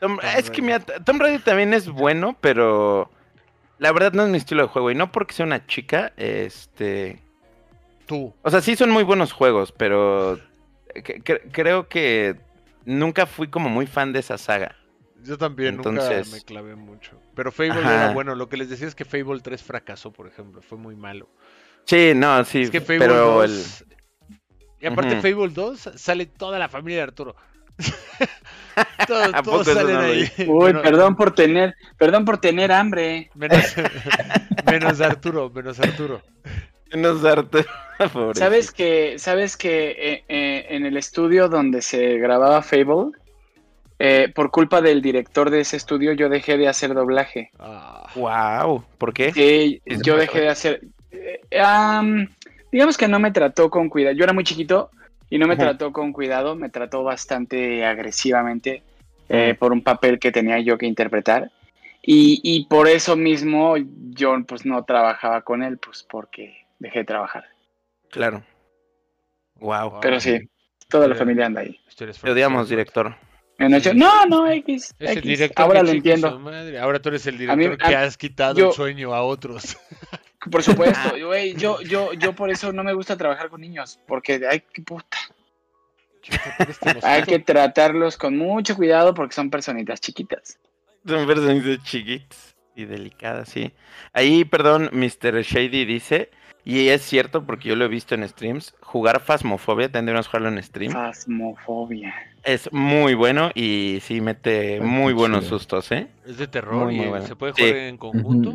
Tom- 0.00 0.16
Tomb 0.18 0.20
es 0.38 0.50
que 0.50 0.60
Raider. 0.62 0.82
mira, 0.86 1.04
Tomb 1.04 1.20
Raider 1.20 1.42
también 1.42 1.74
es 1.74 1.88
bueno, 1.88 2.36
pero 2.40 3.10
La 3.78 3.92
verdad 3.92 4.12
no 4.12 4.24
es 4.24 4.30
mi 4.30 4.38
estilo 4.38 4.62
de 4.62 4.68
juego. 4.68 4.90
Y 4.90 4.96
no 4.96 5.12
porque 5.12 5.34
sea 5.34 5.46
una 5.46 5.64
chica, 5.66 6.12
este. 6.16 7.20
Tú. 8.06 8.34
O 8.42 8.50
sea, 8.50 8.60
sí 8.60 8.74
son 8.74 8.90
muy 8.90 9.04
buenos 9.04 9.32
juegos, 9.32 9.70
pero. 9.70 10.40
que- 11.04 11.20
que- 11.20 11.42
creo 11.52 11.86
que 11.88 12.34
nunca 12.84 13.26
fui 13.26 13.48
como 13.48 13.68
muy 13.68 13.86
fan 13.86 14.12
de 14.12 14.20
esa 14.20 14.38
saga. 14.38 14.74
Yo 15.22 15.36
también 15.36 15.76
nunca 15.76 15.90
Entonces- 15.90 16.32
me 16.32 16.40
clavé 16.42 16.76
mucho. 16.76 17.20
Pero 17.34 17.50
Fable 17.52 17.72
Ajá. 17.72 17.94
era 18.04 18.12
bueno. 18.12 18.34
Lo 18.34 18.48
que 18.48 18.56
les 18.56 18.68
decía 18.70 18.86
es 18.86 18.94
que 18.94 19.04
Fable 19.04 19.40
3 19.40 19.62
fracasó, 19.62 20.12
por 20.12 20.26
ejemplo. 20.28 20.62
Fue 20.62 20.78
muy 20.78 20.94
malo. 20.94 21.28
Sí, 21.84 22.12
no, 22.14 22.44
sí. 22.44 22.62
es 22.62 22.70
que 22.70 22.80
Fable 22.80 22.98
pero 23.00 23.14
2... 23.42 23.84
Y 24.80 24.86
aparte 24.86 25.14
Ujú. 25.14 25.22
Fable 25.22 25.48
2 25.54 25.90
sale 25.96 26.26
toda 26.26 26.58
la 26.58 26.68
familia 26.68 26.98
de 26.98 27.02
Arturo. 27.04 27.34
todos 29.06 29.34
¿A 29.34 29.42
poco 29.42 29.62
todos 29.64 29.66
salen 29.68 29.94
no 29.94 30.00
ahí. 30.00 30.30
Uy, 30.46 30.72
perdón 30.74 31.16
por 31.16 31.34
tener, 31.34 31.74
perdón 31.96 32.24
por 32.24 32.38
tener 32.38 32.70
hambre. 32.72 33.30
Menos, 33.34 33.74
menos 34.66 35.00
Arturo, 35.00 35.50
menos 35.50 35.80
Arturo. 35.80 36.22
¿Sabes 38.34 38.70
que, 38.70 39.18
sabes 39.18 39.56
que 39.56 39.90
eh, 39.90 40.24
eh, 40.28 40.66
en 40.70 40.86
el 40.86 40.96
estudio 40.96 41.48
donde 41.48 41.82
se 41.82 42.18
grababa 42.18 42.62
Fable, 42.62 43.12
eh, 43.98 44.30
por 44.32 44.50
culpa 44.50 44.80
del 44.80 45.02
director 45.02 45.50
de 45.50 45.60
ese 45.60 45.76
estudio, 45.76 46.12
yo 46.12 46.28
dejé 46.28 46.56
de 46.56 46.68
hacer 46.68 46.94
doblaje. 46.94 47.50
Ah, 47.58 48.06
Wow, 48.14 48.84
¿por 48.98 49.12
qué? 49.12 49.32
Sí, 49.32 49.82
yo 50.04 50.16
dejé 50.16 50.42
de 50.42 50.48
hacer. 50.48 50.80
eh, 51.10 51.40
am, 51.60 52.28
digamos 52.70 52.96
que 52.96 53.08
no 53.08 53.18
me 53.18 53.32
trató 53.32 53.68
con 53.70 53.88
cuidado. 53.88 54.14
Yo 54.14 54.24
era 54.24 54.32
muy 54.32 54.44
chiquito 54.44 54.90
y 55.28 55.38
no 55.38 55.46
me 55.48 55.56
trató 55.56 55.92
con 55.92 56.12
cuidado, 56.12 56.54
me 56.54 56.68
trató 56.68 57.02
bastante 57.02 57.84
agresivamente 57.84 58.82
eh, 59.28 59.56
por 59.58 59.72
un 59.72 59.82
papel 59.82 60.18
que 60.20 60.30
tenía 60.32 60.60
yo 60.60 60.78
que 60.78 60.86
interpretar. 60.86 61.50
Y, 62.00 62.40
y 62.44 62.66
por 62.66 62.86
eso 62.88 63.16
mismo 63.16 63.74
yo 64.10 64.36
pues 64.46 64.64
no 64.64 64.84
trabajaba 64.84 65.42
con 65.42 65.62
él, 65.64 65.76
pues 65.78 66.06
porque 66.08 66.64
dejé 66.78 67.00
de 67.00 67.04
trabajar. 67.04 67.44
Claro. 68.10 68.44
Wow. 69.56 70.00
Pero 70.00 70.20
sí, 70.20 70.38
toda 70.88 71.08
la 71.08 71.14
familia 71.14 71.46
anda 71.46 71.62
ahí. 71.62 71.78
Te 71.96 72.30
odiamos, 72.30 72.68
director. 72.68 73.14
No, 73.58 74.26
no, 74.26 74.48
X. 74.50 74.94
Ese 75.00 75.12
X". 75.14 75.22
director 75.24 75.64
Ahora 75.66 75.82
lo 75.82 75.90
entiendo. 75.90 76.38
madre. 76.38 76.78
Ahora 76.78 77.00
tú 77.02 77.08
eres 77.08 77.26
el 77.26 77.50
A 77.50 77.56
mí- 77.56 77.64
director 77.64 77.88
que 77.88 77.96
has 77.96 78.16
quitado 78.16 78.54
yo- 78.54 78.68
el 78.68 78.72
sueño 78.74 79.12
a 79.14 79.22
otros. 79.22 79.76
Por 80.50 80.62
supuesto, 80.62 81.10
güey, 81.26 81.54
yo, 81.56 81.80
yo, 81.82 82.12
yo 82.12 82.32
por 82.32 82.48
eso 82.50 82.72
no 82.72 82.84
me 82.84 82.92
gusta 82.94 83.16
trabajar 83.16 83.50
con 83.50 83.60
niños, 83.60 83.98
porque 84.06 84.40
hay 84.48 84.60
que, 84.60 84.82
puta, 84.82 85.18
hay 87.02 87.24
que 87.24 87.40
tratarlos 87.40 88.16
con 88.16 88.36
mucho 88.36 88.76
cuidado 88.76 89.14
porque 89.14 89.34
son 89.34 89.50
personitas 89.50 90.00
chiquitas. 90.00 90.58
Son 91.04 91.26
personas 91.26 91.82
chiquitas 91.82 92.54
y 92.76 92.84
delicadas, 92.84 93.48
sí. 93.48 93.72
Ahí, 94.12 94.44
perdón, 94.44 94.90
Mr. 94.92 95.42
Shady 95.42 95.84
dice, 95.84 96.30
y 96.70 96.88
es 96.90 97.02
cierto 97.02 97.44
porque 97.46 97.68
yo 97.70 97.76
lo 97.76 97.84
he 97.84 97.88
visto 97.88 98.14
en 98.14 98.28
streams, 98.28 98.74
jugar 98.82 99.20
Phasmophobia, 99.20 99.90
tendríamos 99.90 100.26
jugarlo 100.26 100.48
en 100.48 100.62
stream. 100.62 100.92
Fasmofobia. 100.92 102.14
Es 102.44 102.72
muy 102.72 103.14
bueno 103.14 103.50
y 103.54 103.98
sí 104.02 104.20
mete 104.20 104.80
muy 104.80 105.12
buenos 105.12 105.46
sustos, 105.46 105.90
¿eh? 105.92 106.08
Es 106.26 106.38
de 106.38 106.46
terror 106.46 106.84
Muy, 106.84 107.06
bueno. 107.06 107.26
se 107.26 107.36
puede 107.36 107.54
Sí. 107.54 107.62
jugar 107.62 107.76
en 107.76 107.96
conjunto. 107.96 108.54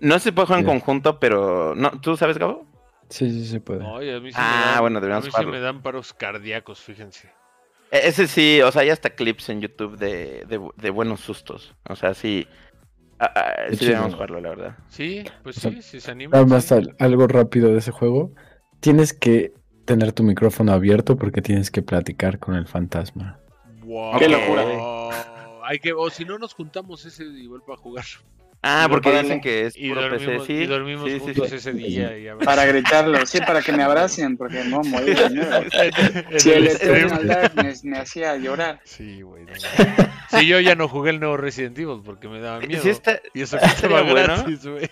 No 0.00 0.18
se 0.18 0.32
puede 0.32 0.46
jugar 0.46 0.60
en 0.60 0.66
conjunto, 0.66 1.18
pero... 1.18 1.74
¿no? 1.74 1.90
¿Tú 2.00 2.16
sabes, 2.16 2.38
Gabo? 2.38 2.66
Sí, 3.08 3.28
sí, 3.30 3.44
se 3.46 3.60
puede. 3.60 3.84
Ay, 3.84 4.10
a 4.10 4.20
mí 4.20 4.30
sí 4.30 4.38
Ah, 4.40 4.54
me 4.60 4.66
dan, 4.72 4.80
bueno, 4.80 4.98
a 4.98 5.00
deberíamos 5.00 5.24
mí 5.24 5.30
sí 5.30 5.32
jugarlo. 5.32 5.52
me 5.52 5.60
dan 5.60 5.82
paros 5.82 6.14
cardíacos, 6.14 6.80
fíjense. 6.80 7.28
E- 7.90 8.06
Ese 8.08 8.26
sí, 8.28 8.60
o 8.62 8.70
sea, 8.70 8.82
hay 8.82 8.90
hasta 8.90 9.10
clips 9.10 9.48
en 9.48 9.60
YouTube 9.60 9.98
de, 9.98 10.44
de, 10.46 10.60
de 10.76 10.90
buenos 10.90 11.20
sustos. 11.20 11.74
O 11.88 11.96
sea, 11.96 12.14
sí... 12.14 12.46
ah, 13.20 13.32
ah, 13.34 13.52
sí 13.70 13.76
deberíamos 13.76 14.14
jugarlo, 14.14 14.40
la 14.40 14.48
verdad. 14.50 14.76
Sí, 14.88 15.24
pues 15.42 15.58
O 15.58 15.60
sea, 15.60 15.70
sí, 15.72 15.82
si 15.82 16.00
se 16.00 16.10
anima. 16.10 16.32
Nada 16.32 16.46
más 16.46 16.64
sí. 16.64 16.74
al- 16.74 16.96
algo 16.98 17.26
rápido 17.28 17.70
de 17.72 17.78
ese 17.78 17.90
juego. 17.92 18.32
Tienes 18.80 19.12
que 19.12 19.52
tener 19.84 20.12
tu 20.12 20.22
micrófono 20.22 20.72
abierto 20.72 21.16
porque 21.16 21.42
tienes 21.42 21.70
que 21.70 21.82
platicar 21.82 22.38
con 22.38 22.54
el 22.54 22.66
fantasma. 22.66 23.38
Wow. 23.84 24.18
Qué 24.18 24.28
locura. 24.28 24.64
Hay 25.64 25.78
que, 25.78 25.92
o 25.92 26.08
si 26.10 26.24
no 26.24 26.38
nos 26.38 26.54
juntamos 26.54 27.04
ese 27.04 27.24
y 27.24 27.46
vuelvo 27.46 27.72
a 27.72 27.76
jugar. 27.76 28.04
Ah, 28.62 28.84
Y 28.86 28.90
porque 28.90 29.10
dicen 29.22 29.40
que 29.40 29.66
es 29.66 29.74
Y 29.76 29.88
puro 29.88 30.02
dormimos, 30.02 30.42
PC, 30.42 30.46
sí. 30.46 30.52
y 30.52 30.66
dormimos 30.66 31.04
sí, 31.06 31.12
sí, 31.14 31.18
juntos 31.20 31.48
sí. 31.48 31.54
ese 31.56 31.72
día. 31.72 32.18
Y 32.18 32.44
Para 32.44 32.66
gritarlo, 32.66 33.24
sí, 33.24 33.38
para 33.46 33.62
que 33.62 33.72
me 33.72 33.82
abracen, 33.82 34.36
porque 34.36 34.62
no 34.64 34.82
morir 34.82 35.16
de 35.18 35.30
miedo. 35.30 35.62
En 36.30 36.40
Si 36.40 36.50
el. 36.50 36.66
Eternal 36.66 37.26
Darkness 37.26 37.84
me 37.84 37.96
hacía 37.98 38.36
llorar. 38.36 38.80
Sí, 38.84 39.22
güey. 39.22 39.44
no. 39.44 39.52
Sí, 40.38 40.46
yo 40.46 40.60
ya 40.60 40.74
no 40.74 40.88
jugué 40.88 41.10
el 41.10 41.20
nuevo 41.20 41.36
Resident 41.38 41.78
Evil 41.78 42.02
porque 42.04 42.28
me 42.28 42.40
daba 42.40 42.60
miedo. 42.60 42.82
Sí, 42.82 42.90
está, 42.90 43.20
Y 43.32 43.40
eso 43.42 43.58
que 43.60 43.64
estaba 43.64 44.02
bueno. 44.02 44.34
gratis, 44.36 44.66
güey. 44.66 44.90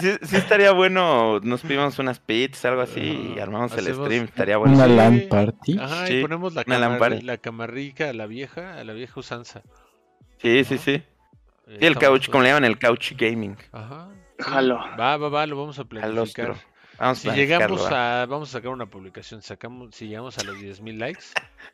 sí, 0.00 0.10
sí 0.22 0.36
estaría 0.36 0.72
bueno, 0.72 1.40
nos 1.40 1.60
pedimos 1.62 1.98
unas 1.98 2.18
pizzas, 2.20 2.64
algo 2.66 2.80
así, 2.82 3.34
y 3.36 3.38
armamos 3.38 3.76
el 3.76 3.94
stream, 3.94 4.24
estaría 4.24 4.56
bueno. 4.56 4.74
Una. 4.76 4.86
LAN 4.86 5.22
party. 5.28 5.78
Ajá, 5.78 6.06
Sí, 6.06 6.14
y 6.18 6.22
ponemos 6.22 6.54
la, 6.54 6.64
camar- 6.64 6.98
party. 6.98 7.20
la 7.22 7.36
camarrica 7.38 8.08
a 8.08 8.12
la 8.12 8.26
vieja, 8.26 8.78
a 8.78 8.84
la 8.84 8.92
vieja 8.92 9.20
usanza. 9.20 9.62
Sí, 10.42 10.64
sí, 10.64 10.78
sí. 10.78 10.90
Eh, 10.92 11.04
Sí, 11.80 11.86
el 11.86 11.94
couch, 11.96 12.28
como 12.28 12.42
le 12.42 12.50
llaman, 12.50 12.64
el 12.64 12.78
couch 12.78 13.12
gaming. 13.16 13.56
Ajá. 13.72 14.08
Jalo. 14.40 14.76
Va, 14.98 15.16
va, 15.16 15.28
va, 15.28 15.46
lo 15.46 15.56
vamos 15.56 15.78
a 15.78 15.84
planificar. 15.84 16.56
Vamos 16.98 17.18
Si 17.18 17.30
a 17.30 17.34
llegamos 17.34 17.90
va. 17.90 18.22
a, 18.22 18.26
vamos 18.26 18.50
a 18.50 18.52
sacar 18.52 18.70
una 18.72 18.86
publicación, 18.86 19.40
sacamos, 19.42 19.94
si 19.94 20.08
llegamos 20.08 20.36
a 20.38 20.44
los 20.44 20.56
10.000 20.56 20.98
likes, 20.98 21.24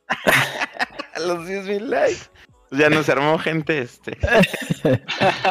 A 1.15 1.20
los 1.20 1.47
10.000 1.49 1.81
likes. 1.81 2.31
Ya 2.70 2.90
nos 2.90 3.09
armó 3.09 3.39
gente, 3.39 3.78
este. 3.81 4.19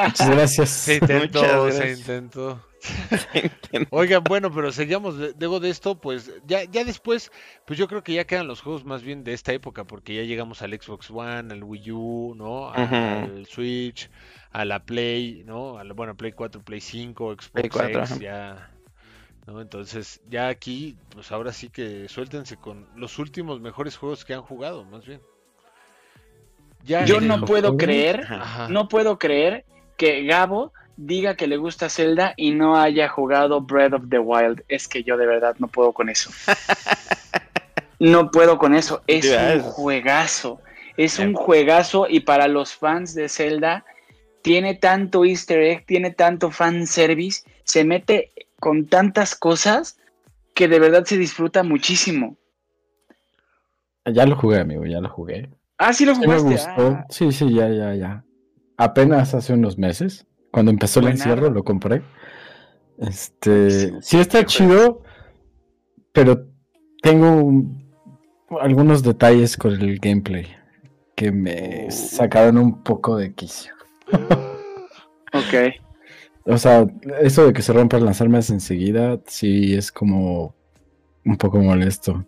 Muchas 0.03 0.29
gracias. 0.29 0.69
se 0.69 0.95
intentó, 0.95 1.41
Muchas 1.65 1.75
se 1.75 1.91
intentó. 1.91 2.63
Oigan, 3.89 4.23
bueno, 4.23 4.53
pero 4.53 4.71
seguimos, 4.71 5.17
de- 5.17 5.33
luego 5.39 5.59
de 5.59 5.69
esto, 5.69 5.99
pues 5.99 6.31
ya, 6.45 6.63
ya 6.65 6.83
después, 6.83 7.31
pues 7.65 7.77
yo 7.79 7.87
creo 7.87 8.03
que 8.03 8.13
ya 8.13 8.25
quedan 8.25 8.47
los 8.47 8.61
juegos 8.61 8.85
más 8.85 9.01
bien 9.03 9.23
de 9.23 9.33
esta 9.33 9.51
época, 9.51 9.83
porque 9.83 10.15
ya 10.15 10.21
llegamos 10.23 10.61
al 10.61 10.79
Xbox 10.79 11.09
One, 11.09 11.53
al 11.53 11.63
Wii 11.63 11.91
U, 11.91 12.35
¿no? 12.35 12.69
Ujú. 12.69 12.75
Al 12.95 13.45
Switch, 13.47 14.09
a 14.51 14.63
la 14.63 14.85
Play, 14.85 15.43
¿no? 15.45 15.77
A 15.79 15.83
la, 15.83 15.93
bueno, 15.93 16.15
Play 16.15 16.31
4, 16.31 16.61
Play 16.61 16.79
5, 16.81 17.33
Xbox 17.33 17.49
Play 17.49 17.69
4, 17.69 17.99
X, 18.01 18.19
ya, 18.19 18.71
¿no? 19.47 19.59
Entonces, 19.59 20.21
ya 20.29 20.47
aquí, 20.47 20.97
pues 21.09 21.31
ahora 21.31 21.51
sí 21.51 21.69
que 21.69 22.07
suéltense 22.07 22.57
con 22.57 22.87
los 22.95 23.17
últimos 23.19 23.59
mejores 23.59 23.97
juegos 23.97 24.23
que 24.23 24.33
han 24.35 24.43
jugado, 24.43 24.85
más 24.85 25.05
bien. 25.05 25.19
Ya 26.87 27.03
Yo 27.03 27.19
no 27.19 27.41
puedo 27.41 27.75
creer, 27.75 28.25
Ajá. 28.29 28.69
no 28.69 28.87
puedo 28.87 29.19
creer 29.19 29.65
que 29.97 30.23
Gabo 30.23 30.71
diga 30.95 31.35
que 31.35 31.47
le 31.47 31.57
gusta 31.57 31.89
Zelda 31.89 32.33
y 32.37 32.51
no 32.51 32.77
haya 32.77 33.09
jugado 33.09 33.59
Breath 33.59 33.93
of 33.93 34.03
the 34.09 34.19
Wild. 34.19 34.63
Es 34.69 34.87
que 34.87 35.03
yo 35.03 35.17
de 35.17 35.27
verdad 35.27 35.55
no 35.59 35.67
puedo 35.67 35.91
con 35.91 36.09
eso. 36.09 36.31
No 37.99 38.29
puedo 38.29 38.59
con 38.59 38.75
eso. 38.75 39.01
Es 39.07 39.25
un 39.25 39.61
juegazo. 39.61 40.61
Es 40.97 41.17
un 41.17 41.33
juegazo 41.33 42.07
y 42.07 42.19
para 42.19 42.47
los 42.47 42.75
fans 42.75 43.15
de 43.15 43.27
Zelda 43.27 43.85
tiene 44.43 44.75
tanto 44.75 45.25
easter 45.25 45.61
egg, 45.61 45.85
tiene 45.85 46.11
tanto 46.11 46.51
fan 46.51 46.87
service, 46.87 47.43
se 47.63 47.83
mete 47.83 48.31
con 48.59 48.85
tantas 48.85 49.35
cosas 49.35 49.99
que 50.53 50.67
de 50.67 50.79
verdad 50.79 51.05
se 51.05 51.17
disfruta 51.17 51.63
muchísimo. 51.63 52.37
Ya 54.05 54.25
lo 54.25 54.35
jugué, 54.35 54.59
amigo, 54.59 54.85
ya 54.85 55.01
lo 55.01 55.09
jugué. 55.09 55.49
Ah, 55.77 55.93
sí 55.93 56.05
lo 56.05 56.13
Sí 56.15 56.21
me 56.21 56.25
jugaste. 56.25 56.49
gustó. 56.51 56.87
Ah, 56.97 57.05
Sí, 57.09 57.31
sí, 57.31 57.53
ya, 57.53 57.69
ya, 57.69 57.93
ya. 57.95 58.23
Apenas 58.77 59.33
hace 59.33 59.53
unos 59.53 59.77
meses, 59.77 60.25
cuando 60.51 60.71
empezó 60.71 60.99
el 60.99 61.07
encierro, 61.07 61.49
lo 61.49 61.63
compré. 61.63 62.01
Este, 62.97 64.01
sí 64.01 64.19
está 64.19 64.43
chido, 64.45 65.03
pero 66.11 66.47
tengo 67.01 67.29
un- 67.31 67.91
algunos 68.59 69.03
detalles 69.03 69.55
con 69.57 69.73
el 69.73 69.99
gameplay 69.99 70.47
que 71.15 71.31
me 71.31 71.85
Uh. 71.87 71.91
sacaron 71.91 72.57
un 72.57 72.83
poco 72.83 73.17
de 73.17 73.33
quicio. 73.33 73.73
ok. 75.33 75.73
O 76.45 76.57
sea, 76.57 76.85
eso 77.21 77.45
de 77.47 77.53
que 77.53 77.61
se 77.61 77.73
rompan 77.73 78.05
las 78.05 78.21
armas 78.21 78.49
enseguida, 78.49 79.19
sí 79.27 79.75
es 79.75 79.91
como 79.91 80.55
un 81.25 81.35
poco 81.37 81.59
molesto. 81.59 82.25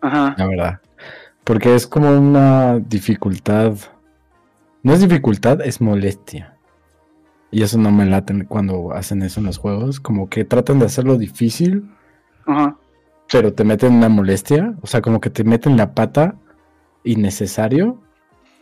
Ajá. 0.00 0.34
La 0.36 0.46
verdad. 0.46 0.80
Porque 1.44 1.74
es 1.74 1.86
como 1.86 2.10
una 2.10 2.78
dificultad. 2.78 3.74
No 4.82 4.92
es 4.92 5.00
dificultad, 5.00 5.60
es 5.60 5.80
molestia. 5.80 6.56
Y 7.50 7.62
eso 7.62 7.78
no 7.78 7.92
me 7.92 8.06
late 8.06 8.46
cuando 8.46 8.92
hacen 8.92 9.22
eso 9.22 9.40
en 9.40 9.46
los 9.46 9.58
juegos. 9.58 10.00
Como 10.00 10.28
que 10.28 10.44
tratan 10.44 10.78
de 10.78 10.86
hacerlo 10.86 11.16
difícil, 11.18 11.88
Ajá. 12.46 12.76
pero 13.30 13.52
te 13.52 13.64
meten 13.64 13.92
una 13.94 14.08
molestia. 14.08 14.74
O 14.82 14.86
sea, 14.86 15.00
como 15.02 15.20
que 15.20 15.30
te 15.30 15.44
meten 15.44 15.76
la 15.76 15.94
pata 15.94 16.34
innecesario. 17.04 18.00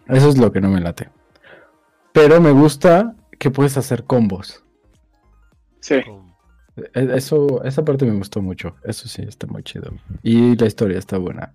Eso 0.08 0.28
es 0.28 0.36
lo 0.38 0.52
que 0.52 0.60
no 0.60 0.68
me 0.68 0.80
late. 0.80 1.08
Pero 2.12 2.40
me 2.40 2.50
gusta 2.50 3.14
que 3.38 3.50
puedes 3.50 3.76
hacer 3.78 4.04
combos. 4.04 4.62
Sí. 5.80 5.94
E- 6.94 7.10
Eso, 7.14 7.62
esa 7.64 7.84
parte 7.84 8.04
me 8.04 8.14
gustó 8.16 8.42
mucho. 8.42 8.74
Eso 8.84 9.08
sí, 9.08 9.22
está 9.22 9.46
muy 9.46 9.62
chido. 9.62 9.92
Y 10.22 10.56
la 10.56 10.66
historia 10.66 10.98
está 10.98 11.16
buena. 11.18 11.52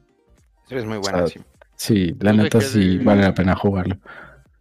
Es 0.70 0.86
muy 0.86 0.98
buena, 0.98 1.20
Ah, 1.20 1.28
sí. 1.28 1.40
Sí, 1.76 2.16
la 2.20 2.32
Yo 2.32 2.44
neta 2.44 2.60
sí 2.62 2.98
vale 2.98 3.22
la 3.22 3.34
pena 3.34 3.56
jugarlo. 3.56 3.98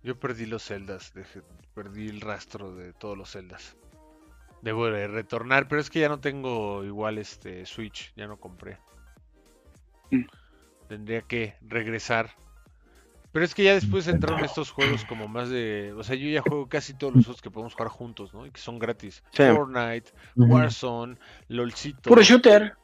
Yo 0.02 0.18
perdí 0.20 0.46
los 0.46 0.62
celdas, 0.62 1.14
dejé- 1.14 1.42
perdí 1.74 2.08
el 2.08 2.20
rastro 2.20 2.74
de 2.76 2.92
todos 2.92 3.16
los 3.16 3.30
celdas. 3.30 3.76
Debo 4.62 4.86
de 4.86 5.08
retornar, 5.08 5.66
pero 5.68 5.80
es 5.80 5.90
que 5.90 6.00
ya 6.00 6.08
no 6.08 6.20
tengo 6.20 6.84
igual 6.84 7.18
este 7.18 7.64
Switch, 7.66 8.12
ya 8.16 8.26
no 8.26 8.36
compré. 8.38 8.78
Mm. 10.10 10.22
Tendría 10.88 11.22
que 11.22 11.56
regresar. 11.62 12.30
Pero 13.32 13.44
es 13.44 13.54
que 13.54 13.64
ya 13.64 13.74
después 13.74 14.06
entraron 14.08 14.44
estos 14.44 14.70
juegos 14.70 15.04
como 15.04 15.28
más 15.28 15.50
de... 15.50 15.92
O 15.96 16.02
sea, 16.02 16.16
yo 16.16 16.26
ya 16.28 16.40
juego 16.40 16.68
casi 16.68 16.94
todos 16.94 17.14
los 17.14 17.26
juegos 17.26 17.42
que 17.42 17.50
podemos 17.50 17.74
jugar 17.74 17.88
juntos, 17.88 18.32
¿no? 18.32 18.46
Y 18.46 18.50
que 18.50 18.60
son 18.60 18.78
gratis. 18.78 19.22
Sí. 19.32 19.42
Fortnite. 19.54 20.10
Warzone, 20.36 21.18
LOLcito. 21.48 22.08
Puro 22.08 22.22
shooter. 22.22 22.74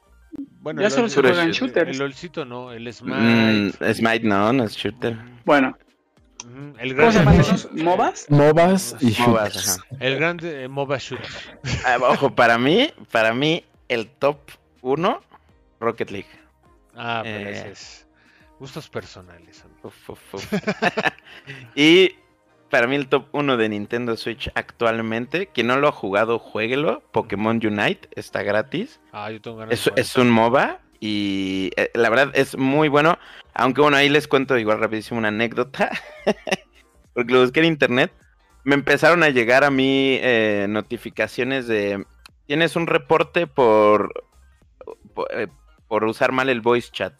Bueno, 0.61 0.81
ya 0.81 0.89
solo 0.89 1.09
se 1.09 1.21
juegan 1.21 1.51
shooters. 1.51 1.91
El 1.91 1.97
LOLcito 1.97 2.45
no, 2.45 2.71
el 2.71 2.87
Mm, 2.87 2.91
Smite. 3.71 3.93
Smite 3.93 4.25
no, 4.27 4.53
no 4.53 4.63
es 4.63 4.73
shooter. 4.75 5.17
Bueno, 5.45 5.77
El 6.79 6.95
¿cómo 6.95 7.11
se 7.11 7.23
esos? 7.39 7.71
¿MOBAs? 7.73 8.25
MOBAs 8.29 8.95
y 9.01 9.15
MOBAs, 9.21 9.53
shooters. 9.53 9.79
ajá. 9.79 9.87
El 9.99 10.15
grande 10.17 10.63
eh, 10.63 10.67
MOBA 10.67 10.97
Shoot. 10.97 11.19
Ah, 11.85 11.97
ojo, 12.01 12.33
para 12.33 12.57
mí, 12.57 12.91
para 13.11 13.33
mí, 13.33 13.63
el 13.89 14.07
top 14.07 14.37
1, 14.81 15.21
Rocket 15.79 16.11
League. 16.11 16.27
Ah, 16.95 17.21
pero 17.23 17.49
Eh. 17.49 17.51
ese 17.51 17.71
es 17.71 18.07
gustos 18.59 18.87
personales. 18.89 19.63
Uf, 19.83 20.09
uf, 20.09 20.33
uf. 20.35 20.53
y 21.75 22.11
para 22.73 22.87
mí 22.87 22.95
el 22.95 23.07
top 23.07 23.27
1 23.33 23.55
de 23.55 23.69
Nintendo 23.69 24.17
Switch 24.17 24.49
actualmente, 24.55 25.45
quien 25.45 25.67
no 25.67 25.77
lo 25.77 25.87
ha 25.89 25.91
jugado, 25.91 26.39
jueguelo. 26.39 27.03
Pokémon 27.11 27.61
Unite 27.63 28.09
está 28.15 28.41
gratis. 28.41 28.99
Ah, 29.11 29.29
yo 29.29 29.39
tengo 29.39 29.57
ganas 29.57 29.91
Es, 29.95 30.15
un 30.15 30.31
MOBA 30.31 30.79
y 30.99 31.69
eh, 31.75 31.91
la 31.93 32.09
verdad 32.09 32.31
es 32.33 32.57
muy 32.57 32.87
bueno. 32.89 33.19
Aunque 33.53 33.81
bueno, 33.81 33.95
ahí 33.97 34.09
les 34.09 34.27
cuento 34.27 34.57
igual 34.57 34.79
rapidísimo 34.79 35.19
una 35.19 35.27
anécdota. 35.27 35.91
Porque 37.13 37.31
lo 37.31 37.41
busqué 37.41 37.59
en 37.59 37.67
internet. 37.67 38.11
Me 38.63 38.73
empezaron 38.73 39.21
a 39.21 39.29
llegar 39.29 39.63
a 39.63 39.69
mí 39.69 40.17
eh, 40.19 40.65
notificaciones 40.67 41.67
de... 41.67 42.03
Tienes 42.47 42.75
un 42.75 42.87
reporte 42.87 43.45
por, 43.45 44.25
por, 45.13 45.27
eh, 45.31 45.47
por 45.87 46.05
usar 46.05 46.31
mal 46.31 46.49
el 46.49 46.61
voice 46.61 46.89
chat. 46.91 47.13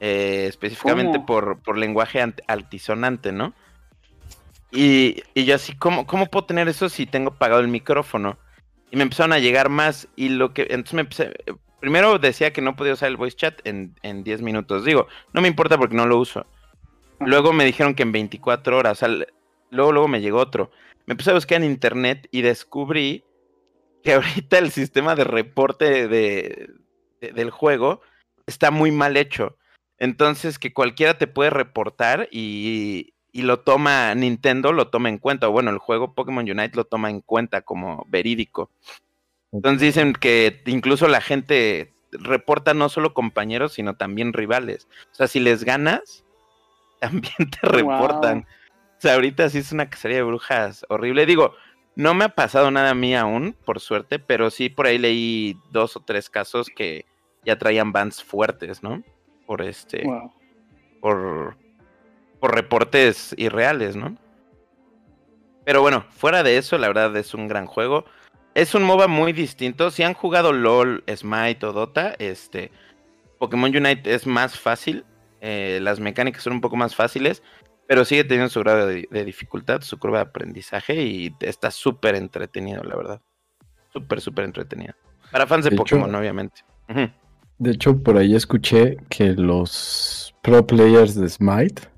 eh, 0.00 0.46
específicamente 0.48 1.20
por, 1.20 1.60
por 1.60 1.76
lenguaje 1.76 2.22
ant- 2.22 2.42
altisonante, 2.46 3.32
¿no? 3.32 3.52
Y, 4.74 5.22
y 5.34 5.44
yo 5.44 5.54
así, 5.54 5.74
¿cómo, 5.76 6.06
¿cómo 6.06 6.26
puedo 6.26 6.46
tener 6.46 6.68
eso 6.68 6.88
si 6.88 7.06
tengo 7.06 7.30
pagado 7.32 7.60
el 7.60 7.68
micrófono? 7.68 8.36
Y 8.90 8.96
me 8.96 9.04
empezaron 9.04 9.32
a 9.32 9.38
llegar 9.38 9.68
más 9.68 10.08
y 10.16 10.28
lo 10.30 10.52
que... 10.52 10.62
Entonces 10.62 10.94
me 10.94 11.00
empecé... 11.02 11.32
Primero 11.80 12.18
decía 12.18 12.52
que 12.52 12.62
no 12.62 12.76
podía 12.76 12.94
usar 12.94 13.10
el 13.10 13.16
voice 13.16 13.36
chat 13.36 13.60
en, 13.66 13.94
en 14.02 14.24
10 14.24 14.42
minutos. 14.42 14.84
Digo, 14.84 15.06
no 15.32 15.40
me 15.40 15.48
importa 15.48 15.76
porque 15.78 15.94
no 15.96 16.06
lo 16.06 16.18
uso. 16.18 16.46
Luego 17.20 17.52
me 17.52 17.64
dijeron 17.64 17.94
que 17.94 18.02
en 18.02 18.12
24 18.12 18.76
horas. 18.78 19.04
luego, 19.70 19.92
luego 19.92 20.08
me 20.08 20.20
llegó 20.20 20.38
otro. 20.38 20.70
Me 21.06 21.12
empecé 21.12 21.30
a 21.30 21.34
buscar 21.34 21.62
en 21.62 21.70
internet 21.70 22.26
y 22.30 22.42
descubrí 22.42 23.22
que 24.02 24.14
ahorita 24.14 24.58
el 24.58 24.70
sistema 24.70 25.14
de 25.14 25.24
reporte 25.24 26.08
de, 26.08 26.70
de- 27.20 27.32
del 27.32 27.50
juego 27.50 28.00
está 28.46 28.70
muy 28.70 28.90
mal 28.90 29.16
hecho. 29.16 29.56
Entonces 29.98 30.58
que 30.58 30.72
cualquiera 30.72 31.18
te 31.18 31.26
puede 31.26 31.50
reportar 31.50 32.28
y, 32.32 33.13
y 33.34 33.42
lo 33.42 33.58
toma 33.58 34.14
Nintendo, 34.14 34.72
lo 34.72 34.88
toma 34.88 35.08
en 35.08 35.18
cuenta. 35.18 35.48
O 35.48 35.52
bueno, 35.52 35.70
el 35.70 35.78
juego 35.78 36.14
Pokémon 36.14 36.48
Unite 36.48 36.76
lo 36.76 36.84
toma 36.84 37.10
en 37.10 37.20
cuenta 37.20 37.62
como 37.62 38.06
verídico. 38.08 38.70
Entonces 39.50 39.80
dicen 39.80 40.12
que 40.12 40.62
incluso 40.66 41.08
la 41.08 41.20
gente 41.20 41.92
reporta 42.12 42.74
no 42.74 42.88
solo 42.88 43.12
compañeros, 43.12 43.72
sino 43.72 43.96
también 43.96 44.32
rivales. 44.32 44.86
O 45.10 45.14
sea, 45.16 45.26
si 45.26 45.40
les 45.40 45.64
ganas, 45.64 46.24
también 47.00 47.50
te 47.50 47.66
reportan. 47.66 48.46
O 48.96 49.00
sea, 49.00 49.14
ahorita 49.14 49.50
sí 49.50 49.58
es 49.58 49.72
una 49.72 49.90
cacería 49.90 50.18
de 50.18 50.22
brujas 50.22 50.86
horrible. 50.88 51.26
Digo, 51.26 51.54
no 51.96 52.14
me 52.14 52.26
ha 52.26 52.28
pasado 52.28 52.70
nada 52.70 52.90
a 52.90 52.94
mí 52.94 53.16
aún, 53.16 53.56
por 53.64 53.80
suerte, 53.80 54.20
pero 54.20 54.50
sí 54.50 54.68
por 54.68 54.86
ahí 54.86 54.98
leí 54.98 55.58
dos 55.72 55.96
o 55.96 56.00
tres 56.00 56.30
casos 56.30 56.68
que 56.68 57.04
ya 57.44 57.58
traían 57.58 57.90
bans 57.90 58.22
fuertes, 58.22 58.84
¿no? 58.84 59.02
Por 59.44 59.60
este, 59.60 60.04
Wow. 60.04 60.32
por, 61.00 61.56
por 62.44 62.54
reportes 62.54 63.34
irreales, 63.38 63.96
¿no? 63.96 64.18
Pero 65.64 65.80
bueno, 65.80 66.04
fuera 66.10 66.42
de 66.42 66.58
eso, 66.58 66.76
la 66.76 66.88
verdad 66.88 67.16
es 67.16 67.32
un 67.32 67.48
gran 67.48 67.64
juego. 67.64 68.04
Es 68.54 68.74
un 68.74 68.82
MOBA 68.82 69.08
muy 69.08 69.32
distinto. 69.32 69.90
Si 69.90 70.02
han 70.02 70.12
jugado 70.12 70.52
LOL, 70.52 71.02
Smite 71.08 71.64
o 71.64 71.72
Dota, 71.72 72.14
este 72.18 72.70
Pokémon 73.38 73.74
Unite 73.74 74.12
es 74.14 74.26
más 74.26 74.58
fácil. 74.60 75.06
eh, 75.40 75.78
las 75.80 76.00
mecánicas 76.00 76.42
son 76.42 76.52
un 76.52 76.60
poco 76.60 76.76
más 76.76 76.94
fáciles, 76.94 77.42
pero 77.86 78.04
sigue 78.04 78.24
teniendo 78.24 78.50
su 78.50 78.60
grado 78.60 78.88
de, 78.88 79.08
de 79.10 79.24
dificultad, 79.24 79.80
su 79.80 79.98
curva 79.98 80.18
de 80.18 80.24
aprendizaje 80.24 81.02
y 81.02 81.34
está 81.40 81.70
súper 81.70 82.14
entretenido, 82.14 82.84
la 82.84 82.94
verdad. 82.96 83.20
Súper, 83.90 84.20
súper 84.20 84.44
entretenido. 84.44 84.92
Para 85.32 85.46
fans 85.46 85.64
de, 85.64 85.70
De 85.70 85.76
hecho- 85.76 85.82
Pokémon, 85.96 86.14
obviamente. 86.14 86.60
De 87.56 87.70
hecho, 87.70 88.02
por 88.02 88.18
ahí 88.18 88.34
escuché 88.36 88.98
que 89.08 89.32
los 89.32 90.34
pro 90.42 90.66
players 90.66 91.14
de 91.14 91.26
Smite 91.30 91.93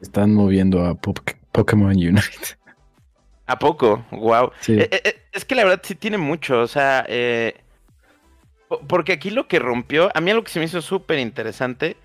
Están 0.00 0.34
moviendo 0.34 0.84
a 0.84 0.94
Pok- 0.94 1.36
Pokémon 1.52 1.90
Unite. 1.90 2.22
¿A 3.46 3.58
poco? 3.58 4.04
Wow. 4.10 4.50
Sí. 4.60 4.72
Eh, 4.74 4.88
eh, 4.90 5.00
eh, 5.04 5.22
es 5.32 5.44
que 5.44 5.54
la 5.54 5.64
verdad 5.64 5.80
sí 5.84 5.94
tiene 5.94 6.18
mucho, 6.18 6.60
o 6.60 6.66
sea, 6.66 7.04
eh, 7.08 7.54
po- 8.68 8.80
porque 8.88 9.12
aquí 9.12 9.30
lo 9.30 9.46
que 9.46 9.58
rompió, 9.60 10.10
a 10.14 10.20
mí 10.20 10.30
algo 10.30 10.42
que 10.44 10.50
se 10.50 10.58
me 10.58 10.64
hizo 10.64 10.82
súper 10.82 11.18
interesante 11.20 11.96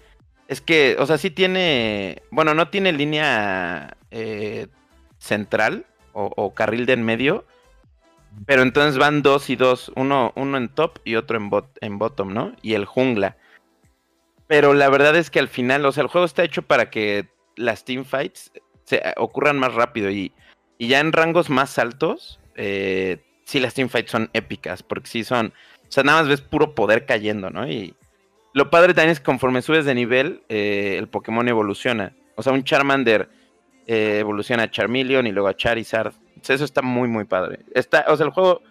es 0.48 0.62
que, 0.62 0.96
o 1.00 1.06
sea, 1.06 1.18
sí 1.18 1.32
tiene, 1.32 2.22
bueno, 2.30 2.54
no 2.54 2.68
tiene 2.70 2.92
línea 2.92 3.96
central 5.18 5.86
o, 6.14 6.32
o 6.36 6.54
carril 6.54 6.86
de 6.86 6.94
en 6.94 7.04
medio, 7.04 7.46
pero 8.46 8.62
entonces 8.62 8.98
van 8.98 9.22
dos 9.24 9.50
y 9.50 9.56
dos, 9.56 9.92
uno, 9.96 10.34
uno 10.36 10.58
en 10.58 10.70
top 10.70 11.00
y 11.06 11.16
otro 11.16 11.38
en, 11.38 11.50
bot, 11.50 11.68
en 11.82 11.98
bottom, 11.98 12.34
¿no? 12.34 12.54
Y 12.62 12.74
el 12.74 12.86
jungla. 12.86 13.38
Pero 14.48 14.74
la 14.74 14.90
verdad 14.90 15.16
es 15.16 15.30
que 15.30 15.40
al 15.40 15.48
final, 15.48 15.86
o 15.86 15.92
sea, 15.92 16.04
el 16.04 16.10
juego 16.10 16.26
está 16.26 16.44
hecho 16.44 16.62
para 16.62 16.90
que 16.90 17.30
las 17.56 17.86
teamfights 17.86 18.52
se 18.86 19.02
ocurran 19.18 19.60
más 19.60 19.74
rápido 19.74 20.10
y, 20.10 20.34
y 20.78 20.88
ya 20.88 21.00
en 21.00 21.14
rangos 21.14 21.50
más 21.50 21.78
altos, 21.80 22.40
eh, 22.56 23.24
sí 23.46 23.60
las 23.60 23.74
teamfights 23.74 24.12
son 24.12 24.30
épicas, 24.34 24.84
porque 24.84 25.10
sí 25.10 25.24
son, 25.24 25.54
o 25.88 25.92
sea, 25.92 26.04
nada 26.04 26.22
más 26.22 26.30
ves 26.30 26.42
puro 26.42 26.76
poder 26.76 27.06
cayendo, 27.06 27.50
¿no? 27.50 27.68
Y 27.68 27.96
lo 28.54 28.70
padre 28.70 28.94
también 28.94 29.12
es 29.12 29.20
que 29.20 29.26
conforme 29.26 29.62
subes 29.62 29.86
de 29.86 29.96
nivel, 29.96 30.44
eh, 30.50 30.96
el 30.98 31.08
Pokémon 31.08 31.48
evoluciona. 31.48 32.14
O 32.36 32.44
sea, 32.44 32.54
un 32.54 32.64
Charmander 32.64 33.30
eh, 33.88 34.18
evoluciona 34.20 34.64
a 34.64 34.72
Charmeleon 34.72 35.28
y 35.28 35.32
luego 35.32 35.48
a 35.48 35.56
Charizard. 35.56 36.14
O 36.40 36.44
sea, 36.44 36.56
eso 36.56 36.66
está 36.66 36.82
muy, 36.82 37.08
muy 37.08 37.26
padre. 37.26 37.60
Está, 37.74 38.06
o 38.08 38.18
sea, 38.18 38.26
el 38.26 38.32
juego 38.32 38.62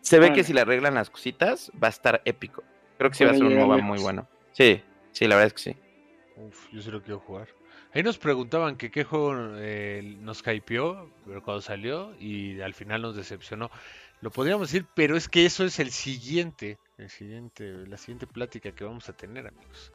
se 0.00 0.18
ve 0.18 0.32
que 0.32 0.44
si 0.44 0.52
le 0.52 0.60
arreglan 0.60 0.94
las 0.94 1.10
cositas, 1.10 1.72
va 1.82 1.88
a 1.88 1.90
estar 1.90 2.20
épico. 2.24 2.62
Creo 2.98 3.10
que 3.10 3.16
sí 3.16 3.24
va 3.24 3.30
a 3.30 3.34
ser 3.34 3.44
un 3.44 3.56
MOBA 3.56 3.78
muy 3.78 3.98
bueno. 3.98 4.28
Sí, 4.52 4.82
sí, 5.12 5.26
la 5.26 5.36
verdad 5.36 5.46
es 5.48 5.54
que 5.54 5.72
sí. 5.72 5.76
Uf, 6.36 6.68
yo 6.72 6.82
sí 6.82 6.90
lo 6.90 7.02
quiero 7.02 7.20
jugar. 7.20 7.48
Ahí 7.94 8.02
nos 8.02 8.18
preguntaban 8.18 8.76
que 8.76 8.90
qué 8.90 9.04
juego 9.04 9.34
eh, 9.56 10.16
nos 10.20 10.42
hypeó 10.46 11.08
pero 11.24 11.42
cuando 11.42 11.60
salió 11.62 12.14
y 12.18 12.60
al 12.60 12.74
final 12.74 13.02
nos 13.02 13.14
decepcionó. 13.16 13.70
Lo 14.20 14.30
podríamos 14.30 14.68
decir, 14.70 14.86
pero 14.94 15.16
es 15.16 15.28
que 15.28 15.46
eso 15.46 15.64
es 15.64 15.78
el 15.78 15.90
siguiente, 15.90 16.78
el 16.98 17.10
siguiente, 17.10 17.86
la 17.86 17.96
siguiente 17.96 18.26
plática 18.26 18.72
que 18.72 18.84
vamos 18.84 19.08
a 19.08 19.12
tener, 19.12 19.46
amigos. 19.46 19.92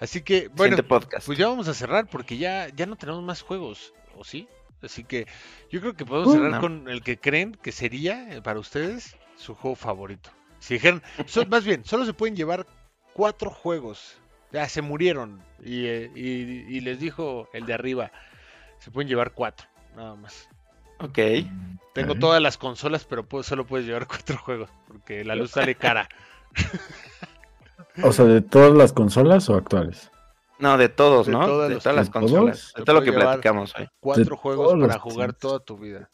Así 0.00 0.22
que, 0.22 0.48
bueno, 0.48 0.76
podcast. 0.82 1.24
pues 1.24 1.38
ya 1.38 1.46
vamos 1.48 1.68
a 1.68 1.74
cerrar 1.74 2.08
porque 2.08 2.36
ya, 2.36 2.68
ya 2.74 2.84
no 2.86 2.96
tenemos 2.96 3.22
más 3.22 3.42
juegos, 3.42 3.94
¿o 4.16 4.24
sí? 4.24 4.48
Así 4.82 5.04
que 5.04 5.26
yo 5.70 5.80
creo 5.80 5.94
que 5.94 6.04
podemos 6.04 6.28
Uh, 6.28 6.32
cerrar 6.36 6.50
no. 6.50 6.60
con 6.60 6.88
el 6.88 7.02
que 7.02 7.16
creen 7.16 7.54
que 7.54 7.72
sería 7.72 8.34
eh, 8.34 8.42
para 8.42 8.58
ustedes 8.58 9.16
su 9.36 9.54
juego 9.54 9.76
favorito. 9.76 10.30
Si 10.58 10.74
dijeron, 10.74 11.00
so- 11.26 11.46
más 11.46 11.64
bien, 11.64 11.84
solo 11.84 12.04
se 12.04 12.12
pueden 12.12 12.36
llevar 12.36 12.66
cuatro 13.12 13.50
juegos. 13.50 14.18
Ya 14.54 14.68
se 14.68 14.82
murieron. 14.82 15.42
Y, 15.64 15.86
eh, 15.86 16.10
y- 16.14 16.76
y 16.76 16.80
les 16.80 17.00
dijo 17.00 17.48
el 17.52 17.66
de 17.66 17.74
arriba, 17.74 18.12
se 18.78 18.92
pueden 18.92 19.08
llevar 19.08 19.32
cuatro, 19.32 19.66
nada 19.96 20.14
más. 20.14 20.48
Ok. 21.00 21.18
Tengo 21.92 22.14
todas 22.14 22.40
las 22.40 22.56
consolas, 22.56 23.04
pero 23.04 23.24
puedo- 23.28 23.42
solo 23.42 23.66
puedes 23.66 23.84
llevar 23.84 24.06
cuatro 24.08 24.38
juegos, 24.38 24.70
porque 24.86 25.24
la 25.24 25.34
luz 25.34 25.50
sale 25.50 25.74
cara. 25.74 26.08
O 28.04 28.12
sea, 28.12 28.24
de 28.26 28.40
todas 28.42 28.72
las 28.72 28.92
consolas 28.92 29.48
o 29.50 29.56
actuales. 29.56 30.10
No, 30.60 30.78
de 30.78 30.88
todos, 30.88 31.26
De 31.26 31.32
¿no? 31.32 31.44
todas 31.46 31.68
de 31.68 31.74
los- 31.74 31.82
todas 31.82 31.96
las 31.96 32.06
¿de 32.06 32.12
consolas. 32.12 32.58
todos? 32.60 32.74
De 32.74 32.84
todo 32.84 32.96
lo 32.96 33.02
que 33.02 33.12
platicamos 33.12 33.74
hoy. 33.76 33.88
Cuatro 33.98 34.36
juegos 34.36 34.72
para 34.80 34.98
jugar 35.00 35.32
toda 35.32 35.58
tu 35.58 35.76
vida. 35.76 36.10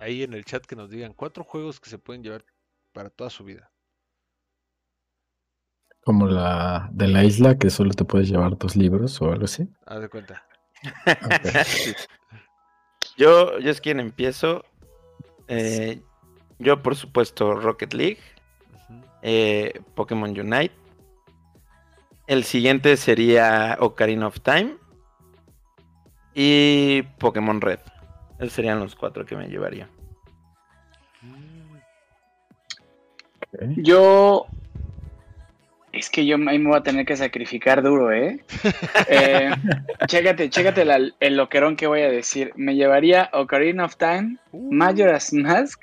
Ahí 0.00 0.22
en 0.22 0.32
el 0.32 0.44
chat 0.46 0.64
que 0.64 0.74
nos 0.74 0.88
digan 0.88 1.12
cuatro 1.12 1.44
juegos 1.44 1.80
que 1.80 1.90
se 1.90 1.98
pueden 1.98 2.22
llevar 2.22 2.44
para 2.92 3.10
toda 3.10 3.28
su 3.28 3.44
vida. 3.44 3.70
Como 6.04 6.26
la 6.26 6.88
de 6.92 7.08
la 7.08 7.24
isla, 7.24 7.56
que 7.58 7.70
solo 7.70 7.92
te 7.92 8.04
puedes 8.04 8.28
llevar 8.28 8.58
dos 8.58 8.76
libros 8.76 9.20
o 9.22 9.32
algo 9.32 9.44
así. 9.46 9.66
Haz 9.86 10.00
de 10.00 10.08
cuenta. 10.08 10.44
Yo, 13.16 13.58
yo 13.58 13.70
es 13.70 13.80
quien 13.80 14.00
empiezo. 14.00 14.64
Eh, 15.46 16.00
yo, 16.58 16.82
por 16.82 16.96
supuesto, 16.96 17.54
Rocket 17.54 17.94
League, 17.94 18.18
eh, 19.22 19.80
Pokémon 19.94 20.30
Unite. 20.30 20.74
El 22.26 22.44
siguiente 22.44 22.96
sería 22.96 23.76
Ocarina 23.80 24.26
of 24.26 24.40
Time. 24.40 24.76
y 26.34 27.02
Pokémon 27.20 27.60
Red. 27.60 27.78
Esos 28.38 28.54
serían 28.54 28.80
los 28.80 28.96
cuatro 28.96 29.24
que 29.24 29.36
me 29.36 29.46
llevaría. 29.48 29.88
Yo. 33.76 34.46
Es 35.96 36.10
que 36.10 36.26
yo 36.26 36.36
ahí 36.48 36.58
me 36.58 36.68
voy 36.70 36.78
a 36.78 36.82
tener 36.82 37.06
que 37.06 37.16
sacrificar 37.16 37.82
duro, 37.82 38.10
¿eh? 38.12 38.44
eh 39.08 39.50
chécate, 40.06 40.50
chécate 40.50 40.84
la- 40.84 41.10
el 41.20 41.36
loquerón 41.36 41.76
que 41.76 41.86
voy 41.86 42.02
a 42.02 42.10
decir. 42.10 42.52
Me 42.56 42.74
llevaría 42.74 43.30
Ocarina 43.32 43.84
of 43.84 43.96
Time, 43.96 44.38
Majora's 44.52 45.32
Mask. 45.32 45.80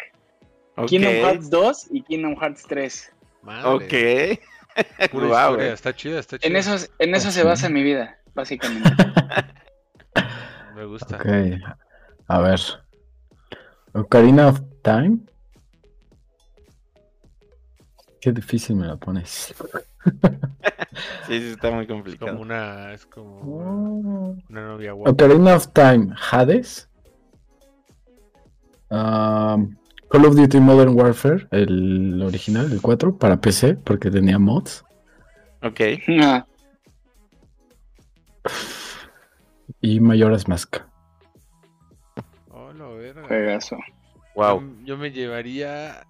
Kingdom 0.87 1.13
Hearts 1.13 1.49
2 1.49 1.87
y 1.91 2.01
Kingdom 2.03 2.35
Hearts 2.39 2.63
3. 2.67 3.13
Madre, 3.43 4.39
Ok. 4.75 5.11
Guau, 5.11 5.51
historia. 5.51 5.73
Está 5.73 5.95
chida, 5.95 6.19
está 6.19 6.39
chida. 6.39 6.49
En 6.49 6.55
eso, 6.55 6.75
en 6.99 7.15
eso 7.15 7.31
se 7.31 7.43
basa 7.43 7.69
mi 7.69 7.83
vida, 7.83 8.17
básicamente. 8.33 8.89
Me 10.75 10.85
gusta. 10.85 11.17
Ok. 11.17 11.25
A 12.27 12.39
ver. 12.41 12.59
Ocarina 13.93 14.47
of 14.47 14.61
Time. 14.81 15.19
Qué 18.21 18.31
difícil 18.31 18.75
me 18.75 18.87
la 18.87 18.95
pones. 18.95 19.53
Sí, 21.27 21.39
sí, 21.39 21.47
está 21.51 21.71
muy 21.71 21.81
Es 21.83 21.87
como 21.87 22.03
complicado. 22.03 22.39
una, 22.39 22.93
es 22.93 23.05
como 23.05 23.39
Oh. 23.41 24.35
una 24.49 24.67
novia 24.67 24.91
guapa. 24.93 25.11
Ocarina 25.11 25.55
of 25.55 25.67
Time, 25.73 26.13
Hades. 26.31 26.89
Um, 28.89 29.75
Call 30.09 30.25
of 30.25 30.35
Duty 30.35 30.59
Modern 30.59 30.93
Warfare, 30.99 31.47
el 31.51 32.21
original, 32.21 32.71
el 32.71 32.81
4, 32.81 33.17
para 33.17 33.39
PC, 33.39 33.75
porque 33.75 34.11
tenía 34.11 34.37
mods. 34.37 34.83
Ok. 35.63 35.79
Y 39.79 39.99
Majora's 39.99 40.47
Mask. 40.47 40.77
Oh, 42.49 42.71
la 42.73 42.87
verga. 42.89 43.27
juegazo. 43.27 43.77
Wow. 44.35 44.61
Yo, 44.61 44.85
yo 44.85 44.97
me 44.97 45.11
llevaría. 45.11 46.05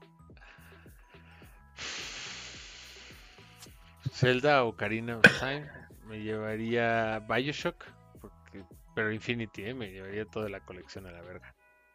Zelda 4.12 4.64
o 4.64 4.76
Karina 4.76 5.18
of 5.18 5.24
Time. 5.40 5.68
Me 6.08 6.22
llevaría 6.22 7.20
Bioshock. 7.20 7.84
Porque... 8.20 8.64
Pero 8.96 9.12
Infinity, 9.12 9.64
¿eh? 9.66 9.74
Me 9.74 9.92
llevaría 9.92 10.26
toda 10.26 10.50
la 10.50 10.60
colección 10.60 11.06
a 11.08 11.12
la 11.12 11.22
verga. 11.22 11.54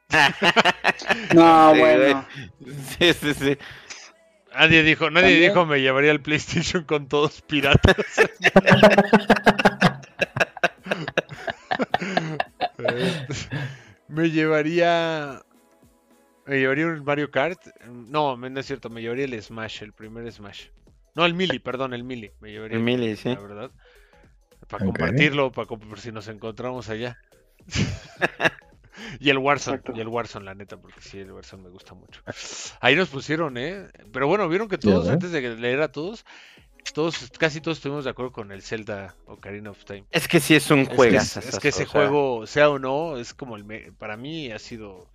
No, 1.34 1.74
Sí, 1.74 1.80
bueno. 1.80 2.26
Sí, 2.98 3.12
sí, 3.12 3.34
sí. 3.34 3.58
Nadie 4.54 4.82
dijo, 4.82 5.10
nadie 5.10 5.32
También- 5.32 5.50
dijo 5.52 5.66
me 5.66 5.80
llevaría 5.82 6.12
el 6.12 6.22
PlayStation 6.22 6.84
con 6.84 7.08
todos 7.08 7.42
piratas. 7.42 7.96
Me 14.08 14.30
llevaría. 14.30 15.42
Me 16.46 16.58
llevaría 16.60 16.86
un 16.86 17.04
Mario 17.04 17.30
Kart. 17.30 17.60
No, 17.86 18.36
no 18.36 18.60
es 18.60 18.66
cierto, 18.66 18.88
me 18.88 19.02
llevaría 19.02 19.24
el 19.24 19.42
Smash, 19.42 19.82
el 19.82 19.92
primer 19.92 20.30
Smash. 20.30 20.68
No, 21.16 21.24
el 21.26 21.34
Mili, 21.34 21.58
perdón, 21.58 21.94
el 21.94 22.04
Mili. 22.04 22.30
Me 22.40 22.52
llevaría 22.52 22.76
El 22.76 22.82
Melee, 22.84 23.16
sí. 23.16 23.30
la 23.30 23.40
verdad. 23.40 23.70
Para 24.68 24.84
compartirlo, 24.84 25.50
para 25.50 25.66
comp- 25.66 25.96
si 25.96 26.12
nos 26.12 26.28
encontramos 26.28 26.88
allá. 26.88 27.18
y 29.20 29.30
el 29.30 29.38
Warzone, 29.38 29.76
Exacto. 29.76 29.98
y 29.98 30.00
el 30.00 30.08
Warzone, 30.08 30.44
la 30.44 30.54
neta, 30.54 30.76
porque 30.76 31.00
sí, 31.00 31.18
el 31.18 31.32
Warzone 31.32 31.64
me 31.64 31.70
gusta 31.70 31.94
mucho. 31.94 32.22
Ahí 32.80 32.96
nos 32.96 33.08
pusieron, 33.08 33.56
¿eh? 33.58 33.88
Pero 34.12 34.26
bueno, 34.28 34.48
vieron 34.48 34.68
que 34.68 34.78
todos, 34.78 35.04
¿verdad? 35.06 35.14
antes 35.14 35.32
de 35.32 35.56
leer 35.56 35.82
a 35.82 35.92
todos, 35.92 36.24
todos, 36.94 37.30
casi 37.38 37.60
todos 37.60 37.78
estuvimos 37.78 38.04
de 38.04 38.10
acuerdo 38.10 38.32
con 38.32 38.52
el 38.52 38.62
Zelda 38.62 39.14
Ocarina 39.26 39.70
of 39.70 39.84
Time. 39.84 40.04
Es 40.10 40.28
que 40.28 40.40
sí 40.40 40.54
es 40.54 40.70
un 40.70 40.80
Es 40.80 40.88
que, 40.88 40.96
juego. 40.96 41.16
es, 41.18 41.36
es 41.36 41.58
que 41.58 41.68
ese 41.68 41.84
juego, 41.86 42.46
sea 42.46 42.70
o 42.70 42.78
no, 42.78 43.16
es 43.18 43.34
como 43.34 43.56
el 43.56 43.64
me- 43.64 43.92
para 43.92 44.16
mí 44.16 44.50
ha 44.50 44.58
sido 44.58 45.08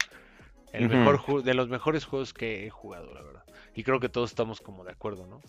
el 0.73 0.87
mejor 0.89 1.17
ju- 1.19 1.41
de 1.41 1.53
los 1.53 1.67
mejores 1.69 2.05
juegos 2.05 2.33
que 2.33 2.65
he 2.65 2.69
jugado, 2.69 3.13
la 3.13 3.21
verdad. 3.21 3.43
Y 3.75 3.83
creo 3.83 3.99
que 3.99 4.09
todos 4.09 4.29
estamos 4.31 4.61
como 4.61 4.83
de 4.83 4.91
acuerdo, 4.91 5.25
¿no? 5.27 5.41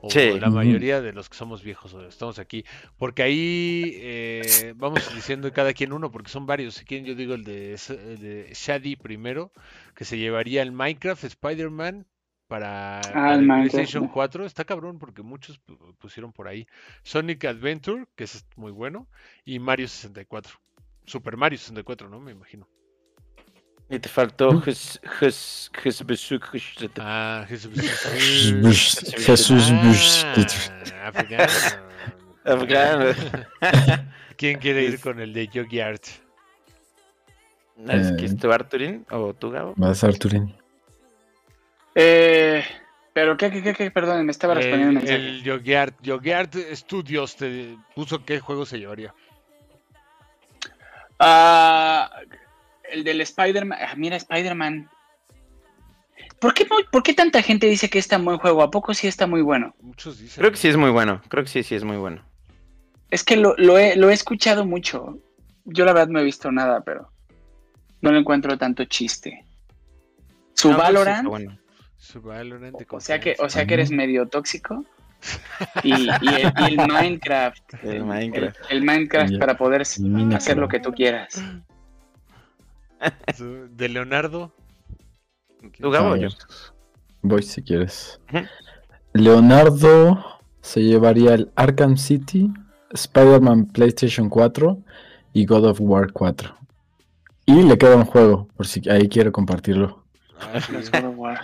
O 0.00 0.10
Sí. 0.10 0.38
la 0.38 0.50
mayoría 0.50 1.00
de 1.00 1.12
los 1.12 1.28
que 1.30 1.36
somos 1.36 1.62
viejos 1.62 1.94
o 1.94 2.06
estamos 2.06 2.38
aquí. 2.38 2.64
Porque 2.98 3.22
ahí 3.22 3.92
eh, 3.96 4.74
vamos 4.76 5.14
diciendo 5.14 5.50
cada 5.52 5.72
quien 5.72 5.92
uno, 5.92 6.10
porque 6.10 6.30
son 6.30 6.44
varios. 6.46 6.74
Si 6.74 6.84
quieren, 6.84 7.06
yo 7.06 7.14
digo 7.14 7.34
el 7.34 7.44
de, 7.44 7.72
el 7.88 8.18
de 8.18 8.50
Shady 8.54 8.96
primero, 8.96 9.50
que 9.94 10.04
se 10.04 10.18
llevaría 10.18 10.62
el 10.62 10.72
Minecraft, 10.72 11.24
Spider-Man. 11.24 12.06
Para, 12.46 13.00
para 13.10 13.34
el 13.36 13.46
PlayStation 13.46 14.04
¿no? 14.04 14.12
4 14.12 14.44
está 14.44 14.66
cabrón 14.66 14.98
porque 14.98 15.22
muchos 15.22 15.58
pu- 15.64 15.96
pusieron 15.96 16.30
por 16.30 16.46
ahí 16.46 16.66
Sonic 17.02 17.42
Adventure, 17.46 18.04
que 18.14 18.24
es 18.24 18.44
muy 18.56 18.70
bueno, 18.70 19.08
y 19.46 19.58
Mario 19.58 19.88
64. 19.88 20.60
Super 21.06 21.38
Mario 21.38 21.56
64, 21.58 22.10
¿no? 22.10 22.20
Me 22.20 22.32
imagino. 22.32 22.68
Y 23.94 23.98
te 24.00 24.08
faltó 24.08 24.50
Jes- 24.62 25.00
Jes- 25.20 25.70
Jes- 25.72 26.10
Jes- 26.10 26.90
Ah, 26.98 27.44
Jesús. 27.48 27.72
Jesús. 29.18 29.70
Ah. 30.24 30.34
Afgano. 32.44 33.14
¿Quién 34.36 34.58
quiere 34.58 34.82
ir 34.82 35.00
con 35.00 35.20
el 35.20 35.32
de 35.32 35.46
Yogi 35.46 35.80
Art? 35.80 36.02
¿Es 37.88 38.06
Eh. 38.08 38.16
que 38.18 38.24
es 38.26 38.36
tu 38.36 38.50
Arturín 38.52 39.06
o 39.10 39.32
tú, 39.32 39.50
Gabo? 39.50 39.74
Vas 39.76 40.02
Arturín. 40.02 40.54
Eh, 41.94 42.64
pero, 43.12 43.36
¿qué, 43.36 43.50
qué, 43.52 43.62
qué, 43.62 43.74
qué? 43.74 43.90
Perdón, 43.92 44.26
me 44.26 44.32
estaba 44.32 44.54
respondiendo 44.54 44.90
un 44.90 44.96
El, 44.98 45.02
mensaje. 45.04 45.28
el 45.28 45.42
Yogi 45.44 45.74
Art, 45.74 45.94
Yogi 46.02 46.32
Art 46.32 46.54
Studios 46.72 47.36
te 47.36 47.76
puso 47.94 48.24
qué 48.24 48.40
juego 48.40 48.66
se 48.66 48.78
llevaría. 48.78 49.14
Ah, 51.20 52.10
el 52.90 53.04
del 53.04 53.20
Spider-Man. 53.20 53.78
Ah, 53.80 53.94
mira, 53.96 54.16
Spider-Man. 54.16 54.88
¿Por 56.38 56.54
qué, 56.54 56.66
¿Por 56.90 57.02
qué 57.02 57.14
tanta 57.14 57.42
gente 57.42 57.66
dice 57.66 57.88
que 57.88 57.98
es 57.98 58.08
tan 58.08 58.24
buen 58.24 58.38
juego? 58.38 58.62
¿A 58.62 58.70
poco 58.70 58.92
sí 58.94 59.06
está 59.06 59.26
muy 59.26 59.42
bueno? 59.42 59.74
Muchos 59.80 60.18
dicen. 60.18 60.40
Creo 60.40 60.50
que 60.50 60.56
sí 60.58 60.68
es 60.68 60.76
muy 60.76 60.90
bueno. 60.90 61.20
Creo 61.28 61.44
que 61.44 61.50
sí, 61.50 61.62
sí 61.62 61.74
es 61.74 61.84
muy 61.84 61.96
bueno. 61.96 62.22
Es 63.10 63.24
que 63.24 63.36
lo, 63.36 63.54
lo 63.56 63.78
he, 63.78 63.96
lo 63.96 64.10
he 64.10 64.12
escuchado 64.12 64.64
mucho. 64.66 65.18
Yo 65.64 65.84
la 65.84 65.92
verdad 65.92 66.08
no 66.08 66.18
he 66.20 66.24
visto 66.24 66.50
nada, 66.52 66.82
pero 66.82 67.10
no 68.00 68.12
le 68.12 68.18
encuentro 68.18 68.58
tanto 68.58 68.84
chiste. 68.84 69.44
Su 70.54 70.70
No, 70.70 70.76
pues 70.76 70.86
Valorant, 70.88 71.28
bueno. 71.28 71.58
Su 71.96 72.20
Valorant 72.20 72.76
de 72.76 72.86
o 72.90 73.00
sea 73.00 73.18
que, 73.20 73.36
o 73.38 73.48
sea 73.48 73.66
que 73.66 73.74
eres 73.74 73.90
medio 73.90 74.26
tóxico. 74.28 74.84
Y, 75.82 75.88
y 75.88 75.94
el, 75.94 76.52
y 76.58 76.64
el 76.64 76.76
Minecraft. 76.76 77.74
El 77.82 78.04
Minecraft. 78.04 78.56
El, 78.68 78.76
el 78.76 78.84
Minecraft 78.84 79.38
para 79.38 79.56
poder 79.56 79.82
el 79.96 80.04
Minecraft. 80.04 80.34
hacer 80.36 80.58
lo 80.58 80.68
que 80.68 80.80
tú 80.80 80.92
quieras. 80.92 81.42
De 83.38 83.88
Leonardo. 83.88 84.52
¿Tú, 85.80 85.90
Gabo, 85.90 86.08
A 86.08 86.12
o 86.12 86.16
yo? 86.16 86.28
Voy 87.22 87.42
si 87.42 87.62
quieres. 87.62 88.20
Leonardo 89.12 90.24
se 90.60 90.82
llevaría 90.82 91.34
el 91.34 91.50
Arkham 91.56 91.96
City, 91.96 92.50
Spider-Man 92.90 93.66
PlayStation 93.66 94.28
4 94.28 94.78
y 95.32 95.46
God 95.46 95.66
of 95.66 95.78
War 95.80 96.12
4. 96.12 96.54
Y 97.46 97.62
le 97.62 97.76
queda 97.76 97.96
un 97.96 98.04
juego, 98.04 98.48
por 98.56 98.66
si 98.66 98.88
ahí 98.88 99.08
quiero 99.08 99.30
compartirlo. 99.32 100.04
Ah, 100.40 100.60
sí. 100.60 100.72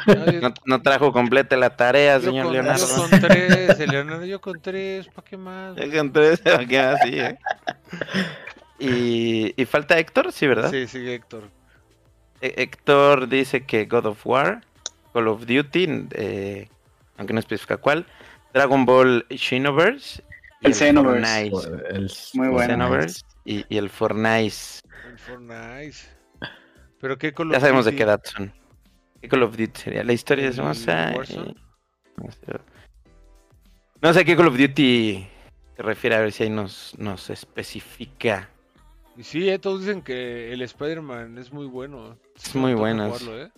No, 0.06 0.30
yo- 0.66 0.82
trajo 0.82 1.12
completa 1.12 1.56
la 1.56 1.76
tarea, 1.76 2.18
yo 2.18 2.24
señor 2.30 2.44
con, 2.46 2.52
Leonardo. 2.54 2.86
yo 2.86 2.96
con 2.96 3.10
tres, 3.20 3.78
Leonardo, 3.88 4.24
yo 4.24 4.40
con 4.40 4.60
tres, 4.60 5.06
¿para 5.08 5.24
qué 5.28 5.36
más? 5.36 5.76
Ya 5.76 5.98
con 5.98 6.12
tres, 6.12 6.42
a 6.46 6.64
quedar 6.66 6.94
así, 6.96 7.18
¿eh? 7.18 7.38
Y, 8.80 9.54
y 9.60 9.64
falta 9.66 9.98
Héctor, 9.98 10.32
sí, 10.32 10.46
¿verdad? 10.46 10.70
Sí, 10.70 10.86
sí, 10.86 11.08
Héctor. 11.10 11.50
Hé- 12.40 12.54
Héctor 12.62 13.28
dice 13.28 13.64
que 13.66 13.84
God 13.84 14.06
of 14.06 14.26
War, 14.26 14.62
Call 15.12 15.28
of 15.28 15.46
Duty, 15.46 16.06
eh, 16.12 16.68
aunque 17.18 17.34
no 17.34 17.40
especifica 17.40 17.76
cuál, 17.76 18.06
Dragon 18.54 18.84
Ball 18.86 19.26
Xenoverse 19.30 20.24
y 20.62 20.66
El 20.68 20.74
Xenoverse. 20.74 21.50
Fortnite. 21.50 21.96
El- 21.96 22.10
Muy 22.34 22.46
El 22.46 22.52
bueno. 22.52 22.72
Xenoverse 22.74 23.22
y, 23.44 23.64
y 23.68 23.76
el 23.78 23.90
Fortnite. 23.90 24.56
El 25.06 25.18
Fortnite. 25.18 25.96
Pero 27.00 27.18
qué 27.18 27.32
Call 27.32 27.50
Ya 27.50 27.56
of 27.58 27.60
sabemos 27.62 27.84
de 27.84 27.90
Duty? 27.92 27.96
qué 27.98 28.02
edad 28.04 28.20
son. 28.24 28.52
¿Qué 29.20 29.28
Call 29.28 29.42
of 29.42 29.56
Duty 29.56 29.72
sería? 29.78 30.04
La 30.04 30.12
historia 30.14 30.48
es 30.48 30.54
¿El 30.54 30.60
hermosa. 30.60 31.12
Y- 31.28 31.54
No 32.16 32.30
sé. 32.32 32.60
No 34.02 34.14
sé 34.14 34.20
a 34.20 34.24
qué 34.24 34.34
Call 34.36 34.48
of 34.48 34.56
Duty 34.58 35.26
se 35.76 35.82
refiere, 35.82 36.16
a 36.16 36.20
ver 36.20 36.32
si 36.32 36.44
ahí 36.44 36.50
nos, 36.50 36.94
nos 36.98 37.28
especifica. 37.30 38.48
Y 39.20 39.22
sí, 39.22 39.50
eh, 39.50 39.58
todos 39.58 39.80
dicen 39.80 40.00
que 40.00 40.50
el 40.50 40.62
Spider-Man 40.62 41.36
es 41.36 41.52
muy 41.52 41.66
bueno. 41.66 42.16
Es 42.34 42.54
muy 42.54 42.72
bueno, 42.72 43.12
¿eh? 43.28 43.50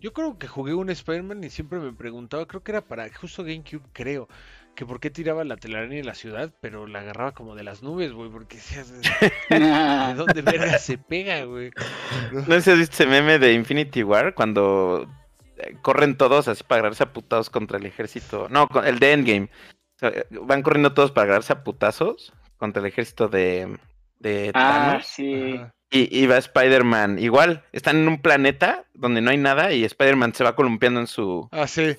Yo 0.00 0.12
creo 0.12 0.40
que 0.40 0.48
jugué 0.48 0.74
un 0.74 0.90
Spider-Man 0.90 1.44
y 1.44 1.50
siempre 1.50 1.78
me 1.78 1.92
preguntaba, 1.92 2.46
creo 2.46 2.64
que 2.64 2.72
era 2.72 2.80
para 2.80 3.08
justo 3.14 3.44
GameCube, 3.44 3.84
creo, 3.92 4.28
que 4.74 4.84
por 4.84 4.98
qué 4.98 5.10
tiraba 5.10 5.44
la 5.44 5.56
telaraña 5.56 5.98
en 5.98 6.06
la 6.06 6.16
ciudad, 6.16 6.52
pero 6.60 6.88
la 6.88 6.98
agarraba 6.98 7.30
como 7.30 7.54
de 7.54 7.62
las 7.62 7.80
nubes, 7.80 8.10
güey, 8.12 8.28
porque 8.28 8.56
decías, 8.56 8.92
¿de 9.50 10.14
dónde 10.16 10.42
verga 10.42 10.78
se 10.78 10.98
pega, 10.98 11.44
güey? 11.44 11.70
No 12.32 12.42
sé 12.46 12.62
si 12.62 12.70
has 12.72 12.78
visto 12.78 12.94
ese 12.94 13.06
meme 13.06 13.38
de 13.38 13.52
Infinity 13.52 14.02
War 14.02 14.34
cuando 14.34 15.08
eh, 15.58 15.76
corren 15.80 16.16
todos 16.16 16.48
así 16.48 16.64
para 16.64 16.80
agarrarse 16.80 17.04
a 17.04 17.12
putazos 17.12 17.50
contra 17.50 17.78
el 17.78 17.86
ejército. 17.86 18.48
No, 18.50 18.66
con- 18.66 18.84
el 18.84 18.98
de 18.98 19.12
Endgame. 19.12 19.48
O 19.94 19.98
sea, 20.00 20.12
van 20.42 20.62
corriendo 20.62 20.92
todos 20.92 21.12
para 21.12 21.26
agarrarse 21.26 21.52
a 21.52 21.62
putazos 21.62 22.32
contra 22.56 22.82
el 22.82 22.88
ejército 22.88 23.28
de, 23.28 23.78
de 24.18 24.50
Ah, 24.54 24.88
Thanos. 24.90 25.06
sí. 25.06 25.54
Ajá. 25.56 25.70
Y, 25.90 26.18
y 26.22 26.26
va 26.26 26.38
Spider-Man. 26.38 27.18
Igual, 27.20 27.62
están 27.72 27.96
en 27.98 28.08
un 28.08 28.20
planeta 28.20 28.84
donde 28.94 29.20
no 29.20 29.30
hay 29.30 29.36
nada 29.36 29.72
y 29.72 29.84
Spider-Man 29.84 30.34
se 30.34 30.42
va 30.42 30.56
columpiando 30.56 30.98
en 30.98 31.06
su. 31.06 31.48
Ah, 31.52 31.68
sí. 31.68 31.96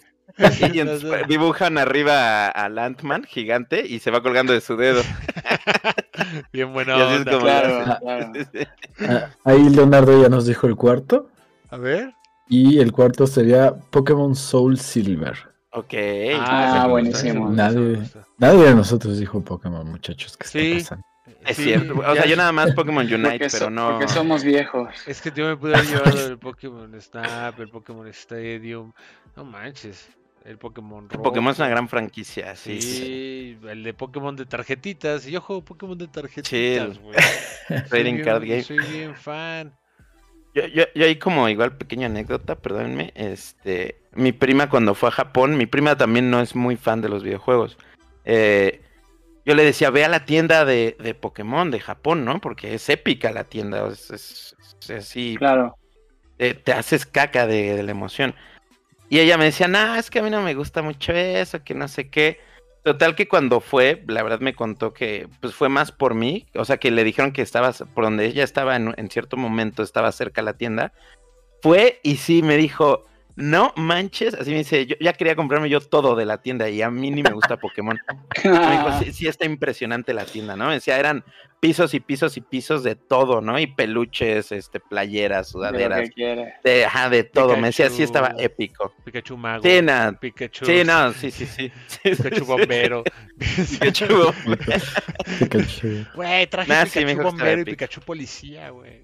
Y 0.74 0.80
entonces 0.80 1.10
dibujan 1.30 1.78
arriba 1.78 2.48
a- 2.48 2.50
al 2.50 2.78
Ant-Man 2.78 3.24
gigante 3.24 3.86
y 3.88 4.00
se 4.00 4.12
va 4.12 4.22
colgando 4.22 4.52
de 4.52 4.60
su 4.60 4.76
dedo. 4.76 5.02
Bien 6.52 6.74
Claro, 6.74 7.84
Ah, 7.86 8.00
claro. 8.02 8.32
Ah, 9.00 9.30
Ahí 9.44 9.70
Leonardo 9.70 10.22
ya 10.22 10.30
nos 10.30 10.46
dijo 10.46 10.68
el 10.68 10.76
cuarto. 10.76 11.30
A 11.70 11.78
ver. 11.78 12.14
Y 12.48 12.80
el 12.80 12.92
cuarto 12.92 13.28
sería 13.28 13.74
Pokémon 13.92 14.36
Soul 14.36 14.78
Silver. 14.80 15.38
ok. 15.72 15.94
Ah, 16.40 16.66
gusta, 16.72 16.88
buenísimo. 16.88 17.50
Nadie-. 17.50 18.02
Nadie 18.38 18.64
de 18.66 18.76
nosotros 18.76 19.18
dijo 19.20 19.42
Pokémon, 19.42 19.90
muchachos. 19.90 20.36
¿Qué 20.38 20.48
Sí. 20.48 20.72
está 20.74 20.96
pasando? 20.96 21.06
Es 21.46 21.58
Sí, 21.58 21.64
cierto. 21.64 21.94
O 21.98 22.02
ya- 22.04 22.14
sea, 22.22 22.26
yo 22.26 22.36
nada 22.36 22.52
más 22.52 22.74
Pokémon 22.74 23.06
Unite, 23.06 23.22
Porque, 23.32 23.50
so- 23.50 23.58
pero 23.60 23.72
no. 23.72 23.92
porque 23.92 24.08
somos 24.08 24.44
viejos. 24.44 24.90
Es 25.08 25.22
que 25.22 25.32
yo 25.32 25.48
me 25.48 25.58
pude 25.58 25.76
haber 25.76 25.88
llevado 25.88 26.28
el 26.28 26.38
Pokémon 26.38 27.02
Snap, 27.02 27.60
el 27.60 27.70
Pokémon 27.70 28.08
Stadium. 28.08 28.94
No 29.36 29.44
manches. 29.46 30.08
El 30.44 30.60
Pokémon 30.60 31.08
que 31.08 31.18
Pokémon 31.18 31.52
es 31.52 31.58
una 31.58 31.70
gran 31.70 31.90
franquicia, 31.90 32.56
sí. 32.56 32.80
Sí, 32.80 33.58
el 33.68 33.84
de 33.84 33.94
Pokémon 33.96 34.36
de 34.36 34.46
tarjetitas. 34.46 35.26
Y 35.28 35.32
yo 35.32 35.42
juego 35.42 35.66
Pokémon 35.66 35.98
de 35.98 36.06
Sí, 36.06 36.12
tarjetitas, 36.12 37.00
güey. 37.00 37.16
Trading 37.90 38.22
Card 38.24 38.44
Game. 38.44 38.62
Soy 38.62 38.78
bien 38.78 39.16
fan. 39.16 39.74
Yo, 40.54 40.68
yo, 40.68 40.84
yo 40.94 41.06
ahí 41.06 41.16
como 41.18 41.50
igual 41.50 41.76
pequeña 41.76 42.06
anécdota, 42.06 42.56
perdónenme, 42.56 43.12
este, 43.16 43.98
mi 44.14 44.32
prima 44.32 44.70
cuando 44.70 44.94
fue 44.96 45.10
a 45.10 45.12
Japón, 45.12 45.58
mi 45.58 45.66
prima 45.66 45.98
también 45.98 46.30
no 46.30 46.40
es 46.40 46.56
muy 46.56 46.78
fan 46.78 47.02
de 47.02 47.10
los 47.10 47.24
videojuegos. 47.24 47.78
Eh, 48.24 48.82
yo 49.46 49.56
le 49.56 49.64
decía, 49.64 49.90
ve 49.92 50.04
a 50.06 50.10
la 50.10 50.26
tienda 50.26 50.66
de, 50.66 50.98
de 51.00 51.14
Pokémon 51.14 51.70
de 51.72 51.80
Japón, 51.80 52.26
¿no? 52.26 52.42
Porque 52.42 52.74
es 52.74 52.90
épica 52.90 53.32
la 53.32 53.44
tienda, 53.46 53.88
es, 53.88 54.10
es- 54.12 54.56
es 54.82 54.90
así, 54.92 55.36
Claro. 55.38 55.78
te, 56.38 56.54
te 56.54 56.74
haces 56.74 57.06
caca 57.06 57.48
de, 57.48 57.76
de 57.76 57.84
la 57.84 57.92
emoción. 57.92 58.36
Y 59.10 59.20
ella 59.20 59.38
me 59.38 59.46
decía, 59.46 59.68
no, 59.68 59.96
es 59.96 60.10
que 60.10 60.20
a 60.20 60.24
mí 60.24 60.30
no 60.30 60.42
me 60.42 60.56
gusta 60.56 60.82
mucho 60.82 61.14
eso, 61.14 61.64
que 61.64 61.76
no 61.76 61.88
sé 61.88 62.10
qué. 62.10 62.40
Total 62.84 63.16
que 63.16 63.28
cuando 63.28 63.62
fue, 63.62 64.04
la 64.08 64.22
verdad 64.24 64.40
me 64.42 64.54
contó 64.54 64.94
que 64.94 65.28
pues 65.42 65.56
fue 65.56 65.70
más 65.70 65.92
por 65.92 66.14
mí, 66.14 66.46
o 66.54 66.66
sea 66.66 66.78
que 66.78 66.92
le 66.92 67.04
dijeron 67.04 67.32
que 67.32 67.42
estaba 67.42 67.72
por 67.72 68.04
donde 68.04 68.26
ella 68.26 68.44
estaba 68.44 68.76
en, 68.76 68.94
en 68.98 69.10
cierto 69.10 69.38
momento, 69.38 69.82
estaba 69.82 70.12
cerca 70.12 70.42
de 70.42 70.46
la 70.46 70.54
tienda. 70.58 70.94
Fue 71.62 72.00
y 72.04 72.18
sí 72.18 72.44
me 72.44 72.58
dijo, 72.58 73.06
no 73.36 73.74
manches, 73.76 74.34
así 74.34 74.52
me 74.52 74.58
dice, 74.58 74.86
yo 74.86 74.96
ya 75.00 75.14
quería 75.14 75.36
comprarme 75.36 75.70
yo 75.70 75.82
todo 75.82 76.16
de 76.16 76.26
la 76.26 76.42
tienda 76.42 76.70
y 76.70 76.82
a 76.82 76.90
mí 76.90 77.12
ni 77.12 77.22
me 77.24 77.32
gusta 77.32 77.58
Pokémon. 77.60 77.98
Me 78.44 78.52
dijo, 78.52 79.00
sí, 79.04 79.14
sí 79.14 79.28
está 79.28 79.46
impresionante 79.46 80.14
la 80.14 80.26
tienda, 80.26 80.56
¿no? 80.56 80.68
Me 80.68 80.76
decía, 80.76 80.98
eran 80.98 81.24
pisos 81.60 81.94
y 81.94 82.00
pisos 82.00 82.38
y 82.38 82.42
pisos 82.42 82.84
de 82.84 82.96
todo, 82.96 83.42
¿no? 83.42 83.58
Y 83.60 83.68
peluches, 83.68 84.52
este, 84.52 84.80
playeras, 84.80 85.48
De 85.48 85.52
sudaderas, 85.52 86.10
de, 86.64 86.86
ajá, 86.86 87.10
de 87.10 87.24
todo. 87.24 87.58
Me 87.58 87.68
decía, 87.68 87.90
sí 87.90 88.04
estaba 88.04 88.30
Pikachu. 88.30 88.44
épico. 88.46 88.94
Pikachu 89.04 89.38
Mago. 89.38 89.64
Sí, 89.64 89.82
no, 89.82 90.18
Pikachu. 90.20 90.66
sí, 90.66 90.84
no, 90.86 91.12
sí, 91.14 91.32
sí, 91.32 91.46
sí. 91.46 91.72
sí, 91.88 92.00
sí, 92.16 92.24
Pikachu. 92.24 92.46
Bombero. 92.46 93.04
Pikachu. 93.40 94.34
Pikachu. 95.40 96.06
Güey, 96.16 96.48
traje 96.48 96.72
Nah, 96.72 96.86
Pikachu 96.86 97.22
Bombero 97.22 97.62
y. 97.62 97.66
Pikachu 97.66 98.02
Policía, 98.02 98.70
güey. 98.70 99.04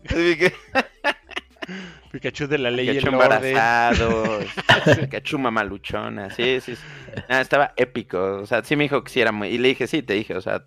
Pikachu 2.12 2.48
de 2.48 2.58
la 2.58 2.72
ley 2.72 2.90
y 2.90 2.94
Pikachu 2.94 3.08
el 3.10 3.16
orden. 3.16 3.34
embarazado, 3.56 4.40
Pikachu 5.02 5.40
mamaluchona, 5.40 6.30
sí, 6.30 6.60
sí, 6.62 6.76
sí. 6.76 6.84
Nada, 7.30 7.42
estaba 7.42 7.74
épico, 7.78 8.38
o 8.42 8.46
sea, 8.46 8.64
sí 8.64 8.76
me 8.76 8.84
dijo 8.84 9.04
que 9.04 9.12
sí 9.12 9.22
era 9.22 9.32
muy... 9.32 9.50
Y 9.50 9.58
le 9.58 9.70
dije, 9.70 9.88
sí, 9.88 10.02
te 10.02 10.14
dije, 10.14 10.36
o 10.36 10.42
sea... 10.42 10.66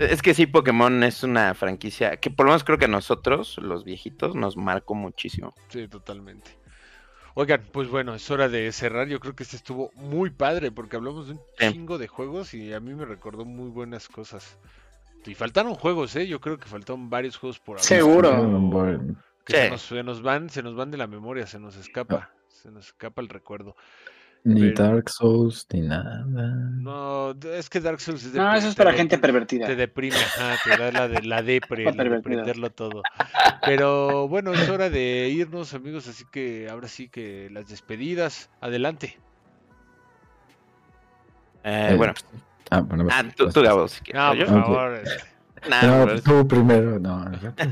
Es 0.00 0.22
que 0.22 0.34
sí, 0.34 0.46
Pokémon 0.46 1.04
es 1.04 1.22
una 1.22 1.54
franquicia 1.54 2.16
que 2.16 2.30
por 2.30 2.46
lo 2.46 2.50
menos 2.50 2.64
creo 2.64 2.78
que 2.78 2.86
a 2.86 2.88
nosotros, 2.88 3.58
los 3.62 3.84
viejitos, 3.84 4.34
nos 4.34 4.56
marcó 4.56 4.94
muchísimo. 4.96 5.54
Sí, 5.68 5.86
totalmente. 5.86 6.50
Oigan, 7.34 7.62
pues 7.70 7.88
bueno, 7.88 8.16
es 8.16 8.28
hora 8.32 8.48
de 8.48 8.72
cerrar. 8.72 9.06
Yo 9.06 9.20
creo 9.20 9.36
que 9.36 9.44
este 9.44 9.54
estuvo 9.54 9.92
muy 9.94 10.30
padre 10.30 10.72
porque 10.72 10.96
hablamos 10.96 11.28
de 11.28 11.34
un 11.34 11.40
Sí. 11.60 11.72
chingo 11.72 11.96
de 11.96 12.08
juegos 12.08 12.54
y 12.54 12.72
a 12.72 12.80
mí 12.80 12.92
me 12.94 13.04
recordó 13.04 13.44
muy 13.44 13.70
buenas 13.70 14.08
cosas. 14.08 14.58
Y 15.24 15.34
faltaron 15.36 15.74
juegos, 15.76 16.16
¿eh? 16.16 16.26
Yo 16.26 16.40
creo 16.40 16.58
que 16.58 16.66
faltaron 16.66 17.08
varios 17.08 17.36
juegos 17.36 17.60
por 17.60 17.74
hablar. 17.76 17.84
Seguro. 17.84 18.32
Se 19.48 19.70
nos, 19.70 19.82
se 19.82 20.02
nos 20.02 20.22
van, 20.22 20.50
se 20.50 20.62
nos 20.62 20.74
van 20.74 20.90
de 20.90 20.98
la 20.98 21.06
memoria, 21.06 21.46
se 21.46 21.58
nos 21.58 21.76
escapa, 21.76 22.30
se 22.48 22.70
nos 22.70 22.86
escapa 22.86 23.20
el 23.22 23.28
recuerdo. 23.28 23.76
Ni 24.44 24.70
Pero- 24.70 24.84
Dark 24.84 25.10
Souls, 25.10 25.66
ni 25.72 25.80
nada. 25.80 26.24
No, 26.26 27.32
es 27.52 27.68
que 27.68 27.80
Dark 27.80 28.00
Souls 28.00 28.24
es 28.24 28.34
No, 28.34 28.54
eso 28.54 28.68
es 28.68 28.76
para 28.76 28.92
gente 28.92 29.18
pervertida. 29.18 29.66
Te 29.66 29.74
deprime, 29.74 30.16
ajá, 30.16 30.56
te 30.64 30.76
da 30.76 30.92
la 30.92 31.08
de 31.08 31.22
la 31.22 31.42
depre, 31.42 31.84
de 31.90 32.20
prenderlo 32.20 32.70
todo. 32.70 33.02
Pero 33.64 34.28
bueno, 34.28 34.52
es 34.52 34.68
hora 34.68 34.90
de 34.90 35.28
irnos, 35.28 35.74
amigos, 35.74 36.06
así 36.08 36.24
que 36.30 36.68
ahora 36.70 36.86
sí 36.86 37.08
que 37.08 37.50
las 37.50 37.68
despedidas, 37.68 38.48
adelante. 38.60 39.18
Eh, 41.64 41.94
bueno, 41.96 42.14
Ah, 42.70 42.80
bueno, 42.80 43.06
ah, 43.10 43.22
pues, 43.22 43.34
tú, 43.34 43.44
pues, 43.44 43.54
tú 43.54 43.62
Gabo, 43.62 43.88
si 43.88 44.00
quieres. 44.02 44.22
No, 44.22 44.54
por 44.56 44.62
favor. 44.64 44.94
este, 45.02 45.24
Nah, 45.68 45.82
No, 45.82 46.04
pero- 46.06 46.22
tú 46.22 46.46
primero. 46.48 46.98
No, 46.98 47.24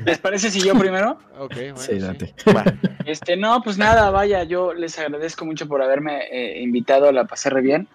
¿Les 0.04 0.18
parece 0.18 0.50
si 0.50 0.60
yo 0.60 0.74
primero? 0.74 1.18
Ok, 1.38 1.52
bueno, 1.54 1.76
sí, 1.78 1.92
sí. 1.92 1.98
date. 1.98 2.34
Este, 3.04 3.36
no, 3.36 3.62
pues 3.62 3.78
nada, 3.78 4.10
vaya, 4.10 4.42
yo 4.44 4.72
les 4.74 4.98
agradezco 4.98 5.44
mucho 5.44 5.68
por 5.68 5.80
haberme 5.82 6.24
eh, 6.32 6.60
invitado, 6.62 7.12
la 7.12 7.24
pasé 7.24 7.50
re 7.50 7.60
bien. 7.62 7.86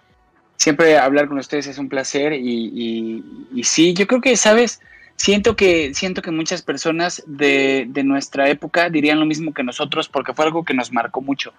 Siempre 0.56 0.96
hablar 0.96 1.28
con 1.28 1.38
ustedes 1.38 1.66
es 1.66 1.76
un 1.78 1.88
placer 1.88 2.32
y, 2.32 2.70
y- 2.72 3.24
y 3.52 3.64
sí, 3.64 3.92
yo 3.94 4.06
creo 4.06 4.20
que, 4.20 4.36
¿sabes? 4.36 4.80
Siento 5.16 5.54
que, 5.56 5.92
siento 5.92 6.22
que 6.22 6.30
muchas 6.30 6.62
personas 6.62 7.22
de, 7.26 7.84
de 7.88 8.04
nuestra 8.04 8.48
época 8.48 8.88
dirían 8.88 9.20
lo 9.20 9.26
mismo 9.26 9.52
que 9.52 9.62
nosotros 9.62 10.08
porque 10.08 10.32
fue 10.32 10.46
algo 10.46 10.64
que 10.64 10.72
nos 10.74 10.92
marcó 10.92 11.20
mucho. 11.20 11.52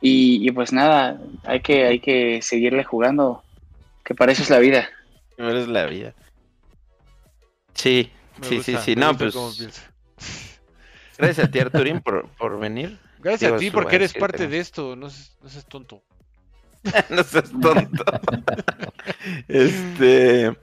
Y, 0.00 0.46
y 0.46 0.50
pues 0.52 0.72
nada, 0.72 1.18
hay 1.44 1.60
que, 1.60 1.86
hay 1.86 2.00
que 2.00 2.40
seguirle 2.42 2.84
jugando, 2.84 3.42
que 4.04 4.14
para 4.14 4.32
eso 4.32 4.42
es 4.42 4.50
la 4.50 4.58
vida. 4.58 4.88
Pero 5.36 5.56
es 5.58 5.68
la 5.68 5.86
vida. 5.86 6.12
Sí, 7.78 8.10
Me 8.38 8.46
sí, 8.46 8.62
sí, 8.62 8.72
gusta, 8.72 8.84
sí. 8.84 8.96
No, 8.96 9.16
pues 9.16 9.34
gracias 11.18 11.46
a 11.46 11.50
ti, 11.50 11.60
Arturín, 11.60 12.00
por, 12.00 12.28
por 12.30 12.58
venir. 12.58 12.98
Gracias 13.20 13.52
Digo, 13.52 13.56
a 13.56 13.58
ti 13.58 13.70
porque 13.70 13.96
eres 13.96 14.14
parte 14.14 14.48
de 14.48 14.58
esto, 14.58 14.96
no 14.96 15.10
seas, 15.10 15.36
no 15.42 15.48
seas 15.48 15.66
tonto. 15.66 16.02
no 17.10 17.22
seas 17.22 17.50
tonto. 17.60 18.04
este. 19.46 20.56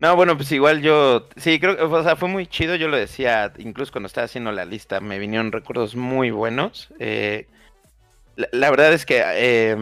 No, 0.00 0.16
bueno, 0.16 0.36
pues 0.36 0.50
igual 0.50 0.82
yo. 0.82 1.28
Sí, 1.36 1.60
creo 1.60 1.76
que 1.76 1.82
o 1.82 2.02
sea, 2.02 2.16
fue 2.16 2.28
muy 2.28 2.48
chido. 2.48 2.74
Yo 2.74 2.88
lo 2.88 2.96
decía, 2.96 3.52
incluso 3.58 3.92
cuando 3.92 4.08
estaba 4.08 4.24
haciendo 4.24 4.50
la 4.50 4.64
lista, 4.64 5.00
me 5.00 5.20
vinieron 5.20 5.52
recuerdos 5.52 5.94
muy 5.94 6.32
buenos. 6.32 6.88
Eh, 6.98 7.46
la, 8.34 8.48
la 8.50 8.70
verdad 8.70 8.92
es 8.92 9.06
que 9.06 9.22
eh, 9.24 9.76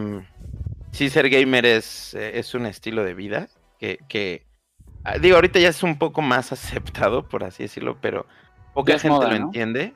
sí, 0.91 1.09
ser 1.09 1.29
gamer 1.29 1.65
es, 1.65 2.13
eh, 2.13 2.37
es 2.37 2.53
un 2.53 2.67
estilo 2.67 3.03
de 3.03 3.15
vida. 3.15 3.49
Que, 3.79 3.99
que 4.07 4.45
digo, 5.21 5.35
ahorita 5.35 5.59
ya 5.59 5.69
es 5.69 5.83
un 5.83 5.97
poco 5.97 6.21
más 6.21 6.51
aceptado, 6.51 7.23
por 7.27 7.43
así 7.43 7.63
decirlo, 7.63 7.97
pero 8.01 8.25
poca 8.73 8.93
gente 8.99 9.09
moda, 9.09 9.29
lo 9.31 9.39
¿no? 9.39 9.45
entiende. 9.47 9.93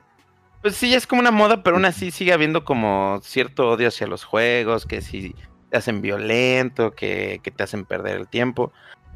Pues 0.62 0.76
sí, 0.76 0.90
ya 0.90 0.96
es 0.98 1.06
como 1.06 1.20
una 1.20 1.30
moda, 1.30 1.62
pero 1.62 1.76
aún 1.76 1.84
así 1.86 2.10
sigue 2.10 2.32
habiendo 2.32 2.64
como 2.64 3.20
cierto 3.22 3.70
odio 3.70 3.88
hacia 3.88 4.06
los 4.06 4.24
juegos, 4.24 4.84
que 4.86 5.00
si 5.00 5.34
te 5.70 5.78
hacen 5.78 6.02
violento, 6.02 6.92
que, 6.92 7.40
que 7.42 7.50
te 7.50 7.62
hacen 7.62 7.84
perder 7.86 8.16
el 8.16 8.28
tiempo. 8.28 8.72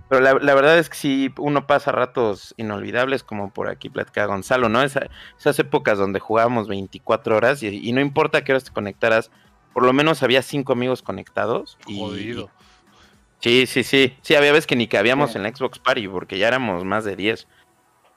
Pero 0.08 0.22
la, 0.22 0.34
la 0.34 0.54
verdad 0.54 0.78
es 0.78 0.88
que 0.88 0.96
sí, 0.96 1.32
uno 1.38 1.66
pasa 1.66 1.90
ratos 1.92 2.54
inolvidables, 2.56 3.22
como 3.24 3.52
por 3.52 3.68
aquí 3.68 3.90
platica 3.90 4.26
Gonzalo, 4.26 4.68
¿no? 4.68 4.82
Esa- 4.82 5.08
esas 5.38 5.58
épocas 5.58 5.98
donde 5.98 6.20
jugábamos 6.20 6.68
24 6.68 7.36
horas 7.36 7.62
y, 7.62 7.68
y 7.68 7.92
no 7.92 8.00
importa 8.00 8.42
que 8.44 8.52
horas 8.52 8.64
te 8.64 8.70
conectaras, 8.72 9.30
por 9.72 9.82
lo 9.84 9.92
menos 9.92 10.22
había 10.22 10.40
cinco 10.42 10.72
amigos 10.72 11.02
conectados. 11.02 11.76
Y, 11.86 11.98
Jodido. 11.98 12.50
Sí, 13.44 13.66
sí, 13.66 13.82
sí. 13.84 14.16
Sí, 14.22 14.34
había 14.34 14.52
veces 14.52 14.66
que 14.66 14.74
ni 14.74 14.88
cabíamos 14.88 15.32
Sí. 15.32 15.36
en 15.36 15.42
la 15.42 15.54
Xbox 15.54 15.78
Party 15.78 16.08
porque 16.08 16.38
ya 16.38 16.48
éramos 16.48 16.82
más 16.86 17.04
de 17.04 17.14
10. 17.14 17.46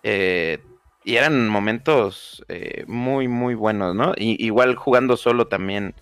Eh, 0.03 0.59
y 1.03 1.17
eran 1.17 1.49
momentos 1.49 2.45
eh, 2.47 2.85
muy, 2.87 3.27
muy 3.27 3.53
buenos, 3.53 3.93
¿no? 3.93 4.13
Y, 4.15 4.41
igual 4.45 4.75
jugando 4.77 5.17
solo 5.17 5.47
también, 5.49 5.95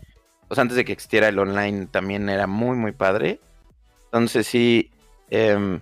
o 0.47 0.53
sea, 0.53 0.61
antes 0.61 0.77
de 0.77 0.85
que 0.85 0.93
existiera 0.93 1.27
el 1.27 1.39
online 1.39 1.87
también 1.87 2.29
era 2.29 2.45
muy, 2.45 2.77
muy 2.77 2.91
padre. 2.91 3.39
Entonces 4.05 4.45
sí, 4.45 4.91
em, 5.31 5.81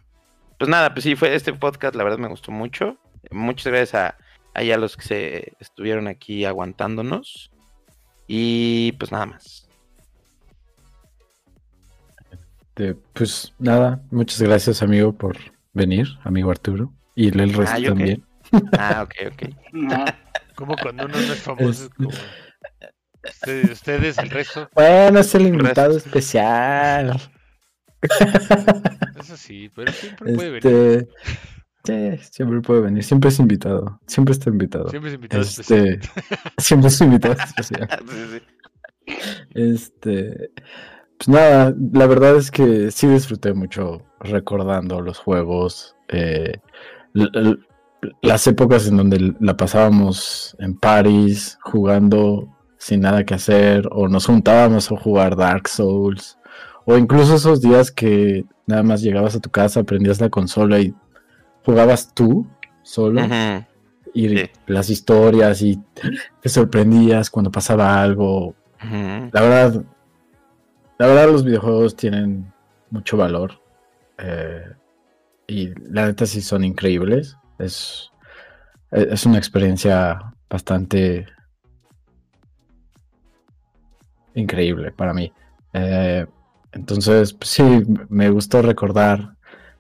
pues 0.57 0.69
nada, 0.69 0.93
pues 0.93 1.03
sí, 1.03 1.17
fue 1.17 1.35
este 1.35 1.51
podcast, 1.51 1.95
la 1.95 2.05
verdad 2.05 2.19
me 2.19 2.29
gustó 2.29 2.53
mucho. 2.53 2.97
Muchas 3.29 3.67
gracias 3.67 3.93
a, 3.95 4.17
a 4.53 4.77
los 4.77 4.95
que 4.95 5.03
se 5.03 5.53
estuvieron 5.59 6.07
aquí 6.07 6.45
aguantándonos. 6.45 7.51
Y 8.25 8.93
pues 8.93 9.11
nada 9.11 9.25
más. 9.25 9.62
Este, 12.75 12.95
pues 13.13 13.53
nada, 13.59 14.01
muchas 14.09 14.41
gracias, 14.41 14.81
amigo, 14.81 15.13
por 15.13 15.37
venir, 15.73 16.07
amigo 16.23 16.49
Arturo. 16.49 16.91
Y 17.13 17.27
el 17.27 17.53
resto 17.53 17.75
Ah, 17.75 17.83
también. 17.85 18.25
Ah, 18.79 19.03
ok, 19.03 19.31
ok. 19.31 19.55
No, 19.73 20.05
Como 20.55 20.75
cuando 20.77 21.05
uno 21.05 21.13
no 21.13 21.33
es 21.33 21.39
famoso, 21.39 21.83
es 21.83 21.89
como. 21.89 22.09
Ustedes, 23.23 23.71
ustedes, 23.71 24.17
el 24.17 24.29
resto. 24.31 24.69
Bueno, 24.73 25.19
es 25.19 25.35
el 25.35 25.43
invitado 25.43 25.97
especial. 25.97 27.19
Eso 29.19 29.37
sí, 29.37 29.71
pero 29.75 29.91
siempre 29.91 30.33
puede 30.33 30.49
venir. 30.49 30.65
Este, 30.65 31.07
Sí, 31.85 32.17
siempre 32.31 32.61
puede 32.61 32.81
venir, 32.81 33.03
siempre 33.03 33.29
es 33.29 33.39
invitado, 33.39 33.99
siempre 34.07 34.31
está 34.31 34.49
invitado. 34.49 34.89
Siempre 34.89 35.09
es 35.09 35.15
invitado 35.15 35.43
especial. 35.43 35.87
Este, 35.87 36.09
siempre 36.57 36.87
es 36.87 37.01
invitado 37.01 37.35
especial. 37.35 37.89
Sí, 38.09 38.39
sí. 39.05 39.15
Este, 39.53 40.51
pues 41.25 41.27
nada, 41.37 41.73
la 41.93 42.07
verdad 42.07 42.35
es 42.35 42.51
que 42.51 42.91
sí 42.91 43.07
disfruté 43.07 43.53
mucho 43.53 44.01
recordando 44.19 45.01
los 45.01 45.19
juegos, 45.19 45.95
eh, 46.09 46.59
las 48.21 48.47
épocas 48.47 48.87
en 48.87 48.97
donde 48.97 49.33
la 49.39 49.55
pasábamos 49.55 50.55
en 50.59 50.75
París 50.77 51.57
jugando 51.61 52.49
sin 52.77 53.01
nada 53.01 53.23
que 53.25 53.33
hacer, 53.35 53.87
o 53.91 54.09
nos 54.09 54.25
juntábamos 54.25 54.91
a 54.91 54.97
jugar 54.97 55.37
Dark 55.37 55.69
Souls, 55.69 56.37
o 56.85 56.97
incluso 56.97 57.35
esos 57.35 57.61
días 57.61 57.91
que 57.91 58.43
nada 58.67 58.83
más 58.83 59.01
llegabas 59.01 59.35
a 59.35 59.39
tu 59.39 59.49
casa, 59.49 59.83
prendías 59.83 60.19
la 60.19 60.29
consola 60.29 60.79
y 60.81 60.93
jugabas 61.65 62.13
tú 62.13 62.45
solo 62.81 63.21
y 64.13 64.27
Sí. 64.29 64.49
las 64.67 64.89
historias 64.89 65.61
y 65.61 65.79
te 66.41 66.49
sorprendías 66.49 67.29
cuando 67.29 67.49
pasaba 67.51 68.01
algo. 68.01 68.53
La 69.31 69.41
verdad, 69.41 69.83
la 70.97 71.07
verdad 71.07 71.27
los 71.27 71.43
videojuegos 71.43 71.95
tienen 71.95 72.51
mucho 72.89 73.17
valor 73.17 73.59
eh, 74.17 74.65
y 75.47 75.73
la 75.89 76.07
neta 76.07 76.25
sí 76.25 76.41
son 76.41 76.63
increíbles. 76.63 77.37
Es, 77.59 78.11
es 78.91 79.25
una 79.25 79.37
experiencia 79.37 80.19
bastante 80.49 81.25
increíble 84.35 84.91
para 84.91 85.13
mí. 85.13 85.31
Eh, 85.73 86.25
entonces, 86.71 87.33
pues 87.33 87.49
sí, 87.49 87.63
me 88.09 88.29
gustó 88.29 88.61
recordar 88.61 89.35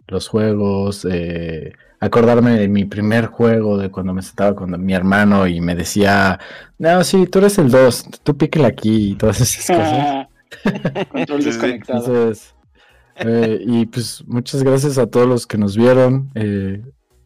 los 0.07 0.27
juegos, 0.27 1.07
eh, 1.09 1.73
acordarme 1.99 2.51
de 2.59 2.67
mi 2.67 2.85
primer 2.85 3.27
juego, 3.27 3.77
de 3.77 3.89
cuando 3.89 4.13
me 4.13 4.21
sentaba 4.21 4.55
con 4.55 4.83
mi 4.83 4.93
hermano 4.93 5.47
y 5.47 5.61
me 5.61 5.75
decía, 5.75 6.39
no, 6.77 7.03
sí, 7.03 7.25
tú 7.27 7.39
eres 7.39 7.57
el 7.57 7.71
2, 7.71 8.21
tú 8.23 8.37
píquele 8.37 8.67
aquí 8.67 9.11
y 9.11 9.15
todas 9.15 9.41
esas 9.41 9.67
cosas. 9.67 10.27
Control 11.11 11.41
Sí, 11.41 11.51
sí. 11.51 11.51
desconectado. 11.51 11.99
Entonces, 12.05 12.55
eh, 13.15 13.59
y 13.65 13.85
pues 13.85 14.23
muchas 14.27 14.63
gracias 14.63 14.97
a 14.97 15.07
todos 15.07 15.27
los 15.27 15.47
que 15.47 15.57
nos 15.57 15.77
vieron 15.77 16.31
eh, 16.35 16.81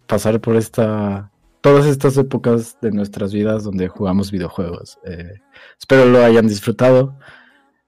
pasar 0.07 0.41
por 0.41 0.55
esta, 0.55 1.31
todas 1.61 1.85
estas 1.85 2.17
épocas 2.17 2.77
de 2.81 2.91
nuestras 2.91 3.33
vidas 3.33 3.63
donde 3.63 3.87
jugamos 3.87 4.31
videojuegos. 4.31 4.99
Eh, 5.05 5.41
espero 5.79 6.05
lo 6.05 6.23
hayan 6.23 6.47
disfrutado 6.47 7.17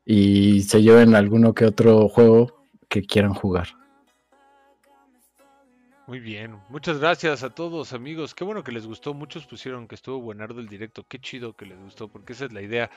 y 0.06 0.62
se 0.64 0.82
lleven 0.82 1.16
alguno 1.16 1.54
que 1.54 1.66
otro 1.66 2.08
juego 2.10 2.66
que 2.90 3.04
quieran 3.04 3.34
jugar. 3.34 3.70
Muy 6.08 6.20
bien, 6.20 6.60
muchas 6.70 6.98
gracias 6.98 7.44
a 7.44 7.52
todos 7.52 7.94
amigos. 7.94 8.34
Qué 8.34 8.44
bueno 8.44 8.64
que 8.64 8.72
les 8.72 8.88
gustó. 8.88 9.14
Muchos 9.14 9.46
pusieron 9.46 9.88
que 9.88 9.94
estuvo 9.94 10.20
buenardo 10.20 10.60
el 10.60 10.68
directo. 10.68 11.06
Qué 11.08 11.20
chido 11.20 11.54
que 11.54 11.68
les 11.68 11.80
gustó, 11.80 12.08
porque 12.08 12.34
esa 12.34 12.46
es 12.46 12.52
la 12.52 12.64
idea. 12.64 12.90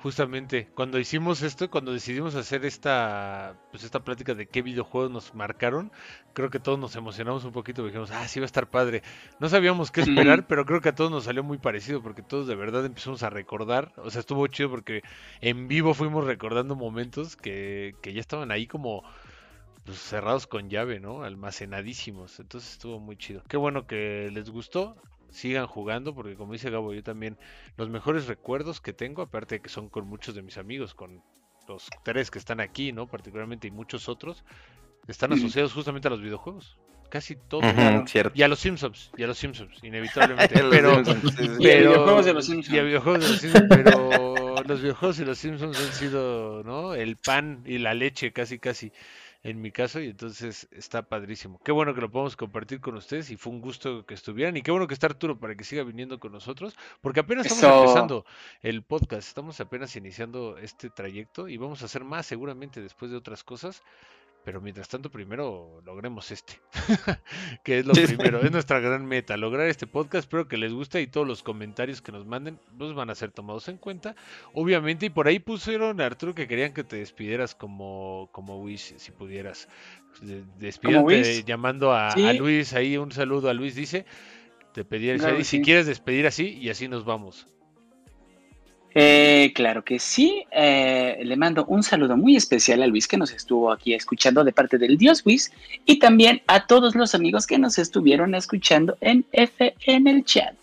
Justamente 0.00 0.68
cuando 0.74 1.00
hicimos 1.00 1.42
esto, 1.42 1.68
cuando 1.70 1.92
decidimos 1.92 2.36
hacer 2.36 2.64
esta, 2.64 3.56
pues 3.72 3.82
esta 3.82 4.04
plática 4.04 4.32
de 4.34 4.46
qué 4.46 4.62
videojuegos 4.62 5.10
nos 5.10 5.34
marcaron, 5.34 5.90
creo 6.34 6.50
que 6.50 6.60
todos 6.60 6.78
nos 6.78 6.94
emocionamos 6.94 7.44
un 7.44 7.50
poquito. 7.50 7.84
Dijimos, 7.84 8.12
ah, 8.12 8.28
sí 8.28 8.38
va 8.38 8.44
a 8.44 8.46
estar 8.46 8.70
padre. 8.70 9.02
No 9.40 9.48
sabíamos 9.48 9.90
qué 9.90 10.02
esperar, 10.02 10.46
pero 10.46 10.64
creo 10.66 10.80
que 10.80 10.90
a 10.90 10.94
todos 10.94 11.10
nos 11.10 11.24
salió 11.24 11.42
muy 11.42 11.58
parecido, 11.58 12.00
porque 12.00 12.22
todos 12.22 12.46
de 12.46 12.54
verdad 12.54 12.84
empezamos 12.86 13.24
a 13.24 13.30
recordar. 13.30 13.92
O 13.96 14.10
sea, 14.10 14.20
estuvo 14.20 14.46
chido 14.46 14.70
porque 14.70 15.02
en 15.40 15.66
vivo 15.66 15.94
fuimos 15.94 16.24
recordando 16.24 16.76
momentos 16.76 17.34
que, 17.34 17.96
que 18.00 18.12
ya 18.12 18.20
estaban 18.20 18.52
ahí 18.52 18.68
como 18.68 19.02
pues, 19.84 19.98
cerrados 19.98 20.46
con 20.46 20.70
llave, 20.70 21.00
¿no? 21.00 21.24
Almacenadísimos. 21.24 22.38
Entonces 22.38 22.72
estuvo 22.72 23.00
muy 23.00 23.16
chido. 23.16 23.42
Qué 23.48 23.56
bueno 23.56 23.88
que 23.88 24.30
les 24.32 24.48
gustó. 24.50 24.96
Sigan 25.30 25.66
jugando, 25.66 26.14
porque 26.14 26.34
como 26.34 26.52
dice 26.52 26.70
Gabo, 26.70 26.94
yo 26.94 27.02
también 27.02 27.36
los 27.76 27.88
mejores 27.90 28.26
recuerdos 28.26 28.80
que 28.80 28.92
tengo, 28.92 29.22
aparte 29.22 29.56
de 29.56 29.60
que 29.60 29.68
son 29.68 29.88
con 29.88 30.06
muchos 30.06 30.34
de 30.34 30.42
mis 30.42 30.56
amigos, 30.58 30.94
con 30.94 31.22
los 31.68 31.88
tres 32.02 32.30
que 32.30 32.38
están 32.38 32.60
aquí, 32.60 32.92
¿no? 32.92 33.06
Particularmente 33.06 33.68
y 33.68 33.70
muchos 33.70 34.08
otros, 34.08 34.42
están 35.06 35.32
asociados 35.32 35.72
justamente 35.72 36.08
a 36.08 36.10
los 36.10 36.22
videojuegos. 36.22 36.78
Casi 37.10 37.36
todos. 37.36 37.64
Y 38.34 38.42
a 38.42 38.48
los 38.48 38.58
Simpsons, 38.58 39.10
y 39.16 39.22
a 39.22 39.26
los 39.26 39.38
Simpsons, 39.38 39.82
inevitablemente. 39.82 40.54
Los 40.62 40.70
pero, 40.70 41.04
Simpsons, 41.04 41.34
sí, 41.36 41.46
sí. 41.46 41.50
Y 41.52 41.54
a 41.54 41.58
pero- 41.58 41.90
videojuegos 41.90 42.26
de 42.26 42.32
los 42.34 42.46
Simpsons. 42.46 42.74
y 42.74 42.78
a 42.78 42.82
videojuegos 42.82 43.20
de 43.24 43.28
los 43.28 43.38
Simpsons, 43.40 43.66
pero 43.68 44.54
los 44.66 44.82
videojuegos 44.82 45.18
y 45.20 45.24
los 45.24 45.38
Simpsons 45.38 45.78
han 45.78 45.92
sido, 45.94 46.62
¿no? 46.64 46.94
El 46.94 47.16
pan 47.16 47.62
y 47.64 47.78
la 47.78 47.94
leche, 47.94 48.32
casi, 48.32 48.58
casi, 48.58 48.92
en 49.50 49.60
mi 49.60 49.70
caso, 49.70 50.00
y 50.00 50.08
entonces 50.08 50.68
está 50.72 51.02
padrísimo. 51.02 51.60
Qué 51.64 51.72
bueno 51.72 51.94
que 51.94 52.00
lo 52.00 52.10
podemos 52.10 52.36
compartir 52.36 52.80
con 52.80 52.96
ustedes 52.96 53.30
y 53.30 53.36
fue 53.36 53.52
un 53.52 53.60
gusto 53.60 54.04
que 54.04 54.14
estuvieran 54.14 54.56
y 54.56 54.62
qué 54.62 54.70
bueno 54.70 54.86
que 54.86 54.94
está 54.94 55.06
Arturo 55.06 55.38
para 55.38 55.54
que 55.54 55.64
siga 55.64 55.82
viniendo 55.84 56.18
con 56.18 56.32
nosotros, 56.32 56.76
porque 57.00 57.20
apenas 57.20 57.46
estamos 57.46 57.64
Eso. 57.64 57.80
empezando 57.82 58.26
el 58.62 58.82
podcast, 58.82 59.26
estamos 59.26 59.60
apenas 59.60 59.96
iniciando 59.96 60.58
este 60.58 60.90
trayecto 60.90 61.48
y 61.48 61.56
vamos 61.56 61.82
a 61.82 61.86
hacer 61.86 62.04
más 62.04 62.26
seguramente 62.26 62.82
después 62.82 63.10
de 63.10 63.16
otras 63.16 63.42
cosas. 63.42 63.82
Pero 64.48 64.62
mientras 64.62 64.88
tanto, 64.88 65.10
primero 65.10 65.82
logremos 65.84 66.30
este, 66.30 66.54
que 67.64 67.80
es 67.80 67.84
lo 67.86 67.94
Sí, 67.94 68.06
sí. 68.06 68.16
primero, 68.16 68.40
es 68.40 68.50
nuestra 68.50 68.80
gran 68.80 69.04
meta, 69.04 69.36
lograr 69.36 69.68
este 69.68 69.86
podcast. 69.86 70.24
Espero 70.24 70.48
que 70.48 70.56
les 70.56 70.72
guste 70.72 71.02
y 71.02 71.06
todos 71.06 71.26
los 71.28 71.42
comentarios 71.42 72.00
que 72.00 72.12
nos 72.12 72.24
manden 72.24 72.58
los 72.78 72.94
van 72.94 73.10
a 73.10 73.14
ser 73.14 73.30
tomados 73.30 73.68
en 73.68 73.76
cuenta, 73.76 74.16
obviamente. 74.54 75.04
Y 75.04 75.10
por 75.10 75.28
ahí 75.28 75.38
pusieron, 75.38 76.00
Arturo, 76.00 76.34
que 76.34 76.48
querían 76.48 76.72
que 76.72 76.82
te 76.82 76.96
despidieras 76.96 77.54
como, 77.54 78.30
como 78.32 78.62
Wish, 78.62 78.94
si 78.96 79.10
pudieras. 79.12 79.68
De- 80.22 80.42
Despídete 80.58 80.98
Wish? 81.04 81.44
llamando 81.44 81.92
a, 81.92 82.12
Sí. 82.12 82.26
a 82.26 82.32
Luis, 82.32 82.72
ahí 82.72 82.96
un 82.96 83.12
saludo 83.12 83.50
a 83.50 83.52
Luis, 83.52 83.74
dice. 83.74 84.06
Te 84.72 84.82
pediría 84.82 85.18
Claro 85.18 85.36
que 85.36 85.44
si 85.44 85.60
quieres 85.60 85.84
despedir 85.86 86.26
así 86.26 86.56
y 86.58 86.70
así 86.70 86.88
nos 86.88 87.04
vamos. 87.04 87.46
Eh, 88.94 89.52
claro 89.54 89.84
que 89.84 89.98
sí. 89.98 90.44
Eh, 90.50 91.20
le 91.22 91.36
mando 91.36 91.64
un 91.66 91.82
saludo 91.82 92.16
muy 92.16 92.36
especial 92.36 92.82
a 92.82 92.86
Luis 92.86 93.06
que 93.06 93.16
nos 93.16 93.32
estuvo 93.32 93.70
aquí 93.70 93.94
escuchando 93.94 94.44
de 94.44 94.52
parte 94.52 94.78
del 94.78 94.96
Dios 94.96 95.22
Luis 95.24 95.52
y 95.84 95.98
también 95.98 96.42
a 96.46 96.66
todos 96.66 96.94
los 96.94 97.14
amigos 97.14 97.46
que 97.46 97.58
nos 97.58 97.78
estuvieron 97.78 98.34
escuchando 98.34 98.96
en 99.00 99.24
F 99.32 99.74
en 99.86 100.06
el 100.06 100.24
chat. 100.24 100.54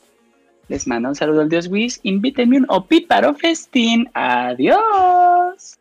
Les 0.68 0.88
mando 0.88 1.10
un 1.10 1.16
saludo 1.16 1.42
al 1.42 1.50
Dios 1.50 1.68
Luis. 1.68 2.00
Invítenme 2.04 2.58
un 2.58 2.66
opíparo 2.70 3.36
festín. 3.36 4.10
Adiós. 4.14 5.78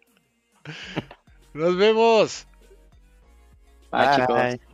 Nos 1.55 1.77
vemos. 1.77 2.47
Bye, 3.91 4.17
chicos. 4.17 4.74